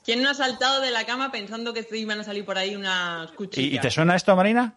¿Quién 0.06 0.24
no 0.24 0.30
ha 0.30 0.34
saltado 0.34 0.82
de 0.82 0.92
la 0.92 1.06
cama 1.06 1.32
pensando 1.32 1.74
que 1.74 1.84
se 1.84 1.98
iban 1.98 2.22
a 2.22 2.24
salir 2.24 2.46
por 2.46 2.58
ahí 2.58 2.76
unas 2.76 3.32
¿Y, 3.32 3.36
cuchillas? 3.36 3.74
y 3.74 3.80
te 3.80 3.92
suena 3.92 4.16
esto, 4.16 4.34
Marina? 4.36 4.76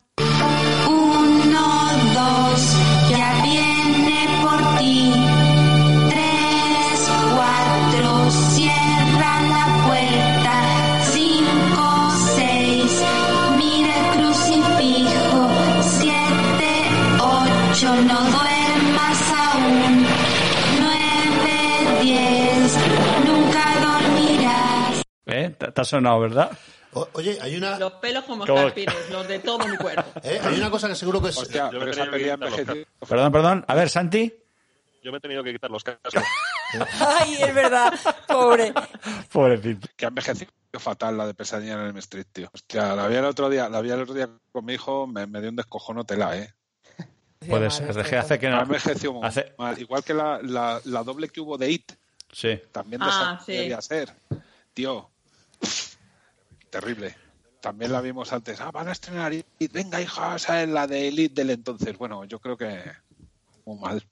Uno, 0.88 1.90
dos, 2.14 2.76
ya 3.10 3.42
viene 3.44 4.26
por 4.42 4.78
ti. 4.80 5.47
¿Eh? 25.38 25.50
¿Te, 25.50 25.70
te 25.72 25.80
ha 25.80 25.84
sonado, 25.84 26.20
verdad? 26.20 26.50
O- 26.92 27.08
oye, 27.12 27.38
hay 27.40 27.56
una, 27.56 27.78
Los 27.78 27.92
pelos 27.94 28.24
como 28.24 28.46
¿Cómo? 28.46 28.58
escarpines, 28.58 29.10
los 29.10 29.28
de 29.28 29.38
todo 29.40 29.58
mi 29.66 29.76
cuerpo. 29.76 30.04
eh, 30.22 30.40
hay 30.42 30.56
una 30.58 30.70
cosa 30.70 30.88
que 30.88 30.94
seguro 30.94 31.20
que 31.22 31.28
es... 31.28 31.36
Hostia, 31.38 31.68
pero 31.70 31.90
esa. 31.90 32.06
Perdón, 33.08 33.32
perdón. 33.32 33.64
A 33.68 33.74
ver, 33.74 33.88
Santi. 33.88 34.32
Yo 35.02 35.12
me 35.12 35.18
he 35.18 35.20
tenido 35.20 35.44
que 35.44 35.52
quitar 35.52 35.70
los 35.70 35.84
cascos. 35.84 36.14
Ay, 37.00 37.36
es 37.40 37.54
verdad, 37.54 37.92
pobre. 38.26 38.72
Pobrecito. 39.32 39.88
Que 39.96 40.04
ha 40.06 40.08
envejecido 40.08 40.50
fatal 40.78 41.16
la 41.16 41.26
de 41.26 41.34
pesadilla 41.34 41.74
en 41.74 41.80
el 41.80 41.96
Street, 41.98 42.26
tío. 42.32 42.50
Hostia, 42.52 42.94
la 42.94 43.06
vi 43.08 43.16
el 43.16 43.24
otro 43.24 43.48
día, 43.48 43.68
la 43.68 43.80
vi 43.80 43.90
el 43.90 44.02
otro 44.02 44.14
día 44.14 44.28
con 44.52 44.64
mi 44.64 44.74
hijo, 44.74 45.06
me, 45.06 45.26
me 45.26 45.40
dio 45.40 45.50
un 45.50 45.56
descojono 45.56 46.04
tela, 46.04 46.36
eh. 46.36 46.52
Puede 47.48 47.70
ser. 47.70 47.88
Que 48.04 48.16
hace 48.16 48.38
que 48.38 48.48
Ha 48.48 48.50
no. 48.50 48.62
envejecido 48.62 49.12
muy 49.14 49.26
hace- 49.26 49.54
mal. 49.56 49.78
Igual 49.80 50.02
que 50.04 50.12
la, 50.14 50.40
la, 50.42 50.80
la 50.84 51.02
doble 51.04 51.28
que 51.28 51.40
hubo 51.40 51.56
de 51.56 51.70
It, 51.70 51.92
Sí. 52.32 52.60
también 52.72 53.00
de 53.00 53.06
Ah, 53.08 53.34
esa 53.36 53.44
sí. 53.46 53.52
debería 53.52 53.80
ser. 53.80 54.12
Tío, 54.74 55.08
terrible. 56.70 57.14
También 57.60 57.92
la 57.92 58.00
vimos 58.00 58.32
antes. 58.32 58.60
Ah, 58.60 58.70
van 58.70 58.88
a 58.88 58.92
estrenar 58.92 59.32
It. 59.32 59.46
Venga, 59.72 60.00
hija, 60.00 60.36
esa 60.36 60.62
es 60.62 60.68
la 60.68 60.86
de 60.86 61.08
Elite 61.08 61.34
del 61.34 61.50
entonces. 61.50 61.96
Bueno, 61.98 62.24
yo 62.24 62.38
creo 62.38 62.56
que 62.56 62.80
muy 63.64 63.78
mal. 63.78 64.02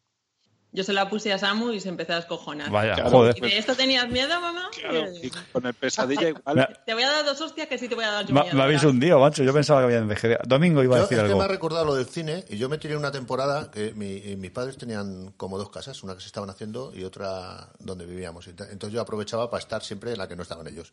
Yo 0.77 0.85
se 0.85 0.93
la 0.93 1.09
puse 1.09 1.33
a 1.33 1.39
Samu 1.39 1.73
y 1.73 1.81
se 1.81 1.89
empezó 1.89 2.13
a 2.13 2.17
descojonar. 2.17 2.71
Vaya, 2.71 2.95
Claro. 2.95 3.11
joder. 3.11 3.35
¿Y 3.39 3.41
de 3.41 3.57
esto 3.59 3.75
tenías 3.75 4.09
miedo, 4.11 4.39
mamá? 4.41 4.69
Claro, 4.79 5.07
y 5.23 5.31
con 5.51 5.65
el 5.65 5.73
pesadilla 5.73 6.29
igual. 6.29 6.79
Te 6.85 6.93
voy 6.93 7.03
a 7.03 7.11
dar 7.11 7.25
dos 7.25 7.41
hostias 7.41 7.67
que 7.67 7.79
sí 7.79 7.89
te 7.89 7.95
voy 7.95 8.05
a 8.05 8.11
dar 8.11 8.27
yo 8.27 8.35
me- 8.35 8.43
miedo. 8.43 8.55
me 8.55 8.63
habéis 8.63 8.85
hundido, 8.85 9.19
macho. 9.19 9.43
Yo 9.43 9.55
pensaba 9.55 9.81
que 9.81 9.85
había 9.87 9.99
envejecido. 9.99 10.39
Domingo 10.47 10.83
iba 10.83 10.97
a 10.97 10.99
Yo, 10.99 11.03
decir 11.05 11.19
es 11.19 11.25
que 11.31 11.35
me 11.35 11.45
ha 11.45 11.49
recordado 11.49 11.87
lo 11.87 11.95
del 11.95 12.05
cine 12.07 12.45
y 12.51 12.59
yo 12.59 12.69
me 12.69 12.77
tiré 12.77 12.95
una 12.95 13.11
temporada 13.11 13.71
que 13.71 13.95
mi- 13.95 14.19
y 14.19 14.37
mis 14.37 14.51
padres 14.51 14.77
tenían 14.77 15.33
como 15.39 15.57
dos 15.57 15.71
casas, 15.71 16.03
una 16.03 16.15
que 16.15 16.21
se 16.21 16.27
estaban 16.27 16.51
haciendo 16.51 16.93
y 16.95 17.05
otra 17.05 17.71
donde 17.79 18.05
vivíamos. 18.05 18.47
Entonces 18.47 18.93
yo 18.93 19.01
aprovechaba 19.01 19.49
para 19.51 19.63
estar 19.63 19.83
siempre 19.83 20.13
en 20.13 20.19
la 20.19 20.29
que 20.29 20.37
no 20.37 20.43
estaban 20.43 20.67
ellos. 20.67 20.93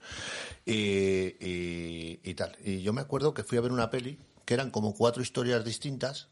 Y, 0.66 1.36
y- 1.46 2.20
y 2.24 2.34
tal. 2.36 2.56
Y 2.64 2.82
yo 2.82 2.94
me 2.94 3.02
acuerdo 3.02 3.34
que 3.34 3.44
fui 3.44 3.58
a 3.58 3.62
ver 3.62 3.72
una 3.74 3.90
peli 3.90 4.18
que 4.46 4.54
eran 4.54 4.72
como 4.72 4.94
cuatro 4.96 5.22
historias 5.22 5.64
distintas. 5.66 6.30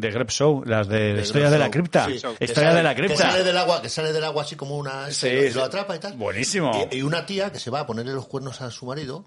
De 0.00 0.10
Grep 0.10 0.30
Show, 0.30 0.62
las 0.64 0.88
de, 0.88 1.14
de 1.14 1.22
Historia 1.22 1.50
de 1.50 1.58
la 1.58 1.66
Show. 1.66 1.72
Cripta. 1.72 2.06
Sí, 2.06 2.12
que 2.38 2.44
Historia 2.44 2.70
sale- 2.70 2.76
de 2.76 2.82
la 2.82 2.94
Que 2.94 3.02
Cripta. 3.02 3.30
sale 3.30 3.44
del 3.44 3.56
agua, 3.56 3.82
que 3.82 3.88
sale 3.88 4.12
del 4.12 4.24
agua 4.24 4.42
así 4.42 4.56
como 4.56 4.76
una... 4.76 5.10
Sí, 5.10 5.26
y 5.28 5.34
lo, 5.34 5.42
sí. 5.48 5.54
lo 5.54 5.64
atrapa 5.64 5.96
y 5.96 5.98
tal. 5.98 6.12
Buenísimo. 6.14 6.88
Y, 6.90 6.98
y 6.98 7.02
una 7.02 7.26
tía 7.26 7.52
que 7.52 7.58
se 7.58 7.70
va 7.70 7.80
a 7.80 7.86
ponerle 7.86 8.12
los 8.12 8.26
cuernos 8.26 8.60
a 8.60 8.70
su 8.70 8.86
marido 8.86 9.26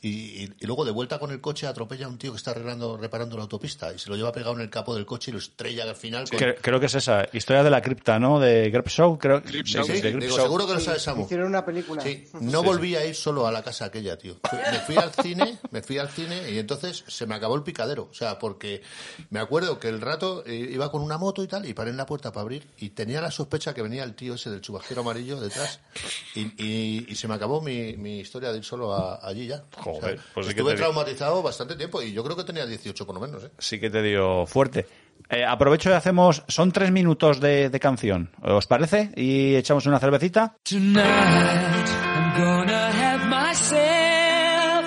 y, 0.00 0.08
y- 0.44 0.52
luego 0.60 0.84
de 0.84 0.90
vuelta 0.92 1.18
con 1.18 1.30
el 1.32 1.40
coche 1.40 1.66
atropella 1.66 2.06
a 2.06 2.08
un 2.08 2.18
tío 2.18 2.30
que 2.32 2.36
está 2.36 2.52
arreglando, 2.52 2.96
reparando 2.96 3.36
la 3.36 3.42
autopista 3.42 3.92
y 3.92 3.98
se 3.98 4.08
lo 4.10 4.16
lleva 4.16 4.30
pegado 4.32 4.54
en 4.54 4.60
el 4.60 4.70
capó 4.70 4.94
del 4.94 5.04
coche 5.06 5.30
y 5.30 5.32
lo 5.32 5.38
estrella 5.38 5.84
al 5.84 5.96
final. 5.96 6.28
con- 6.28 6.38
Creo, 6.38 6.54
creo 6.60 6.80
que 6.80 6.86
es 6.86 6.94
esa. 6.94 7.26
Historia 7.32 7.62
de 7.62 7.70
la 7.70 7.82
cripta, 7.82 8.18
¿no? 8.18 8.38
De 8.40 8.70
Grep 8.70 8.88
Show. 8.88 9.18
Creo. 9.18 9.42
Sí, 9.46 9.60
sí, 9.64 9.78
Sí, 9.84 9.92
de 10.00 10.10
Grep 10.12 10.22
digo, 10.22 10.36
Show. 10.36 10.44
seguro 10.44 10.66
que 10.66 10.74
lo 10.74 10.80
sabe 10.80 10.98
Samu. 10.98 11.24
Hicieron 11.24 11.46
una 11.46 11.64
película. 11.64 12.02
Sí, 12.02 12.26
no 12.40 12.62
volví 12.62 12.94
a 12.96 13.04
ir 13.06 13.14
solo 13.14 13.46
a 13.46 13.52
la 13.52 13.62
casa 13.62 13.86
aquella, 13.86 14.16
tío. 14.18 14.36
Me 14.70 14.78
fui 14.80 14.96
al 14.96 15.10
cine, 15.12 15.58
me 15.70 15.82
fui 15.82 15.98
al 15.98 16.08
cine 16.08 16.50
y 16.50 16.58
entonces 16.58 17.04
se 17.06 17.26
me 17.26 17.34
acabó 17.34 17.54
el 17.56 17.62
picadero. 17.62 18.08
O 18.10 18.14
sea, 18.14 18.38
porque 18.38 18.82
me 19.30 19.40
acuerdo 19.40 19.78
que 19.80 19.88
el 19.88 20.00
rato 20.00 20.44
eh, 20.46 20.68
iba 20.72 20.90
con 20.90 21.02
una 21.02 21.18
moto 21.18 21.42
y 21.42 21.48
tal 21.48 21.66
y 21.66 21.74
paré 21.74 21.90
en 21.90 21.96
la 21.96 22.06
puerta 22.06 22.32
para 22.32 22.42
abrir 22.42 22.66
y 22.78 22.90
tenía 22.90 23.20
la 23.20 23.30
sospecha 23.30 23.74
que 23.74 23.82
venía 23.82 24.04
el 24.04 24.14
tío 24.14 24.34
ese 24.34 24.50
del 24.50 24.60
chubasquero 24.60 25.00
amarillo 25.00 25.40
detrás 25.40 25.80
y, 26.34 26.40
y- 26.62 27.06
y 27.08 27.14
se 27.14 27.26
me 27.28 27.34
acabó 27.34 27.60
mi, 27.60 27.96
mi 27.96 28.20
historia 28.20 28.52
de 28.52 28.58
ir 28.58 28.64
solo 28.64 28.92
a- 28.94 29.20
allí 29.26 29.46
ya. 29.46 29.64
Joder, 29.94 30.20
pues 30.34 30.46
sí 30.46 30.54
que 30.54 30.60
estuve 30.60 30.72
te- 30.72 30.78
traumatizado 30.78 31.42
bastante 31.42 31.76
tiempo 31.76 32.00
y 32.02 32.12
yo 32.12 32.22
creo 32.24 32.36
que 32.36 32.44
tenía 32.44 32.66
18 32.66 33.06
por 33.06 33.14
lo 33.14 33.20
menos, 33.20 33.44
¿eh? 33.44 33.50
Sí 33.58 33.78
que 33.80 33.90
te 33.90 34.02
dio 34.02 34.46
fuerte. 34.46 34.86
Eh, 35.30 35.44
aprovecho 35.44 35.90
y 35.90 35.92
hacemos. 35.94 36.44
Son 36.48 36.70
tres 36.72 36.90
minutos 36.90 37.40
de, 37.40 37.68
de 37.70 37.80
canción. 37.80 38.30
¿Os 38.42 38.66
parece? 38.66 39.10
Y 39.16 39.56
echamos 39.56 39.84
una 39.86 39.98
cervecita. 39.98 40.56
Tonight, 40.62 40.96
I'm 41.04 42.36
gonna 42.38 42.88
have 42.90 43.26
myself 43.26 43.72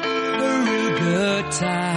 a 0.06 0.64
real 0.66 1.00
good 1.00 1.52
time. 1.52 1.91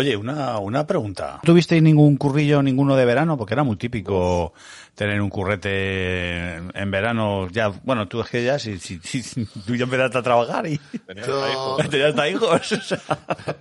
Oye, 0.00 0.16
una, 0.16 0.58
una 0.58 0.86
pregunta. 0.86 1.40
¿Tuvisteis 1.44 1.82
ningún 1.82 2.16
currillo, 2.16 2.62
ninguno 2.62 2.96
de 2.96 3.04
verano? 3.04 3.36
Porque 3.36 3.52
era 3.52 3.64
muy 3.64 3.76
típico 3.76 4.54
tener 4.94 5.20
un 5.20 5.28
currete 5.28 6.54
en, 6.56 6.72
en 6.74 6.90
verano. 6.90 7.48
Ya, 7.50 7.68
bueno, 7.68 8.08
tú 8.08 8.20
es 8.22 8.28
que 8.30 8.42
ya, 8.42 8.58
si, 8.58 8.78
si, 8.78 8.98
si- 9.00 9.44
tú 9.66 9.74
ya 9.76 9.84
empezaste 9.84 10.16
a 10.18 10.22
trabajar 10.22 10.66
y 10.66 10.80
Yo- 11.26 11.76
tenías 11.90 12.10
hasta 12.10 12.28
hijos. 12.30 12.72
o 12.72 12.80
sea. 12.80 13.00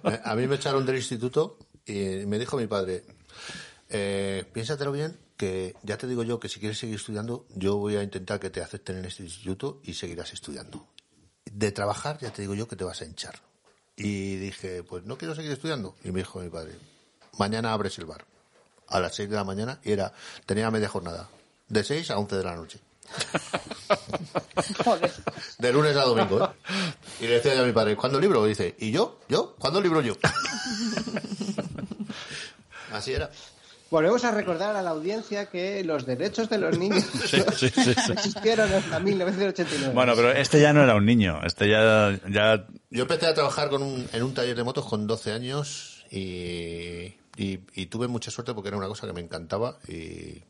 Me- 0.04 0.20
A 0.24 0.36
mí 0.36 0.48
me 0.48 0.56
echaron 0.56 0.86
del 0.86 0.96
instituto 0.96 1.58
y 1.86 2.26
me 2.26 2.40
dijo 2.40 2.56
mi 2.58 2.68
padre, 2.68 3.04
eh, 3.90 4.46
piénsatelo 4.54 4.92
bien, 4.94 5.18
que 5.36 5.76
ya 5.84 5.98
te 5.98 6.08
digo 6.08 6.24
yo 6.24 6.40
que 6.40 6.48
si 6.48 6.60
quieres 6.62 6.78
seguir 6.78 6.96
estudiando, 6.96 7.48
yo 7.56 7.76
voy 7.78 7.96
a 7.98 8.04
intentar 8.04 8.40
que 8.40 8.50
te 8.50 8.62
acepten 8.62 8.98
en 9.00 9.06
este 9.06 9.24
instituto 9.24 9.82
y 9.84 9.94
seguirás 9.94 10.32
estudiando. 10.34 10.88
De 11.52 11.72
trabajar, 11.74 12.18
ya 12.22 12.32
te 12.32 12.42
digo 12.44 12.54
yo 12.56 12.68
que 12.68 12.76
te 12.76 12.84
vas 12.86 13.02
a 13.02 13.06
hinchar. 13.06 13.36
Y 14.00 14.38
dije, 14.38 14.84
pues 14.84 15.04
no 15.04 15.18
quiero 15.18 15.36
seguir 15.36 15.52
estudiando. 15.52 15.94
Y 16.06 16.12
me 16.12 16.20
dijo 16.20 16.40
mi 16.40 16.50
padre, 16.50 16.74
mañana 17.38 17.74
abres 17.74 17.98
el 18.00 18.06
bar. 18.06 18.24
A 18.88 19.00
las 19.00 19.14
6 19.16 19.30
de 19.30 19.36
la 19.36 19.44
mañana 19.44 19.80
y 19.84 19.92
era, 19.92 20.12
tenía 20.46 20.72
media 20.72 20.90
jornada. 20.90 21.30
De 21.68 21.84
6 21.84 22.10
a 22.10 22.18
11 22.18 22.38
de 22.38 22.44
la 22.44 22.56
noche. 22.56 22.80
De 25.60 25.74
lunes 25.74 25.96
a 25.98 26.04
domingo, 26.04 26.44
¿eh? 26.44 26.50
Y 27.20 27.28
le 27.28 27.36
decía 27.36 27.56
yo 27.56 27.64
a 27.64 27.66
mi 27.66 27.74
padre, 27.74 27.96
¿cuándo 27.96 28.20
libro? 28.20 28.46
Y 28.46 28.50
dice, 28.50 28.76
¿y 28.80 28.92
yo? 28.92 29.20
¿Yo? 29.28 29.56
¿Cuándo 29.60 29.82
libro 29.82 30.02
yo? 30.02 30.14
Así 32.94 33.14
era. 33.14 33.30
Volvemos 33.92 34.24
a 34.24 34.32
recordar 34.32 34.76
a 34.76 34.82
la 34.84 34.92
audiencia 34.92 35.48
que 35.48 35.84
los 35.84 36.06
derechos 36.06 36.48
de 36.50 36.58
los 36.60 36.78
niños 36.78 37.04
Sí, 37.26 37.42
sí, 37.56 37.70
sí, 37.70 37.94
sí. 37.96 38.12
existieron 38.12 38.72
hasta 38.72 39.00
1989. 39.00 39.94
Bueno, 39.96 40.14
pero 40.16 40.32
este 40.32 40.62
ya 40.62 40.74
no 40.74 40.84
era 40.84 40.96
un 40.96 41.06
niño. 41.06 41.40
Este 41.44 41.68
ya, 41.70 42.20
ya 42.30 42.68
Yo 42.92 43.02
empecé 43.04 43.26
a 43.28 43.34
trabajar 43.34 43.70
con 43.70 43.82
un- 43.82 44.08
en 44.14 44.24
un 44.24 44.34
taller 44.34 44.56
de 44.56 44.64
motos 44.64 44.86
con 44.86 45.08
12 45.08 45.32
años 45.32 46.06
y, 46.12 47.16
y- 47.36 47.60
y 47.74 47.86
tuve 47.88 48.08
mucha 48.08 48.30
suerte 48.32 48.54
porque 48.54 48.68
era 48.70 48.78
una 48.78 48.88
cosa 48.88 49.08
que 49.08 49.14
me 49.14 49.22
encantaba 49.22 49.78
y, 49.88 50.44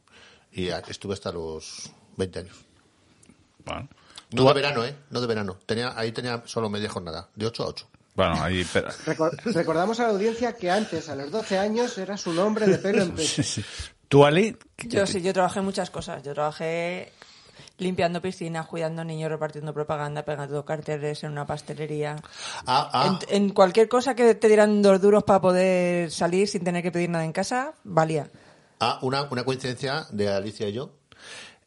y 0.51 0.67
estuve 0.89 1.13
hasta 1.13 1.31
los 1.31 1.89
20 2.17 2.39
años. 2.39 2.55
Bueno. 3.65 3.87
No 4.31 4.45
de 4.47 4.53
verano, 4.53 4.85
¿eh? 4.85 4.95
No 5.09 5.21
de 5.21 5.27
verano. 5.27 5.57
Tenía, 5.65 5.97
ahí 5.97 6.11
tenía 6.11 6.43
solo 6.45 6.69
media 6.69 6.87
jornada, 6.89 7.29
de 7.35 7.47
8 7.47 7.63
a 7.63 7.67
8. 7.67 7.88
Bueno, 8.27 8.43
ahí... 8.43 8.65
pero- 8.73 8.89
Recor- 9.05 9.41
recordamos 9.53 9.99
a 9.99 10.03
la 10.03 10.09
audiencia 10.09 10.53
que 10.53 10.69
antes, 10.69 11.07
a 11.07 11.15
los 11.15 11.31
12 11.31 11.57
años, 11.57 11.97
eras 11.97 12.27
un 12.27 12.37
hombre 12.39 12.67
de 12.67 12.77
pelo 12.77 13.01
en 13.03 13.11
pecho. 13.15 13.41
¿Tú, 14.09 14.25
Ali? 14.25 14.57
Yo 14.79 15.05
sí, 15.07 15.21
yo 15.21 15.31
trabajé 15.33 15.59
en 15.59 15.65
muchas 15.65 15.89
cosas. 15.89 16.21
Yo 16.23 16.33
trabajé 16.33 17.13
limpiando 17.77 18.21
piscinas, 18.21 18.67
cuidando 18.67 19.05
niños, 19.05 19.29
repartiendo 19.31 19.73
propaganda, 19.73 20.25
pegando 20.25 20.65
carteles 20.65 21.23
en 21.23 21.31
una 21.31 21.45
pastelería. 21.45 22.17
Ah, 22.65 22.89
ah. 22.91 23.19
En, 23.29 23.43
en 23.43 23.49
cualquier 23.51 23.87
cosa 23.87 24.15
que 24.15 24.35
te 24.35 24.47
dieran 24.47 24.81
dos 24.81 24.99
duros 24.99 25.23
para 25.23 25.39
poder 25.39 26.11
salir 26.11 26.47
sin 26.47 26.63
tener 26.65 26.83
que 26.83 26.91
pedir 26.91 27.09
nada 27.09 27.23
en 27.23 27.31
casa, 27.31 27.73
valía. 27.85 28.29
Ah, 28.81 28.99
una, 29.01 29.23
una 29.31 29.43
coincidencia 29.45 30.07
de 30.11 30.27
Alicia 30.33 30.67
y 30.67 30.73
yo. 30.73 30.91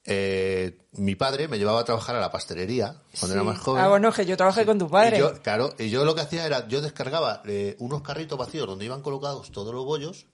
Eh, 0.04 0.78
mi 0.92 1.14
padre 1.14 1.46
me 1.46 1.58
llevaba 1.58 1.80
a 1.80 1.84
trabajar 1.84 2.16
a 2.16 2.20
la 2.20 2.30
pastelería 2.30 2.96
cuando 3.18 3.34
era 3.34 3.44
más 3.44 3.58
joven. 3.58 3.82
Ah, 3.82 3.88
bueno, 3.88 4.12
que 4.12 4.26
yo 4.26 4.36
trabajé 4.36 4.66
con 4.66 4.78
tu 4.78 4.88
padre. 4.90 5.16
Y 5.16 5.20
yo, 5.20 5.40
claro, 5.42 5.74
y 5.78 5.90
yo 5.90 6.04
lo 6.04 6.14
que 6.14 6.22
hacía 6.22 6.44
era, 6.44 6.66
yo 6.68 6.80
descargaba 6.80 7.42
eh, 7.46 7.76
unos 7.78 8.02
carritos 8.02 8.38
vacíos 8.38 8.66
donde 8.66 8.84
iban 8.84 9.02
colocados 9.02 9.52
todos 9.52 9.72
los 9.72 9.84
bollos 9.84 10.26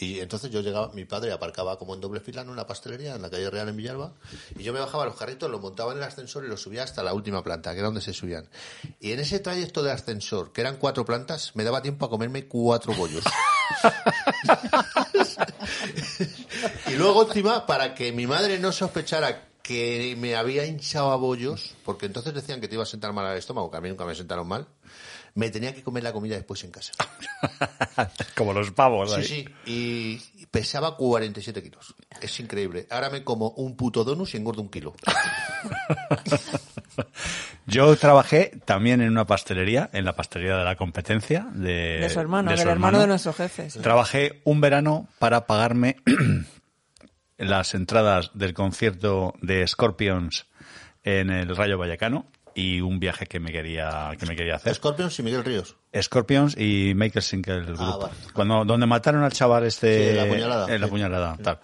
y 0.00 0.20
entonces 0.20 0.50
yo 0.50 0.60
llegaba, 0.62 0.90
mi 0.94 1.04
padre 1.04 1.32
aparcaba 1.32 1.78
como 1.78 1.94
en 1.94 2.00
doble 2.00 2.20
fila 2.20 2.40
en 2.42 2.48
una 2.48 2.66
pastelería 2.66 3.14
en 3.14 3.22
la 3.22 3.30
calle 3.30 3.50
Real 3.50 3.68
en 3.68 3.76
Villalba 3.76 4.14
y 4.58 4.62
yo 4.62 4.72
me 4.72 4.80
bajaba 4.80 5.04
los 5.04 5.16
carritos, 5.16 5.50
los 5.50 5.60
montaba 5.60 5.92
en 5.92 5.98
el 5.98 6.04
ascensor 6.04 6.44
y 6.44 6.48
los 6.48 6.62
subía 6.62 6.82
hasta 6.82 7.02
la 7.02 7.12
última 7.12 7.44
planta, 7.44 7.72
que 7.72 7.80
era 7.80 7.88
donde 7.88 8.00
se 8.00 8.14
subían. 8.14 8.48
Y 8.98 9.12
en 9.12 9.20
ese 9.20 9.40
trayecto 9.40 9.82
de 9.82 9.92
ascensor, 9.92 10.52
que 10.52 10.62
eran 10.62 10.76
cuatro 10.78 11.04
plantas, 11.04 11.54
me 11.54 11.64
daba 11.64 11.82
tiempo 11.82 12.06
a 12.06 12.10
comerme 12.10 12.46
cuatro 12.46 12.94
bollos. 12.94 13.24
y 16.88 16.94
luego 16.94 17.26
encima, 17.26 17.66
para 17.66 17.94
que 17.94 18.12
mi 18.12 18.26
madre 18.26 18.58
no 18.58 18.72
sospechara 18.72 19.48
que 19.62 20.16
me 20.18 20.36
había 20.36 20.66
hinchado 20.66 21.10
a 21.10 21.16
bollos, 21.16 21.74
porque 21.84 22.06
entonces 22.06 22.34
decían 22.34 22.60
que 22.60 22.68
te 22.68 22.74
iba 22.74 22.82
a 22.82 22.86
sentar 22.86 23.12
mal 23.12 23.26
al 23.26 23.36
estómago, 23.36 23.70
que 23.70 23.76
a 23.76 23.80
mí 23.80 23.88
nunca 23.88 24.04
me 24.04 24.14
sentaron 24.14 24.48
mal, 24.48 24.66
me 25.40 25.50
tenía 25.50 25.74
que 25.74 25.82
comer 25.82 26.02
la 26.02 26.12
comida 26.12 26.34
después 26.36 26.62
en 26.64 26.70
casa. 26.70 26.92
Como 28.36 28.52
los 28.52 28.70
pavos 28.72 29.10
Sí, 29.12 29.16
ahí. 29.16 29.24
sí, 29.24 29.48
y 29.64 30.46
pesaba 30.46 30.96
47 30.96 31.62
kilos. 31.62 31.94
Es 32.20 32.38
increíble. 32.40 32.86
Ahora 32.90 33.08
me 33.08 33.24
como 33.24 33.50
un 33.50 33.76
puto 33.76 34.04
donus 34.04 34.34
y 34.34 34.36
engordo 34.36 34.60
un 34.60 34.68
kilo. 34.68 34.94
Yo 37.66 37.94
trabajé 37.96 38.52
también 38.64 39.00
en 39.00 39.10
una 39.10 39.26
pastelería, 39.26 39.88
en 39.92 40.04
la 40.04 40.14
pastelería 40.14 40.56
de 40.58 40.64
la 40.64 40.76
competencia 40.76 41.46
de, 41.54 41.98
De 42.00 42.10
su 42.10 42.20
hermano, 42.20 42.50
de 42.50 42.56
su 42.56 42.64
del 42.64 42.72
hermano 42.72 42.98
de 43.00 43.06
nuestro 43.06 43.32
jefe. 43.32 43.70
sí. 43.70 43.78
Trabajé 43.78 44.40
un 44.44 44.60
verano 44.60 45.08
para 45.18 45.46
pagarme 45.46 45.96
las 47.38 47.74
entradas 47.74 48.30
del 48.34 48.54
concierto 48.54 49.34
de 49.40 49.66
Scorpions 49.66 50.46
en 51.04 51.30
el 51.30 51.54
Rayo 51.56 51.78
Vallecano 51.78 52.26
y 52.60 52.80
un 52.80 52.98
viaje 53.00 53.26
que 53.26 53.40
me 53.40 53.50
quería 53.52 54.12
que 54.18 54.26
me 54.26 54.36
quería 54.36 54.56
hacer. 54.56 54.74
Scorpions 54.74 55.18
y 55.18 55.22
Miguel 55.22 55.44
Ríos. 55.44 55.76
Scorpions 56.00 56.56
y 56.58 56.92
Michael 56.94 57.22
Sinkel 57.22 57.54
el 57.56 57.62
Ah, 57.62 57.64
grupo. 57.72 57.98
vale. 58.00 58.14
Cuando 58.32 58.64
donde 58.64 58.86
mataron 58.86 59.22
al 59.22 59.32
chaval 59.32 59.64
este 59.64 60.10
Sí, 60.10 60.16
la 60.16 60.26
puñalada. 60.26 60.74
en 60.74 60.80
la 60.80 60.86
Sí. 60.86 60.90
puñalada, 60.90 61.36
tal. 61.42 61.58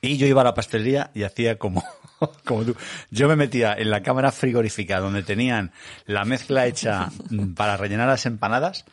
Y 0.00 0.16
yo 0.16 0.26
iba 0.26 0.40
a 0.40 0.44
la 0.44 0.54
pastelería 0.54 1.10
y 1.14 1.22
hacía 1.24 1.58
como, 1.58 1.84
como 2.44 2.64
tú. 2.64 2.76
Yo 3.10 3.28
me 3.28 3.36
metía 3.36 3.74
en 3.74 3.90
la 3.90 4.02
cámara 4.02 4.32
frigorífica 4.32 5.00
donde 5.00 5.22
tenían 5.22 5.72
la 6.06 6.24
mezcla 6.24 6.66
hecha 6.66 7.10
para 7.56 7.76
rellenar 7.76 8.08
las 8.08 8.24
empanadas 8.26 8.84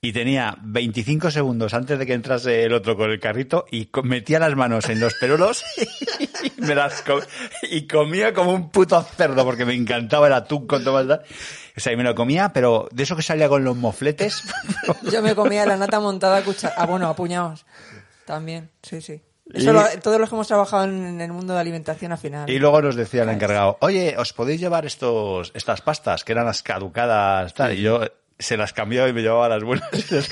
y 0.00 0.12
tenía 0.12 0.56
25 0.62 1.30
segundos 1.30 1.74
antes 1.74 1.98
de 1.98 2.06
que 2.06 2.12
entrase 2.14 2.62
el 2.64 2.72
otro 2.72 2.96
con 2.96 3.10
el 3.10 3.18
carrito 3.18 3.66
y 3.70 3.88
metía 4.04 4.38
las 4.38 4.54
manos 4.54 4.88
en 4.88 5.00
los 5.00 5.14
perolos 5.14 5.64
y, 6.44 6.60
me 6.60 6.74
las 6.74 7.02
y 7.62 7.86
comía 7.86 8.32
como 8.32 8.52
un 8.52 8.70
puto 8.70 9.02
cerdo 9.02 9.44
porque 9.44 9.64
me 9.64 9.74
encantaba 9.74 10.28
el 10.28 10.32
atún 10.34 10.66
con 10.66 10.84
todo 10.84 11.00
el... 11.00 11.10
O 11.10 11.80
sea, 11.80 11.92
y 11.92 11.96
me 11.96 12.04
lo 12.04 12.14
comía, 12.14 12.52
pero 12.52 12.88
de 12.92 13.02
eso 13.02 13.16
que 13.16 13.22
salía 13.22 13.48
con 13.48 13.64
los 13.64 13.76
mofletes. 13.76 14.42
Yo 15.12 15.22
me 15.22 15.34
comía 15.34 15.64
la 15.66 15.76
nata 15.76 15.98
montada 16.00 16.38
a 16.38 16.42
cuchara. 16.42 16.74
Ah, 16.76 16.86
bueno, 16.86 17.08
a 17.08 17.14
puñados. 17.16 17.66
También, 18.24 18.70
sí, 18.82 19.00
sí. 19.00 19.20
Y- 19.46 19.58
Eso 19.62 19.72
lo- 19.72 19.82
todos 20.02 20.20
los 20.20 20.28
que 20.28 20.34
hemos 20.34 20.46
trabajado 20.48 20.84
en 20.84 21.20
el 21.20 21.32
mundo 21.32 21.54
de 21.54 21.60
alimentación 21.60 22.12
al 22.12 22.18
final. 22.18 22.50
Y 22.50 22.58
luego 22.58 22.82
nos 22.82 22.96
decía 22.96 23.22
el 23.22 23.30
encargado, 23.30 23.78
oye, 23.80 24.14
¿os 24.18 24.32
podéis 24.32 24.60
llevar 24.60 24.86
estos, 24.86 25.50
estas 25.54 25.80
pastas 25.80 26.22
que 26.24 26.32
eran 26.32 26.46
las 26.46 26.62
caducadas? 26.62 27.54
Tal? 27.54 27.72
Y 27.78 27.82
yo 27.82 28.00
se 28.38 28.56
las 28.56 28.72
cambiaba 28.72 29.08
y 29.08 29.12
me 29.12 29.22
llevaba 29.22 29.48
las 29.48 29.62
buenas. 29.64 29.88
y 29.92 30.14
les 30.14 30.28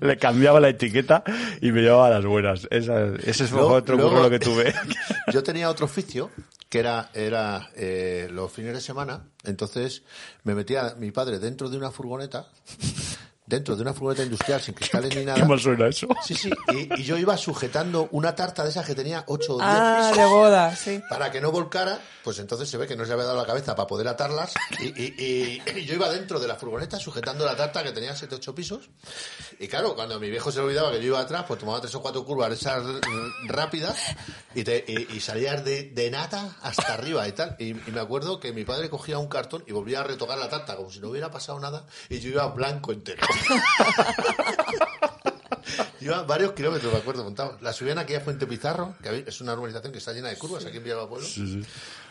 Le 0.00 0.16
cambiaba 0.18 0.60
la 0.60 0.68
etiqueta 0.68 1.22
y 1.60 1.72
me 1.72 1.80
llevaba 1.82 2.10
las 2.10 2.24
buenas. 2.24 2.66
Esa- 2.70 3.14
ese 3.24 3.46
fue 3.46 3.58
Luego- 3.60 3.74
otro 3.74 3.96
curro 3.98 4.22
lo 4.22 4.30
que 4.30 4.38
tuve. 4.38 4.74
Yo 5.32 5.42
tenía 5.42 5.70
otro 5.70 5.86
oficio 5.86 6.30
que 6.68 6.80
era, 6.80 7.10
era 7.14 7.70
eh, 7.76 8.28
los 8.30 8.52
fines 8.52 8.74
de 8.74 8.80
semana. 8.80 9.24
Entonces 9.44 10.02
me 10.42 10.54
metía 10.54 10.94
mi 10.98 11.10
padre 11.12 11.38
dentro 11.38 11.68
de 11.70 11.76
una 11.78 11.90
furgoneta, 11.90 12.48
dentro 13.46 13.76
de 13.76 13.82
una 13.82 13.92
furgoneta 13.92 14.22
industrial 14.22 14.60
sin 14.62 14.74
cristales 14.74 15.14
ni 15.14 15.24
nada. 15.24 15.38
¿Qué 15.38 15.44
mal 15.44 15.60
suena 15.60 15.86
eso? 15.88 16.06
Sí, 16.24 16.34
sí. 16.34 16.50
Y, 16.72 17.00
y 17.00 17.04
yo 17.04 17.16
iba 17.18 17.36
sujetando 17.36 18.08
una 18.12 18.34
tarta 18.34 18.64
de 18.64 18.70
esas 18.70 18.86
que 18.86 18.94
tenía 18.94 19.24
8 19.26 19.52
o 19.54 19.58
10 19.58 19.68
Ah, 19.70 19.96
pisos 20.10 20.16
de 20.16 20.24
boda, 20.24 20.76
sí. 20.76 21.00
para 21.08 21.30
que 21.30 21.40
no 21.40 21.52
volcara. 21.52 22.00
Pues 22.24 22.38
entonces 22.38 22.70
se 22.70 22.78
ve 22.78 22.86
que 22.86 22.96
no 22.96 23.04
se 23.04 23.12
había 23.12 23.26
dado 23.26 23.36
la 23.36 23.44
cabeza 23.46 23.74
para 23.76 23.86
poder 23.86 24.08
atarlas. 24.08 24.54
Y, 24.80 24.86
y- 24.86 25.14
y- 25.18 25.62
y 25.80 25.84
yo 25.84 25.94
iba 25.94 26.08
dentro 26.08 26.40
de 26.40 26.48
la 26.48 26.56
furgoneta 26.56 26.98
sujetando 26.98 27.44
la 27.44 27.54
tarta 27.54 27.82
que 27.82 27.92
tenía 27.92 28.16
7 28.16 28.34
o 28.34 28.38
8 28.38 28.54
pisos. 28.54 28.88
Y 29.60 29.68
claro, 29.68 29.94
cuando 29.94 30.18
mi 30.18 30.30
viejo 30.30 30.50
se 30.50 30.58
le 30.60 30.64
olvidaba 30.64 30.90
que 30.92 30.98
yo 30.98 31.08
iba 31.08 31.20
atrás, 31.20 31.44
pues 31.46 31.60
tomaba 31.60 31.80
tres 31.82 31.94
o 31.94 32.00
cuatro 32.00 32.24
curvas 32.24 32.52
esas 32.52 32.82
rápidas 33.46 33.96
y, 34.54 34.64
te, 34.64 34.84
y, 34.88 35.16
y 35.16 35.20
salías 35.20 35.64
de, 35.64 35.90
de 35.90 36.10
nata 36.10 36.56
hasta 36.62 36.94
arriba 36.94 37.26
y 37.28 37.32
tal. 37.32 37.56
Y, 37.58 37.70
y 37.70 37.90
me 37.92 38.00
acuerdo 38.00 38.40
que 38.40 38.52
mi 38.52 38.64
padre 38.64 38.88
cogía 38.88 39.18
un 39.18 39.28
cartón 39.28 39.62
y 39.66 39.72
volvía 39.72 40.00
a 40.00 40.04
retocar 40.04 40.38
la 40.38 40.48
tarta 40.48 40.76
como 40.76 40.90
si 40.90 41.00
no 41.00 41.10
hubiera 41.10 41.30
pasado 41.30 41.60
nada 41.60 41.84
y 42.08 42.20
yo 42.20 42.30
iba 42.30 42.46
blanco 42.48 42.92
entero. 42.92 43.22
Iba 46.00 46.22
varios 46.24 46.52
kilómetros, 46.52 46.92
me 46.92 46.98
acuerdo, 46.98 47.24
montado. 47.24 47.56
La 47.62 47.72
subían 47.72 47.98
aquí 47.98 48.14
a 48.14 48.20
Fuente 48.20 48.46
Pizarro, 48.46 48.94
que 49.02 49.24
es 49.26 49.40
una 49.40 49.54
urbanización 49.54 49.92
que 49.92 49.98
está 49.98 50.12
llena 50.12 50.28
de 50.28 50.36
curvas 50.36 50.64
aquí 50.66 50.76
en 50.76 50.84
Villalba 50.84 51.08
Pueblo. 51.08 51.26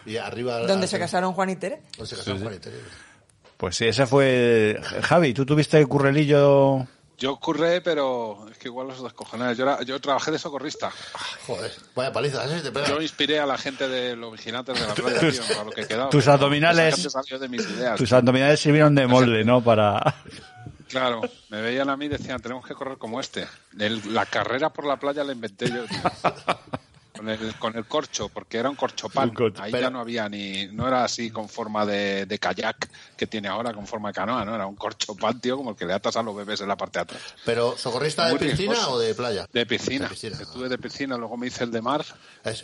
Y 0.06 0.18
arriba... 0.18 0.60
Donde 0.66 0.88
se 0.88 0.98
casaron 0.98 1.34
Juan 1.34 1.52
y 1.52 1.56
Tere. 1.56 1.84
Donde 1.98 2.08
se 2.10 2.16
casaron 2.16 2.40
Sí, 2.40 2.40
sí. 2.40 2.44
Juan 2.44 2.56
y 2.56 2.60
Tere. 2.60 2.78
Pues 3.58 3.76
sí, 3.76 3.86
ese 3.86 4.08
fue... 4.08 4.82
Javi, 5.04 5.34
¿tú 5.34 5.46
tuviste 5.46 5.86
currelillo? 5.86 6.88
Yo 7.20 7.36
curré, 7.40 7.82
pero 7.82 8.48
es 8.52 8.58
que 8.58 8.68
igual 8.68 8.88
los 8.88 9.02
descojonados. 9.04 9.56
Yo, 9.58 9.64
era- 9.64 9.84
yo 9.84 10.02
trabajé 10.02 10.32
de 10.32 10.40
socorrista. 10.40 10.92
Joder, 11.46 11.72
vaya 11.96 12.12
paliza, 12.12 12.44
¿eh? 12.46 12.62
Te 12.62 12.72
pega. 12.72 12.88
Yo 12.88 13.00
inspiré 13.00 13.40
a 13.40 13.46
la 13.46 13.58
gente 13.60 13.88
de 13.88 14.16
los 14.16 14.32
vigilantes 14.32 14.78
de 14.80 14.88
la 14.88 14.94
playa, 14.96 15.20
tus- 15.20 15.40
tío, 15.40 15.48
para 15.56 15.64
lo 15.66 15.72
que 15.72 15.86
quedaba. 15.88 16.10
tus 16.10 16.28
abdominales- 16.28 17.06
esa 17.06 17.22
de 17.38 17.48
mis 17.48 17.62
ideas. 17.70 17.96
Tus 17.98 18.12
abdominales 18.12 18.60
sirvieron 18.60 18.96
de 18.96 19.06
molde, 19.06 19.46
¿no? 19.46 19.64
Para... 19.64 20.16
Claro, 20.94 21.22
me 21.50 21.60
veían 21.60 21.90
a 21.90 21.98
mí 21.98 22.06
y 22.06 22.10
decían, 22.10 22.40
tenemos 22.40 22.68
que 22.68 22.76
correr 22.76 23.00
como 23.00 23.20
este. 23.20 23.48
La 24.12 24.28
carrera 24.28 24.72
por 24.72 24.86
la 24.86 24.98
playa 24.98 25.24
la 25.24 25.34
inventé 25.34 25.68
yo. 25.68 25.86
con 27.24 27.30
el, 27.30 27.56
con 27.56 27.78
el 27.78 27.86
corcho, 27.86 28.30
porque 28.30 28.58
era 28.58 28.70
un 28.70 28.76
corchopan. 28.76 29.34
Ahí 29.58 29.72
ya 29.72 29.90
no 29.90 30.00
había 30.00 30.28
ni, 30.28 30.68
no 30.68 30.88
era 30.88 31.04
así 31.04 31.30
con 31.30 31.48
forma 31.48 31.86
de, 31.86 32.26
de 32.26 32.40
kayak 32.40 32.90
que 33.16 33.28
tiene 33.28 33.48
ahora, 33.48 33.74
con 33.74 33.88
forma 33.88 34.10
de 34.10 34.14
canoa, 34.14 34.44
¿no? 34.44 34.56
Era 34.56 34.66
un 34.66 34.76
corchopan, 34.76 35.40
tío, 35.40 35.58
como 35.58 35.72
el 35.72 35.76
que 35.76 35.86
le 35.86 35.94
atas 35.94 36.16
a 36.18 36.24
los 36.24 36.36
bebés 36.36 36.62
en 36.62 36.68
la 36.68 36.76
parte 36.76 37.00
de 37.00 37.04
atrás. 37.04 37.22
¿Pero 37.46 37.78
socorrista 37.78 38.28
de 38.28 38.36
piscina 38.38 38.74
riesgoso. 38.74 38.94
o 38.94 39.00
de 39.00 39.16
playa? 39.16 39.48
De 39.52 39.66
piscina. 39.66 40.10
Estuve 40.12 40.70
de 40.70 40.78
piscina, 40.78 41.18
luego 41.18 41.38
me 41.38 41.48
hice 41.48 41.64
el 41.64 41.72
de 41.72 41.82
mar, 41.82 42.04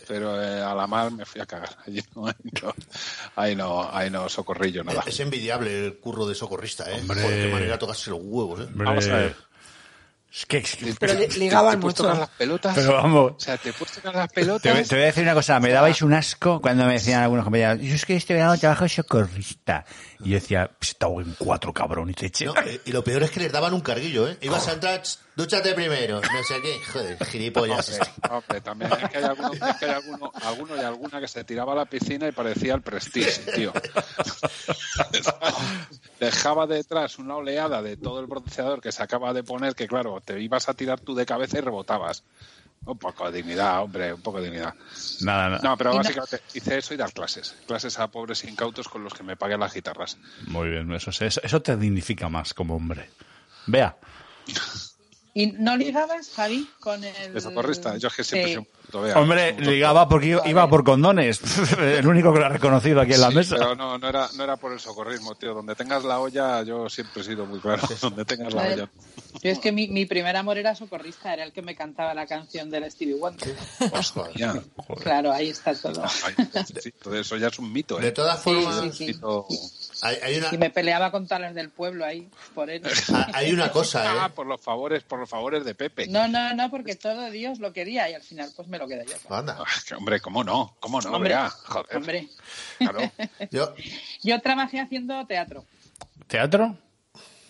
pero 0.08 0.42
eh, 0.42 0.62
a 0.62 0.74
la 0.76 0.88
mar 0.88 1.12
me 1.12 1.26
fui 1.26 1.42
a 1.42 1.46
cagar. 1.46 1.78
Allí 1.86 2.04
no, 2.16 2.28
ahí 2.28 2.36
no, 2.62 2.74
ahí 3.36 3.56
no, 3.56 3.90
ahí 3.92 4.10
no 4.10 4.30
socorrillo 4.30 4.84
nada. 4.84 5.04
Es 5.06 5.20
envidiable 5.20 5.86
el 5.86 5.98
curro 5.98 6.28
de 6.28 6.36
socorrista, 6.36 6.90
¿eh? 6.92 7.00
Hombre. 7.00 7.22
Joder, 7.22 7.46
qué 7.46 7.54
manera 7.54 7.72
de 7.74 7.78
tocarse 7.78 8.10
los 8.10 8.20
huevos, 8.22 8.60
¿eh? 8.60 8.64
Hombre, 8.64 8.86
Vamos 8.86 9.08
a 9.08 9.16
ver. 9.16 9.49
Es 10.32 10.46
que, 10.46 10.58
es 10.58 10.76
que- 10.76 10.94
Pero 11.00 11.14
li- 11.16 11.28
ligaban 11.40 11.76
¿Te 11.76 11.78
puedes 11.82 11.98
mucho. 12.00 12.04
tocar 12.04 12.20
las 12.20 12.30
pelotas? 12.30 12.76
Pero 12.76 12.94
vamos. 12.94 13.32
O 13.32 13.40
sea, 13.40 13.58
te 13.58 13.74
puedes 13.74 13.96
tocar 13.96 14.14
las 14.16 14.30
Te, 14.32 14.42
voy- 14.42 14.60
pelotas. 14.60 14.88
te 14.88 14.96
voy 14.96 15.04
a 15.04 15.08
decir 15.08 15.24
una 15.24 15.34
cosa, 15.34 15.60
me 15.60 15.70
dabais 15.72 16.02
un 16.04 16.14
asco 16.14 16.62
cuando 16.62 16.86
me 16.86 16.94
decían 16.94 17.24
algunos 17.24 17.46
compañeros, 17.46 17.80
yo 17.82 17.96
es 17.96 18.06
que 18.06 18.16
este 18.16 18.36
verano 18.36 18.56
trabajo 18.58 18.84
de 18.84 18.90
socorrista. 18.90 19.86
Y 20.24 20.30
yo 20.30 20.36
decía, 20.36 20.70
"Pss, 20.80 20.98
te 20.98 21.06
hago 21.06 21.22
en 21.22 21.34
cuatro, 21.38 21.74
cabrón, 21.74 22.10
y 22.10 22.14
te 22.14 22.28
eché. 22.28 22.46
No, 22.46 22.54
eh, 22.58 22.82
y 22.86 22.92
lo 22.92 23.04
peor 23.04 23.24
es 23.24 23.32
que 23.32 23.40
les 23.40 23.52
daban 23.52 23.74
un 23.74 23.82
carguillo, 23.82 24.28
¿eh? 24.28 24.38
Ibas 24.42 24.68
a 24.68 24.74
entrar, 24.74 25.02
"Ch, 25.02 25.18
dúchate 25.36 25.74
primero, 25.74 26.20
no 26.20 26.44
sé 26.44 26.62
qué. 26.62 26.80
Joder, 26.92 27.26
gilipollas. 27.26 27.90
Hombre, 27.90 28.12
hombre, 28.30 28.62
también 28.62 28.92
es 28.92 29.10
que 29.10 29.18
hay 29.18 29.24
alguno, 29.24 29.54
es 29.54 29.76
que 29.78 29.86
hay 29.86 29.92
alguno, 29.92 30.32
alguno 30.34 30.76
y 30.76 30.80
alguna 30.82 31.22
que 31.22 31.28
se 31.28 31.44
tiraba 31.46 31.74
a 31.74 31.78
la 31.78 31.86
piscina 31.86 32.28
y 32.28 32.32
parecía 32.32 32.74
el 32.74 32.82
Prestige, 32.82 33.52
tío. 33.54 33.72
Dejaba 36.20 36.68
detrás 36.68 37.18
una 37.18 37.38
oleada 37.38 37.82
de 37.82 37.96
todo 37.96 38.20
el 38.20 38.28
bronceador 38.28 38.82
que 38.82 38.92
se 38.92 39.02
acaba 39.02 39.34
de 39.34 39.44
poner, 39.44 39.76
que 39.76 39.88
claro, 39.88 40.20
te 40.24 40.40
ibas 40.42 40.68
a 40.68 40.74
tirar 40.74 41.00
tú 41.00 41.16
de 41.16 41.26
cabeza 41.26 41.58
y 41.58 41.62
rebotabas. 41.62 42.24
Un 42.86 42.98
poco 42.98 43.30
de 43.30 43.38
dignidad, 43.38 43.84
hombre, 43.84 44.14
un 44.14 44.22
poco 44.22 44.40
de 44.40 44.46
dignidad. 44.46 44.74
Nada, 45.22 45.50
nada. 45.50 45.62
No, 45.64 45.78
pero 45.78 45.94
básicamente 45.96 46.42
hice 46.54 46.78
eso 46.78 46.94
y 46.94 46.98
dar 46.98 47.12
clases. 47.14 47.56
Clases 47.68 48.00
a 48.00 48.10
pobres 48.10 48.44
incautos 48.46 48.88
con 48.88 49.04
los 49.04 49.14
que 49.14 49.24
me 49.24 49.36
pagué 49.36 49.58
las 49.58 49.74
guitarras. 49.74 50.18
Muy 50.48 50.70
bien, 50.70 50.92
eso, 50.94 51.12
eso, 51.12 51.42
eso 51.44 51.62
te 51.62 51.78
dignifica 51.78 52.30
más 52.30 52.54
como 52.54 52.76
hombre. 52.76 53.10
Vea, 53.68 53.96
¿Y 55.34 55.48
no 55.54 55.78
ligabas, 55.78 56.32
Javi, 56.36 56.70
con 56.80 57.04
el... 57.04 57.34
De 57.34 57.42
socorrista, 57.42 57.98
yo 57.98 58.08
es 58.08 58.16
que 58.16 58.24
siempre 58.24 58.56
Sí. 58.56 58.68
Vea. 58.92 59.18
hombre, 59.20 59.54
ligaba 59.60 60.08
porque 60.10 60.28
iba, 60.28 60.48
iba 60.48 60.68
por 60.70 60.84
condones. 60.84 61.40
El 61.80 62.08
único 62.08 62.34
que 62.34 62.40
lo 62.40 62.46
ha 62.46 62.50
reconocido 62.50 63.02
aquí 63.02 63.14
en 63.14 63.22
la 63.22 63.30
Sí, 63.30 63.36
mesa. 63.36 63.56
Pero 63.58 63.76
no, 63.76 63.98
no 63.98 64.08
era, 64.10 64.28
no 64.36 64.44
era 64.44 64.58
por 64.58 64.72
el 64.74 64.80
socorrismo, 64.80 65.36
tío. 65.36 65.54
Donde 65.54 65.76
tengas 65.76 66.04
la 66.04 66.20
olla, 66.20 66.64
yo 66.64 66.90
siempre 66.90 67.22
he 67.22 67.26
sido 67.26 67.46
muy 67.46 67.60
claro. 67.60 67.82
Donde 68.02 68.26
tengas 68.26 68.54
la 68.54 68.62
olla. 68.64 68.90
Yo 69.44 69.52
es 69.52 69.60
que 69.60 69.72
mi, 69.72 69.88
mi 69.88 70.06
primer 70.06 70.36
amor 70.36 70.58
era 70.58 70.74
socorrista, 70.76 71.34
era 71.34 71.44
el 71.44 71.52
que 71.54 71.62
me 71.62 71.76
cantaba 71.76 72.14
la 72.14 72.26
canción 72.26 72.70
del 72.70 72.90
Stevie 72.92 73.16
Wonder. 73.16 73.56
Hostia. 73.92 74.56
Claro, 75.02 75.32
ahí 75.32 75.50
está 75.50 75.74
todo. 75.76 76.04
Sí, 76.82 76.92
todo 77.02 77.16
eso 77.18 77.38
ya 77.38 77.48
es 77.48 77.60
un 77.60 77.72
mito, 77.72 78.00
¿eh? 78.00 78.04
De 78.06 78.12
todas 78.12 78.42
formas, 78.42 78.82
Sí, 78.82 78.90
sí, 78.92 78.98
sí. 78.98 79.14
Mito- 79.14 79.46
hay, 80.02 80.16
hay 80.24 80.38
una, 80.38 80.48
Y 80.54 80.58
me 80.58 80.70
peleaba 80.72 81.12
con 81.12 81.26
todas 81.26 81.42
las 81.42 81.54
del 81.54 81.70
pueblo 81.70 82.06
ahí, 82.06 82.28
por 82.56 82.70
él. 82.70 82.82
hay 83.34 83.52
una 83.54 83.72
cosa, 83.72 84.24
Ah, 84.24 84.28
¿eh? 84.28 84.32
por 84.34 84.48
los 84.48 84.60
favores, 84.62 85.04
por 85.04 85.20
los 85.20 85.30
favores 85.30 85.64
de 85.64 85.76
Pepe. 85.76 86.08
No, 86.08 86.28
no, 86.28 86.54
no, 86.56 86.70
porque 86.72 86.96
todo 86.96 87.30
Dios 87.30 87.60
lo 87.60 87.72
quería 87.72 88.10
y 88.10 88.14
al 88.14 88.24
final 88.24 88.50
pues 88.56 88.68
me 88.68 88.79
lo 88.80 88.88
quedé 88.88 89.06
yo. 89.06 89.36
Anda. 89.36 89.58
Ah, 89.60 89.96
hombre, 89.98 90.20
¿cómo 90.20 90.44
no? 90.44 90.76
¿Cómo 90.80 91.00
no? 91.02 91.12
Hombre, 91.12 91.36
joder. 91.66 91.98
hombre. 91.98 92.30
Claro. 92.78 93.00
Yo, 93.52 93.74
Yo 94.24 94.42
trabajé 94.42 94.80
haciendo 94.80 95.26
teatro. 95.28 95.66
¿Teatro? 96.28 96.78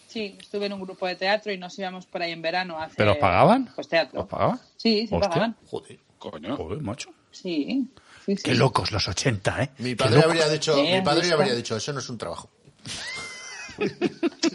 Sí, 0.07 0.35
estuve 0.39 0.65
en 0.65 0.73
un 0.73 0.81
grupo 0.81 1.05
de 1.05 1.15
teatro 1.15 1.51
y 1.53 1.57
nos 1.57 1.77
íbamos 1.77 2.05
por 2.07 2.21
ahí 2.21 2.31
en 2.31 2.41
verano 2.41 2.79
a 2.79 2.85
hacer... 2.85 2.97
¿Pero 2.97 3.11
os 3.11 3.17
pagaban? 3.19 3.71
Pues 3.75 3.87
teatro. 3.87 4.21
¿Os 4.21 4.27
pagaban? 4.27 4.59
Sí, 4.75 5.07
sí 5.07 5.09
Hostia. 5.11 5.29
pagaban. 5.29 5.55
joder. 5.67 5.99
Coño. 6.17 6.57
Joder, 6.57 6.81
macho. 6.81 7.11
Sí, 7.31 7.87
sí, 8.25 8.35
sí. 8.35 8.43
Qué 8.43 8.55
locos 8.55 8.91
los 8.91 9.07
80, 9.07 9.63
¿eh? 9.63 9.69
Mi 9.77 9.95
padre 9.95 10.21
habría 10.23 10.49
dicho, 10.49 10.75
mi 10.75 11.01
padre 11.01 11.31
habría 11.31 11.53
dicho, 11.53 11.77
eso 11.77 11.93
no 11.93 11.99
es 11.99 12.09
un 12.09 12.17
trabajo. 12.17 12.49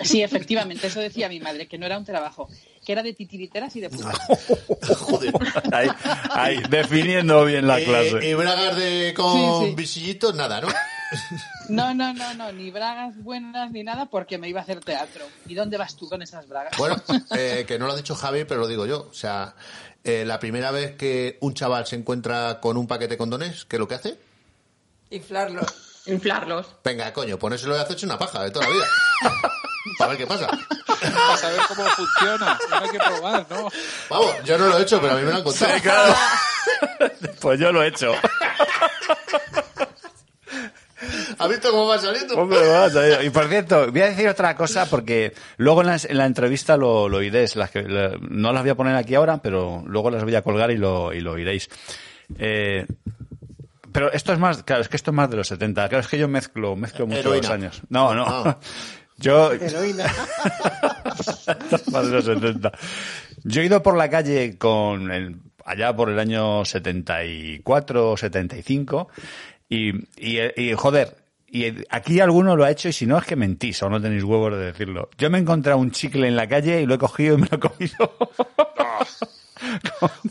Sí, 0.03 0.23
efectivamente, 0.23 0.89
eso 0.89 1.01
decía 1.01 1.29
mi 1.29 1.41
madre, 1.41 1.67
que 1.67 1.79
no 1.79 1.87
era 1.87 1.97
un 1.97 2.05
trabajo, 2.05 2.49
que 2.85 2.93
era 2.93 3.03
de 3.03 3.13
titiriteras 3.15 3.75
y 3.77 3.81
de 3.81 3.91
putas. 3.91 4.19
Joder. 4.99 5.33
Ahí, 5.73 5.89
ahí, 6.31 6.63
definiendo 6.71 7.45
bien 7.45 7.67
la 7.67 7.81
Eh, 7.81 7.85
clase. 7.85 8.29
y 8.29 8.35
bragas 8.35 8.77
de, 8.77 9.13
con 9.17 9.33
Sí, 9.63 9.69
sí. 9.71 9.75
visillitos, 9.75 10.35
nada, 10.35 10.61
¿no? 10.61 10.69
No, 11.69 11.95
no, 11.95 12.13
no, 12.13 12.35
no, 12.35 12.53
ni 12.53 12.71
bragas 12.71 13.15
buenas 13.23 13.71
ni 13.71 13.83
nada 13.85 14.07
porque 14.07 14.37
me 14.37 14.49
iba 14.49 14.61
a 14.61 14.65
hacer 14.65 14.81
teatro. 14.81 15.25
¿Y 15.47 15.55
dónde 15.55 15.79
vas 15.79 15.97
tú 15.97 16.09
con 16.09 16.21
esas 16.23 16.47
bragas? 16.49 16.77
Bueno, 16.77 17.01
eh, 17.37 17.65
que 17.69 17.79
no 17.79 17.87
lo 17.87 17.93
ha 17.93 17.97
dicho 17.97 18.15
Javi, 18.17 18.45
pero 18.45 18.61
lo 18.63 18.67
digo 18.67 18.85
yo. 18.85 19.07
O 19.11 19.15
sea, 19.15 19.55
eh, 20.03 20.25
la 20.27 20.39
primera 20.41 20.73
vez 20.73 20.97
que 20.97 21.39
un 21.41 21.55
chaval 21.55 21.87
se 21.87 21.97
encuentra 21.97 22.59
con 22.61 22.77
un 22.77 22.87
paquete 22.87 23.15
de 23.15 23.19
condones, 23.19 23.65
¿qué 23.65 23.77
es 23.77 23.81
lo 23.81 23.87
que 23.89 23.95
hace? 23.95 24.19
Inflarlo. 25.11 25.63
Inflarlos. 26.07 26.67
Venga, 26.85 27.13
coño, 27.15 27.39
ponérselo 27.39 27.77
y 27.77 27.81
hacerse 27.81 28.05
una 28.07 28.19
paja 28.19 28.43
de 28.43 28.51
toda 28.51 28.67
la 28.69 28.75
vida. 28.75 28.87
Para 29.99 30.11
ver 30.11 30.19
qué 30.19 30.27
pasa. 30.27 30.47
Para 30.49 31.37
saber 31.37 31.61
cómo 31.69 31.85
funciona. 31.91 32.59
No 32.71 32.77
hay 32.77 32.89
que 32.91 32.99
probar, 32.99 33.47
¿no? 33.51 33.69
Vamos, 34.11 34.33
yo 34.45 34.59
no 34.59 34.67
lo 34.69 34.79
he 34.79 34.83
hecho, 34.83 35.01
pero 35.01 35.13
a 35.15 35.17
mí 35.17 35.23
me 35.23 35.31
lo 35.31 35.37
han 35.39 35.43
contado. 35.43 35.75
Sí, 35.75 35.81
claro. 35.81 36.15
Pues 37.41 37.61
yo 37.61 37.73
lo 37.73 37.83
he 37.83 37.89
hecho. 37.89 38.13
¿Has 41.39 41.49
visto 41.49 41.71
cómo 41.71 41.87
va 41.87 41.99
saliendo? 41.99 42.35
Hombre, 42.37 42.67
vas 42.69 42.95
a 42.97 43.07
ir. 43.07 43.27
Y 43.27 43.31
por 43.31 43.49
cierto, 43.49 43.91
voy 43.91 44.01
a 44.01 44.07
decir 44.07 44.29
otra 44.29 44.57
cosa 44.57 44.87
porque 44.89 45.35
luego 45.59 45.83
en 45.83 45.89
la, 45.89 45.97
en 46.03 46.17
la 46.19 46.25
entrevista 46.27 46.77
lo, 46.77 47.09
lo 47.09 47.19
oiréis. 47.19 47.57
Las 47.57 47.71
que, 47.71 47.83
la- 47.83 48.13
no 48.21 48.53
las 48.53 48.63
voy 48.63 48.71
a 48.71 48.75
poner 48.75 48.97
aquí 48.97 49.15
ahora, 49.15 49.39
pero 49.39 49.83
luego 49.87 50.11
las 50.11 50.25
voy 50.25 50.35
a 50.35 50.43
colgar 50.43 50.71
y 50.71 50.79
lo, 50.79 51.13
y 51.13 51.21
lo 51.21 51.33
oiréis. 51.33 51.69
Eh, 52.39 52.87
pero 53.93 54.11
esto 54.13 54.33
es 54.33 54.39
más, 54.39 54.63
claro, 54.63 54.83
es 54.83 54.89
que 54.89 54.97
esto 54.97 55.11
es 55.11 55.15
más 55.15 55.29
de 55.31 55.37
los 55.37 55.49
70. 55.49 55.89
Claro, 55.89 56.01
es 56.03 56.09
que 56.09 56.19
yo 56.19 56.29
mezclo, 56.29 56.75
mezclo 56.77 57.07
mucho 57.07 57.35
los 57.35 57.51
años. 57.51 57.83
No, 57.91 58.15
no. 58.15 58.25
Ah. 58.27 58.59
Yo, 59.25 59.53
Heroína. 59.53 60.05
más 61.93 62.07
de 62.07 62.13
los 62.13 62.25
70. 62.25 62.73
Yo 63.45 63.63
he 63.63 63.67
ido 63.67 63.83
por 63.83 63.97
la 63.97 64.09
calle 64.11 64.57
con 64.59 65.11
el- 65.11 65.37
allá 65.65 65.95
por 65.97 66.11
el 66.11 66.19
año 66.19 66.65
74 66.65 68.11
o 68.13 68.17
75 68.17 69.09
y, 69.69 69.91
y, 70.17 70.39
y, 70.57 70.75
joder, 70.75 71.17
y 71.49 71.67
aquí 71.89 72.21
alguno 72.21 72.57
lo 72.57 72.65
ha 72.65 72.71
hecho 72.71 72.89
y 72.89 72.93
si 72.93 73.07
no 73.07 73.17
es 73.17 73.25
que 73.25 73.37
mentís 73.37 73.83
o 73.83 73.89
no 73.89 74.01
tenéis 74.01 74.25
huevos 74.25 74.53
de 74.53 74.59
decirlo. 74.67 75.09
Yo 75.19 75.31
me 75.31 75.39
he 75.39 75.41
encontrado 75.41 75.79
un 75.79 75.91
chicle 75.91 76.27
en 76.29 76.37
la 76.37 76.49
calle 76.49 76.83
y 76.83 76.87
lo 76.87 76.95
he 76.95 76.99
cogido 76.99 77.39
y 77.39 77.41
me 77.43 77.49
lo 77.51 77.57
he 77.57 77.61
comido. 77.61 78.17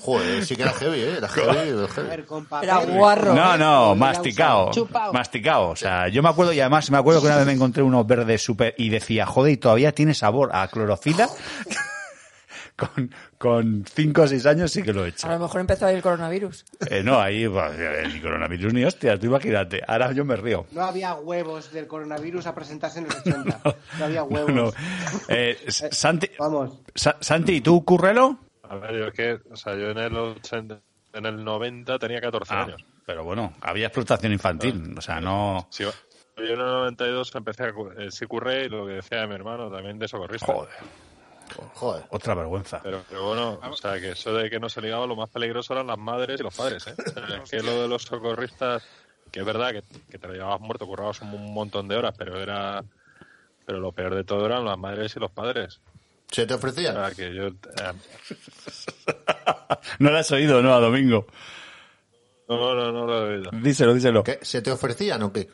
Joder, 0.02 0.46
sí 0.46 0.56
que 0.56 0.64
era 0.64 0.74
heavy, 0.74 1.00
¿eh? 1.02 1.16
Era 1.18 1.28
heavy, 1.30 1.70
era 1.70 1.88
heavy. 1.88 2.24
Era 2.64 2.78
guarro. 2.86 3.34
No, 3.34 3.58
no, 3.58 3.96
masticado. 3.96 4.70
usado. 4.70 4.72
Chupao. 4.72 5.14
Masticado. 5.14 5.70
O 5.70 5.76
sea, 5.76 6.08
yo 6.08 6.22
me 6.24 6.30
acuerdo, 6.30 6.54
y 6.54 6.60
además 6.60 6.90
me 6.92 6.98
acuerdo 6.98 7.22
que 7.22 7.28
una 7.28 7.38
vez 7.38 7.46
me 7.46 7.54
encontré 7.54 7.84
unos 7.84 8.06
verdes 8.08 8.42
súper, 8.44 8.76
y 8.78 8.90
decía, 8.90 9.26
joder, 9.26 9.54
y 9.54 9.58
todavía 9.58 9.92
tiene 9.92 10.14
sabor 10.14 10.50
a 10.54 10.68
clorofila. 10.68 11.30
con, 12.76 13.12
con 13.38 13.86
cinco 13.94 14.24
o 14.24 14.28
seis 14.28 14.46
años 14.48 14.72
sí 14.72 14.82
que 14.82 14.94
lo 14.94 15.06
he 15.06 15.10
hecho. 15.10 15.28
A 15.28 15.34
lo 15.34 15.40
mejor 15.40 15.62
empezó 15.62 15.86
ahí 15.86 15.96
el 15.96 16.02
coronavirus. 16.02 16.66
Eh, 16.90 17.04
no, 17.04 17.20
ahí, 17.20 17.48
pues, 17.48 17.72
ni 18.12 18.20
coronavirus 18.20 18.74
ni 18.74 18.84
hostia, 18.84 19.18
tú 19.20 19.28
imagínate. 19.28 19.82
Ahora 19.88 20.12
yo 20.12 20.26
me 20.26 20.36
río. 20.36 20.66
No 20.72 20.82
había 20.84 21.14
huevos 21.14 21.72
del 21.72 21.86
coronavirus 21.88 22.48
a 22.48 22.56
presentarse 22.56 23.00
en 23.00 23.06
los 23.06 23.16
80. 23.26 23.62
No, 24.00 24.06
había 24.06 24.24
huevos. 24.24 24.52
No. 24.52 24.72
Eh, 25.28 25.58
Santi, 25.70 26.30
Vamos. 26.40 26.80
Sa- 26.96 27.18
Santi, 27.20 27.62
¿tú 27.62 27.84
currelo? 27.86 28.40
A 28.64 28.76
ver, 28.76 28.98
yo 28.98 29.06
es 29.08 29.14
que, 29.14 29.40
o 29.52 29.56
sea, 29.56 29.76
yo 29.76 29.90
en 29.92 29.98
el 29.98 30.16
80, 30.18 30.80
en 31.14 31.26
el 31.26 31.44
90 31.44 32.00
tenía 32.00 32.22
14 32.22 32.54
Ah, 32.54 32.64
años. 32.64 32.86
pero 33.06 33.24
bueno, 33.24 33.54
había 33.62 33.88
explotación 33.88 34.32
infantil. 34.32 34.96
O 34.98 35.02
sea, 35.02 35.20
no. 35.20 35.68
Sí, 35.70 35.84
yo 35.84 35.92
en 36.38 36.52
el 36.52 36.58
92 36.58 37.36
empecé 37.36 37.64
a 37.64 37.74
eh, 37.98 38.10
sí 38.12 38.26
curré 38.26 38.66
y 38.66 38.70
lo 38.70 38.86
que 38.88 38.94
decía 38.94 39.28
mi 39.28 39.36
hermano 39.36 39.70
también 39.70 40.00
de 40.00 40.08
socorrista. 40.08 40.46
Joder, 40.52 40.70
Joder. 41.76 42.04
otra 42.10 42.34
vergüenza. 42.34 42.80
Pero, 42.82 43.04
pero 43.08 43.28
bueno, 43.28 43.60
o 43.62 43.76
sea, 43.76 44.00
que 44.00 44.12
eso 44.12 44.34
de 44.34 44.50
que 44.50 44.60
no 44.60 44.70
se 44.70 44.82
ligaba, 44.82 45.06
lo 45.06 45.16
más 45.16 45.30
peligroso 45.30 45.74
eran 45.74 45.88
las 45.88 46.00
madres 46.00 46.40
y 46.40 46.44
los 46.44 46.56
padres, 46.56 46.88
¿eh? 46.88 46.96
O 46.98 47.12
sea, 47.28 47.38
es 47.44 47.50
que 47.52 47.62
lo 47.62 47.82
de 47.82 47.88
los 47.88 48.04
socorristas, 48.04 48.84
que 49.32 49.42
es 49.42 49.46
verdad 49.46 49.72
que, 49.72 49.84
que 50.10 50.18
te 50.18 50.28
lo 50.28 50.34
llevabas 50.34 50.62
muerto, 50.62 50.88
currabas 50.88 51.22
un 51.22 51.54
montón 51.54 51.88
de 51.88 51.98
horas, 51.98 52.16
pero 52.18 52.40
era... 52.40 52.84
Pero 53.66 53.80
lo 53.80 53.92
peor 53.94 54.14
de 54.16 54.24
todo 54.26 54.46
eran 54.46 54.66
las 54.66 54.78
madres 54.78 55.16
y 55.16 55.20
los 55.20 55.32
padres. 55.32 55.80
¿Se 56.34 56.48
te 56.48 56.54
ofrecía? 56.56 57.12
que 57.16 57.32
yo... 57.34 57.48
eh, 57.48 57.54
No 60.00 60.10
lo 60.10 60.18
has 60.18 60.32
oído, 60.32 60.64
¿no? 60.64 60.74
A 60.74 60.80
Domingo. 60.80 61.28
no, 62.50 62.74
no, 62.74 62.92
no 62.92 63.06
lo 63.06 63.28
he 63.32 63.36
oído. 63.38 63.52
Díselo, 63.54 63.94
díselo. 63.94 64.24
¿Qué? 64.24 64.40
¿Se 64.42 64.64
te 64.64 64.72
ofrecían 64.72 65.22
o 65.22 65.32
qué? 65.32 65.50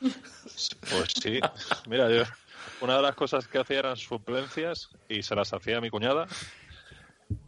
Pues 0.00 1.12
sí. 1.22 1.40
Mira, 1.88 2.10
yo... 2.10 2.24
Una 2.82 2.96
de 2.96 3.02
las 3.02 3.14
cosas 3.14 3.48
que 3.48 3.58
hacía 3.58 3.78
eran 3.78 3.96
suplencias 3.96 4.90
y 5.08 5.22
se 5.22 5.34
las 5.34 5.52
hacía 5.52 5.78
a 5.78 5.80
mi 5.80 5.88
cuñada. 5.88 6.26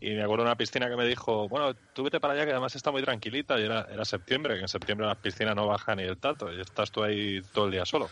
Y 0.01 0.13
me 0.15 0.23
acuerdo 0.23 0.45
de 0.45 0.49
una 0.51 0.57
piscina 0.57 0.89
que 0.89 0.97
me 0.97 1.05
dijo, 1.05 1.49
bueno, 1.49 1.75
tú 1.93 2.05
vete 2.05 2.19
para 2.21 2.33
allá 2.35 2.47
que 2.47 2.53
además 2.53 2.75
está 2.77 2.91
muy 2.93 3.03
tranquilita. 3.03 3.59
Y 3.61 3.65
era, 3.65 3.87
era 3.93 4.05
septiembre, 4.07 4.55
que 4.55 4.63
en 4.63 4.69
septiembre 4.69 5.07
las 5.07 5.19
piscinas 5.19 5.55
no 5.55 5.67
bajan 5.67 5.99
ni 5.99 6.05
el 6.05 6.17
tanto. 6.17 6.51
Y 6.51 6.61
estás 6.63 6.91
tú 6.91 7.03
ahí 7.03 7.43
todo 7.53 7.67
el 7.67 7.73
día 7.73 7.85
solo. 7.85 8.09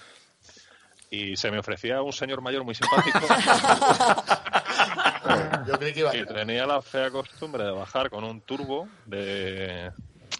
Y 1.15 1.37
se 1.37 1.51
me 1.51 1.59
ofrecía 1.59 2.01
un 2.01 2.15
señor 2.15 2.41
mayor 2.41 2.65
muy 2.65 2.75
simpático. 2.75 3.19
Yo 5.67 5.79
creí 5.79 5.93
que 5.93 6.01
iba 6.01 6.17
Y 6.17 6.25
tenía 6.25 6.67
la 6.67 6.81
fea 6.81 7.11
costumbre 7.11 7.65
de 7.65 7.71
bajar 7.71 8.09
con 8.09 8.25
un 8.25 8.41
turbo 8.41 8.89
de, 9.05 9.93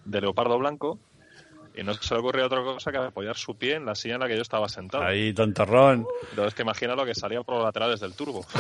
de 0.07 0.21
leopardo 0.23 0.59
blanco 0.59 0.99
y 1.75 1.83
no 1.83 1.93
se 1.93 2.15
le 2.15 2.21
ocurría 2.21 2.47
otra 2.47 2.63
cosa 2.63 2.91
que 2.91 2.97
apoyar 2.97 3.37
su 3.37 3.55
pie 3.57 3.75
en 3.75 3.85
la 3.85 3.95
silla 3.95 4.15
en 4.15 4.21
la 4.21 4.29
que 4.29 4.37
yo 4.37 4.41
estaba 4.43 4.67
sentado. 4.71 5.05
Ahí, 5.05 5.35
tontorrón. 5.35 6.07
Entonces, 6.31 6.55
que 6.55 6.63
imagina 6.63 6.95
lo 6.95 7.05
que 7.05 7.15
salía 7.15 7.43
por 7.43 7.57
los 7.57 7.65
laterales 7.65 8.01
del 8.01 8.15
turbo. 8.15 8.47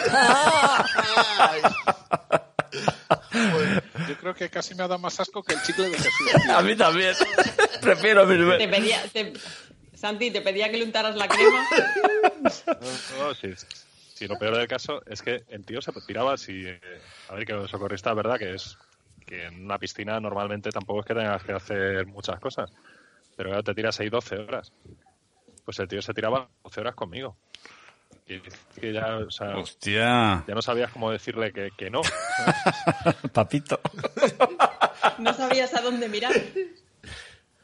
Yo 4.09 4.17
creo 4.19 4.35
que 4.35 4.51
casi 4.51 4.75
me 4.75 4.83
ha 4.83 4.89
dado 4.89 4.99
más 5.01 5.19
asco 5.21 5.43
que 5.43 5.55
el 5.55 5.63
chicle 5.63 5.89
de 5.91 5.97
Jesús. 5.97 6.13
tío. 6.45 6.57
A 6.57 6.63
mí 6.63 6.75
también. 6.77 7.15
Prefiero 7.81 8.27
mil 8.27 8.59
Te 8.59 8.69
pedía, 8.69 9.03
te- 9.13 9.33
Santi, 10.03 10.33
te 10.33 10.41
pedía 10.41 10.69
que 10.69 10.79
le 10.79 10.85
untaras 10.85 11.15
la 11.15 11.29
crema. 11.29 11.65
No, 12.43 13.27
no, 13.29 13.35
sí, 13.35 13.53
sí, 14.15 14.27
lo 14.27 14.37
peor 14.37 14.57
del 14.57 14.67
caso 14.67 15.01
es 15.07 15.23
que 15.23 15.45
el 15.49 15.65
tío 15.65 15.81
se 15.81 15.93
tiraba 16.05 16.37
si 16.37 16.67
eh, 16.67 16.81
a 17.29 17.35
ver 17.35 17.47
que 17.47 17.53
los 17.53 17.71
socorristas 17.71 18.17
verdad 18.17 18.37
que 18.37 18.55
es 18.55 18.77
que 19.25 19.45
en 19.45 19.65
una 19.65 19.79
piscina 19.79 20.19
normalmente 20.19 20.71
tampoco 20.71 21.01
es 21.01 21.07
que 21.07 21.15
tengas 21.15 21.45
que 21.45 21.53
hacer 21.53 22.05
muchas 22.07 22.41
cosas 22.41 22.69
pero 23.37 23.51
claro, 23.51 23.63
te 23.63 23.75
tiras 23.75 24.01
ahí 24.01 24.09
12 24.09 24.39
horas 24.39 24.73
pues 25.65 25.79
el 25.79 25.87
tío 25.87 26.03
se 26.03 26.13
tiraba 26.13 26.49
12 26.65 26.81
horas 26.81 26.97
conmigo 26.97 27.37
y 28.27 28.41
que 28.81 28.93
ya 28.93 29.19
o 29.19 29.31
sea, 29.31 29.57
Hostia. 29.57 30.45
ya 30.49 30.55
no 30.55 30.63
sabías 30.63 30.91
cómo 30.91 31.13
decirle 31.13 31.53
que, 31.53 31.71
que 31.77 31.91
no 31.91 32.01
Papito. 33.33 33.81
No 35.19 35.33
sabías 35.33 35.73
a 35.75 35.81
dónde 35.81 36.09
mirar. 36.09 36.33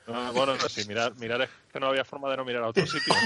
No, 0.09 0.33
bueno 0.33 0.55
no, 0.57 0.69
sí, 0.69 0.83
mirar, 0.89 1.15
mirar 1.17 1.43
es 1.43 1.51
que 1.73 1.79
no 1.79 1.89
había 1.89 2.05
forma 2.05 2.29
de 2.31 2.39
no 2.39 2.45
mirar 2.45 2.65
a 2.65 2.69
otro 2.69 2.87
sitio 2.87 3.15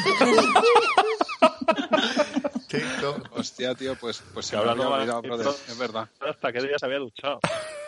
Hostia, 3.32 3.74
tío, 3.74 3.94
pues, 3.96 4.22
pues 4.32 4.46
se 4.46 4.56
me 4.56 4.60
hablando 4.62 4.84
había 4.84 4.96
olvidado, 4.96 5.22
brother. 5.22 5.46
Es 5.68 5.78
verdad. 5.78 6.08
hasta 6.20 6.52
que 6.52 6.60
día 6.62 6.78
se 6.78 6.86
había 6.86 6.98
duchado 6.98 7.40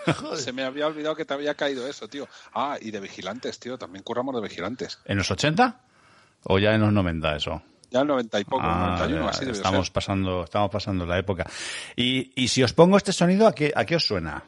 Se 0.36 0.52
me 0.52 0.64
había 0.64 0.86
olvidado 0.86 1.16
que 1.16 1.24
te 1.24 1.32
había 1.32 1.54
caído 1.54 1.86
eso, 1.88 2.08
tío. 2.08 2.28
Ah, 2.52 2.76
y 2.80 2.90
de 2.90 3.00
vigilantes, 3.00 3.58
tío. 3.58 3.78
También 3.78 4.02
curramos 4.02 4.34
de 4.34 4.42
vigilantes. 4.42 4.98
¿En 5.06 5.16
los 5.16 5.30
80? 5.30 5.80
¿O 6.44 6.58
ya 6.58 6.74
en 6.74 6.82
los 6.82 6.92
90 6.92 7.36
eso? 7.36 7.62
Ya 7.90 8.00
el 8.00 8.08
90 8.08 8.40
y 8.40 8.44
poco, 8.44 8.60
Ah, 8.62 8.96
91, 8.98 9.24
ya, 9.24 9.30
así 9.30 9.50
estamos 9.50 9.86
ser. 9.86 9.92
pasando, 9.94 10.44
estamos 10.44 10.70
pasando 10.70 11.06
la 11.06 11.18
época. 11.18 11.46
Y, 11.96 12.32
y 12.42 12.48
si 12.48 12.62
os 12.62 12.74
pongo 12.74 12.98
este 12.98 13.12
sonido, 13.12 13.46
¿a 13.46 13.54
qué, 13.54 13.72
a 13.74 13.86
qué 13.86 13.96
os 13.96 14.04
suena? 14.04 14.42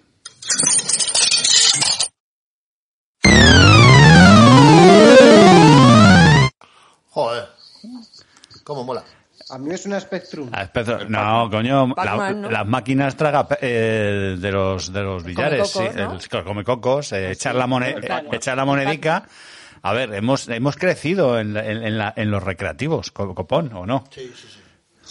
Joder. 7.16 7.46
¿Cómo 8.62 8.84
mola? 8.84 9.02
A 9.48 9.56
mí 9.56 9.70
me 9.70 9.78
suena 9.78 9.98
Spectrum. 9.98 10.50
Ah, 10.52 10.64
espera, 10.64 10.98
no, 11.08 11.48
coño, 11.50 11.94
la- 11.96 12.30
¿no? 12.34 12.50
las 12.50 12.66
máquinas 12.66 13.16
traga 13.16 13.48
eh, 13.62 14.36
de 14.38 14.52
los 14.52 14.92
de 14.92 15.02
los 15.02 15.24
billares, 15.24 15.66
sí, 15.66 15.78
Comecocos, 15.78 15.96
¿no? 15.96 16.12
el, 16.16 16.28
claro, 16.28 16.44
comecocos, 16.44 17.12
eh, 17.12 17.30
echar 17.32 17.54
la 17.54 17.64
el 17.64 17.68
Pac-Man. 18.06 18.34
echar 18.34 18.56
la 18.58 18.66
monedica. 18.66 19.24
A 19.80 19.92
ver, 19.94 20.12
hemos 20.12 20.46
hemos 20.50 20.76
crecido 20.76 21.38
en, 21.40 21.54
la- 21.54 21.64
en, 21.64 21.82
en 21.84 21.96
la- 21.96 22.12
en 22.14 22.30
los 22.30 22.42
recreativos, 22.42 23.10
co- 23.12 23.34
copón, 23.34 23.72
¿o 23.72 23.86
no? 23.86 24.04
Sí, 24.10 24.30
sí, 24.36 24.46
sí, 24.52 24.60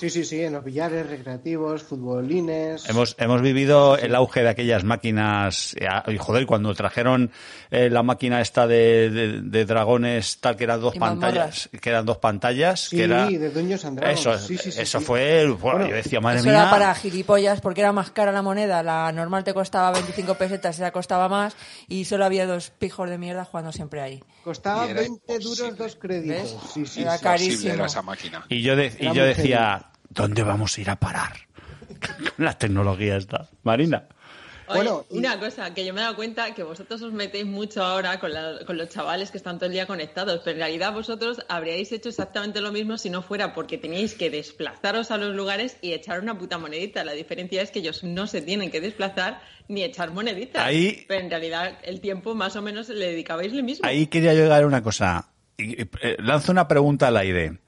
en 0.01 0.51
los 0.53 0.63
billares, 0.63 1.07
recreativos, 1.09 1.83
futbolines. 1.83 2.87
Hemos, 2.89 3.15
hemos 3.17 3.41
vivido 3.41 3.97
el 3.97 4.13
auge 4.15 4.43
de 4.43 4.49
aquellas 4.49 4.83
máquinas. 4.83 5.73
eh, 5.79 5.87
Y 6.11 6.17
joder, 6.17 6.45
cuando 6.45 6.73
trajeron 6.73 7.31
eh, 7.71 7.89
la 7.89 8.03
máquina 8.03 8.41
esta 8.41 8.67
de, 8.67 9.09
de- 9.09 9.41
de 9.41 9.65
dragones, 9.65 10.39
tal 10.41 10.57
que 10.57 10.65
eran 10.65 10.81
dos 10.81 10.95
Y 10.95 10.99
pantallas, 10.99 11.69
que 11.81 11.89
eran 11.89 12.05
dos 12.05 12.17
pantallas, 12.17 12.81
Sí, 12.89 12.97
que 12.97 13.03
era. 13.03 13.25
de 13.27 13.49
Dungeons 13.49 13.85
and 13.85 13.99
Dragons. 13.99 14.19
Eso, 14.19 14.37
Sí, 14.37 14.57
sí, 14.57 14.71
sí, 14.71 14.81
eso 14.81 14.99
sí. 14.99 15.05
fue. 15.05 15.41
el- 15.41 15.53
Bueno, 15.53 15.87
yo 15.87 15.95
decía, 15.95 16.19
madre 16.19 16.39
Eso 16.39 16.49
mía. 16.49 16.61
era 16.63 16.69
para 16.69 16.93
gilipollas 16.95 17.61
porque 17.61 17.81
era 17.81 17.93
más 17.93 18.11
cara 18.11 18.31
la 18.33 18.41
moneda. 18.41 18.83
La 18.83 19.11
normal 19.13 19.43
te 19.45 19.53
costaba 19.53 19.91
25 19.91 20.35
pesetas, 20.35 20.75
esa 20.75 20.91
costaba 20.91 21.29
más 21.29 21.55
y 21.87 22.03
solo 22.05 22.25
había 22.25 22.45
dos 22.45 22.69
pijos 22.69 23.09
de 23.09 23.17
mierda 23.17 23.45
jugando 23.45 23.71
siempre 23.71 24.01
ahí. 24.01 24.21
Costaba 24.43 24.87
Y 24.87 24.91
era 24.91 24.99
20 25.01 25.39
duros 25.39 25.77
dos 25.77 25.95
créditos. 25.95 26.41
¿Ves? 26.53 26.55
Sí, 26.73 26.85
sí, 26.85 27.01
Era 27.01 27.17
sí. 27.17 27.23
carísimo. 27.23 27.73
era 27.73 27.85
esa 27.85 28.01
máquina. 28.01 28.45
Y 28.49 28.61
yo, 28.61 28.75
de- 28.75 28.93
y 28.99 29.13
yo 29.13 29.23
decía, 29.25 29.83
¿dónde 30.09 30.43
vamos 30.43 30.77
a 30.77 30.81
ir 30.81 30.89
a 30.89 30.95
parar? 30.97 31.33
Con 32.35 32.45
la 32.45 32.57
tecnología 32.57 33.17
esta. 33.17 33.47
Marina. 33.63 34.07
Oye, 34.67 34.89
una 35.11 35.39
cosa, 35.39 35.75
que 35.75 35.85
yo 35.85 35.93
me 35.93 35.99
he 35.99 36.03
dado 36.03 36.15
cuenta 36.15 36.55
que 36.55 36.63
vosotros 36.63 36.99
os 37.03 37.13
metéis 37.13 37.45
mucho 37.45 37.83
ahora 37.83 38.19
con, 38.19 38.33
la- 38.33 38.65
con 38.65 38.77
los 38.79 38.89
chavales 38.89 39.29
que 39.29 39.37
están 39.37 39.57
todo 39.59 39.67
el 39.67 39.73
día 39.73 39.85
conectados, 39.85 40.41
pero 40.43 40.53
en 40.55 40.61
realidad 40.61 40.91
vosotros 40.91 41.37
habríais 41.49 41.91
hecho 41.91 42.09
exactamente 42.09 42.61
lo 42.61 42.71
mismo 42.71 42.97
si 42.97 43.11
no 43.11 43.21
fuera 43.21 43.53
porque 43.53 43.77
teníais 43.77 44.15
que 44.15 44.31
desplazaros 44.31 45.11
a 45.11 45.17
los 45.17 45.35
lugares 45.35 45.77
y 45.83 45.93
echar 45.93 46.19
una 46.19 46.35
puta 46.39 46.57
monedita. 46.57 47.05
La 47.05 47.11
diferencia 47.11 47.61
es 47.61 47.69
que 47.69 47.77
ellos 47.77 48.03
no 48.03 48.25
se 48.25 48.41
tienen 48.41 48.71
que 48.71 48.81
desplazar 48.81 49.39
ni 49.67 49.83
echar 49.83 50.09
moneditas. 50.11 50.63
Ahí- 50.65 51.05
Pero 51.07 51.21
en 51.21 51.29
realidad 51.29 51.77
el 51.83 52.01
tiempo 52.01 52.33
más 52.33 52.55
o 52.55 52.63
menos 52.63 52.89
le 52.89 53.05
dedicabais 53.11 53.53
lo 53.53 53.61
mismo. 53.61 53.87
Ahí 53.87 54.07
quería 54.07 54.33
yo 54.33 54.41
llegar 54.41 54.63
a 54.63 54.65
una 54.67 54.81
cosa. 54.81 55.29
Eh, 55.59 55.85
lanzo 56.17 56.51
una 56.51 56.67
pregunta 56.67 57.09
al 57.09 57.17
aire. 57.17 57.59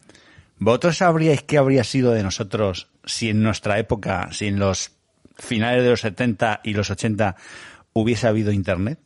¿Vosotros 0.60 0.98
sabríais 0.98 1.44
qué 1.44 1.58
habría 1.58 1.84
sido 1.84 2.12
de 2.12 2.24
nosotros 2.24 2.88
si 3.06 3.30
en 3.30 3.44
nuestra 3.44 3.78
época, 3.78 4.30
si 4.32 4.48
en 4.48 4.60
los 4.60 4.92
finales 5.36 5.84
de 5.84 5.92
los 5.92 6.02
70 6.02 6.62
y 6.64 6.74
los 6.74 6.90
80 6.90 7.36
hubiese 7.94 8.28
habido 8.28 8.52
internet? 8.52 9.00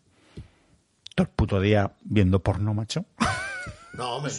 Todo 1.13 1.25
el 1.25 1.33
puto 1.33 1.59
día 1.59 1.91
viendo 2.03 2.39
porno, 2.39 2.73
macho. 2.73 3.05
No, 3.93 4.15
hombre. 4.15 4.31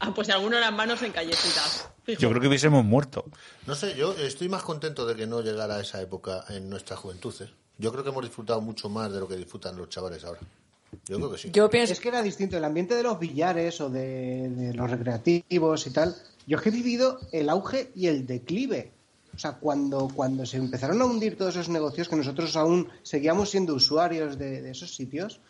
Ah, 0.00 0.12
pues 0.14 0.28
alguno 0.28 0.60
las 0.60 0.72
manos 0.72 1.02
en 1.02 1.12
callecitas. 1.12 1.88
Fijo. 2.04 2.20
Yo 2.20 2.28
creo 2.28 2.42
que 2.42 2.48
hubiésemos 2.48 2.84
muerto. 2.84 3.24
No 3.66 3.74
sé, 3.74 3.96
yo 3.96 4.12
estoy 4.12 4.50
más 4.50 4.62
contento 4.62 5.06
de 5.06 5.16
que 5.16 5.26
no 5.26 5.40
llegara 5.40 5.76
a 5.76 5.80
esa 5.80 6.00
época 6.02 6.44
en 6.50 6.68
nuestra 6.68 6.94
juventud. 6.96 7.34
¿eh? 7.40 7.48
Yo 7.78 7.90
creo 7.90 8.04
que 8.04 8.10
hemos 8.10 8.22
disfrutado 8.22 8.60
mucho 8.60 8.88
más 8.88 9.10
de 9.10 9.20
lo 9.20 9.26
que 9.26 9.36
disfrutan 9.36 9.76
los 9.76 9.88
chavales 9.88 10.24
ahora. 10.24 10.40
Yo 11.06 11.16
creo 11.16 11.30
que 11.32 11.38
sí. 11.38 11.50
Yo 11.52 11.68
pienso 11.70 11.92
Es 11.92 12.00
que 12.00 12.08
era 12.08 12.22
distinto. 12.22 12.56
El 12.56 12.64
ambiente 12.64 12.94
de 12.94 13.02
los 13.02 13.18
billares 13.18 13.80
o 13.80 13.90
de, 13.90 14.48
de 14.50 14.74
los 14.74 14.90
recreativos 14.90 15.86
y 15.86 15.90
tal. 15.90 16.14
Yo 16.46 16.56
es 16.56 16.62
que 16.62 16.68
he 16.70 16.72
vivido 16.72 17.18
el 17.32 17.48
auge 17.50 17.90
y 17.94 18.06
el 18.06 18.26
declive. 18.26 18.92
O 19.34 19.38
sea, 19.38 19.52
cuando, 19.52 20.08
cuando 20.14 20.44
se 20.46 20.56
empezaron 20.56 21.00
a 21.00 21.04
hundir 21.04 21.36
todos 21.36 21.54
esos 21.54 21.68
negocios, 21.68 22.08
que 22.08 22.16
nosotros 22.16 22.56
aún 22.56 22.88
seguíamos 23.02 23.50
siendo 23.50 23.74
usuarios 23.74 24.36
de, 24.38 24.62
de 24.62 24.70
esos 24.70 24.94
sitios, 24.94 25.40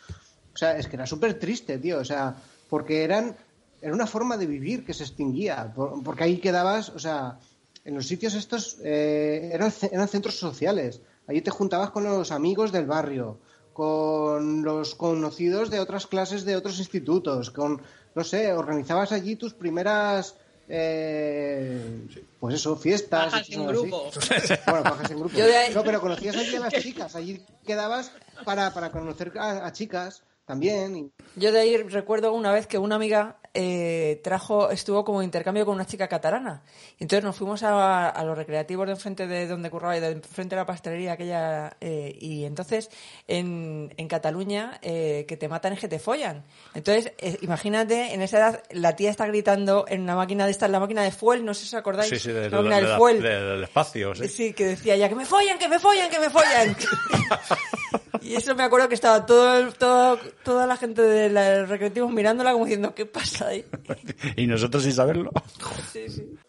o 0.53 0.57
sea, 0.57 0.77
es 0.77 0.87
que 0.87 0.95
era 0.95 1.05
súper 1.07 1.39
triste, 1.39 1.77
tío. 1.79 1.99
O 1.99 2.05
sea, 2.05 2.35
porque 2.69 3.03
eran, 3.03 3.35
era 3.81 3.93
una 3.93 4.05
forma 4.07 4.37
de 4.37 4.45
vivir 4.45 4.85
que 4.85 4.93
se 4.93 5.03
extinguía. 5.03 5.71
Por- 5.73 6.03
porque 6.03 6.23
ahí 6.25 6.37
quedabas, 6.37 6.89
o 6.89 6.99
sea, 6.99 7.39
en 7.85 7.95
los 7.95 8.05
sitios 8.07 8.33
estos 8.35 8.77
eh, 8.83 9.49
eran, 9.53 9.71
eran 9.91 10.07
centros 10.07 10.37
sociales. 10.37 11.01
Allí 11.27 11.41
te 11.41 11.49
juntabas 11.51 11.91
con 11.91 12.03
los 12.03 12.31
amigos 12.31 12.71
del 12.71 12.85
barrio, 12.85 13.39
con 13.83 14.61
los 14.61 14.93
conocidos 14.93 15.69
de 15.69 15.79
otras 15.79 16.05
clases 16.05 16.43
de 16.43 16.57
otros 16.57 16.79
institutos, 16.79 17.49
con, 17.49 17.81
no 18.13 18.23
sé, 18.25 18.51
organizabas 18.51 19.13
allí 19.13 19.37
tus 19.37 19.53
primeras, 19.53 20.35
eh, 20.67 22.05
pues 22.41 22.55
eso, 22.55 22.75
fiestas. 22.75 23.31
Pajas 23.31 23.49
y 23.49 23.53
en 23.53 23.61
así. 23.61 23.67
grupo. 23.69 24.11
Bueno, 24.65 24.83
pajas 24.83 25.11
en 25.11 25.19
grupo. 25.21 25.37
Yo 25.37 25.45
de 25.45 25.55
ahí- 25.55 25.73
No, 25.73 25.83
pero 25.85 26.01
conocías 26.01 26.35
allí 26.35 26.55
a 26.57 26.59
las 26.59 26.73
chicas, 26.83 27.15
allí 27.15 27.41
quedabas 27.65 28.11
para, 28.43 28.73
para 28.73 28.91
conocer 28.91 29.31
a, 29.39 29.65
a 29.65 29.71
chicas 29.71 30.23
también. 30.45 30.97
y- 30.97 31.11
Yo 31.37 31.53
de 31.53 31.61
ahí 31.61 31.77
recuerdo 31.77 32.33
una 32.33 32.51
vez 32.51 32.67
que 32.67 32.77
una 32.79 32.95
amiga 32.95 33.37
eh, 33.53 34.19
trajo, 34.23 34.69
estuvo 34.71 35.03
como 35.03 35.21
intercambio 35.23 35.65
con 35.65 35.75
una 35.75 35.85
chica 35.85 36.07
catalana. 36.07 36.61
Entonces 36.99 37.23
nos 37.23 37.35
fuimos 37.35 37.63
a, 37.63 38.09
a 38.09 38.23
los 38.23 38.37
recreativos 38.37 38.85
de 38.87 38.93
enfrente 38.93 39.27
de 39.27 39.47
donde 39.47 39.69
curraba 39.69 39.97
y 39.97 39.99
de 39.99 40.11
enfrente 40.11 40.55
de 40.55 40.61
la 40.61 40.65
pastelería 40.65 41.13
aquella. 41.13 41.75
eh, 41.81 42.15
y 42.19 42.45
entonces 42.45 42.89
en, 43.27 43.93
en 43.97 44.07
Cataluña 44.07 44.79
eh, 44.81 45.25
que 45.27 45.37
te 45.37 45.47
matan 45.47 45.73
es 45.73 45.79
que 45.79 45.87
te 45.87 45.99
follan. 45.99 46.43
Entonces, 46.73 47.13
eh, 47.17 47.37
imagínate, 47.41 48.13
en 48.13 48.21
esa 48.21 48.37
edad 48.37 48.63
la 48.71 48.95
tía 48.95 49.09
está 49.09 49.25
gritando 49.27 49.85
en 49.87 50.01
una 50.01 50.15
máquina 50.15 50.45
de 50.45 50.51
esta, 50.51 50.65
en 50.67 50.71
la 50.73 50.79
máquina 50.79 51.03
de 51.03 51.11
fuel, 51.11 51.43
no 51.45 51.53
sé 51.53 51.61
si 51.61 51.75
os 51.75 51.79
acordáis. 51.79 52.09
Sí, 52.09 52.19
sí, 52.19 52.31
de- 52.31 52.49
la 52.49 52.57
de- 52.57 52.63
máquina 52.63 52.75
de 52.75 52.81
del 52.81 52.89
la- 52.91 52.97
fuel. 52.97 53.21
de- 53.21 53.43
del 53.43 53.63
espacio, 53.63 54.15
sí. 54.15 54.27
Sí, 54.27 54.53
que 54.53 54.65
decía 54.65 54.95
ya 54.95 55.09
que 55.09 55.15
me 55.15 55.25
follan, 55.25 55.57
que 55.57 55.67
me 55.67 55.79
follan, 55.79 56.09
que 56.09 56.19
me 56.19 56.29
follan. 56.29 56.75
y 58.21 58.35
eso 58.35 58.55
me 58.55 58.63
acuerdo 58.63 58.87
que 58.89 58.95
estaba 58.95 59.25
todo, 59.25 59.57
el- 59.57 59.73
todo 59.73 60.17
toda 60.43 60.67
la 60.67 60.77
gente 60.77 61.01
del 61.01 61.33
del 61.33 61.67
recreativo 61.67 62.09
mirándola 62.09 62.51
como 62.53 62.65
diciendo, 62.65 62.93
¿qué 62.95 63.05
pasa 63.05 63.47
ahí? 63.47 63.65
Y 64.35 64.47
nosotros 64.47 64.83
sin 64.83 64.93
saberlo. 64.93 65.31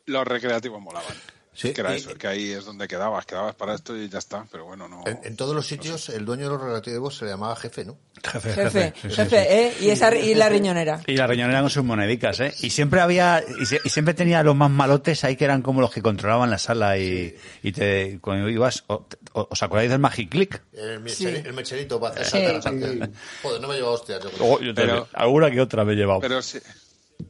Los 0.07 0.27
recreativos 0.27 0.81
molaban. 0.81 1.15
Sí, 1.53 1.73
que 1.73 1.81
era 1.81 1.93
y- 1.93 1.97
eso, 1.97 2.15
que 2.15 2.27
ahí 2.29 2.53
es 2.53 2.65
donde 2.65 2.87
quedabas, 2.87 3.27
quedabas 3.27 3.55
para 3.57 3.75
esto 3.75 3.97
y 3.97 4.09
ya 4.09 4.19
está, 4.19 4.47
pero 4.53 4.67
bueno, 4.67 4.89
no. 4.89 5.03
En, 5.07 5.19
en 5.25 5.37
todos 5.37 5.55
los 5.55 5.67
sitios, 5.67 6.09
el 6.09 6.25
dueño 6.25 6.45
de 6.45 6.51
los 6.51 6.61
relativos 6.63 7.17
se 7.17 7.25
le 7.25 7.33
llamaba 7.33 7.57
jefe, 7.57 7.85
¿no? 7.85 7.99
Jefe, 8.23 8.53
Jefe, 8.53 8.93
jefe, 9.11 9.29
sí. 9.29 9.37
¿eh? 9.37 9.75
Y, 9.81 9.91
esa, 9.91 10.15
y 10.17 10.35
la 10.37 10.49
riñonera. 10.49 11.03
Y 11.07 11.17
la 11.17 11.27
riñonera 11.27 11.61
con 11.61 11.69
sus 11.71 11.83
monedicas, 11.85 12.39
¿eh? 12.41 12.55
Y 12.61 12.71
siempre 12.71 13.01
había, 13.01 13.43
y, 13.61 13.67
se- 13.67 13.81
y 13.85 13.89
siempre 13.89 14.15
tenía 14.15 14.43
los 14.45 14.55
más 14.55 14.71
malotes 14.71 15.25
ahí 15.25 15.35
que 15.37 15.45
eran 15.45 15.61
como 15.63 15.81
los 15.81 15.91
que 15.93 16.01
controlaban 16.03 16.49
la 16.51 16.59
sala 16.59 16.97
y, 16.99 17.35
y 17.63 17.73
te, 17.73 18.21
cuando 18.21 18.49
ibas, 18.49 18.85
o- 18.87 19.07
o- 19.33 19.49
¿os 19.51 19.63
acordáis 19.63 19.91
del 19.91 19.99
Magic 19.99 20.31
Click? 20.31 20.63
El, 20.73 21.09
Sí. 21.11 21.27
el 21.27 21.53
mecherito 21.53 21.99
para 22.01 22.21
hacer 22.21 22.63
Sí. 22.63 23.01
Joder, 23.43 23.61
no 23.61 23.69
me 23.69 23.75
lleva 23.75 23.91
hostias. 23.91 24.23
Yo 24.23 24.31
creo. 24.31 24.47
Oh, 24.47 24.61
yo 24.61 24.73
Pero- 24.75 25.09
alguna 25.15 25.51
que 25.51 25.61
otra 25.61 25.85
me 25.85 25.95
he 25.95 25.97
llevado. 25.97 26.21
Pero 26.21 26.41
sí, 26.43 26.59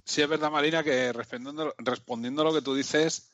sí 0.05 0.20
es 0.23 0.28
verdad, 0.28 0.50
Marina, 0.50 0.82
que 0.82 1.12
respondiendo, 1.12 1.74
respondiendo 1.78 2.42
a 2.42 2.44
lo 2.44 2.52
que 2.52 2.62
tú 2.62 2.74
dices, 2.74 3.30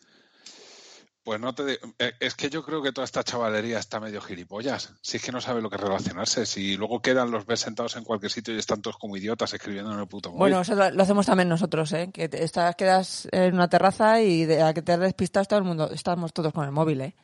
Pues 1.26 1.40
no 1.40 1.52
te 1.56 1.80
eh, 1.98 2.12
es 2.20 2.36
que 2.36 2.48
yo 2.48 2.62
creo 2.62 2.80
que 2.80 2.92
toda 2.92 3.04
esta 3.04 3.24
chavalería 3.24 3.80
está 3.80 3.98
medio 3.98 4.20
gilipollas. 4.20 4.92
Si 5.00 5.16
es 5.16 5.24
que 5.24 5.32
no 5.32 5.40
sabe 5.40 5.60
lo 5.60 5.68
que 5.68 5.76
relacionarse. 5.76 6.46
Si 6.46 6.76
luego 6.76 7.02
quedan, 7.02 7.32
los 7.32 7.46
ves 7.46 7.58
sentados 7.58 7.96
en 7.96 8.04
cualquier 8.04 8.30
sitio 8.30 8.54
y 8.54 8.58
están 8.58 8.80
todos 8.80 8.96
como 8.96 9.16
idiotas 9.16 9.52
escribiendo 9.52 9.92
en 9.92 9.98
el 9.98 10.06
puto 10.06 10.28
móvil. 10.28 10.38
Bueno, 10.38 10.60
eso 10.60 10.76
lo 10.76 11.02
hacemos 11.02 11.26
también 11.26 11.48
nosotros, 11.48 11.92
¿eh? 11.94 12.10
Que 12.14 12.30
estás, 12.32 12.76
quedas 12.76 13.28
en 13.32 13.54
una 13.54 13.66
terraza 13.66 14.22
y 14.22 14.44
de 14.44 14.62
a 14.62 14.72
que 14.72 14.82
te 14.82 14.92
has 14.92 15.00
despistado 15.00 15.46
todo 15.46 15.58
el 15.58 15.64
mundo, 15.64 15.90
estamos 15.90 16.32
todos 16.32 16.52
con 16.52 16.64
el 16.64 16.70
móvil, 16.70 17.00
¿eh? 17.00 17.16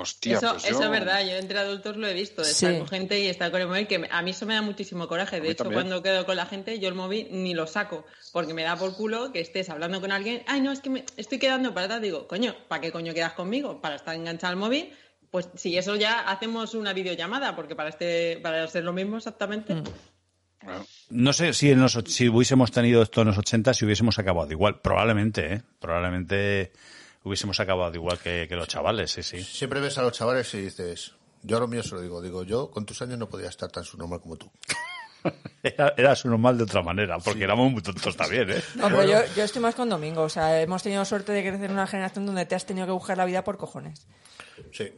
Hostia, 0.00 0.36
eso, 0.36 0.52
pues 0.52 0.64
eso 0.64 0.78
yo- 0.80 0.84
es 0.84 0.90
verdad, 0.90 1.24
yo 1.24 1.32
entre 1.36 1.58
adultos 1.58 1.96
lo 1.96 2.06
he 2.06 2.14
visto, 2.14 2.42
de 2.42 2.48
Sí. 2.48 2.66
estar 2.66 2.78
con 2.78 2.88
gente 2.88 3.18
y 3.20 3.26
estar 3.26 3.50
con 3.50 3.60
el 3.60 3.66
móvil, 3.66 3.86
que 3.86 4.06
a 4.10 4.22
mí 4.22 4.30
eso 4.30 4.46
me 4.46 4.54
da 4.54 4.62
muchísimo 4.62 5.08
coraje. 5.08 5.40
De 5.40 5.50
hecho, 5.50 5.64
también. 5.64 5.82
cuando 5.82 6.02
quedo 6.02 6.24
con 6.26 6.36
la 6.36 6.46
gente, 6.46 6.78
yo 6.78 6.88
el 6.88 6.94
móvil 6.94 7.28
ni 7.30 7.54
lo 7.54 7.66
saco, 7.66 8.04
porque 8.32 8.54
me 8.54 8.62
da 8.62 8.76
por 8.76 8.94
culo 8.94 9.32
que 9.32 9.40
estés 9.40 9.68
hablando 9.70 10.00
con 10.00 10.12
alguien, 10.12 10.42
ay, 10.46 10.60
no, 10.60 10.70
es 10.72 10.80
que 10.80 10.90
me 10.90 11.04
estoy 11.16 11.38
quedando 11.38 11.74
para 11.74 11.86
atrás. 11.86 12.02
Digo, 12.02 12.26
coño, 12.28 12.54
¿para 12.68 12.80
qué 12.80 12.92
coño 12.92 13.12
quedas 13.14 13.32
conmigo? 13.32 13.80
¿Para 13.80 13.96
estar 13.96 14.14
enganchado 14.14 14.52
al 14.52 14.56
móvil? 14.58 14.92
Pues 15.30 15.48
si 15.56 15.76
eso 15.76 15.94
ya 15.96 16.20
hacemos 16.20 16.74
una 16.74 16.92
videollamada, 16.92 17.54
porque 17.54 17.74
para 17.76 17.90
este 17.90 18.38
para 18.42 18.64
hacer 18.64 18.84
lo 18.84 18.92
mismo 18.92 19.18
exactamente. 19.18 19.74
Mm. 19.74 19.82
No 21.10 21.32
sé 21.32 21.52
si, 21.52 21.70
en 21.70 21.80
los, 21.80 21.92
si 22.06 22.28
hubiésemos 22.28 22.72
tenido 22.72 23.02
esto 23.02 23.20
en 23.22 23.28
los 23.28 23.38
80, 23.38 23.72
si 23.74 23.84
hubiésemos 23.84 24.18
acabado 24.18 24.50
igual. 24.50 24.80
Probablemente, 24.80 25.54
¿eh? 25.54 25.62
Probablemente 25.78 26.72
hubiésemos 27.28 27.60
acabado 27.60 27.94
igual 27.94 28.18
que, 28.18 28.46
que 28.48 28.56
los 28.56 28.68
chavales, 28.68 29.12
sí, 29.12 29.22
sí. 29.22 29.42
Siempre 29.42 29.80
ves 29.80 29.96
a 29.98 30.02
los 30.02 30.12
chavales 30.12 30.52
y 30.54 30.62
dices, 30.62 31.14
yo 31.42 31.56
a 31.56 31.60
lo 31.60 31.68
mío 31.68 31.82
se 31.82 31.94
lo 31.94 32.00
digo, 32.00 32.20
digo, 32.20 32.42
yo 32.42 32.70
con 32.70 32.84
tus 32.84 33.00
años 33.02 33.18
no 33.18 33.28
podría 33.28 33.48
estar 33.48 33.70
tan 33.70 33.84
subnormal 33.84 34.20
como 34.20 34.36
tú. 34.36 34.50
Era, 35.62 35.92
era 35.96 36.14
su 36.14 36.28
normal 36.28 36.56
de 36.56 36.62
otra 36.62 36.80
manera, 36.80 37.18
porque 37.18 37.42
éramos 37.42 37.72
muy 37.72 37.82
tontos 37.82 38.16
también, 38.16 38.48
¿eh? 38.50 38.62
No, 38.76 38.88
pero 38.88 39.04
yo, 39.04 39.18
yo 39.34 39.42
estoy 39.42 39.60
más 39.60 39.74
con 39.74 39.88
Domingo. 39.88 40.22
O 40.22 40.28
sea, 40.28 40.62
hemos 40.62 40.84
tenido 40.84 41.04
suerte 41.04 41.32
de 41.32 41.42
crecer 41.42 41.64
en 41.64 41.72
una 41.72 41.88
generación 41.88 42.24
donde 42.24 42.46
te 42.46 42.54
has 42.54 42.64
tenido 42.64 42.86
que 42.86 42.92
buscar 42.92 43.16
la 43.16 43.24
vida 43.24 43.42
por 43.42 43.58
cojones. 43.58 44.06
Sí. 44.72 44.92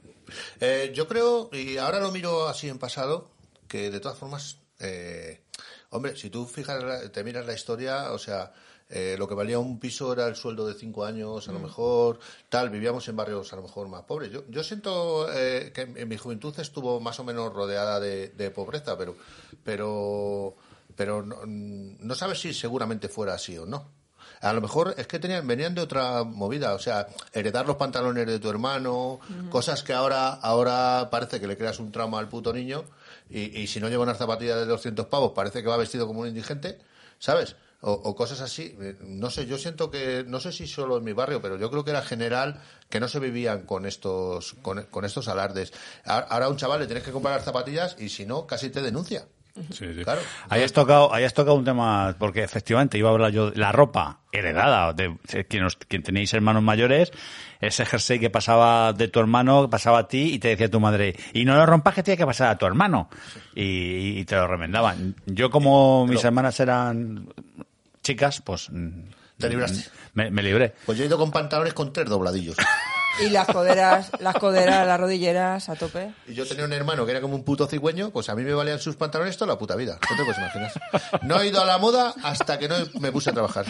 Eh, 0.60 0.92
yo 0.94 1.08
creo, 1.08 1.48
y 1.52 1.78
ahora 1.78 2.00
lo 2.00 2.12
miro 2.12 2.46
así 2.46 2.68
en 2.68 2.78
pasado, 2.78 3.30
que 3.66 3.90
de 3.90 4.00
todas 4.00 4.18
formas, 4.18 4.58
eh, 4.80 5.40
hombre, 5.88 6.16
si 6.16 6.28
tú 6.28 6.46
fijas, 6.46 7.10
te 7.10 7.24
miras 7.24 7.46
la 7.46 7.54
historia, 7.54 8.12
o 8.12 8.18
sea, 8.18 8.52
eh, 8.90 9.16
lo 9.18 9.26
que 9.28 9.34
valía 9.34 9.58
un 9.58 9.78
piso 9.78 10.12
era 10.12 10.26
el 10.26 10.34
sueldo 10.36 10.66
de 10.66 10.74
cinco 10.74 11.04
años, 11.04 11.48
a 11.48 11.52
lo 11.52 11.58
Mm. 11.60 11.62
mejor, 11.62 12.18
tal, 12.48 12.70
vivíamos 12.70 13.06
en 13.08 13.16
barrios 13.16 13.52
a 13.52 13.56
lo 13.56 13.62
mejor 13.62 13.88
más 13.88 14.02
pobres. 14.02 14.30
Yo, 14.32 14.42
yo 14.48 14.62
siento 14.64 15.32
eh, 15.32 15.70
que 15.74 15.82
en, 15.82 15.96
en 15.96 16.08
mi 16.08 16.16
juventud 16.16 16.52
estuvo 16.58 17.00
más 17.00 17.18
o 17.20 17.24
menos 17.24 17.52
rodeada 17.52 18.00
de, 18.00 18.28
de 18.30 18.50
pobreza, 18.50 18.98
pero, 18.98 19.14
pero, 19.64 20.54
pero 20.96 21.22
no, 21.22 21.36
no 21.46 22.14
sabes 22.14 22.40
si 22.40 22.52
seguramente 22.52 23.08
fuera 23.08 23.34
así 23.34 23.56
o 23.56 23.66
no. 23.66 23.88
A 24.42 24.52
lo 24.54 24.62
mejor 24.62 24.94
es 24.96 25.06
que 25.06 25.18
tenían, 25.18 25.46
venían 25.46 25.74
de 25.74 25.82
otra 25.82 26.24
movida, 26.24 26.72
o 26.74 26.78
sea, 26.78 27.06
heredar 27.34 27.66
los 27.66 27.76
pantalones 27.76 28.26
de 28.26 28.38
tu 28.38 28.48
hermano, 28.48 29.20
cosas 29.50 29.82
que 29.82 29.92
ahora, 29.92 30.30
ahora 30.32 31.08
parece 31.10 31.38
que 31.40 31.46
le 31.46 31.58
creas 31.58 31.78
un 31.78 31.92
trauma 31.92 32.18
al 32.18 32.28
puto 32.28 32.50
niño 32.52 32.84
y, 33.28 33.60
y 33.60 33.66
si 33.66 33.80
no 33.80 33.88
lleva 33.90 34.02
unas 34.04 34.16
zapatillas 34.16 34.56
de 34.56 34.64
200 34.64 35.06
pavos 35.06 35.32
parece 35.32 35.62
que 35.62 35.68
va 35.68 35.76
vestido 35.76 36.06
como 36.06 36.20
un 36.20 36.28
indigente, 36.28 36.78
¿sabes? 37.18 37.54
O, 37.82 37.92
o 37.92 38.14
cosas 38.14 38.40
así. 38.42 38.76
Eh, 38.80 38.96
No 39.00 39.30
sé, 39.30 39.46
yo 39.46 39.56
siento 39.56 39.90
que, 39.90 40.24
no 40.26 40.38
sé 40.40 40.52
si 40.52 40.66
solo 40.66 40.98
en 40.98 41.04
mi 41.04 41.12
barrio, 41.14 41.40
pero 41.40 41.56
yo 41.58 41.70
creo 41.70 41.82
que 41.84 41.90
era 41.92 42.02
general 42.02 42.60
que 42.90 43.00
no 43.00 43.08
se 43.08 43.20
vivían 43.20 43.62
con 43.62 43.86
estos, 43.86 44.54
con, 44.62 44.82
con 44.90 45.04
estos 45.04 45.28
alardes. 45.28 45.72
Ahora 46.04 46.46
a 46.46 46.48
un 46.50 46.56
chaval 46.56 46.80
le 46.80 46.86
tienes 46.86 47.04
que 47.04 47.10
comprar 47.12 47.36
las 47.36 47.44
zapatillas 47.44 47.96
y 47.98 48.08
si 48.10 48.26
no, 48.26 48.46
casi 48.46 48.68
te 48.70 48.82
denuncia. 48.82 49.24
Sí, 49.72 49.92
sí. 49.94 50.04
Claro. 50.04 50.20
Ahí 50.48 50.62
has 50.62 50.72
tocado, 50.72 51.12
ahí 51.12 51.24
has 51.24 51.34
tocado 51.34 51.56
un 51.56 51.64
tema, 51.64 52.14
porque 52.18 52.42
efectivamente 52.44 52.96
iba 52.98 53.08
a 53.08 53.12
hablar 53.12 53.32
yo 53.32 53.50
de 53.50 53.58
la 53.58 53.72
ropa 53.72 54.20
heredada 54.30 54.92
de, 54.92 55.16
de 55.32 55.46
quien, 55.46 55.64
os- 55.64 55.76
quien 55.76 56.02
tenéis 56.04 56.32
hermanos 56.34 56.62
mayores, 56.62 57.10
ese 57.60 57.84
jersey 57.84 58.20
que 58.20 58.30
pasaba 58.30 58.92
de 58.92 59.08
tu 59.08 59.18
hermano, 59.18 59.62
que 59.62 59.68
pasaba 59.68 59.98
a 59.98 60.08
ti 60.08 60.34
y 60.34 60.38
te 60.38 60.48
decía 60.48 60.70
tu 60.70 60.78
madre, 60.80 61.16
y 61.34 61.44
no 61.44 61.56
lo 61.56 61.66
rompas 61.66 61.94
que 61.94 62.02
tiene 62.04 62.16
que 62.16 62.26
pasar 62.26 62.48
a 62.48 62.58
tu 62.58 62.64
hermano. 62.64 63.10
Y, 63.54 64.20
y 64.20 64.24
te 64.24 64.36
lo 64.36 64.46
remendaban. 64.46 65.16
Yo 65.26 65.50
como 65.50 66.06
mis 66.06 66.22
hermanas 66.24 66.60
eran 66.60 67.28
chicas, 68.10 68.42
pues... 68.44 68.68
Te 69.38 69.48
libraste. 69.48 69.88
Me, 70.14 70.30
me 70.30 70.42
libré. 70.42 70.74
Pues 70.84 70.98
yo 70.98 71.04
he 71.04 71.06
ido 71.06 71.16
con 71.16 71.30
pantalones 71.30 71.72
con 71.72 71.92
tres 71.92 72.08
dobladillos. 72.08 72.56
Y 73.20 73.30
las 73.30 73.46
coderas, 73.46 74.10
las 74.20 74.34
coderas, 74.36 74.86
las 74.86 75.00
rodilleras 75.00 75.68
a 75.68 75.76
tope. 75.76 76.12
Y 76.26 76.34
yo 76.34 76.46
tenía 76.46 76.64
un 76.64 76.72
hermano 76.72 77.04
que 77.04 77.12
era 77.12 77.20
como 77.20 77.34
un 77.34 77.44
puto 77.44 77.66
cigüeño, 77.66 78.10
pues 78.10 78.28
a 78.28 78.34
mí 78.34 78.42
me 78.42 78.52
valían 78.52 78.78
sus 78.78 78.96
pantalones 78.96 79.36
toda 79.36 79.52
la 79.54 79.58
puta 79.58 79.76
vida. 79.76 79.98
No 80.10 80.16
te 80.16 80.24
puedes 80.24 80.38
imaginar. 80.38 80.72
No 81.22 81.40
he 81.40 81.48
ido 81.48 81.60
a 81.60 81.64
la 81.64 81.78
moda 81.78 82.14
hasta 82.22 82.58
que 82.58 82.68
no 82.68 82.76
me 83.00 83.12
puse 83.12 83.30
a 83.30 83.32
trabajar. 83.32 83.66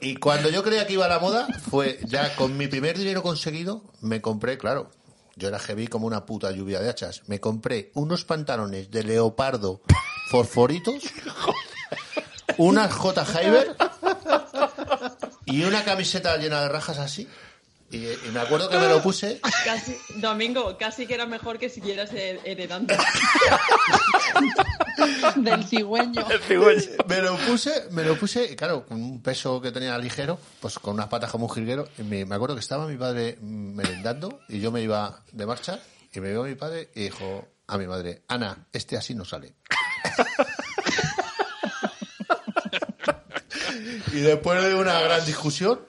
Y 0.00 0.16
cuando 0.16 0.50
yo 0.50 0.62
creía 0.62 0.86
que 0.86 0.94
iba 0.94 1.06
a 1.06 1.08
la 1.08 1.18
moda, 1.18 1.46
fue 1.70 1.98
ya 2.04 2.34
con 2.36 2.56
mi 2.56 2.66
primer 2.68 2.98
dinero 2.98 3.22
conseguido, 3.22 3.84
me 4.00 4.20
compré, 4.20 4.58
claro, 4.58 4.90
yo 5.36 5.48
era 5.48 5.58
heavy 5.58 5.86
como 5.86 6.06
una 6.06 6.26
puta 6.26 6.50
lluvia 6.50 6.80
de 6.80 6.90
hachas. 6.90 7.22
Me 7.26 7.40
compré 7.40 7.90
unos 7.94 8.24
pantalones 8.24 8.90
de 8.90 9.02
leopardo 9.04 9.82
fosforitos, 10.30 11.02
unas 12.58 12.92
J. 12.92 13.24
Hyber 13.24 13.76
y 15.46 15.64
una 15.64 15.84
camiseta 15.84 16.36
llena 16.36 16.62
de 16.62 16.68
rajas 16.68 16.98
así. 16.98 17.28
Y, 17.90 17.98
y 18.08 18.30
me 18.32 18.40
acuerdo 18.40 18.68
que 18.70 18.78
me 18.78 18.88
lo 18.88 19.00
puse 19.02 19.40
Casi, 19.64 19.96
Domingo, 20.16 20.76
casi 20.78 21.06
que 21.06 21.14
era 21.14 21.26
mejor 21.26 21.58
que 21.60 21.68
siguieras 21.68 22.10
her- 22.12 22.40
heredando. 22.44 22.92
Del 25.36 25.64
cigüeño. 25.64 26.26
me 27.08 27.20
lo 27.20 27.36
puse, 27.36 27.86
me 27.90 28.02
lo 28.02 28.16
puse, 28.18 28.50
y 28.52 28.56
claro, 28.56 28.84
con 28.86 29.00
un 29.00 29.22
peso 29.22 29.60
que 29.60 29.70
tenía 29.70 29.96
ligero, 29.98 30.38
pues 30.60 30.78
con 30.78 30.94
unas 30.94 31.06
patas 31.08 31.30
como 31.30 31.46
un 31.46 31.52
jilguero. 31.54 31.88
Y 31.98 32.02
me, 32.02 32.24
me 32.24 32.34
acuerdo 32.34 32.54
que 32.56 32.60
estaba 32.60 32.86
mi 32.88 32.96
padre 32.96 33.38
merendando 33.40 34.40
y 34.48 34.60
yo 34.60 34.72
me 34.72 34.80
iba 34.82 35.22
de 35.32 35.46
marcha 35.46 35.78
y 36.12 36.20
me 36.20 36.30
vio 36.30 36.42
mi 36.44 36.54
padre 36.54 36.90
y 36.94 37.04
dijo 37.04 37.46
a 37.66 37.78
mi 37.78 37.86
madre, 37.86 38.22
Ana, 38.28 38.66
este 38.72 38.96
así 38.96 39.14
no 39.14 39.24
sale. 39.24 39.54
y 44.12 44.20
después 44.20 44.62
de 44.62 44.74
una 44.74 45.00
gran 45.00 45.24
discusión 45.24 45.80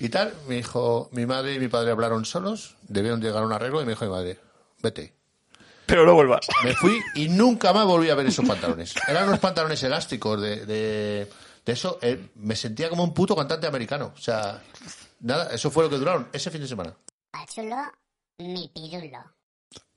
y 0.00 0.08
tal, 0.08 0.32
me 0.48 0.56
dijo, 0.56 1.08
mi 1.12 1.26
madre 1.26 1.54
y 1.54 1.58
mi 1.58 1.68
padre 1.68 1.90
hablaron 1.90 2.24
solos, 2.24 2.76
debieron 2.88 3.20
llegar 3.20 3.42
a 3.42 3.46
un 3.46 3.52
arreglo 3.52 3.80
y 3.82 3.84
me 3.84 3.92
dijo 3.92 4.04
mi 4.04 4.10
madre, 4.10 4.38
vete. 4.82 5.14
Pero 5.86 6.06
no 6.06 6.14
vuelvas. 6.14 6.46
Me 6.64 6.74
fui 6.74 6.98
y 7.14 7.28
nunca 7.28 7.72
más 7.72 7.84
volví 7.84 8.08
a 8.08 8.14
ver 8.14 8.26
esos 8.26 8.46
pantalones. 8.46 8.94
Eran 9.06 9.28
unos 9.28 9.38
pantalones 9.38 9.82
elásticos 9.82 10.40
de, 10.40 10.64
de, 10.64 11.30
de 11.64 11.72
eso. 11.72 11.98
eh, 12.00 12.30
me 12.36 12.56
sentía 12.56 12.88
como 12.88 13.04
un 13.04 13.12
puto 13.12 13.36
cantante 13.36 13.66
americano. 13.66 14.12
O 14.16 14.20
sea, 14.20 14.62
nada, 15.20 15.52
eso 15.52 15.70
fue 15.70 15.84
lo 15.84 15.90
que 15.90 15.98
duraron 15.98 16.28
ese 16.32 16.50
fin 16.50 16.62
de 16.62 16.68
semana. 16.68 16.94
Chulo, 17.54 17.76
mi 18.38 18.70
pirulo. 18.74 19.18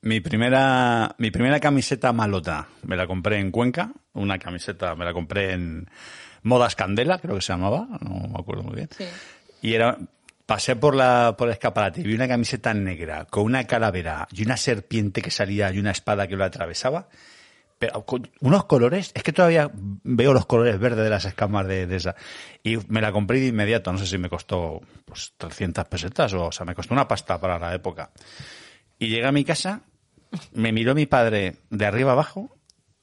Mi 0.02 0.20
primera, 0.20 1.16
mi 1.18 1.32
primera 1.32 1.60
camiseta 1.60 2.12
malota 2.12 2.68
me 2.84 2.98
la 2.98 3.08
compré 3.08 3.40
en 3.40 3.52
Cuenca. 3.52 3.92
Una 4.14 4.38
camiseta 4.40 4.94
me 4.96 5.06
la 5.06 5.14
compré 5.14 5.54
en 5.54 5.90
Modas 6.48 6.76
Candela, 6.76 7.20
creo 7.20 7.36
que 7.36 7.42
se 7.42 7.54
llamaba. 7.54 7.88
No 8.02 8.28
me 8.28 8.40
acuerdo 8.40 8.64
muy 8.64 8.76
bien. 8.76 8.90
Y 9.62 9.74
era, 9.74 9.98
pasé 10.46 10.76
por 10.76 10.96
la, 10.96 11.36
por 11.38 11.50
el 11.50 11.54
escaparate 11.54 12.02
y 12.02 12.04
vi 12.06 12.16
una 12.16 12.28
camiseta 12.28 12.74
negra 12.74 13.26
con 13.26 13.44
una 13.44 13.66
calavera 13.66 14.28
y 14.32 14.44
una 14.44 14.58
serpiente 14.58 15.22
que 15.22 15.30
salía 15.30 15.72
y 15.72 15.80
una 15.80 15.92
espada 15.92 16.28
que 16.28 16.36
lo 16.36 16.46
atravesaba. 16.46 17.10
Pero 17.80 18.06
con 18.06 18.28
unos 18.40 18.66
colores, 18.66 19.12
es 19.14 19.22
que 19.22 19.32
todavía 19.32 19.70
veo 19.74 20.34
los 20.34 20.48
colores 20.48 20.80
verdes 20.80 21.04
de 21.04 21.10
las 21.12 21.26
escamas 21.26 21.68
de, 21.68 21.86
de 21.86 21.96
esa. 21.98 22.16
Y 22.64 22.78
me 22.88 23.02
la 23.02 23.12
compré 23.12 23.40
de 23.40 23.48
inmediato, 23.48 23.92
no 23.92 24.00
sé 24.00 24.08
si 24.08 24.18
me 24.18 24.30
costó 24.30 24.82
pues 25.06 25.34
300 25.38 25.86
pesetas 25.86 26.34
o, 26.34 26.48
o 26.48 26.52
sea, 26.52 26.66
me 26.66 26.74
costó 26.74 26.96
una 26.96 27.08
pasta 27.08 27.40
para 27.40 27.60
la 27.60 27.76
época. 27.76 28.10
Y 28.98 29.10
llegué 29.10 29.28
a 29.28 29.32
mi 29.32 29.44
casa, 29.44 29.82
me 30.54 30.72
miró 30.72 30.96
mi 30.96 31.06
padre 31.06 31.58
de 31.70 31.86
arriba 31.86 32.14
abajo 32.14 32.57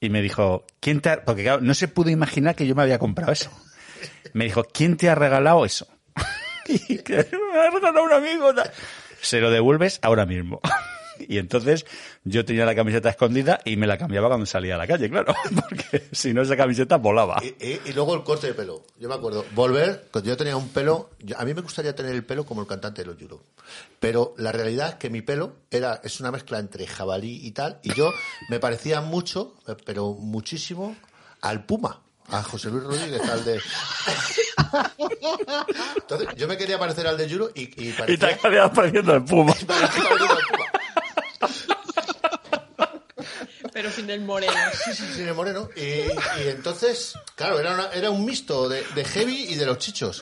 y 0.05 0.09
me 0.09 0.21
dijo, 0.21 0.65
¿quién 0.79 1.01
te 1.01 1.09
ha... 1.09 1.25
Porque 1.25 1.43
claro, 1.43 1.61
no 1.61 1.73
se 1.73 1.87
pudo 1.87 2.09
imaginar 2.09 2.55
que 2.55 2.67
yo 2.67 2.75
me 2.75 2.83
había 2.83 2.99
comprado 2.99 3.31
eso. 3.31 3.51
Me 4.33 4.45
dijo, 4.45 4.63
¿quién 4.63 4.97
te 4.97 5.09
ha 5.09 5.15
regalado 5.15 5.65
eso? 5.65 5.87
y 6.67 6.99
que 6.99 7.15
me 7.15 7.59
ha 7.59 7.69
regalado 7.69 8.03
un 8.03 8.13
amigo. 8.13 8.53
Se 9.21 9.41
lo 9.41 9.49
devuelves 9.49 9.99
ahora 10.01 10.25
mismo. 10.25 10.61
Y 11.27 11.37
entonces 11.37 11.85
yo 12.23 12.45
tenía 12.45 12.65
la 12.65 12.75
camiseta 12.75 13.09
escondida 13.09 13.59
y 13.65 13.77
me 13.77 13.87
la 13.87 13.97
cambiaba 13.97 14.27
cuando 14.27 14.45
salía 14.45 14.75
a 14.75 14.77
la 14.77 14.87
calle, 14.87 15.09
claro, 15.09 15.33
porque 15.69 16.07
si 16.11 16.33
no 16.33 16.41
esa 16.41 16.55
camiseta 16.57 16.97
volaba. 16.97 17.41
Y, 17.43 17.47
y- 17.65 17.81
y 17.85 17.93
luego 17.93 18.15
el 18.15 18.23
corte 18.23 18.47
de 18.47 18.53
pelo. 18.53 18.83
Yo 18.99 19.09
me 19.09 19.15
acuerdo, 19.15 19.45
volver, 19.53 20.07
cuando 20.11 20.29
yo 20.29 20.37
tenía 20.37 20.57
un 20.57 20.69
pelo, 20.69 21.11
yo- 21.19 21.37
a 21.39 21.45
mí 21.45 21.53
me 21.53 21.61
gustaría 21.61 21.95
tener 21.95 22.13
el 22.15 22.23
pelo 22.25 22.45
como 22.45 22.61
el 22.61 22.67
cantante 22.67 23.01
de 23.01 23.07
los 23.07 23.17
Yuro. 23.17 23.41
Pero 23.99 24.33
la 24.37 24.51
realidad 24.51 24.89
es 24.89 24.95
que 24.95 25.09
mi 25.09 25.21
pelo 25.21 25.53
era, 25.71 25.99
es 26.03 26.19
una 26.19 26.31
mezcla 26.31 26.59
entre 26.59 26.85
jabalí 26.87 27.45
y 27.45 27.51
tal, 27.51 27.79
y 27.83 27.93
yo 27.93 28.11
me 28.49 28.59
parecía 28.59 29.01
mucho, 29.01 29.55
pero 29.85 30.13
muchísimo, 30.13 30.95
al 31.41 31.65
Puma. 31.65 32.01
A 32.27 32.41
José 32.41 32.71
Luis 32.71 32.83
Rodríguez, 32.83 33.21
al 33.29 33.45
de... 33.45 33.59
Entonces, 35.97 36.27
yo 36.35 36.47
me 36.47 36.57
quería 36.57 36.79
parecer 36.79 37.05
al 37.05 37.17
de 37.17 37.27
Yuro 37.29 37.51
y, 37.53 37.61
y 37.83 37.89
Y 37.89 37.93
parecía... 37.93 38.29
te 38.29 38.33
acabas 38.47 38.71
pareciendo 38.71 39.13
el 39.15 39.23
puma. 39.23 39.53
Pero 43.73 43.91
sin 43.91 44.09
el 44.09 44.21
moreno. 44.21 44.53
Sin 44.93 45.27
el 45.27 45.33
moreno. 45.33 45.69
Y, 45.75 46.03
entonces, 46.47 47.13
claro, 47.35 47.59
era, 47.59 47.73
una- 47.73 47.91
era 47.91 48.09
un 48.09 48.23
mixto 48.25 48.69
de, 48.69 48.83
heavy 49.05 49.45
y 49.49 49.55
de 49.55 49.65
los 49.65 49.77
chichos. 49.79 50.21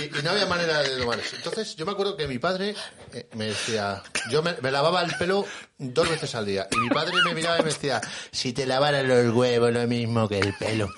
y, 0.00 0.22
no 0.22 0.30
había 0.30 0.46
manera 0.46 0.82
de 0.82 0.96
domar 0.96 1.18
eso. 1.20 1.36
Entonces, 1.36 1.76
yo 1.76 1.84
me 1.84 1.92
acuerdo 1.92 2.16
que 2.16 2.26
mi 2.26 2.38
padre 2.38 2.74
eh, 3.12 3.28
me 3.34 3.46
decía, 3.46 4.02
yo 4.30 4.42
me, 4.42 4.54
me 4.62 4.70
lavaba 4.70 5.02
el 5.02 5.14
pelo 5.16 5.46
dos 5.78 6.08
veces 6.08 6.34
al 6.34 6.46
día. 6.46 6.66
Y 6.70 6.76
mi 6.78 6.88
padre 6.88 7.12
me 7.24 7.34
miraba 7.34 7.58
y 7.58 7.62
me 7.62 7.68
decía, 7.70 8.00
si 8.30 8.52
te 8.54 8.64
lavaras 8.66 9.04
los 9.04 9.34
huevos, 9.34 9.70
lo 9.72 9.86
mismo 9.86 10.26
que 10.28 10.38
el 10.38 10.54
pelo. 10.54 10.88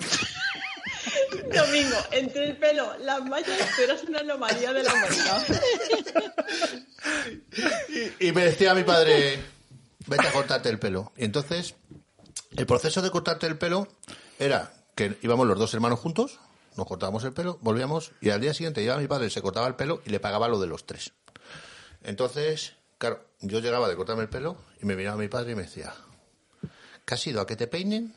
Domingo, 1.53 1.97
entre 2.11 2.49
el 2.49 2.57
pelo, 2.57 2.97
las 2.99 3.23
mallas, 3.25 3.57
tú 3.75 3.81
eras 3.83 4.03
una 4.03 4.19
anomalía 4.19 4.73
de 4.73 4.83
la 4.83 4.93
humanidad. 4.93 5.47
Y 8.19 8.31
me 8.31 8.45
decía 8.45 8.73
mi 8.73 8.83
padre, 8.83 9.39
vete 10.07 10.27
a 10.27 10.31
cortarte 10.31 10.69
el 10.69 10.79
pelo. 10.79 11.11
Y 11.15 11.25
entonces, 11.25 11.75
el 12.55 12.65
proceso 12.65 13.01
de 13.01 13.11
cortarte 13.11 13.47
el 13.47 13.57
pelo 13.57 13.87
era 14.39 14.73
que 14.95 15.17
íbamos 15.21 15.47
los 15.47 15.57
dos 15.57 15.73
hermanos 15.73 15.99
juntos, 15.99 16.39
nos 16.75 16.87
cortábamos 16.87 17.23
el 17.23 17.33
pelo, 17.33 17.57
volvíamos, 17.61 18.11
y 18.21 18.29
al 18.29 18.41
día 18.41 18.53
siguiente 18.53 18.81
iba 18.81 18.97
mi 18.97 19.07
padre, 19.07 19.29
se 19.29 19.41
cortaba 19.41 19.67
el 19.67 19.75
pelo 19.75 20.01
y 20.05 20.09
le 20.09 20.19
pagaba 20.19 20.47
lo 20.47 20.59
de 20.59 20.67
los 20.67 20.85
tres. 20.85 21.13
Entonces, 22.03 22.73
claro, 22.97 23.23
yo 23.39 23.59
llegaba 23.59 23.87
de 23.87 23.95
cortarme 23.95 24.23
el 24.23 24.29
pelo 24.29 24.57
y 24.81 24.85
me 24.85 24.95
miraba 24.95 25.17
mi 25.17 25.27
padre 25.27 25.51
y 25.51 25.55
me 25.55 25.63
decía, 25.63 25.93
¿qué 27.05 27.13
has 27.13 27.27
ido 27.27 27.41
a 27.41 27.47
que 27.47 27.55
te 27.55 27.67
peinen? 27.67 28.15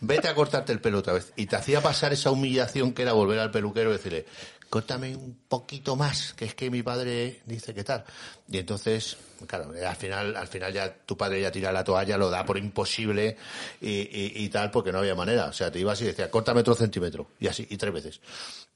Vete 0.00 0.28
a 0.28 0.34
cortarte 0.34 0.72
el 0.72 0.80
pelo 0.80 0.98
otra 0.98 1.14
vez. 1.14 1.32
Y 1.36 1.46
te 1.46 1.56
hacía 1.56 1.80
pasar 1.80 2.12
esa 2.12 2.30
humillación 2.30 2.92
que 2.92 3.02
era 3.02 3.12
volver 3.12 3.38
al 3.38 3.50
peluquero 3.50 3.90
y 3.90 3.94
decirle, 3.94 4.26
córtame 4.68 5.16
un 5.16 5.38
poquito 5.48 5.96
más, 5.96 6.34
que 6.34 6.44
es 6.44 6.54
que 6.54 6.70
mi 6.70 6.82
padre 6.82 7.40
dice 7.46 7.72
que 7.72 7.84
tal. 7.84 8.04
Y 8.48 8.58
entonces, 8.58 9.16
claro, 9.46 9.72
al 9.86 9.96
final, 9.96 10.36
al 10.36 10.48
final 10.48 10.72
ya 10.72 10.92
tu 10.92 11.16
padre 11.16 11.40
ya 11.40 11.50
tira 11.50 11.72
la 11.72 11.84
toalla, 11.84 12.18
lo 12.18 12.30
da 12.30 12.44
por 12.44 12.58
imposible 12.58 13.36
y, 13.80 14.48
tal, 14.50 14.70
porque 14.70 14.92
no 14.92 14.98
había 14.98 15.14
manera. 15.14 15.46
O 15.46 15.52
sea, 15.52 15.70
te 15.70 15.78
ibas 15.78 16.00
y 16.02 16.06
decía, 16.06 16.30
córtame 16.30 16.60
otro 16.60 16.74
centímetro. 16.74 17.28
Y 17.40 17.46
así, 17.46 17.66
y 17.70 17.76
tres 17.76 17.92
veces. 17.92 18.20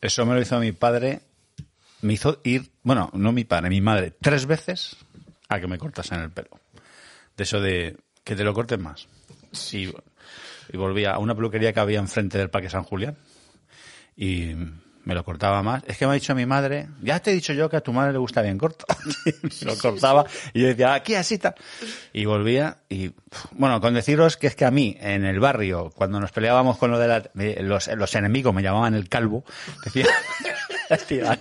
Eso 0.00 0.24
me 0.24 0.34
lo 0.34 0.40
hizo 0.40 0.58
mi 0.58 0.72
padre. 0.72 1.20
Me 2.02 2.14
hizo 2.14 2.40
ir, 2.44 2.70
bueno, 2.82 3.10
no 3.12 3.30
mi 3.30 3.44
padre, 3.44 3.68
mi 3.68 3.82
madre, 3.82 4.14
tres 4.22 4.46
veces 4.46 4.96
a 5.50 5.60
que 5.60 5.66
me 5.66 5.76
cortasen 5.76 6.20
el 6.20 6.30
pelo. 6.30 6.48
De 7.36 7.44
eso 7.44 7.60
de 7.60 7.98
que 8.24 8.34
te 8.34 8.42
lo 8.42 8.54
corten 8.54 8.80
más. 8.80 9.06
Y, 9.72 9.92
y 10.72 10.76
volvía 10.76 11.12
a 11.12 11.18
una 11.18 11.34
peluquería 11.34 11.72
que 11.72 11.80
había 11.80 11.98
enfrente 11.98 12.38
del 12.38 12.50
Parque 12.50 12.70
San 12.70 12.82
Julián. 12.84 13.16
Y 14.16 14.54
me 15.04 15.14
lo 15.14 15.24
cortaba 15.24 15.62
más. 15.62 15.82
Es 15.86 15.96
que 15.96 16.06
me 16.06 16.12
ha 16.12 16.14
dicho 16.14 16.34
mi 16.34 16.46
madre, 16.46 16.88
ya 17.02 17.20
te 17.20 17.30
he 17.30 17.34
dicho 17.34 17.52
yo 17.52 17.70
que 17.70 17.76
a 17.76 17.80
tu 17.80 17.92
madre 17.92 18.12
le 18.12 18.18
gusta 18.18 18.42
bien 18.42 18.58
corto. 18.58 18.84
Me 19.42 19.66
lo 19.66 19.76
cortaba 19.78 20.26
y 20.52 20.60
yo 20.60 20.68
decía, 20.68 20.94
aquí 20.94 21.14
así 21.14 21.34
está. 21.34 21.54
Y 22.12 22.26
volvía 22.26 22.78
y, 22.88 23.12
bueno, 23.52 23.80
con 23.80 23.94
deciros 23.94 24.36
que 24.36 24.46
es 24.46 24.54
que 24.54 24.64
a 24.66 24.70
mí, 24.70 24.96
en 25.00 25.24
el 25.24 25.40
barrio, 25.40 25.90
cuando 25.94 26.20
nos 26.20 26.32
peleábamos 26.32 26.76
con 26.76 26.90
lo 26.90 26.98
de 26.98 27.08
la- 27.08 27.30
los, 27.62 28.14
enemigos, 28.14 28.54
me 28.54 28.62
llamaban 28.62 28.94
el 28.94 29.08
calvo, 29.08 29.44
decían, 29.84 30.08
decían, 30.90 31.40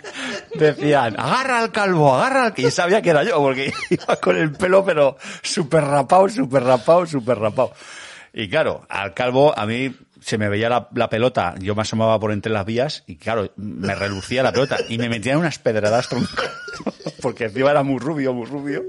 decían, 0.56 1.20
agarra 1.20 1.60
al 1.60 1.72
calvo, 1.72 2.16
agarra 2.16 2.46
al... 2.48 2.54
Y 2.56 2.72
sabía 2.72 3.02
que 3.02 3.10
era 3.10 3.24
yo, 3.24 3.38
porque 3.38 3.74
iba 3.90 4.16
con 4.16 4.38
el 4.38 4.52
pelo, 4.54 4.86
pero 4.86 5.18
súper 5.42 5.84
rapado, 5.84 6.30
súper 6.30 6.64
rapado, 6.64 7.06
súper 7.06 7.38
rapado. 7.38 7.74
Y 8.34 8.50
claro, 8.50 8.86
al 8.90 9.14
calvo 9.14 9.58
a 9.58 9.66
mí 9.66 9.94
se 10.22 10.38
me 10.38 10.50
veía 10.50 10.70
la, 10.70 11.10
pelota, 11.10 11.56
yo 11.60 11.76
me 11.76 11.82
asomaba 11.82 12.20
por 12.20 12.32
entre 12.32 12.52
las 12.52 12.66
vías 12.66 13.04
y 13.08 13.16
claro, 13.16 13.52
me 13.56 13.96
relucía 13.96 14.44
la 14.44 14.52
pelota 14.52 14.78
y 14.90 14.98
me 14.98 15.10
metían 15.10 15.38
unas 15.38 15.60
pedradas 15.60 16.10
porque 17.22 17.46
encima 17.46 17.72
era 17.72 17.84
muy 17.84 18.00
rubio, 18.00 18.34
muy 18.34 18.46
rubio. 18.46 18.84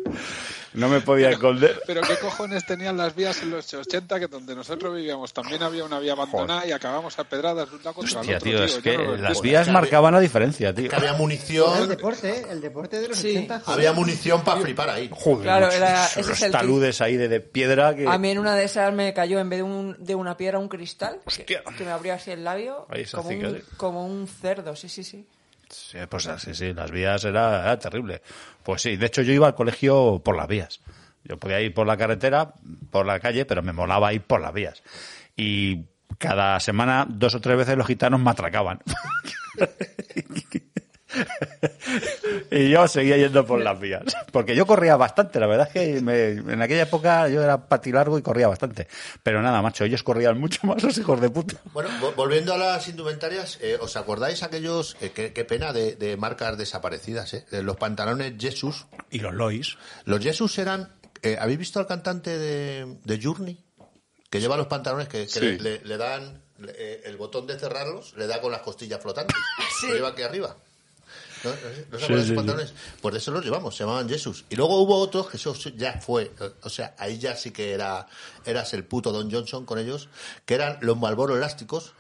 No 0.75 0.89
me 0.89 1.01
podía 1.01 1.31
esconder. 1.31 1.83
Pero 1.87 2.01
qué 2.03 2.17
cojones 2.19 2.65
tenían 2.65 2.97
las 2.97 3.15
vías 3.17 3.43
en 3.43 3.51
los 3.51 3.73
80 3.75 4.21
que 4.21 4.27
donde 4.29 4.55
nosotros 4.55 4.95
vivíamos 4.95 5.33
también 5.33 5.63
había 5.63 5.85
una 5.85 5.99
vía 5.99 6.13
abandonada 6.13 6.65
y 6.67 6.73
acabamos 6.73 7.19
a 7.19 7.25
pedradas 7.25 7.69
de 7.71 7.77
un 7.77 7.83
lado 7.83 7.95
contra 7.95 8.21
Hostia, 8.21 8.37
el 8.37 8.37
otro. 8.39 8.51
tío, 8.51 8.65
es 8.65 8.79
que 8.79 8.97
no 8.97 9.17
las 9.17 9.41
vías 9.41 9.69
marcaban 9.69 10.15
la 10.15 10.21
diferencia, 10.21 10.73
tío. 10.75 10.89
Que 10.89 10.95
había 10.97 11.11
El 11.11 11.17
munición, 11.19 11.89
deporte, 11.89 12.45
el 12.51 12.61
deporte 12.61 13.01
de 13.01 13.09
los 13.09 13.19
80. 13.19 13.61
joder. 13.61 13.79
había 13.79 13.93
munición 13.93 14.45
para 14.45 14.61
flipar 14.61 14.91
ahí. 14.91 15.11
Joder, 15.13 15.43
Claro, 15.43 15.71
era- 15.71 16.07
es 16.07 16.43
el 16.43 16.53
taludes 16.53 17.01
ahí 17.01 17.17
de, 17.17 17.29
de 17.29 17.41
piedra 17.41 17.97
que... 17.97 18.07
A 18.07 18.17
mí 18.19 18.31
en 18.31 18.39
una 18.39 18.55
de 18.55 18.65
esas 18.65 18.93
me 18.95 19.13
cayó 19.13 19.41
en 19.41 19.49
vez 19.49 19.59
de, 19.59 19.63
un, 19.65 19.97
de 19.99 20.15
una 20.15 20.37
piedra 20.37 20.59
un 20.61 20.69
cristal 20.69 21.21
que, 21.47 21.61
que 21.77 21.85
me 21.85 21.91
abría 21.91 22.15
así 22.15 22.31
el 22.31 22.45
labio 22.45 22.87
Ahí 22.91 23.05
se 23.07 23.17
como 23.17 23.31
un, 23.31 23.63
como 23.77 24.07
un 24.07 24.29
cerdo, 24.29 24.77
sí, 24.77 24.89
sí, 24.89 25.03
sí. 25.03 25.27
Sí, 25.71 25.99
pues 26.09 26.29
sí, 26.39 26.55
sí, 26.55 26.75
las 26.75 26.91
vías 26.91 27.25
era, 27.25 27.63
era 27.63 27.79
terrible. 27.79 28.23
Pues 28.63 28.83
sí, 28.83 28.97
de 28.97 29.07
hecho 29.07 29.23
yo 29.23 29.33
iba 29.33 29.47
al 29.47 29.55
colegio 29.55 30.21
por 30.25 30.37
las 30.37 30.49
vías. 30.49 30.81
Yo 31.25 31.39
podía 31.39 31.61
ir 31.61 31.73
por 31.73 31.87
la 31.87 31.97
carretera, 31.97 32.53
por 32.91 33.07
la 33.07 33.21
calle, 33.21 33.45
pero 33.45 33.63
me 33.63 33.73
molaba 33.73 34.13
ir 34.13 34.23
por 34.23 34.41
las 34.41 34.53
vías. 34.53 34.83
Y 35.37 35.85
cada 36.19 36.59
semana, 36.61 37.07
dos 37.09 37.35
o 37.35 37.41
tres 37.41 37.57
veces 37.57 37.77
los 37.77 37.87
gitanos 37.87 38.21
me 38.21 38.31
atracaban. 38.31 38.81
y 42.57 42.71
yo 42.71 42.87
seguía 42.89 43.17
yendo 43.17 43.45
por 43.47 43.61
las 43.61 43.79
vías. 43.79 44.03
Porque 44.33 44.55
yo 44.57 44.67
corría 44.67 44.97
bastante, 44.97 45.39
la 45.41 45.47
verdad 45.47 45.69
es 45.69 45.73
que 45.73 46.01
me- 46.01 46.31
en 46.53 46.63
aquella 46.63 46.83
época 46.83 47.29
yo 47.29 47.43
era 47.43 47.69
pati 47.69 47.93
largo 47.93 48.19
y 48.19 48.23
corría 48.23 48.49
bastante. 48.49 48.89
Pero 49.23 49.41
nada, 49.43 49.63
macho, 49.63 49.85
ellos 49.85 50.03
corrían 50.03 50.39
mucho 50.39 50.61
más 50.67 50.83
los 50.83 50.97
hijos 50.99 51.21
de 51.21 51.31
puta. 51.31 51.57
Bueno, 51.73 51.89
vo- 52.01 52.15
volviendo 52.15 52.53
a 52.55 52.59
las 52.59 52.89
indumentarias, 52.89 53.59
eh, 53.61 53.79
¿os 53.81 53.97
acordáis 53.97 54.43
aquellos, 54.43 54.97
eh, 55.01 55.11
qué, 55.15 55.33
qué 55.33 55.45
pena 55.45 55.73
de, 55.73 55.97
de 55.97 56.17
marcas 56.17 56.59
desaparecidas, 56.59 57.35
eh? 57.35 57.47
De 57.51 57.63
los 57.63 57.77
pantalones 57.77 58.35
Jesus. 58.39 58.87
Y 59.11 59.21
los 59.21 59.35
Lois. 59.35 59.77
Los 60.05 60.21
Jesus 60.23 60.59
eran, 60.59 60.93
eh, 61.23 61.37
¿habéis 61.41 61.59
visto 61.59 61.79
al 61.81 61.87
cantante 61.87 62.37
de, 62.39 62.97
de 63.05 63.21
Journey? 63.23 63.65
Que 64.31 64.41
lleva 64.41 64.57
los 64.57 64.69
pantalones 64.69 65.09
que, 65.09 65.23
que 65.23 65.29
Sí. 65.29 65.41
le, 65.41 65.59
le- 65.59 65.81
le 65.85 65.97
dan 65.97 66.43
eh, 66.69 67.03
el 67.05 67.17
botón 67.17 67.47
de 67.47 67.59
cerrarlos, 67.59 68.15
le 68.17 68.27
da 68.27 68.41
con 68.41 68.53
las 68.53 68.61
costillas 68.61 69.01
flotantes. 69.01 69.37
Lo 69.89 69.95
lleva 69.95 70.09
aquí 70.11 70.23
arriba. 70.23 70.57
¿No, 71.45 71.51
¿No 71.51 71.97
os 71.97 72.03
Sí, 72.03 72.07
sí, 72.09 72.13
esos 72.15 72.27
sí. 72.29 72.35
pantalones? 72.35 72.73
Pues 73.01 73.13
de 73.15 73.19
eso 73.19 73.31
los 73.31 73.45
llevamos, 73.45 73.75
se 73.77 73.85
llamaban 73.85 74.09
Jesus. 74.09 74.45
Y 74.51 74.57
luego 74.57 74.79
hubo 74.83 74.99
otros 74.99 75.29
que 75.29 75.37
eso 75.39 75.55
ya 75.77 76.01
fue, 76.01 76.31
eh, 76.41 76.51
o 76.63 76.69
sea, 76.69 76.95
ahí 76.99 77.19
ya 77.19 77.37
sí 77.37 77.51
que 77.51 77.73
era 77.73 78.07
eras 78.45 78.73
el 78.75 78.85
puto 78.85 79.11
Don 79.13 79.31
Johnson 79.31 79.65
con 79.65 79.79
ellos, 79.79 80.09
que 80.45 80.55
eran 80.55 80.79
los 80.83 80.97
Malboro 80.99 81.37
elásticos. 81.37 81.93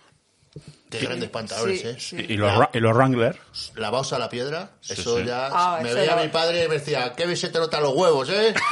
Qué 0.91 0.99
grandes 0.99 1.31
pantalones, 1.31 1.81
Sí, 1.81 1.86
¿eh? 1.86 1.97
sí. 2.01 2.17
Y, 2.28 2.36
los, 2.36 2.52
y 2.73 2.81
los 2.81 2.93
Wrangler. 2.97 3.39
Lavaos 3.77 4.12
a 4.12 4.19
la 4.19 4.28
piedra, 4.28 4.73
Sí, 4.81 4.94
eso 4.94 5.19
sí. 5.19 5.25
ya... 5.25 5.49
Ah, 5.52 5.78
me 5.81 5.94
veía 5.94 6.15
era- 6.15 6.23
mi 6.23 6.28
padre 6.28 6.65
y 6.65 6.69
me 6.69 6.75
decía, 6.75 7.12
qué 7.17 7.25
bien 7.27 7.36
se 7.36 7.49
te 7.51 7.59
notan 7.60 7.83
los 7.85 7.94
huevos, 7.94 8.28
¿eh? 8.31 8.52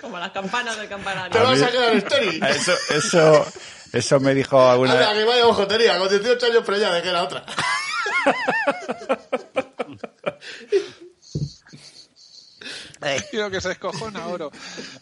Como 0.00 0.18
las 0.18 0.32
campanas 0.32 0.76
del 0.78 0.88
campanario. 0.88 1.30
Te 1.30 1.38
vas 1.44 1.62
a 1.62 1.70
quedar 1.70 1.92
estéril. 1.96 2.42
Eso, 2.44 2.72
eso, 2.90 3.46
eso 3.92 4.20
me 4.20 4.34
dijo 4.34 4.60
alguna 4.60 4.92
Anda, 4.92 5.10
vez. 5.12 5.18
que 5.18 5.24
vaya 5.24 5.46
ojotería, 5.46 5.98
con 5.98 6.08
18 6.08 6.46
años 6.46 6.62
pero 6.64 6.78
ya 6.78 6.92
de 6.94 7.02
que 7.02 7.08
era 7.08 7.22
otra. 7.22 7.44
Quiero 13.30 13.50
que 13.50 13.60
se 13.60 13.72
escojona 13.72 14.22
ahora. 14.24 14.46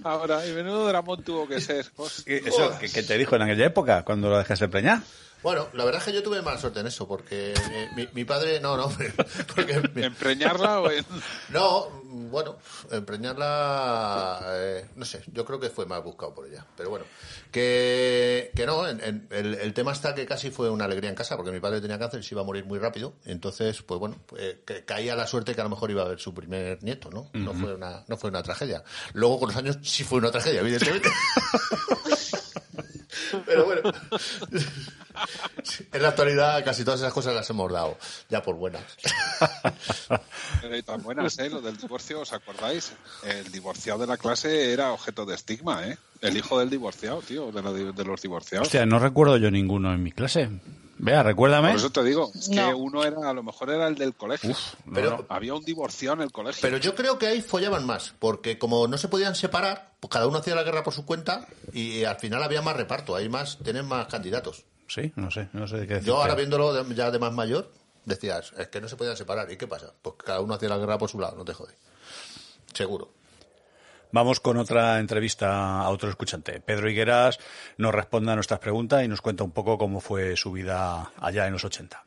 Ahora, 0.04 0.46
y 0.46 0.52
menudo 0.52 0.86
dramón 0.88 1.22
tuvo 1.22 1.46
que 1.46 1.60
ser. 1.60 1.86
¿Qué- 2.24 2.42
Eso, 2.46 2.76
¿qué, 2.80 2.90
qué 2.90 3.02
te 3.02 3.18
dijo 3.18 3.36
en 3.36 3.42
aquella 3.42 3.66
época 3.66 4.04
cuando 4.04 4.30
lo 4.30 4.38
dejaste 4.38 4.68
preñar? 4.68 5.00
Bueno, 5.42 5.68
la 5.72 5.84
verdad 5.84 6.00
es 6.00 6.04
que 6.06 6.12
yo 6.12 6.22
tuve 6.22 6.42
mala 6.42 6.58
suerte 6.58 6.80
en 6.80 6.86
eso, 6.86 7.08
porque 7.08 7.52
eh, 7.54 7.88
mi, 7.96 8.06
mi 8.12 8.24
padre, 8.24 8.60
no, 8.60 8.76
no, 8.76 8.92
porque 9.54 9.82
mi- 9.94 10.02
¿Empreñarla 10.04 10.80
o 10.80 10.90
en.? 10.90 11.04
no, 11.50 11.88
bueno, 12.04 12.58
empreñarla, 12.90 14.40
eh, 14.48 14.86
no 14.96 15.04
sé, 15.04 15.22
yo 15.32 15.44
creo 15.44 15.58
que 15.58 15.70
fue 15.70 15.86
más 15.86 16.02
buscado 16.04 16.34
por 16.34 16.46
ella, 16.46 16.66
pero 16.76 16.90
bueno, 16.90 17.04
que, 17.50 18.50
que 18.54 18.66
no, 18.66 18.86
en- 18.86 19.00
en- 19.02 19.28
el, 19.30 19.54
el 19.54 19.72
tema 19.74 19.92
está 19.92 20.14
que 20.14 20.26
casi 20.26 20.50
fue 20.50 20.68
una 20.70 20.84
alegría 20.84 21.08
en 21.10 21.16
casa, 21.16 21.36
porque 21.36 21.52
mi 21.52 21.60
padre 21.60 21.80
tenía 21.80 21.98
cáncer 21.98 22.20
y 22.20 22.22
se 22.22 22.34
iba 22.34 22.42
a 22.42 22.44
morir 22.44 22.64
muy 22.66 22.78
rápido, 22.78 23.14
entonces, 23.24 23.82
pues 23.82 23.98
bueno, 23.98 24.16
eh, 24.36 24.62
que 24.66 24.84
caía 24.84 25.14
la 25.16 25.26
suerte 25.26 25.54
que 25.54 25.60
a 25.60 25.64
lo 25.64 25.70
mejor 25.70 25.90
iba 25.90 26.02
a 26.02 26.08
ver 26.08 26.20
su 26.20 26.34
primer 26.34 26.82
nieto, 26.82 27.10
¿no? 27.10 27.30
No 27.32 27.54
fue 27.54 27.74
una, 27.74 28.04
no 28.08 28.16
fue 28.16 28.30
una 28.30 28.42
tragedia. 28.42 28.82
Luego 29.14 29.38
con 29.40 29.48
los 29.48 29.56
años 29.56 29.78
sí 29.82 30.04
fue 30.04 30.18
una 30.18 30.30
tragedia, 30.30 30.60
evidentemente. 30.60 31.08
Pero 33.46 33.64
bueno, 33.64 33.80
en 35.92 36.02
la 36.02 36.08
actualidad 36.08 36.64
casi 36.64 36.84
todas 36.84 37.00
esas 37.00 37.12
cosas 37.12 37.34
las 37.34 37.48
hemos 37.50 37.70
dado, 37.72 37.96
ya 38.28 38.42
por 38.42 38.56
buenas. 38.56 38.82
Pero 40.60 40.76
y 40.76 40.82
tan 40.82 41.02
buenas, 41.02 41.38
¿eh? 41.38 41.50
Lo 41.50 41.60
del 41.60 41.76
divorcio, 41.76 42.20
¿os 42.20 42.32
acordáis? 42.32 42.92
El 43.24 43.50
divorciado 43.52 44.00
de 44.00 44.06
la 44.06 44.16
clase 44.16 44.72
era 44.72 44.92
objeto 44.92 45.26
de 45.26 45.34
estigma, 45.34 45.86
¿eh? 45.86 45.98
El 46.20 46.36
hijo 46.36 46.58
del 46.58 46.70
divorciado, 46.70 47.20
tío, 47.22 47.50
de, 47.50 47.62
la- 47.62 47.72
de 47.72 48.04
los 48.04 48.20
divorciados. 48.22 48.68
Hostia, 48.68 48.86
no 48.86 48.98
recuerdo 48.98 49.36
yo 49.38 49.50
ninguno 49.50 49.92
en 49.92 50.02
mi 50.02 50.12
clase. 50.12 50.48
Vea, 51.02 51.22
recuérdame. 51.22 51.68
Por 51.68 51.76
eso 51.78 51.90
te 51.90 52.04
digo, 52.04 52.30
es 52.34 52.48
que 52.48 52.56
No. 52.56 52.76
uno 52.76 53.04
era, 53.04 53.30
a 53.30 53.32
lo 53.32 53.42
mejor 53.42 53.70
era 53.70 53.88
el 53.88 53.94
del 53.94 54.14
colegio. 54.14 54.50
no, 54.84 54.92
Pero- 54.94 55.10
no. 55.10 55.26
Había 55.30 55.54
un 55.54 55.64
divorciado 55.64 56.16
en 56.16 56.22
el 56.22 56.30
colegio. 56.32 56.60
Pero 56.60 56.76
yo 56.76 56.94
creo 56.94 57.18
que 57.18 57.26
ahí 57.26 57.40
follaban 57.40 57.86
más, 57.86 58.12
porque 58.18 58.58
como 58.58 58.86
no 58.86 58.98
se 58.98 59.08
podían 59.08 59.34
separar, 59.34 59.92
pues 59.98 60.10
cada 60.10 60.26
uno 60.26 60.38
hacía 60.38 60.54
la 60.54 60.62
guerra 60.62 60.82
por 60.84 60.92
su 60.92 61.06
cuenta 61.06 61.46
y 61.72 62.04
al 62.04 62.16
final 62.16 62.42
había 62.42 62.60
más 62.62 62.76
reparto, 62.76 63.16
hay 63.16 63.28
más, 63.30 63.58
tienen 63.64 63.86
más 63.86 64.06
candidatos. 64.08 64.64
Sí, 64.88 65.12
no 65.16 65.30
sé, 65.30 65.48
no 65.52 65.66
sé 65.68 65.76
de 65.76 65.86
qué 65.86 65.94
decirte. 65.94 66.08
Yo 66.08 66.20
ahora 66.20 66.34
viéndolo 66.34 66.72
de- 66.72 66.94
ya 66.94 67.10
de 67.10 67.18
más 67.18 67.32
mayor, 67.32 67.70
decías, 68.04 68.52
es 68.58 68.68
que 68.68 68.80
no 68.80 68.88
se 68.88 68.96
podían 68.96 69.16
separar. 69.16 69.50
¿Y 69.50 69.56
qué 69.56 69.66
pasa? 69.66 69.92
Pues 70.02 70.16
cada 70.22 70.40
uno 70.40 70.54
hacía 70.54 70.68
la 70.68 70.78
guerra 70.78 70.98
por 70.98 71.08
su 71.08 71.18
lado, 71.18 71.36
no 71.36 71.44
te 71.44 71.54
jode. 71.54 71.74
Seguro. 72.74 73.10
Vamos 74.12 74.40
con 74.40 74.56
otra 74.56 74.98
entrevista 74.98 75.80
a 75.80 75.88
otro 75.90 76.08
escuchante. 76.08 76.60
Pedro 76.60 76.90
Higueras 76.90 77.38
nos 77.76 77.94
responde 77.94 78.32
a 78.32 78.34
nuestras 78.34 78.60
preguntas 78.60 79.04
y 79.04 79.08
nos 79.08 79.20
cuenta 79.20 79.44
un 79.44 79.52
poco 79.52 79.78
cómo 79.78 80.00
fue 80.00 80.36
su 80.36 80.52
vida 80.52 81.12
allá 81.20 81.46
en 81.46 81.52
los 81.52 81.64
80. 81.64 82.04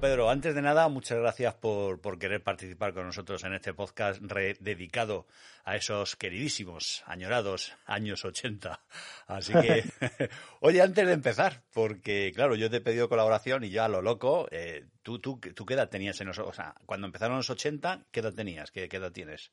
Pedro, 0.00 0.30
antes 0.30 0.54
de 0.54 0.62
nada, 0.62 0.88
muchas 0.88 1.18
gracias 1.18 1.54
por, 1.56 2.00
por 2.00 2.18
querer 2.18 2.42
participar 2.42 2.94
con 2.94 3.04
nosotros 3.04 3.44
en 3.44 3.52
este 3.52 3.74
podcast 3.74 4.22
dedicado 4.22 5.26
a 5.62 5.76
esos 5.76 6.16
queridísimos, 6.16 7.02
añorados 7.06 7.76
años 7.84 8.24
80. 8.24 8.80
Así 9.26 9.52
que, 9.52 9.84
oye, 10.60 10.80
antes 10.80 11.06
de 11.06 11.12
empezar, 11.12 11.64
porque 11.74 12.32
claro, 12.34 12.54
yo 12.54 12.70
te 12.70 12.78
he 12.78 12.80
pedido 12.80 13.10
colaboración 13.10 13.62
y 13.64 13.70
yo 13.70 13.84
a 13.84 13.88
lo 13.88 14.00
loco, 14.00 14.48
eh, 14.50 14.86
¿tú, 15.02 15.18
tú, 15.18 15.38
¿tú 15.54 15.66
qué 15.66 15.74
edad 15.74 15.90
tenías 15.90 16.18
en 16.22 16.28
los, 16.28 16.38
o 16.38 16.52
sea, 16.54 16.74
cuando 16.86 17.06
empezaron 17.06 17.36
los 17.36 17.50
80, 17.50 18.06
qué 18.10 18.20
edad 18.20 18.32
tenías? 18.32 18.70
¿Qué, 18.70 18.88
qué 18.88 18.96
edad 18.96 19.12
tienes? 19.12 19.52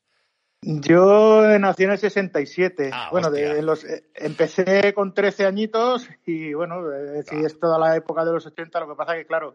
Yo 0.62 1.58
nací 1.58 1.84
en 1.84 1.90
el 1.90 1.98
67. 1.98 2.90
Ah, 2.92 3.10
bueno, 3.12 3.30
de 3.30 3.62
los, 3.62 3.84
eh, 3.84 4.10
empecé 4.14 4.92
con 4.94 5.12
13 5.12 5.44
añitos 5.44 6.08
y 6.24 6.54
bueno, 6.54 6.90
eh, 6.90 7.22
sí, 7.22 7.36
es 7.36 7.60
toda 7.60 7.78
la 7.78 7.94
época 7.96 8.24
de 8.24 8.32
los 8.32 8.46
80. 8.46 8.80
Lo 8.80 8.88
que 8.88 8.96
pasa 8.96 9.14
que, 9.14 9.26
claro, 9.26 9.54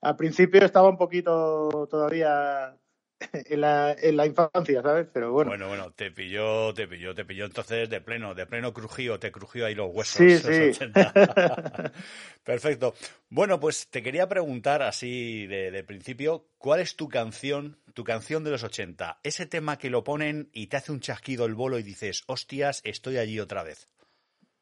al 0.00 0.16
principio 0.16 0.64
estaba 0.64 0.88
un 0.88 0.96
poquito 0.96 1.86
todavía 1.90 2.76
en 3.32 3.60
la, 3.60 3.92
en 3.92 4.16
la 4.16 4.26
infancia, 4.26 4.82
¿sabes? 4.82 5.08
Pero 5.12 5.32
bueno. 5.32 5.50
Bueno, 5.50 5.68
bueno, 5.68 5.90
te 5.92 6.10
pilló, 6.10 6.72
te 6.74 6.86
pilló, 6.86 7.14
te 7.14 7.24
pilló 7.24 7.46
entonces 7.46 7.88
de 7.88 8.00
pleno, 8.00 8.34
de 8.34 8.46
pleno 8.46 8.72
crujío, 8.72 9.18
te 9.18 9.32
crujió 9.32 9.66
ahí 9.66 9.74
los 9.74 9.90
huesos. 9.92 10.16
Sí, 10.16 10.28
los 10.46 10.56
sí. 10.56 10.84
80. 10.84 11.92
Perfecto. 12.44 12.94
Bueno, 13.28 13.58
pues 13.58 13.88
te 13.88 14.02
quería 14.02 14.28
preguntar 14.28 14.82
así 14.82 15.46
de, 15.46 15.70
de 15.70 15.84
principio, 15.84 16.46
¿cuál 16.58 16.80
es 16.80 16.96
tu 16.96 17.08
canción, 17.08 17.78
tu 17.94 18.04
canción 18.04 18.44
de 18.44 18.50
los 18.50 18.62
80? 18.62 19.20
Ese 19.22 19.46
tema 19.46 19.78
que 19.78 19.90
lo 19.90 20.04
ponen 20.04 20.48
y 20.52 20.68
te 20.68 20.76
hace 20.76 20.92
un 20.92 21.00
chasquido 21.00 21.44
el 21.44 21.54
bolo 21.54 21.78
y 21.78 21.82
dices, 21.82 22.22
hostias, 22.26 22.80
estoy 22.84 23.18
allí 23.18 23.40
otra 23.40 23.62
vez. 23.62 23.88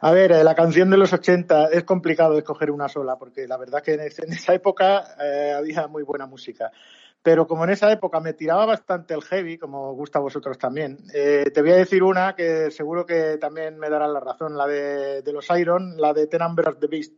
A 0.02 0.12
ver, 0.12 0.32
eh, 0.32 0.44
la 0.44 0.56
canción 0.56 0.90
de 0.90 0.98
los 0.98 1.14
80 1.14 1.68
es 1.68 1.84
complicado 1.84 2.38
escoger 2.38 2.72
una 2.72 2.88
sola, 2.88 3.18
porque 3.18 3.48
la 3.48 3.58
verdad 3.58 3.82
que 3.82 3.94
en, 3.94 4.02
esa 4.02 4.54
época 4.54 5.04
eh, 5.22 5.54
había 5.56 5.88
muy 5.88 6.04
buena 6.04 6.26
música. 6.26 6.72
Pero 7.22 7.48
como 7.48 7.64
en 7.64 7.72
esa 7.72 7.92
época 7.92 8.20
me 8.20 8.34
tiraba 8.34 8.68
bastante 8.68 9.16
el 9.16 9.24
heavy, 9.24 9.58
como 9.58 9.94
gusta 9.94 10.20
a 10.20 10.22
vosotros 10.22 10.60
también, 10.60 10.98
eh, 11.12 11.50
te 11.52 11.62
voy 11.62 11.72
a 11.72 11.78
decir 11.78 12.04
una 12.04 12.36
que 12.36 12.70
seguro 12.70 13.06
que 13.06 13.38
también 13.40 13.80
me 13.80 13.90
darán 13.90 14.14
la 14.14 14.20
razón, 14.20 14.56
la 14.56 14.68
de, 14.68 15.24
de 15.24 15.34
los 15.34 15.50
Iron, 15.58 15.98
la 15.98 16.14
de 16.14 16.28
Ten 16.28 16.42
Number 16.42 16.70
of 16.70 16.80
the 16.80 16.88
Beast. 16.88 17.14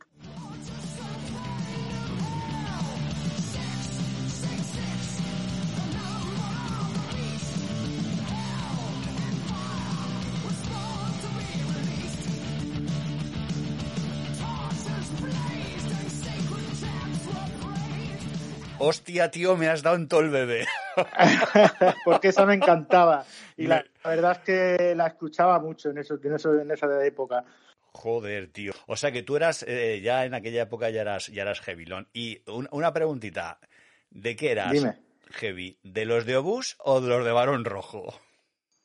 Hostia, 19.08 19.32
tío, 19.32 19.56
me 19.56 19.70
has 19.70 19.84
dado 19.84 19.96
en 19.96 20.10
todo 20.10 20.20
el 20.20 20.30
bebé. 20.30 20.66
porque 22.04 22.28
esa 22.28 22.46
me 22.46 22.56
encantaba. 22.56 23.24
Y 23.56 23.66
la, 23.66 23.86
la 24.04 24.10
verdad 24.10 24.32
es 24.34 24.38
que 24.40 24.96
la 24.96 25.08
escuchaba 25.08 25.60
mucho 25.62 25.92
en, 25.92 26.00
eso, 26.00 26.20
en, 26.22 26.36
eso, 26.36 26.54
en 26.60 26.70
esa 26.70 27.06
época. 27.06 27.46
Joder, 27.94 28.52
tío. 28.52 28.74
O 28.86 28.98
sea 28.98 29.14
que 29.14 29.24
tú 29.24 29.38
eras, 29.38 29.64
eh, 29.66 30.02
ya 30.04 30.26
en 30.26 30.34
aquella 30.34 30.64
época 30.64 30.90
ya 30.90 31.00
eras, 31.04 31.28
ya 31.28 31.44
eras. 31.44 31.62
Y 32.12 32.42
un- 32.52 32.68
una 32.72 32.92
preguntita, 32.92 33.62
¿de 34.10 34.36
qué 34.36 34.52
eras 34.52 34.74
Dime. 34.74 35.00
heavy? 35.32 35.80
¿De 35.84 36.04
los 36.04 36.26
de 36.26 36.36
Obús 36.36 36.76
o 36.80 37.00
de 37.00 37.08
los 37.08 37.24
de 37.24 37.32
Barón 37.32 37.64
Rojo? 37.64 38.14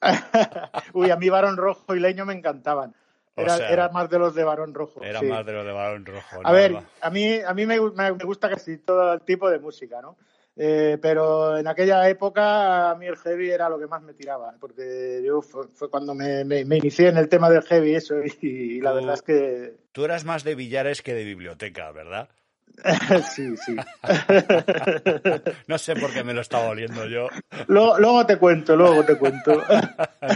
Uy, 0.92 1.10
a 1.10 1.16
mí 1.16 1.30
Barón 1.30 1.56
Rojo 1.56 1.96
y 1.96 1.98
Leño 1.98 2.24
me 2.26 2.34
encantaban. 2.34 2.94
O 3.34 3.40
Era, 3.40 3.56
sea, 3.56 3.68
era 3.70 3.88
más 3.88 4.10
de 4.10 4.18
los 4.18 4.34
de 4.34 4.44
Barón 4.44 4.74
Rojo. 4.74 5.02
Era 5.02 5.20
sí. 5.20 5.26
más 5.26 5.44
de 5.46 5.52
los 5.52 5.64
de 5.64 5.72
Barón 5.72 6.04
Rojo. 6.04 6.40
A 6.44 6.50
¿no? 6.50 6.52
ver, 6.52 6.74
Va. 6.76 6.84
a 7.00 7.10
mí, 7.10 7.38
a 7.40 7.54
mí 7.54 7.64
me, 7.66 7.80
me- 7.80 8.10
gusta 8.12 8.50
casi 8.50 8.78
todo 8.78 9.12
el 9.14 9.22
tipo 9.22 9.48
de 9.48 9.58
música, 9.58 10.02
¿no? 10.02 10.16
Eh, 10.54 10.98
pero 11.00 11.56
en 11.56 11.66
aquella 11.66 12.06
época 12.10 12.90
a 12.90 12.94
mí 12.96 13.06
el 13.06 13.16
heavy 13.16 13.50
era 13.50 13.70
lo 13.70 13.78
que 13.78 13.86
más 13.86 14.02
me 14.02 14.12
tiraba, 14.12 14.54
porque 14.60 15.22
yo 15.24 15.40
fue, 15.40 15.66
fue 15.68 15.88
cuando 15.88 16.14
me, 16.14 16.44
me- 16.44 16.66
me 16.66 16.76
inicié 16.76 17.08
en 17.08 17.16
el 17.16 17.30
tema 17.30 17.48
del 17.48 17.62
heavy 17.62 17.94
eso 17.94 18.16
y, 18.42 18.78
la 18.82 18.90
Tú- 18.90 18.96
verdad 18.96 19.14
es 19.14 19.22
que 19.22 19.76
Tú 19.92 20.04
eras 20.04 20.24
más 20.26 20.44
de 20.44 20.54
billares 20.54 21.00
que 21.00 21.14
de 21.14 21.24
biblioteca, 21.24 21.90
¿verdad? 21.92 22.28
sí, 23.34 23.56
sí. 23.56 23.76
No 25.66 25.78
sé 25.78 25.94
por 25.96 26.12
qué 26.12 26.24
me 26.24 26.34
lo 26.34 26.40
estaba 26.40 26.68
oliendo 26.68 27.06
yo. 27.06 27.28
luego, 27.68 27.98
luego 27.98 28.26
te 28.26 28.36
cuento, 28.38 28.76
luego 28.76 29.04
te 29.04 29.16
cuento. 29.16 29.62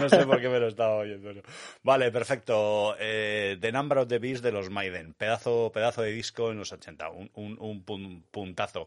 No 0.01 0.09
sé 0.09 0.27
por 0.27 0.41
qué 0.41 0.49
me 0.49 0.59
lo 0.59 0.69
estaba 0.69 0.97
oyendo. 0.97 1.31
yo. 1.33 1.43
Vale, 1.83 2.11
perfecto. 2.11 2.97
Eh, 2.99 3.57
The 3.61 3.71
Number 3.73 3.99
of 3.99 4.09
the 4.09 4.19
Beast 4.19 4.43
de 4.43 4.51
los 4.53 4.69
Maiden. 4.71 5.15
Pedazo, 5.15 5.71
pedazo 5.73 6.03
de 6.03 6.11
disco 6.11 6.51
en 6.51 6.59
los 6.59 6.73
80. 6.73 7.11
Un, 7.11 7.31
un- 7.35 7.57
un 7.61 7.85
pun- 7.85 8.23
puntazo. 8.31 8.87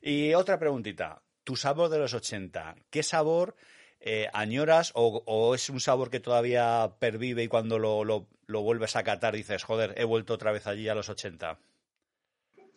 Y 0.00 0.34
otra 0.34 0.58
preguntita. 0.58 1.20
Tu 1.44 1.56
sabor 1.56 1.88
de 1.90 1.98
los 1.98 2.14
80. 2.14 2.76
¿Qué 2.90 3.02
sabor 3.02 3.56
eh, 4.00 4.28
añoras 4.32 4.92
o, 4.94 5.22
o 5.26 5.54
es 5.54 5.68
un 5.68 5.80
sabor 5.80 6.10
que 6.10 6.20
todavía 6.20 6.92
pervive 7.00 7.42
y 7.42 7.48
cuando 7.48 7.78
lo, 7.78 8.04
lo- 8.04 8.28
lo 8.46 8.62
vuelves 8.62 8.94
a 8.96 9.02
catar 9.02 9.34
dices, 9.34 9.64
joder, 9.64 9.94
he 9.96 10.04
vuelto 10.04 10.34
otra 10.34 10.52
vez 10.52 10.66
allí 10.68 10.88
a 10.88 10.94
los 10.94 11.08
80? 11.08 11.58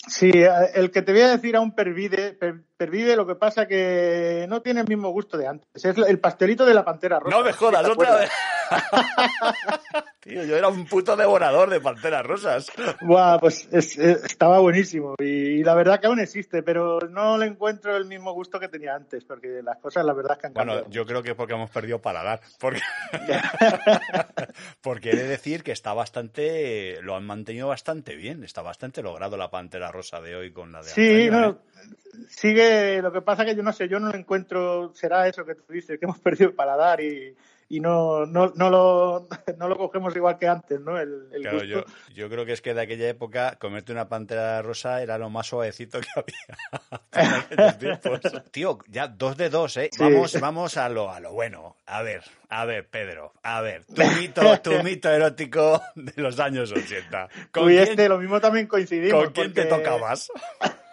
Sí, 0.08 0.32
el 0.74 0.92
que 0.92 1.02
te 1.02 1.12
voy 1.12 1.22
a 1.22 1.30
decir 1.30 1.56
aún 1.56 1.76
pervive, 1.76 2.34
per- 2.34 2.62
pervive, 2.78 3.16
lo 3.16 3.28
que 3.28 3.36
pasa 3.36 3.68
que 3.68 4.46
no 4.50 4.62
tiene 4.62 4.82
el 4.82 4.88
mismo 4.88 5.10
gusto 5.10 5.38
de 5.38 5.48
antes. 5.48 5.68
Es 5.74 5.98
el 5.98 6.20
pastelito 6.20 6.66
de 6.66 6.74
la 6.74 6.86
pantera 6.86 7.20
rosa. 7.20 7.36
No 7.38 7.44
me 7.44 7.54
jodas, 7.54 7.84
¿te 7.84 7.92
otra 7.92 8.16
vez. 8.16 8.32
Tío, 10.20 10.44
yo 10.44 10.58
era 10.58 10.68
un 10.68 10.86
puto 10.86 11.16
devorador 11.16 11.70
de 11.70 11.80
panteras 11.80 12.26
rosas. 12.26 12.68
Buah, 13.02 13.40
pues 13.40 13.68
es- 13.72 13.98
es- 13.98 14.24
estaba 14.26 14.60
buenísimo 14.60 15.16
y, 15.20 15.24
y 15.60 15.64
la 15.64 15.74
verdad 15.76 16.00
que 16.00 16.08
aún 16.08 16.20
existe, 16.20 16.62
pero 16.62 17.00
no 17.10 17.38
le 17.38 17.46
encuentro 17.48 17.96
el 17.96 18.06
mismo 18.06 18.34
gusto 18.34 18.60
que 18.60 18.68
tenía 18.68 18.96
antes, 18.96 19.24
porque 19.24 19.62
las 19.64 19.78
cosas 19.78 20.06
la 20.06 20.14
verdad 20.14 20.34
es 20.34 20.40
que 20.40 20.48
han 20.48 20.54
Bueno, 20.54 20.72
cambiado. 20.74 20.92
yo 20.92 21.06
creo 21.06 21.24
que 21.24 21.30
es 21.32 21.36
porque 21.36 21.54
hemos 21.54 21.70
perdido 21.72 22.00
paladar. 22.02 22.42
Porque, 22.60 22.82
porque 24.82 25.12
he 25.12 25.16
de 25.16 25.28
decir 25.28 25.64
que 25.64 25.72
está 25.72 25.94
bastante, 25.94 27.02
lo 27.02 27.16
han 27.16 27.26
mantenido 27.26 27.68
bastante 27.68 28.16
bien. 28.16 28.44
Está 28.44 28.62
bastante 28.62 29.02
logrado 29.02 29.38
la 29.38 29.50
pantera 29.50 29.92
rosa 29.92 30.20
de 30.22 30.36
hoy 30.36 30.52
con 30.52 30.72
la 30.72 30.80
de 30.82 30.90
Sí, 30.90 31.28
antaño, 31.28 31.32
no, 31.42 31.50
¿eh? 31.50 32.26
sigue, 32.30 33.02
lo 33.02 33.12
que 33.12 33.22
pasa 33.22 33.46
que 33.46 33.56
yo 33.56 33.64
no 33.64 33.72
sé, 33.74 33.88
yo 33.88 34.00
no 34.00 34.10
lo 34.12 34.18
encuentro, 34.18 34.92
será 34.96 35.28
eso 35.28 35.46
que 35.46 35.56
tú 35.56 35.64
dices, 35.72 35.98
que 35.98 36.06
hemos 36.06 36.20
perdido 36.20 36.50
el 36.50 36.56
paladar 36.56 37.02
y, 37.02 37.36
y 37.70 37.80
no, 37.80 38.26
no, 38.26 38.52
no, 38.56 38.70
lo, 38.70 39.28
no 39.58 39.68
lo 39.68 39.78
cogemos 39.78 40.16
igual 40.16 40.38
que 40.40 40.48
antes, 40.48 40.82
¿no? 40.82 41.00
El, 41.00 41.28
el 41.32 41.42
Claro, 41.42 41.60
gusto. 41.60 41.68
yo, 41.70 41.86
yo 42.14 42.30
creo 42.30 42.46
que 42.46 42.54
es 42.54 42.62
que 42.62 42.74
de 42.74 42.82
aquella 42.82 43.08
época 43.08 43.56
comerte 43.60 43.92
una 43.92 44.10
pantera 44.10 44.62
rosa 44.64 45.02
era 45.04 45.18
lo 45.20 45.30
más 45.30 45.48
suavecito 45.48 46.00
que 46.02 46.08
había. 47.14 48.42
Tío, 48.52 48.80
ya 48.88 49.08
dos 49.08 49.38
de 49.38 49.50
dos, 49.50 49.78
¿eh? 49.78 49.90
Sí. 49.92 50.02
Vamos, 50.04 50.40
vamos 50.40 50.78
a 50.78 50.90
lo, 50.90 51.12
a 51.12 51.20
lo 51.20 51.32
bueno. 51.34 51.78
A 51.86 52.02
ver, 52.02 52.24
a 52.50 52.66
ver, 52.66 52.88
Pedro, 52.88 53.34
a 53.44 53.62
ver, 53.62 53.86
tu 53.86 54.04
mito, 54.20 54.60
tu 54.62 54.84
mito 54.84 55.10
erótico 55.12 55.82
de 55.96 56.14
los 56.22 56.40
años 56.40 56.72
80. 56.72 57.30
¿Con 57.52 57.66
Uy, 57.66 57.74
quién, 57.76 57.90
este, 57.90 58.10
lo 58.10 58.18
mismo 58.18 58.40
también 58.42 58.68
coincidimos. 58.68 59.26
¿con 59.26 59.34
quién 59.34 59.54
te 59.54 59.66
tocabas? 59.66 60.32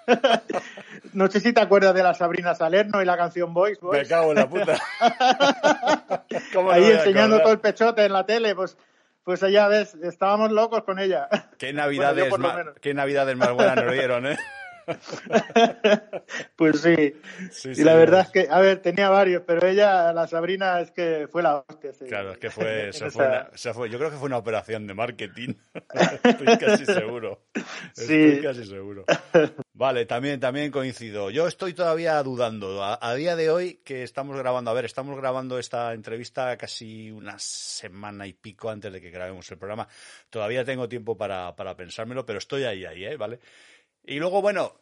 No 1.13 1.29
sé 1.29 1.41
si 1.41 1.53
te 1.53 1.61
acuerdas 1.61 1.95
de 1.95 2.03
la 2.03 2.13
Sabrina 2.13 2.55
Salerno 2.55 3.01
y 3.01 3.07
la 3.07 3.17
canción 3.17 3.55
Boys, 3.55 3.81
Boys. 3.81 4.03
Me 4.03 4.07
cago 4.07 4.33
en 4.33 4.37
la 4.37 4.49
puta. 4.49 4.79
¿Cómo 6.53 6.69
no 6.69 6.75
Ahí 6.75 6.85
enseñando 6.85 7.41
todo 7.41 7.53
el 7.53 7.61
pechote 7.61 8.05
en 8.05 8.13
la 8.13 8.27
tele, 8.27 8.55
pues, 8.55 8.77
pues 9.25 9.43
allá 9.43 9.67
ves, 9.69 9.95
estábamos 9.95 10.53
locos 10.53 10.83
con 10.85 10.99
ella. 10.99 11.29
¿Qué 11.59 11.69
Bueno, 11.69 11.83
navidades, 11.83 12.31
lo 12.31 12.39
más, 12.39 12.67
qué 12.83 12.93
navidades 12.93 13.37
más 13.37 13.53
buenas 13.53 13.77
nos 13.77 13.93
dieron, 13.93 14.27
eh? 14.27 14.37
Pues 16.57 16.81
sí. 16.81 17.15
Sí, 17.51 17.71
y 17.77 17.85
la 17.85 17.95
verdad 17.95 18.21
es 18.23 18.31
que, 18.31 18.49
a 18.51 18.61
ver, 18.61 18.79
tenía 18.81 19.09
varios, 19.11 19.43
pero 19.47 19.67
ella, 19.67 20.13
la 20.13 20.27
Sabrina, 20.27 20.81
es 20.81 20.91
que 20.91 21.29
fue 21.31 21.43
la 21.43 21.59
hostia. 21.59 21.93
sí. 21.93 22.07
Claro, 22.07 22.33
es 22.33 22.39
que 22.39 22.51
fue, 22.51 22.93
se 22.93 23.11
fue, 23.11 23.27
una- 23.27 23.51
se 23.55 23.75
fue- 23.75 23.91
yo 23.91 23.99
creo 23.99 24.11
que 24.11 24.17
fue 24.17 24.27
una 24.27 24.39
operación 24.39 24.87
de 24.87 24.95
marketing. 24.95 25.55
Estoy 26.25 26.59
casi 26.59 26.87
seguro. 26.87 27.43
Estoy 27.97 28.37
Sí. 28.37 28.41
casi 28.43 28.65
seguro. 28.65 29.05
Vale, 29.75 30.07
también, 30.07 30.41
también 30.41 30.71
coincido. 30.71 31.31
Yo 31.31 31.47
estoy 31.47 31.75
todavía 31.75 32.23
dudando. 32.23 32.83
A, 32.83 32.99
a 33.01 33.15
día 33.15 33.37
de 33.37 33.51
hoy 33.51 33.81
que 33.85 34.03
estamos 34.03 34.37
grabando, 34.39 34.71
a 34.71 34.75
ver, 34.75 34.85
estamos 34.87 35.17
grabando 35.19 35.59
esta 35.59 35.93
entrevista 35.93 36.57
casi 36.57 37.11
una 37.11 37.39
semana 37.39 38.27
y 38.27 38.33
pico 38.33 38.71
antes 38.71 38.93
de 38.93 39.01
que 39.01 39.11
grabemos 39.11 39.51
el 39.51 39.59
programa. 39.59 39.87
Todavía 40.31 40.65
tengo 40.65 40.89
tiempo 40.89 41.17
para, 41.17 41.55
para 41.55 41.77
pensármelo, 41.77 42.25
pero 42.25 42.39
estoy 42.39 42.65
ahí, 42.65 42.85
ahí, 42.85 43.05
¿eh? 43.05 43.17
¿Vale? 43.17 43.39
Y 44.07 44.19
luego, 44.19 44.41
bueno, 44.41 44.73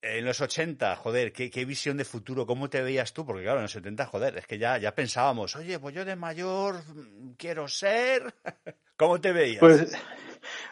en 0.00 0.24
los 0.24 0.40
80, 0.40 0.96
joder, 0.96 1.32
¿qué, 1.32 1.50
qué 1.50 1.64
visión 1.64 1.96
de 1.96 2.04
futuro, 2.04 2.46
¿cómo 2.46 2.70
te 2.70 2.80
veías 2.80 3.12
tú? 3.12 3.26
Porque 3.26 3.42
claro, 3.42 3.58
en 3.58 3.64
los 3.64 3.72
70, 3.72 4.06
joder, 4.06 4.38
es 4.38 4.46
que 4.46 4.56
ya, 4.56 4.78
ya 4.78 4.94
pensábamos, 4.94 5.56
oye, 5.56 5.78
pues 5.80 5.94
yo 5.94 6.04
de 6.04 6.16
mayor 6.16 6.76
mm, 6.76 7.32
quiero 7.36 7.66
ser. 7.68 8.32
¿Cómo 8.96 9.20
te 9.20 9.32
veías? 9.32 9.60
Pues 9.60 9.96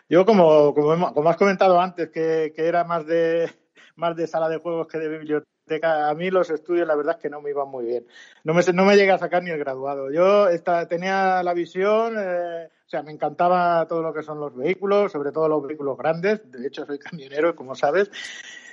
yo, 0.08 0.24
como, 0.24 0.72
como, 0.72 1.12
como 1.12 1.28
has 1.28 1.36
comentado 1.36 1.80
antes, 1.80 2.10
que, 2.10 2.52
que 2.54 2.66
era 2.66 2.84
más 2.84 3.06
de 3.06 3.50
más 3.96 4.14
de 4.14 4.26
sala 4.26 4.48
de 4.48 4.58
juegos 4.58 4.86
que 4.86 4.98
de 4.98 5.08
biblioteca. 5.08 6.08
A 6.08 6.14
mí 6.14 6.30
los 6.30 6.50
estudios, 6.50 6.86
la 6.86 6.94
verdad 6.94 7.16
es 7.16 7.22
que 7.22 7.30
no 7.30 7.40
me 7.40 7.50
iban 7.50 7.68
muy 7.68 7.86
bien. 7.86 8.06
No 8.44 8.54
me, 8.54 8.62
no 8.72 8.84
me 8.84 8.96
llegué 8.96 9.10
a 9.10 9.18
sacar 9.18 9.42
ni 9.42 9.50
el 9.50 9.58
graduado. 9.58 10.12
Yo 10.12 10.48
esta, 10.48 10.86
tenía 10.86 11.42
la 11.42 11.54
visión, 11.54 12.14
eh, 12.18 12.68
o 12.86 12.88
sea, 12.88 13.02
me 13.02 13.10
encantaba 13.10 13.84
todo 13.88 14.00
lo 14.00 14.14
que 14.14 14.22
son 14.22 14.38
los 14.38 14.54
vehículos, 14.54 15.10
sobre 15.10 15.32
todo 15.32 15.48
los 15.48 15.66
vehículos 15.66 15.98
grandes. 15.98 16.40
De 16.52 16.68
hecho, 16.68 16.86
soy 16.86 17.00
camionero, 17.00 17.56
como 17.56 17.74
sabes. 17.74 18.12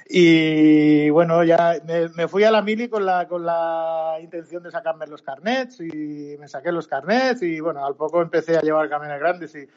Y 0.07 1.09
bueno, 1.09 1.43
ya 1.43 1.81
me, 1.83 2.09
me 2.09 2.27
fui 2.27 2.43
a 2.43 2.51
la 2.51 2.61
mili 2.61 2.89
con 2.89 3.07
la, 3.07 3.27
con 3.27 3.43
la 3.43 4.17
intención 4.21 4.61
de 4.61 4.69
sacarme 4.69 5.07
los 5.07 5.23
carnets 5.23 5.79
y 5.79 6.35
me 6.39 6.47
saqué 6.47 6.71
los 6.71 6.87
carnets 6.87 7.41
y 7.41 7.59
bueno, 7.59 7.83
al 7.83 7.95
poco 7.95 8.21
empecé 8.21 8.55
a 8.55 8.61
llevar 8.61 8.87
camiones 8.87 9.19
grandes 9.19 9.55
y 9.55 9.67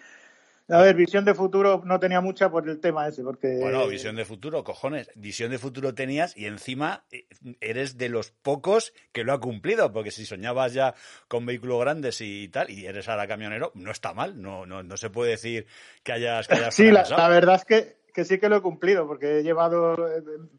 a 0.68 0.82
ver, 0.82 0.96
visión 0.96 1.24
de 1.24 1.34
futuro 1.34 1.82
no 1.84 2.00
tenía 2.00 2.20
mucha 2.20 2.50
por 2.50 2.68
el 2.68 2.80
tema 2.80 3.06
ese, 3.06 3.22
porque... 3.22 3.58
Bueno, 3.60 3.86
visión 3.86 4.16
de 4.16 4.24
futuro, 4.24 4.64
cojones. 4.64 5.08
Visión 5.14 5.50
de 5.50 5.58
futuro 5.58 5.94
tenías 5.94 6.36
y 6.36 6.46
encima 6.46 7.04
eh, 7.12 7.26
eres 7.60 7.96
de 7.96 8.08
los 8.08 8.30
pocos 8.30 8.92
que 9.12 9.22
lo 9.22 9.32
ha 9.32 9.40
cumplido, 9.40 9.92
porque 9.92 10.10
si 10.10 10.26
soñabas 10.26 10.72
ya 10.72 10.94
con 11.28 11.46
vehículos 11.46 11.80
grandes 11.80 12.20
y 12.20 12.48
tal, 12.48 12.70
y 12.70 12.86
eres 12.86 13.08
ahora 13.08 13.28
camionero, 13.28 13.70
no 13.74 13.92
está 13.92 14.12
mal. 14.12 14.40
No, 14.42 14.66
no, 14.66 14.82
no 14.82 14.96
se 14.96 15.10
puede 15.10 15.32
decir 15.32 15.66
que 16.02 16.12
hayas, 16.12 16.48
que 16.48 16.54
hayas 16.54 16.74
Sí, 16.74 16.90
la, 16.90 17.04
la 17.08 17.28
verdad 17.28 17.56
es 17.56 17.64
que, 17.64 17.96
que 18.16 18.24
sí 18.24 18.38
que 18.38 18.48
lo 18.48 18.56
he 18.56 18.62
cumplido, 18.62 19.06
porque 19.06 19.40
he 19.40 19.42
llevado... 19.42 19.94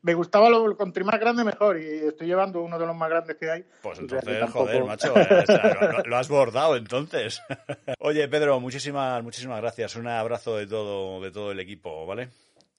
Me 0.03 0.13
gustaba 0.13 0.47
lo 0.47 0.77
con 0.77 0.93
más 1.03 1.19
grande 1.19 1.43
mejor, 1.43 1.81
y 1.81 1.87
estoy 1.87 2.27
llevando 2.27 2.61
uno 2.61 2.77
de 2.77 2.85
los 2.85 2.95
más 2.95 3.09
grandes 3.09 3.35
que 3.35 3.49
hay. 3.49 3.65
Pues 3.81 3.97
O 3.97 4.07
sea, 4.07 4.19
que 4.19 4.29
entonces, 4.29 4.39
tampoco- 4.39 4.65
joder, 4.65 4.83
macho, 4.85 5.17
eh, 5.17 5.39
o 5.41 5.45
sea, 5.47 5.91
lo, 5.91 6.03
lo 6.03 6.17
has 6.17 6.29
bordado 6.29 6.75
entonces. 6.77 7.41
Oye, 7.99 8.27
Pedro, 8.27 8.59
muchísimas, 8.59 9.23
muchísimas 9.23 9.59
gracias. 9.59 9.95
Un 9.95 10.07
abrazo 10.07 10.55
de 10.55 10.67
todo, 10.67 11.19
de 11.19 11.31
todo 11.31 11.51
el 11.51 11.59
equipo, 11.59 12.05
¿vale? 12.05 12.29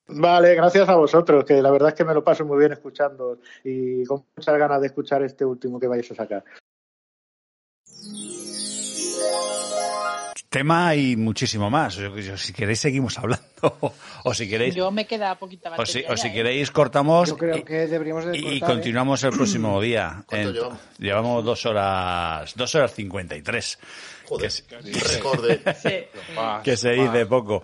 Vale, 0.07 0.55
gracias 0.55 0.89
a 0.89 0.95
vosotros, 0.95 1.45
que 1.45 1.61
la 1.61 1.73
verdad 1.73 1.89
es 1.89 1.95
que 1.97 2.05
me 2.05 2.15
lo 2.15 2.23
paso 2.23 2.45
muy 2.45 2.59
bien 2.61 2.71
escuchando 2.73 3.41
y 3.65 4.05
con 4.05 4.25
muchas 4.37 4.57
ganas 4.59 4.81
de 4.81 4.87
escuchar 4.87 5.23
este 5.25 5.45
último 5.45 5.81
que 5.81 5.89
vais 5.89 6.09
a 6.11 6.15
sacar. 6.15 6.45
Tema 10.51 10.95
y 10.95 11.15
muchísimo 11.17 11.69
más. 11.69 11.97
Yo- 11.97 12.17
yo- 12.17 12.39
si 12.39 12.55
queréis 12.55 12.81
seguimos 12.81 13.19
hablando 13.19 13.45
o 14.25 14.33
si 14.33 14.49
queréis 14.49 14.75
Yo 14.75 14.91
me 14.91 15.07
queda 15.07 15.35
poquita 15.35 15.69
o 15.77 15.85
si, 15.85 15.99
batería. 16.01 16.13
o 16.13 16.17
si 16.17 16.29
¿eh? 16.29 16.33
queréis 16.33 16.71
cortamos 16.71 17.29
Yo 17.29 17.37
creo 17.37 17.63
que 17.63 17.87
deberíamos 17.87 18.25
de 18.25 18.39
y, 18.39 18.57
¿eh? 18.57 18.61
continuamos 18.61 19.23
el 19.25 19.31
próximo 19.33 19.79
día. 19.83 20.23
¿Cuánto 20.27 20.49
En- 20.49 20.55
llevamos? 20.55 20.79
llevamos 20.99 21.45
dos 21.45 21.67
horas, 21.67 22.55
dos 22.57 22.75
horas 22.75 22.95
cincuenta 22.95 23.37
y 23.37 23.43
tres. 23.43 23.79
Joder, 24.27 24.51
Que 24.51 24.93
se- 24.95 25.17
récord 25.17 25.47
de- 25.47 25.61
que 26.65 26.77
se 26.79 26.93
dice 26.93 27.27
poco. 27.27 27.63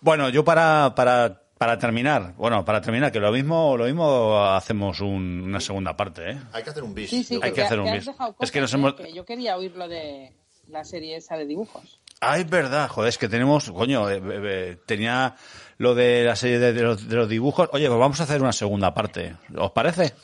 Bueno, 0.00 0.28
yo 0.28 0.44
para, 0.44 0.94
para, 0.94 1.42
para 1.58 1.78
terminar, 1.78 2.34
bueno, 2.36 2.64
para 2.64 2.80
terminar, 2.80 3.10
que 3.10 3.18
lo 3.18 3.32
mismo, 3.32 3.76
lo 3.76 3.86
mismo 3.86 4.38
hacemos 4.44 5.00
un- 5.00 5.40
una 5.46 5.58
segunda 5.58 5.96
parte, 5.96 6.30
¿eh? 6.30 6.38
Hay 6.52 6.62
que 6.62 6.70
hacer 6.70 6.84
un 6.84 6.94
bis. 6.94 7.10
Sí, 7.10 7.24
sí, 7.24 7.40
Hay 7.42 7.52
que 7.52 7.62
hacer 7.62 7.80
un 7.80 7.90
bis. 7.92 8.08
Es 8.40 8.52
que 8.52 8.60
nos 8.60 8.72
hemos- 8.72 8.92
¿eh? 9.00 9.04
que 9.06 9.12
yo 9.12 9.24
quería 9.24 9.56
oír 9.56 9.74
lo 9.74 9.88
de 9.88 10.32
la 10.68 10.84
serie 10.84 11.16
esa 11.16 11.36
de 11.36 11.46
dibujos. 11.46 12.00
Ah, 12.30 12.38
es 12.38 12.48
verdad, 12.48 12.88
joder, 12.88 13.08
es 13.08 13.18
que 13.18 13.28
tenemos, 13.28 13.70
coño, 13.70 14.08
eh, 14.10 14.16
eh, 14.16 14.22
eh, 14.44 14.76
tenía 14.86 15.34
lo 15.78 15.94
de 15.94 16.24
la 16.24 16.36
serie 16.36 16.58
de, 16.58 16.72
de 16.72 16.82
los, 16.82 17.08
de 17.08 17.16
los 17.16 17.28
dibujos. 17.28 17.68
Oye, 17.72 17.86
pues 17.88 17.98
vamos 17.98 18.20
a 18.20 18.24
hacer 18.24 18.40
una 18.40 18.52
segunda 18.52 18.94
parte. 18.94 19.34
¿Os 19.56 19.72
parece? 19.72 20.14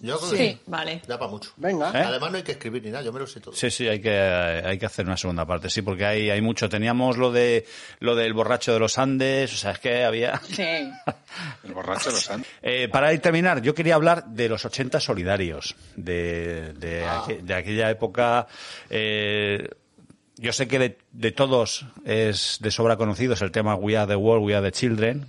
Yo 0.00 0.16
creo 0.18 0.30
Sí, 0.30 0.36
que 0.36 0.58
vale. 0.66 1.02
da 1.08 1.18
para 1.18 1.28
mucho. 1.28 1.50
Venga. 1.56 1.88
¿Eh? 1.90 2.04
Además 2.06 2.30
no 2.30 2.36
hay 2.36 2.44
que 2.44 2.52
escribir 2.52 2.84
ni 2.84 2.90
nada, 2.90 3.02
yo 3.02 3.12
me 3.12 3.18
lo 3.18 3.26
sé 3.26 3.40
todo. 3.40 3.52
Sí, 3.52 3.68
sí, 3.68 3.88
hay 3.88 4.00
que, 4.00 4.16
hay 4.16 4.78
que 4.78 4.86
hacer 4.86 5.04
una 5.04 5.16
segunda 5.16 5.44
parte, 5.44 5.68
sí, 5.70 5.82
porque 5.82 6.06
hay, 6.06 6.30
hay 6.30 6.40
mucho. 6.40 6.68
Teníamos 6.68 7.16
lo 7.16 7.32
de 7.32 7.66
lo 7.98 8.14
del 8.14 8.32
borracho 8.32 8.72
de 8.72 8.78
los 8.78 8.96
Andes, 8.96 9.52
o 9.52 9.56
sea, 9.56 9.72
es 9.72 9.80
que 9.80 10.04
había... 10.04 10.40
Sí. 10.52 10.62
El 11.64 11.72
borracho 11.74 12.10
de 12.10 12.14
los 12.14 12.30
Andes. 12.30 12.48
Eh, 12.62 12.88
para 12.88 13.12
ir 13.12 13.18
terminar, 13.20 13.60
yo 13.60 13.74
quería 13.74 13.96
hablar 13.96 14.24
de 14.26 14.48
los 14.48 14.64
80 14.64 15.00
solidarios, 15.00 15.74
de, 15.96 16.74
de, 16.74 17.04
Ah. 17.04 17.24
aqu- 17.26 17.40
de 17.40 17.54
aquella 17.54 17.90
época. 17.90 18.46
eh, 18.90 19.68
yo 20.38 20.52
sé 20.52 20.68
que 20.68 20.78
de, 20.78 20.98
de 21.12 21.32
todos 21.32 21.86
es 22.04 22.58
de 22.60 22.70
sobra 22.70 22.96
conocido 22.96 23.34
es 23.34 23.42
el 23.42 23.50
tema 23.50 23.74
We 23.74 23.96
Are 23.96 24.06
the 24.06 24.16
World, 24.16 24.46
We 24.46 24.54
Are 24.54 24.64
the 24.64 24.72
Children. 24.72 25.26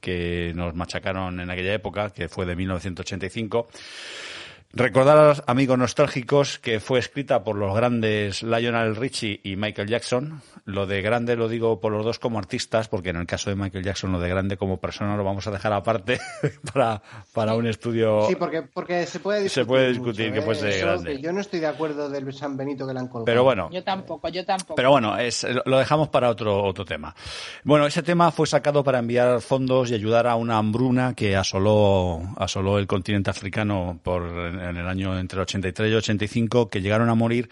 que 0.00 0.52
nos 0.54 0.72
machacaron 0.76 1.40
en 1.40 1.50
aquella 1.50 1.74
época, 1.74 2.10
que 2.10 2.28
fue 2.28 2.46
de 2.46 2.54
1985. 2.54 3.66
Recordar 4.78 5.16
a 5.16 5.28
los 5.28 5.42
amigos 5.46 5.78
nostálgicos 5.78 6.58
que 6.58 6.80
fue 6.80 6.98
escrita 6.98 7.42
por 7.42 7.56
los 7.56 7.74
grandes 7.74 8.42
Lionel 8.42 8.94
Richie 8.94 9.40
y 9.42 9.56
Michael 9.56 9.88
Jackson. 9.88 10.42
Lo 10.66 10.86
de 10.86 11.00
grande 11.00 11.34
lo 11.34 11.48
digo 11.48 11.80
por 11.80 11.92
los 11.92 12.04
dos 12.04 12.18
como 12.18 12.38
artistas, 12.38 12.86
porque 12.86 13.08
en 13.08 13.16
el 13.16 13.26
caso 13.26 13.48
de 13.48 13.56
Michael 13.56 13.82
Jackson 13.82 14.12
lo 14.12 14.20
de 14.20 14.28
grande 14.28 14.58
como 14.58 14.76
persona 14.78 15.16
lo 15.16 15.24
vamos 15.24 15.46
a 15.46 15.50
dejar 15.50 15.72
aparte 15.72 16.18
para, 16.74 17.00
para 17.32 17.54
un 17.54 17.66
estudio. 17.66 18.26
Sí, 18.28 18.36
porque, 18.36 18.60
porque 18.60 19.06
se 19.06 19.18
puede 19.18 19.44
discutir. 19.44 19.64
Se 19.64 19.66
puede 19.66 19.88
discutir 19.88 20.30
que 20.30 20.40
¿eh? 20.40 20.42
fuese 20.42 20.68
Eso, 20.68 20.86
grande. 20.88 21.22
Yo 21.22 21.32
no 21.32 21.40
estoy 21.40 21.60
de 21.60 21.68
acuerdo 21.68 22.10
del 22.10 22.30
San 22.34 22.58
Benito 22.58 22.86
que 22.86 22.92
le 22.92 23.00
han 23.00 23.08
colgado. 23.08 23.24
Pero 23.24 23.44
bueno, 23.44 23.70
Yo 23.72 23.82
tampoco, 23.82 24.28
yo 24.28 24.44
tampoco. 24.44 24.74
Pero 24.74 24.90
bueno, 24.90 25.16
es, 25.16 25.46
lo 25.64 25.78
dejamos 25.78 26.10
para 26.10 26.28
otro, 26.28 26.62
otro 26.62 26.84
tema. 26.84 27.16
Bueno, 27.64 27.86
ese 27.86 28.02
tema 28.02 28.30
fue 28.30 28.46
sacado 28.46 28.84
para 28.84 28.98
enviar 28.98 29.40
fondos 29.40 29.90
y 29.90 29.94
ayudar 29.94 30.26
a 30.26 30.36
una 30.36 30.58
hambruna 30.58 31.14
que 31.14 31.34
asoló, 31.34 32.20
asoló 32.36 32.78
el 32.78 32.86
continente 32.86 33.30
africano 33.30 33.98
por, 34.02 34.65
en 34.70 34.76
el 34.76 34.88
año 34.88 35.18
entre 35.18 35.38
el 35.38 35.42
83 35.42 35.88
y 35.88 35.92
el 35.92 35.98
85, 35.98 36.68
que 36.68 36.80
llegaron 36.80 37.08
a 37.08 37.14
morir 37.14 37.48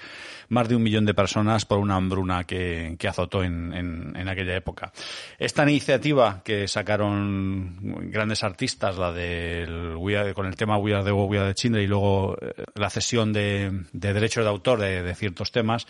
más 0.49 0.69
de 0.69 0.77
un 0.77 0.83
millón 0.83 1.05
de 1.05 1.15
personas 1.15 1.65
por 1.65 1.79
una 1.79 1.97
hambruna 1.97 2.45
que, 2.45 2.97
azotó 3.09 3.43
en, 3.43 4.29
aquella 4.29 4.57
época. 4.57 4.93
Esta 5.39 5.63
iniciativa 5.63 6.43
que 6.45 6.67
sacaron 6.69 8.11
grandes 8.11 8.43
artistas, 8.43 8.97
la 8.97 9.13
del 9.13 9.97
We 9.97 10.35
con 10.35 10.47
el 10.47 10.57
tema 10.57 10.79
We 10.79 10.95
Are 10.95 11.05
the 11.05 11.13
World, 11.13 11.31
We 11.31 11.39
Are 11.39 11.55
y 11.83 11.87
luego 11.87 12.37
eh, 12.41 12.65
la 12.75 12.91
cesión 12.91 13.33
de, 13.33 13.85
de 13.93 14.13
derechos 14.13 14.45
de 14.45 14.51
autor 14.51 14.81
de 14.81 15.15
ciertos 15.15 15.53
temas, 15.53 15.87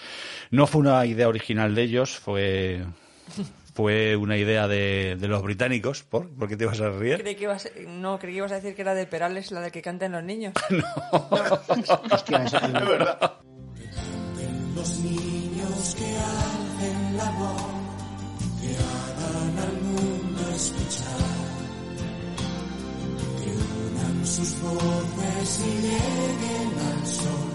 no 0.51 0.67
fue 0.67 0.81
una 0.81 1.05
idea 1.07 1.29
original 1.29 1.75
de 1.75 1.83
ellos, 1.83 2.19
fue 2.19 2.83
fue 3.75 4.17
una 4.17 4.37
idea 4.37 4.69
de, 4.69 5.17
de 5.19 5.29
los 5.29 5.43
británicos. 5.43 6.05
¿Por? 6.05 6.31
¿Por 6.31 6.49
qué 6.49 6.57
te 6.57 6.65
ibas 6.65 6.81
a 6.81 6.91
reír? 6.91 7.19
Creí 7.21 7.35
que 7.35 7.45
ibas, 7.45 7.69
no, 7.89 8.19
creí 8.19 8.35
que 8.35 8.39
ibas 8.39 8.53
a 8.53 8.57
decir 8.57 8.75
que 8.75 8.83
era 8.83 8.95
de 8.95 9.07
Perales, 9.07 9.51
la 9.51 9.61
de 9.61 9.71
que 9.71 9.83
canten 9.83 10.13
los 10.13 10.23
niños. 10.23 10.55
Hostia, 12.11 12.45
esa 12.45 12.61
también. 12.61 13.01
Los 14.77 14.99
niños 15.01 15.97
que 15.97 16.17
hacen 16.17 17.17
la 17.17 17.31
voz, 17.33 17.63
que 18.61 18.77
hagan 18.77 19.59
al 19.59 19.83
mundo 19.83 20.43
escuchar, 20.55 21.35
que 23.41 23.51
unan 23.51 24.27
sus 24.27 24.61
voces 24.61 25.61
y 25.61 25.71
lleguen 25.83 26.73
al 26.93 27.07
sol, 27.07 27.53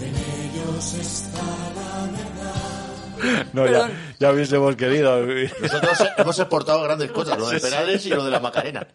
en 0.00 0.14
ellos 0.16 0.94
está 0.94 1.42
la 1.74 2.06
verdad. 2.12 2.79
No, 3.52 3.66
ya, 3.66 3.90
ya 4.18 4.32
hubiésemos 4.32 4.76
querido. 4.76 5.24
Nosotros 5.62 5.98
hemos 6.16 6.38
exportado 6.38 6.82
grandes 6.82 7.10
cosas, 7.10 7.38
lo 7.38 7.48
de. 7.48 7.60
Perales 7.60 8.04
y 8.06 8.10
lo 8.10 8.24
de 8.24 8.30
la 8.30 8.40
Macarena. 8.40 8.86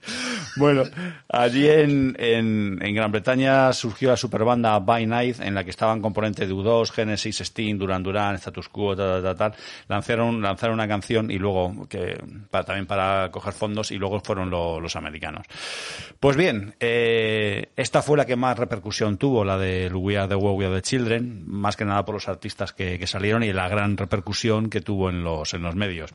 Bueno, 0.57 0.83
allí 1.29 1.67
en, 1.69 2.15
en, 2.19 2.79
en 2.81 2.95
Gran 2.95 3.11
Bretaña 3.11 3.71
surgió 3.73 4.09
la 4.09 4.17
superbanda 4.17 4.79
By 4.79 5.05
Night, 5.05 5.39
en 5.41 5.53
la 5.55 5.63
que 5.63 5.69
estaban 5.69 6.01
componentes 6.01 6.47
de 6.47 6.53
U2, 6.53 6.91
Genesis, 6.91 7.41
Sting, 7.41 7.77
Duran 7.77 8.01
Duran, 8.03 8.35
Status 8.35 8.69
Quo, 8.69 8.95
tal, 8.95 9.21
tal, 9.21 9.35
tal. 9.35 9.53
Lanzaron, 9.87 10.41
lanzaron 10.41 10.75
una 10.75 10.87
canción 10.87 11.29
y 11.29 11.37
luego, 11.37 11.87
que 11.89 12.17
para, 12.49 12.63
también 12.63 12.85
para 12.87 13.29
coger 13.31 13.53
fondos, 13.53 13.91
y 13.91 13.97
luego 13.97 14.19
fueron 14.21 14.49
lo- 14.49 14.79
los 14.79 14.95
americanos. 14.95 15.45
Pues 16.19 16.35
bien, 16.37 16.75
eh, 16.79 17.69
esta 17.75 18.01
fue 18.01 18.17
la 18.17 18.25
que 18.25 18.35
más 18.35 18.57
repercusión 18.57 19.17
tuvo, 19.17 19.43
la 19.45 19.57
de 19.57 19.89
We 19.93 20.17
Are 20.17 20.27
the 20.27 20.35
World, 20.35 20.59
We 20.59 20.65
Are 20.65 20.75
the 20.75 20.81
Children, 20.81 21.43
más 21.47 21.75
que 21.75 21.85
nada 21.85 22.03
por 22.05 22.15
los 22.15 22.27
artistas 22.27 22.73
que, 22.73 22.97
que 22.97 23.07
salieron 23.07 23.43
y 23.43 23.53
la 23.53 23.67
gran 23.67 23.91
repercusión 23.97 24.14
que 24.23 24.81
tuvo 24.81 25.09
en 25.09 25.23
los, 25.23 25.53
en 25.53 25.63
los 25.63 25.75
medios. 25.75 26.13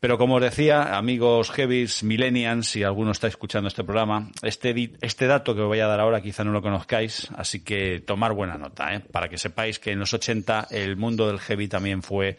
Pero 0.00 0.16
como 0.16 0.36
os 0.36 0.42
decía, 0.42 0.96
amigos 0.96 1.50
heavies, 1.50 2.02
millennials, 2.02 2.68
si 2.68 2.82
alguno 2.82 3.10
está 3.10 3.26
escuchando 3.26 3.68
este 3.68 3.84
programa, 3.84 4.30
este, 4.42 4.92
este 5.00 5.26
dato 5.26 5.54
que 5.54 5.62
os 5.62 5.66
voy 5.66 5.80
a 5.80 5.86
dar 5.86 6.00
ahora 6.00 6.20
quizá 6.20 6.44
no 6.44 6.52
lo 6.52 6.62
conozcáis, 6.62 7.28
así 7.36 7.60
que 7.60 8.00
tomar 8.00 8.32
buena 8.32 8.56
nota, 8.56 8.94
¿eh? 8.94 9.00
para 9.00 9.28
que 9.28 9.38
sepáis 9.38 9.78
que 9.78 9.92
en 9.92 9.98
los 9.98 10.14
80 10.14 10.68
el 10.70 10.96
mundo 10.96 11.26
del 11.26 11.40
heavy 11.40 11.68
también 11.68 12.02
fue 12.02 12.38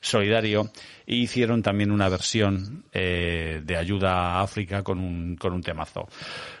solidario 0.00 0.70
y 1.06 1.22
hicieron 1.22 1.62
también 1.62 1.90
una 1.90 2.08
versión 2.08 2.84
eh, 2.92 3.60
de 3.64 3.76
ayuda 3.76 4.12
a 4.12 4.42
África 4.42 4.82
con 4.82 4.98
un, 4.98 5.36
con 5.36 5.52
un 5.52 5.62
temazo. 5.62 6.08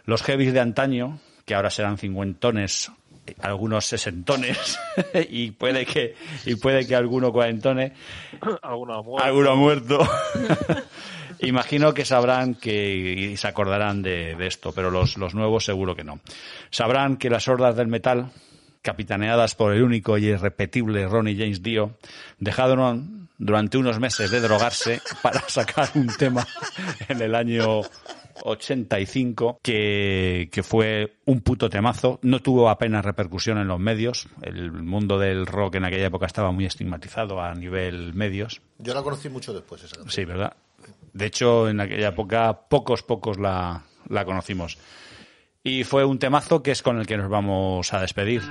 Los 0.06 0.22
heavies 0.22 0.52
de 0.52 0.60
antaño, 0.60 1.20
que 1.44 1.54
ahora 1.54 1.70
serán 1.70 1.98
cincuentones, 1.98 2.90
algunos 3.40 3.86
sesentones 3.86 4.78
y 5.30 5.50
puede 5.52 5.86
que 5.86 6.14
y 6.46 6.56
puede 6.56 6.86
que 6.86 6.94
alguno 6.94 7.32
cuarentone, 7.32 7.92
Alguno 8.62 8.94
ha 8.94 9.02
muerto. 9.02 9.24
alguno 9.24 9.50
ha 9.50 9.54
muerto. 9.56 10.08
Imagino 11.40 11.92
que 11.94 12.04
sabrán 12.04 12.54
que 12.54 12.94
y 12.94 13.36
se 13.36 13.48
acordarán 13.48 14.02
de, 14.02 14.34
de 14.36 14.46
esto, 14.46 14.72
pero 14.72 14.90
los, 14.90 15.16
los 15.18 15.34
nuevos 15.34 15.64
seguro 15.64 15.96
que 15.96 16.04
no. 16.04 16.20
Sabrán 16.70 17.16
que 17.16 17.28
las 17.28 17.48
hordas 17.48 17.76
del 17.76 17.88
metal 17.88 18.30
capitaneadas 18.82 19.54
por 19.54 19.72
el 19.72 19.82
único 19.82 20.18
y 20.18 20.26
irrepetible 20.26 21.08
Ronnie 21.08 21.36
James 21.36 21.62
Dio, 21.62 21.96
dejaron 22.38 23.30
durante 23.38 23.78
unos 23.78 23.98
meses 23.98 24.30
de 24.30 24.40
drogarse 24.40 25.00
para 25.22 25.40
sacar 25.48 25.88
un 25.94 26.06
tema 26.18 26.46
en 27.08 27.22
el 27.22 27.34
año 27.34 27.80
85 28.42 29.60
que, 29.62 30.48
que 30.52 30.62
fue 30.62 31.16
un 31.24 31.40
puto 31.40 31.70
temazo. 31.70 32.18
No 32.22 32.40
tuvo 32.40 32.68
apenas 32.68 33.04
repercusión 33.04 33.58
en 33.58 33.68
los 33.68 33.78
medios. 33.78 34.28
El 34.42 34.72
mundo 34.72 35.18
del 35.18 35.46
rock 35.46 35.76
en 35.76 35.84
aquella 35.84 36.06
época 36.06 36.26
estaba 36.26 36.52
muy 36.52 36.66
estigmatizado 36.66 37.40
a 37.40 37.54
nivel 37.54 38.14
medios. 38.14 38.60
Yo 38.78 38.94
la 38.94 39.02
conocí 39.02 39.28
mucho 39.28 39.52
después 39.52 39.82
esa 39.82 39.96
canción. 39.96 40.12
Sí, 40.12 40.24
¿verdad? 40.24 40.56
De 41.12 41.26
hecho, 41.26 41.68
en 41.68 41.80
aquella 41.80 42.08
época 42.08 42.66
pocos, 42.68 43.02
pocos 43.02 43.38
la, 43.38 43.84
la 44.08 44.24
conocimos. 44.24 44.78
Y 45.62 45.84
fue 45.84 46.04
un 46.04 46.18
temazo 46.18 46.62
que 46.62 46.72
es 46.72 46.82
con 46.82 46.98
el 46.98 47.06
que 47.06 47.16
nos 47.16 47.30
vamos 47.30 47.92
a 47.94 48.00
despedir. 48.00 48.42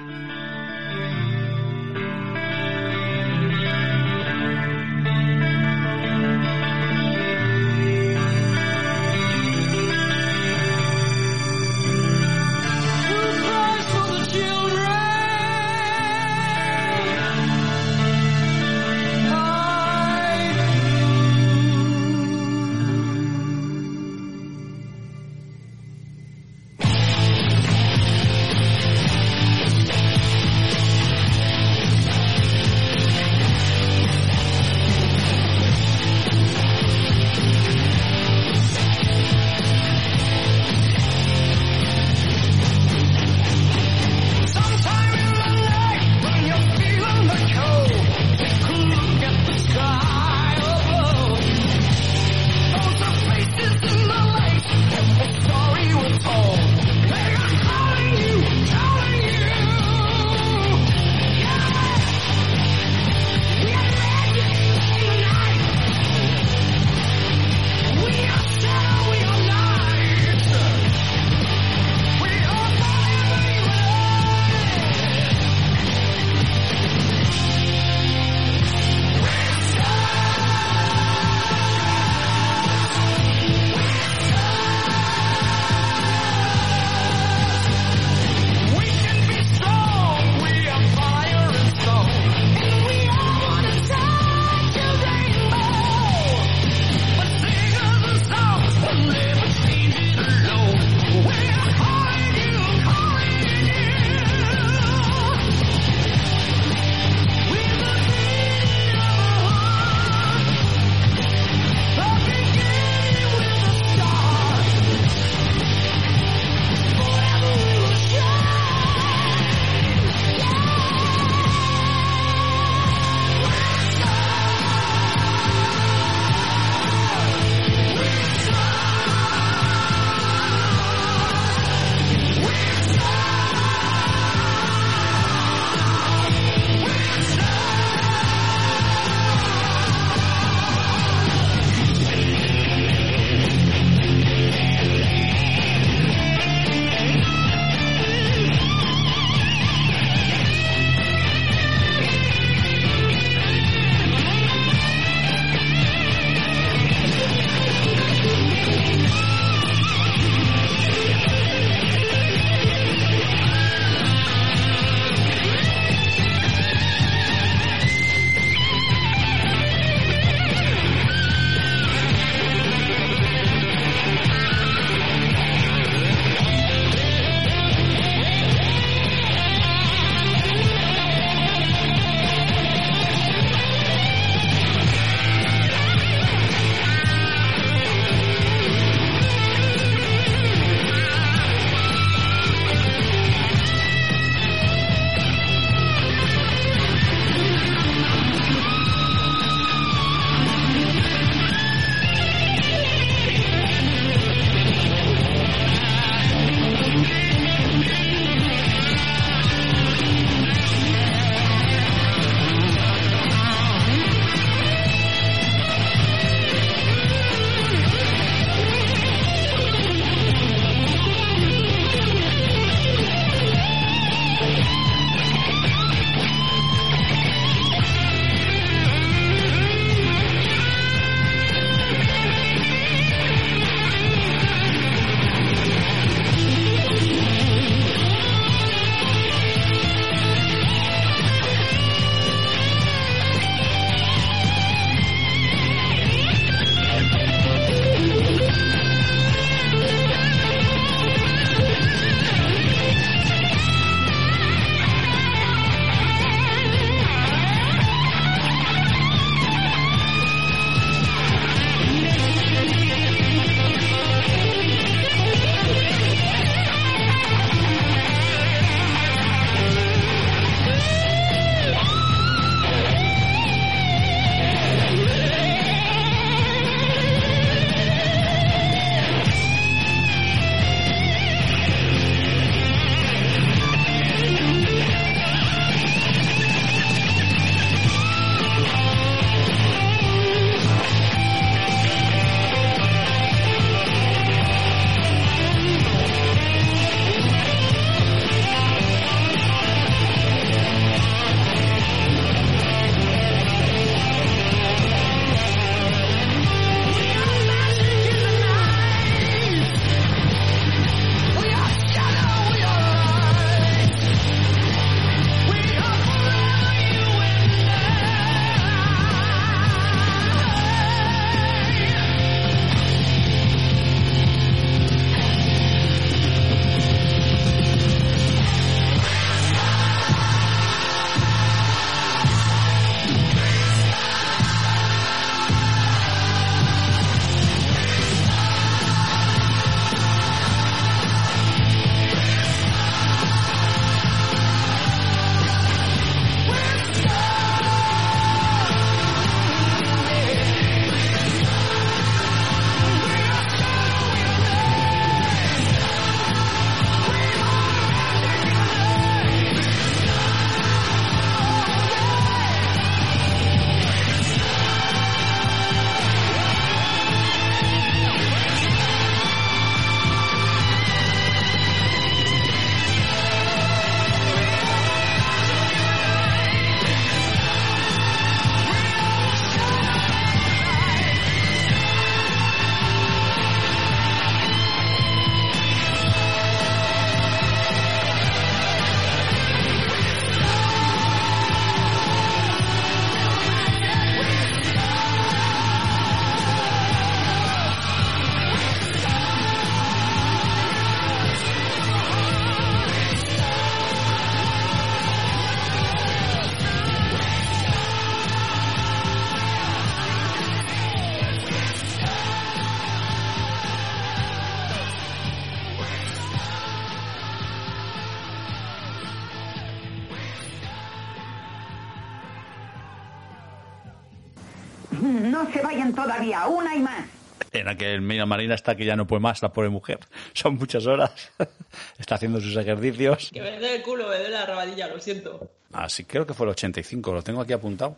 En 427.93 428.01
la 428.01 428.07
que 428.07 428.13
mira, 428.13 428.25
Marina 428.25 428.55
está 428.55 428.75
que 428.75 428.85
ya 428.85 428.95
no 428.95 429.05
puede 429.05 429.21
más, 429.21 429.41
la 429.41 429.51
pobre 429.51 429.69
mujer. 429.69 429.99
Son 430.33 430.55
muchas 430.55 430.85
horas. 430.85 431.11
está 431.97 432.15
haciendo 432.15 432.39
sus 432.41 432.55
ejercicios. 432.55 433.29
Que 433.31 433.41
me 433.41 433.51
duele 433.51 433.75
el 433.75 433.81
culo, 433.81 434.07
me 434.07 434.15
duele 434.15 434.29
la 434.29 434.45
rabadilla, 434.45 434.87
lo 434.87 434.99
siento. 434.99 435.49
Así 435.71 436.05
creo 436.05 436.25
que 436.25 436.33
fue 436.33 436.45
el 436.45 436.51
85, 436.51 437.13
lo 437.13 437.23
tengo 437.23 437.41
aquí 437.41 437.53
apuntado. 437.53 437.95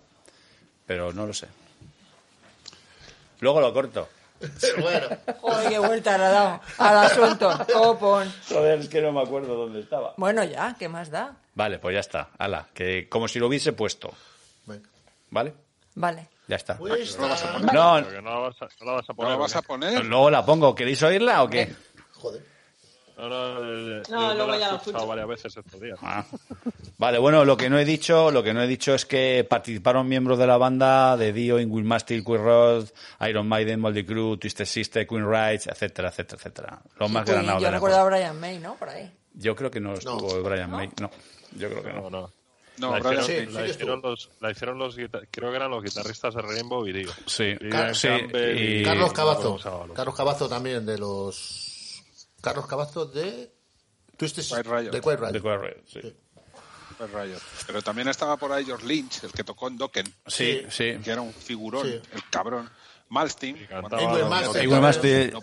Pero 0.86 1.12
no 1.14 1.26
lo 1.26 1.34
sé. 1.34 1.48
Luego 3.40 3.60
lo 3.60 3.74
corto. 3.74 4.08
bueno. 4.82 5.08
Joder, 5.42 5.70
qué 5.70 5.80
vuelta 5.80 6.18
le 6.18 6.24
ha 6.26 6.30
dado 6.30 6.62
al 6.78 6.98
asunto. 6.98 7.66
Copón. 7.74 8.32
Joder, 8.50 8.80
es 8.80 8.90
que 8.90 9.02
no 9.02 9.12
me 9.12 9.22
acuerdo 9.22 9.56
dónde 9.56 9.80
estaba. 9.80 10.14
Bueno, 10.18 10.44
ya, 10.44 10.76
¿qué 10.78 10.90
más 10.90 11.10
da? 11.10 11.36
Vale, 11.56 11.80
pues 11.80 11.94
ya 11.94 12.02
está. 12.02 12.30
Ala, 12.38 12.68
que 12.74 13.08
como 13.10 13.28
si 13.28 13.40
lo 13.40 13.48
hubiese 13.48 13.74
puesto. 13.74 14.14
¿Vale? 15.32 15.54
Vale. 15.96 16.28
Ya 16.48 16.56
está. 16.58 16.78
Pues 16.78 17.18
No, 17.18 17.28
vas 17.30 17.44
a 17.44 17.52
No. 17.60 17.60
poner, 18.04 18.24
no 18.24 18.30
la 18.32 18.40
vas 18.40 18.62
a, 18.62 18.68
no 18.80 18.86
la 18.86 18.92
vas 18.94 19.10
a 19.10 19.14
poner. 19.14 19.30
¿No 19.32 19.36
la 19.36 19.42
vas 19.42 19.56
a 19.56 19.62
porque- 19.62 19.86
poner? 19.88 20.06
Luego 20.06 20.30
la 20.30 20.46
pongo. 20.46 20.76
¿Queréis 20.76 21.02
oírla 21.04 21.44
o 21.44 21.50
qué? 21.50 21.74
No, 23.18 23.30
no, 23.30 23.60
eh, 24.00 24.04
No, 24.10 24.30
yo 24.30 24.34
luego 24.36 24.52
la 24.52 24.58
ya 24.60 24.68
he 24.68 24.72
lo 24.72 24.78
escucho. 24.78 25.08
varias 25.08 25.28
veces 25.28 25.56
estos 25.56 25.80
días. 25.80 25.98
Ah. 26.02 26.26
Vale, 26.98 27.18
bueno, 27.18 27.46
lo 27.46 27.56
que 27.56 27.70
no 27.70 27.80
he 27.80 27.86
dicho, 27.86 28.30
lo 28.30 28.44
que 28.44 28.54
no 28.54 28.62
he 28.62 28.68
dicho 28.68 28.94
es 28.94 29.06
que 29.06 29.46
participaron 29.50 30.06
miembros 30.08 30.38
de 30.38 30.46
la 30.46 30.58
banda 30.58 31.16
de 31.16 31.32
Dio, 31.32 31.56
Will 31.56 31.86
Masteel, 31.86 32.26
Queen 32.26 32.44
Roth, 32.44 32.90
Iron 33.22 33.48
Maiden, 33.48 33.80
Moldy 33.80 34.04
Crew, 34.06 34.36
Twisted 34.36 34.66
Sister, 34.66 35.08
Queen 35.08 35.26
Rights, 35.30 35.68
etcétera, 35.68 36.10
etcétera, 36.10 36.38
etcétera. 36.42 36.82
Los 37.00 37.10
más 37.10 37.24
Pues 37.24 37.36
granados 37.38 37.64
yo 37.64 37.72
recuerdo 37.72 37.98
a. 38.00 38.04
Brian 38.04 38.38
May, 38.38 38.60
¿no? 38.60 38.76
Por 38.76 38.90
ahí. 38.90 39.10
Yo 39.34 39.56
creo 39.56 39.72
que 39.72 39.80
no 39.80 39.94
estuvo 39.94 40.44
Brian 40.44 40.70
May, 40.72 40.90
no. 41.00 41.10
Yo 41.58 41.70
creo 41.70 41.84
que 41.84 41.94
no. 41.94 42.32
No, 42.78 42.92
la, 42.92 43.00
hicieron, 43.00 43.26
sí, 43.26 43.54
la 43.54 43.66
sí 43.66 43.72
hicieron 43.72 44.02
los, 44.02 44.30
la 44.42 44.52
hicieron 44.52 44.78
los 44.78 44.98
guita- 44.98 45.22
creo 45.32 45.50
que 45.50 45.56
eran 45.56 45.72
los 45.72 45.84
guitarristas 45.84 46.34
de 46.36 46.42
Rainbow 46.42 46.86
y 46.88 46.92
Dio. 46.94 47.12
Sí, 47.26 47.56
Y 47.60 47.70
Car- 47.70 47.86
Ian 47.88 47.96
sí, 47.96 48.08
Campbell 48.08 48.80
y- 48.82 48.84
Carlos 48.84 49.14
Cabazo. 49.14 49.94
Carlos 49.94 50.16
Cabazo 50.16 50.50
también 50.50 50.86
de 50.86 50.98
los. 50.98 52.02
Carlos 52.42 52.66
Cabazo 52.68 53.06
de. 53.06 53.52
Twisted 54.18 54.44
Quiet 54.44 54.66
Riot. 54.66 54.92
De 54.92 55.02
Quiet 55.02 55.20
Riot. 55.20 55.32
De 55.32 55.42
Quiet 55.42 55.60
Riot, 55.62 55.84
sí. 55.88 56.16
Rayos. 57.12 57.42
Pero 57.68 57.82
también 57.82 58.08
estaba 58.08 58.38
por 58.38 58.54
ahí 58.54 58.64
George 58.64 58.88
Lynch, 58.88 59.26
el 59.26 59.32
que 59.34 59.44
tocó 59.44 59.68
en 59.68 59.78
Dokken. 59.78 60.06
Sí, 60.28 60.62
sí. 60.70 60.98
Que 61.04 61.12
era 61.12 61.20
un 61.22 61.34
figurón, 61.34 61.86
Sí. 61.86 62.00
el 62.14 62.24
cabrón. 62.30 62.70
Malstein. 63.10 63.56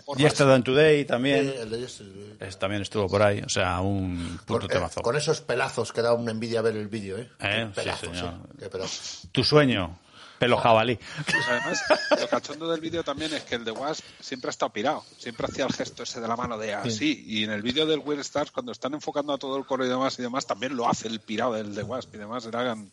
por 0.05 0.17
Yesterday 0.17 0.55
and 0.55 0.63
Today 0.65 1.05
también. 1.05 1.45
Sí, 1.51 1.57
el 1.61 1.69
de 1.69 1.79
Yesterday. 1.79 2.37
Es- 2.39 2.59
también 2.59 2.81
estuvo 2.81 3.07
por 3.07 3.21
ahí, 3.21 3.41
o 3.41 3.49
sea, 3.49 3.79
un 3.81 4.39
puto 4.45 4.61
Con, 4.61 4.71
eh, 4.71 4.73
temazo. 4.73 5.01
con 5.01 5.15
esos 5.15 5.41
pelazos 5.41 5.91
que 5.93 6.01
da 6.01 6.13
una 6.13 6.31
envidia 6.31 6.61
ver 6.61 6.75
el 6.75 6.87
vídeo, 6.87 7.17
¿eh? 7.17 7.29
Eh, 7.39 7.69
Qué 7.73 7.81
sí, 7.81 7.85
pelazos. 8.01 8.17
¿eh? 8.21 9.27
Tu 9.31 9.43
sueño, 9.43 9.97
pelo 10.39 10.57
jabalí. 10.57 10.97
Pues 11.25 11.47
además, 11.47 11.83
lo 12.19 12.27
cachondo 12.27 12.69
del 12.69 12.81
vídeo 12.81 13.03
también 13.03 13.33
es 13.33 13.43
que 13.43 13.55
el 13.55 13.63
de 13.63 13.71
Wasp 13.71 14.03
siempre 14.19 14.49
ha 14.49 14.51
estado 14.51 14.71
pirado. 14.73 15.03
Siempre 15.17 15.47
hacía 15.47 15.65
el 15.65 15.73
gesto 15.73 16.03
ese 16.03 16.19
de 16.19 16.27
la 16.27 16.35
mano 16.35 16.57
de 16.57 16.73
así. 16.73 17.23
Y 17.25 17.43
en 17.45 17.51
el 17.51 17.61
vídeo 17.61 17.85
del 17.85 17.99
Weird 17.99 18.21
Stars, 18.21 18.51
cuando 18.51 18.71
están 18.73 18.93
enfocando 18.93 19.33
a 19.33 19.37
todo 19.37 19.57
el 19.57 19.65
coro 19.65 19.85
y 19.85 19.89
demás 19.89 20.19
y 20.19 20.21
demás, 20.21 20.45
también 20.45 20.75
lo 20.75 20.87
hace 20.89 21.07
el 21.07 21.19
pirado 21.21 21.53
del 21.53 21.73
de 21.73 21.83
Wasp 21.83 22.13
y 22.15 22.17
demás. 22.17 22.45
Eran 22.45 22.91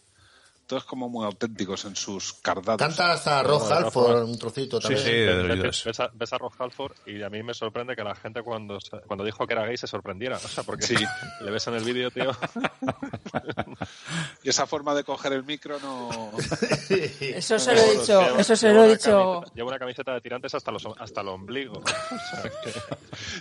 todos 0.70 0.84
como 0.84 1.08
muy 1.08 1.24
auténticos 1.26 1.84
en 1.84 1.96
sus 1.96 2.32
cardados. 2.34 2.78
Canta 2.78 3.12
hasta 3.12 3.42
Rob 3.42 3.60
Bueno, 3.60 3.74
Halford 3.74 4.22
un 4.22 4.38
trocito 4.38 4.76
Sí, 4.80 4.82
también. 4.94 5.04
sí, 5.04 5.10
de 5.10 5.42
Ves- 5.56 5.84
los 5.84 6.00
a, 6.00 6.10
ves 6.14 6.32
a 6.32 6.38
Rob 6.38 6.52
Halford 6.56 6.92
y 7.06 7.20
a 7.22 7.28
mí 7.28 7.42
me 7.42 7.54
sorprende 7.54 7.96
que 7.96 8.04
la 8.04 8.14
gente 8.14 8.42
cuando, 8.44 8.80
se- 8.80 9.00
cuando 9.06 9.24
dijo 9.24 9.46
que 9.48 9.54
era 9.54 9.66
gay 9.66 9.76
se 9.76 9.88
sorprendiera. 9.88 10.36
O 10.36 10.48
sea, 10.48 10.62
porque 10.62 10.86
le 11.40 11.50
ves 11.50 11.66
en 11.66 11.74
el 11.74 11.82
vídeo, 11.82 12.10
tío. 12.12 12.30
Y 14.42 14.48
esa 14.50 14.66
forma 14.66 14.94
de 14.94 15.04
coger 15.04 15.32
el 15.32 15.44
micro 15.44 15.78
no. 15.80 16.30
Eso 17.20 17.58
se 17.58 17.74
lo 17.74 17.80
he 17.80 17.90
dicho, 17.98 18.20
Lleva- 18.20 18.40
eso 18.40 18.56
se 18.56 18.68
lo 18.72 18.82
he 18.82 18.84
una 18.84 18.92
dicho. 18.94 19.10
camiseta- 19.10 19.54
Lleva 19.54 19.68
una 19.68 19.78
camiseta 19.78 20.14
de 20.14 20.20
tirantes 20.20 20.54
hasta, 20.54 20.70
los, 20.70 20.84
hasta 20.98 21.20
el 21.20 21.28
ombligo. 21.28 21.78
O 21.78 21.84
sea, 21.86 22.42
que- 22.62 22.80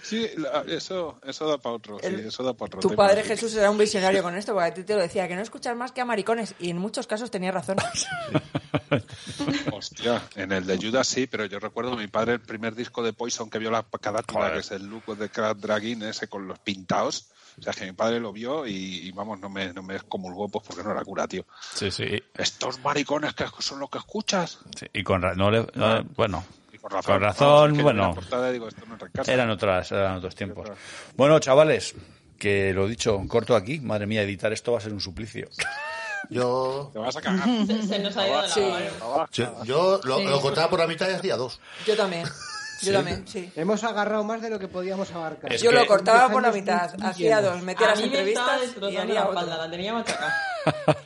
Sí, 0.04 0.28
eso, 0.68 1.20
eso 1.26 1.48
da 1.48 1.58
para 1.58 1.76
otro. 1.76 2.00
sí, 2.00 2.06
El- 2.08 2.20
eso 2.28 2.44
da 2.44 2.54
pa' 2.54 2.66
otro 2.66 2.80
Tu 2.80 2.90
tema. 2.90 3.08
padre 3.08 3.24
Jesús 3.24 3.54
era 3.56 3.70
un 3.72 3.78
visionario 3.78 4.24
con 4.24 4.36
esto, 4.36 4.54
porque 4.54 4.68
a 4.70 4.74
ti 4.74 4.84
te 4.84 4.96
lo 4.96 5.02
decía, 5.02 5.28
que 5.28 5.36
no 5.36 5.42
escuchas 5.42 5.76
más 5.76 5.92
que 5.92 6.02
a 6.02 6.06
maricones, 6.06 6.56
y 6.60 6.70
en 6.70 6.78
muchos 6.78 7.08
casos 7.08 7.19
tenía 7.28 7.52
razón. 7.52 7.78
Hostia, 9.72 10.22
en 10.36 10.52
el 10.52 10.66
de 10.66 10.78
Judas 10.78 11.08
sí, 11.08 11.28
pero 11.28 11.46
yo 11.46 11.60
recuerdo 11.60 11.94
a 11.94 11.98
mi 11.98 12.08
padre 12.08 12.34
el 12.34 12.40
primer 12.42 12.76
disco 12.76 13.04
de 13.04 13.14
Poison 13.14 13.50
que 13.50 13.60
vio 13.60 13.72
la 13.72 13.84
carátula, 13.84 14.52
que 14.54 14.60
es 14.60 14.72
el 14.72 14.86
look 14.88 15.18
de 15.18 15.30
Cat 15.30 15.58
Dragging 15.58 16.04
ese 16.04 16.28
con 16.28 16.48
los 16.48 16.60
pintados. 16.60 17.30
O 17.60 17.62
sea, 17.62 17.74
que 17.74 17.86
mi 17.86 17.92
padre 17.92 18.20
lo 18.22 18.32
vio 18.32 18.66
y, 18.66 18.72
y, 19.08 19.12
vamos, 19.12 19.40
no 19.40 19.50
me, 19.50 19.74
no 19.74 19.84
me 19.84 19.96
excomulgó 19.96 20.48
pues 20.48 20.66
porque 20.66 20.82
no 20.84 20.92
era 20.92 21.04
cura, 21.04 21.28
tío. 21.28 21.46
Sí, 21.74 21.92
sí. 21.92 22.06
Estos 22.38 22.80
maricones 22.80 23.34
que 23.34 23.46
son 23.60 23.80
los 23.80 23.90
que 23.90 23.98
escuchas. 23.98 24.60
sí. 24.78 24.86
Y 24.94 25.04
con 25.04 25.22
ra- 25.22 25.36
no 25.36 25.52
le- 25.52 25.68
no- 25.74 26.04
bueno, 26.16 26.46
Y 26.72 26.78
con 26.78 26.92
razón. 26.92 27.14
con 27.16 27.22
razón, 27.22 27.72
No, 27.72 27.76
vi 27.78 27.84
bueno, 27.84 28.14
portada 28.14 28.50
digo, 28.52 28.68
esto 28.70 28.86
no 28.86 28.98
eran 29.28 29.50
otras, 29.50 29.92
eran 29.92 30.16
otros 30.18 30.36
tiempos. 30.36 30.70
Bueno, 31.18 31.38
chavales, 31.40 31.96
que 32.38 32.72
lo 32.74 32.88
dicho, 32.88 33.20
corto 33.28 33.56
aquí. 33.58 33.80
Madre 33.82 34.06
mía, 34.08 34.22
editar 34.22 34.54
esto 34.54 34.72
va 34.72 34.78
a 34.78 34.82
ser 34.82 34.94
un 34.94 35.02
suplicio. 35.02 35.50
Yo, 36.30 36.90
Te 36.94 37.00
vas 37.00 37.16
a 37.16 37.22
cagar. 37.22 37.48
Se, 37.66 37.82
se 37.88 38.00
nos 38.00 38.16
ha 38.18 38.28
ido 38.28 38.36
de 38.42 38.48
la 38.48 38.54
Sí. 38.54 38.62
mano. 38.62 39.28
yo, 39.32 39.64
yo 39.64 40.00
lo, 40.04 40.18
Sí. 40.20 40.24
lo 40.26 40.42
cortaba 40.42 40.70
por 40.70 40.80
la 40.80 40.88
mitad 40.88 41.10
y 41.10 41.14
hacía 41.14 41.36
dos. 41.38 41.60
Yo 41.88 41.96
también, 41.98 42.28
yo 42.84 42.94
también, 42.94 43.28
sí. 43.28 43.52
Hemos 43.56 43.84
agarrado 43.84 44.24
más 44.24 44.42
de 44.42 44.50
lo 44.52 44.60
que 44.60 44.68
podíamos 44.68 45.12
abarcar. 45.12 45.52
Es 45.52 45.62
Yo 45.62 45.72
que- 45.72 45.78
lo 45.78 45.88
cortaba 45.88 46.30
por 46.30 46.42
la 46.44 46.52
mitad, 46.52 46.92
hacía 47.04 47.42
dos, 47.42 47.62
metía 47.64 47.88
A 47.88 47.90
las 47.92 48.02
mí 48.02 48.10
me 48.10 48.22
estaba 48.30 48.54
entrevistas 48.64 48.92
y 48.92 49.14
la 49.14 49.22
espalda, 49.22 49.58
la 49.58 49.72
tenía 49.72 49.94
machacada. 49.94 50.34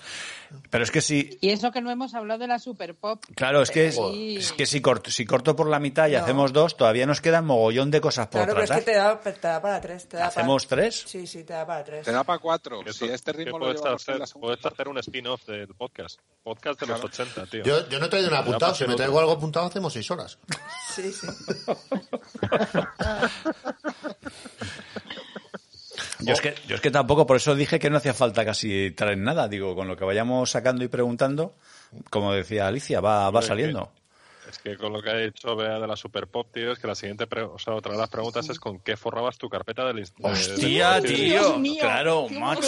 Pero 0.69 0.83
es 0.83 0.91
que 0.91 1.01
sí, 1.01 1.38
Y 1.41 1.49
eso 1.51 1.72
que 1.72 1.82
no 1.82 1.91
hemos 1.91 2.14
hablado 2.14 2.40
de 2.40 2.48
la 2.48 2.59
Super 2.59 2.95
Pop. 2.95 3.23
claro, 3.35 3.61
es 3.61 3.72
que, 3.72 3.91
Sí. 3.91 4.38
es 4.38 4.51
que 4.53 4.65
si, 4.65 4.82
corto, 4.82 5.11
si 5.11 5.25
corto 5.25 5.56
por 5.56 5.67
la 5.69 5.80
mitad 5.80 6.07
y 6.07 6.14
No. 6.14 6.19
hacemos 6.19 6.53
dos, 6.53 6.77
todavía 6.77 7.06
nos 7.06 7.22
quedan 7.22 7.45
mogollón 7.45 7.91
de 7.91 8.01
cosas 8.01 8.27
por 8.27 8.41
Claro, 8.41 8.53
pero 8.53 8.64
es 8.64 8.72
que 8.72 8.82
tratar. 8.82 9.19
te 9.22 9.30
da, 9.30 9.33
te 9.33 9.48
da 9.48 9.61
para 9.61 9.82
tres. 9.82 10.07
Te 10.07 10.17
da 10.17 10.27
¿Hacemos 10.27 10.65
para... 10.65 10.82
tres? 10.83 11.03
Sí, 11.07 11.27
sí, 11.27 11.43
te 11.43 11.53
da 11.53 11.65
para 11.65 11.83
tres. 11.83 12.06
Te 12.06 12.11
da 12.11 12.23
para 12.23 12.40
cuatro. 12.40 12.82
Si 12.91 13.06
este 13.06 13.33
ritmo 13.33 13.59
lo 13.59 13.65
puedes 13.65 13.82
llevamos 13.82 14.01
hacer, 14.01 14.19
la 14.19 14.25
puedes 14.27 14.65
hacer 14.65 14.88
un 14.88 14.98
spin-off 14.99 15.45
del 15.48 15.67
podcast. 15.75 16.19
Podcast 16.43 16.80
de 16.82 16.88
los 16.88 17.03
80, 17.03 17.45
tío. 17.45 17.64
Yo, 17.64 17.88
yo 17.90 17.99
no 17.99 18.07
he 18.07 18.09
traído 18.09 18.30
nada 18.30 18.41
apuntado. 18.43 18.75
Si 18.75 18.85
me 18.85 18.95
traigo 18.95 19.17
algo 19.19 19.32
apuntado, 19.32 19.67
hacemos 19.67 19.93
seis 19.93 20.09
horas. 20.11 20.38
Sí, 20.93 21.11
sí. 21.14 21.27
Yo 26.26 26.34
es, 26.34 26.42
que, 26.42 26.56
yo 26.68 26.76
es 26.76 26.82
que 26.82 26.92
tampoco, 26.92 27.26
por 27.26 27.38
eso 27.38 27.56
dije 27.56 27.80
que 27.80 27.90
no 27.90 27.98
hacía 27.98 28.14
falta 28.14 28.43
casi 28.45 28.92
traer 28.92 29.18
nada. 29.18 29.48
Digo, 29.48 29.76
con 29.76 29.88
lo 29.88 29.95
que 29.98 30.06
vayamos 30.06 30.50
sacando 30.52 30.84
y 30.84 30.88
preguntando, 30.88 31.56
como 32.10 32.34
decía 32.34 32.68
Alicia, 32.68 33.02
va, 33.02 33.30
va 33.30 33.42
saliendo. 33.42 33.92
Es 34.50 34.58
que 34.60 34.77
con 34.77 34.92
lo 34.93 35.02
que 35.02 35.10
ha 35.10 35.16
dicho 35.18 35.56
Bea 35.56 35.80
de 35.80 35.88
la 35.88 35.95
Super 35.95 36.27
Pop, 36.27 36.48
tío, 36.53 36.72
es 36.74 36.80
que 36.80 36.85
la 36.88 36.95
siguiente, 36.95 37.27
pre- 37.27 37.43
o 37.43 37.58
sea, 37.58 37.74
otra 37.76 37.93
de 37.93 37.98
las 37.98 38.10
preguntas 38.10 38.48
es 38.50 38.60
con 38.60 38.80
qué 38.80 38.98
forrabas 38.98 39.38
tu 39.38 39.50
carpeta 39.50 39.85
del 39.85 40.03
Hostia, 40.22 41.00
de- 41.02 41.08
tío. 41.10 41.58
mío, 41.58 41.77
Claro, 41.82 42.26
qué 42.30 42.40
macho. 42.40 42.68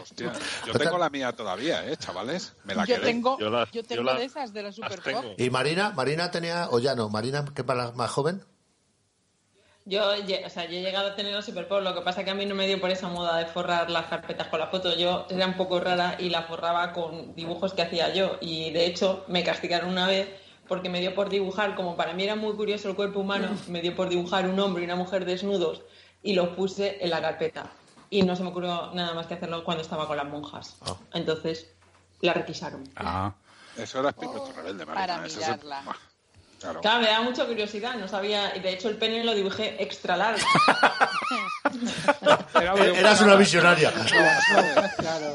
Hostia, 0.00 0.32
yo 0.66 0.72
tengo 0.72 0.98
la 0.98 1.08
mía 1.10 1.32
todavía, 1.32 1.86
¿eh, 1.88 1.96
chavales? 1.96 2.54
Me 2.64 2.74
la 2.74 2.84
Yo 2.84 2.96
quedé. 2.96 3.06
tengo, 3.06 3.38
Yo 3.38 3.48
la- 3.50 3.64
yo 3.66 3.82
yo 3.82 3.84
tengo 3.84 4.14
de 4.14 4.24
esas 4.24 4.52
de 4.52 4.62
la 4.62 4.72
Super. 4.72 5.00
Pop. 5.00 5.24
Y 5.38 5.50
Marina, 5.50 5.90
Marina 5.90 6.30
tenía, 6.30 6.68
o 6.70 6.80
ya 6.80 6.94
no, 6.96 7.08
Marina, 7.08 7.44
que 7.54 7.62
para 7.62 7.86
la 7.86 7.92
más 7.92 8.10
joven. 8.10 8.42
Yo, 9.86 10.02
o 10.08 10.48
sea, 10.50 10.64
yo 10.64 10.78
he 10.78 10.82
llegado 10.82 11.08
a 11.08 11.14
tener 11.14 11.34
la 11.34 11.42
Superpop, 11.42 11.82
lo 11.82 11.94
que 11.94 12.00
pasa 12.00 12.20
es 12.20 12.24
que 12.24 12.30
a 12.30 12.34
mí 12.34 12.46
no 12.46 12.54
me 12.54 12.66
dio 12.66 12.80
por 12.80 12.90
esa 12.90 13.08
moda 13.08 13.36
de 13.36 13.44
forrar 13.44 13.90
las 13.90 14.06
carpetas 14.06 14.48
con 14.48 14.58
la 14.58 14.68
foto. 14.68 14.96
Yo 14.96 15.26
era 15.28 15.46
un 15.46 15.58
poco 15.58 15.78
rara 15.78 16.16
y 16.18 16.30
la 16.30 16.44
forraba 16.44 16.92
con 16.92 17.34
dibujos 17.34 17.74
que 17.74 17.82
hacía 17.82 18.12
yo. 18.14 18.38
Y 18.40 18.70
de 18.70 18.86
hecho 18.86 19.24
me 19.28 19.44
castigaron 19.44 19.90
una 19.90 20.06
vez 20.06 20.26
porque 20.68 20.88
me 20.88 21.00
dio 21.00 21.14
por 21.14 21.28
dibujar, 21.28 21.74
como 21.74 21.96
para 21.96 22.14
mí 22.14 22.24
era 22.24 22.34
muy 22.34 22.54
curioso 22.54 22.88
el 22.88 22.96
cuerpo 22.96 23.20
humano, 23.20 23.48
me 23.68 23.82
dio 23.82 23.94
por 23.94 24.08
dibujar 24.08 24.48
un 24.48 24.58
hombre 24.58 24.82
y 24.82 24.86
una 24.86 24.96
mujer 24.96 25.26
desnudos 25.26 25.82
y 26.22 26.32
los 26.32 26.48
puse 26.50 27.04
en 27.04 27.10
la 27.10 27.20
carpeta. 27.20 27.70
Y 28.08 28.22
no 28.22 28.36
se 28.36 28.42
me 28.42 28.48
ocurrió 28.48 28.90
nada 28.94 29.12
más 29.12 29.26
que 29.26 29.34
hacerlo 29.34 29.64
cuando 29.64 29.82
estaba 29.82 30.06
con 30.06 30.16
las 30.16 30.26
monjas. 30.26 30.76
Entonces 31.12 31.74
la 32.22 32.32
requisaron. 32.32 32.84
Ah. 32.96 33.34
Eso 33.76 33.98
era 34.00 34.10
espíritu 34.10 34.40
rebelde, 34.56 34.86
Marina. 34.86 35.06
Para 35.06 35.26
Eso 35.26 35.40
es 35.40 35.48
el- 35.48 35.54
mirarla. 35.56 35.82
Claro. 36.64 36.80
Claro, 36.80 37.00
me 37.00 37.08
daba 37.08 37.24
mucha 37.24 37.44
curiosidad, 37.44 37.94
no 37.96 38.08
sabía, 38.08 38.56
y 38.56 38.60
de 38.60 38.70
hecho 38.70 38.88
el 38.88 38.96
pene 38.96 39.22
lo 39.22 39.34
dibujé 39.34 39.82
extra 39.82 40.16
largo. 40.16 40.40
Eras 42.96 43.20
una 43.22 43.34
visionaria. 43.36 43.92
Claro, 44.96 45.34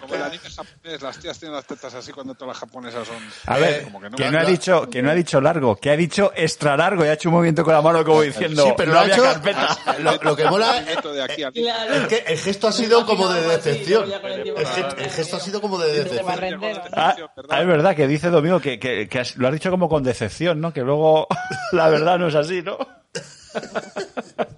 Como 0.00 0.14
el 0.14 0.22
anime 0.22 0.48
japonés, 0.50 1.02
las 1.02 1.18
tías 1.18 1.38
tienen 1.38 1.54
las 1.56 1.64
tetas 1.66 1.94
así 1.94 2.12
cuando 2.12 2.34
todas 2.34 2.48
las 2.54 2.58
japonesas 2.58 3.06
son. 3.06 3.16
A 3.46 3.58
ver, 3.58 3.80
Eh, 3.80 3.84
como 3.84 4.00
que 4.00 4.10
no. 4.10 4.16
que 4.16 4.30
no 4.30 4.38
ha 4.38 4.44
dicho, 4.44 4.88
que 4.90 5.02
no 5.02 5.10
ha 5.10 5.14
dicho 5.14 5.40
largo, 5.40 5.76
que 5.76 5.90
ha 5.90 5.96
dicho 5.96 6.32
extra 6.34 6.76
largo 6.76 7.04
y 7.04 7.08
ha 7.08 7.12
hecho 7.14 7.28
un 7.28 7.36
movimiento 7.36 7.64
con 7.64 7.74
la 7.74 7.82
mano 7.82 8.04
como 8.04 8.22
diciendo, 8.22 8.64
Sí, 8.64 8.72
pero 8.76 8.88
no 8.88 8.94
lo 8.94 8.98
ha 8.98 9.02
había 9.02 9.14
hecho. 9.14 9.24
carpeta. 9.24 9.78
Lo, 10.00 10.16
lo 10.22 10.36
que 10.36 10.44
mola 10.44 10.72
Movimiento 10.74 11.12
de 11.12 11.22
aquí 11.22 11.42
a 11.42 11.48
aquí. 11.48 11.62
Claro. 11.62 11.94
es 11.94 12.06
que 12.08 12.16
el 12.32 12.38
gesto 12.38 12.68
ha 12.68 12.72
sido 12.72 13.06
como 13.06 13.28
de 13.32 13.40
decepción. 13.42 14.10
el 14.12 15.10
gesto 15.10 15.36
ha 15.36 15.40
sido 15.40 15.60
como 15.60 15.78
de 15.78 15.92
De 15.92 16.04
decepción. 16.04 16.88
Ah, 16.92 17.16
ah, 17.50 17.60
es 17.60 17.66
verdad 17.66 17.94
que 17.96 18.06
dice 18.06 18.30
Domingo 18.30 18.60
que, 18.60 18.78
que- 18.78 19.08
lo 19.36 19.48
has 19.48 19.54
dicho 19.54 19.70
como 19.70 19.88
con 19.88 20.02
decepción, 20.02 20.60
¿no? 20.60 20.72
Que 20.72 20.80
luego 20.82 21.26
la 21.72 21.88
verdad 21.88 22.18
no 22.18 22.28
es 22.28 22.34
así, 22.34 22.62
¿no? 22.62 22.78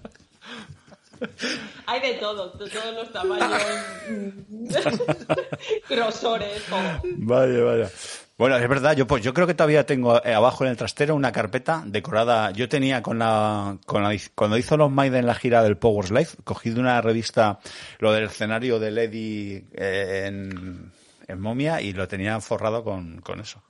Hay 1.85 2.01
de 2.01 2.13
todo, 2.15 2.51
de 2.51 2.69
todos 2.69 2.95
los 2.95 3.11
tamaños, 3.11 3.61
grosores, 5.89 6.63
todo. 6.69 7.01
Vaya, 7.17 7.63
vaya. 7.63 7.89
Bueno, 8.37 8.57
es 8.57 8.67
verdad, 8.67 8.95
yo 8.95 9.05
pues 9.05 9.23
yo 9.23 9.35
creo 9.35 9.45
que 9.45 9.53
todavía 9.53 9.85
tengo 9.85 10.19
eh, 10.25 10.33
abajo 10.33 10.63
en 10.63 10.71
el 10.71 10.77
trastero 10.77 11.13
una 11.13 11.31
carpeta 11.31 11.83
decorada. 11.85 12.49
Yo 12.49 12.67
tenía 12.67 13.03
con 13.03 13.19
la, 13.19 13.77
con 13.85 14.01
la 14.01 14.17
cuando 14.33 14.57
hizo 14.57 14.77
los 14.77 14.89
Maiden 14.89 15.27
la 15.27 15.35
gira 15.35 15.61
del 15.61 15.77
Powers 15.77 16.09
Life, 16.09 16.37
cogí 16.43 16.71
de 16.71 16.79
una 16.79 16.99
revista 17.01 17.59
lo 17.99 18.11
del 18.11 18.23
escenario 18.23 18.79
de 18.79 18.89
Lady 18.89 19.65
eh, 19.73 20.23
en, 20.25 20.91
en 21.27 21.39
momia 21.39 21.81
y 21.81 21.93
lo 21.93 22.07
tenía 22.07 22.39
forrado 22.41 22.83
con, 22.83 23.21
con 23.21 23.39
eso. 23.41 23.61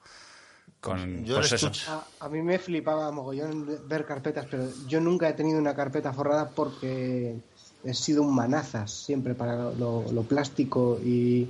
Con 0.81 1.23
Yo 1.25 1.35
pues 1.35 1.51
eso. 1.53 1.71
A, 1.87 2.25
a 2.25 2.29
mí 2.29 2.41
me 2.41 2.57
flipaba 2.57 3.11
mogollón 3.11 3.67
ver 3.87 4.05
carpetas, 4.05 4.47
pero 4.49 4.63
yo 4.87 4.99
nunca 4.99 5.29
he 5.29 5.33
tenido 5.33 5.59
una 5.59 5.75
carpeta 5.75 6.11
forrada 6.11 6.49
porque 6.49 7.35
he 7.83 7.93
sido 7.93 8.23
un 8.23 8.33
manazas 8.35 8.89
siempre 8.91 9.35
para 9.35 9.55
lo, 9.73 10.03
lo 10.11 10.23
plástico 10.23 10.99
y, 11.03 11.47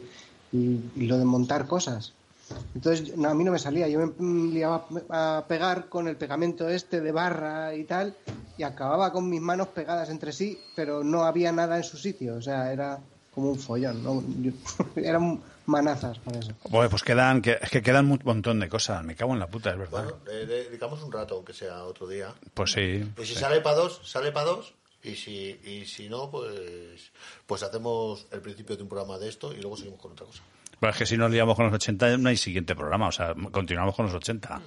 y- 0.51 0.79
y 0.95 1.05
lo 1.07 1.17
de 1.17 1.23
montar 1.25 1.65
cosas. 1.65 2.13
Entonces, 2.75 3.07
yo- 3.07 3.15
no, 3.17 3.29
a 3.29 3.33
mí 3.33 3.45
no 3.45 3.53
me 3.53 3.59
salía. 3.59 3.87
Yo 3.87 3.99
me 3.99 4.07
mm, 4.17 4.51
liaba 4.53 4.85
a 5.09 5.45
pegar 5.47 5.87
con 5.87 6.09
el 6.09 6.17
pegamento 6.17 6.67
este 6.67 6.99
de 6.99 7.11
barra 7.13 7.73
y 7.73 7.85
tal, 7.85 8.13
y 8.57 8.63
acababa 8.63 9.13
con 9.13 9.29
mis 9.29 9.41
manos 9.41 9.69
pegadas 9.69 10.09
entre 10.09 10.33
sí, 10.33 10.57
pero 10.75 11.05
no 11.05 11.23
había 11.23 11.53
nada 11.53 11.77
en 11.77 11.83
su 11.83 11.97
sitio. 11.97 12.35
O 12.35 12.41
sea, 12.41 12.71
era 12.73 12.99
como 13.33 13.51
un 13.51 13.57
follón. 13.59 14.03
¿no? 14.03 14.21
Yo- 14.41 14.51
eran 14.97 15.39
manazas 15.71 16.19
eso. 16.39 16.51
Bueno, 16.69 16.89
pues 16.89 17.01
quedan, 17.03 17.41
que, 17.41 17.57
es 17.61 17.69
que 17.69 17.81
quedan 17.81 18.11
un 18.11 18.19
montón 18.23 18.59
de 18.59 18.69
cosas. 18.69 19.03
Me 19.03 19.15
cago 19.15 19.33
en 19.33 19.39
la 19.39 19.47
puta, 19.47 19.71
es 19.71 19.77
verdad. 19.77 20.03
Bueno, 20.03 20.17
le- 20.27 20.45
le 20.45 20.63
dedicamos 20.65 21.01
un 21.01 21.11
rato, 21.11 21.35
aunque 21.35 21.53
sea 21.53 21.83
otro 21.85 22.07
día. 22.07 22.33
Pues 22.53 22.73
sí. 22.73 23.03
Y 23.19 23.25
si 23.25 23.33
sale 23.35 23.61
para 23.61 23.77
dos, 23.77 24.01
sale 24.03 24.31
para 24.31 24.47
dos. 24.47 24.73
Y 25.03 25.15
si, 25.15 25.59
y 25.63 25.85
si 25.87 26.09
no, 26.09 26.29
pues, 26.29 27.11
pues 27.47 27.63
hacemos 27.63 28.27
el 28.31 28.41
principio 28.41 28.77
de 28.77 28.83
un 28.83 28.89
programa 28.89 29.17
de 29.17 29.29
esto 29.29 29.51
y 29.51 29.59
luego 29.59 29.75
seguimos 29.75 29.99
con 29.99 30.11
otra 30.11 30.27
cosa. 30.27 30.43
Pero 30.79 30.91
es 30.91 30.97
que 30.97 31.05
si 31.07 31.17
nos 31.17 31.31
liamos 31.31 31.55
con 31.55 31.65
los 31.65 31.73
80 31.73 32.17
no 32.17 32.29
hay 32.29 32.37
siguiente 32.37 32.75
programa, 32.75 33.07
o 33.07 33.11
sea, 33.11 33.33
continuamos 33.51 33.95
con 33.95 34.05
los 34.05 34.13
80. 34.15 34.61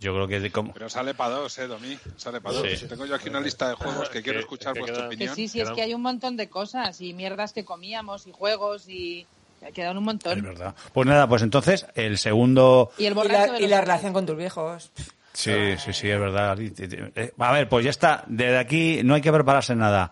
Yo 0.00 0.12
creo 0.14 0.28
que 0.28 0.50
como... 0.52 0.74
Pero 0.74 0.90
sale 0.90 1.14
para 1.14 1.36
dos, 1.36 1.56
eh, 1.58 1.66
Domi. 1.66 1.98
Sale 2.16 2.40
para 2.42 2.60
Sí. 2.60 2.68
dos. 2.68 2.88
Tengo 2.88 3.06
yo 3.06 3.14
aquí 3.14 3.30
una 3.30 3.40
lista 3.40 3.68
de 3.70 3.74
juegos 3.76 4.10
que 4.10 4.22
quiero 4.22 4.40
escuchar 4.40 4.74
que 4.74 4.80
vuestra 4.80 4.96
quedan- 5.04 5.08
Que 5.10 5.14
opinión. 5.16 5.34
sí, 5.34 5.48
sí, 5.48 5.60
es 5.60 5.70
que 5.70 5.80
hay 5.82 5.94
un 5.94 6.02
montón 6.02 6.36
de 6.36 6.48
cosas 6.50 7.00
y 7.00 7.14
mierdas 7.14 7.54
que 7.54 7.64
comíamos 7.64 8.26
y 8.26 8.32
juegos 8.32 8.88
y 8.88 9.26
quedan 9.74 9.98
un 9.98 10.04
montón. 10.04 10.38
Es 10.38 10.44
verdad. 10.44 10.74
Pues 10.92 11.06
nada, 11.06 11.28
pues 11.28 11.42
entonces 11.42 11.86
el 11.94 12.18
segundo... 12.18 12.90
Y 12.98 13.06
el 13.06 13.14
Y 13.14 13.28
la, 13.28 13.60
y 13.60 13.66
la 13.66 13.80
relación 13.80 14.12
con 14.12 14.26
tus 14.26 14.36
viejos. 14.36 14.92
Sí, 15.32 15.76
sí, 15.76 15.92
sí, 15.92 16.08
es 16.08 16.18
verdad. 16.18 16.58
Eh, 16.58 17.32
A 17.38 17.52
ver, 17.52 17.68
pues 17.68 17.84
ya 17.84 17.90
está. 17.90 18.24
Desde 18.26 18.56
aquí 18.56 19.00
no 19.04 19.14
hay 19.14 19.20
que 19.20 19.32
prepararse 19.32 19.76
nada. 19.76 20.10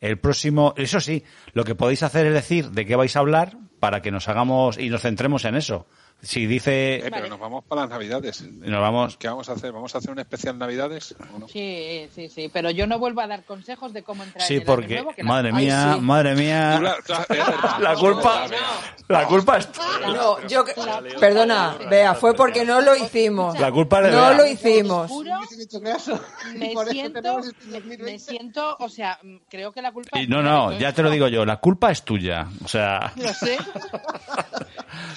El 0.00 0.18
próximo, 0.18 0.72
eso 0.76 0.98
sí, 0.98 1.22
lo 1.52 1.64
que 1.64 1.74
podéis 1.74 2.02
hacer 2.02 2.26
es 2.26 2.32
decir 2.32 2.70
de 2.70 2.86
qué 2.86 2.96
vais 2.96 3.14
a 3.14 3.20
hablar 3.20 3.56
para 3.78 4.00
que 4.00 4.10
nos 4.10 4.28
hagamos 4.28 4.78
y 4.78 4.88
nos 4.88 5.02
centremos 5.02 5.44
en 5.44 5.56
eso. 5.56 5.86
Si 6.24 6.46
dice, 6.46 6.98
Eh, 6.98 7.10
pero 7.10 7.26
nos 7.28 7.40
vamos 7.40 7.64
para 7.64 7.80
las 7.82 7.90
Navidades. 7.90 8.42
nos 8.42 8.80
vamos. 8.80 9.16
¿Qué 9.16 9.26
vamos 9.26 9.48
a 9.48 9.54
hacer? 9.54 9.72
¿Vamos 9.72 9.92
a 9.94 9.98
hacer 9.98 10.12
un 10.12 10.20
especial 10.20 10.56
Navidades? 10.56 11.16
¿O 11.34 11.38
no? 11.40 11.48
Sí, 11.48 12.08
sí, 12.14 12.28
sí, 12.28 12.48
pero 12.52 12.70
yo 12.70 12.86
no 12.86 13.00
vuelvo 13.00 13.22
a 13.22 13.26
dar 13.26 13.44
consejos 13.44 13.92
de 13.92 14.04
cómo 14.04 14.22
entrar 14.22 14.46
Sí, 14.46 14.54
en 14.54 14.60
el 14.60 14.66
porque, 14.66 14.94
nuevo, 14.94 15.12
que 15.14 15.24
madre 15.24 15.50
la- 15.50 15.58
Ay, 15.58 15.64
mía, 15.64 15.92
sí. 15.94 16.00
madre 16.00 16.34
mía, 16.36 16.80
la 17.80 17.94
culpa, 17.96 18.46
la 19.08 19.26
culpa 19.26 19.58
es, 19.58 19.68
No, 20.14 20.46
yo, 20.46 20.64
que- 20.64 20.74
perdona, 21.18 21.74
Bea, 21.90 22.14
fue 22.14 22.34
porque 22.34 22.64
no 22.64 22.80
lo 22.80 22.94
hicimos. 22.94 23.58
la 23.58 23.72
culpa 23.72 23.98
es 23.98 24.04
de 24.06 24.10
No 24.12 24.32
lo 24.34 24.46
hicimos. 24.46 25.10
Me 26.54 26.70
siento, 26.86 27.38
este 27.40 27.66
me, 27.66 27.80
2020. 27.80 28.02
me 28.04 28.18
siento, 28.18 28.76
o 28.78 28.88
sea, 28.88 29.18
mm, 29.22 29.36
creo 29.48 29.72
que 29.72 29.82
la 29.82 29.90
culpa 29.90 30.18
Y 30.20 30.26
no, 30.28 30.40
mía 30.42 30.50
no, 30.52 30.72
ya 30.78 30.92
te 30.92 31.02
lo 31.02 31.10
digo 31.10 31.26
yo, 31.28 31.44
la 31.44 31.56
culpa 31.56 31.90
es 31.90 32.04
tuya. 32.04 32.46
O 32.64 32.68
sea, 32.68 33.12
Lo 33.16 33.32
sé. 33.34 33.58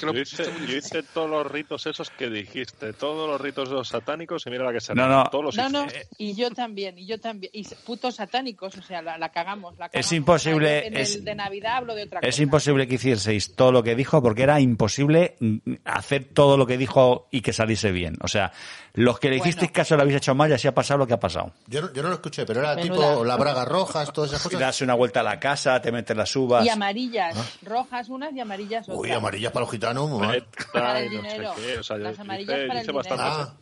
Yo 0.01 0.11
hice, 0.11 0.94
todos 1.03 1.29
los 1.29 1.49
ritos 1.51 1.85
esos 1.85 2.09
que 2.09 2.29
dijiste, 2.29 2.93
todos 2.93 3.29
los 3.29 3.39
ritos 3.41 3.69
de 3.69 3.75
los 3.75 3.87
satánicos 3.87 4.45
y 4.45 4.49
mira 4.49 4.63
la 4.65 4.73
que 4.73 4.81
se 4.81 4.93
No, 4.95 5.07
no. 5.07 5.23
Todos 5.29 5.45
los 5.45 5.55
No, 5.57 5.67
hice. 5.85 5.99
no, 5.99 6.05
y 6.17 6.33
yo 6.35 6.51
también, 6.51 6.97
y 6.97 7.05
yo 7.05 7.19
también. 7.19 7.51
Y 7.53 7.63
putos 7.85 8.15
satánicos, 8.15 8.75
o 8.77 8.81
sea, 8.81 9.01
la, 9.01 9.17
la 9.17 9.29
cagamos, 9.29 9.73
la 9.77 9.89
cagamos. 9.89 10.05
Es 10.05 10.11
imposible, 10.11 10.87
en 10.87 10.97
es- 10.97 11.15
el 11.15 11.25
de 11.25 11.35
Navidad 11.35 11.77
hablo 11.77 11.95
de 11.95 12.03
otra 12.03 12.19
es 12.21 12.35
cosa. 12.35 12.43
imposible 12.43 12.87
que 12.87 12.95
hicieseis 12.95 13.55
todo 13.55 13.71
lo 13.71 13.83
que 13.83 13.95
dijo 13.95 14.21
porque 14.21 14.43
era 14.43 14.59
imposible 14.59 15.35
mm, 15.39 15.57
hacer 15.85 16.25
todo 16.33 16.57
lo 16.57 16.65
que 16.67 16.77
dijo 16.77 17.27
y 17.31 17.41
que 17.41 17.53
saliese 17.53 17.91
bien. 17.91 18.17
O 18.21 18.27
sea, 18.27 18.51
los 18.95 19.19
que 19.19 19.29
le 19.29 19.37
Bueno. 19.37 19.49
hicisteis 19.49 19.71
caso 19.71 19.95
lo 19.95 20.01
habéis 20.01 20.17
hecho 20.17 20.33
mal 20.35 20.49
y 20.49 20.53
así 20.53 20.67
ha 20.67 20.73
pasado 20.73 20.97
lo 20.99 21.07
que 21.07 21.13
ha 21.13 21.19
pasado. 21.19 21.51
Yo 21.67 21.81
no, 21.81 21.93
yo 21.93 22.01
no 22.03 22.09
lo 22.09 22.15
escuché, 22.15 22.45
pero 22.45 22.61
era 22.61 22.75
Menuda. 22.75 23.09
tipo 23.11 23.23
la 23.23 23.35
braga 23.37 23.65
rojas, 23.65 24.11
todas 24.11 24.31
esas 24.31 24.43
cosas. 24.43 24.59
das 24.59 24.81
una 24.81 24.93
vuelta 24.93 25.19
a 25.19 25.23
la 25.23 25.39
casa, 25.39 25.81
te 25.81 25.91
metes 25.91 26.15
las 26.15 26.35
uvas. 26.35 26.65
Y 26.65 26.69
amarillas, 26.69 27.35
rojas 27.61 28.09
unas 28.09 28.33
y 28.33 28.39
amarillas 28.39 28.87
otras. 28.89 28.99
Uy, 28.99 29.11
amarillas 29.11 29.51
para 29.51 29.65
los 29.65 29.71
gitanos, 29.71 30.09
muy 30.09 30.19
mal. 30.27 30.45
Para 30.73 30.99
el 30.99 31.09
Ay, 31.09 31.15
no 31.15 31.21
sé 31.23 31.29
dinero. 31.29 31.53
Las 31.99 32.19
amarillas 32.19 32.59
para 32.67 32.81
el 32.81 32.87
dinero. 32.87 33.53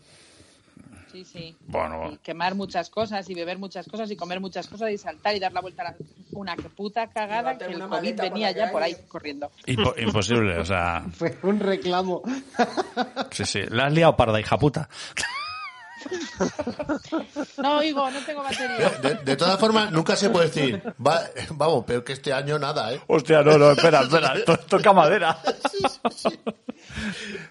Sí, 1.14 1.24
sí. 1.24 1.56
Bueno, 1.68 2.12
Y 2.12 2.18
quemar 2.18 2.56
muchas 2.56 2.90
cosas 2.90 3.30
y 3.30 3.36
beber 3.36 3.60
muchas 3.60 3.88
cosas 3.88 4.10
y 4.10 4.16
comer 4.16 4.40
muchas 4.40 4.68
cosas 4.68 4.90
y 4.92 4.98
saltar 4.98 5.36
y 5.36 5.40
dar 5.40 5.54
la 5.54 5.62
vuelta 5.62 5.84
a 5.84 5.86
la... 5.92 5.96
Una 6.32 6.56
que 6.56 6.68
puta 6.70 7.08
cagada 7.12 7.56
que 7.56 7.66
el 7.66 7.88
COVID 7.88 8.20
venía 8.20 8.50
ya 8.52 8.72
por 8.72 8.82
ahí 8.82 8.96
corriendo. 9.08 9.52
impo- 9.68 9.94
imposible, 10.02 10.58
o 10.58 10.66
sea, 10.66 11.06
Fue 11.14 11.38
un 11.44 11.60
reclamo. 11.60 12.24
sí, 13.32 13.46
sí, 13.46 13.62
la 13.70 13.86
has 13.86 13.94
liado 13.94 14.16
parda, 14.18 14.40
hija 14.40 14.58
puta. 14.58 14.90
No, 17.58 17.78
oigo, 17.78 18.10
no 18.10 18.20
tengo 18.26 18.44
batería. 18.44 18.90
de, 19.02 19.16
de 19.16 19.36
todas 19.36 19.60
formas, 19.60 19.92
nunca 19.92 20.16
se 20.16 20.30
puede 20.30 20.48
decir, 20.48 20.82
va- 21.06 21.24
vamos, 21.52 21.84
pero 21.88 22.04
que 22.04 22.14
este 22.14 22.34
año 22.34 22.58
nada, 22.60 22.94
¿eh? 22.94 23.02
Hostia, 23.08 23.42
no, 23.44 23.58
no, 23.58 23.72
espera, 23.72 24.02
espera, 24.02 24.34
esto 24.38 24.58
toca 24.58 24.94
madera. 24.94 25.38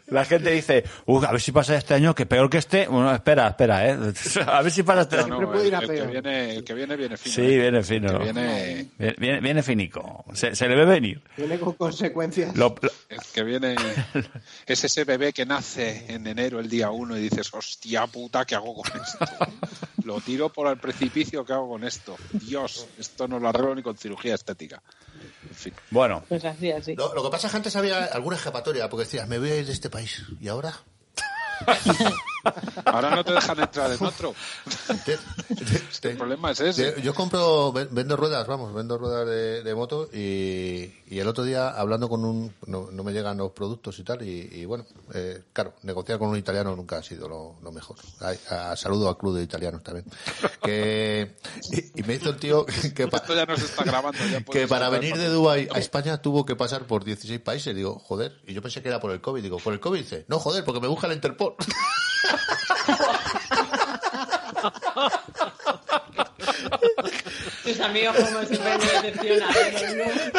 La 0.09 0.25
gente 0.25 0.51
dice, 0.51 0.85
"Uy, 1.07 1.25
a 1.27 1.33
ver 1.33 1.41
si 1.41 1.53
pasa 1.53 1.75
este 1.77 1.95
año 1.95 2.15
que 2.15 2.27
peor 2.27 2.51
que 2.51 2.59
este. 2.59 2.87
Bueno, 2.87 3.13
espera, 3.15 3.49
espera, 3.49 3.89
¿eh? 3.89 3.99
A 4.47 4.63
ver 4.63 4.71
si 4.71 4.83
pasa 4.83 5.03
este 5.03 5.17
No, 5.17 5.23
año. 5.25 5.41
no, 5.41 5.51
puede 5.53 5.69
ir 5.69 5.75
a 5.75 5.79
el, 5.79 5.87
que 5.89 5.93
peor. 5.95 6.11
viene, 6.11 6.55
el 6.57 6.65
que 6.65 6.75
viene, 6.75 6.97
viene 6.97 7.17
fino. 7.17 7.35
Sí, 7.35 7.41
¿eh? 7.43 7.59
viene 7.59 7.83
fino. 7.83 8.09
El 8.13 8.19
que 8.19 8.25
viene, 8.25 8.89
Viene, 8.99 9.15
viene, 9.19 9.41
viene 9.41 9.63
finico. 9.63 10.25
Se, 10.35 10.55
se 10.55 10.69
le 10.69 10.75
ve 10.77 10.85
venir. 10.85 11.23
Tiene 11.35 11.59
con 11.59 11.73
consecuencias. 11.75 12.55
Lo- 12.57 12.75
lo- 12.81 12.91
el 13.09 13.19
que 13.33 13.43
viene 13.43 13.75
es 14.67 14.85
ese 14.85 15.05
bebé 15.05 15.33
que 15.33 15.47
nace 15.47 16.05
en 16.09 16.27
enero 16.27 16.61
el 16.61 16.69
día 16.69 16.91
uno 16.91 17.17
y 17.17 17.21
dices, 17.21 17.53
hostia 17.55 18.07
puta, 18.07 18.42
¿qué 18.45 18.55
hago 18.55 18.75
con 18.75 19.01
esto? 19.01 19.25
Lo 20.05 20.21
tiro 20.21 20.53
por 20.53 20.67
el 20.69 20.79
precipicio, 20.79 21.45
¿qué 21.45 21.53
hago 21.53 21.69
con 21.69 21.85
esto? 21.85 22.17
Dios, 22.33 22.87
esto 22.99 23.29
no 23.29 23.39
lo 23.39 23.49
arreglo 23.49 23.75
ni 23.75 23.83
con 23.83 23.97
cirugía 23.97 24.35
estética. 24.35 24.83
En 25.49 25.55
fin. 25.55 25.75
bueno, 25.91 26.25
Pues 26.29 26.45
así, 26.45 26.71
así. 26.71 26.95
Lo, 26.97 27.15
lo 27.15 27.23
que 27.23 27.31
pasa 27.31 27.47
es 27.47 27.53
que 27.53 27.57
antes 27.59 27.77
había 27.77 28.05
alguna 28.07 28.37
escapatoria, 28.37 28.89
porque 28.89 29.05
decías, 29.05 29.29
me 29.29 29.39
voy 29.39 29.51
a 29.51 29.57
ir 29.57 29.67
de 29.67 29.73
este 29.73 29.91
país. 29.91 30.23
¿Y 30.41 30.49
ahora? 30.49 30.75
Ahora 32.85 33.15
no 33.15 33.25
te 33.25 33.33
dejan 33.33 33.59
entrar 33.61 33.91
en 33.93 34.05
otro. 34.05 34.35
Te- 35.05 35.19
te- 36.01 36.11
El 36.11 36.17
problema 36.17 36.51
es 36.51 36.61
ese. 36.61 37.01
Yo 37.03 37.15
compro, 37.15 37.73
ven- 37.73 37.89
vendo 37.93 38.17
ruedas, 38.17 38.47
vamos, 38.47 38.75
vendo 38.75 38.99
ruedas 38.99 39.27
de, 39.27 39.63
de 39.63 39.75
moto 39.75 40.09
y, 40.13 40.93
y 41.07 41.19
el 41.19 41.29
otro 41.29 41.45
día 41.45 41.69
hablando 41.69 42.09
con 42.09 42.25
un, 42.25 42.53
no, 42.67 42.89
no 42.91 43.05
me 43.05 43.13
llegan 43.13 43.39
los 43.39 43.53
productos 43.53 43.99
y 43.99 44.05
tal 44.05 44.23
y, 44.23 44.49
y 44.53 44.65
bueno, 44.65 44.85
eh, 45.15 45.43
claro, 45.53 45.75
negociar 45.83 46.19
con 46.19 46.29
un 46.29 46.37
italiano 46.37 46.75
nunca 46.75 46.99
ha 46.99 47.03
sido 47.03 47.29
lo, 47.29 47.57
lo 47.63 47.73
mejor. 47.73 47.97
Ay, 48.21 48.39
a- 48.51 48.75
saludo 48.77 49.09
al 49.09 49.17
club 49.17 49.37
de 49.37 49.43
italianos 49.45 49.83
también. 49.83 50.07
Que, 50.63 51.37
y, 51.71 52.01
y 52.01 52.03
me 52.05 52.15
hizo 52.15 52.31
el 52.31 52.37
tío 52.37 52.67
que, 52.95 53.07
pa- 53.09 53.19
Esto 53.19 53.35
ya 53.35 53.47
no 53.47 53.57
se 53.57 53.67
está 53.67 53.85
grabando. 53.85 54.19
Ya 54.31 54.43
que 54.43 54.67
para 54.67 54.89
venir 54.89 55.17
de 55.17 55.29
Dubái 55.29 55.69
a 55.73 55.79
España 55.79 56.21
tuvo 56.21 56.45
que 56.45 56.57
pasar 56.57 56.87
por 56.87 57.05
16 57.05 57.41
países. 57.41 57.75
Digo, 57.75 57.99
joder, 58.01 58.41
y 58.47 58.55
yo 58.55 58.63
pensé 58.63 58.83
que 58.83 58.89
era 58.89 58.99
por 59.01 59.13
el 59.13 59.21
COVID. 59.21 59.43
Digo, 59.43 59.59
¿por 59.59 59.73
el 59.73 59.81
COVID? 59.81 60.01
Dice, 60.01 60.25
no, 60.29 60.39
joder, 60.39 60.65
porque 60.65 60.81
me 60.81 60.89
busca 60.89 61.07
el 61.07 61.13
Interpol. 61.15 61.55
Tus 67.65 67.81
amigos 67.81 68.17
como 68.17 68.45
siempre 68.45 68.79
me 68.79 69.11
decepcionan. 69.11 69.51
¿eh? 69.55 70.33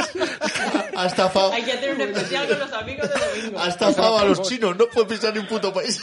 Ha 0.96 1.06
estafado, 1.08 1.54
Hay 1.54 1.64
que 1.64 1.74
hacer 1.74 1.96
un 1.96 2.02
especial 2.02 2.48
con 2.48 2.60
los 2.60 2.74
amigos 2.74 3.10
de 3.10 3.20
domingo. 3.20 3.60
ha 3.60 3.68
estafado 3.68 4.20
a 4.20 4.26
los 4.26 4.42
chinos, 4.42 4.78
no 4.78 4.88
puede 4.88 5.08
pisar 5.08 5.34
ni 5.34 5.40
un 5.40 5.48
puto 5.48 5.74
país. 5.74 6.02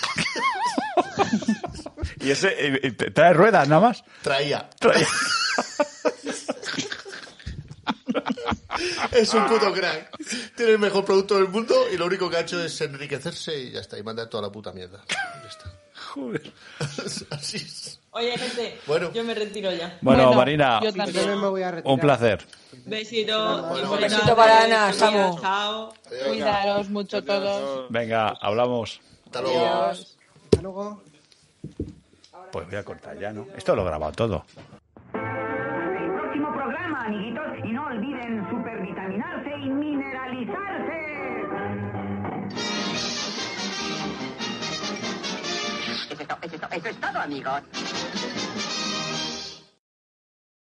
y 2.21 2.31
ese 2.31 2.49
eh, 2.49 2.81
eh, 2.83 2.93
trae 2.93 3.33
ruedas 3.33 3.69
nada 3.69 3.81
más. 3.81 4.05
Traía. 4.23 4.69
Es 9.13 9.35
un 9.35 9.47
puto 9.47 9.73
crack. 9.73 10.11
Tiene 10.57 10.73
el 10.73 10.79
mejor 10.79 11.05
producto 11.05 11.35
del 11.37 11.49
mundo 11.49 11.75
y 11.93 11.97
lo 11.97 12.07
único 12.07 12.31
que 12.31 12.37
ha 12.37 12.41
hecho 12.41 12.63
es 12.63 12.81
enriquecerse 12.81 13.59
y 13.59 13.71
ya 13.73 13.81
está. 13.81 13.99
Y 13.99 14.03
mandar 14.03 14.29
toda 14.29 14.45
la 14.45 14.53
puta 14.53 14.73
mierda. 14.73 15.03
Ya 15.09 15.49
está. 15.49 15.70
Joder. 16.15 16.53
Así 17.31 17.57
es. 17.57 18.01
Oye, 18.13 18.37
gente, 18.37 18.79
Bueno. 18.87 19.13
yo 19.13 19.23
me 19.23 19.35
retiro 19.35 19.71
ya. 19.73 19.97
Bueno, 20.01 20.25
Bueno, 20.25 20.39
Marina, 20.39 20.81
yo 20.81 20.87
Yo 20.91 20.97
también. 20.97 21.17
también 21.17 21.41
me 21.41 21.47
voy 21.49 21.63
a 21.63 21.71
retirar. 21.71 21.93
un 21.95 22.01
placer. 22.01 22.45
Besito. 22.87 23.69
Bueno, 23.69 23.89
Buenas 23.89 24.13
besito 24.13 24.35
para 24.37 24.65
Ana. 24.65 24.93
Samu. 24.93 25.41
Chao. 25.41 25.95
Cuidaros 26.27 26.89
mucho 26.91 27.23
todos. 27.23 27.87
Venga, 27.91 28.31
hablamos. 28.41 29.01
Hasta 29.27 29.43
luego. 29.43 29.59
Adiós. 29.67 30.17
Hasta 30.45 30.63
luego. 30.63 31.03
Pues 32.51 32.67
voy 32.67 32.77
a 32.77 32.85
cortar 32.85 33.17
ya, 33.19 33.33
¿no? 33.33 33.47
Esto 33.57 33.77
lo 33.77 33.83
he 33.83 33.85
grabado 33.85 34.13
todo. 34.13 34.45
El 35.15 36.13
próximo 36.19 36.53
programa, 36.53 37.05
amiguitos, 37.07 37.45
y 37.65 37.69
no 37.73 37.87
olviden 37.87 38.45
supervitaminarse 38.51 38.60
es 46.21 46.53
esto, 46.53 46.69
eso 46.71 46.89
es 46.89 47.01
todo, 47.01 47.21
amigos. 47.21 47.63